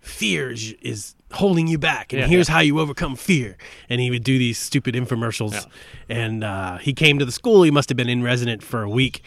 fear 0.00 0.50
is, 0.50 0.72
is 0.82 1.14
holding 1.32 1.66
you 1.66 1.78
back, 1.78 2.12
and 2.12 2.20
Yeah, 2.22 2.28
here's 2.28 2.48
yeah. 2.48 2.54
how 2.54 2.60
you 2.60 2.78
overcome 2.80 3.16
fear. 3.16 3.56
And 3.88 4.00
he 4.00 4.10
would 4.10 4.22
do 4.24 4.38
these 4.38 4.58
stupid 4.58 4.94
infomercials. 4.94 5.66
And 6.08 6.44
uh, 6.44 6.78
he 6.78 6.92
came 6.92 7.18
to 7.18 7.24
the 7.24 7.32
school. 7.32 7.62
He 7.62 7.70
must 7.70 7.88
have 7.88 7.96
been 7.96 8.08
in 8.08 8.22
resident 8.22 8.62
for 8.62 8.82
a 8.82 8.88
week. 8.88 9.22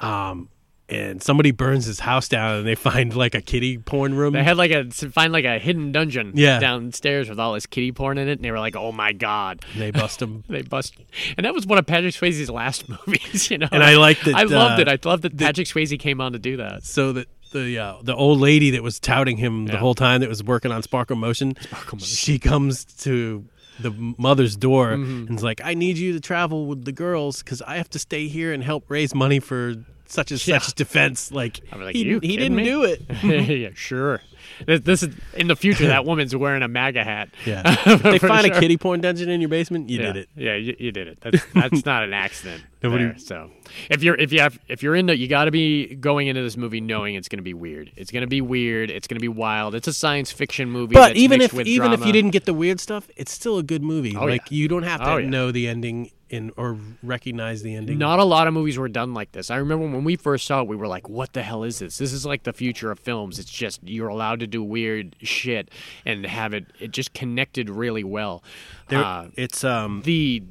Um, 0.00 0.48
and 0.92 1.22
somebody 1.22 1.50
burns 1.50 1.86
his 1.86 2.00
house 2.00 2.28
down, 2.28 2.56
and 2.58 2.66
they 2.66 2.74
find 2.74 3.14
like 3.16 3.34
a 3.34 3.40
kitty 3.40 3.78
porn 3.78 4.14
room. 4.14 4.32
They 4.34 4.44
had 4.44 4.56
like 4.56 4.70
a 4.70 4.90
find 4.90 5.32
like 5.32 5.44
a 5.44 5.58
hidden 5.58 5.92
dungeon 5.92 6.32
Yeah. 6.34 6.58
downstairs 6.58 7.28
with 7.28 7.40
all 7.40 7.54
this 7.54 7.66
kitty 7.66 7.92
porn 7.92 8.18
in 8.18 8.28
it, 8.28 8.32
and 8.32 8.44
they 8.44 8.50
were 8.50 8.60
like, 8.60 8.76
"Oh 8.76 8.92
my 8.92 9.12
god!" 9.12 9.64
and 9.72 9.80
they 9.82 9.90
bust 9.90 10.20
him. 10.20 10.44
They 10.48 10.62
bust, 10.62 10.94
and 11.36 11.44
that 11.46 11.54
was 11.54 11.66
one 11.66 11.78
of 11.78 11.86
Patrick 11.86 12.14
Swayze's 12.14 12.50
last 12.50 12.88
movies. 13.06 13.50
You 13.50 13.58
know, 13.58 13.68
And 13.72 13.82
I 13.82 13.96
liked 13.96 14.24
that, 14.26 14.34
I 14.34 14.42
loved 14.44 14.78
uh, 14.78 14.82
it. 14.82 14.88
I 14.88 15.08
loved 15.08 15.22
that 15.22 15.36
Patrick 15.38 15.66
Swayze 15.66 15.98
came 15.98 16.20
on 16.20 16.32
to 16.32 16.38
do 16.38 16.56
that. 16.58 16.84
so 16.84 17.12
that 17.14 17.28
the 17.52 17.78
uh, 17.78 17.94
the 18.02 18.14
old 18.14 18.40
lady 18.40 18.70
that 18.70 18.82
was 18.82 18.98
touting 19.00 19.36
him 19.36 19.66
the 19.66 19.76
whole 19.78 19.94
time 19.94 20.20
that 20.20 20.28
was 20.28 20.42
working 20.42 20.72
on 20.72 20.82
Sparkle 20.82 21.16
Motion, 21.16 21.54
she 21.98 22.38
comes 22.38 22.84
to 23.02 23.44
the 23.80 23.90
mother's 24.18 24.54
door 24.56 24.88
Mm-hmm. 24.90 25.26
and 25.28 25.38
is 25.38 25.42
like, 25.42 25.60
"I 25.64 25.74
need 25.74 25.96
you 25.98 26.12
to 26.12 26.20
travel 26.20 26.66
with 26.66 26.84
the 26.84 26.92
girls 26.92 27.42
because 27.42 27.62
I 27.62 27.76
have 27.76 27.88
to 27.90 27.98
stay 27.98 28.28
here 28.28 28.52
and 28.52 28.62
help 28.62 28.84
raise 28.90 29.14
money 29.14 29.38
for 29.40 29.74
such 30.12 30.30
and 30.30 30.46
Yeah. 30.46 30.58
such 30.58 30.74
defense." 30.74 31.30
Like, 31.30 31.60
I'm 31.72 31.82
like, 31.82 31.94
he, 31.94 32.04
he 32.04 32.36
didn't 32.36 32.56
me?" 32.56 32.64
do 32.64 32.84
it. 32.84 33.02
yeah, 33.22 33.70
sure. 33.74 34.20
This, 34.66 34.80
this 34.80 35.02
is 35.02 35.14
in 35.34 35.48
the 35.48 35.56
future. 35.56 35.86
That 35.86 36.04
woman's 36.06 36.34
wearing 36.34 36.62
a 36.62 36.68
MAGA 36.68 37.04
hat. 37.04 37.28
Yeah, 37.46 37.62
if 37.86 38.02
they 38.02 38.18
find 38.18 38.46
sure. 38.46 38.56
a 38.56 38.60
kitty 38.60 38.76
porn 38.76 39.00
dungeon 39.00 39.28
in 39.28 39.40
your 39.40 39.48
basement, 39.48 39.88
you 39.90 39.98
yeah. 39.98 40.06
did 40.06 40.16
it. 40.16 40.28
Yeah, 40.34 40.54
you, 40.56 40.76
you 40.78 40.92
did 40.92 41.08
it. 41.08 41.18
That's 41.20 41.44
that's 41.54 41.84
not 41.84 42.02
an 42.04 42.12
accident. 42.12 42.64
Nobody- 42.82 43.04
there. 43.04 43.18
So 43.18 43.50
if 43.90 44.02
you're 44.02 44.16
if 44.16 44.32
you 44.32 44.40
have 44.40 44.58
if 44.68 44.82
you're 44.82 44.96
in 44.96 45.02
into 45.02 45.16
you 45.16 45.28
got 45.28 45.44
to 45.44 45.50
be 45.50 45.94
going 45.94 46.28
into 46.28 46.42
this 46.42 46.56
movie 46.56 46.80
knowing 46.80 47.14
it's 47.14 47.28
going 47.28 47.38
to 47.38 47.42
be 47.44 47.54
weird. 47.54 47.92
It's 47.96 48.10
going 48.10 48.22
to 48.22 48.28
be 48.28 48.40
weird. 48.40 48.90
It's 48.90 49.06
going 49.06 49.16
to 49.16 49.20
be 49.22 49.28
wild. 49.28 49.74
It's 49.74 49.88
a 49.88 49.92
science 49.92 50.32
fiction 50.32 50.70
movie. 50.70 50.94
But 50.94 51.08
that's 51.08 51.18
even 51.18 51.38
mixed 51.38 51.54
if 51.54 51.58
with 51.58 51.66
even 51.66 51.92
if 51.92 52.04
you 52.04 52.12
didn't 52.12 52.30
get 52.30 52.44
the 52.44 52.54
weird 52.54 52.80
stuff, 52.80 53.08
it's 53.16 53.32
still 53.32 53.58
a 53.58 53.62
good 53.62 53.82
movie. 53.82 54.16
Oh, 54.16 54.24
like 54.24 54.50
yeah. 54.50 54.56
you 54.58 54.68
don't 54.68 54.84
have 54.84 55.00
to 55.00 55.10
Oh, 55.12 55.16
yeah. 55.18 55.28
know 55.28 55.52
the 55.52 55.68
ending 55.68 56.10
in 56.32 56.50
or 56.56 56.78
recognize 57.02 57.62
the 57.62 57.74
ending. 57.74 57.98
Not 57.98 58.18
a 58.18 58.24
lot 58.24 58.48
of 58.48 58.54
movies 58.54 58.78
were 58.78 58.88
done 58.88 59.12
like 59.14 59.32
this. 59.32 59.50
I 59.50 59.56
remember 59.56 59.86
when 59.86 60.02
we 60.02 60.16
first 60.16 60.46
saw 60.46 60.62
it, 60.62 60.66
we 60.66 60.76
were 60.76 60.88
like, 60.88 61.08
"What 61.08 61.34
the 61.34 61.42
hell 61.42 61.62
is 61.62 61.78
this? 61.80 61.98
This 61.98 62.12
is 62.12 62.24
like 62.24 62.44
the 62.44 62.52
future 62.52 62.90
of 62.90 62.98
films. 62.98 63.38
It's 63.38 63.50
just 63.50 63.80
you're 63.84 64.08
allowed 64.08 64.40
to 64.40 64.46
do 64.46 64.62
weird 64.62 65.14
shit 65.22 65.70
and 66.06 66.24
have 66.26 66.54
it. 66.54 66.66
It 66.80 66.90
just 66.92 67.12
connected 67.12 67.68
really 67.70 68.02
well. 68.02 68.42
There- 68.88 69.04
Uh, 69.04 69.28
it's 69.36 69.62
um 69.62 70.02
the 70.04 70.42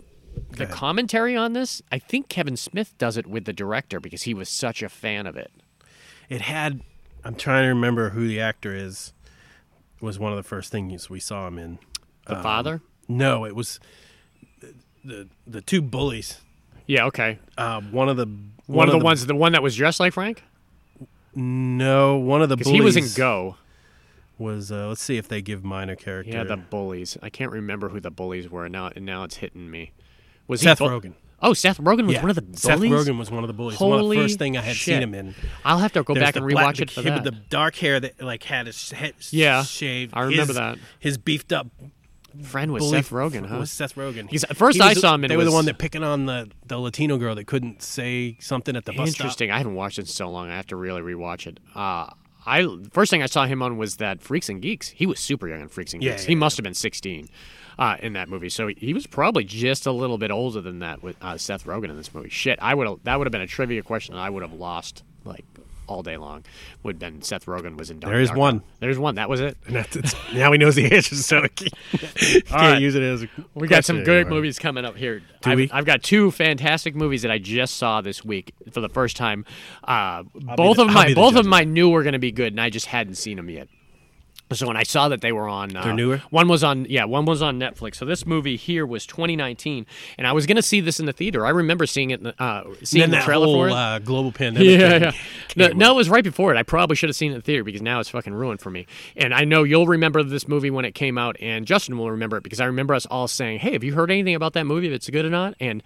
the 0.52 0.66
commentary 0.66 1.36
on 1.36 1.54
this, 1.54 1.82
I 1.92 2.00
think 2.00 2.30
Kevin 2.30 2.56
Smith 2.56 2.98
does 2.98 3.18
it 3.18 3.28
with 3.28 3.44
the 3.46 3.52
director 3.54 4.00
because 4.00 4.22
he 4.24 4.34
was 4.34 4.48
such 4.48 4.82
a 4.82 4.88
fan 4.88 5.26
of 5.28 5.36
it. 5.36 5.52
it 6.30 6.42
had 6.42 6.82
I'm 7.26 7.36
trying 7.36 7.64
to 7.64 7.70
remember 7.70 8.12
who 8.12 8.28
the 8.28 8.40
actor 8.40 8.74
is. 8.74 9.14
Was 10.00 10.18
one 10.18 10.32
of 10.32 10.38
the 10.38 10.44
first 10.44 10.72
things 10.72 11.10
we 11.10 11.20
saw 11.20 11.48
him 11.48 11.58
in. 11.60 11.80
The 12.28 12.38
Um, 12.38 12.44
father? 12.44 12.82
No, 13.08 13.46
it 13.46 13.56
was 13.56 13.80
the 15.04 15.14
the, 15.14 15.28
the 15.48 15.62
two 15.62 15.82
bullies. 15.82 16.40
Yeah, 16.88 17.06
okay. 17.06 17.40
Uh, 17.58 17.82
one 17.82 18.10
of 18.10 18.18
the 18.18 18.28
One, 18.66 18.90
of 18.90 18.92
the, 18.92 19.04
ones, 19.04 19.26
the 19.26 19.36
one 19.36 19.52
that 19.54 19.64
was 19.64 19.76
dressed 19.76 20.00
like 20.00 20.14
Frank, 20.14 20.44
No, 21.36 22.18
one 22.18 22.42
of 22.42 22.50
the 22.50 22.58
bullies 22.58 22.74
he 22.76 22.82
was 22.82 22.98
in 22.98 23.08
Go. 23.16 23.56
Was 24.38 24.72
uh, 24.72 24.88
let's 24.88 25.02
see 25.02 25.18
if 25.18 25.28
they 25.28 25.42
give 25.42 25.64
minor 25.64 25.96
character. 25.96 26.32
Yeah, 26.34 26.44
the 26.44 26.58
bullies. 26.58 27.18
I 27.22 27.30
can't 27.30 27.52
remember 27.52 27.90
who 27.90 28.00
the 28.00 28.10
bullies 28.10 28.50
were 28.50 28.68
now. 28.68 28.90
And 28.96 29.06
now 29.06 29.24
it's 29.24 29.36
hitting 29.38 29.70
me. 29.70 29.92
Was 30.48 30.62
Seth 30.62 30.80
he 30.80 30.86
bu- 30.88 30.92
Rogen. 30.92 31.14
Oh, 31.44 31.54
Seth 31.54 31.78
Rogen 31.80 32.06
was 32.08 32.16
Yeah, 32.16 32.22
one 32.22 32.30
of 32.32 32.36
the 32.36 32.42
bullies. 32.42 32.62
Seth 32.62 32.80
Rogen 32.80 33.18
was 33.20 33.30
one 33.32 33.44
of 33.44 33.48
the 33.48 33.54
bullies. 33.54 33.80
one 33.80 33.94
of 33.94 34.00
Holy 34.00 34.18
the 34.18 34.24
first 34.24 34.40
thing 34.40 34.58
I 34.58 34.62
had 34.62 34.76
shit. 34.76 34.96
seen 34.96 35.04
him 35.04 35.14
in. 35.14 35.36
I'll 35.64 35.78
have 35.78 35.94
to 35.94 36.04
go 36.04 36.14
There's 36.16 36.26
back 36.26 36.36
and 36.38 36.48
black- 36.50 36.74
rewatch 36.74 36.78
the 36.78 36.84
it 36.84 36.92
for 36.92 37.04
kid 37.04 37.12
that. 37.14 37.24
With 37.24 37.34
the 37.34 37.40
dark 37.50 37.76
hair 37.76 38.00
that 38.00 38.20
like 38.22 38.44
had 38.44 38.66
his 38.66 38.92
head 38.92 39.14
Yeah, 39.30 39.64
shaved. 39.64 40.14
I 40.16 40.22
remember 40.22 40.48
His- 40.48 40.56
that. 40.56 40.78
His 41.00 41.18
beefed 41.20 41.54
up 41.54 41.68
Friend 42.44 42.72
was 42.72 42.90
Seth 42.90 43.10
Rogen, 43.10 43.46
huh? 43.46 43.58
Was 43.60 43.72
Seth 43.72 43.96
Rogen? 43.96 44.24
Because 44.28 44.44
at 44.46 44.56
first 44.58 44.78
He 44.78 44.82
I 44.82 44.90
was 44.90 45.02
saw 45.02 45.14
him 45.16 45.24
and 45.24 45.32
They 45.32 45.36
it 45.36 45.38
were 45.38 45.44
the 45.44 45.50
was- 45.50 45.56
one 45.56 45.66
that 45.66 45.78
picking 45.78 46.04
on 46.04 46.26
the 46.26 46.50
the 46.68 46.78
Latino 46.78 47.18
girl 47.18 47.36
that 47.36 47.46
couldn't 47.48 47.82
say 47.82 48.38
something 48.40 48.76
at 48.76 48.86
the 48.86 48.94
bus 48.94 49.12
stop. 49.12 49.22
Interesting. 49.26 49.52
I 49.52 49.58
haven't 49.58 49.76
watched 49.76 49.98
it 50.00 50.04
in 50.04 50.08
so 50.08 50.30
long. 50.30 50.50
I 50.50 50.56
have 50.56 50.68
to 50.68 50.76
really 50.76 51.02
rewatch 51.02 51.48
it. 51.48 51.60
Uh, 51.76 52.08
I 52.46 52.68
first 52.92 53.12
thing 53.12 53.22
I 53.22 53.28
saw 53.28 53.46
him 53.46 53.62
on 53.62 53.78
was 53.78 53.98
that 53.98 54.22
Freaks 54.22 54.50
and 54.50 54.62
Geeks. 54.62 54.90
He 54.90 55.06
was 55.06 55.20
super 55.20 55.48
young 55.48 55.62
in 55.62 55.68
Freaks 55.68 55.94
and 55.94 56.02
Yeah, 56.02 56.12
Geeks. 56.12 56.24
yeah, 56.24 56.30
he 56.30 56.36
must 56.36 56.58
have 56.58 56.64
been 56.64 56.74
16 56.74 57.30
uh, 57.78 57.98
in 58.02 58.14
that 58.14 58.30
movie. 58.30 58.50
So 58.50 58.68
he 58.76 58.94
was 58.94 59.06
probably 59.06 59.44
just 59.44 59.86
a 59.86 59.92
little 59.92 60.18
bit 60.18 60.32
older 60.32 60.60
than 60.62 60.80
that 60.80 61.04
with 61.04 61.16
uh, 61.22 61.38
Seth 61.38 61.66
Rogen 61.66 61.90
in 61.92 61.98
this 61.98 62.14
movie. 62.14 62.30
Shit, 62.30 62.58
I 62.62 62.74
would 62.74 62.88
that 63.04 63.18
would 63.20 63.28
have 63.28 63.32
been 63.32 63.42
a 63.42 63.48
trivia 63.48 63.84
question 63.84 64.16
I 64.16 64.30
would 64.30 64.42
have 64.42 64.54
lost 64.54 65.04
like 65.24 65.46
all 65.88 66.04
day 66.04 66.18
long. 66.18 66.44
Would 66.84 66.96
have 66.96 67.00
been 67.00 67.22
Seth 67.22 67.46
Rogen 67.46 67.78
was 67.78 67.90
in. 67.90 68.00
Dark 68.00 68.12
There 68.14 68.22
is 68.22 68.30
Dark 68.30 68.40
one. 68.40 68.64
There's 68.80 69.00
one. 69.00 69.16
That 69.16 69.30
was 69.30 69.42
it. 69.42 69.58
And 69.66 69.76
that's, 69.76 69.96
it's, 69.96 70.16
now 70.34 70.52
he 70.52 70.58
knows 70.58 70.76
the 70.76 70.92
answer, 70.94 71.16
so 71.16 71.42
he 71.42 71.50
can't, 72.42 72.52
right. 72.52 72.82
use 72.82 72.96
it 72.96 73.04
as 73.04 73.24
a 73.24 73.30
We 73.54 73.68
got 73.68 73.86
some 73.86 74.04
good 74.04 74.22
anymore. 74.22 74.38
movies 74.40 74.60
coming 74.60 74.86
up 74.86 74.96
here. 74.96 75.22
I've? 75.44 75.70
I've 75.74 75.86
got 75.86 76.04
two 76.04 76.32
fantastic 76.32 76.96
movies 76.96 77.22
that 77.24 77.32
I 77.32 77.38
just 77.38 77.78
saw 77.78 78.02
this 78.02 78.24
week 78.24 78.54
for 78.72 78.82
the 78.82 78.90
first 78.90 79.18
time. 79.18 79.46
Uh, 79.84 80.24
both 80.56 80.78
the- 80.78 80.84
of 80.84 80.92
my 80.94 81.14
both 81.14 81.36
of 81.36 81.52
I 81.52 81.64
knew 81.64 81.90
were 81.90 82.04
going 82.04 82.14
to 82.14 82.20
be 82.20 82.32
good, 82.32 82.54
and 82.54 82.62
I 82.62 82.70
just 82.70 82.88
hadn't 82.88 83.16
seen 83.16 83.38
them 83.38 83.50
yet. 83.50 83.68
So 84.54 84.68
when 84.68 84.78
I 84.78 84.84
saw 84.84 85.08
that 85.10 85.22
they 85.22 85.32
were 85.32 85.48
on, 85.48 85.76
uh, 85.76 85.84
They're 85.84 85.94
newer? 85.94 86.22
One 86.30 86.48
was 86.48 86.64
on, 86.64 86.86
yeah, 86.90 87.06
one 87.06 87.26
was 87.26 87.42
on 87.42 87.60
Netflix. 87.60 87.96
So 87.96 88.06
this 88.06 88.26
movie 88.26 88.56
here 88.58 88.86
was 88.86 89.06
2019, 89.06 89.86
and 90.18 90.28
I 90.28 90.34
was 90.34 90.46
going 90.46 90.58
to 90.58 90.62
see 90.62 90.82
this 90.82 91.00
in 91.00 91.06
the 91.06 91.14
theater. 91.14 91.46
I 91.46 91.50
remember 91.50 91.86
seeing 91.86 92.12
it, 92.12 92.20
in 92.20 92.24
the, 92.26 92.42
uh, 92.44 92.64
seeing 92.84 93.10
the 93.12 93.20
trailer 93.22 93.46
whole 93.46 93.56
for 93.56 93.70
it. 93.70 93.74
uh, 93.74 94.00
global 94.00 94.32
pandemic. 94.32 94.68
Yeah, 94.80 94.98
yeah. 94.98 95.12
No, 95.56 95.68
no, 95.70 95.92
it 95.92 95.96
was 95.96 96.10
right 96.10 96.24
before 96.24 96.54
it. 96.54 96.58
I 96.58 96.64
probably 96.64 96.96
should 96.96 97.10
have 97.10 97.16
seen 97.16 97.32
it 97.32 97.36
in 97.36 97.40
the 97.40 97.44
theater 97.44 97.64
because 97.64 97.82
now 97.82 98.00
it's 98.00 98.10
fucking 98.10 98.34
ruined 98.34 98.62
for 98.62 98.70
me. 98.70 98.88
And 99.16 99.34
I 99.34 99.44
know 99.46 99.64
you'll 99.64 99.88
remember 99.88 100.24
this 100.24 100.48
movie 100.48 100.70
when 100.72 100.86
it 100.86 100.94
came 100.96 101.18
out, 101.18 101.36
and 101.40 101.66
Justin 101.66 101.98
will 101.98 102.12
remember 102.12 102.38
it 102.38 102.44
because 102.44 102.60
I 102.60 102.66
remember 102.66 102.94
us 102.94 103.06
all 103.06 103.28
saying, 103.28 103.60
"Hey, 103.60 103.74
have 103.74 103.84
you 103.84 103.94
heard 103.94 104.12
anything 104.12 104.36
about 104.36 104.54
that 104.54 104.66
movie? 104.66 104.88
If 104.88 104.94
it's 104.94 105.10
good 105.10 105.26
or 105.26 105.30
not?" 105.30 105.56
And 105.60 105.84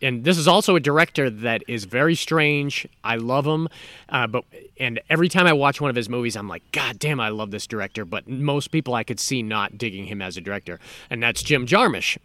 and 0.00 0.24
this 0.24 0.38
is 0.38 0.46
also 0.48 0.76
a 0.76 0.80
director 0.80 1.28
that 1.30 1.62
is 1.68 1.84
very 1.84 2.14
strange. 2.14 2.86
I 3.02 3.16
love 3.16 3.46
him, 3.46 3.68
uh, 4.08 4.26
but 4.26 4.44
and 4.78 5.00
every 5.10 5.28
time 5.28 5.46
I 5.46 5.52
watch 5.52 5.80
one 5.80 5.90
of 5.90 5.96
his 5.96 6.08
movies, 6.08 6.36
I'm 6.36 6.48
like, 6.48 6.62
God 6.72 6.98
damn, 6.98 7.20
I 7.20 7.30
love 7.30 7.50
this 7.50 7.66
director. 7.66 8.04
But 8.04 8.28
most 8.28 8.70
people 8.70 8.94
I 8.94 9.04
could 9.04 9.20
see 9.20 9.42
not 9.42 9.78
digging 9.78 10.06
him 10.06 10.22
as 10.22 10.36
a 10.36 10.40
director, 10.40 10.78
and 11.10 11.22
that's 11.22 11.42
Jim 11.42 11.66
Jarmusch. 11.66 12.18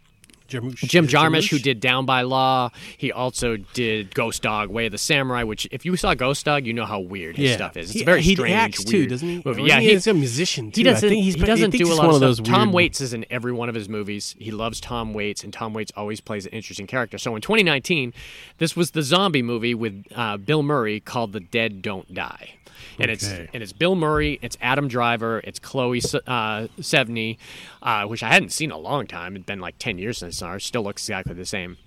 Jarmusch- 0.60 0.76
Jim 0.88 1.04
it 1.04 1.08
Jarmusch, 1.10 1.50
who 1.50 1.58
did 1.58 1.80
Down 1.80 2.06
by 2.06 2.22
Law. 2.22 2.70
He 2.96 3.12
also 3.12 3.56
did 3.56 4.14
Ghost 4.14 4.42
Dog, 4.42 4.68
Way 4.70 4.86
of 4.86 4.92
the 4.92 4.98
Samurai, 4.98 5.42
which, 5.42 5.66
if 5.70 5.84
you 5.84 5.96
saw 5.96 6.14
Ghost 6.14 6.44
Dog, 6.44 6.66
you 6.66 6.72
know 6.72 6.84
how 6.86 7.00
weird 7.00 7.36
his 7.36 7.50
yeah. 7.50 7.56
stuff 7.56 7.76
is. 7.76 7.90
It's 7.90 7.94
He- 7.98 8.02
a 8.02 8.04
very 8.04 8.22
he 8.22 8.34
strange, 8.34 8.54
acts 8.54 8.84
too, 8.84 9.06
doesn't 9.06 9.28
he? 9.28 9.42
movie. 9.44 9.62
Yeah, 9.64 9.80
he, 9.80 9.88
he, 9.88 9.92
is 9.92 10.06
a 10.06 10.14
musician 10.14 10.70
too. 10.70 10.80
he 10.80 10.82
doesn't. 10.84 11.06
I 11.06 11.10
think 11.10 11.24
he's, 11.24 11.34
he 11.34 11.40
doesn't 11.42 11.70
do 11.70 11.92
a 11.92 11.94
lot 11.94 12.06
one 12.06 12.14
of 12.14 12.20
those 12.20 12.40
Tom 12.40 12.68
weird- 12.68 12.74
Waits 12.74 13.00
is 13.00 13.12
in 13.14 13.24
every 13.30 13.52
one 13.52 13.68
of 13.68 13.74
his 13.74 13.88
movies. 13.88 14.34
He 14.38 14.50
loves 14.50 14.80
Tom 14.80 15.12
Waits, 15.14 15.44
and 15.44 15.52
Tom 15.52 15.74
Waits 15.74 15.92
always 15.96 16.20
plays 16.20 16.46
an 16.46 16.52
interesting 16.52 16.86
character. 16.86 17.18
So 17.18 17.34
in 17.36 17.42
2019, 17.42 18.12
this 18.58 18.76
was 18.76 18.92
the 18.92 19.02
zombie 19.02 19.42
movie 19.42 19.74
with 19.74 20.04
uh, 20.14 20.36
Bill 20.36 20.62
Murray 20.62 21.00
called 21.00 21.32
The 21.32 21.40
Dead 21.40 21.82
Don't 21.82 22.12
Die. 22.14 22.54
And 22.98 23.10
it's 23.10 23.28
and 23.28 23.62
it's 23.62 23.72
Bill 23.72 23.94
Murray, 23.94 24.38
it's 24.42 24.56
Adam 24.60 24.88
Driver, 24.88 25.40
it's 25.44 25.58
Chloe 25.58 25.98
uh, 25.98 26.68
Sevigny, 26.80 27.38
uh, 27.82 28.04
which 28.06 28.22
I 28.22 28.28
hadn't 28.28 28.50
seen 28.50 28.70
in 28.70 28.76
a 28.76 28.78
long 28.78 29.06
time. 29.06 29.34
It'd 29.34 29.46
been 29.46 29.60
like 29.60 29.78
ten 29.78 29.98
years 29.98 30.18
since 30.18 30.42
I 30.42 30.46
saw 30.46 30.52
her. 30.52 30.60
Still 30.60 30.82
looks 30.84 31.02
exactly 31.02 31.34
the 31.34 31.46
same. 31.46 31.78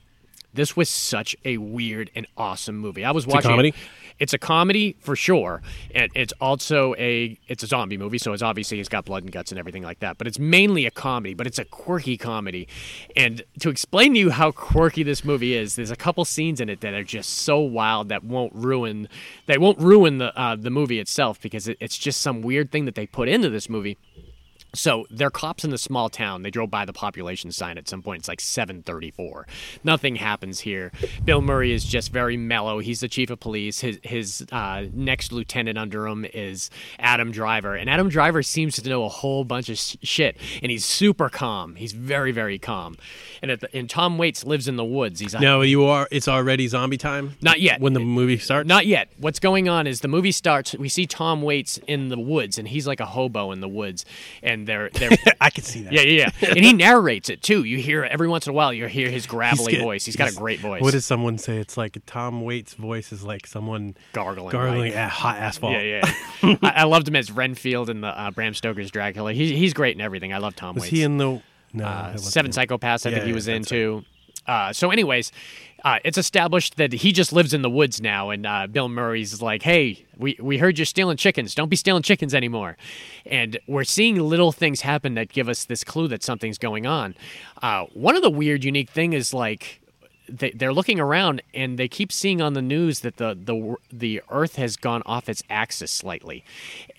This 0.58 0.76
was 0.76 0.90
such 0.90 1.36
a 1.46 1.58
weird 1.58 2.10
and 2.16 2.26
awesome 2.36 2.78
movie. 2.78 3.06
I 3.06 3.12
was 3.12 3.26
a 3.26 3.30
watching. 3.30 3.52
comedy? 3.52 3.70
It. 3.70 3.76
It's 4.20 4.34
a 4.34 4.40
comedy 4.40 4.96
for 5.00 5.16
sure, 5.16 5.62
and 5.94 6.12
it's 6.16 6.34
also 6.42 6.96
a 6.96 7.40
it's 7.48 7.62
a 7.62 7.68
zombie 7.68 7.98
movie, 8.00 8.18
so 8.18 8.34
it's 8.34 8.42
obviously 8.42 8.80
it's 8.80 8.90
got 8.90 9.06
blood 9.06 9.22
and 9.22 9.32
guts 9.32 9.52
and 9.52 9.60
everything 9.60 9.84
like 9.84 10.00
that. 10.00 10.18
But 10.18 10.26
it's 10.26 10.40
mainly 10.40 10.88
a 10.88 10.92
comedy, 10.92 11.36
but 11.36 11.46
it's 11.46 11.60
a 11.60 11.66
quirky 11.66 12.18
comedy. 12.18 12.68
And 13.16 13.44
to 13.60 13.70
explain 13.70 14.14
to 14.14 14.20
you 14.20 14.32
how 14.32 14.52
quirky 14.52 15.04
this 15.04 15.24
movie 15.24 15.54
is, 15.54 15.76
there's 15.76 15.92
a 15.92 15.96
couple 15.96 16.26
scenes 16.26 16.60
in 16.60 16.68
it 16.68 16.82
that 16.82 16.96
are 16.96 17.04
just 17.04 17.30
so 17.30 17.60
wild 17.60 18.10
that 18.10 18.24
won't 18.24 18.54
ruin 18.56 19.08
they 19.46 19.60
won't 19.60 19.78
ruin 19.78 20.18
the 20.18 20.36
uh, 20.36 20.56
the 20.56 20.72
movie 20.72 21.00
itself 21.00 21.40
because 21.40 21.68
it, 21.68 21.78
it's 21.80 21.98
just 21.98 22.20
some 22.20 22.42
weird 22.42 22.72
thing 22.72 22.86
that 22.86 22.96
they 22.96 23.06
put 23.06 23.30
into 23.30 23.52
this 23.52 23.70
movie. 23.70 24.00
So 24.74 25.06
they're 25.10 25.30
cops 25.30 25.64
in 25.64 25.72
the 25.72 25.78
small 25.78 26.10
town. 26.10 26.44
They 26.44 26.52
drove 26.52 26.70
by 26.70 26.86
the 26.86 26.94
population 26.94 27.52
sign 27.52 27.78
at 27.78 27.88
some 27.88 28.02
point. 28.02 28.20
It's 28.20 28.28
like 28.28 28.42
734. 28.42 29.48
Nothing 29.84 30.18
happens 30.18 30.60
here. 30.60 30.92
Bill 31.24 31.42
Murray 31.42 31.72
is 31.72 31.84
just 31.84 32.12
very 32.12 32.38
mellow. 32.38 32.80
He's 32.80 33.00
the 33.00 33.08
chief 33.08 33.30
of 33.30 33.40
police. 33.40 33.80
His 33.80 34.00
his 34.04 34.46
uh, 34.52 34.86
next 34.94 35.32
lieutenant 35.32 35.78
under 35.78 36.08
him 36.08 36.26
is 36.34 36.70
Adam 37.00 37.32
Driver, 37.32 37.76
and 37.76 37.90
Adam 37.90 38.10
Driver 38.10 38.44
seems 38.44 38.76
to 38.76 38.90
know 38.90 39.04
a 39.04 39.10
whole 39.10 39.44
bunch 39.44 39.70
of 39.70 39.78
shit. 39.78 40.38
And 40.62 40.72
he's 40.72 40.86
super 40.86 41.30
calm. 41.30 41.76
He's 41.76 41.94
very 41.94 42.32
very 42.32 42.60
calm. 42.60 42.98
And 43.42 43.52
at 43.52 43.62
the, 43.62 43.76
and 43.76 43.90
Tom 43.90 44.18
Waits 44.18 44.46
lives 44.46 44.68
in 44.68 44.76
the 44.76 44.86
woods. 44.86 45.20
He's 45.20 45.34
like, 45.34 45.42
No, 45.42 45.62
you 45.62 45.86
are. 45.86 46.08
It's 46.12 46.28
already 46.28 46.68
zombie 46.68 46.98
time. 46.98 47.36
Not 47.42 47.60
yet. 47.62 47.80
When 47.80 47.94
the 47.94 48.00
movie 48.00 48.38
starts. 48.38 48.68
Not 48.68 48.86
yet. 48.86 49.10
What's 49.18 49.40
going 49.40 49.70
on 49.70 49.88
is 49.88 50.02
the 50.02 50.08
movie 50.08 50.32
starts. 50.32 50.76
We 50.76 50.90
see 50.90 51.06
Tom 51.06 51.42
Waits 51.42 51.80
in 51.88 52.10
the 52.10 52.20
woods, 52.20 52.58
and 52.58 52.68
he's 52.68 52.86
like 52.86 53.00
a 53.00 53.06
hobo 53.06 53.52
in 53.52 53.62
the 53.62 53.68
woods, 53.68 54.06
and 54.44 54.67
they're 54.68 54.90
they're 54.94 55.10
I 55.42 55.50
can 55.50 55.64
see 55.64 55.82
that. 55.84 55.94
yeah 55.94 56.02
yeah 56.02 56.30
yeah, 56.42 56.50
and 56.50 56.60
he 56.64 56.74
narrates 56.88 57.30
it 57.30 57.42
too. 57.42 57.64
You 57.64 57.78
hear 57.78 58.04
every 58.04 58.28
once 58.28 58.46
in 58.46 58.52
a 58.52 58.54
while 58.54 58.72
you 58.72 58.86
hear 58.88 59.08
his 59.10 59.24
He's 59.24 59.28
gravelly 59.28 59.72
get- 59.74 59.82
voice. 59.82 60.06
He's 60.06 60.16
got 60.16 60.32
a 60.32 60.36
great 60.36 60.60
voice. 60.60 60.82
What 60.82 60.92
does 60.92 61.06
someone 61.06 61.38
say? 61.38 61.58
It's 61.58 61.78
like 61.78 61.98
Tom 62.06 62.42
Waits' 62.44 62.76
voice 62.76 63.12
is 63.12 63.24
like 63.24 63.48
someone 63.48 63.96
Gargling, 64.14 64.52
gargling 64.52 64.82
right? 64.92 64.94
at 64.94 65.10
hot 65.10 65.38
asphalt. 65.38 65.74
Yeah, 65.74 66.02
yeah. 66.44 66.56
I, 66.62 66.74
I 66.76 66.84
loved 66.84 67.08
him 67.08 67.16
as 67.16 67.32
Renfield 67.32 67.90
in 67.90 68.02
the 68.02 68.08
uh, 68.10 68.30
Bram 68.32 68.54
Stoker's 68.54 68.92
Dracula. 68.92 69.34
He, 69.34 69.56
he's 69.56 69.74
great 69.74 69.96
in 69.96 70.02
everything. 70.02 70.34
I 70.34 70.38
love 70.38 70.56
Tom 70.56 70.76
Was 70.76 70.84
Waits. 70.84 70.92
he 70.92 71.02
in 71.04 71.18
the? 71.18 71.42
No, 71.74 71.86
uh, 71.86 72.18
Seven. 72.18 72.52
Psychopaths. 72.52 73.06
I 73.06 73.10
Yeah, 73.10 73.16
think 73.16 73.24
he 73.24 73.30
yeah, 73.30 73.36
was 73.36 73.48
in 73.48 73.64
too. 73.64 74.04
Uh, 74.48 74.72
so, 74.72 74.92
anyways, 74.92 75.32
uh, 75.84 76.00
it's 76.04 76.18
established 76.18 76.78
that 76.78 76.92
he 76.92 77.12
just 77.12 77.32
lives 77.34 77.54
in 77.54 77.62
the 77.62 77.70
woods 77.70 78.02
now, 78.02 78.30
and 78.30 78.46
uh, 78.46 78.68
Bill 78.68 78.90
Murray's 78.90 79.42
like, 79.42 79.64
"Hey, 79.64 80.06
we 80.18 80.38
we 80.42 80.58
heard 80.58 80.80
you're 80.80 80.86
stealing 80.86 81.18
chickens. 81.18 81.54
Don't 81.54 81.70
be 81.70 81.76
stealing 81.76 82.04
chickens 82.04 82.34
anymore." 82.34 82.78
And 83.26 83.60
we're 83.68 83.84
seeing 83.84 84.18
little 84.20 84.52
things 84.52 84.82
happen 84.82 85.14
that 85.16 85.30
give 85.30 85.50
us 85.50 85.66
this 85.66 85.84
clue 85.84 86.08
that 86.08 86.24
something's 86.24 86.58
going 86.58 86.86
on. 86.86 87.16
Uh, 87.62 87.86
one 87.94 88.16
of 88.16 88.22
the 88.22 88.30
weird, 88.30 88.64
unique 88.64 88.90
thing 88.90 89.14
is 89.14 89.34
like 89.34 89.82
they, 90.30 90.52
they're 90.52 90.74
looking 90.74 91.00
around 91.00 91.42
and 91.54 91.78
they 91.78 91.88
keep 91.88 92.12
seeing 92.12 92.42
on 92.42 92.54
the 92.54 92.62
news 92.62 93.02
that 93.02 93.18
the 93.18 93.38
the 93.40 93.76
the 93.92 94.22
Earth 94.30 94.56
has 94.56 94.76
gone 94.78 95.04
off 95.06 95.30
its 95.30 95.44
axis 95.50 95.92
slightly, 95.92 96.44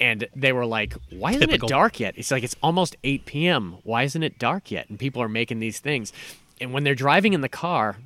and 0.01 0.29
they 0.37 0.53
were 0.53 0.67
like, 0.67 0.95
"Why 1.11 1.31
isn't 1.31 1.41
Typical. 1.41 1.67
it 1.67 1.71
dark 1.71 2.01
yet?" 2.01 2.15
It's 2.17 2.31
like 2.31 2.43
it's 2.43 2.57
almost 2.63 2.97
8 3.05 3.27
p.m. 3.27 3.79
Why 3.83 4.05
isn't 4.05 4.23
it 4.23 4.39
dark 4.39 4.71
yet? 4.71 4.89
And 4.89 4.99
people 4.99 5.21
are 5.23 5.29
making 5.29 5.61
these 5.61 5.79
things, 5.81 6.13
and 6.61 6.73
when 6.73 6.85
they're 6.85 6.95
driving 6.95 7.33
in 7.33 7.41
the 7.41 7.49
car, 7.49 7.97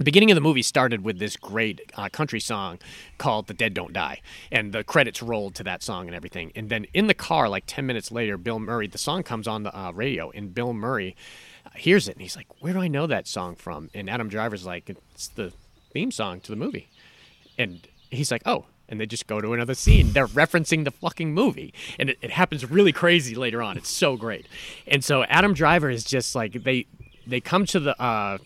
the 0.00 0.04
beginning 0.04 0.30
of 0.30 0.34
the 0.34 0.40
movie 0.40 0.62
started 0.62 1.04
with 1.04 1.18
this 1.18 1.36
great 1.36 1.92
uh, 1.94 2.08
country 2.08 2.40
song 2.40 2.78
called 3.18 3.48
"The 3.48 3.54
Dead 3.54 3.74
Don't 3.74 3.92
Die," 3.92 4.22
and 4.50 4.72
the 4.72 4.82
credits 4.82 5.22
rolled 5.22 5.54
to 5.56 5.64
that 5.64 5.82
song 5.82 6.06
and 6.06 6.16
everything. 6.16 6.52
And 6.56 6.70
then 6.70 6.86
in 6.94 7.06
the 7.06 7.12
car, 7.12 7.50
like 7.50 7.64
ten 7.66 7.84
minutes 7.84 8.10
later, 8.10 8.38
Bill 8.38 8.58
Murray, 8.58 8.86
the 8.86 8.96
song 8.96 9.22
comes 9.22 9.46
on 9.46 9.62
the 9.62 9.78
uh, 9.78 9.92
radio, 9.92 10.30
and 10.30 10.54
Bill 10.54 10.72
Murray 10.72 11.16
uh, 11.66 11.70
hears 11.76 12.08
it, 12.08 12.12
and 12.12 12.22
he's 12.22 12.34
like, 12.34 12.46
"Where 12.62 12.72
do 12.72 12.80
I 12.80 12.88
know 12.88 13.06
that 13.06 13.28
song 13.28 13.56
from?" 13.56 13.90
And 13.92 14.08
Adam 14.08 14.30
Driver's 14.30 14.64
like, 14.64 14.88
"It's 14.88 15.28
the 15.28 15.52
theme 15.92 16.10
song 16.10 16.40
to 16.40 16.50
the 16.50 16.56
movie," 16.56 16.88
and 17.58 17.86
he's 18.10 18.32
like, 18.32 18.42
"Oh." 18.46 18.64
And 18.88 19.00
they 19.00 19.06
just 19.06 19.28
go 19.28 19.40
to 19.40 19.52
another 19.52 19.74
scene. 19.74 20.14
They're 20.14 20.26
referencing 20.26 20.82
the 20.82 20.90
fucking 20.90 21.32
movie, 21.32 21.72
and 21.96 22.10
it, 22.10 22.18
it 22.22 22.30
happens 22.32 22.68
really 22.68 22.90
crazy 22.90 23.36
later 23.36 23.62
on. 23.62 23.76
It's 23.76 23.88
so 23.88 24.16
great, 24.16 24.48
and 24.84 25.04
so 25.04 25.22
Adam 25.24 25.54
Driver 25.54 25.90
is 25.90 26.02
just 26.02 26.34
like 26.34 26.64
they 26.64 26.86
they 27.26 27.40
come 27.40 27.66
to 27.66 27.80
the 27.80 28.00
uh, 28.02 28.38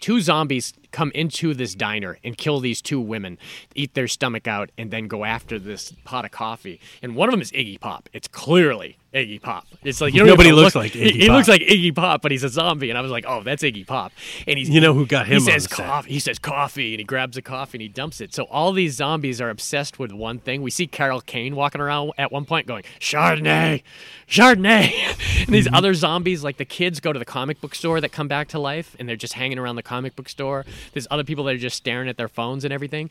two 0.00 0.20
zombies 0.20 0.74
come 0.90 1.10
into 1.14 1.54
this 1.54 1.74
diner 1.74 2.18
and 2.22 2.36
kill 2.36 2.60
these 2.60 2.82
two 2.82 3.00
women, 3.00 3.38
eat 3.74 3.94
their 3.94 4.08
stomach 4.08 4.46
out, 4.46 4.70
and 4.76 4.90
then 4.90 5.08
go 5.08 5.24
after 5.24 5.58
this 5.58 5.92
pot 6.04 6.24
of 6.24 6.30
coffee. 6.30 6.80
And 7.02 7.16
one 7.16 7.28
of 7.28 7.32
them 7.32 7.40
is 7.40 7.52
Iggy 7.52 7.80
Pop. 7.80 8.08
It's 8.12 8.28
clearly 8.28 8.98
Iggy 9.14 9.40
Pop. 9.42 9.66
It's 9.82 10.00
like 10.00 10.14
Nobody 10.14 10.52
looks 10.52 10.74
look- 10.74 10.84
like 10.84 10.92
he, 10.92 11.10
Iggy 11.10 11.22
he 11.22 11.30
looks 11.30 11.48
like 11.48 11.60
Iggy 11.60 11.94
Pop, 11.94 12.22
but 12.22 12.30
he's 12.30 12.44
a 12.44 12.48
zombie. 12.48 12.88
And 12.88 12.98
I 12.98 13.02
was 13.02 13.10
like, 13.10 13.24
oh, 13.28 13.42
that's 13.42 13.62
Iggy 13.62 13.86
Pop. 13.86 14.12
And 14.46 14.58
he's 14.58 14.70
You 14.70 14.80
know 14.80 14.94
who 14.94 15.06
got 15.06 15.26
him 15.26 15.32
He 15.32 15.36
on 15.36 15.40
says 15.42 15.64
set. 15.64 15.72
coffee. 15.72 16.10
He 16.10 16.18
says 16.18 16.38
coffee, 16.38 16.94
and 16.94 17.00
he 17.00 17.04
grabs 17.04 17.36
a 17.36 17.42
coffee 17.42 17.76
and 17.78 17.82
he 17.82 17.88
dumps 17.88 18.20
it. 18.20 18.34
So 18.34 18.44
all 18.44 18.72
these 18.72 18.94
zombies 18.94 19.40
are 19.40 19.50
obsessed 19.50 19.98
with 19.98 20.12
one 20.12 20.38
thing. 20.38 20.62
We 20.62 20.70
see 20.70 20.86
Carol 20.86 21.20
Kane 21.20 21.54
walking 21.56 21.80
around 21.80 22.12
at 22.16 22.32
one 22.32 22.46
point 22.46 22.66
going 22.66 22.84
Chardonnay, 23.00 23.82
Chardonnay, 24.28 24.92
and 25.46 25.54
these 25.54 25.66
mm-hmm. 25.66 25.74
other 25.74 25.92
zombies, 25.94 26.42
like 26.42 26.56
the 26.56 26.64
kids, 26.64 27.00
go 27.00 27.12
to 27.12 27.18
the 27.18 27.24
comic 27.24 27.60
book 27.60 27.74
store 27.74 28.00
that 28.00 28.12
come 28.12 28.28
back 28.28 28.48
to 28.48 28.58
life, 28.58 28.96
and 28.98 29.08
they're 29.08 29.16
just 29.16 29.34
hanging 29.34 29.58
around 29.58 29.76
the 29.76 29.82
comic 29.82 30.16
book 30.16 30.28
store. 30.28 30.64
There's 30.94 31.06
other 31.10 31.24
people 31.24 31.44
that 31.44 31.54
are 31.54 31.58
just 31.58 31.76
staring 31.76 32.08
at 32.08 32.16
their 32.16 32.28
phones 32.28 32.64
and 32.64 32.72
everything. 32.72 33.10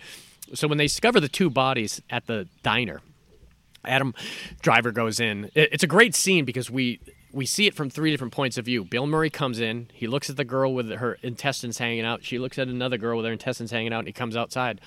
So 0.54 0.68
when 0.68 0.78
they 0.78 0.86
discover 0.86 1.20
the 1.20 1.30
two 1.30 1.50
bodies 1.50 2.02
at 2.10 2.26
the 2.28 2.48
diner, 2.64 3.02
Adam 3.86 4.14
Driver 4.62 4.92
goes 4.92 5.20
in. 5.20 5.50
It's 5.56 5.84
a 5.84 5.88
great 5.88 6.16
scene 6.16 6.46
because 6.46 6.70
we 6.70 7.00
we 7.34 7.46
see 7.46 7.66
it 7.66 7.74
from 7.74 7.90
three 7.90 8.12
different 8.12 8.34
points 8.34 8.58
of 8.58 8.66
view. 8.66 8.84
Bill 8.84 9.08
Murray 9.08 9.30
comes 9.30 9.60
in. 9.60 9.90
He 9.94 10.08
looks 10.08 10.30
at 10.30 10.36
the 10.36 10.44
girl 10.44 10.74
with 10.74 10.90
her 10.90 11.18
intestines 11.22 11.78
hanging 11.78 12.04
out. 12.04 12.24
She 12.24 12.38
looks 12.38 12.60
at 12.60 12.68
another 12.68 12.98
girl 12.98 13.18
with 13.18 13.26
her 13.26 13.32
intestines 13.32 13.72
hanging 13.72 13.94
out, 13.94 14.00
and 14.00 14.08
he 14.08 14.14
comes 14.14 14.36
outside. 14.36 14.82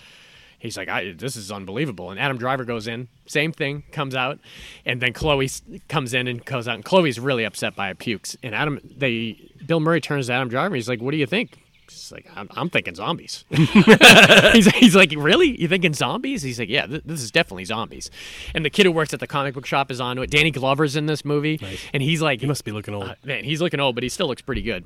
He's 0.58 0.76
like, 0.76 0.88
I, 0.88 1.12
"This 1.12 1.36
is 1.36 1.50
unbelievable." 1.50 2.10
And 2.10 2.20
Adam 2.20 2.38
Driver 2.38 2.64
goes 2.64 2.86
in. 2.86 3.08
Same 3.26 3.52
thing 3.52 3.82
comes 3.92 4.14
out, 4.14 4.38
and 4.86 5.00
then 5.00 5.12
Chloe 5.12 5.50
comes 5.88 6.14
in 6.14 6.26
and 6.28 6.44
goes 6.44 6.68
out. 6.68 6.76
And 6.76 6.84
Chloe's 6.84 7.18
really 7.18 7.44
upset 7.44 7.74
by 7.74 7.90
it, 7.90 7.98
pukes. 7.98 8.36
And 8.42 8.54
Adam, 8.54 8.80
they 8.84 9.50
Bill 9.66 9.80
Murray 9.80 10.00
turns 10.00 10.28
to 10.28 10.32
Adam 10.32 10.48
Driver. 10.48 10.74
He's 10.74 10.88
like, 10.88 11.00
"What 11.00 11.10
do 11.10 11.16
you 11.16 11.26
think?" 11.26 11.58
He's 11.88 12.12
like, 12.12 12.26
"I'm, 12.34 12.48
I'm 12.52 12.70
thinking 12.70 12.94
zombies." 12.94 13.44
he's, 13.50 14.66
he's 14.74 14.96
like, 14.96 15.12
really? 15.16 15.60
You 15.60 15.68
thinking 15.68 15.94
zombies? 15.94 16.42
He's 16.42 16.58
like, 16.58 16.68
yeah, 16.68 16.86
th- 16.86 17.02
this 17.04 17.22
is 17.22 17.30
definitely 17.30 17.64
zombies. 17.64 18.10
And 18.54 18.64
the 18.64 18.70
kid 18.70 18.86
who 18.86 18.92
works 18.92 19.12
at 19.14 19.20
the 19.20 19.26
comic 19.26 19.54
book 19.54 19.66
shop 19.66 19.90
is 19.90 20.00
onto 20.00 20.22
it. 20.22 20.30
Danny 20.30 20.50
Glover's 20.50 20.96
in 20.96 21.06
this 21.06 21.24
movie, 21.24 21.60
and 21.92 22.02
he's 22.02 22.22
like, 22.22 22.40
He 22.40 22.46
must 22.46 22.64
be 22.64 22.72
looking 22.72 22.94
old. 22.94 23.04
uh, 23.04 23.14
man, 23.24 23.44
he's 23.44 23.60
looking 23.60 23.80
old, 23.80 23.94
but 23.94 24.02
he 24.02 24.08
still 24.08 24.26
looks 24.28 24.42
pretty 24.42 24.62
good. 24.62 24.84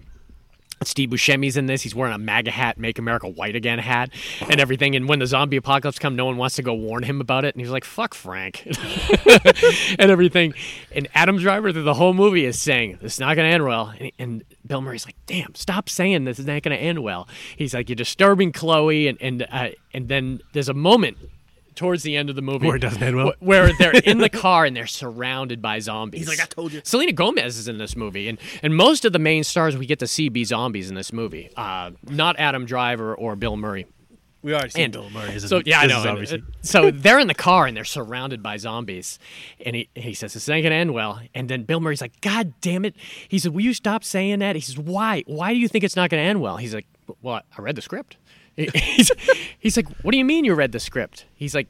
Steve 0.85 1.11
Buscemi's 1.11 1.57
in 1.57 1.67
this. 1.67 1.83
He's 1.83 1.95
wearing 1.95 2.15
a 2.15 2.19
MAGA 2.19 2.51
hat, 2.51 2.79
"Make 2.79 2.99
America 2.99 3.29
White 3.29 3.57
Again" 3.57 3.79
hat, 3.79 4.11
and 4.49 4.61
everything. 4.61 4.95
And 4.95 5.09
when 5.09 5.19
the 5.19 5.27
zombie 5.27 5.57
apocalypse 5.57 5.99
come, 5.99 6.17
no 6.17 6.27
one 6.27 6.37
wants 6.37 6.57
to 6.57 6.63
go 6.63 6.75
warn 6.75 7.03
him 7.03 7.21
about 7.21 7.45
it. 7.45 7.55
And 7.55 7.61
he's 7.61 7.71
like, 7.71 7.85
"Fuck 7.85 8.15
Frank," 8.15 8.65
and 9.99 10.11
everything. 10.11 10.55
And 10.93 11.09
Adam 11.15 11.39
Driver 11.39 11.73
through 11.73 11.83
the 11.83 11.95
whole 11.95 12.15
movie 12.15 12.45
is 12.45 12.61
saying, 12.61 12.99
"This 13.01 13.15
is 13.15 13.21
not 13.21 13.35
going 13.37 13.49
to 13.49 13.55
end 13.55 13.65
well." 13.65 13.93
And, 13.99 14.13
and 14.19 14.45
Bill 14.67 14.81
Murray's 14.81 15.07
like, 15.07 15.17
"Damn, 15.27 15.55
stop 15.55 15.89
saying 15.89 16.25
this 16.25 16.39
is 16.39 16.47
not 16.47 16.63
going 16.63 16.77
to 16.77 16.83
end 16.83 17.03
well." 17.03 17.29
He's 17.57 17.75
like, 17.75 17.89
"You're 17.89 17.97
disturbing 17.97 18.53
Chloe," 18.53 19.09
and 19.09 19.19
and 19.21 19.47
uh, 19.51 19.71
and 19.93 20.09
then 20.09 20.41
there's 20.53 20.69
a 20.69 20.75
moment 20.75 21.19
towards 21.79 22.03
the 22.03 22.17
end 22.17 22.29
of 22.29 22.37
the 22.37 22.43
movie 22.43 22.67
Where 22.67 22.77
it 22.77 22.81
doesn't 22.81 23.03
end 23.03 23.17
well? 23.17 23.33
where 23.39 23.73
they're 23.79 23.93
in 23.93 24.19
the 24.19 24.29
car 24.47 24.65
and 24.65 24.77
they're 24.77 24.87
surrounded 24.87 25.63
by 25.63 25.79
zombies. 25.79 26.21
He's 26.21 26.29
like, 26.29 26.41
"I 26.41 26.47
told 26.47 26.73
you." 26.73 26.81
Selena 26.85 27.13
Gomez 27.13 27.57
is 27.57 27.69
in 27.69 27.79
this 27.79 27.97
movie, 27.97 28.29
and 28.29 28.39
and 28.63 28.77
most 28.77 29.05
of 29.05 29.13
the 29.13 29.19
main 29.19 29.45
stars 29.45 29.77
we 29.77 29.87
get 29.87 30.01
to 30.01 30.07
see 30.07 30.29
be 30.29 30.45
zombies 30.45 30.89
in 30.91 30.97
this 30.97 31.13
movie. 31.13 31.51
Uh, 31.57 31.93
not 32.11 32.39
Adam 32.39 32.67
Driver 32.67 33.15
or 33.15 33.37
Bill 33.37 33.57
Murray. 33.57 33.87
We 34.41 34.53
already 34.55 34.71
seen 34.71 34.85
And 34.85 34.93
Bill 34.93 35.11
Murray. 35.11 35.35
Isn't, 35.35 35.49
So 35.49 35.63
yeah, 35.65 35.81
I 35.81 35.87
know. 35.87 36.03
and, 36.17 36.33
uh, 36.33 36.37
so 36.63 36.93
they're 36.93 37.19
in 37.19 37.27
the 37.27 37.35
car 37.35 37.67
and 37.67 37.77
they're 37.77 37.85
surrounded 37.85 38.41
by 38.43 38.57
zombies, 38.57 39.19
and 39.65 39.75
he 39.75 39.89
he 39.95 40.15
says 40.15 40.33
this 40.33 40.49
ain't 40.49 40.63
gonna 40.65 40.75
end 40.77 40.93
well. 40.95 41.21
And 41.35 41.49
then 41.49 41.65
Bill 41.65 41.81
Murray's 41.81 42.01
like, 42.01 42.21
God 42.21 42.55
damn 42.61 42.85
it! 42.85 42.95
He 43.29 43.39
said, 43.39 43.53
Will 43.53 43.63
you 43.63 43.75
stop 43.75 44.05
saying 44.05 44.39
that? 44.41 44.55
He 44.57 44.61
says, 44.63 44.79
Why? 44.79 45.23
Why 45.27 45.53
do 45.55 45.59
you 45.59 45.69
think 45.69 45.85
it's 45.85 45.97
not 45.97 46.11
gonna 46.11 46.23
end 46.23 46.41
well? 46.41 46.57
He's 46.57 46.75
like, 46.75 46.87
Well, 47.23 47.41
I 47.57 47.63
read 47.63 47.75
the 47.77 47.83
script. 47.83 48.17
He's, 48.75 49.11
he's 49.59 49.77
like, 49.77 49.87
What 50.03 50.13
do 50.13 50.19
you 50.19 50.25
mean 50.25 50.45
you 50.45 50.55
read 50.55 50.73
the 50.73 50.81
script? 50.81 51.25
He's 51.35 51.55
like. 51.55 51.69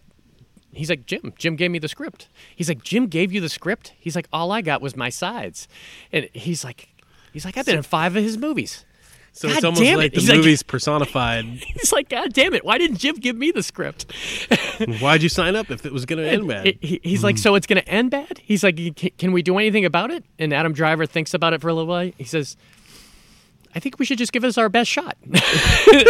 He's 0.70 0.90
like, 0.90 1.06
Jim, 1.06 1.32
Jim 1.38 1.56
gave 1.56 1.70
me 1.70 1.78
the 1.78 1.88
script. 1.88 2.28
He's 2.54 2.68
like, 2.68 2.84
Jim 2.84 3.06
gave 3.06 3.32
you 3.32 3.40
the 3.40 3.48
script? 3.48 3.94
He's 3.98 4.14
like, 4.14 4.28
all 4.32 4.52
I 4.52 4.60
got 4.60 4.80
was 4.82 4.94
my 4.94 5.08
sides. 5.08 5.66
And 6.12 6.28
he's 6.34 6.62
like, 6.62 6.90
he's 7.32 7.44
like, 7.46 7.56
I've 7.56 7.64
been 7.66 7.78
in 7.78 7.82
five 7.82 8.14
of 8.14 8.22
his 8.22 8.36
movies. 8.36 8.84
so 9.32 9.48
God 9.48 9.56
it's 9.56 9.64
almost 9.64 9.82
damn 9.82 9.96
like 9.96 10.12
it. 10.12 10.14
the 10.14 10.20
He's 10.20 10.28
like- 10.28 10.38
movie's 10.38 10.62
personified. 10.62 11.44
He's 11.46 11.90
like, 11.90 12.10
God 12.10 12.32
damn 12.34 12.52
it, 12.54 12.64
why 12.66 12.76
didn't 12.78 12.98
Jim 12.98 13.16
give 13.16 13.34
me 13.34 13.50
the 13.50 13.62
script? 13.62 14.12
Why'd 15.00 15.22
you 15.22 15.30
sign 15.30 15.56
up 15.56 15.70
if 15.70 15.84
it 15.86 15.92
was 15.92 16.04
going 16.04 16.22
to 16.22 16.28
end 16.30 16.46
bad? 16.46 16.66
He- 16.66 16.78
he- 16.82 17.00
he's 17.02 17.24
like, 17.24 17.36
hmm. 17.36 17.40
so 17.40 17.54
it's 17.54 17.66
going 17.66 17.80
to 17.82 17.88
end 17.88 18.10
bad? 18.10 18.38
He's 18.44 18.62
like, 18.62 18.76
"Can- 18.94 19.10
can 19.16 19.32
we 19.32 19.40
do 19.42 19.56
anything 19.58 19.86
about 19.86 20.10
it? 20.10 20.22
And 20.38 20.52
Adam 20.52 20.74
Driver 20.74 21.06
thinks 21.06 21.32
about 21.34 21.54
it 21.54 21.62
for 21.62 21.68
a 21.70 21.74
little 21.74 21.88
while. 21.88 22.12
He 22.18 22.24
says, 22.24 22.56
I 23.74 23.80
think 23.80 23.98
we 23.98 24.04
should 24.04 24.18
just 24.18 24.32
give 24.32 24.44
us 24.44 24.58
our 24.58 24.68
best 24.68 24.90
shot. 24.90 25.16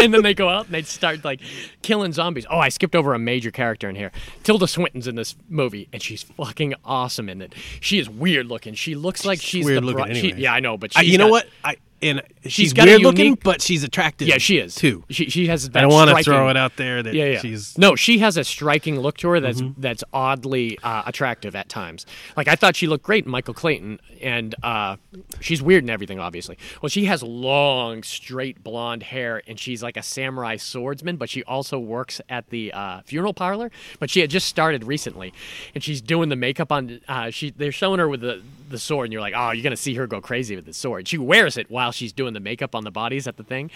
and 0.00 0.14
then 0.14 0.22
they 0.22 0.34
go 0.34 0.48
out 0.48 0.66
and 0.66 0.74
they 0.74 0.82
start 0.82 1.24
like 1.24 1.40
killing 1.82 2.12
zombies. 2.12 2.46
Oh, 2.50 2.58
I 2.58 2.68
skipped 2.68 2.94
over 2.94 3.14
a 3.14 3.18
major 3.18 3.50
character 3.50 3.88
in 3.88 3.96
here. 3.96 4.12
Tilda 4.42 4.66
Swinton's 4.66 5.06
in 5.06 5.16
this 5.16 5.36
movie, 5.48 5.88
and 5.92 6.02
she's 6.02 6.22
fucking 6.22 6.74
awesome 6.84 7.28
in 7.28 7.42
it. 7.42 7.54
She 7.80 7.98
is 7.98 8.08
weird 8.08 8.46
looking. 8.46 8.74
She 8.74 8.94
looks 8.94 9.24
like 9.24 9.40
she's 9.40 9.64
weird 9.64 9.82
the 9.82 9.86
looking 9.86 10.14
she- 10.14 10.32
yeah, 10.34 10.52
I 10.52 10.60
know, 10.60 10.76
but 10.76 10.96
I, 10.96 11.02
you 11.02 11.18
know 11.18 11.28
what? 11.28 11.46
I 11.64 11.76
and 12.00 12.22
she's, 12.46 12.72
got 12.72 12.86
a 12.86 12.92
weird 12.92 13.02
looking, 13.02 13.24
unique- 13.24 13.42
but 13.42 13.60
she's 13.60 13.82
attractive. 13.84 14.28
Yeah, 14.28 14.38
she 14.38 14.58
is 14.58 14.74
too. 14.74 15.04
She 15.10 15.28
she 15.30 15.46
has. 15.48 15.68
I 15.74 15.80
don't 15.80 15.92
want 15.92 16.10
to 16.16 16.22
throw 16.22 16.48
it 16.48 16.56
out 16.56 16.76
there 16.76 17.02
that 17.02 17.12
Yeah, 17.14 17.24
yeah. 17.26 17.38
she's 17.40 17.76
no, 17.76 17.96
she 17.96 18.18
has 18.18 18.36
a 18.36 18.44
striking 18.44 19.00
look 19.00 19.16
to 19.18 19.28
her 19.30 19.40
that's 19.40 19.60
Mm-hmm. 19.60 19.80
that's 19.80 20.04
oddly 20.12 20.78
uh, 20.82 21.02
attractive 21.06 21.56
at 21.56 21.68
times. 21.68 22.06
Like 22.36 22.48
I 22.48 22.54
thought 22.54 22.76
she 22.76 22.86
looked 22.86 23.04
great 23.04 23.24
in 23.24 23.30
Michael 23.30 23.54
Clayton, 23.54 24.00
and 24.22 24.54
uh, 24.62 24.96
she's 25.40 25.60
weird 25.62 25.82
and 25.82 25.90
everything, 25.90 26.18
obviously. 26.20 26.56
Well, 26.82 26.88
she 26.90 27.06
has 27.06 27.22
long, 27.22 28.02
straight 28.02 28.62
blonde 28.62 29.02
hair, 29.02 29.42
and 29.48 29.58
she's 29.58 29.82
like 29.82 29.96
a 29.96 30.02
samurai 30.02 30.56
swordsman, 30.56 31.16
but 31.16 31.28
she 31.28 31.42
also 31.44 31.78
works 31.78 32.20
at 32.28 32.50
the 32.50 32.72
uh, 32.72 33.00
funeral 33.02 33.34
parlor. 33.34 33.70
But 33.98 34.10
she 34.10 34.20
had 34.20 34.30
just 34.30 34.46
started 34.46 34.84
recently, 34.84 35.32
and 35.74 35.82
she's 35.82 36.00
doing 36.00 36.28
the 36.28 36.36
makeup 36.36 36.70
on. 36.70 37.00
Uh, 37.08 37.30
she 37.30 37.50
they're 37.50 37.72
showing 37.72 37.98
her 37.98 38.08
with 38.08 38.20
the 38.20 38.42
the 38.70 38.78
sword, 38.78 39.06
and 39.06 39.12
you're 39.12 39.22
like, 39.22 39.34
oh, 39.36 39.50
you're 39.50 39.62
gonna 39.62 39.76
see 39.76 39.94
her 39.94 40.06
go 40.06 40.20
crazy 40.20 40.56
with 40.56 40.66
the 40.66 40.72
sword. 40.72 41.08
She 41.08 41.18
wears 41.18 41.56
it 41.56 41.70
while 41.70 41.92
she's 41.92 42.12
doing 42.12 42.34
the 42.34 42.40
makeup 42.40 42.74
on 42.74 42.84
the 42.84 42.90
bodies 42.90 43.26
at 43.26 43.36
the 43.36 43.44
thing. 43.44 43.70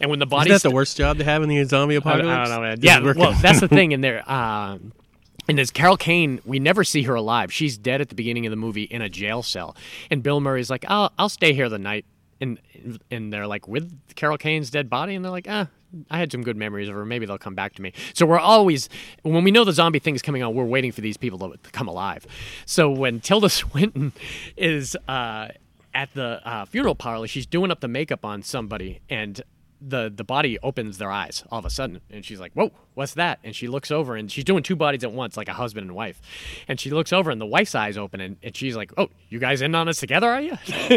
And 0.00 0.10
when 0.10 0.18
the 0.18 0.26
bodies 0.26 0.62
that 0.62 0.68
the 0.68 0.74
worst 0.74 0.96
job 0.96 1.18
to 1.18 1.24
have 1.24 1.42
in 1.42 1.48
the 1.48 1.64
zombie 1.64 1.96
apocalypse? 1.96 2.26
don't, 2.26 2.34
I 2.34 2.44
don't 2.44 2.54
know, 2.54 2.60
man. 2.60 2.78
Yeah, 2.80 3.12
well, 3.14 3.32
that's 3.40 3.60
the 3.60 3.68
thing 3.68 3.92
in 3.92 4.00
there. 4.00 4.28
Um, 4.30 4.92
and 5.48 5.56
there's 5.56 5.70
Carol 5.70 5.96
Kane. 5.96 6.40
We 6.44 6.58
never 6.58 6.84
see 6.84 7.02
her 7.04 7.14
alive. 7.14 7.52
She's 7.52 7.78
dead 7.78 8.00
at 8.00 8.10
the 8.10 8.14
beginning 8.14 8.46
of 8.46 8.50
the 8.50 8.56
movie 8.56 8.82
in 8.82 9.02
a 9.02 9.08
jail 9.08 9.42
cell. 9.42 9.76
And 10.10 10.22
Bill 10.22 10.40
Murray's 10.40 10.70
like, 10.70 10.84
"I'll 10.88 11.12
I'll 11.18 11.30
stay 11.30 11.52
here 11.54 11.68
the 11.68 11.78
night." 11.78 12.04
And 12.40 12.58
and 13.10 13.32
they're 13.32 13.46
like, 13.46 13.66
with 13.66 14.14
Carol 14.14 14.38
Kane's 14.38 14.70
dead 14.70 14.88
body, 14.88 15.14
and 15.14 15.24
they're 15.24 15.32
like, 15.32 15.46
"Ah, 15.48 15.68
I 16.10 16.18
had 16.18 16.30
some 16.30 16.42
good 16.42 16.56
memories 16.56 16.88
of 16.88 16.94
her. 16.94 17.04
Maybe 17.04 17.26
they'll 17.26 17.38
come 17.38 17.54
back 17.54 17.74
to 17.74 17.82
me." 17.82 17.92
So 18.14 18.26
we're 18.26 18.38
always 18.38 18.88
when 19.22 19.42
we 19.42 19.50
know 19.50 19.64
the 19.64 19.72
zombie 19.72 19.98
thing 19.98 20.14
is 20.14 20.22
coming 20.22 20.42
on, 20.42 20.54
we're 20.54 20.64
waiting 20.64 20.92
for 20.92 21.00
these 21.00 21.16
people 21.16 21.38
to, 21.38 21.58
come 21.72 21.88
alive. 21.88 22.26
So 22.64 22.90
when 22.90 23.20
Tilda 23.20 23.48
Swinton 23.50 24.12
is 24.56 24.96
uh, 25.08 25.48
at 25.94 26.14
the 26.14 26.40
uh, 26.48 26.64
funeral 26.64 26.94
parlor, 26.94 27.26
she's 27.26 27.46
doing 27.46 27.70
up 27.70 27.80
the 27.80 27.88
makeup 27.88 28.24
on 28.24 28.42
somebody, 28.42 29.00
and 29.10 29.42
the 29.80 30.12
the 30.14 30.24
body 30.24 30.58
opens 30.62 30.98
their 30.98 31.10
eyes 31.10 31.44
all 31.50 31.58
of 31.58 31.64
a 31.64 31.70
sudden, 31.70 32.00
and 32.10 32.24
she's 32.24 32.40
like, 32.40 32.52
"Whoa, 32.52 32.70
what's 32.98 33.14
that? 33.14 33.38
And 33.44 33.54
she 33.54 33.68
looks 33.68 33.92
over 33.92 34.16
and 34.16 34.30
she's 34.30 34.42
doing 34.42 34.64
two 34.64 34.74
bodies 34.74 35.04
at 35.04 35.12
once, 35.12 35.36
like 35.36 35.48
a 35.48 35.52
husband 35.52 35.86
and 35.86 35.94
wife. 35.94 36.20
And 36.66 36.80
she 36.80 36.90
looks 36.90 37.12
over 37.12 37.30
and 37.30 37.40
the 37.40 37.46
wife's 37.46 37.76
eyes 37.76 37.96
open 37.96 38.20
and, 38.20 38.36
and 38.42 38.56
she's 38.56 38.74
like, 38.74 38.92
oh, 38.98 39.08
you 39.28 39.38
guys 39.38 39.62
in 39.62 39.72
on 39.76 39.86
this 39.86 39.98
together, 39.98 40.28
are 40.28 40.40
you? 40.40 40.58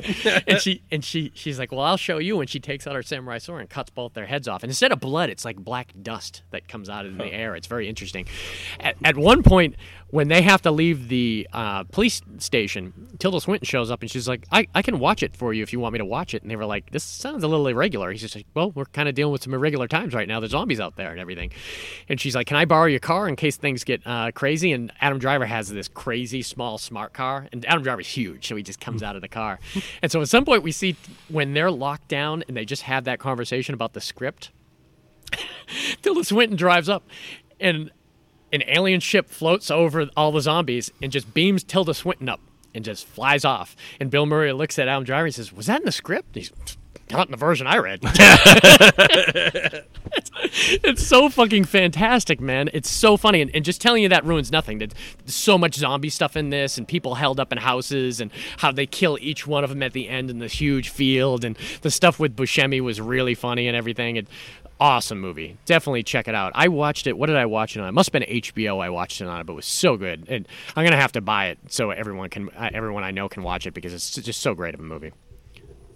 and 0.47 0.59
she 0.59 0.81
and 0.91 1.05
she 1.05 1.31
she's 1.35 1.59
like, 1.59 1.71
well, 1.71 1.81
I'll 1.81 1.97
show 1.97 2.17
you. 2.17 2.41
And 2.41 2.49
she 2.49 2.59
takes 2.59 2.87
out 2.87 2.95
her 2.95 3.03
samurai 3.03 3.37
sword 3.37 3.61
and 3.61 3.69
cuts 3.69 3.91
both 3.91 4.13
their 4.13 4.25
heads 4.25 4.47
off. 4.47 4.63
And 4.63 4.71
instead 4.71 4.91
of 4.91 4.99
blood, 4.99 5.29
it's 5.29 5.45
like 5.45 5.57
black 5.57 5.93
dust 6.01 6.41
that 6.49 6.67
comes 6.67 6.89
out 6.89 7.05
in 7.05 7.19
the 7.19 7.31
air. 7.31 7.55
It's 7.55 7.67
very 7.67 7.87
interesting. 7.87 8.25
At, 8.79 8.95
at 9.03 9.15
one 9.15 9.43
point, 9.43 9.75
when 10.09 10.27
they 10.27 10.41
have 10.41 10.63
to 10.63 10.71
leave 10.71 11.07
the 11.07 11.47
uh, 11.53 11.83
police 11.85 12.21
station, 12.39 12.93
Tilda 13.19 13.39
Swinton 13.41 13.65
shows 13.65 13.91
up 13.91 14.01
and 14.01 14.09
she's 14.09 14.27
like, 14.27 14.47
I, 14.51 14.67
I 14.73 14.81
can 14.81 14.97
watch 14.97 15.21
it 15.21 15.35
for 15.37 15.53
you 15.53 15.61
if 15.61 15.71
you 15.71 15.79
want 15.79 15.93
me 15.93 15.99
to 15.99 16.05
watch 16.05 16.33
it. 16.33 16.41
And 16.41 16.49
they 16.49 16.55
were 16.55 16.65
like, 16.65 16.89
this 16.89 17.03
sounds 17.03 17.43
a 17.43 17.47
little 17.47 17.67
irregular. 17.67 18.11
He's 18.11 18.21
just 18.21 18.35
like, 18.35 18.47
well, 18.55 18.71
we're 18.71 18.85
kind 18.85 19.07
of 19.07 19.13
dealing 19.13 19.31
with 19.31 19.43
some 19.43 19.53
irregular 19.53 19.87
times 19.87 20.15
right 20.15 20.27
now. 20.27 20.39
There's 20.39 20.51
zombies 20.51 20.79
out 20.79 20.95
there 20.95 21.11
and 21.11 21.19
everything. 21.19 21.51
And 22.09 22.19
she's 22.19 22.35
like, 22.35 22.47
can 22.47 22.57
I 22.57 22.65
borrow 22.65 22.85
your 22.85 22.99
car 22.99 23.27
in 23.27 23.35
case 23.35 23.57
things 23.57 23.83
get 23.83 24.01
uh, 24.05 24.31
crazy? 24.33 24.71
And 24.71 24.91
Adam 25.01 25.19
Driver 25.19 25.45
has 25.45 25.69
this 25.69 25.87
crazy 25.87 26.41
small 26.41 26.77
smart 26.77 27.13
car. 27.13 27.47
And 27.51 27.65
Adam 27.65 27.83
Driver's 27.83 28.07
huge, 28.07 28.47
so 28.47 28.55
he 28.55 28.63
just 28.63 28.79
comes 28.79 29.03
out 29.03 29.15
of 29.15 29.21
the 29.21 29.27
car. 29.27 29.59
And 30.01 30.11
so 30.11 30.21
at 30.21 30.29
some 30.29 30.45
point 30.45 30.63
we 30.63 30.71
see 30.71 30.95
when 31.27 31.53
they're 31.53 31.69
locked 31.69 32.07
down 32.07 32.43
and 32.47 32.55
they 32.57 32.65
just 32.65 32.83
have 32.83 33.03
that 33.03 33.19
conversation 33.19 33.73
about 33.73 33.93
the 33.93 34.01
script. 34.01 34.51
Tilda 36.01 36.23
Swinton 36.23 36.57
drives 36.57 36.89
up 36.89 37.03
and 37.59 37.91
an 38.51 38.63
alien 38.67 38.99
ship 38.99 39.29
floats 39.29 39.69
over 39.69 40.07
all 40.17 40.31
the 40.31 40.41
zombies 40.41 40.91
and 41.01 41.11
just 41.11 41.33
beams 41.33 41.63
Tilda 41.63 41.93
Swinton 41.93 42.29
up 42.29 42.39
and 42.73 42.83
just 42.83 43.05
flies 43.05 43.45
off. 43.45 43.75
And 43.99 44.09
Bill 44.09 44.25
Murray 44.25 44.53
looks 44.53 44.79
at 44.79 44.87
Adam 44.87 45.03
Driver 45.03 45.25
and 45.25 45.35
says, 45.35 45.53
"Was 45.53 45.67
that 45.67 45.81
in 45.81 45.85
the 45.85 45.91
script?" 45.91 46.35
He's 46.35 46.51
not 47.09 47.27
in 47.27 47.31
the 47.31 47.37
version 47.37 47.67
I 47.67 47.77
read. 47.77 48.01
it's, 50.43 51.05
so 51.05 51.29
fucking 51.29 51.65
fantastic, 51.65 52.39
man. 52.39 52.69
It's 52.73 52.89
so 52.89 53.17
funny, 53.17 53.41
and, 53.41 53.53
and 53.53 53.65
just 53.65 53.81
telling 53.81 54.03
you 54.03 54.09
that 54.09 54.25
ruins 54.25 54.51
nothing. 54.51 54.77
There's 54.77 54.93
so 55.25 55.57
much 55.57 55.75
zombie 55.75 56.09
stuff 56.09 56.35
in 56.35 56.49
this, 56.49 56.77
and 56.77 56.87
people 56.87 57.15
held 57.15 57.39
up 57.39 57.51
in 57.51 57.57
houses, 57.57 58.21
and 58.21 58.31
how 58.57 58.71
they 58.71 58.85
kill 58.85 59.17
each 59.21 59.45
one 59.45 59.63
of 59.63 59.69
them 59.69 59.83
at 59.83 59.93
the 59.93 60.07
end 60.07 60.29
in 60.29 60.39
this 60.39 60.53
huge 60.53 60.89
field, 60.89 61.43
and 61.43 61.57
the 61.81 61.91
stuff 61.91 62.19
with 62.19 62.35
Buscemi 62.35 62.81
was 62.81 63.01
really 63.01 63.35
funny 63.35 63.67
and 63.67 63.75
everything. 63.75 64.17
And 64.17 64.27
awesome 64.81 65.19
movie. 65.19 65.57
Definitely 65.65 66.03
check 66.03 66.27
it 66.27 66.33
out. 66.33 66.51
I 66.55 66.67
watched 66.67 67.05
it. 67.05 67.15
What 67.17 67.27
did 67.27 67.35
I 67.35 67.45
watch 67.45 67.77
it 67.77 67.81
on? 67.81 67.87
It 67.87 67.91
must 67.91 68.11
have 68.11 68.19
been 68.19 68.41
HBO. 68.41 68.81
I 68.81 68.89
watched 68.89 69.21
it 69.21 69.27
on, 69.27 69.45
but 69.45 69.53
it 69.53 69.55
was 69.55 69.67
so 69.67 69.95
good. 69.95 70.25
And 70.27 70.47
I'm 70.75 70.83
gonna 70.83 70.97
have 70.97 71.11
to 71.13 71.21
buy 71.21 71.47
it 71.47 71.59
so 71.69 71.91
everyone 71.91 72.29
can, 72.29 72.49
uh, 72.49 72.71
everyone 72.73 73.03
I 73.03 73.11
know 73.11 73.29
can 73.29 73.43
watch 73.43 73.67
it 73.67 73.73
because 73.73 73.93
it's 73.93 74.15
just 74.15 74.41
so 74.41 74.55
great 74.55 74.73
of 74.73 74.79
a 74.79 74.83
movie. 74.83 75.11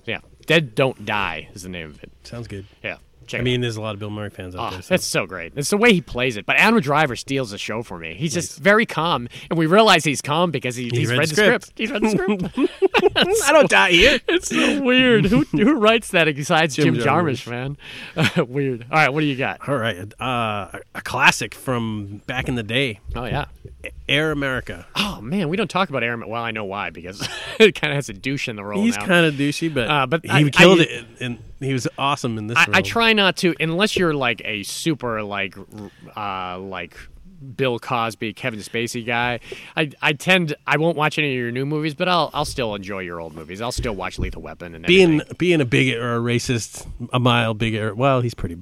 Yeah, 0.05 0.19
Dead 0.45 0.75
Don't 0.75 1.03
Die 1.03 1.49
is 1.53 1.63
the 1.63 1.69
name 1.69 1.89
of 1.89 2.03
it. 2.03 2.11
Sounds 2.23 2.47
good. 2.47 2.65
Yeah, 2.83 2.97
check 3.27 3.39
I 3.39 3.41
it 3.41 3.45
mean, 3.45 3.61
there's 3.61 3.77
a 3.77 3.81
lot 3.81 3.93
of 3.93 3.99
Bill 3.99 4.09
Murray 4.09 4.29
fans 4.29 4.55
out 4.55 4.67
Oh, 4.67 4.71
there. 4.71 4.81
So. 4.81 4.93
that's 4.93 5.05
so 5.05 5.25
great. 5.25 5.53
It's 5.55 5.69
the 5.69 5.77
way 5.77 5.93
he 5.93 6.01
plays 6.01 6.37
it. 6.37 6.45
But 6.45 6.55
Adam 6.57 6.79
Driver 6.79 7.15
steals 7.15 7.51
the 7.51 7.57
show 7.57 7.83
for 7.83 7.97
me. 7.99 8.15
He's 8.15 8.33
just 8.33 8.59
very 8.59 8.85
calm, 8.85 9.27
and 9.49 9.57
we 9.59 9.65
realize 9.65 10.03
he's 10.03 10.21
calm 10.21 10.51
because 10.51 10.75
he, 10.75 10.89
he's 10.89 11.09
read 11.09 11.19
read, 11.19 11.29
the 11.29 11.35
the 11.35 11.41
script. 11.41 11.65
script. 11.65 11.79
He's 11.79 11.91
read 11.91 12.01
the 12.01 12.09
script. 12.09 12.71
I 13.47 13.51
don't 13.51 13.69
die 13.69 13.91
here. 13.91 14.19
it's 14.27 14.49
so 14.49 14.81
weird. 14.81 15.25
Who, 15.25 15.41
who 15.51 15.75
writes 15.75 16.09
that 16.11 16.25
besides 16.35 16.75
Jim, 16.75 16.95
Jim 16.95 17.03
Jarmusch, 17.03 17.47
man? 17.47 17.77
weird. 18.47 18.85
All 18.91 18.97
right, 18.97 19.09
what 19.13 19.21
do 19.21 19.25
you 19.27 19.35
got? 19.35 19.67
All 19.67 19.75
right, 19.77 19.97
uh, 20.21 20.79
a 20.93 21.01
classic 21.01 21.53
from 21.55 22.21
back 22.27 22.47
in 22.47 22.55
the 22.55 22.63
day, 22.63 22.99
Oh 23.15 23.25
yeah. 23.25 23.45
Air 24.09 24.31
America. 24.31 24.85
Oh 24.95 25.19
man, 25.21 25.49
we 25.49 25.57
don't 25.57 25.69
talk 25.69 25.89
about 25.89 26.03
Aaron. 26.03 26.27
Well, 26.27 26.41
I 26.43 26.51
know 26.51 26.65
why 26.65 26.89
because 26.89 27.27
it 27.59 27.73
kind 27.79 27.91
of 27.91 27.95
has 27.95 28.09
a 28.09 28.13
douche 28.13 28.47
in 28.47 28.55
the 28.55 28.63
role 28.63 28.81
He's 28.83 28.97
kind 28.97 29.25
of 29.25 29.35
douchey, 29.35 29.73
but, 29.73 29.89
Uh, 29.89 30.05
but 30.07 30.23
he 30.25 30.29
I- 30.31 30.49
killed 30.49 30.79
I- 30.79 30.83
it, 30.83 31.05
and 31.19 31.37
he 31.65 31.73
was 31.73 31.87
awesome 31.97 32.37
in 32.37 32.47
this. 32.47 32.57
I. 32.57 32.67
I 32.73 32.81
try 32.81 33.13
not 33.13 33.37
to, 33.37 33.55
unless 33.59 33.95
you're 33.97 34.13
like 34.13 34.41
a 34.45 34.63
super 34.63 35.21
like 35.23 35.55
uh, 36.15 36.59
like 36.59 36.95
Bill 37.55 37.79
Cosby, 37.79 38.33
Kevin 38.33 38.59
Spacey 38.59 39.05
guy. 39.05 39.39
I, 39.75 39.91
I 40.01 40.13
tend 40.13 40.55
I 40.65 40.77
won't 40.77 40.97
watch 40.97 41.17
any 41.17 41.33
of 41.33 41.37
your 41.37 41.51
new 41.51 41.65
movies, 41.65 41.93
but 41.93 42.07
I'll 42.07 42.29
I'll 42.33 42.45
still 42.45 42.75
enjoy 42.75 42.99
your 42.99 43.19
old 43.19 43.35
movies. 43.35 43.61
I'll 43.61 43.71
still 43.71 43.95
watch 43.95 44.17
Lethal 44.19 44.41
Weapon 44.41 44.75
and 44.75 44.85
being 44.85 45.15
everything. 45.15 45.35
being 45.37 45.61
a 45.61 45.65
bigot 45.65 45.99
or 45.99 46.15
a 46.15 46.19
racist, 46.19 46.87
a 47.11 47.19
mild 47.19 47.57
bigot. 47.57 47.97
Well, 47.97 48.21
he's 48.21 48.33
pretty, 48.33 48.57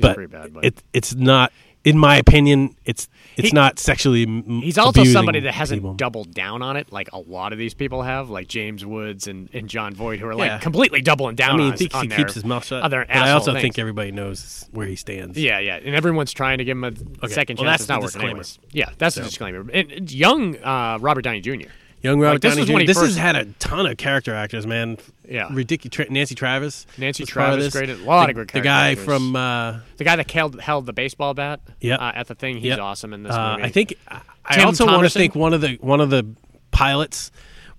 but, 0.00 0.14
pretty 0.14 0.30
bad, 0.30 0.54
but- 0.54 0.64
it 0.64 0.82
it's 0.92 1.14
not. 1.14 1.52
In 1.86 1.96
my 1.98 2.16
opinion, 2.16 2.74
it's 2.84 3.08
it's 3.36 3.48
He- 3.50 3.54
not 3.54 3.78
sexually. 3.78 4.24
m- 4.24 4.60
He's 4.60 4.76
also 4.76 5.04
somebody 5.04 5.40
that 5.40 5.54
hasn't 5.54 5.82
people. 5.82 5.94
doubled 5.94 6.34
down 6.34 6.60
on 6.60 6.76
it 6.76 6.90
like 6.90 7.08
a 7.12 7.18
lot 7.18 7.52
of 7.52 7.58
these 7.58 7.74
people 7.74 8.02
have, 8.02 8.28
like 8.28 8.48
James 8.48 8.84
Woods 8.84 9.28
and, 9.28 9.48
and 9.52 9.68
Jon 9.68 9.94
Voight, 9.94 10.18
who 10.18 10.26
are 10.26 10.34
like 10.34 10.48
Yeah. 10.48 10.58
completely 10.58 11.00
doubling 11.00 11.36
down 11.36 11.54
I 11.54 11.58
mean, 11.58 11.70
on, 11.72 11.76
think 11.76 11.94
on 11.94 12.02
he 12.02 12.08
their 12.08 12.18
keeps 12.18 12.34
his 12.34 12.44
mouth 12.44 12.64
shut. 12.64 12.82
other 12.82 13.04
but 13.06 13.16
I 13.16 13.30
also 13.30 13.52
things. 13.52 13.62
think 13.62 13.78
everybody 13.78 14.10
knows 14.10 14.68
where 14.72 14.86
he 14.88 14.96
stands. 14.96 15.38
Yeah, 15.38 15.60
yeah, 15.60 15.76
and 15.76 15.94
everyone's 15.94 16.32
trying 16.32 16.58
to 16.58 16.64
give 16.64 16.76
him 16.76 16.84
a 17.22 17.28
second 17.28 17.58
well, 17.58 17.66
chance. 17.66 17.78
that's 17.78 17.82
It's 17.82 17.88
not 17.88 18.02
working 18.02 18.22
anyways. 18.22 18.58
Yeah, 18.72 18.90
that's 18.98 19.16
a 19.16 19.22
disclaimer. 19.22 19.64
And 19.72 20.10
young 20.10 20.56
uh, 20.58 20.98
Robert 21.00 21.22
Downey 21.22 21.40
Jr. 21.40 21.68
Young 22.06 22.20
Robert 22.20 22.34
Like, 22.34 22.40
this 22.42 22.52
Downey 22.54 22.62
is 22.62 22.68
when 22.68 22.76
Jr. 22.78 22.80
he 22.80 22.86
This 22.86 22.98
first- 22.98 23.16
has 23.16 23.16
had 23.18 23.36
a 23.36 23.44
ton 23.58 23.86
of 23.86 23.96
character 23.96 24.34
actors, 24.34 24.66
man. 24.66 24.96
Yeah. 25.28 25.48
ridiculous. 25.52 25.94
Tra- 25.94 26.10
Nancy 26.12 26.34
Travis. 26.34 26.86
Nancy 26.98 27.22
was 27.24 27.30
part 27.30 27.48
of 27.48 27.54
Travis, 27.56 27.64
this. 27.64 27.72
great- 27.74 27.90
a 27.90 28.04
lot 28.04 28.26
the, 28.26 28.30
of 28.30 28.36
good 28.36 28.48
The 28.50 28.60
guy 28.60 28.94
from. 28.94 29.34
Uh, 29.36 29.78
The 29.96 30.04
guy 30.04 30.16
that 30.16 30.30
held, 30.30 30.60
held 30.60 30.86
the 30.86 30.92
baseball 30.92 31.34
bat 31.34 31.60
Yep. 31.80 32.00
uh, 32.00 32.12
at 32.14 32.28
the 32.28 32.34
thing, 32.34 32.56
he's 32.56 32.64
Yep. 32.66 32.78
awesome 32.78 33.12
in 33.12 33.22
this 33.24 33.32
uh, 33.34 33.52
movie. 33.56 33.62
I 33.64 33.68
think 33.70 33.94
I 34.08 34.20
I 34.44 34.54
Tim 34.56 34.66
also 34.66 34.84
want 34.86 35.02
to 35.02 35.08
Thomerson? 35.08 35.14
think 35.14 35.34
one 35.34 35.52
of 35.52 35.60
the 35.60 35.78
one 35.80 36.00
of 36.00 36.10
the 36.10 36.24
pilots 36.70 37.30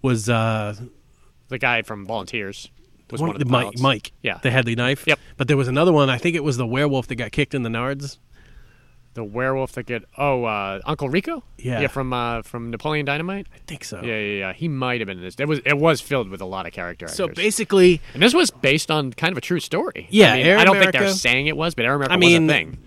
was 0.01 0.29
uh, 0.29 0.75
the 1.49 1.57
guy 1.57 1.81
from 1.81 2.05
Volunteers 2.05 2.69
was 3.09 3.21
one, 3.21 3.29
one, 3.29 3.35
of 3.37 3.39
the 3.39 3.45
Mike. 3.49 3.61
pilots. 3.63 3.81
Mike. 3.81 4.11
Yeah. 4.21 4.39
the 4.43 4.51
Hadley 4.51 4.75
knife. 4.75 5.05
Yep. 5.07 5.19
But 5.37 5.47
there 5.47 5.55
was 5.57 5.69
another 5.69 5.93
one. 5.93 6.09
I 6.09 6.17
think 6.17 6.35
it 6.35 6.43
was 6.43 6.57
the 6.57 6.67
werewolf 6.67 7.07
that 7.07 7.15
got 7.15 7.31
kicked 7.31 7.53
in 7.53 7.63
the 7.63 7.69
nards. 7.69 8.17
The 9.17 9.23
werewolf 9.23 9.71
that 9.73 9.87
get 9.87 10.03
oh 10.17 10.43
uh, 10.45 10.79
Uncle 10.85 11.09
Rico 11.09 11.43
Yeah. 11.57 11.81
yeah 11.81 11.87
from 11.87 12.13
uh, 12.13 12.43
from 12.43 12.69
Napoleon 12.71 13.03
Dynamite 13.05 13.47
I 13.53 13.57
think 13.65 13.83
so. 13.83 13.97
yeah 14.03 14.17
yeah 14.19 14.37
yeah 14.43 14.53
he 14.53 14.67
might 14.67 15.01
have 15.01 15.07
been 15.07 15.17
in 15.17 15.23
this 15.23 15.35
it 15.39 15.47
was 15.47 15.59
it 15.65 15.77
was 15.77 16.01
filled 16.01 16.29
with 16.29 16.39
a 16.39 16.45
lot 16.45 16.67
of 16.67 16.71
character 16.73 17.07
So 17.07 17.23
actors. 17.25 17.35
basically, 17.35 17.99
and 18.13 18.21
this 18.21 18.33
was 18.35 18.51
based 18.51 18.91
on 18.91 19.11
kind 19.13 19.31
of 19.31 19.37
a 19.39 19.41
true 19.41 19.59
story 19.59 20.07
Yeah, 20.11 20.33
I, 20.33 20.43
mean, 20.43 20.55
I 20.57 20.63
don't 20.63 20.77
think 20.77 20.91
they're 20.91 21.09
saying 21.09 21.47
it 21.47 21.57
was 21.57 21.73
but 21.75 21.85
Air 21.85 21.95
America 21.95 22.13
I 22.13 22.17
was 22.17 22.21
mean, 22.25 22.47
a 22.49 22.53
thing 22.53 22.77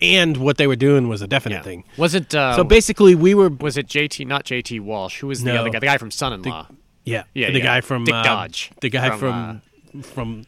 and 0.00 0.36
what 0.38 0.56
they 0.58 0.66
were 0.66 0.76
doing 0.76 1.08
was 1.08 1.20
a 1.22 1.26
definite 1.26 1.56
yeah 1.56 1.62
thing. 1.62 1.84
was 1.98 2.14
it 2.14 2.34
uh, 2.34 2.56
So 2.56 2.64
basically, 2.64 3.14
we 3.14 3.34
were 3.34 3.48
was 3.50 3.76
it 3.76 3.86
JT 3.86 4.26
not 4.26 4.44
JT 4.44 4.80
Walsh 4.80 5.20
who 5.20 5.26
was 5.26 5.42
the 5.44 5.52
No. 5.52 5.60
other 5.60 5.70
guy 5.70 5.78
the 5.80 5.86
guy 5.86 5.98
from 5.98 6.10
Son-in-Law 6.10 6.68
yeah 7.04 7.24
Yeah, 7.34 7.50
the 7.50 7.58
yeah. 7.58 7.64
guy 7.64 7.80
from 7.82 8.04
Dick 8.04 8.14
uh, 8.14 8.22
Dodge 8.22 8.70
the 8.80 8.88
guy 8.90 9.10
from, 9.10 9.60
from 9.92 10.02
from 10.02 10.46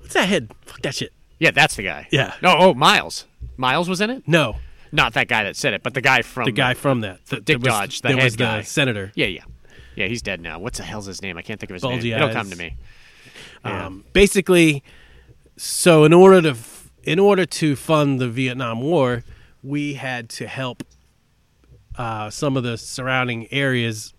what's 0.00 0.14
that 0.14 0.28
head? 0.28 0.50
Fuck 0.66 0.82
that 0.82 0.94
shit. 0.94 1.12
yeah 1.38 1.50
that's 1.50 1.76
the 1.76 1.82
guy 1.82 2.06
Yeah. 2.10 2.34
no 2.42 2.54
oh 2.58 2.74
Miles 2.74 3.26
Miles 3.56 3.88
was 3.88 4.00
in 4.00 4.10
it 4.10 4.26
No, 4.26 4.56
not 4.90 5.14
that 5.14 5.28
guy 5.28 5.44
that 5.44 5.56
said 5.56 5.74
it 5.74 5.82
but 5.82 5.94
the 5.94 6.00
guy 6.00 6.22
from 6.22 6.44
the 6.46 6.52
guy 6.52 6.74
from 6.74 7.00
that. 7.00 7.24
The, 7.26 7.40
Dick 7.40 7.58
was, 7.58 7.66
Dodge, 7.66 8.00
the 8.02 8.08
head 8.08 8.24
was 8.24 8.36
the 8.36 8.44
guy. 8.44 8.62
senator. 8.62 9.12
Yeah, 9.14 9.26
yeah, 9.26 9.44
yeah. 9.96 10.06
He's 10.06 10.22
dead 10.22 10.40
now. 10.40 10.58
What's 10.58 10.78
the 10.78 10.84
hell's 10.84 11.06
his 11.06 11.22
name? 11.22 11.36
I 11.38 11.42
can't 11.42 11.58
think 11.60 11.70
of 11.70 11.74
his 11.74 11.82
Bulgy 11.82 12.10
name. 12.10 12.18
It'll 12.22 12.32
come 12.32 12.50
to 12.50 12.56
me. 12.56 12.76
Yeah. 13.64 13.86
Um, 13.86 14.04
basically, 14.12 14.82
so 15.56 16.04
in 16.04 16.12
order 16.12 16.42
to 16.42 16.56
in 17.04 17.18
order 17.18 17.44
to 17.46 17.76
fund 17.76 18.20
the 18.20 18.28
Vietnam 18.28 18.80
War, 18.80 19.22
we 19.62 19.94
had 19.94 20.28
to 20.30 20.46
help 20.46 20.82
uh, 21.96 22.30
some 22.30 22.56
of 22.56 22.62
the 22.62 22.76
surrounding 22.78 23.52
areas 23.52 24.14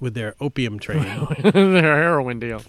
with 0.00 0.14
their 0.14 0.34
opium 0.40 0.78
trade, 0.78 1.02
Their 1.42 1.82
heroin 1.82 2.38
deal. 2.38 2.62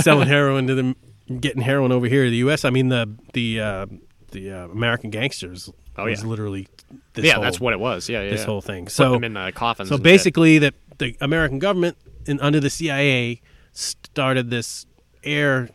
selling 0.00 0.28
heroin 0.28 0.66
to 0.68 0.74
them, 0.74 0.96
getting 1.40 1.62
heroin 1.62 1.92
over 1.92 2.06
here 2.06 2.24
to 2.24 2.30
the 2.30 2.36
U.S. 2.38 2.64
I 2.64 2.70
mean 2.70 2.88
the 2.88 3.12
the 3.34 3.60
uh, 3.60 3.86
the 4.30 4.52
uh, 4.52 4.64
American 4.68 5.10
gangsters. 5.10 5.70
Oh, 5.96 6.04
was 6.04 6.22
yeah. 6.22 6.28
literally 6.28 6.68
this 7.14 7.24
yeah, 7.26 7.34
whole, 7.34 7.42
that's 7.42 7.60
what 7.60 7.72
it 7.72 7.80
was. 7.80 8.08
Yeah, 8.08 8.22
yeah. 8.22 8.30
this 8.30 8.40
yeah. 8.40 8.46
whole 8.46 8.60
thing. 8.60 8.88
So 8.88 9.12
them 9.12 9.24
in 9.24 9.34
the 9.34 9.52
coffins. 9.54 9.88
So 9.88 9.98
basically, 9.98 10.58
the 10.58 10.72
the 10.98 11.16
American 11.20 11.58
government, 11.58 11.96
in, 12.26 12.40
under 12.40 12.60
the 12.60 12.70
CIA, 12.70 13.40
started 13.72 14.50
this 14.50 14.86
air 15.24 15.70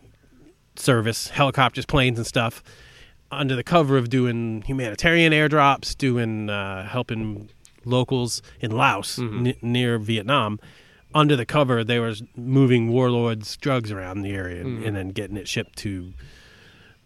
service, 0.76 1.30
helicopters, 1.30 1.86
planes, 1.86 2.18
and 2.18 2.26
stuff, 2.28 2.64
under 3.32 3.56
the 3.56 3.64
cover 3.64 3.98
of 3.98 4.10
doing 4.10 4.62
humanitarian 4.64 5.34
airdrops, 5.34 5.96
doing 5.98 6.50
uh, 6.50 6.88
helping 6.88 7.50
locals 7.86 8.42
in 8.60 8.72
Laos 8.72 9.18
Mm-hmm. 9.18 9.48
n- 9.48 9.56
near 9.62 9.98
Vietnam. 10.00 10.60
Under 11.14 11.36
the 11.38 11.46
cover, 11.46 11.84
they 11.84 11.98
were 12.00 12.14
moving 12.36 12.90
warlords' 12.92 13.56
drugs 13.58 13.90
around 13.92 14.22
the 14.22 14.32
area 14.32 14.62
and, 14.62 14.78
Mm-hmm. 14.80 14.88
and 14.88 14.96
then 14.98 15.10
getting 15.10 15.38
it 15.38 15.48
shipped 15.48 15.78
to 15.80 16.14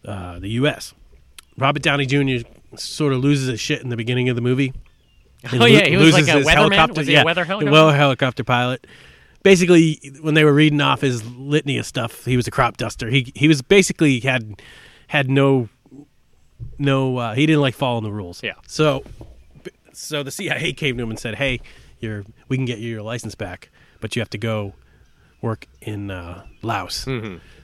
uh, 0.06 0.40
the 0.40 0.50
U.S. 0.52 0.94
Robert 1.60 1.82
Downey 1.84 2.06
Jr. 2.06 2.48
sort 2.76 3.14
of 3.14 3.20
loses 3.20 3.48
his 3.48 3.60
shit 3.60 3.82
in 3.82 3.90
the 3.90 3.98
beginning 3.98 4.30
of 4.30 4.36
the 4.36 4.42
movie. 4.42 4.74
Oh, 5.54 5.66
yeah, 5.66 5.88
he 5.88 5.96
was 5.96 6.14
like 6.14 6.24
a 6.28 6.42
weatherman? 6.42 6.54
helicopter- 6.54 7.00
Was 7.02 7.08
he 7.08 7.16
a 7.16 7.24
weather 7.24 7.46
helicopter? 7.46 7.72
well 7.72 7.92
helicopter 7.92 8.44
pilot. 8.44 8.86
Basically, 9.42 10.00
when 10.22 10.34
they 10.34 10.44
were 10.44 10.54
reading 10.54 10.82
off 10.82 11.00
his 11.02 11.26
litany 11.26 11.78
of 11.78 11.86
stuff, 11.86 12.26
he 12.26 12.36
was 12.36 12.46
a 12.48 12.52
crop 12.52 12.76
duster. 12.76 13.10
He 13.10 13.32
he 13.36 13.48
was 13.48 13.62
basically 13.62 14.20
had 14.20 14.62
had 15.08 15.30
no 15.30 15.70
no 16.78 17.18
uh, 17.18 17.34
he 17.36 17.46
didn't 17.46 17.62
like 17.62 17.74
following 17.76 18.04
the 18.04 18.12
rules. 18.12 18.44
Yeah. 18.44 18.54
So 18.68 19.04
so 19.94 20.24
the 20.24 20.32
CIA 20.32 20.74
came 20.74 20.98
to 20.98 21.04
him 21.04 21.10
and 21.10 21.18
said, 21.20 21.36
"Hey, 21.36 21.62
you're 22.00 22.26
we 22.50 22.58
can 22.58 22.66
get 22.66 22.80
you 22.80 22.90
your 22.90 23.02
license 23.02 23.34
back, 23.36 23.70
but 24.02 24.16
you 24.16 24.22
have 24.22 24.30
to 24.32 24.38
go 24.38 24.74
work 25.42 25.68
in 25.82 26.12
uh, 26.12 26.44
Laos. 26.62 27.06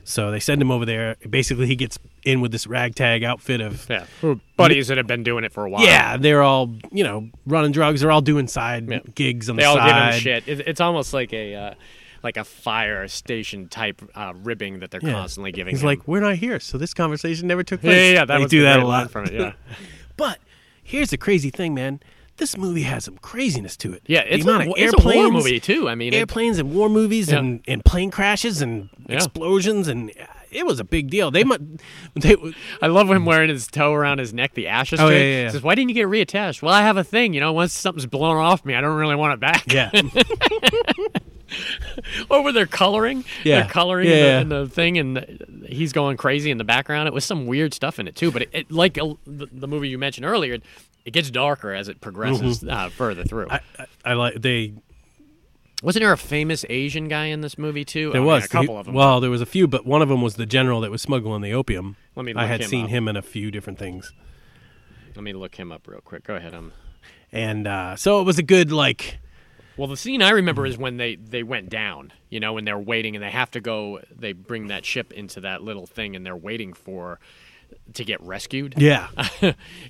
So 0.07 0.29
they 0.29 0.39
send 0.39 0.61
him 0.61 0.69
over 0.69 0.85
there. 0.85 1.15
Basically, 1.27 1.65
he 1.65 1.75
gets 1.75 1.97
in 2.23 2.39
with 2.39 2.51
this 2.51 2.67
ragtag 2.67 3.23
outfit 3.23 3.59
of 3.59 3.89
Yeah, 3.89 4.05
buddies 4.55 4.87
that 4.87 4.97
have 4.97 5.07
been 5.07 5.23
doing 5.23 5.43
it 5.43 5.51
for 5.51 5.65
a 5.65 5.69
while. 5.69 5.83
yeah. 5.83 6.15
They're 6.15 6.43
all 6.43 6.75
you 6.91 7.03
know 7.03 7.29
running 7.47 7.71
drugs. 7.71 8.01
They're 8.01 8.11
all 8.11 8.21
doing 8.21 8.47
side 8.47 8.87
Yeah. 8.89 8.99
gigs 9.15 9.49
on 9.49 9.55
the 9.55 9.63
side. 9.63 9.75
they 9.77 9.81
all 9.81 9.87
give 10.11 10.13
him 10.13 10.19
shit. 10.21 10.43
It's 10.67 10.79
almost 10.79 11.11
like 11.13 11.33
a 11.33 11.55
uh, 11.55 11.73
like 12.23 12.37
a 12.37 12.43
fire 12.43 13.07
station 13.07 13.67
type 13.67 14.01
uh, 14.15 14.33
ribbing 14.43 14.79
that 14.79 14.91
they're 14.91 15.01
Yeah. 15.03 15.11
constantly 15.13 15.51
giving. 15.51 15.73
He's 15.73 15.81
him. 15.81 15.87
like, 15.87 16.07
"We're 16.07 16.21
not 16.21 16.35
here, 16.35 16.59
so 16.59 16.77
this 16.77 16.93
conversation 16.93 17.47
never 17.47 17.63
took 17.63 17.81
place." 17.81 17.95
yeah, 17.95 18.11
yeah, 18.13 18.25
that 18.25 18.37
they 18.37 18.43
was 18.43 18.51
do 18.51 18.59
the 18.59 18.65
that 18.65 18.79
a 18.81 18.85
lot 18.85 19.09
from 19.11 19.25
it. 19.25 19.33
Yeah, 19.33 19.53
But 20.17 20.37
here's 20.83 21.09
the 21.09 21.17
crazy 21.17 21.49
thing, 21.49 21.73
man. 21.73 21.99
This 22.37 22.57
movie 22.57 22.81
has 22.83 23.05
some 23.05 23.17
craziness 23.17 23.77
to 23.77 23.93
it. 23.93 24.03
yeah, 24.07 24.19
it's 24.21 24.45
a, 24.45 24.73
it's 24.75 24.93
a 24.93 25.07
war 25.07 25.31
movie 25.31 25.59
too. 25.59 25.87
I 25.87 25.95
mean, 25.95 26.13
it, 26.13 26.17
airplanes 26.17 26.59
and 26.59 26.73
war 26.75 26.89
movies 26.89 27.31
Yeah. 27.31 27.39
and, 27.39 27.61
and 27.67 27.83
plane 27.85 28.11
crashes 28.11 28.61
and 28.61 28.89
Yeah. 29.07 29.15
explosions 29.15 29.87
and 29.87 30.09
uh, 30.11 30.25
it 30.51 30.65
was 30.65 30.79
a 30.79 30.83
big 30.83 31.09
deal. 31.09 31.31
They 31.31 31.43
they 32.15 32.35
I 32.81 32.87
love 32.87 33.09
him 33.09 33.25
wearing 33.25 33.49
his 33.49 33.67
toe 33.67 33.93
around 33.93 34.19
his 34.19 34.33
neck, 34.33 34.53
the 34.53 34.67
ashes. 34.67 34.99
Oh, 35.01 35.09
yeah, 35.09 35.17
yeah, 35.17 35.41
yeah. 35.43 35.49
Says, 35.51 35.63
"Why 35.63 35.75
didn't 35.75 35.89
you 35.89 35.95
get 35.95 36.07
reattached?" 36.07 36.61
Well, 36.61 36.73
I 36.73 36.81
have 36.81 36.95
a 36.97 37.03
thing. 37.03 37.33
You 37.33 37.41
know, 37.41 37.51
once 37.53 37.73
something's 37.73 38.05
blown 38.05 38.37
off 38.37 38.63
me, 38.65 38.73
I 38.73 38.79
don't 38.81 38.95
really 38.97 39.15
want 39.15 39.33
it 39.33 39.39
back. 39.41 39.71
yeah 39.71 39.91
or 42.29 42.41
where 42.43 42.53
they're 42.53 42.65
coloring. 42.65 43.23
Yeah. 43.43 43.61
They're 43.61 43.69
coloring 43.69 44.09
Yeah, 44.09 44.39
in, 44.41 44.49
the, 44.49 44.55
in 44.55 44.63
the 44.65 44.69
thing, 44.69 44.97
and 44.97 45.65
he's 45.67 45.93
going 45.93 46.17
crazy 46.17 46.51
in 46.51 46.57
the 46.57 46.63
background. 46.63 47.07
It 47.07 47.13
was 47.13 47.25
some 47.25 47.45
weird 47.47 47.73
stuff 47.73 47.99
in 47.99 48.07
it 48.07 48.15
too. 48.15 48.31
But 48.31 48.43
it, 48.43 48.49
it 48.53 48.71
like 48.71 48.95
the, 48.95 49.15
the 49.25 49.67
movie 49.67 49.89
you 49.89 49.97
mentioned 49.97 50.25
earlier, 50.25 50.57
it 51.05 51.11
gets 51.11 51.29
darker 51.31 51.71
as 51.73 51.87
it 51.87 52.01
progresses 52.01 52.63
uh, 52.63 52.89
further 52.89 53.23
through. 53.23 53.45
Mm-hmm. 53.47 53.81
I, 53.81 53.85
I, 54.05 54.11
I 54.11 54.13
like 54.15 54.41
they 54.41 54.73
Wasn't 55.83 56.01
there 56.01 56.11
a 56.11 56.17
famous 56.17 56.65
Asian 56.69 57.07
guy 57.07 57.25
in 57.25 57.41
this 57.41 57.57
movie 57.57 57.85
too? 57.85 58.11
there 58.11 58.21
I 58.21 58.23
mean, 58.23 58.27
was 58.27 58.45
a 58.45 58.49
couple 58.49 58.75
he- 58.75 58.79
of 58.79 58.85
them. 58.87 58.95
Well, 58.95 59.19
there 59.19 59.29
was 59.29 59.41
a 59.41 59.45
few, 59.45 59.67
but 59.67 59.85
one 59.85 60.01
of 60.01 60.09
them 60.09 60.21
was 60.21 60.35
the 60.35 60.45
general 60.45 60.81
that 60.81 60.91
was 60.91 61.01
smuggling 61.01 61.41
the 61.41 61.53
opium. 61.53 61.95
Let 62.15 62.25
me 62.25 62.33
I 62.35 62.45
had 62.45 62.61
him 62.61 62.69
seen 62.69 62.83
up. 62.85 62.89
him 62.89 63.07
in 63.07 63.15
a 63.15 63.21
few 63.21 63.51
different 63.51 63.77
things, 63.79 64.11
Let 65.15 65.23
me 65.23 65.33
look 65.33 65.55
him 65.55 65.71
up 65.71 65.87
real 65.87 66.01
quick. 66.01 66.23
Go 66.23 66.35
ahead. 66.35 66.53
Um. 66.55 66.73
and 67.31 67.67
uh, 67.67 67.95
so 67.95 68.19
it 68.21 68.23
was 68.23 68.37
a 68.39 68.43
good 68.43 68.71
like 68.71 69.19
Well, 69.77 69.87
the 69.87 69.97
scene 69.97 70.21
I 70.21 70.29
remember 70.31 70.65
is 70.65 70.77
when 70.77 70.97
they 70.97 71.15
they 71.17 71.43
went 71.43 71.69
down. 71.69 72.13
You 72.29 72.39
know, 72.39 72.53
when 72.53 72.65
they're 72.65 72.79
waiting 72.79 73.15
and 73.15 73.23
they 73.23 73.31
have 73.31 73.51
to 73.51 73.61
go. 73.61 73.99
They 74.13 74.33
bring 74.33 74.67
that 74.67 74.85
ship 74.85 75.13
into 75.13 75.39
that 75.41 75.61
little 75.61 75.85
thing, 75.85 76.15
and 76.15 76.25
they're 76.25 76.35
waiting 76.35 76.73
for 76.73 77.19
to 77.93 78.03
get 78.03 78.21
rescued. 78.21 78.75
yeah 78.79 79.07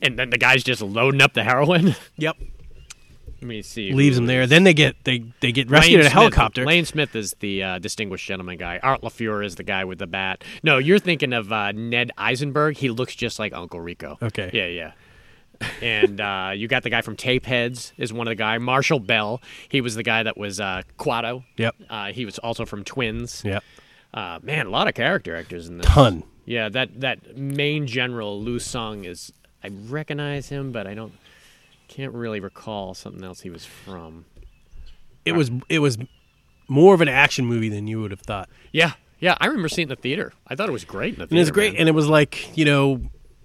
and 0.01 0.17
then 0.19 0.29
the 0.29 0.37
guy's 0.37 0.63
just 0.63 0.81
loading 0.81 1.21
up 1.21 1.33
the 1.33 1.43
heroin. 1.43 1.95
yep 2.17 2.35
Let 3.41 3.43
me 3.43 3.61
see. 3.61 3.91
leaves 3.93 4.15
them 4.15 4.25
there. 4.25 4.47
Then 4.47 4.63
they 4.63 4.73
get 4.73 4.95
they 5.03 5.23
they 5.39 5.51
get 5.51 5.69
rescued 5.69 5.93
Lane 5.93 5.99
in 6.01 6.05
a 6.05 6.09
Smith- 6.09 6.13
helicopter. 6.13 6.65
Lane 6.65 6.85
Smith 6.85 7.15
is 7.15 7.35
the 7.39 7.63
uh, 7.63 7.79
distinguished 7.79 8.27
gentleman 8.27 8.57
guy. 8.57 8.79
Art 8.81 9.01
LaFleur 9.01 9.45
is 9.45 9.55
the 9.55 9.63
guy 9.63 9.85
with 9.85 9.99
the 9.99 10.07
bat. 10.07 10.43
No, 10.63 10.77
you're 10.77 10.99
thinking 10.99 11.33
of 11.33 11.51
uh, 11.51 11.71
Ned 11.71 12.11
Eisenberg. 12.17 12.77
He 12.77 12.89
looks 12.89 13.15
just 13.15 13.39
like 13.39 13.53
Uncle 13.53 13.79
Rico. 13.79 14.17
Okay. 14.21 14.49
Yeah, 14.53 14.67
yeah. 14.67 14.91
and 15.81 16.19
uh, 16.19 16.51
you 16.55 16.67
got 16.67 16.83
the 16.83 16.89
guy 16.89 17.01
from 17.01 17.15
Tapeheads 17.15 17.93
is 17.97 18.11
one 18.11 18.27
of 18.27 18.31
the 18.31 18.35
guy. 18.35 18.57
Marshall 18.57 18.99
Bell. 18.99 19.41
He 19.69 19.79
was 19.79 19.95
the 19.95 20.03
guy 20.03 20.21
that 20.23 20.37
was 20.37 20.59
uh, 20.59 20.81
Kuato. 20.99 21.43
Yep. 21.57 21.75
Uh, 21.89 22.11
he 22.11 22.25
was 22.25 22.37
also 22.39 22.65
from 22.65 22.83
Twins. 22.83 23.41
Yep, 23.45 23.63
Uh, 24.13 24.39
man, 24.43 24.65
a 24.65 24.69
lot 24.69 24.87
of 24.89 24.95
character 24.95 25.35
actors 25.35 25.67
in 25.69 25.77
this. 25.77 25.87
ton. 25.87 26.23
Yeah, 26.45 26.69
that 26.69 27.01
that 27.01 27.37
main 27.37 27.87
general 27.87 28.41
Lu 28.41 28.59
Sung 28.59 29.05
is. 29.05 29.31
I 29.63 29.69
recognize 29.87 30.49
him, 30.49 30.71
but 30.71 30.85
I 30.87 30.93
don't. 30.93 31.13
Can't 31.87 32.13
really 32.13 32.39
recall 32.39 32.93
something 32.93 33.23
else 33.23 33.41
he 33.41 33.49
was 33.49 33.65
from. 33.65 34.25
It 35.23 35.33
was 35.33 35.49
it 35.69 35.79
was 35.79 35.97
more 36.67 36.93
of 36.93 37.01
an 37.01 37.07
action 37.07 37.45
movie 37.45 37.69
than 37.69 37.87
you 37.87 38.01
would 38.01 38.11
have 38.11 38.21
thought. 38.21 38.49
Yeah, 38.71 38.93
yeah, 39.19 39.37
I 39.39 39.47
remember 39.47 39.69
seeing 39.69 39.87
it 39.87 39.91
in 39.91 39.95
the 39.95 40.01
theater. 40.01 40.33
I 40.47 40.55
thought 40.55 40.69
it 40.69 40.71
was 40.71 40.85
great 40.85 41.13
in 41.13 41.17
the 41.17 41.21
And 41.23 41.29
theater. 41.31 41.41
it's 41.41 41.51
great, 41.51 41.73
man. 41.73 41.81
and 41.81 41.89
it 41.89 41.93
was 41.93 42.07
like 42.07 42.55
you 42.57 42.65
know, 42.65 43.01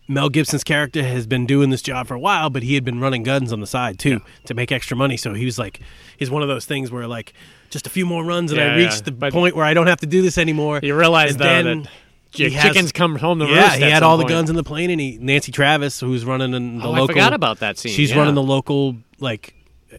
Mel 0.09 0.29
Gibson's 0.29 0.65
character 0.65 1.03
has 1.03 1.27
been 1.27 1.47
doing 1.47 1.71
this 1.71 1.83
job 1.83 2.07
for 2.07 2.15
a 2.15 2.19
while, 2.21 2.51
but 2.51 2.63
he 2.63 2.75
had 2.75 2.85
been 2.85 3.01
running 3.01 3.23
guns 3.23 3.53
on 3.53 3.61
the 3.61 3.67
side 3.67 3.99
too 3.99 4.21
to 4.45 4.55
make 4.55 4.73
extra 4.73 4.97
money. 4.97 5.17
So 5.17 5.33
he 5.35 5.45
was 5.47 5.59
like, 5.59 5.81
he's 6.19 6.31
one 6.31 6.43
of 6.43 6.49
those 6.49 6.65
things 6.67 6.91
where 6.91 7.07
like, 7.07 7.33
just 7.71 7.87
a 7.87 7.91
few 7.91 8.05
more 8.07 8.25
runs, 8.25 8.53
and 8.53 8.59
Yeah, 8.61 8.73
I 8.73 8.77
reached 8.77 8.97
yeah, 8.97 9.03
the 9.05 9.13
but- 9.13 9.33
point 9.33 9.55
where 9.57 9.65
I 9.65 9.73
don't 9.75 9.87
have 9.87 10.01
to 10.01 10.07
do 10.07 10.21
this 10.23 10.37
anymore. 10.39 10.81
You 10.83 10.99
realize 10.99 11.33
And 11.33 11.41
though 11.41 11.45
then 11.45 11.83
that 11.83 11.91
he 12.33 12.51
has- 12.51 12.63
chickens 12.63 12.93
come 12.93 13.17
home 13.17 13.39
to 13.41 13.47
yeah, 13.47 13.65
roost. 13.65 13.77
he 13.77 13.83
had 13.91 14.03
all 14.03 14.17
the 14.17 14.25
guns 14.25 14.51
in 14.51 14.57
the 14.57 14.63
plane, 14.63 14.91
and 14.91 15.01
he 15.01 15.19
Nancy 15.21 15.53
Travis, 15.53 16.01
who's 16.01 16.25
running 16.25 16.55
in 16.55 16.79
the 16.79 16.85
Oh, 16.87 16.93
I 16.93 16.99
local. 17.01 17.09
forgot 17.09 17.33
about 17.33 17.59
that 17.61 17.79
scene, 17.79 17.93
She's 17.93 18.11
yeah. 18.11 18.19
running 18.19 18.35
the 18.35 18.43
local 18.43 18.97
like 19.19 19.55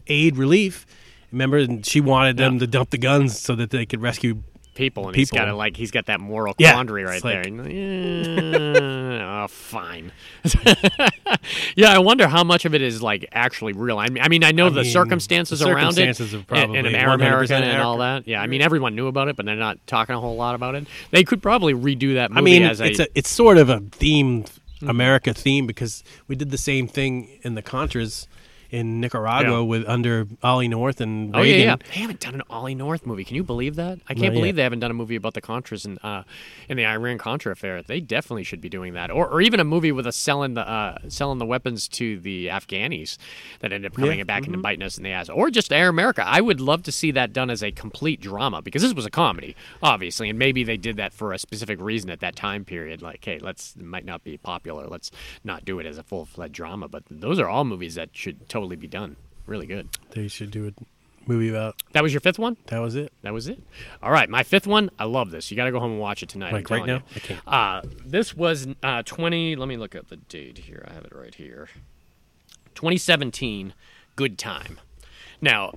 aid 0.06 0.36
relief. 0.36 0.86
Remember, 1.30 1.56
and 1.58 1.84
she 1.86 2.00
wanted 2.00 2.36
them 2.36 2.54
Yeah. 2.54 2.60
to 2.60 2.66
dump 2.66 2.90
the 2.90 2.98
guns 2.98 3.38
so 3.40 3.54
that 3.54 3.70
they 3.70 3.86
could 3.86 4.02
rescue. 4.02 4.42
People, 4.74 5.08
and 5.08 5.16
he's 5.16 5.30
got 5.30 5.46
to 5.46 5.54
like 5.54 5.76
he's 5.76 5.90
got 5.90 6.06
that 6.06 6.20
moral 6.20 6.54
Yeah, 6.58 6.72
quandary 6.72 7.04
right 7.04 7.14
it's 7.16 7.22
there. 7.22 7.44
like- 7.44 7.72
Yeah, 7.72 9.42
oh, 9.44 9.48
fine. 9.48 10.12
yeah, 11.76 11.92
I 11.92 11.98
wonder 11.98 12.28
how 12.28 12.44
much 12.44 12.64
of 12.64 12.74
it 12.74 12.82
is 12.82 13.02
like 13.02 13.26
actually 13.32 13.72
real. 13.72 13.98
I 13.98 14.08
mean, 14.08 14.22
I 14.22 14.28
mean, 14.28 14.44
I 14.44 14.52
know 14.52 14.66
I 14.66 14.70
the 14.70 14.82
mean, 14.82 14.92
circumstances 14.92 15.60
the 15.60 15.68
around 15.68 15.92
circumstances 15.92 16.34
it, 16.34 16.36
are 16.36 16.38
and- 16.38 16.72
probably 16.72 16.78
and, 16.78 16.86
100% 16.88 17.50
and 17.50 17.82
all 17.82 17.98
that. 17.98 18.26
Yeah, 18.26 18.40
I 18.42 18.46
mean, 18.46 18.62
everyone 18.62 18.94
knew 18.94 19.06
about 19.06 19.28
it, 19.28 19.36
but 19.36 19.46
they're 19.46 19.54
not 19.56 19.78
talking 19.86 20.14
a 20.14 20.20
whole 20.20 20.36
lot 20.36 20.54
about 20.54 20.74
it. 20.74 20.86
They 21.10 21.24
could 21.24 21.42
probably 21.42 21.74
redo 21.74 22.14
that 22.14 22.30
movie 22.30 22.38
I 22.38 22.42
mean, 22.42 22.62
as 22.62 22.80
it's 22.80 22.98
a, 23.00 23.04
a 23.04 23.06
it's 23.14 23.30
sort 23.30 23.58
of 23.58 23.68
a 23.68 23.80
themed 23.80 24.44
mm-hmm. 24.44 24.88
America 24.88 25.34
theme 25.34 25.66
because 25.66 26.02
we 26.28 26.36
did 26.36 26.50
the 26.50 26.58
same 26.58 26.88
thing 26.88 27.38
in 27.42 27.54
the 27.54 27.62
Contras 27.62 28.26
in 28.72 29.00
Nicaragua 29.00 29.58
Yeah. 29.58 29.60
with 29.60 29.86
under 29.86 30.26
Ollie 30.42 30.66
North 30.66 31.00
and 31.00 31.36
Oh 31.36 31.42
yeah, 31.42 31.52
Reagan. 31.52 31.66
yeah. 31.68 31.76
They 31.94 32.00
haven't 32.00 32.20
done 32.20 32.34
an 32.34 32.42
Ollie 32.50 32.74
North 32.74 33.06
movie. 33.06 33.24
Can 33.24 33.36
you 33.36 33.44
believe 33.44 33.76
that? 33.76 34.00
I 34.08 34.14
can't 34.14 34.24
Not 34.26 34.32
believe 34.32 34.46
yet. 34.46 34.56
they 34.56 34.62
haven't 34.62 34.80
done 34.80 34.90
a 34.90 34.94
movie 34.94 35.14
about 35.14 35.34
the 35.34 35.42
Contras 35.42 35.84
and 35.84 35.98
uh, 36.02 36.24
in 36.68 36.76
the 36.78 36.86
Iran 36.86 37.18
Contra 37.18 37.52
affair. 37.52 37.82
They 37.82 38.00
definitely 38.00 38.44
should 38.44 38.60
be 38.62 38.68
doing 38.70 38.94
that, 38.94 39.10
or, 39.10 39.28
or 39.28 39.40
even 39.42 39.60
a 39.60 39.64
movie 39.64 39.92
with 39.92 40.06
us 40.06 40.16
selling 40.16 40.54
the 40.54 40.66
uh, 40.68 40.98
selling 41.08 41.38
the 41.38 41.46
weapons 41.46 41.86
to 41.88 42.18
the 42.18 42.46
Afghanis 42.48 43.18
that 43.60 43.72
ended 43.72 43.92
up 43.92 43.96
coming 43.96 44.18
Yeah, 44.18 44.24
back 44.24 44.46
and 44.46 44.62
biting 44.62 44.82
us 44.82 44.96
in 44.96 45.04
the 45.04 45.10
ass, 45.10 45.28
or 45.28 45.50
just 45.50 45.70
Air 45.72 45.88
America. 45.90 46.24
I 46.26 46.40
would 46.40 46.60
love 46.60 46.82
to 46.84 46.92
see 46.92 47.10
that 47.10 47.32
done 47.34 47.50
as 47.50 47.62
a 47.62 47.72
complete 47.72 48.20
drama 48.22 48.62
because 48.62 48.80
this 48.80 48.94
was 48.94 49.04
a 49.04 49.10
comedy, 49.10 49.54
obviously, 49.82 50.30
and 50.30 50.38
maybe 50.38 50.64
they 50.64 50.78
did 50.78 50.96
that 50.96 51.12
for 51.12 51.32
a 51.34 51.38
specific 51.38 51.78
reason 51.80 52.08
at 52.08 52.20
that 52.20 52.34
time 52.36 52.64
period. 52.64 53.02
Like, 53.02 53.22
hey, 53.24 53.38
let's 53.38 53.76
it 53.76 53.84
might 53.84 54.06
not 54.06 54.24
be 54.24 54.38
popular. 54.38 54.86
Let's 54.86 55.10
not 55.44 55.64
do 55.66 55.78
it 55.78 55.84
as 55.84 55.98
a 55.98 56.02
full 56.02 56.24
fledged 56.24 56.54
drama. 56.54 56.88
But 56.88 57.02
those 57.10 57.38
are 57.38 57.48
all 57.48 57.64
movies 57.64 57.96
that 57.96 58.08
should 58.12 58.48
totally 58.48 58.61
be 58.76 58.86
done. 58.88 59.16
Really 59.46 59.66
good. 59.66 59.88
They 60.10 60.28
should 60.28 60.50
do 60.50 60.68
a 60.68 60.84
movie 61.26 61.48
about 61.48 61.76
That 61.92 62.02
was 62.02 62.12
your 62.12 62.20
fifth 62.20 62.38
one. 62.38 62.56
that. 62.66 62.78
Was 62.78 62.94
it? 62.94 63.12
That 63.22 63.32
was 63.32 63.48
it. 63.48 63.62
All 64.02 64.10
right, 64.10 64.28
my 64.28 64.42
fifth 64.42 64.66
one. 64.66 64.90
I 64.98 65.04
love 65.04 65.30
this. 65.30 65.50
You 65.50 65.56
got 65.56 65.64
to 65.64 65.72
go 65.72 65.80
home 65.80 65.92
and 65.92 66.00
watch 66.00 66.22
it 66.22 66.28
tonight. 66.28 66.52
Like 66.52 66.70
right 66.70 66.86
now? 66.86 67.02
I 67.14 67.18
can't. 67.18 67.40
Uh, 67.46 67.82
this 68.04 68.36
was 68.36 68.66
uh, 68.82 69.02
20. 69.02 69.56
Let 69.56 69.68
me 69.68 69.76
look 69.76 69.94
at 69.94 70.08
the 70.08 70.16
date 70.16 70.58
here. 70.58 70.84
I 70.88 70.92
have 70.94 71.04
it 71.04 71.14
right 71.14 71.34
here. 71.34 71.68
2017. 72.74 73.74
Good 74.16 74.38
time. 74.38 74.78
Now, 75.40 75.74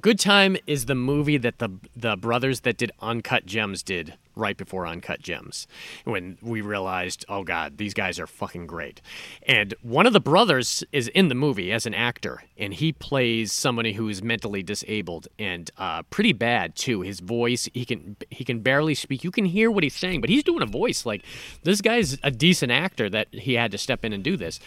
Good 0.00 0.18
Time 0.18 0.56
is 0.66 0.86
the 0.86 0.94
movie 0.94 1.36
that 1.36 1.58
the 1.58 1.70
the 1.94 2.16
brothers 2.16 2.60
that 2.60 2.76
did 2.76 2.90
Uncut 3.00 3.44
Gems 3.44 3.82
did 3.82 4.14
right 4.34 4.56
before 4.56 4.86
Uncut 4.86 5.20
Gems. 5.20 5.66
When 6.04 6.38
we 6.40 6.60
realized, 6.60 7.24
oh 7.28 7.44
god, 7.44 7.76
these 7.76 7.92
guys 7.92 8.18
are 8.18 8.26
fucking 8.26 8.66
great. 8.66 9.02
And 9.42 9.74
one 9.82 10.06
of 10.06 10.12
the 10.12 10.20
brothers 10.20 10.84
is 10.92 11.08
in 11.08 11.28
the 11.28 11.34
movie 11.34 11.72
as 11.72 11.84
an 11.84 11.94
actor, 11.94 12.42
and 12.56 12.72
he 12.72 12.92
plays 12.92 13.52
somebody 13.52 13.92
who 13.92 14.08
is 14.08 14.22
mentally 14.22 14.62
disabled 14.62 15.28
and 15.38 15.70
uh, 15.76 16.02
pretty 16.04 16.32
bad 16.32 16.76
too. 16.76 17.02
His 17.02 17.20
voice, 17.20 17.68
he 17.74 17.84
can 17.84 18.16
he 18.30 18.44
can 18.44 18.60
barely 18.60 18.94
speak. 18.94 19.24
You 19.24 19.30
can 19.30 19.44
hear 19.44 19.70
what 19.70 19.82
he's 19.82 19.96
saying, 19.96 20.20
but 20.20 20.30
he's 20.30 20.44
doing 20.44 20.62
a 20.62 20.66
voice 20.66 21.04
like 21.04 21.24
this 21.62 21.80
guy's 21.80 22.18
a 22.22 22.30
decent 22.30 22.72
actor 22.72 23.10
that 23.10 23.28
he 23.32 23.54
had 23.54 23.70
to 23.72 23.78
step 23.78 24.04
in 24.04 24.12
and 24.12 24.24
do 24.24 24.36
this. 24.36 24.60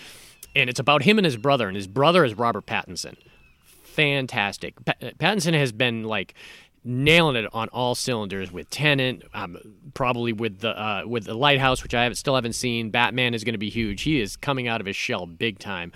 And 0.55 0.69
it's 0.69 0.79
about 0.79 1.03
him 1.03 1.17
and 1.17 1.25
his 1.25 1.37
brother, 1.37 1.67
and 1.67 1.75
his 1.75 1.87
brother 1.87 2.23
is 2.23 2.35
Robert 2.35 2.67
Pattinson 2.67 3.15
fantastic. 3.93 4.73
Pa- 4.85 4.93
Pattinson 5.19 5.53
has 5.53 5.71
been 5.71 6.03
like 6.03 6.33
nailing 6.83 7.35
it 7.35 7.49
on 7.53 7.69
all 7.69 7.95
cylinders 7.95 8.51
with 8.51 8.69
Tenet, 8.69 9.23
um, 9.33 9.57
probably 9.93 10.33
with 10.33 10.59
the 10.59 10.69
uh, 10.69 11.03
with 11.05 11.25
the 11.25 11.33
Lighthouse, 11.33 11.83
which 11.83 11.93
I 11.93 12.03
haven't, 12.03 12.15
still 12.15 12.35
haven't 12.35 12.53
seen. 12.53 12.89
Batman 12.89 13.33
is 13.33 13.43
going 13.43 13.53
to 13.53 13.59
be 13.59 13.69
huge. 13.69 14.03
He 14.03 14.21
is 14.21 14.35
coming 14.35 14.67
out 14.67 14.79
of 14.79 14.87
his 14.87 14.95
shell 14.95 15.25
big 15.25 15.59
time 15.59 15.91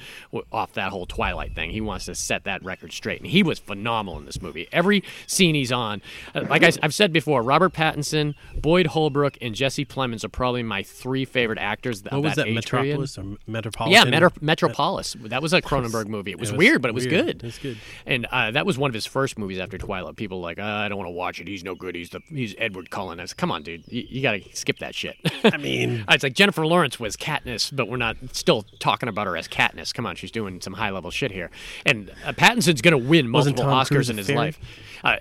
off 0.51 0.73
that 0.73 0.89
whole 0.89 1.05
Twilight 1.05 1.53
thing. 1.55 1.71
He 1.71 1.81
wants 1.81 2.05
to 2.05 2.15
set 2.15 2.45
that 2.45 2.63
record 2.63 2.91
straight, 2.91 3.21
and 3.21 3.29
he 3.29 3.43
was 3.43 3.59
phenomenal 3.59 4.19
in 4.19 4.25
this 4.25 4.41
movie. 4.41 4.67
Every 4.71 5.03
scene 5.27 5.55
he's 5.55 5.71
on, 5.71 6.01
uh, 6.35 6.45
like 6.49 6.63
I, 6.63 6.71
have 6.81 6.93
said 6.93 7.13
before, 7.13 7.43
Robert 7.43 7.73
Pattinson, 7.73 8.35
Boyd 8.55 8.87
Holbrook, 8.87 9.37
and 9.41 9.55
Jesse 9.55 9.85
Plemons 9.85 10.23
are 10.23 10.29
probably 10.29 10.63
my 10.63 10.83
three 10.83 11.25
favorite 11.25 11.59
actors. 11.59 12.03
What 12.03 12.23
was 12.23 12.35
that? 12.35 12.47
period. 12.47 12.99
Metropolis 12.99 13.17
or 13.17 13.37
Metropolitan? 13.47 13.93
Yeah, 13.93 14.09
Metro- 14.09 14.41
Metropolis. 14.41 15.15
That 15.25 15.41
was 15.41 15.53
a 15.53 15.61
Cronenberg 15.61 16.07
movie. 16.07 16.31
It 16.31 16.39
was, 16.39 16.51
was 16.51 16.57
weird, 16.57 16.81
but 16.81 16.89
it 16.89 16.93
was 16.93 17.07
weird. 17.07 17.25
good. 17.25 17.35
It 17.37 17.43
was 17.43 17.57
good. 17.57 17.77
And 18.05 18.25
uh, 18.27 18.51
that 18.51 18.65
was 18.65 18.77
one 18.77 18.89
of 18.89 18.93
his 18.93 19.05
first 19.05 19.37
movies 19.37 19.59
after 19.59 19.77
Twilight. 19.77 20.15
People 20.15 20.39
like, 20.39 20.59
uh, 20.59 20.61
I 20.77 20.87
don't 20.87 20.97
want 20.97 21.07
to 21.07 21.13
watch 21.13 21.39
it. 21.39 21.47
He's 21.47 21.63
no 21.63 21.75
good. 21.75 21.95
He's 21.95 22.09
the 22.09 22.21
he's 22.29 22.55
Edward 22.57 22.89
Cullen. 22.89 23.19
I 23.19 23.25
said, 23.25 23.37
come 23.37 23.51
on, 23.51 23.63
dude, 23.63 23.83
you, 23.87 24.03
you 24.07 24.21
got 24.21 24.33
to 24.33 24.55
skip 24.55 24.79
that 24.79 24.95
shit. 24.95 25.15
I 25.43 25.57
mean, 25.57 26.05
it's 26.09 26.23
like 26.23 26.33
Jennifer 26.33 26.65
Lawrence 26.65 26.99
was 26.99 27.15
Katniss, 27.15 27.75
but 27.75 27.87
we're 27.87 27.97
not 27.97 28.17
still 28.31 28.63
talking 28.79 29.09
about 29.09 29.27
her 29.27 29.37
as 29.37 29.47
Katniss. 29.47 29.93
Come 29.93 30.05
on, 30.05 30.15
she's 30.15 30.31
doing 30.31 30.61
some 30.61 30.73
high 30.73 30.89
level 30.89 31.11
shit 31.11 31.31
here. 31.31 31.49
And 31.85 32.11
uh, 32.25 32.33
Pattinson's 32.33 32.81
going 32.81 32.91
to 32.99 33.09
win 33.09 33.27
multiple 33.27 33.65
Oscars 33.65 33.87
Cruise 33.87 34.09
in 34.09 34.17
his 34.17 34.27
fairy? 34.27 34.37
life. 34.37 34.59
Uh, 35.03 35.17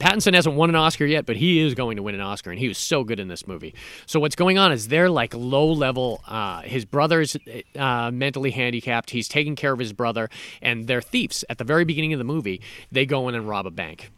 Pattinson 0.00 0.34
hasn't 0.34 0.54
won 0.54 0.70
an 0.70 0.76
Oscar 0.76 1.04
yet, 1.04 1.26
but 1.26 1.36
he 1.36 1.60
is 1.60 1.74
going 1.74 1.96
to 1.96 2.02
win 2.02 2.14
an 2.14 2.20
Oscar, 2.20 2.50
and 2.50 2.58
he 2.58 2.68
was 2.68 2.78
so 2.78 3.04
good 3.04 3.20
in 3.20 3.28
this 3.28 3.46
movie. 3.46 3.74
So 4.06 4.20
what's 4.20 4.36
going 4.36 4.58
on 4.58 4.72
is 4.72 4.88
they're 4.88 5.10
like 5.10 5.34
low 5.34 5.70
level. 5.70 6.22
Uh, 6.26 6.62
his 6.62 6.84
brother's 6.84 7.36
uh, 7.76 8.10
mentally 8.10 8.50
handicapped. 8.50 9.10
He's 9.10 9.28
taking 9.28 9.56
care 9.56 9.72
of 9.72 9.78
his 9.78 9.92
brother, 9.92 10.28
and 10.62 10.86
they're 10.86 11.02
thieves. 11.02 11.44
At 11.48 11.58
the 11.58 11.64
very 11.64 11.84
beginning 11.84 12.12
of 12.12 12.18
the 12.18 12.24
movie, 12.24 12.60
they 12.90 13.06
go 13.06 13.28
in 13.28 13.34
and 13.34 13.48
rob 13.48 13.66
a 13.66 13.70
bank 13.70 14.10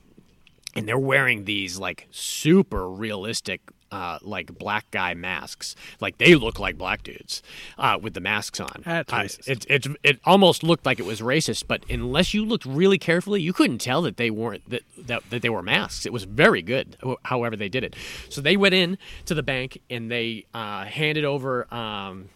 and 0.75 0.87
they're 0.87 0.99
wearing 0.99 1.45
these 1.45 1.79
like 1.79 2.07
super 2.11 2.89
realistic 2.89 3.61
uh, 3.93 4.19
like 4.23 4.57
black 4.57 4.91
guy 4.91 5.15
masks. 5.15 5.75
Like 6.01 6.19
they 6.19 6.35
look 6.35 6.59
like 6.61 6.79
black 6.79 7.03
dudes 7.03 7.43
uh, 7.77 7.99
with 8.01 8.15
the 8.15 8.21
masks 8.21 8.61
on. 8.61 8.83
That's 8.85 9.13
Uh, 9.13 9.29
it, 9.47 9.67
it, 9.69 9.87
it 10.03 10.21
almost 10.25 10.63
looked 10.63 10.87
like 10.87 11.01
it 11.01 11.07
was 11.07 11.21
racist 11.21 11.65
but 11.67 11.85
unless 11.91 12.33
you 12.33 12.45
looked 12.45 12.65
really 12.65 12.99
carefully 12.99 13.41
you 13.43 13.53
couldn't 13.53 13.79
tell 13.79 14.03
that 14.03 14.17
they 14.17 14.31
weren't 14.31 14.69
that, 14.71 14.83
that, 14.97 15.29
that 15.31 15.43
they 15.43 15.49
were 15.49 15.63
masks. 15.63 16.07
It 16.07 16.13
was 16.13 16.25
very 16.25 16.63
good 16.63 16.97
however 17.25 17.57
they 17.57 17.69
did 17.69 17.85
it. 17.85 17.97
So 18.29 18.41
they 18.41 18.57
went 18.57 18.75
in 18.75 18.99
to 19.27 19.35
the 19.35 19.43
bank 19.43 19.81
and 19.91 20.11
they 20.11 20.47
uh, 20.55 20.85
handed 20.85 21.25
over 21.25 21.73
um, 21.75 22.29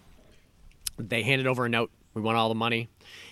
they 0.98 1.23
handed 1.23 1.47
over 1.47 1.66
a 1.66 1.69
note. 1.69 1.90
We 2.15 2.23
want 2.23 2.36
all 2.39 2.48
the 2.48 2.55
money, 2.55 2.89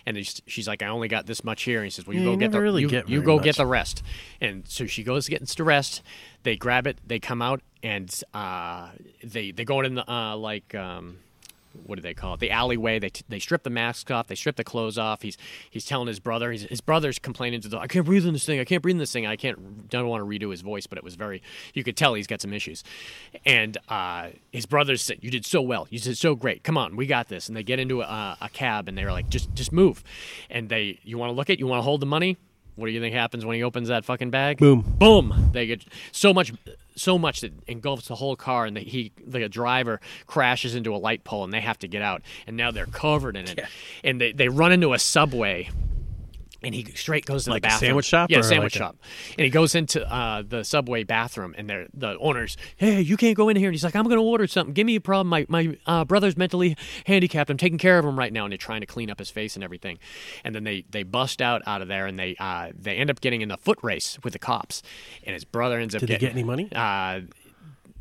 and 0.07 0.17
she's 0.47 0.67
like, 0.69 0.83
"I 0.83 0.89
only 0.89 1.09
got 1.09 1.27
this 1.27 1.43
much 1.45 1.63
here." 1.63 1.79
And 1.79 1.85
he 1.87 1.91
says, 1.91 2.07
"Well, 2.07 2.15
you 2.15 2.21
Yeah, 2.21 2.27
go 2.27 2.33
you 2.33 2.39
get 2.39 2.53
the 2.53 2.61
really 2.61 2.83
you, 2.83 2.89
get 2.89 3.09
you 3.09 3.23
go 3.23 3.37
much. 3.37 3.45
get 3.45 3.57
the 3.57 3.67
rest." 3.67 4.03
And 4.41 4.67
so 4.67 4.87
she 4.87 5.03
goes 5.03 5.29
gets 5.29 5.55
the 5.55 5.65
rest. 5.65 6.03
They 6.43 6.57
grab 6.57 6.87
it. 6.87 6.99
They 7.07 7.19
come 7.19 7.43
out 7.43 7.61
and 7.83 8.09
uh, 8.35 8.91
they 9.23 9.51
they 9.51 9.65
go 9.65 9.81
in 9.81 9.95
the 9.95 10.11
uh, 10.11 10.37
like. 10.37 10.75
Um, 10.75 11.19
what 11.85 11.97
do 11.97 12.03
they 12.03 12.15
call 12.15 12.35
it? 12.35 12.41
The 12.41 12.51
alleyway. 12.51 12.99
They, 12.99 13.11
they 13.29 13.39
strip 13.39 13.63
the 13.63 13.71
masks 13.71 14.11
off. 14.11 14.27
They 14.27 14.35
strip 14.35 14.57
the 14.57 14.65
clothes 14.65 14.99
off. 14.99 15.23
He's 15.23 15.37
he's 15.71 15.85
telling 15.85 16.09
his 16.09 16.21
brother. 16.21 16.53
He's, 16.53 16.63
his 16.63 16.81
brother's 16.81 17.19
complaining 17.19 17.61
to 17.63 17.69
the. 17.69 17.79
I 17.79 17.87
can't 17.87 18.07
breathe 18.07 18.27
in 18.27 18.33
this 18.33 18.45
thing. 18.45 18.61
I 18.61 18.65
can't 18.65 18.83
breathe 18.83 18.95
in 18.95 18.99
this 18.99 19.13
thing. 19.13 19.27
I 19.27 19.37
can't. 19.37 19.89
Don't 19.89 20.09
want 20.09 20.23
to 20.23 20.27
redo 20.27 20.51
his 20.51 20.61
voice, 20.61 20.87
but 20.87 20.99
it 20.99 21.05
was 21.05 21.15
very. 21.15 21.43
You 21.75 21.85
could 21.85 21.97
tell 21.97 22.15
he's 22.15 22.27
got 22.27 22.41
some 22.41 22.53
issues. 22.53 22.85
And 23.45 23.79
uh, 23.89 24.29
his 24.51 24.67
brother 24.67 24.97
said, 24.97 25.19
"You 25.23 25.31
did 25.31 25.47
so 25.47 25.63
well. 25.63 25.87
You 25.91 25.99
did 25.99 26.19
so 26.19 26.35
great. 26.35 26.65
Come 26.65 26.77
on, 26.77 26.97
we 26.97 27.07
got 27.07 27.29
this." 27.29 27.49
And 27.49 27.57
they 27.57 27.63
get 27.63 27.79
into 27.79 28.03
a, 28.03 28.37
a 28.41 28.49
cab 28.49 28.89
and 28.89 28.97
they 28.97 29.05
were 29.05 29.13
like, 29.13 29.29
"Just 29.29 29.55
just 29.55 29.73
move." 29.73 30.03
And 30.51 30.69
they, 30.69 30.99
you 31.03 31.19
want 31.19 31.31
to 31.31 31.35
look 31.35 31.51
at? 31.51 31.59
You 31.59 31.67
want 31.67 31.79
to 31.79 31.85
hold 31.85 32.01
the 32.01 32.07
money? 32.07 32.37
What 32.77 32.87
do 32.87 32.93
you 32.93 33.01
think 33.01 33.15
happens 33.15 33.45
when 33.45 33.57
he 33.57 33.63
opens 33.63 33.89
that 33.89 34.05
fucking 34.05 34.31
bag? 34.31 34.59
Boom. 34.59 34.81
boom. 34.81 35.51
They 35.53 35.67
get 35.67 35.85
so 36.11 36.33
much 36.33 36.53
so 36.95 37.19
much 37.19 37.41
that 37.41 37.53
engulfs 37.67 38.09
the 38.09 38.15
whole 38.15 38.37
car 38.37 38.67
and 38.67 38.77
the, 38.77 38.81
he 38.81 39.13
the 39.27 39.49
driver 39.49 40.01
crashes 40.27 40.75
into 40.75 40.95
a 40.95 40.99
light 40.99 41.25
pole 41.25 41.45
and 41.45 41.53
they 41.53 41.61
have 41.61 41.79
to 41.81 41.89
get 41.89 42.03
out. 42.03 42.23
And 42.47 42.57
now 42.57 42.71
they're 42.71 42.87
covered 42.87 43.37
in 43.37 43.49
it. 43.49 43.61
And 44.05 44.21
they, 44.21 44.33
they 44.33 44.49
run 44.49 44.73
into 44.73 44.93
a 44.93 44.99
subway 44.99 45.71
and 46.65 46.75
he 46.75 46.85
straight 46.95 47.25
goes 47.27 47.45
to 47.45 47.51
Like 47.51 47.63
the 47.63 47.69
bathroom. 47.69 47.89
sandwich 47.89 48.07
shop 48.07 48.31
Yeah, 48.31 48.41
sandwich 48.43 48.75
like 48.75 48.81
a- 48.81 48.85
shop. 48.85 48.97
And 49.39 49.45
he 49.45 49.51
goes 49.51 49.75
into 49.75 50.07
uh, 50.13 50.43
the 50.47 50.65
subway 50.65 51.05
bathroom, 51.05 51.55
and 51.57 51.69
they're, 51.69 51.87
the 51.95 52.19
owners, 52.19 52.57
hey, 52.77 53.01
you 53.01 53.17
can't 53.17 53.37
go 53.37 53.49
in 53.49 53.57
here. 53.57 53.69
And 53.69 53.75
he's 53.75 53.85
like, 53.85 53.97
I'm 53.97 54.05
going 54.05 54.17
to 54.17 54.23
order 54.23 54.47
something. 54.47 54.73
Give 54.75 54.87
me 54.87 54.97
a 54.97 55.01
problem. 55.01 55.29
My 55.29 55.47
my 55.49 55.77
uh, 55.87 56.05
brother's 56.05 56.37
mentally 56.37 56.77
handicapped. 57.07 57.51
I'm 57.51 57.57
taking 57.57 57.79
care 57.79 57.99
of 57.99 58.05
him 58.05 58.19
right 58.19 58.33
now. 58.33 58.45
And 58.45 58.53
they're 58.53 58.59
trying 58.59 58.81
to 58.81 58.87
clean 58.87 59.11
up 59.11 59.19
his 59.19 59.31
face 59.31 59.55
and 59.55 59.65
everything. 59.65 59.99
And 60.45 60.55
then 60.55 60.65
they 60.65 60.85
they 60.91 61.03
bust 61.03 61.41
out 61.43 61.63
out 61.67 61.83
of 61.83 61.89
there, 61.89 62.07
and 62.07 62.19
they 62.19 62.37
uh, 62.39 62.71
they 62.79 62.97
end 62.97 63.11
up 63.11 63.21
getting 63.21 63.41
in 63.43 63.49
the 63.49 63.57
foot 63.57 63.79
race 63.83 64.19
with 64.23 64.33
the 64.33 64.39
cops. 64.39 64.83
And 65.25 65.35
his 65.35 65.45
brother 65.45 65.79
ends 65.79 65.95
up 65.95 66.01
Did 66.01 66.09
they 66.09 66.15
getting 66.15 66.29
get 66.29 66.33
any 66.37 66.45
money? 66.45 66.69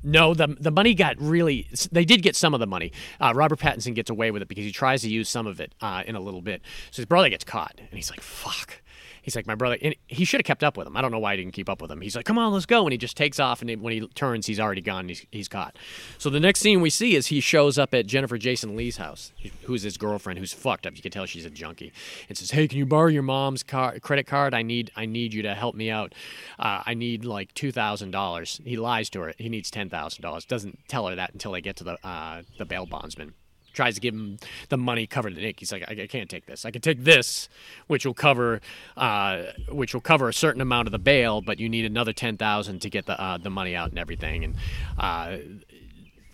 No, 0.04 0.34
the 0.34 0.56
the 0.60 0.72
money 0.72 0.94
got 0.94 1.20
really. 1.20 1.68
They 1.92 2.06
did 2.06 2.22
get 2.22 2.36
some 2.36 2.54
of 2.54 2.60
the 2.60 2.68
money. 2.68 2.92
Uh, 3.20 3.34
Robert 3.36 3.60
Pattinson 3.60 3.94
gets 3.94 4.10
away 4.10 4.32
with 4.32 4.42
it 4.42 4.48
because 4.48 4.66
he 4.66 4.72
tries 4.72 5.02
to 5.04 5.10
use 5.10 5.30
some 5.30 5.48
of 5.48 5.60
it 5.60 5.74
uh, 5.82 6.04
in 6.06 6.16
a 6.16 6.20
little 6.20 6.42
bit. 6.42 6.62
So 6.92 7.02
his 7.02 7.06
brother 7.06 7.30
gets 7.30 7.44
caught, 7.44 7.76
and 7.78 7.90
he's 7.92 8.10
like, 8.10 8.22
"Fuck." 8.22 8.82
He's 9.22 9.36
like, 9.36 9.46
my 9.46 9.56
brother, 9.56 9.78
and 9.82 9.96
he 10.08 10.26
should 10.26 10.40
have 10.40 10.46
kept 10.46 10.64
up 10.64 10.78
with 10.78 10.88
him. 10.88 10.98
I 10.98 11.02
don't 11.02 11.12
know 11.12 11.20
why 11.20 11.36
he 11.36 11.44
didn't 11.44 11.54
keep 11.54 11.70
up 11.70 11.82
with 11.82 11.92
him. 11.92 12.02
He's 12.02 12.16
like, 12.16 12.26
come 12.26 12.38
on, 12.38 12.52
let's 12.54 12.66
go. 12.66 12.84
And 12.84 12.92
he 12.92 12.98
just 12.98 13.16
takes 13.16 13.40
off, 13.40 13.62
and 13.62 13.70
he, 13.70 13.76
when 13.76 13.94
he 13.94 14.08
turns, 14.10 14.48
he's 14.48 14.60
already 14.60 14.82
gone. 14.82 15.08
He's, 15.08 15.26
he's 15.32 15.48
caught. 15.48 15.78
So 16.18 16.30
the 16.30 16.40
next 16.40 16.60
scene 16.62 16.82
we 16.82 16.90
see 16.90 17.16
is 17.16 17.28
he 17.28 17.40
shows 17.40 17.78
up 17.78 17.94
at 17.94 18.08
Jennifer 18.08 18.38
Jason 18.38 18.76
Lee's 18.76 18.98
house, 18.98 19.32
who's 19.64 19.84
his 19.84 19.98
girlfriend, 19.98 20.40
who's 20.40 20.54
fucked 20.54 20.88
up. 20.88 20.96
You 20.96 21.02
can 21.02 21.12
tell 21.12 21.26
she's 21.26 21.46
a 21.46 21.50
junkie, 21.50 21.92
and 22.30 22.38
says, 22.38 22.52
hey, 22.52 22.68
can 22.68 22.78
you 22.78 22.86
borrow 22.86 23.08
your 23.08 23.24
mom's 23.24 23.64
car, 23.64 24.00
credit 24.00 24.28
card? 24.28 24.54
I 24.54 24.62
need, 24.64 24.92
I 24.96 25.06
need 25.06 25.34
you 25.34 25.44
to 25.44 25.54
help 25.54 25.76
me 25.76 25.90
out. 25.90 26.14
Uh, 26.58 26.82
I 26.86 26.94
need 26.94 27.26
like 27.26 27.54
two 27.54 27.72
thousand 27.72 28.12
dollars. 28.12 28.60
He 28.64 28.78
lies 28.78 29.10
to 29.12 29.22
her. 29.22 29.34
He 29.38 29.50
needs 29.50 29.70
ten 29.70 29.90
thousand 29.90 30.22
dollars. 30.22 30.46
Doesn't 30.46 30.80
tell 30.88 31.08
her 31.08 31.16
that 31.16 31.34
until 31.34 31.52
they 31.52 31.62
get 31.62 31.76
to 31.78 31.84
the 31.84 32.08
uh, 32.08 32.42
the 32.58 32.66
bail 32.66 32.86
bondsman 32.86 33.34
tries 33.74 33.96
to 33.96 34.02
give 34.02 34.14
him 34.14 34.38
the 34.70 34.78
money 34.78 35.08
covered 35.08 35.38
in 35.38 35.44
ink. 35.44 35.60
He's 35.60 35.72
like, 35.72 35.84
I, 35.88 36.04
I 36.04 36.08
can't 36.08 36.30
take 36.30 36.46
this. 36.46 36.66
I 36.66 36.72
can 36.72 36.82
take 36.82 37.04
this, 37.04 37.50
which 37.88 38.06
will 38.06 38.14
cover, 38.14 38.62
uh, 38.98 39.44
which 39.70 39.94
will 39.94 40.02
cover 40.02 40.30
a 40.30 40.34
certain 40.34 40.62
amount 40.62 40.88
of 40.88 40.92
the 40.92 41.00
bail, 41.00 41.42
but 41.42 41.60
you 41.60 41.70
need 41.70 41.86
another 41.86 42.14
ten 42.14 42.38
thousand 42.38 42.82
to 42.82 42.90
get 42.90 43.06
the 43.06 43.20
uh, 43.20 43.38
the 43.38 43.50
money 43.50 43.76
out 43.76 43.90
and 43.90 44.00
everything. 44.00 44.44
And 44.44 44.56
uh, 44.98 45.38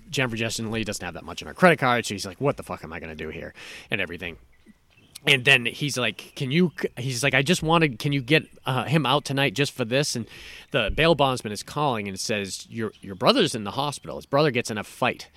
Jennifer 0.10 0.36
Justin 0.36 0.72
Lee 0.72 0.84
doesn't 0.84 1.04
have 1.04 1.14
that 1.16 1.26
much 1.26 1.42
on 1.42 1.48
her 1.48 1.54
credit 1.54 1.80
card, 1.80 2.06
so 2.06 2.14
he's 2.14 2.26
like, 2.26 2.40
what 2.40 2.58
the 2.58 2.64
fuck 2.64 2.84
am 2.84 2.94
I 2.94 3.00
gonna 3.00 3.16
do 3.16 3.30
here, 3.30 3.54
and 3.92 4.02
everything. 4.02 4.38
And 5.28 5.44
then 5.46 5.66
he's 5.66 5.98
like, 5.98 6.34
"Can 6.36 6.52
you?" 6.52 6.72
He's 6.98 7.24
like, 7.24 7.34
"I 7.34 7.42
just 7.42 7.62
wanted. 7.62 8.00
Can 8.00 8.14
you 8.14 8.22
get 8.22 8.48
uh, 8.66 8.86
him 8.86 9.06
out 9.06 9.26
tonight 9.26 9.54
just 9.54 9.74
for 9.74 9.84
this?" 9.86 10.16
And 10.16 10.26
the 10.72 10.92
bail 10.94 11.16
bondsman 11.16 11.52
is 11.52 11.64
calling 11.64 12.08
and 12.08 12.20
says, 12.20 12.66
"Your 12.70 12.94
your 13.02 13.16
brother's 13.16 13.54
in 13.54 13.64
the 13.64 13.72
hospital. 13.72 14.16
His 14.16 14.26
brother 14.26 14.52
gets 14.52 14.72
in 14.72 14.78
a 14.78 14.84
fight 14.84 15.30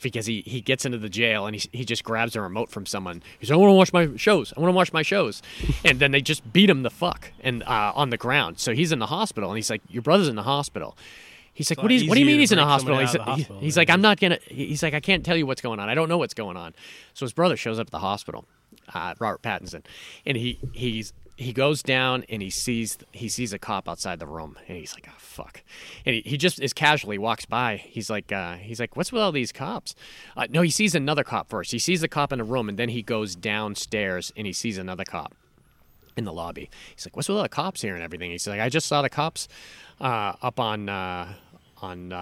because 0.00 0.26
he, 0.26 0.42
he 0.46 0.60
gets 0.60 0.84
into 0.84 0.98
the 0.98 1.08
jail 1.08 1.46
and 1.46 1.56
he, 1.56 1.68
he 1.72 1.84
just 1.84 2.04
grabs 2.04 2.36
a 2.36 2.40
remote 2.40 2.70
from 2.70 2.86
someone. 2.86 3.22
He's 3.38 3.50
like, 3.50 3.56
I 3.56 3.60
want 3.60 3.70
to 3.70 3.74
watch 3.74 3.92
my 3.92 4.16
shows. 4.16 4.52
I 4.56 4.60
want 4.60 4.72
to 4.72 4.76
watch 4.76 4.92
my 4.92 5.02
shows." 5.02 5.42
and 5.84 5.98
then 5.98 6.12
they 6.12 6.20
just 6.20 6.52
beat 6.52 6.70
him 6.70 6.82
the 6.82 6.90
fuck 6.90 7.32
and 7.40 7.62
uh, 7.64 7.92
on 7.94 8.10
the 8.10 8.16
ground. 8.16 8.60
So 8.60 8.74
he's 8.74 8.92
in 8.92 9.00
the 9.00 9.06
hospital 9.06 9.50
and 9.50 9.58
he's 9.58 9.70
like, 9.70 9.82
"Your 9.88 10.02
brother's 10.02 10.28
in 10.28 10.36
the 10.36 10.44
hospital." 10.44 10.96
He's 11.54 11.70
like, 11.70 11.82
what 11.82 11.88
do, 11.88 11.94
you, 11.94 12.08
what 12.08 12.14
do 12.14 12.20
you 12.20 12.26
mean 12.26 12.40
he's 12.40 12.50
in 12.50 12.56
the 12.56 12.64
hospital? 12.64 12.98
He's, 12.98 13.10
out 13.10 13.20
of 13.20 13.26
the 13.26 13.32
he- 13.34 13.42
hospital 13.42 13.60
he's 13.60 13.76
like, 13.76 13.90
I'm 13.90 14.00
not 14.00 14.18
gonna. 14.18 14.38
He's 14.46 14.82
like, 14.82 14.94
I 14.94 15.00
can't 15.00 15.24
tell 15.24 15.36
you 15.36 15.46
what's 15.46 15.60
going 15.60 15.80
on. 15.80 15.88
I 15.90 15.94
don't 15.94 16.08
know 16.08 16.16
what's 16.16 16.32
going 16.32 16.56
on. 16.56 16.74
So 17.12 17.26
his 17.26 17.34
brother 17.34 17.56
shows 17.58 17.78
up 17.78 17.88
at 17.88 17.90
the 17.90 17.98
hospital, 17.98 18.46
uh, 18.94 19.14
Robert 19.18 19.42
Pattinson, 19.42 19.84
and 20.26 20.36
he 20.36 20.58
he's 20.72 21.12
he 21.36 21.52
goes 21.52 21.82
down 21.82 22.24
and 22.28 22.42
he 22.42 22.50
sees 22.50 22.98
he 23.12 23.28
sees 23.28 23.52
a 23.52 23.58
cop 23.58 23.88
outside 23.88 24.18
the 24.18 24.26
room, 24.26 24.56
and 24.68 24.76
he's 24.76 24.94
like, 24.94 25.06
oh 25.08 25.14
fuck, 25.18 25.62
and 26.04 26.14
he, 26.14 26.22
he 26.22 26.36
just 26.36 26.60
is 26.60 26.72
casually 26.72 27.18
walks 27.18 27.44
by. 27.44 27.76
He's 27.76 28.10
like, 28.10 28.30
uh, 28.32 28.54
he's 28.54 28.80
like, 28.80 28.96
what's 28.96 29.12
with 29.12 29.22
all 29.22 29.32
these 29.32 29.52
cops? 29.52 29.94
Uh, 30.36 30.46
no, 30.50 30.62
he 30.62 30.70
sees 30.70 30.94
another 30.94 31.24
cop 31.24 31.48
first. 31.48 31.72
He 31.72 31.78
sees 31.78 32.00
the 32.00 32.08
cop 32.08 32.32
in 32.32 32.40
a 32.40 32.44
room, 32.44 32.68
and 32.68 32.78
then 32.78 32.90
he 32.90 33.02
goes 33.02 33.34
downstairs 33.34 34.32
and 34.36 34.46
he 34.46 34.52
sees 34.52 34.78
another 34.78 35.04
cop 35.04 35.34
in 36.16 36.24
the 36.24 36.32
lobby. 36.32 36.70
He's 36.94 37.06
like, 37.06 37.16
"What's 37.16 37.28
with 37.28 37.36
all 37.36 37.42
the 37.42 37.48
cops 37.48 37.82
here 37.82 37.94
and 37.94 38.04
everything?" 38.04 38.30
He's 38.30 38.46
like, 38.46 38.60
"I 38.60 38.68
just 38.68 38.86
saw 38.86 39.02
the 39.02 39.10
cops 39.10 39.48
uh, 40.00 40.34
up 40.42 40.60
on 40.60 40.88
uh, 40.88 41.34
on." 41.80 42.12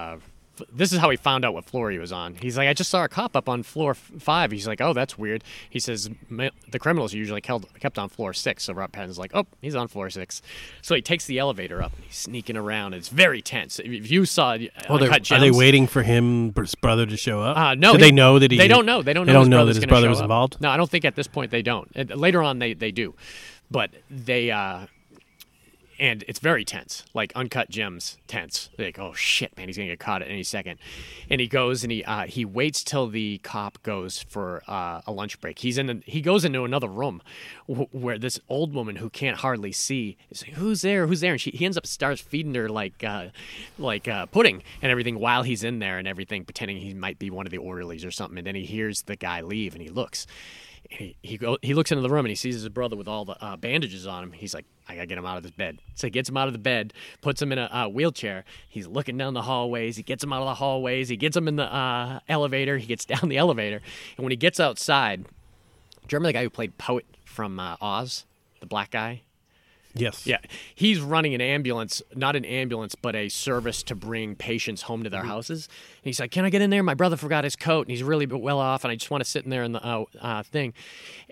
This 0.73 0.93
is 0.93 0.99
how 0.99 1.11
he 1.11 1.17
found 1.17 1.45
out 1.45 1.55
what 1.55 1.65
floor 1.65 1.91
he 1.91 1.99
was 1.99 2.13
on. 2.13 2.35
He's 2.37 2.57
like, 2.57 2.69
"I 2.69 2.75
just 2.75 2.91
saw 2.91 3.05
a 3.05 3.09
cop 3.09 3.37
up 3.37 3.49
on 3.49 3.63
floor 3.63 3.93
f- 3.93 4.11
five. 4.19 4.51
He's 4.51 4.67
like, 4.67 4.81
"Oh, 4.81 4.93
that's 4.93 5.19
weird." 5.19 5.43
He 5.69 5.79
says, 5.79 6.09
"The 6.31 6.79
criminals 6.79 7.15
are 7.15 7.17
usually 7.17 7.41
kept 7.41 7.81
kept 7.81 7.99
on 7.99 8.09
floor 8.09 8.33
six. 8.33 8.65
So 8.65 8.73
Rob 8.73 8.93
Pattinson's 8.93 9.19
like, 9.19 9.33
"Oh, 9.35 9.47
he's 9.63 9.75
on 9.75 9.89
floor 9.89 10.11
six. 10.11 10.43
So 10.83 10.95
he 10.95 11.03
takes 11.03 11.27
the 11.27 11.39
elevator 11.39 11.83
up 11.83 11.93
and 11.95 12.05
he's 12.05 12.17
sneaking 12.17 12.57
around. 12.57 12.95
It's 12.95 13.09
very 13.09 13.43
tense. 13.43 13.79
If 13.79 14.11
you 14.11 14.25
saw, 14.25 14.53
uh, 14.55 14.59
Oh, 14.89 14.99
they're, 14.99 15.11
they 15.41 15.51
waiting 15.51 15.87
for 15.87 16.03
him, 16.03 16.53
his 16.55 16.75
brother, 16.75 17.07
to 17.07 17.17
show 17.17 17.41
up? 17.41 17.57
uh, 17.57 17.75
no, 17.75 17.93
Do 17.93 17.99
he- 17.99 18.05
they 18.05 18.13
know 18.13 18.39
that 18.39 18.51
he? 18.51 18.59
They 18.59 18.69
don't 18.69 18.87
know. 18.87 19.03
They 19.03 19.13
don't 19.13 19.27
know. 19.27 19.33
They 19.33 19.39
his 19.39 19.45
don't 19.47 19.51
know 19.51 19.67
that 19.67 19.77
his 19.77 19.87
brother 19.87 20.09
was 20.09 20.19
up. 20.19 20.25
involved. 20.25 20.61
No, 20.61 20.71
I 20.71 20.77
don't 20.77 20.91
think 20.91 21.05
at 21.05 21.15
this 21.17 21.27
point 21.27 21.51
they 21.51 21.63
don't. 21.63 21.89
Later 22.17 22.43
on, 22.43 22.59
they 22.59 22.75
they 22.75 22.91
do, 22.91 23.15
but 23.71 23.91
they 24.11 24.51
uh, 24.51 24.87
and 26.01 26.25
it's 26.27 26.39
very 26.39 26.65
tense, 26.65 27.05
like 27.13 27.31
uncut 27.37 27.69
gems 27.69 28.17
tense. 28.27 28.71
Like, 28.79 28.99
oh 28.99 29.13
shit, 29.13 29.55
man, 29.57 29.69
he's 29.69 29.77
gonna 29.77 29.91
get 29.91 30.01
caught 30.01 30.23
at 30.23 30.29
any 30.29 30.43
second. 30.43 30.79
And 31.29 31.43
he 31.43 31.47
goes 31.47 31.85
and 31.85 31.93
he 31.93 32.03
uh, 32.03 32.27
he 32.27 32.47
waits 32.47 32.83
till 32.83 33.07
the 33.07 33.39
cop 33.43 33.81
goes 33.83 34.23
for 34.23 34.63
uh, 34.67 35.03
a 35.07 35.13
lunch 35.13 35.39
break. 35.43 35.59
He's 35.59 35.77
in. 35.77 35.87
The, 35.87 36.03
he 36.07 36.23
goes 36.23 36.45
into 36.45 36.65
another 36.65 36.89
room 36.89 37.21
wh- 37.69 37.95
where 37.95 38.19
this 38.19 38.41
old 38.49 38.73
woman 38.73 38.97
who 38.97 39.11
can't 39.11 39.37
hardly 39.37 39.73
see 39.73 40.17
is 40.31 40.43
like, 40.47 40.57
"Who's 40.57 40.81
there? 40.81 41.07
Who's 41.07 41.21
there?" 41.21 41.33
And 41.33 41.41
she 41.41 41.51
he 41.51 41.67
ends 41.67 41.77
up 41.77 41.87
starts 41.87 42.23
feeding 42.23 42.55
her 42.55 42.71
like 42.71 43.05
uh, 43.05 43.27
like 43.79 44.09
uh, 44.09 44.25
pudding 44.27 44.63
and 44.81 44.91
everything 44.91 45.19
while 45.19 45.43
he's 45.43 45.63
in 45.63 45.81
there 45.81 45.99
and 45.99 46.09
everything, 46.09 46.45
pretending 46.45 46.79
he 46.79 46.95
might 46.95 47.19
be 47.19 47.29
one 47.29 47.47
of 47.47 47.53
the 47.53 47.59
orderlies 47.59 48.07
or 48.07 48.11
something. 48.11 48.39
And 48.39 48.47
then 48.47 48.55
he 48.55 48.65
hears 48.65 49.03
the 49.03 49.17
guy 49.17 49.43
leave 49.43 49.75
and 49.75 49.83
he 49.83 49.91
looks. 49.91 50.27
He 50.89 51.15
he, 51.23 51.37
go, 51.37 51.59
he 51.61 51.75
looks 51.75 51.93
into 51.93 52.03
the 52.03 52.09
room 52.09 52.25
and 52.25 52.31
he 52.31 52.35
sees 52.35 52.55
his 52.55 52.69
brother 52.71 52.97
with 52.97 53.07
all 53.07 53.27
the 53.27 53.45
uh, 53.45 53.57
bandages 53.57 54.07
on 54.07 54.25
him. 54.25 54.33
He's 54.33 54.55
like, 54.55 54.65
I 54.91 54.97
gotta 54.97 55.07
get 55.07 55.19
him 55.19 55.27
out 55.27 55.37
of 55.37 55.45
this 55.45 55.53
bed. 55.53 55.79
So 55.95 56.09
he 56.09 56.11
gets 56.11 56.29
him 56.29 56.37
out 56.37 56.49
of 56.49 56.53
the 56.53 56.59
bed, 56.59 56.93
puts 57.21 57.41
him 57.41 57.53
in 57.53 57.59
a 57.59 57.71
uh, 57.73 57.89
wheelchair. 57.89 58.45
He's 58.69 58.89
looking 58.89 59.17
down 59.17 59.35
the 59.35 59.43
hallways. 59.43 59.97
He 59.97 60.03
gets 60.03 60.25
him 60.25 60.33
out 60.33 60.43
of 60.43 60.47
the 60.47 60.55
hallways. 60.55 61.09
He 61.09 61.17
gets 61.17 61.37
him 61.37 61.47
in 61.47 61.57
the 61.57 61.73
uh, 61.73 62.19
elevator. 62.29 62.77
He 62.77 62.87
gets 62.87 63.05
down 63.07 63.29
the 63.29 63.39
elevator, 63.39 63.81
and 64.17 64.25
when 64.25 64.33
he 64.33 64.37
gets 64.37 64.59
outside, 64.59 65.23
do 65.23 65.29
you 66.11 66.19
remember 66.19 66.29
the 66.29 66.33
guy 66.33 66.43
who 66.43 66.51
played 66.51 66.77
Poet 66.77 67.07
from 67.25 67.61
uh, 67.61 67.77
Oz, 67.81 68.27
the 68.59 68.67
black 68.67 68.91
guy? 68.91 69.23
Yes. 69.95 70.27
Yeah, 70.27 70.39
he's 70.75 71.01
running 71.01 71.35
an 71.35 71.41
ambulance, 71.41 72.01
not 72.15 72.37
an 72.37 72.45
ambulance, 72.45 72.95
but 72.95 73.17
a 73.17 73.29
service 73.29 73.83
to 73.85 73.95
bring 73.95 74.37
patients 74.37 74.83
home 74.83 75.03
to 75.03 75.11
their 75.11 75.25
houses. 75.25 75.69
And 75.97 76.05
he's 76.05 76.21
like, 76.21 76.31
"Can 76.31 76.45
I 76.45 76.51
get 76.51 76.63
in 76.63 76.71
there? 76.71 76.83
My 76.83 76.95
brother 76.95 77.17
forgot 77.17 77.43
his 77.43 77.57
coat, 77.57 77.87
and 77.87 77.91
he's 77.91 78.03
really 78.03 78.27
well 78.27 78.61
off, 78.61 78.85
and 78.85 78.93
I 78.93 78.95
just 78.95 79.11
want 79.11 79.25
to 79.25 79.29
sit 79.29 79.45
in 79.45 79.51
there 79.51 79.65
in 79.65 79.73
the 79.73 79.85
uh, 79.85 80.05
uh, 80.21 80.43
thing." 80.45 80.75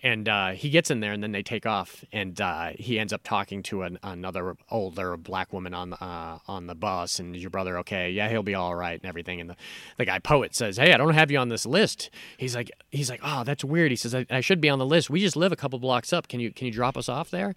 And 0.02 0.28
uh, 0.28 0.50
he 0.50 0.70
gets 0.70 0.90
in 0.90 1.00
there, 1.00 1.12
and 1.12 1.22
then 1.22 1.32
they 1.32 1.42
take 1.42 1.66
off, 1.66 2.04
and 2.12 2.40
uh, 2.40 2.70
he 2.78 2.98
ends 2.98 3.12
up 3.12 3.22
talking 3.22 3.62
to 3.64 3.82
an, 3.82 3.98
another 4.02 4.56
older 4.70 5.16
black 5.16 5.52
woman 5.52 5.72
on 5.72 5.90
the 5.90 6.02
uh, 6.02 6.38
on 6.48 6.66
the 6.66 6.74
bus. 6.74 7.20
And 7.20 7.36
is 7.36 7.42
your 7.42 7.50
brother 7.50 7.78
okay? 7.78 8.10
Yeah, 8.10 8.28
he'll 8.28 8.42
be 8.42 8.54
all 8.54 8.74
right, 8.74 9.00
and 9.00 9.08
everything. 9.08 9.40
And 9.40 9.50
the, 9.50 9.56
the 9.98 10.04
guy 10.04 10.18
poet 10.18 10.54
says, 10.54 10.78
"Hey, 10.78 10.92
I 10.92 10.96
don't 10.96 11.14
have 11.14 11.30
you 11.30 11.38
on 11.38 11.48
this 11.48 11.64
list." 11.64 12.10
He's 12.36 12.56
like, 12.56 12.70
he's 12.90 13.08
like, 13.08 13.20
"Oh, 13.22 13.44
that's 13.44 13.64
weird." 13.64 13.92
He 13.92 13.96
says, 13.96 14.14
I, 14.14 14.26
"I 14.30 14.40
should 14.40 14.60
be 14.60 14.68
on 14.68 14.80
the 14.80 14.86
list. 14.86 15.10
We 15.10 15.20
just 15.20 15.36
live 15.36 15.52
a 15.52 15.56
couple 15.56 15.78
blocks 15.78 16.12
up. 16.12 16.26
Can 16.26 16.40
you 16.40 16.52
can 16.52 16.66
you 16.66 16.72
drop 16.72 16.96
us 16.96 17.08
off 17.08 17.30
there?" 17.30 17.54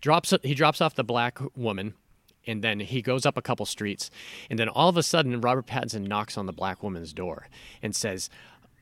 Drops 0.00 0.34
he 0.42 0.54
drops 0.54 0.80
off 0.80 0.94
the 0.94 1.04
black 1.04 1.38
woman 1.56 1.94
and 2.46 2.62
then 2.62 2.80
he 2.80 3.02
goes 3.02 3.26
up 3.26 3.36
a 3.36 3.42
couple 3.42 3.66
streets 3.66 4.10
and 4.48 4.58
then 4.58 4.68
all 4.68 4.88
of 4.88 4.96
a 4.96 5.02
sudden 5.02 5.40
robert 5.40 5.66
pattinson 5.66 6.06
knocks 6.06 6.38
on 6.38 6.46
the 6.46 6.52
black 6.52 6.82
woman's 6.82 7.12
door 7.12 7.48
and 7.82 7.94
says 7.94 8.30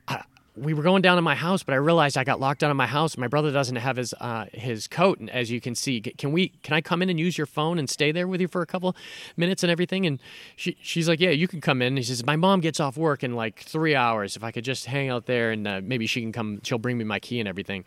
"Uh, 0.07 0.21
we 0.59 0.73
were 0.73 0.83
going 0.83 1.01
down 1.01 1.15
to 1.15 1.21
my 1.21 1.35
house 1.35 1.63
but 1.63 1.73
i 1.73 1.75
realized 1.75 2.17
i 2.17 2.23
got 2.23 2.39
locked 2.39 2.63
out 2.63 2.71
of 2.71 2.77
my 2.77 2.85
house 2.87 3.17
my 3.17 3.27
brother 3.27 3.51
doesn't 3.51 3.77
have 3.77 3.97
his 3.97 4.13
uh, 4.19 4.45
his 4.53 4.87
coat 4.87 5.19
and 5.19 5.29
as 5.29 5.49
you 5.49 5.61
can 5.61 5.75
see 5.75 6.01
can 6.01 6.31
we 6.31 6.49
can 6.63 6.73
i 6.73 6.81
come 6.81 7.01
in 7.01 7.09
and 7.09 7.19
use 7.19 7.37
your 7.37 7.47
phone 7.47 7.79
and 7.79 7.89
stay 7.89 8.11
there 8.11 8.27
with 8.27 8.41
you 8.41 8.47
for 8.47 8.61
a 8.61 8.65
couple 8.65 8.95
minutes 9.37 9.63
and 9.63 9.71
everything 9.71 10.05
and 10.05 10.19
she, 10.55 10.77
she's 10.81 11.07
like 11.07 11.19
yeah 11.19 11.29
you 11.29 11.47
can 11.47 11.61
come 11.61 11.81
in 11.81 11.89
and 11.89 11.97
he 11.97 12.03
says 12.03 12.25
my 12.25 12.35
mom 12.35 12.59
gets 12.59 12.79
off 12.79 12.97
work 12.97 13.23
in 13.23 13.35
like 13.35 13.59
three 13.61 13.95
hours 13.95 14.35
if 14.35 14.43
i 14.43 14.51
could 14.51 14.63
just 14.63 14.85
hang 14.85 15.09
out 15.09 15.25
there 15.25 15.51
and 15.51 15.67
uh, 15.67 15.81
maybe 15.83 16.05
she 16.05 16.21
can 16.21 16.31
come 16.31 16.59
she'll 16.63 16.77
bring 16.77 16.97
me 16.97 17.03
my 17.03 17.19
key 17.19 17.39
and 17.39 17.47
everything 17.47 17.85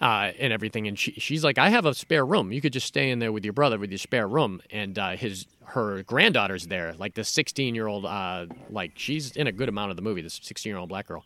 uh, 0.00 0.32
and 0.38 0.52
everything. 0.52 0.86
And 0.86 0.98
she, 0.98 1.12
she's 1.12 1.44
like, 1.44 1.58
I 1.58 1.70
have 1.70 1.86
a 1.86 1.94
spare 1.94 2.24
room. 2.24 2.52
You 2.52 2.60
could 2.60 2.72
just 2.72 2.86
stay 2.86 3.10
in 3.10 3.18
there 3.18 3.32
with 3.32 3.44
your 3.44 3.52
brother 3.52 3.78
with 3.78 3.90
your 3.90 3.98
spare 3.98 4.28
room. 4.28 4.60
And 4.70 4.98
uh, 4.98 5.10
his 5.10 5.46
her 5.64 6.02
granddaughter's 6.04 6.66
there, 6.68 6.94
like 6.98 7.14
the 7.14 7.24
16 7.24 7.74
year 7.74 7.86
old, 7.86 8.06
uh, 8.06 8.46
like 8.70 8.92
she's 8.94 9.32
in 9.32 9.46
a 9.46 9.52
good 9.52 9.68
amount 9.68 9.90
of 9.90 9.96
the 9.96 10.02
movie. 10.02 10.22
This 10.22 10.40
16 10.42 10.70
year 10.70 10.78
old 10.78 10.88
black 10.88 11.08
girl, 11.08 11.24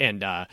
and. 0.00 0.22
Uh, 0.22 0.44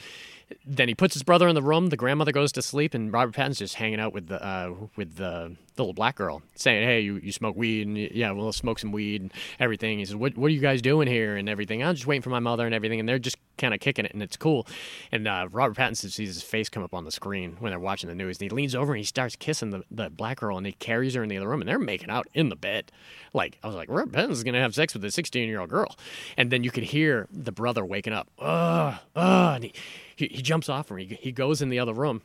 then 0.65 0.87
he 0.87 0.95
puts 0.95 1.13
his 1.13 1.23
brother 1.23 1.47
in 1.47 1.55
the 1.55 1.61
room. 1.61 1.87
The 1.87 1.97
grandmother 1.97 2.31
goes 2.31 2.51
to 2.53 2.61
sleep, 2.61 2.93
and 2.93 3.11
Robert 3.11 3.35
Pattinson's 3.35 3.59
just 3.59 3.75
hanging 3.75 3.99
out 3.99 4.13
with 4.13 4.27
the 4.27 4.43
uh, 4.45 4.73
with 4.95 5.15
the, 5.15 5.55
little 5.77 5.93
black 5.93 6.15
girl, 6.15 6.41
saying, 6.55 6.83
"Hey, 6.83 7.01
you, 7.01 7.15
you 7.17 7.31
smoke 7.31 7.55
weed, 7.55 7.87
and 7.87 7.97
yeah, 7.97 8.31
we'll 8.31 8.53
smoke 8.53 8.79
some 8.79 8.91
weed 8.91 9.21
and 9.21 9.33
everything." 9.59 9.99
He 9.99 10.05
says, 10.05 10.15
"What 10.15 10.37
what 10.37 10.47
are 10.47 10.53
you 10.53 10.59
guys 10.59 10.81
doing 10.81 11.07
here?" 11.07 11.35
and 11.35 11.49
everything. 11.49 11.83
I'm 11.83 11.95
just 11.95 12.07
waiting 12.07 12.21
for 12.21 12.29
my 12.29 12.39
mother 12.39 12.65
and 12.65 12.75
everything, 12.75 12.99
and 12.99 13.09
they're 13.09 13.19
just 13.19 13.37
kind 13.57 13.73
of 13.73 13.79
kicking 13.79 14.05
it, 14.05 14.13
and 14.13 14.21
it's 14.21 14.37
cool. 14.37 14.67
And 15.11 15.27
uh, 15.27 15.47
Robert 15.51 15.77
Pattinson 15.77 16.11
sees 16.11 16.35
his 16.35 16.43
face 16.43 16.69
come 16.69 16.83
up 16.83 16.93
on 16.93 17.05
the 17.05 17.11
screen 17.11 17.57
when 17.59 17.71
they're 17.71 17.79
watching 17.79 18.09
the 18.09 18.15
news, 18.15 18.37
and 18.37 18.49
he 18.51 18.55
leans 18.55 18.75
over 18.75 18.93
and 18.93 18.97
he 18.97 19.05
starts 19.05 19.35
kissing 19.35 19.69
the, 19.69 19.83
the 19.89 20.09
black 20.09 20.39
girl, 20.39 20.57
and 20.57 20.65
he 20.65 20.73
carries 20.73 21.13
her 21.13 21.23
in 21.23 21.29
the 21.29 21.37
other 21.37 21.47
room, 21.47 21.61
and 21.61 21.69
they're 21.69 21.79
making 21.79 22.09
out 22.09 22.27
in 22.33 22.49
the 22.49 22.55
bed. 22.55 22.91
Like 23.33 23.57
I 23.63 23.67
was 23.67 23.75
like, 23.75 23.89
Robert 23.89 24.11
Pattinson's 24.11 24.43
gonna 24.43 24.59
have 24.59 24.75
sex 24.75 24.93
with 24.93 25.05
a 25.05 25.11
16 25.11 25.47
year 25.47 25.59
old 25.59 25.69
girl, 25.69 25.95
and 26.37 26.51
then 26.51 26.63
you 26.63 26.71
could 26.71 26.83
hear 26.83 27.27
the 27.31 27.51
brother 27.51 27.85
waking 27.85 28.13
up, 28.13 28.27
ugh, 28.39 28.95
ugh, 29.15 29.55
and 29.55 29.63
he, 29.65 29.73
he, 30.21 30.35
he 30.35 30.41
jumps 30.41 30.69
off 30.69 30.87
from. 30.87 30.97
He, 30.97 31.05
he 31.19 31.31
goes 31.31 31.61
in 31.61 31.69
the 31.69 31.79
other 31.79 31.93
room 31.93 32.21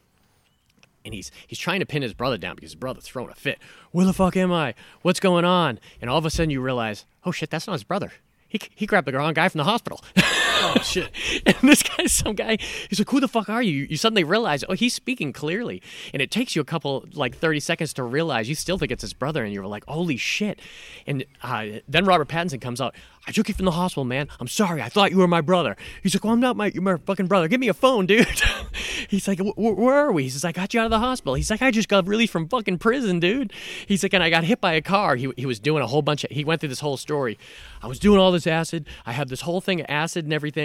and 1.05 1.14
he's 1.14 1.31
he's 1.47 1.59
trying 1.59 1.81
to 1.81 1.86
pin 1.86 2.02
his 2.02 2.12
brother 2.12 2.36
down 2.36 2.56
because 2.56 2.70
his 2.70 2.74
brother's 2.74 3.05
throwing 3.05 3.31
a 3.31 3.35
fit. 3.35 3.59
Where 3.93 4.05
the 4.05 4.12
fuck 4.12 4.36
am 4.36 4.52
I? 4.52 4.74
What's 5.02 5.20
going 5.20 5.44
on? 5.44 5.78
And 6.01 6.10
all 6.10 6.18
of 6.18 6.27
a 6.27 6.31
sudden 6.31 6.51
you 6.51 6.60
realize, 6.60 7.06
oh 7.24 7.31
shit, 7.31 7.48
that's 7.48 7.66
not 7.66 7.74
his 7.74 7.85
brother. 7.85 8.12
He, 8.48 8.60
he 8.74 8.86
grabbed 8.86 9.09
the 9.09 9.12
wrong 9.12 9.35
guy 9.35 9.48
from 9.48 9.59
the 9.59 9.64
hospital. 9.64 10.05
Oh 10.74 10.80
shit. 10.82 11.10
and 11.44 11.56
this 11.62 11.82
guy's 11.82 12.12
some 12.12 12.34
guy. 12.34 12.59
He's 12.88 12.98
like, 12.98 13.10
"Who 13.10 13.20
the 13.20 13.28
fuck 13.28 13.48
are 13.48 13.62
you?" 13.62 13.86
You 13.88 13.97
suddenly 13.97 14.24
realize, 14.24 14.64
oh, 14.68 14.74
he's 14.74 14.94
speaking 14.94 15.32
clearly, 15.32 15.82
and 16.12 16.20
it 16.22 16.30
takes 16.30 16.56
you 16.56 16.62
a 16.62 16.64
couple, 16.64 17.06
like 17.12 17.36
thirty 17.36 17.60
seconds 17.60 17.93
to 17.94 18.02
realize. 18.02 18.48
You 18.48 18.55
still 18.55 18.78
think 18.78 18.93
it's 18.93 19.02
his 19.02 19.12
brother, 19.12 19.44
and 19.44 19.52
you're 19.52 19.66
like, 19.66 19.84
"Holy 19.86 20.16
shit!" 20.16 20.60
And 21.06 21.24
uh, 21.43 21.66
then 21.88 22.05
Robert 22.05 22.28
Pattinson 22.28 22.60
comes 22.60 22.80
out. 22.80 22.94
I 23.28 23.32
took 23.32 23.48
you 23.48 23.55
from 23.55 23.64
the 23.64 23.72
hospital, 23.72 24.05
man. 24.05 24.28
I'm 24.38 24.47
sorry. 24.47 24.80
I 24.80 24.88
thought 24.88 25.10
you 25.10 25.18
were 25.18 25.26
my 25.26 25.40
brother. 25.40 25.76
He's 26.01 26.14
like, 26.14 26.22
well, 26.22 26.32
I'm 26.32 26.38
not 26.38 26.56
my, 26.56 26.70
my 26.76 26.97
fucking 26.97 27.26
brother. 27.26 27.48
Give 27.48 27.59
me 27.59 27.66
a 27.66 27.74
phone, 27.74 28.06
dude. 28.06 28.24
He's 29.09 29.26
like, 29.26 29.40
where 29.56 29.94
are 29.94 30.12
we? 30.12 30.24
He 30.24 30.28
says, 30.28 30.44
I 30.44 30.52
got 30.52 30.72
you 30.72 30.80
out 30.80 30.84
of 30.84 30.90
the 30.90 31.01
hospital. 31.01 31.34
He's 31.34 31.51
like, 31.51 31.60
I 31.60 31.72
just 31.72 31.88
got 31.88 32.06
released 32.06 32.32
from 32.32 32.48
fucking 32.48 32.78
prison, 32.78 33.18
dude. 33.18 33.52
He's 33.86 34.05
like, 34.05 34.14
and 34.14 34.22
I 34.22 34.30
got 34.30 34.44
hit 34.44 34.60
by 34.60 34.74
a 34.74 34.80
car. 34.80 35.16
He, 35.16 35.32
he 35.36 35.44
was 35.44 35.59
doing 35.59 35.82
a 35.82 35.88
whole 35.88 36.02
bunch 36.02 36.22
of, 36.22 36.30
he 36.30 36.44
went 36.44 36.60
through 36.60 36.68
this 36.68 36.78
whole 36.80 36.97
story. 36.97 37.36
I 37.82 37.88
was 37.88 37.98
doing 37.98 38.20
all 38.20 38.30
this 38.30 38.47
acid. 38.47 38.86
I 39.05 39.12
had 39.12 39.28
this 39.28 39.40
whole 39.40 39.60
thing 39.60 39.80
of 39.80 39.86
acid 39.88 40.24
and 40.24 40.32
everything. 40.32 40.55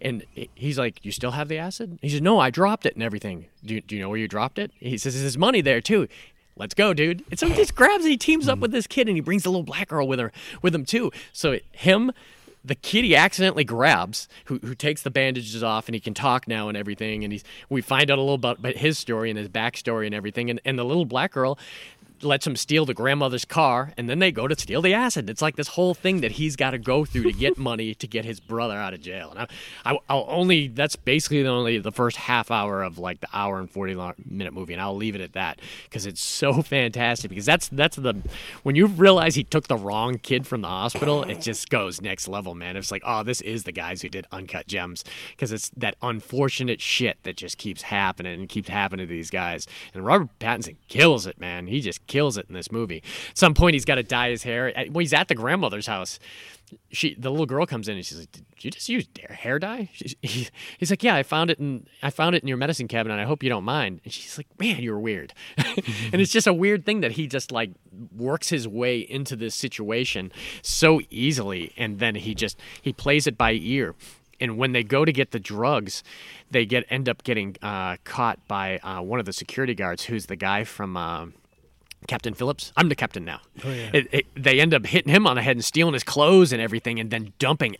And 0.00 0.24
he's 0.54 0.78
like, 0.78 1.04
you 1.04 1.12
still 1.12 1.32
have 1.32 1.48
the 1.48 1.58
acid? 1.58 1.98
He 2.02 2.08
says, 2.08 2.20
no, 2.20 2.38
I 2.38 2.50
dropped 2.50 2.86
it 2.86 2.94
and 2.94 3.02
everything. 3.02 3.46
Do, 3.64 3.80
do 3.80 3.94
you 3.94 4.02
know 4.02 4.08
where 4.08 4.18
you 4.18 4.28
dropped 4.28 4.58
it? 4.58 4.72
He 4.78 4.98
says, 4.98 5.20
there's 5.20 5.38
money 5.38 5.60
there 5.60 5.80
too 5.80 6.08
let's 6.56 6.74
go, 6.74 6.94
dude. 6.94 7.24
And 7.30 7.38
so 7.38 7.46
he 7.48 7.54
just 7.54 7.74
grabs 7.74 8.04
and 8.04 8.10
he 8.10 8.16
teams 8.16 8.48
up 8.48 8.58
hmm. 8.58 8.62
with 8.62 8.72
this 8.72 8.86
kid 8.86 9.08
and 9.08 9.16
he 9.16 9.20
brings 9.20 9.42
the 9.42 9.50
little 9.50 9.64
black 9.64 9.88
girl 9.88 10.06
with 10.06 10.18
her 10.18 10.32
with 10.62 10.74
him 10.74 10.84
too. 10.84 11.10
So 11.32 11.58
him, 11.72 12.12
the 12.64 12.74
kid 12.74 13.04
he 13.04 13.14
accidentally 13.14 13.64
grabs, 13.64 14.28
who, 14.46 14.58
who 14.58 14.74
takes 14.74 15.02
the 15.02 15.10
bandages 15.10 15.62
off 15.62 15.88
and 15.88 15.94
he 15.94 16.00
can 16.00 16.14
talk 16.14 16.48
now 16.48 16.68
and 16.68 16.76
everything, 16.76 17.24
and 17.24 17.32
he's 17.32 17.44
we 17.68 17.82
find 17.82 18.10
out 18.10 18.18
a 18.18 18.20
little 18.20 18.36
about, 18.36 18.58
about 18.58 18.76
his 18.76 18.98
story 18.98 19.30
and 19.30 19.38
his 19.38 19.48
backstory 19.48 20.06
and 20.06 20.14
everything, 20.14 20.50
and, 20.50 20.60
and 20.64 20.78
the 20.78 20.84
little 20.84 21.04
black 21.04 21.32
girl 21.32 21.58
lets 22.24 22.46
him 22.46 22.56
steal 22.56 22.84
the 22.84 22.94
grandmother's 22.94 23.44
car, 23.44 23.92
and 23.96 24.08
then 24.08 24.18
they 24.18 24.32
go 24.32 24.48
to 24.48 24.58
steal 24.58 24.82
the 24.82 24.94
acid. 24.94 25.28
It's 25.28 25.42
like 25.42 25.56
this 25.56 25.68
whole 25.68 25.94
thing 25.94 26.20
that 26.20 26.32
he's 26.32 26.56
got 26.56 26.70
to 26.70 26.78
go 26.78 27.04
through 27.04 27.24
to 27.24 27.32
get 27.32 27.58
money 27.64 27.94
to 27.94 28.06
get 28.06 28.24
his 28.24 28.40
brother 28.40 28.76
out 28.76 28.94
of 28.94 29.00
jail. 29.00 29.30
And 29.30 29.40
I, 29.84 29.98
I, 30.08 30.14
will 30.14 30.26
only 30.28 30.68
that's 30.68 30.96
basically 30.96 31.42
the 31.42 31.48
only 31.48 31.78
the 31.78 31.92
first 31.92 32.16
half 32.16 32.50
hour 32.50 32.82
of 32.82 32.98
like 32.98 33.20
the 33.20 33.28
hour 33.32 33.58
and 33.58 33.70
forty 33.70 33.94
minute 34.24 34.52
movie, 34.52 34.72
and 34.72 34.82
I'll 34.82 34.96
leave 34.96 35.14
it 35.14 35.20
at 35.20 35.34
that 35.34 35.60
because 35.84 36.06
it's 36.06 36.22
so 36.22 36.62
fantastic. 36.62 37.28
Because 37.28 37.46
that's 37.46 37.68
that's 37.68 37.96
the 37.96 38.14
when 38.62 38.76
you 38.76 38.86
realize 38.86 39.34
he 39.34 39.44
took 39.44 39.68
the 39.68 39.76
wrong 39.76 40.18
kid 40.18 40.46
from 40.46 40.62
the 40.62 40.68
hospital, 40.68 41.22
it 41.24 41.40
just 41.40 41.70
goes 41.70 42.00
next 42.00 42.28
level, 42.28 42.54
man. 42.54 42.76
It's 42.76 42.90
like, 42.90 43.02
oh, 43.04 43.22
this 43.22 43.40
is 43.40 43.64
the 43.64 43.72
guys 43.72 44.02
who 44.02 44.08
did 44.08 44.26
Uncut 44.32 44.66
Gems 44.66 45.04
because 45.30 45.52
it's 45.52 45.70
that 45.76 45.96
unfortunate 46.02 46.80
shit 46.80 47.18
that 47.22 47.36
just 47.36 47.58
keeps 47.58 47.82
happening 47.82 48.40
and 48.40 48.48
keeps 48.48 48.68
happening 48.68 49.06
to 49.06 49.10
these 49.10 49.30
guys. 49.30 49.66
And 49.92 50.04
Robert 50.04 50.28
Pattinson 50.38 50.76
kills 50.88 51.26
it, 51.26 51.38
man. 51.38 51.66
He 51.66 51.80
just 51.80 52.06
kills 52.14 52.38
it 52.38 52.46
in 52.48 52.54
this 52.54 52.70
movie. 52.70 53.02
At 53.30 53.38
some 53.38 53.54
point, 53.54 53.74
he's 53.74 53.84
got 53.84 53.96
to 53.96 54.04
dye 54.04 54.30
his 54.30 54.44
hair. 54.44 54.72
Well, 54.92 55.00
he's 55.00 55.12
at 55.12 55.26
the 55.26 55.34
grandmother's 55.34 55.88
house. 55.88 56.20
She, 56.90 57.14
the 57.14 57.28
little 57.28 57.44
girl 57.44 57.66
comes 57.66 57.88
in 57.88 57.96
and 57.96 58.06
she's 58.06 58.20
like, 58.20 58.30
"Did 58.30 58.46
you 58.60 58.70
just 58.70 58.88
use 58.88 59.08
hair 59.28 59.58
dye?" 59.58 59.90
She, 59.92 60.16
he, 60.22 60.48
he's 60.78 60.90
like, 60.90 61.02
"Yeah, 61.02 61.16
I 61.16 61.24
found 61.24 61.50
it 61.50 61.58
in 61.58 61.88
I 62.04 62.10
found 62.10 62.36
it 62.36 62.42
in 62.42 62.48
your 62.48 62.56
medicine 62.56 62.86
cabinet. 62.86 63.20
I 63.20 63.24
hope 63.24 63.42
you 63.42 63.48
don't 63.48 63.64
mind." 63.64 64.00
And 64.04 64.12
she's 64.12 64.38
like, 64.38 64.46
"Man, 64.60 64.80
you're 64.80 64.98
weird." 64.98 65.34
and 65.58 66.20
it's 66.20 66.32
just 66.32 66.46
a 66.46 66.54
weird 66.54 66.86
thing 66.86 67.00
that 67.00 67.12
he 67.12 67.26
just 67.26 67.50
like 67.50 67.70
works 68.16 68.48
his 68.48 68.68
way 68.68 68.98
into 68.98 69.34
this 69.34 69.56
situation 69.56 70.30
so 70.62 71.00
easily, 71.10 71.72
and 71.76 71.98
then 71.98 72.14
he 72.14 72.32
just 72.34 72.60
he 72.80 72.92
plays 72.92 73.26
it 73.26 73.36
by 73.36 73.52
ear 73.52 73.96
and 74.40 74.58
when 74.58 74.72
they 74.72 74.82
go 74.82 75.04
to 75.04 75.12
get 75.12 75.30
the 75.30 75.40
drugs, 75.40 76.02
they 76.50 76.66
get 76.66 76.84
end 76.90 77.08
up 77.08 77.22
getting 77.22 77.56
uh, 77.62 77.96
caught 78.04 78.46
by 78.48 78.78
uh, 78.78 79.00
one 79.00 79.20
of 79.20 79.26
the 79.26 79.32
security 79.32 79.74
guards, 79.74 80.04
who's 80.04 80.26
the 80.26 80.36
guy 80.36 80.64
from. 80.64 80.96
Uh, 80.96 81.26
Captain 82.06 82.34
Phillips. 82.34 82.72
I'm 82.76 82.88
the 82.88 82.94
captain 82.94 83.24
now. 83.24 83.40
Oh, 83.64 83.70
yeah. 83.70 83.90
it, 83.92 84.08
it, 84.12 84.26
they 84.36 84.60
end 84.60 84.74
up 84.74 84.86
hitting 84.86 85.12
him 85.12 85.26
on 85.26 85.36
the 85.36 85.42
head 85.42 85.56
and 85.56 85.64
stealing 85.64 85.94
his 85.94 86.04
clothes 86.04 86.52
and 86.52 86.60
everything, 86.60 87.00
and 87.00 87.10
then 87.10 87.32
dumping 87.38 87.76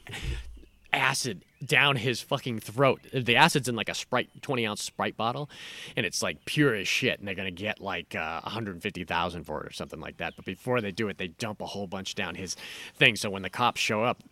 acid 0.93 1.45
down 1.65 1.97
his 1.97 2.21
fucking 2.21 2.61
throat. 2.61 3.01
The 3.13 3.37
acid's 3.37 3.69
in 3.69 3.75
like 3.75 3.89
a 3.89 3.95
Sprite, 3.95 4.29
20 4.43 4.67
ounce 4.67 4.83
Sprite 4.83 5.17
bottle, 5.17 5.51
and 5.97 6.07
it's 6.07 6.23
like 6.23 6.45
pure 6.45 6.75
as 6.75 6.87
shit. 6.89 7.19
And 7.19 7.27
they're 7.27 7.35
gonna 7.35 7.51
get 7.51 7.81
like 7.81 8.15
uh, 8.15 8.41
150,000 8.43 9.45
for 9.45 9.63
it 9.63 9.69
or 9.69 9.73
something 9.73 10.01
like 10.01 10.19
that. 10.19 10.35
But 10.37 10.45
before 10.45 10.81
they 10.81 10.93
do 10.93 11.09
it, 11.09 11.19
they 11.19 11.29
dump 11.29 11.61
a 11.61 11.67
whole 11.67 11.87
bunch 11.87 12.15
down 12.15 12.35
his 12.35 12.57
thing. 12.97 13.17
So 13.17 13.31
when 13.31 13.43
the 13.43 13.51
cops 13.51 13.81
show 13.81 14.05
up, 14.05 14.23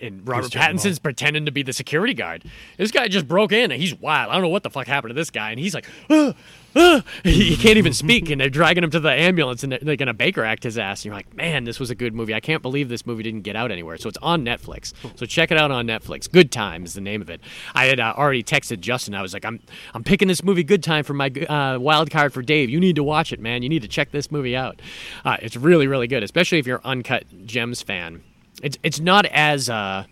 and 0.00 0.26
Robert 0.26 0.52
Pattinson's 0.52 0.98
pretending 0.98 1.46
to 1.46 1.52
be 1.52 1.62
the 1.62 1.72
security 1.72 2.14
guard. 2.14 2.44
This 2.76 2.90
guy 2.90 3.08
just 3.08 3.26
broke 3.26 3.52
in 3.52 3.70
and 3.70 3.80
he's 3.80 3.94
wild. 3.94 4.30
I 4.30 4.34
don't 4.34 4.42
know 4.42 4.48
what 4.48 4.62
the 4.62 4.70
fuck 4.70 4.86
happened 4.86 5.10
to 5.10 5.14
this 5.14 5.30
guy. 5.30 5.50
And 5.50 5.58
he's 5.60 5.74
like, 5.74 5.86
ah, 6.10 6.34
ah. 6.76 7.02
He, 7.24 7.50
he 7.50 7.56
can't 7.56 7.78
even 7.78 7.92
speak. 7.92 8.30
And 8.30 8.40
they're 8.40 8.50
dragging 8.50 8.84
him 8.84 8.90
to 8.90 9.00
the 9.00 9.10
ambulance 9.10 9.62
and 9.62 9.72
they're, 9.72 9.80
they're 9.80 9.96
going 9.96 10.06
to 10.08 10.14
Baker 10.14 10.44
act 10.44 10.62
his 10.62 10.78
ass. 10.78 11.00
And 11.00 11.06
you're 11.06 11.14
like, 11.14 11.34
man, 11.36 11.64
this 11.64 11.80
was 11.80 11.90
a 11.90 11.94
good 11.94 12.14
movie. 12.14 12.34
I 12.34 12.40
can't 12.40 12.62
believe 12.62 12.88
this 12.88 13.06
movie 13.06 13.22
didn't 13.22 13.42
get 13.42 13.56
out 13.56 13.70
anywhere. 13.70 13.96
So 13.96 14.08
it's 14.08 14.18
on 14.18 14.44
Netflix. 14.44 14.92
So 15.16 15.26
check 15.26 15.50
it 15.50 15.58
out 15.58 15.70
on 15.70 15.86
Netflix. 15.86 16.30
Good 16.30 16.52
Time 16.52 16.84
is 16.84 16.94
the 16.94 17.00
name 17.00 17.20
of 17.20 17.30
it. 17.30 17.40
I 17.74 17.86
had 17.86 17.98
uh, 18.00 18.14
already 18.16 18.42
texted 18.42 18.80
Justin. 18.80 19.14
I 19.14 19.22
was 19.22 19.32
like, 19.32 19.44
I'm, 19.44 19.60
I'm 19.94 20.04
picking 20.04 20.28
this 20.28 20.44
movie 20.44 20.62
Good 20.62 20.82
Time 20.82 21.04
for 21.04 21.14
my 21.14 21.28
uh, 21.28 21.78
wild 21.78 22.10
card 22.10 22.32
for 22.32 22.42
Dave. 22.42 22.70
You 22.70 22.80
need 22.80 22.96
to 22.96 23.04
watch 23.04 23.32
it, 23.32 23.40
man. 23.40 23.62
You 23.62 23.68
need 23.68 23.82
to 23.82 23.88
check 23.88 24.10
this 24.10 24.30
movie 24.30 24.56
out. 24.56 24.80
Uh, 25.24 25.36
it's 25.40 25.56
really, 25.56 25.86
really 25.86 26.06
good, 26.06 26.22
especially 26.22 26.58
if 26.58 26.66
you're 26.66 26.78
an 26.78 26.84
Uncut 26.84 27.24
Gems 27.46 27.82
fan. 27.82 28.22
It's, 28.62 28.78
it's 28.82 29.00
not 29.00 29.26
as. 29.26 29.68
Uh, 29.68 30.04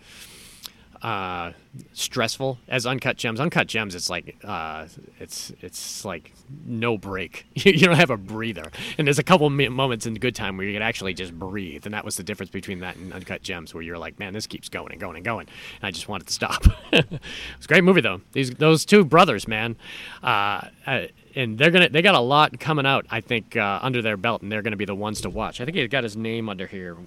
uh, 1.01 1.51
stressful 1.93 2.57
as 2.67 2.85
Uncut 2.85 3.17
Gems. 3.17 3.39
Uncut 3.39 3.67
Gems, 3.67 3.93
it's 3.95 4.09
like 4.09 4.35
uh, 4.43 4.87
it's 5.19 5.51
it's 5.61 6.03
like 6.03 6.33
no 6.65 6.97
break. 6.97 7.45
you 7.53 7.79
don't 7.79 7.95
have 7.95 8.09
a 8.09 8.17
breather. 8.17 8.71
And 8.97 9.07
there's 9.07 9.19
a 9.19 9.23
couple 9.23 9.49
moments 9.49 10.05
in 10.05 10.15
Good 10.15 10.35
Time 10.35 10.57
where 10.57 10.65
you 10.65 10.73
can 10.73 10.81
actually 10.81 11.13
just 11.13 11.37
breathe, 11.37 11.85
and 11.85 11.93
that 11.93 12.03
was 12.03 12.17
the 12.17 12.23
difference 12.23 12.49
between 12.49 12.79
that 12.79 12.95
and 12.95 13.13
Uncut 13.13 13.43
Gems, 13.43 13.73
where 13.73 13.83
you're 13.83 13.97
like, 13.97 14.19
man, 14.19 14.33
this 14.33 14.47
keeps 14.47 14.69
going 14.69 14.91
and 14.91 14.99
going 14.99 15.15
and 15.15 15.25
going, 15.25 15.47
and 15.79 15.87
I 15.87 15.91
just 15.91 16.09
wanted 16.09 16.27
to 16.27 16.33
stop. 16.33 16.65
it's 16.91 17.65
a 17.65 17.67
great 17.67 17.83
movie 17.83 18.01
though. 18.01 18.21
These 18.31 18.51
those 18.51 18.85
two 18.85 19.05
brothers, 19.05 19.47
man. 19.47 19.77
Uh, 20.23 20.67
uh, 20.85 21.01
and 21.37 21.55
they're 21.55 21.69
gonna 21.69 21.87
they 21.89 22.01
got 22.01 22.15
a 22.15 22.19
lot 22.19 22.59
coming 22.59 22.85
out. 22.85 23.05
I 23.11 23.21
think 23.21 23.55
uh, 23.55 23.79
under 23.81 24.01
their 24.01 24.17
belt, 24.17 24.41
and 24.41 24.51
they're 24.51 24.63
gonna 24.63 24.75
be 24.75 24.85
the 24.85 24.95
ones 24.95 25.21
to 25.21 25.29
watch. 25.29 25.61
I 25.61 25.65
think 25.65 25.77
he 25.77 25.87
got 25.87 26.03
his 26.03 26.17
name 26.17 26.49
under 26.49 26.65
here. 26.65 26.97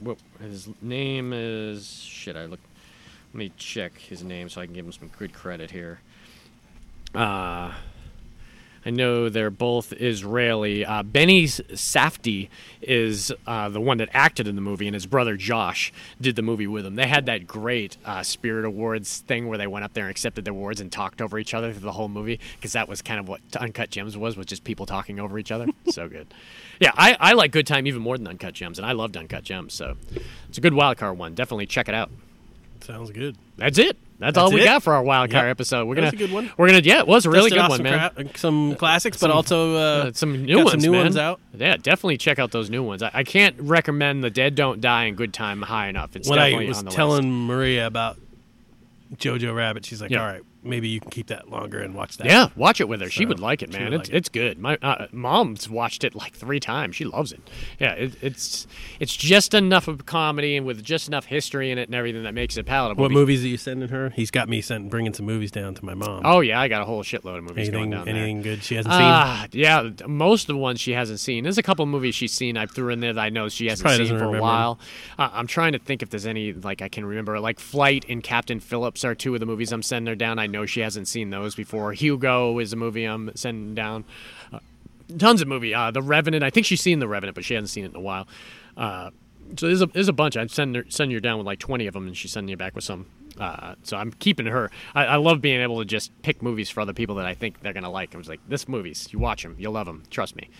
His 0.40 0.69
name 0.81 1.32
is 1.32 1.93
shit. 2.02 2.36
I 2.36 2.47
look. 2.47 2.61
Let 3.32 3.39
me 3.39 3.52
check 3.57 3.98
his 3.98 4.24
name 4.24 4.48
so 4.48 4.61
I 4.61 4.66
can 4.66 4.74
give 4.74 4.86
him 4.86 4.93
some 4.93 5.11
good 5.19 5.32
credit 5.32 5.70
here. 5.70 6.01
Uh, 7.15 7.73
I 8.85 8.90
know 8.90 9.28
they're 9.28 9.51
both 9.51 9.93
Israeli. 9.93 10.85
Uh, 10.85 11.02
Benny 11.02 11.44
Safdie 11.44 12.48
is 12.81 13.32
uh, 13.47 13.69
the 13.69 13.81
one 13.81 13.98
that 13.98 14.09
acted 14.12 14.48
in 14.48 14.55
the 14.55 14.62
movie, 14.62 14.86
and 14.86 14.94
his 14.94 15.07
brother 15.07 15.36
Josh 15.36 15.93
did 16.20 16.36
the 16.36 16.43
movie 16.43 16.66
with 16.66 16.86
him. 16.86 16.94
They 16.94 17.07
had 17.07 17.27
that 17.27 17.47
great 17.47 17.98
uh, 18.05 18.23
Spirit 18.23 18.65
Awards 18.65 19.19
thing 19.19 19.48
where 19.48 19.59
they 19.59 19.66
went 19.66 19.85
up 19.85 19.93
there 19.93 20.05
and 20.05 20.11
accepted 20.11 20.44
the 20.44 20.51
awards 20.51 20.81
and 20.81 20.90
talked 20.90 21.20
over 21.20 21.39
each 21.39 21.52
other 21.52 21.73
through 21.73 21.82
the 21.82 21.93
whole 21.93 22.09
movie, 22.09 22.40
because 22.57 22.73
that 22.73 22.89
was 22.89 23.02
kind 23.02 23.20
of 23.20 23.28
what 23.28 23.40
Uncut 23.59 23.90
Gems 23.90 24.16
was, 24.16 24.36
was 24.36 24.47
just 24.47 24.65
people 24.65 24.86
talking 24.86 25.20
over 25.20 25.39
each 25.39 25.52
other. 25.52 25.66
so 25.90 26.09
good. 26.09 26.32
Yeah, 26.78 26.93
I, 26.94 27.16
I 27.20 27.32
like 27.35 27.52
Good 27.52 27.66
Time 27.66 27.86
even 27.86 28.01
more 28.01 28.16
than 28.16 28.27
Uncut 28.27 28.55
Gems, 28.55 28.78
and 28.78 28.86
I 28.86 28.93
loved 28.93 29.16
Uncut 29.16 29.44
Gems. 29.44 29.74
So 29.74 29.97
it's 30.48 30.59
a 30.59 30.62
good 30.62 30.74
wild 30.74 30.97
card 30.97 31.19
one. 31.19 31.35
Definitely 31.35 31.66
check 31.66 31.89
it 31.89 31.94
out. 31.94 32.11
Sounds 32.82 33.11
good. 33.11 33.36
That's 33.57 33.78
it. 33.78 33.97
That's, 34.19 34.35
That's 34.35 34.39
all 34.39 34.52
we 34.52 34.61
it? 34.61 34.65
got 34.65 34.82
for 34.82 34.93
our 34.93 35.02
wild 35.02 35.31
card 35.31 35.47
Yep. 35.47 35.51
episode. 35.52 35.86
We're 35.86 35.94
gonna 35.94 36.11
good 36.12 36.31
one. 36.31 36.51
We're 36.59 36.66
gonna 36.66 36.81
yeah, 36.85 36.98
it 36.98 37.07
was 37.07 37.24
a 37.24 37.31
really 37.31 37.48
good 37.51 37.69
one, 37.69 37.82
man. 37.82 38.11
cra- 38.11 38.39
some 38.39 38.74
classics, 38.77 39.16
but 39.19 39.31
also 39.31 39.77
uh, 39.77 39.78
Uh, 39.81 40.12
some 40.12 40.44
new 40.44 40.59
ones, 40.59 40.70
some 40.73 40.81
new 40.81 40.93
man. 40.93 41.05
ones 41.05 41.16
out. 41.16 41.40
Yeah, 41.57 41.77
definitely 41.78 42.19
check 42.19 42.39
out 42.39 42.51
those 42.51 42.69
new 42.69 42.82
ones. 42.82 43.02
I, 43.02 43.11
I 43.15 43.24
can't 43.24 43.57
recommend 43.59 44.23
the 44.23 44.28
Dead 44.28 44.55
Don't 44.55 44.81
Die 44.82 45.05
and 45.05 45.16
Good 45.16 45.32
Time 45.32 45.62
high 45.62 45.89
enough. 45.89 46.16
It's 46.16 46.28
when 46.28 46.39
I 46.39 46.55
was 46.66 46.78
on 46.81 46.85
the 46.85 46.90
telling 46.90 47.47
Maria 47.47 47.86
about 47.86 48.19
Jojo 49.16 49.55
Rabbit, 49.55 49.86
she's 49.86 50.01
like, 50.02 50.11
Yeah. 50.11 50.20
"All 50.20 50.27
right, 50.27 50.43
maybe 50.62 50.89
you 50.89 51.01
can 51.01 51.11
keep 51.11 51.28
that 51.28 51.51
longer 51.51 51.81
and 51.81 51.95
watch 51.95 52.16
that." 52.19 52.27
Yeah, 52.27 52.49
watch 52.57 52.81
it 52.81 52.89
with 52.89 53.01
her. 53.01 53.11
she 53.11 53.27
would 53.27 53.41
like 53.41 53.62
it, 53.62 53.73
man. 53.73 53.93
It's 53.93 54.09
like 54.09 54.15
it. 54.15 54.16
it's 54.16 54.28
good. 54.28 54.59
My 54.59 54.77
uh, 54.82 55.07
mom's 55.12 55.69
watched 55.69 56.05
it 56.05 56.15
like 56.15 56.35
three 56.35 56.61
times. 56.61 56.97
She 56.97 57.05
loves 57.05 57.32
it. 57.32 57.41
Yeah, 57.78 57.93
it, 57.93 58.15
it's 58.23 58.66
it's 58.99 59.16
just 59.16 59.55
enough 59.55 59.89
of 59.89 60.01
a 60.01 60.03
comedy 60.03 60.57
and 60.57 60.66
with 60.66 60.82
just 60.82 61.09
enough 61.09 61.27
history 61.27 61.70
in 61.70 61.78
it 61.78 61.89
and 61.89 61.95
everything 61.95 62.23
that 62.24 62.35
makes 62.35 62.57
it 62.57 62.66
palatable. 62.66 63.03
What 63.03 63.12
movies 63.12 63.45
are 63.45 63.49
you 63.49 63.57
sending 63.57 63.89
her? 63.89 64.11
He's 64.11 64.31
got 64.31 64.49
me 64.49 64.61
sent 64.61 64.91
bringing 64.91 65.15
some 65.15 65.27
movies 65.27 65.51
down 65.51 65.74
to 65.74 65.85
my 65.85 65.95
mom. 65.95 66.23
Oh 66.24 66.41
yeah, 66.41 66.61
I 66.61 66.69
got 66.69 66.82
a 66.82 66.85
whole 66.85 67.03
shitload 67.03 67.39
of 67.39 67.45
movies 67.45 67.70
going 67.70 67.85
anything 67.85 67.91
down 67.91 68.05
there. 68.07 68.15
anything 68.15 68.43
good 68.43 68.62
she 68.62 68.77
hasn't 68.77 68.93
seen? 68.93 69.03
Ah, 69.03 69.47
yeah. 69.53 69.91
Most 70.07 70.43
of 70.43 70.47
the 70.49 70.57
ones 70.57 70.81
she 70.81 70.93
hasn't 70.93 71.20
seen. 71.20 71.45
There's 71.45 71.59
a 71.59 71.62
couple 71.62 71.87
movies 71.87 72.15
she's 72.15 72.32
seen. 72.32 72.57
I 72.57 72.66
threw 72.66 72.91
in 72.91 73.01
there 73.01 73.12
that 73.12 73.20
I 73.20 73.28
know 73.28 73.49
she 73.49 73.66
hasn't 73.69 73.87
probably 73.87 74.07
seen 74.07 74.19
for 74.19 74.24
doesn't 74.24 74.39
a 74.39 74.43
while. 74.43 74.78
Uh, 75.19 75.31
I'm 75.32 75.47
trying 75.47 75.73
to 75.73 75.78
think 75.78 76.03
if 76.03 76.11
there's 76.11 76.27
any 76.27 76.53
like 76.53 76.82
I 76.82 76.89
can 76.89 77.05
remember. 77.05 77.39
Like 77.41 77.61
Flight 77.61 78.05
and 78.09 78.23
Captain 78.23 78.61
Phillips 78.61 79.05
are 79.05 79.15
two 79.15 79.35
of 79.35 79.41
the 79.41 79.47
movies 79.47 79.73
I'm 79.73 79.82
sending 79.82 80.11
her 80.11 80.16
down. 80.16 80.39
I 80.39 80.47
know 80.51 80.66
she 80.66 80.81
hasn't 80.81 81.09
seen 81.09 81.31
those 81.31 81.55
before. 81.55 81.93
Hugo 81.93 82.59
is 82.59 82.72
a 82.72 82.77
movie 82.77 83.05
I'm 83.05 83.31
sending 83.35 83.74
down. 83.74 84.05
Uh, 84.52 84.59
tons 85.18 85.40
of 85.40 85.48
movie. 85.48 85.74
Uh, 85.74 85.90
the 85.90 86.02
Revenant. 86.02 86.43
I 86.43 86.51
think 86.51 86.66
she's 86.66 86.81
seen 86.81 86.98
The 86.98 87.09
Revenant, 87.09 87.35
but 87.35 87.44
she 87.44 87.55
hasn't 87.55 87.70
seen 87.70 87.85
it 87.85 87.90
in 87.90 87.97
a 87.97 88.01
while. 88.01 88.28
Uh, 88.77 89.10
so 89.56 89.66
there's 89.66 89.82
a 89.82 89.86
there's 89.86 90.09
a 90.09 90.12
bunch. 90.12 90.36
I'd 90.36 90.51
send 90.51 90.77
her 90.77 91.05
you 91.05 91.20
down 91.20 91.39
with 91.39 91.47
like 91.47 91.59
20 91.59 91.86
of 91.86 91.94
them, 91.94 92.06
and 92.06 92.16
she's 92.16 92.32
sending 92.32 92.51
you 92.51 92.56
back 92.56 92.74
with 92.74 92.85
some. 92.85 93.06
Uh, 93.39 93.74
so 93.85 93.97
I'm 93.97 94.12
keeping 94.12 94.47
her. 94.47 94.70
I, 94.94 95.06
I 95.06 95.16
love 95.16 95.40
being 95.40 95.60
able 95.60 95.78
to 95.78 95.85
just 95.85 96.10
pick 96.22 96.43
movies 96.43 96.68
for 96.68 96.81
other 96.81 96.93
people 96.93 97.14
that 97.16 97.27
I 97.27 97.35
think 97.35 97.60
they're 97.60 97.72
gonna 97.72 97.90
like. 97.90 98.14
I 98.14 98.18
was 98.18 98.28
like, 98.28 98.40
this 98.48 98.68
movies, 98.68 99.09
you 99.12 99.18
watch 99.18 99.43
them, 99.43 99.56
you'll 99.59 99.72
love 99.72 99.86
them. 99.86 100.02
Trust 100.10 100.36
me. 100.36 100.51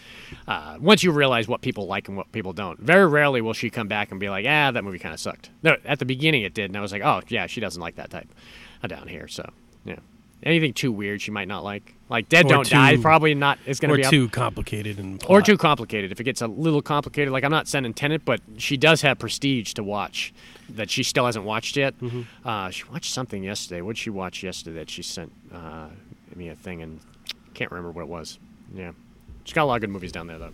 Uh, 0.49 0.79
once 0.81 1.03
you 1.03 1.13
realize 1.13 1.47
what 1.47 1.61
people 1.61 1.87
like 1.87 2.09
and 2.09 2.17
what 2.17 2.33
people 2.33 2.53
don't, 2.53 2.81
very 2.81 3.07
rarely 3.07 3.43
will 3.43 3.53
she 3.53 3.69
come 3.71 3.87
back 3.87 4.11
and 4.11 4.19
be 4.19 4.31
like, 4.31 4.47
ah, 4.49 4.71
that 4.71 4.83
movie 4.83 4.99
kind 4.99 5.13
of 5.13 5.21
sucked. 5.21 5.51
No, 5.63 5.77
at 5.85 5.99
the 5.99 6.07
beginning 6.07 6.43
it 6.43 6.55
did, 6.55 6.71
and 6.71 6.77
I 6.77 6.81
was 6.81 6.93
like, 6.93 7.03
oh 7.03 7.21
yeah, 7.29 7.47
she 7.47 7.61
doesn't 7.61 7.81
like 7.83 7.97
that 7.97 8.11
type 8.11 8.29
down 8.89 9.09
here. 9.09 9.29
So 9.29 9.51
yeah, 9.85 9.97
anything 10.43 10.73
too 10.73 10.93
weird 10.93 11.21
she 11.21 11.31
might 11.31 11.49
not 11.49 11.65
like. 11.65 11.95
Like 12.09 12.29
Dead 12.29 12.47
Or 12.47 12.49
Don't 12.49 12.69
Die, 12.69 12.97
probably 12.97 13.35
not. 13.35 13.59
It's 13.67 13.79
gonna 13.79 13.95
or 13.95 13.97
be 13.99 14.05
up- 14.05 14.11
too 14.11 14.29
complicated 14.29 14.99
and 14.99 15.23
or 15.29 15.43
too 15.43 15.57
complicated. 15.57 16.11
If 16.11 16.21
it 16.21 16.25
gets 16.25 16.43
a 16.43 16.49
little 16.49 16.83
complicated, 16.83 17.33
like 17.33 17.45
I'm 17.45 17.53
not 17.53 17.69
sending 17.69 17.95
Tenet, 17.95 18.25
but 18.25 18.41
she 18.59 18.77
does 18.77 19.03
have 19.03 19.19
Prestige 19.21 19.75
to 19.75 19.85
watch 19.85 20.35
that 20.71 20.91
she 20.91 21.03
still 21.05 21.27
hasn't 21.27 21.45
watched 21.45 21.77
yet. 21.77 21.95
Uh, 22.45 22.71
she 22.71 22.85
watched 22.85 23.13
something 23.13 23.45
yesterday. 23.45 23.81
What 23.81 23.93
did 23.95 23.99
she 23.99 24.11
watch 24.11 24.43
yesterday 24.43 24.79
that 24.79 24.91
she 24.91 25.03
sent 25.03 25.31
uh, 25.53 25.89
me 26.35 26.49
a 26.49 26.57
thing 26.57 26.83
and 26.83 27.01
can't 27.55 27.71
remember 27.71 27.91
what 27.93 28.03
it 28.03 28.09
was. 28.09 28.39
Yeah. 28.75 28.93
She's 29.45 29.55
got 29.55 29.65
a 29.65 29.67
lot 29.67 29.77
of 29.77 29.81
good 29.81 29.91
movies 29.91 30.13
down 30.13 30.27
there, 30.27 30.39
though. 30.39 30.53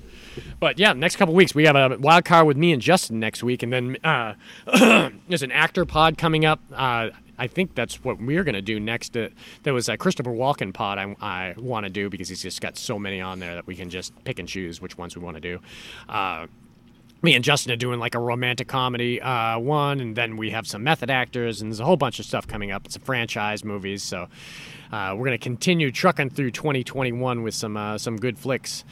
But 0.61 0.79
yeah, 0.79 0.93
next 0.93 1.17
couple 1.17 1.35
weeks 1.35 1.55
we 1.55 1.65
have 1.65 1.77
a 1.77 1.97
wild 1.99 2.25
card 2.25 2.47
with 2.47 2.57
me 2.57 2.73
and 2.73 2.81
Justin 2.81 3.21
next 3.21 3.43
week, 3.43 3.63
and 3.63 3.73
then 3.73 3.97
uh, 4.05 4.35
there's 5.29 5.43
an 5.43 5.53
actor 5.53 5.85
pod 5.85 6.17
coming 6.17 6.45
up. 6.45 6.61
Uh, 6.73 7.11
I 7.39 7.47
think 7.47 7.75
that's 7.75 8.03
what 8.05 8.21
we're 8.21 8.45
going 8.45 8.55
to 8.55 8.63
do 8.63 8.81
next. 8.81 9.17
Uh, 9.17 9.29
there 9.63 9.75
was 9.75 9.89
a 9.89 9.97
Christopher 9.97 10.31
Walken 10.31 10.73
pod 10.73 10.99
I, 10.99 11.15
I 11.21 11.55
want 11.59 11.85
to 11.85 11.91
do 11.91 12.09
because 12.09 12.29
he's 12.29 12.43
just 12.43 12.61
got 12.61 12.77
so 12.77 12.99
many 12.99 13.21
on 13.21 13.39
there 13.39 13.55
that 13.55 13.67
we 13.67 13.75
can 13.75 13.91
just 13.91 14.13
pick 14.25 14.39
and 14.39 14.49
choose 14.49 14.81
which 14.81 14.97
ones 14.99 15.17
we 15.17 15.23
want 15.23 15.37
to 15.37 15.41
do. 15.41 15.61
Uh, 16.09 16.47
me 17.23 17.35
and 17.35 17.43
Justin 17.43 17.73
are 17.73 17.77
doing 17.77 17.99
like 17.99 18.15
a 18.15 18.19
romantic 18.19 18.69
comedy 18.69 19.21
uh, 19.21 19.59
one, 19.59 20.01
and 20.01 20.17
then 20.17 20.37
we 20.37 20.51
have 20.51 20.67
some 20.67 20.85
method 20.85 21.11
actors, 21.11 21.61
and 21.61 21.73
there's 21.73 21.81
a 21.81 21.85
whole 21.85 21.97
bunch 21.97 22.19
of 22.19 22.27
stuff 22.27 22.47
coming 22.47 22.71
up. 22.71 22.85
It's 22.87 22.97
a 22.97 23.01
franchise 23.01 23.65
movies, 23.65 24.03
so 24.03 24.29
uh, 24.93 25.15
we're 25.17 25.25
gonna 25.25 25.39
continue 25.39 25.91
trucking 25.91 26.31
through 26.31 26.53
2021 26.53 27.43
with 27.43 27.55
some 27.55 27.77
uh, 27.77 27.99
some 27.99 28.17
good 28.17 28.39
flicks. 28.39 28.85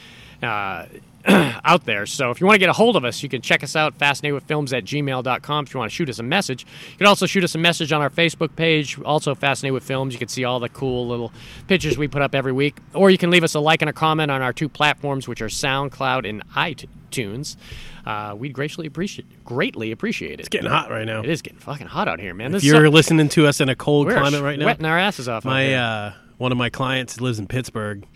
Out 1.65 1.85
there. 1.87 2.05
So 2.05 2.31
if 2.31 2.41
you 2.41 2.47
want 2.47 2.57
to 2.57 2.59
get 2.59 2.69
a 2.69 2.75
hold 2.75 2.97
of 2.97 3.05
us, 3.05 3.23
you 3.23 3.29
can 3.31 3.41
check 3.41 3.63
us 3.65 3.75
out, 3.75 3.99
fascinatedwithfilms 3.99 4.77
at 4.77 4.85
gmail.com 4.85 5.65
if 5.65 5.73
you 5.73 5.79
want 5.81 5.91
to 5.91 5.95
shoot 5.95 6.11
us 6.11 6.19
a 6.19 6.23
message. 6.23 6.67
You 6.93 6.99
can 6.99 7.07
also 7.07 7.25
shoot 7.25 7.43
us 7.45 7.55
a 7.55 7.59
message 7.59 7.93
on 7.93 8.03
our 8.03 8.11
Facebook 8.11 8.55
page, 8.57 9.01
also 9.01 9.35
Fascinated 9.35 9.73
with 9.73 9.85
Films. 9.85 10.13
You 10.13 10.19
can 10.19 10.29
see 10.29 10.45
all 10.45 10.61
the 10.61 10.69
cool 10.69 11.07
little 11.09 11.33
pictures 11.67 11.97
we 11.97 12.09
put 12.09 12.21
up 12.21 12.35
every 12.35 12.53
week. 12.53 12.77
Or 12.93 13.09
you 13.11 13.17
can 13.17 13.31
leave 13.31 13.43
us 13.43 13.55
a 13.55 13.61
like 13.61 13.81
and 13.81 13.89
a 13.89 13.93
comment 13.95 14.31
on 14.31 14.43
our 14.43 14.53
two 14.53 14.69
platforms, 14.69 15.27
which 15.27 15.41
are 15.41 15.47
SoundCloud 15.49 16.29
and 16.29 16.47
iTunes. 16.51 17.57
Uh, 18.05 18.35
we'd 18.37 18.53
greatly 18.53 18.87
appreciate 18.87 19.27
greatly 19.47 19.93
appreciate 19.93 20.33
it. 20.33 20.41
It's 20.41 20.49
getting 20.51 20.69
hot 20.71 20.91
right 20.91 21.07
now. 21.07 21.21
It 21.23 21.31
is 21.31 21.41
getting 21.41 21.59
fucking 21.59 21.87
hot 21.87 22.07
out 22.07 22.21
here, 22.21 22.35
man. 22.35 22.49
If 22.49 22.53
This 22.61 22.65
you're 22.65 22.85
su- 22.85 22.91
listening 22.91 23.31
to 23.31 23.47
us 23.47 23.61
in 23.63 23.71
a 23.71 23.75
cold 23.77 24.11
climate 24.11 24.43
right 24.43 24.59
now, 24.59 24.67
wetting 24.67 24.85
our 24.85 24.99
asses 24.99 25.27
off. 25.27 25.47
my 25.47 25.75
uh, 25.75 26.13
one 26.37 26.53
of 26.53 26.59
my 26.59 26.69
clients 26.69 27.19
lives 27.21 27.39
in 27.39 27.47
Pittsburgh, 27.47 28.07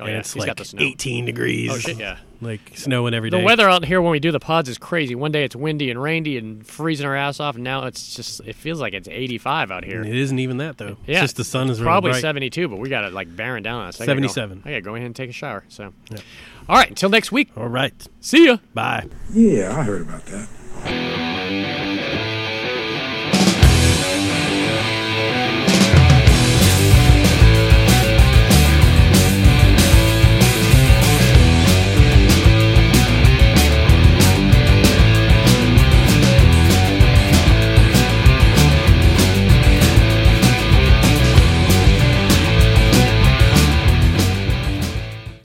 Oh, 0.00 0.04
and 0.04 0.12
yeah, 0.14 0.18
it's 0.18 0.34
he's 0.34 0.44
got 0.44 0.50
like 0.50 0.56
the 0.58 0.64
snow. 0.64 0.82
18 0.82 1.24
degrees. 1.24 1.70
Oh, 1.72 1.78
shit, 1.78 1.96
yeah. 1.96 2.18
Like 2.40 2.72
snowing 2.74 3.14
every 3.14 3.30
day. 3.30 3.38
The 3.38 3.44
weather 3.44 3.68
out 3.68 3.84
here 3.84 4.00
when 4.02 4.10
we 4.12 4.20
do 4.20 4.30
the 4.30 4.40
pods 4.40 4.68
is 4.68 4.78
crazy. 4.78 5.14
One 5.14 5.32
day 5.32 5.44
it's 5.44 5.56
windy 5.56 5.90
and 5.90 6.00
rainy 6.02 6.36
and 6.36 6.66
freezing 6.66 7.06
our 7.06 7.16
ass 7.16 7.40
off, 7.40 7.54
and 7.54 7.64
now 7.64 7.84
it's 7.86 8.14
just 8.14 8.40
it 8.40 8.54
feels 8.54 8.80
like 8.80 8.92
it's 8.92 9.08
85 9.08 9.70
out 9.70 9.84
here. 9.84 10.02
It 10.02 10.14
isn't 10.14 10.38
even 10.38 10.58
that 10.58 10.78
though. 10.78 10.96
Yeah, 11.06 11.16
it's 11.16 11.20
just 11.20 11.36
the 11.36 11.44
sun 11.44 11.70
is 11.70 11.80
probably 11.80 12.10
bright. 12.12 12.20
72, 12.20 12.68
but 12.68 12.76
we 12.78 12.88
got 12.88 13.04
it 13.04 13.12
like 13.12 13.34
bearing 13.34 13.62
down 13.62 13.80
on 13.82 13.88
us. 13.88 14.00
I 14.00 14.06
gotta 14.06 14.20
go- 14.20 14.28
77. 14.28 14.62
I 14.64 14.70
gotta 14.70 14.82
go 14.82 14.94
ahead 14.94 15.06
and 15.06 15.16
take 15.16 15.30
a 15.30 15.32
shower. 15.32 15.64
So, 15.68 15.92
yeah. 16.10 16.18
all 16.68 16.76
right, 16.76 16.88
until 16.88 17.08
next 17.10 17.32
week. 17.32 17.50
All 17.56 17.68
right, 17.68 17.94
See 18.20 18.46
ya. 18.46 18.58
bye. 18.74 19.06
Yeah, 19.32 19.76
I 19.78 19.82
heard 19.82 20.02
about 20.02 20.24
that. 20.26 21.85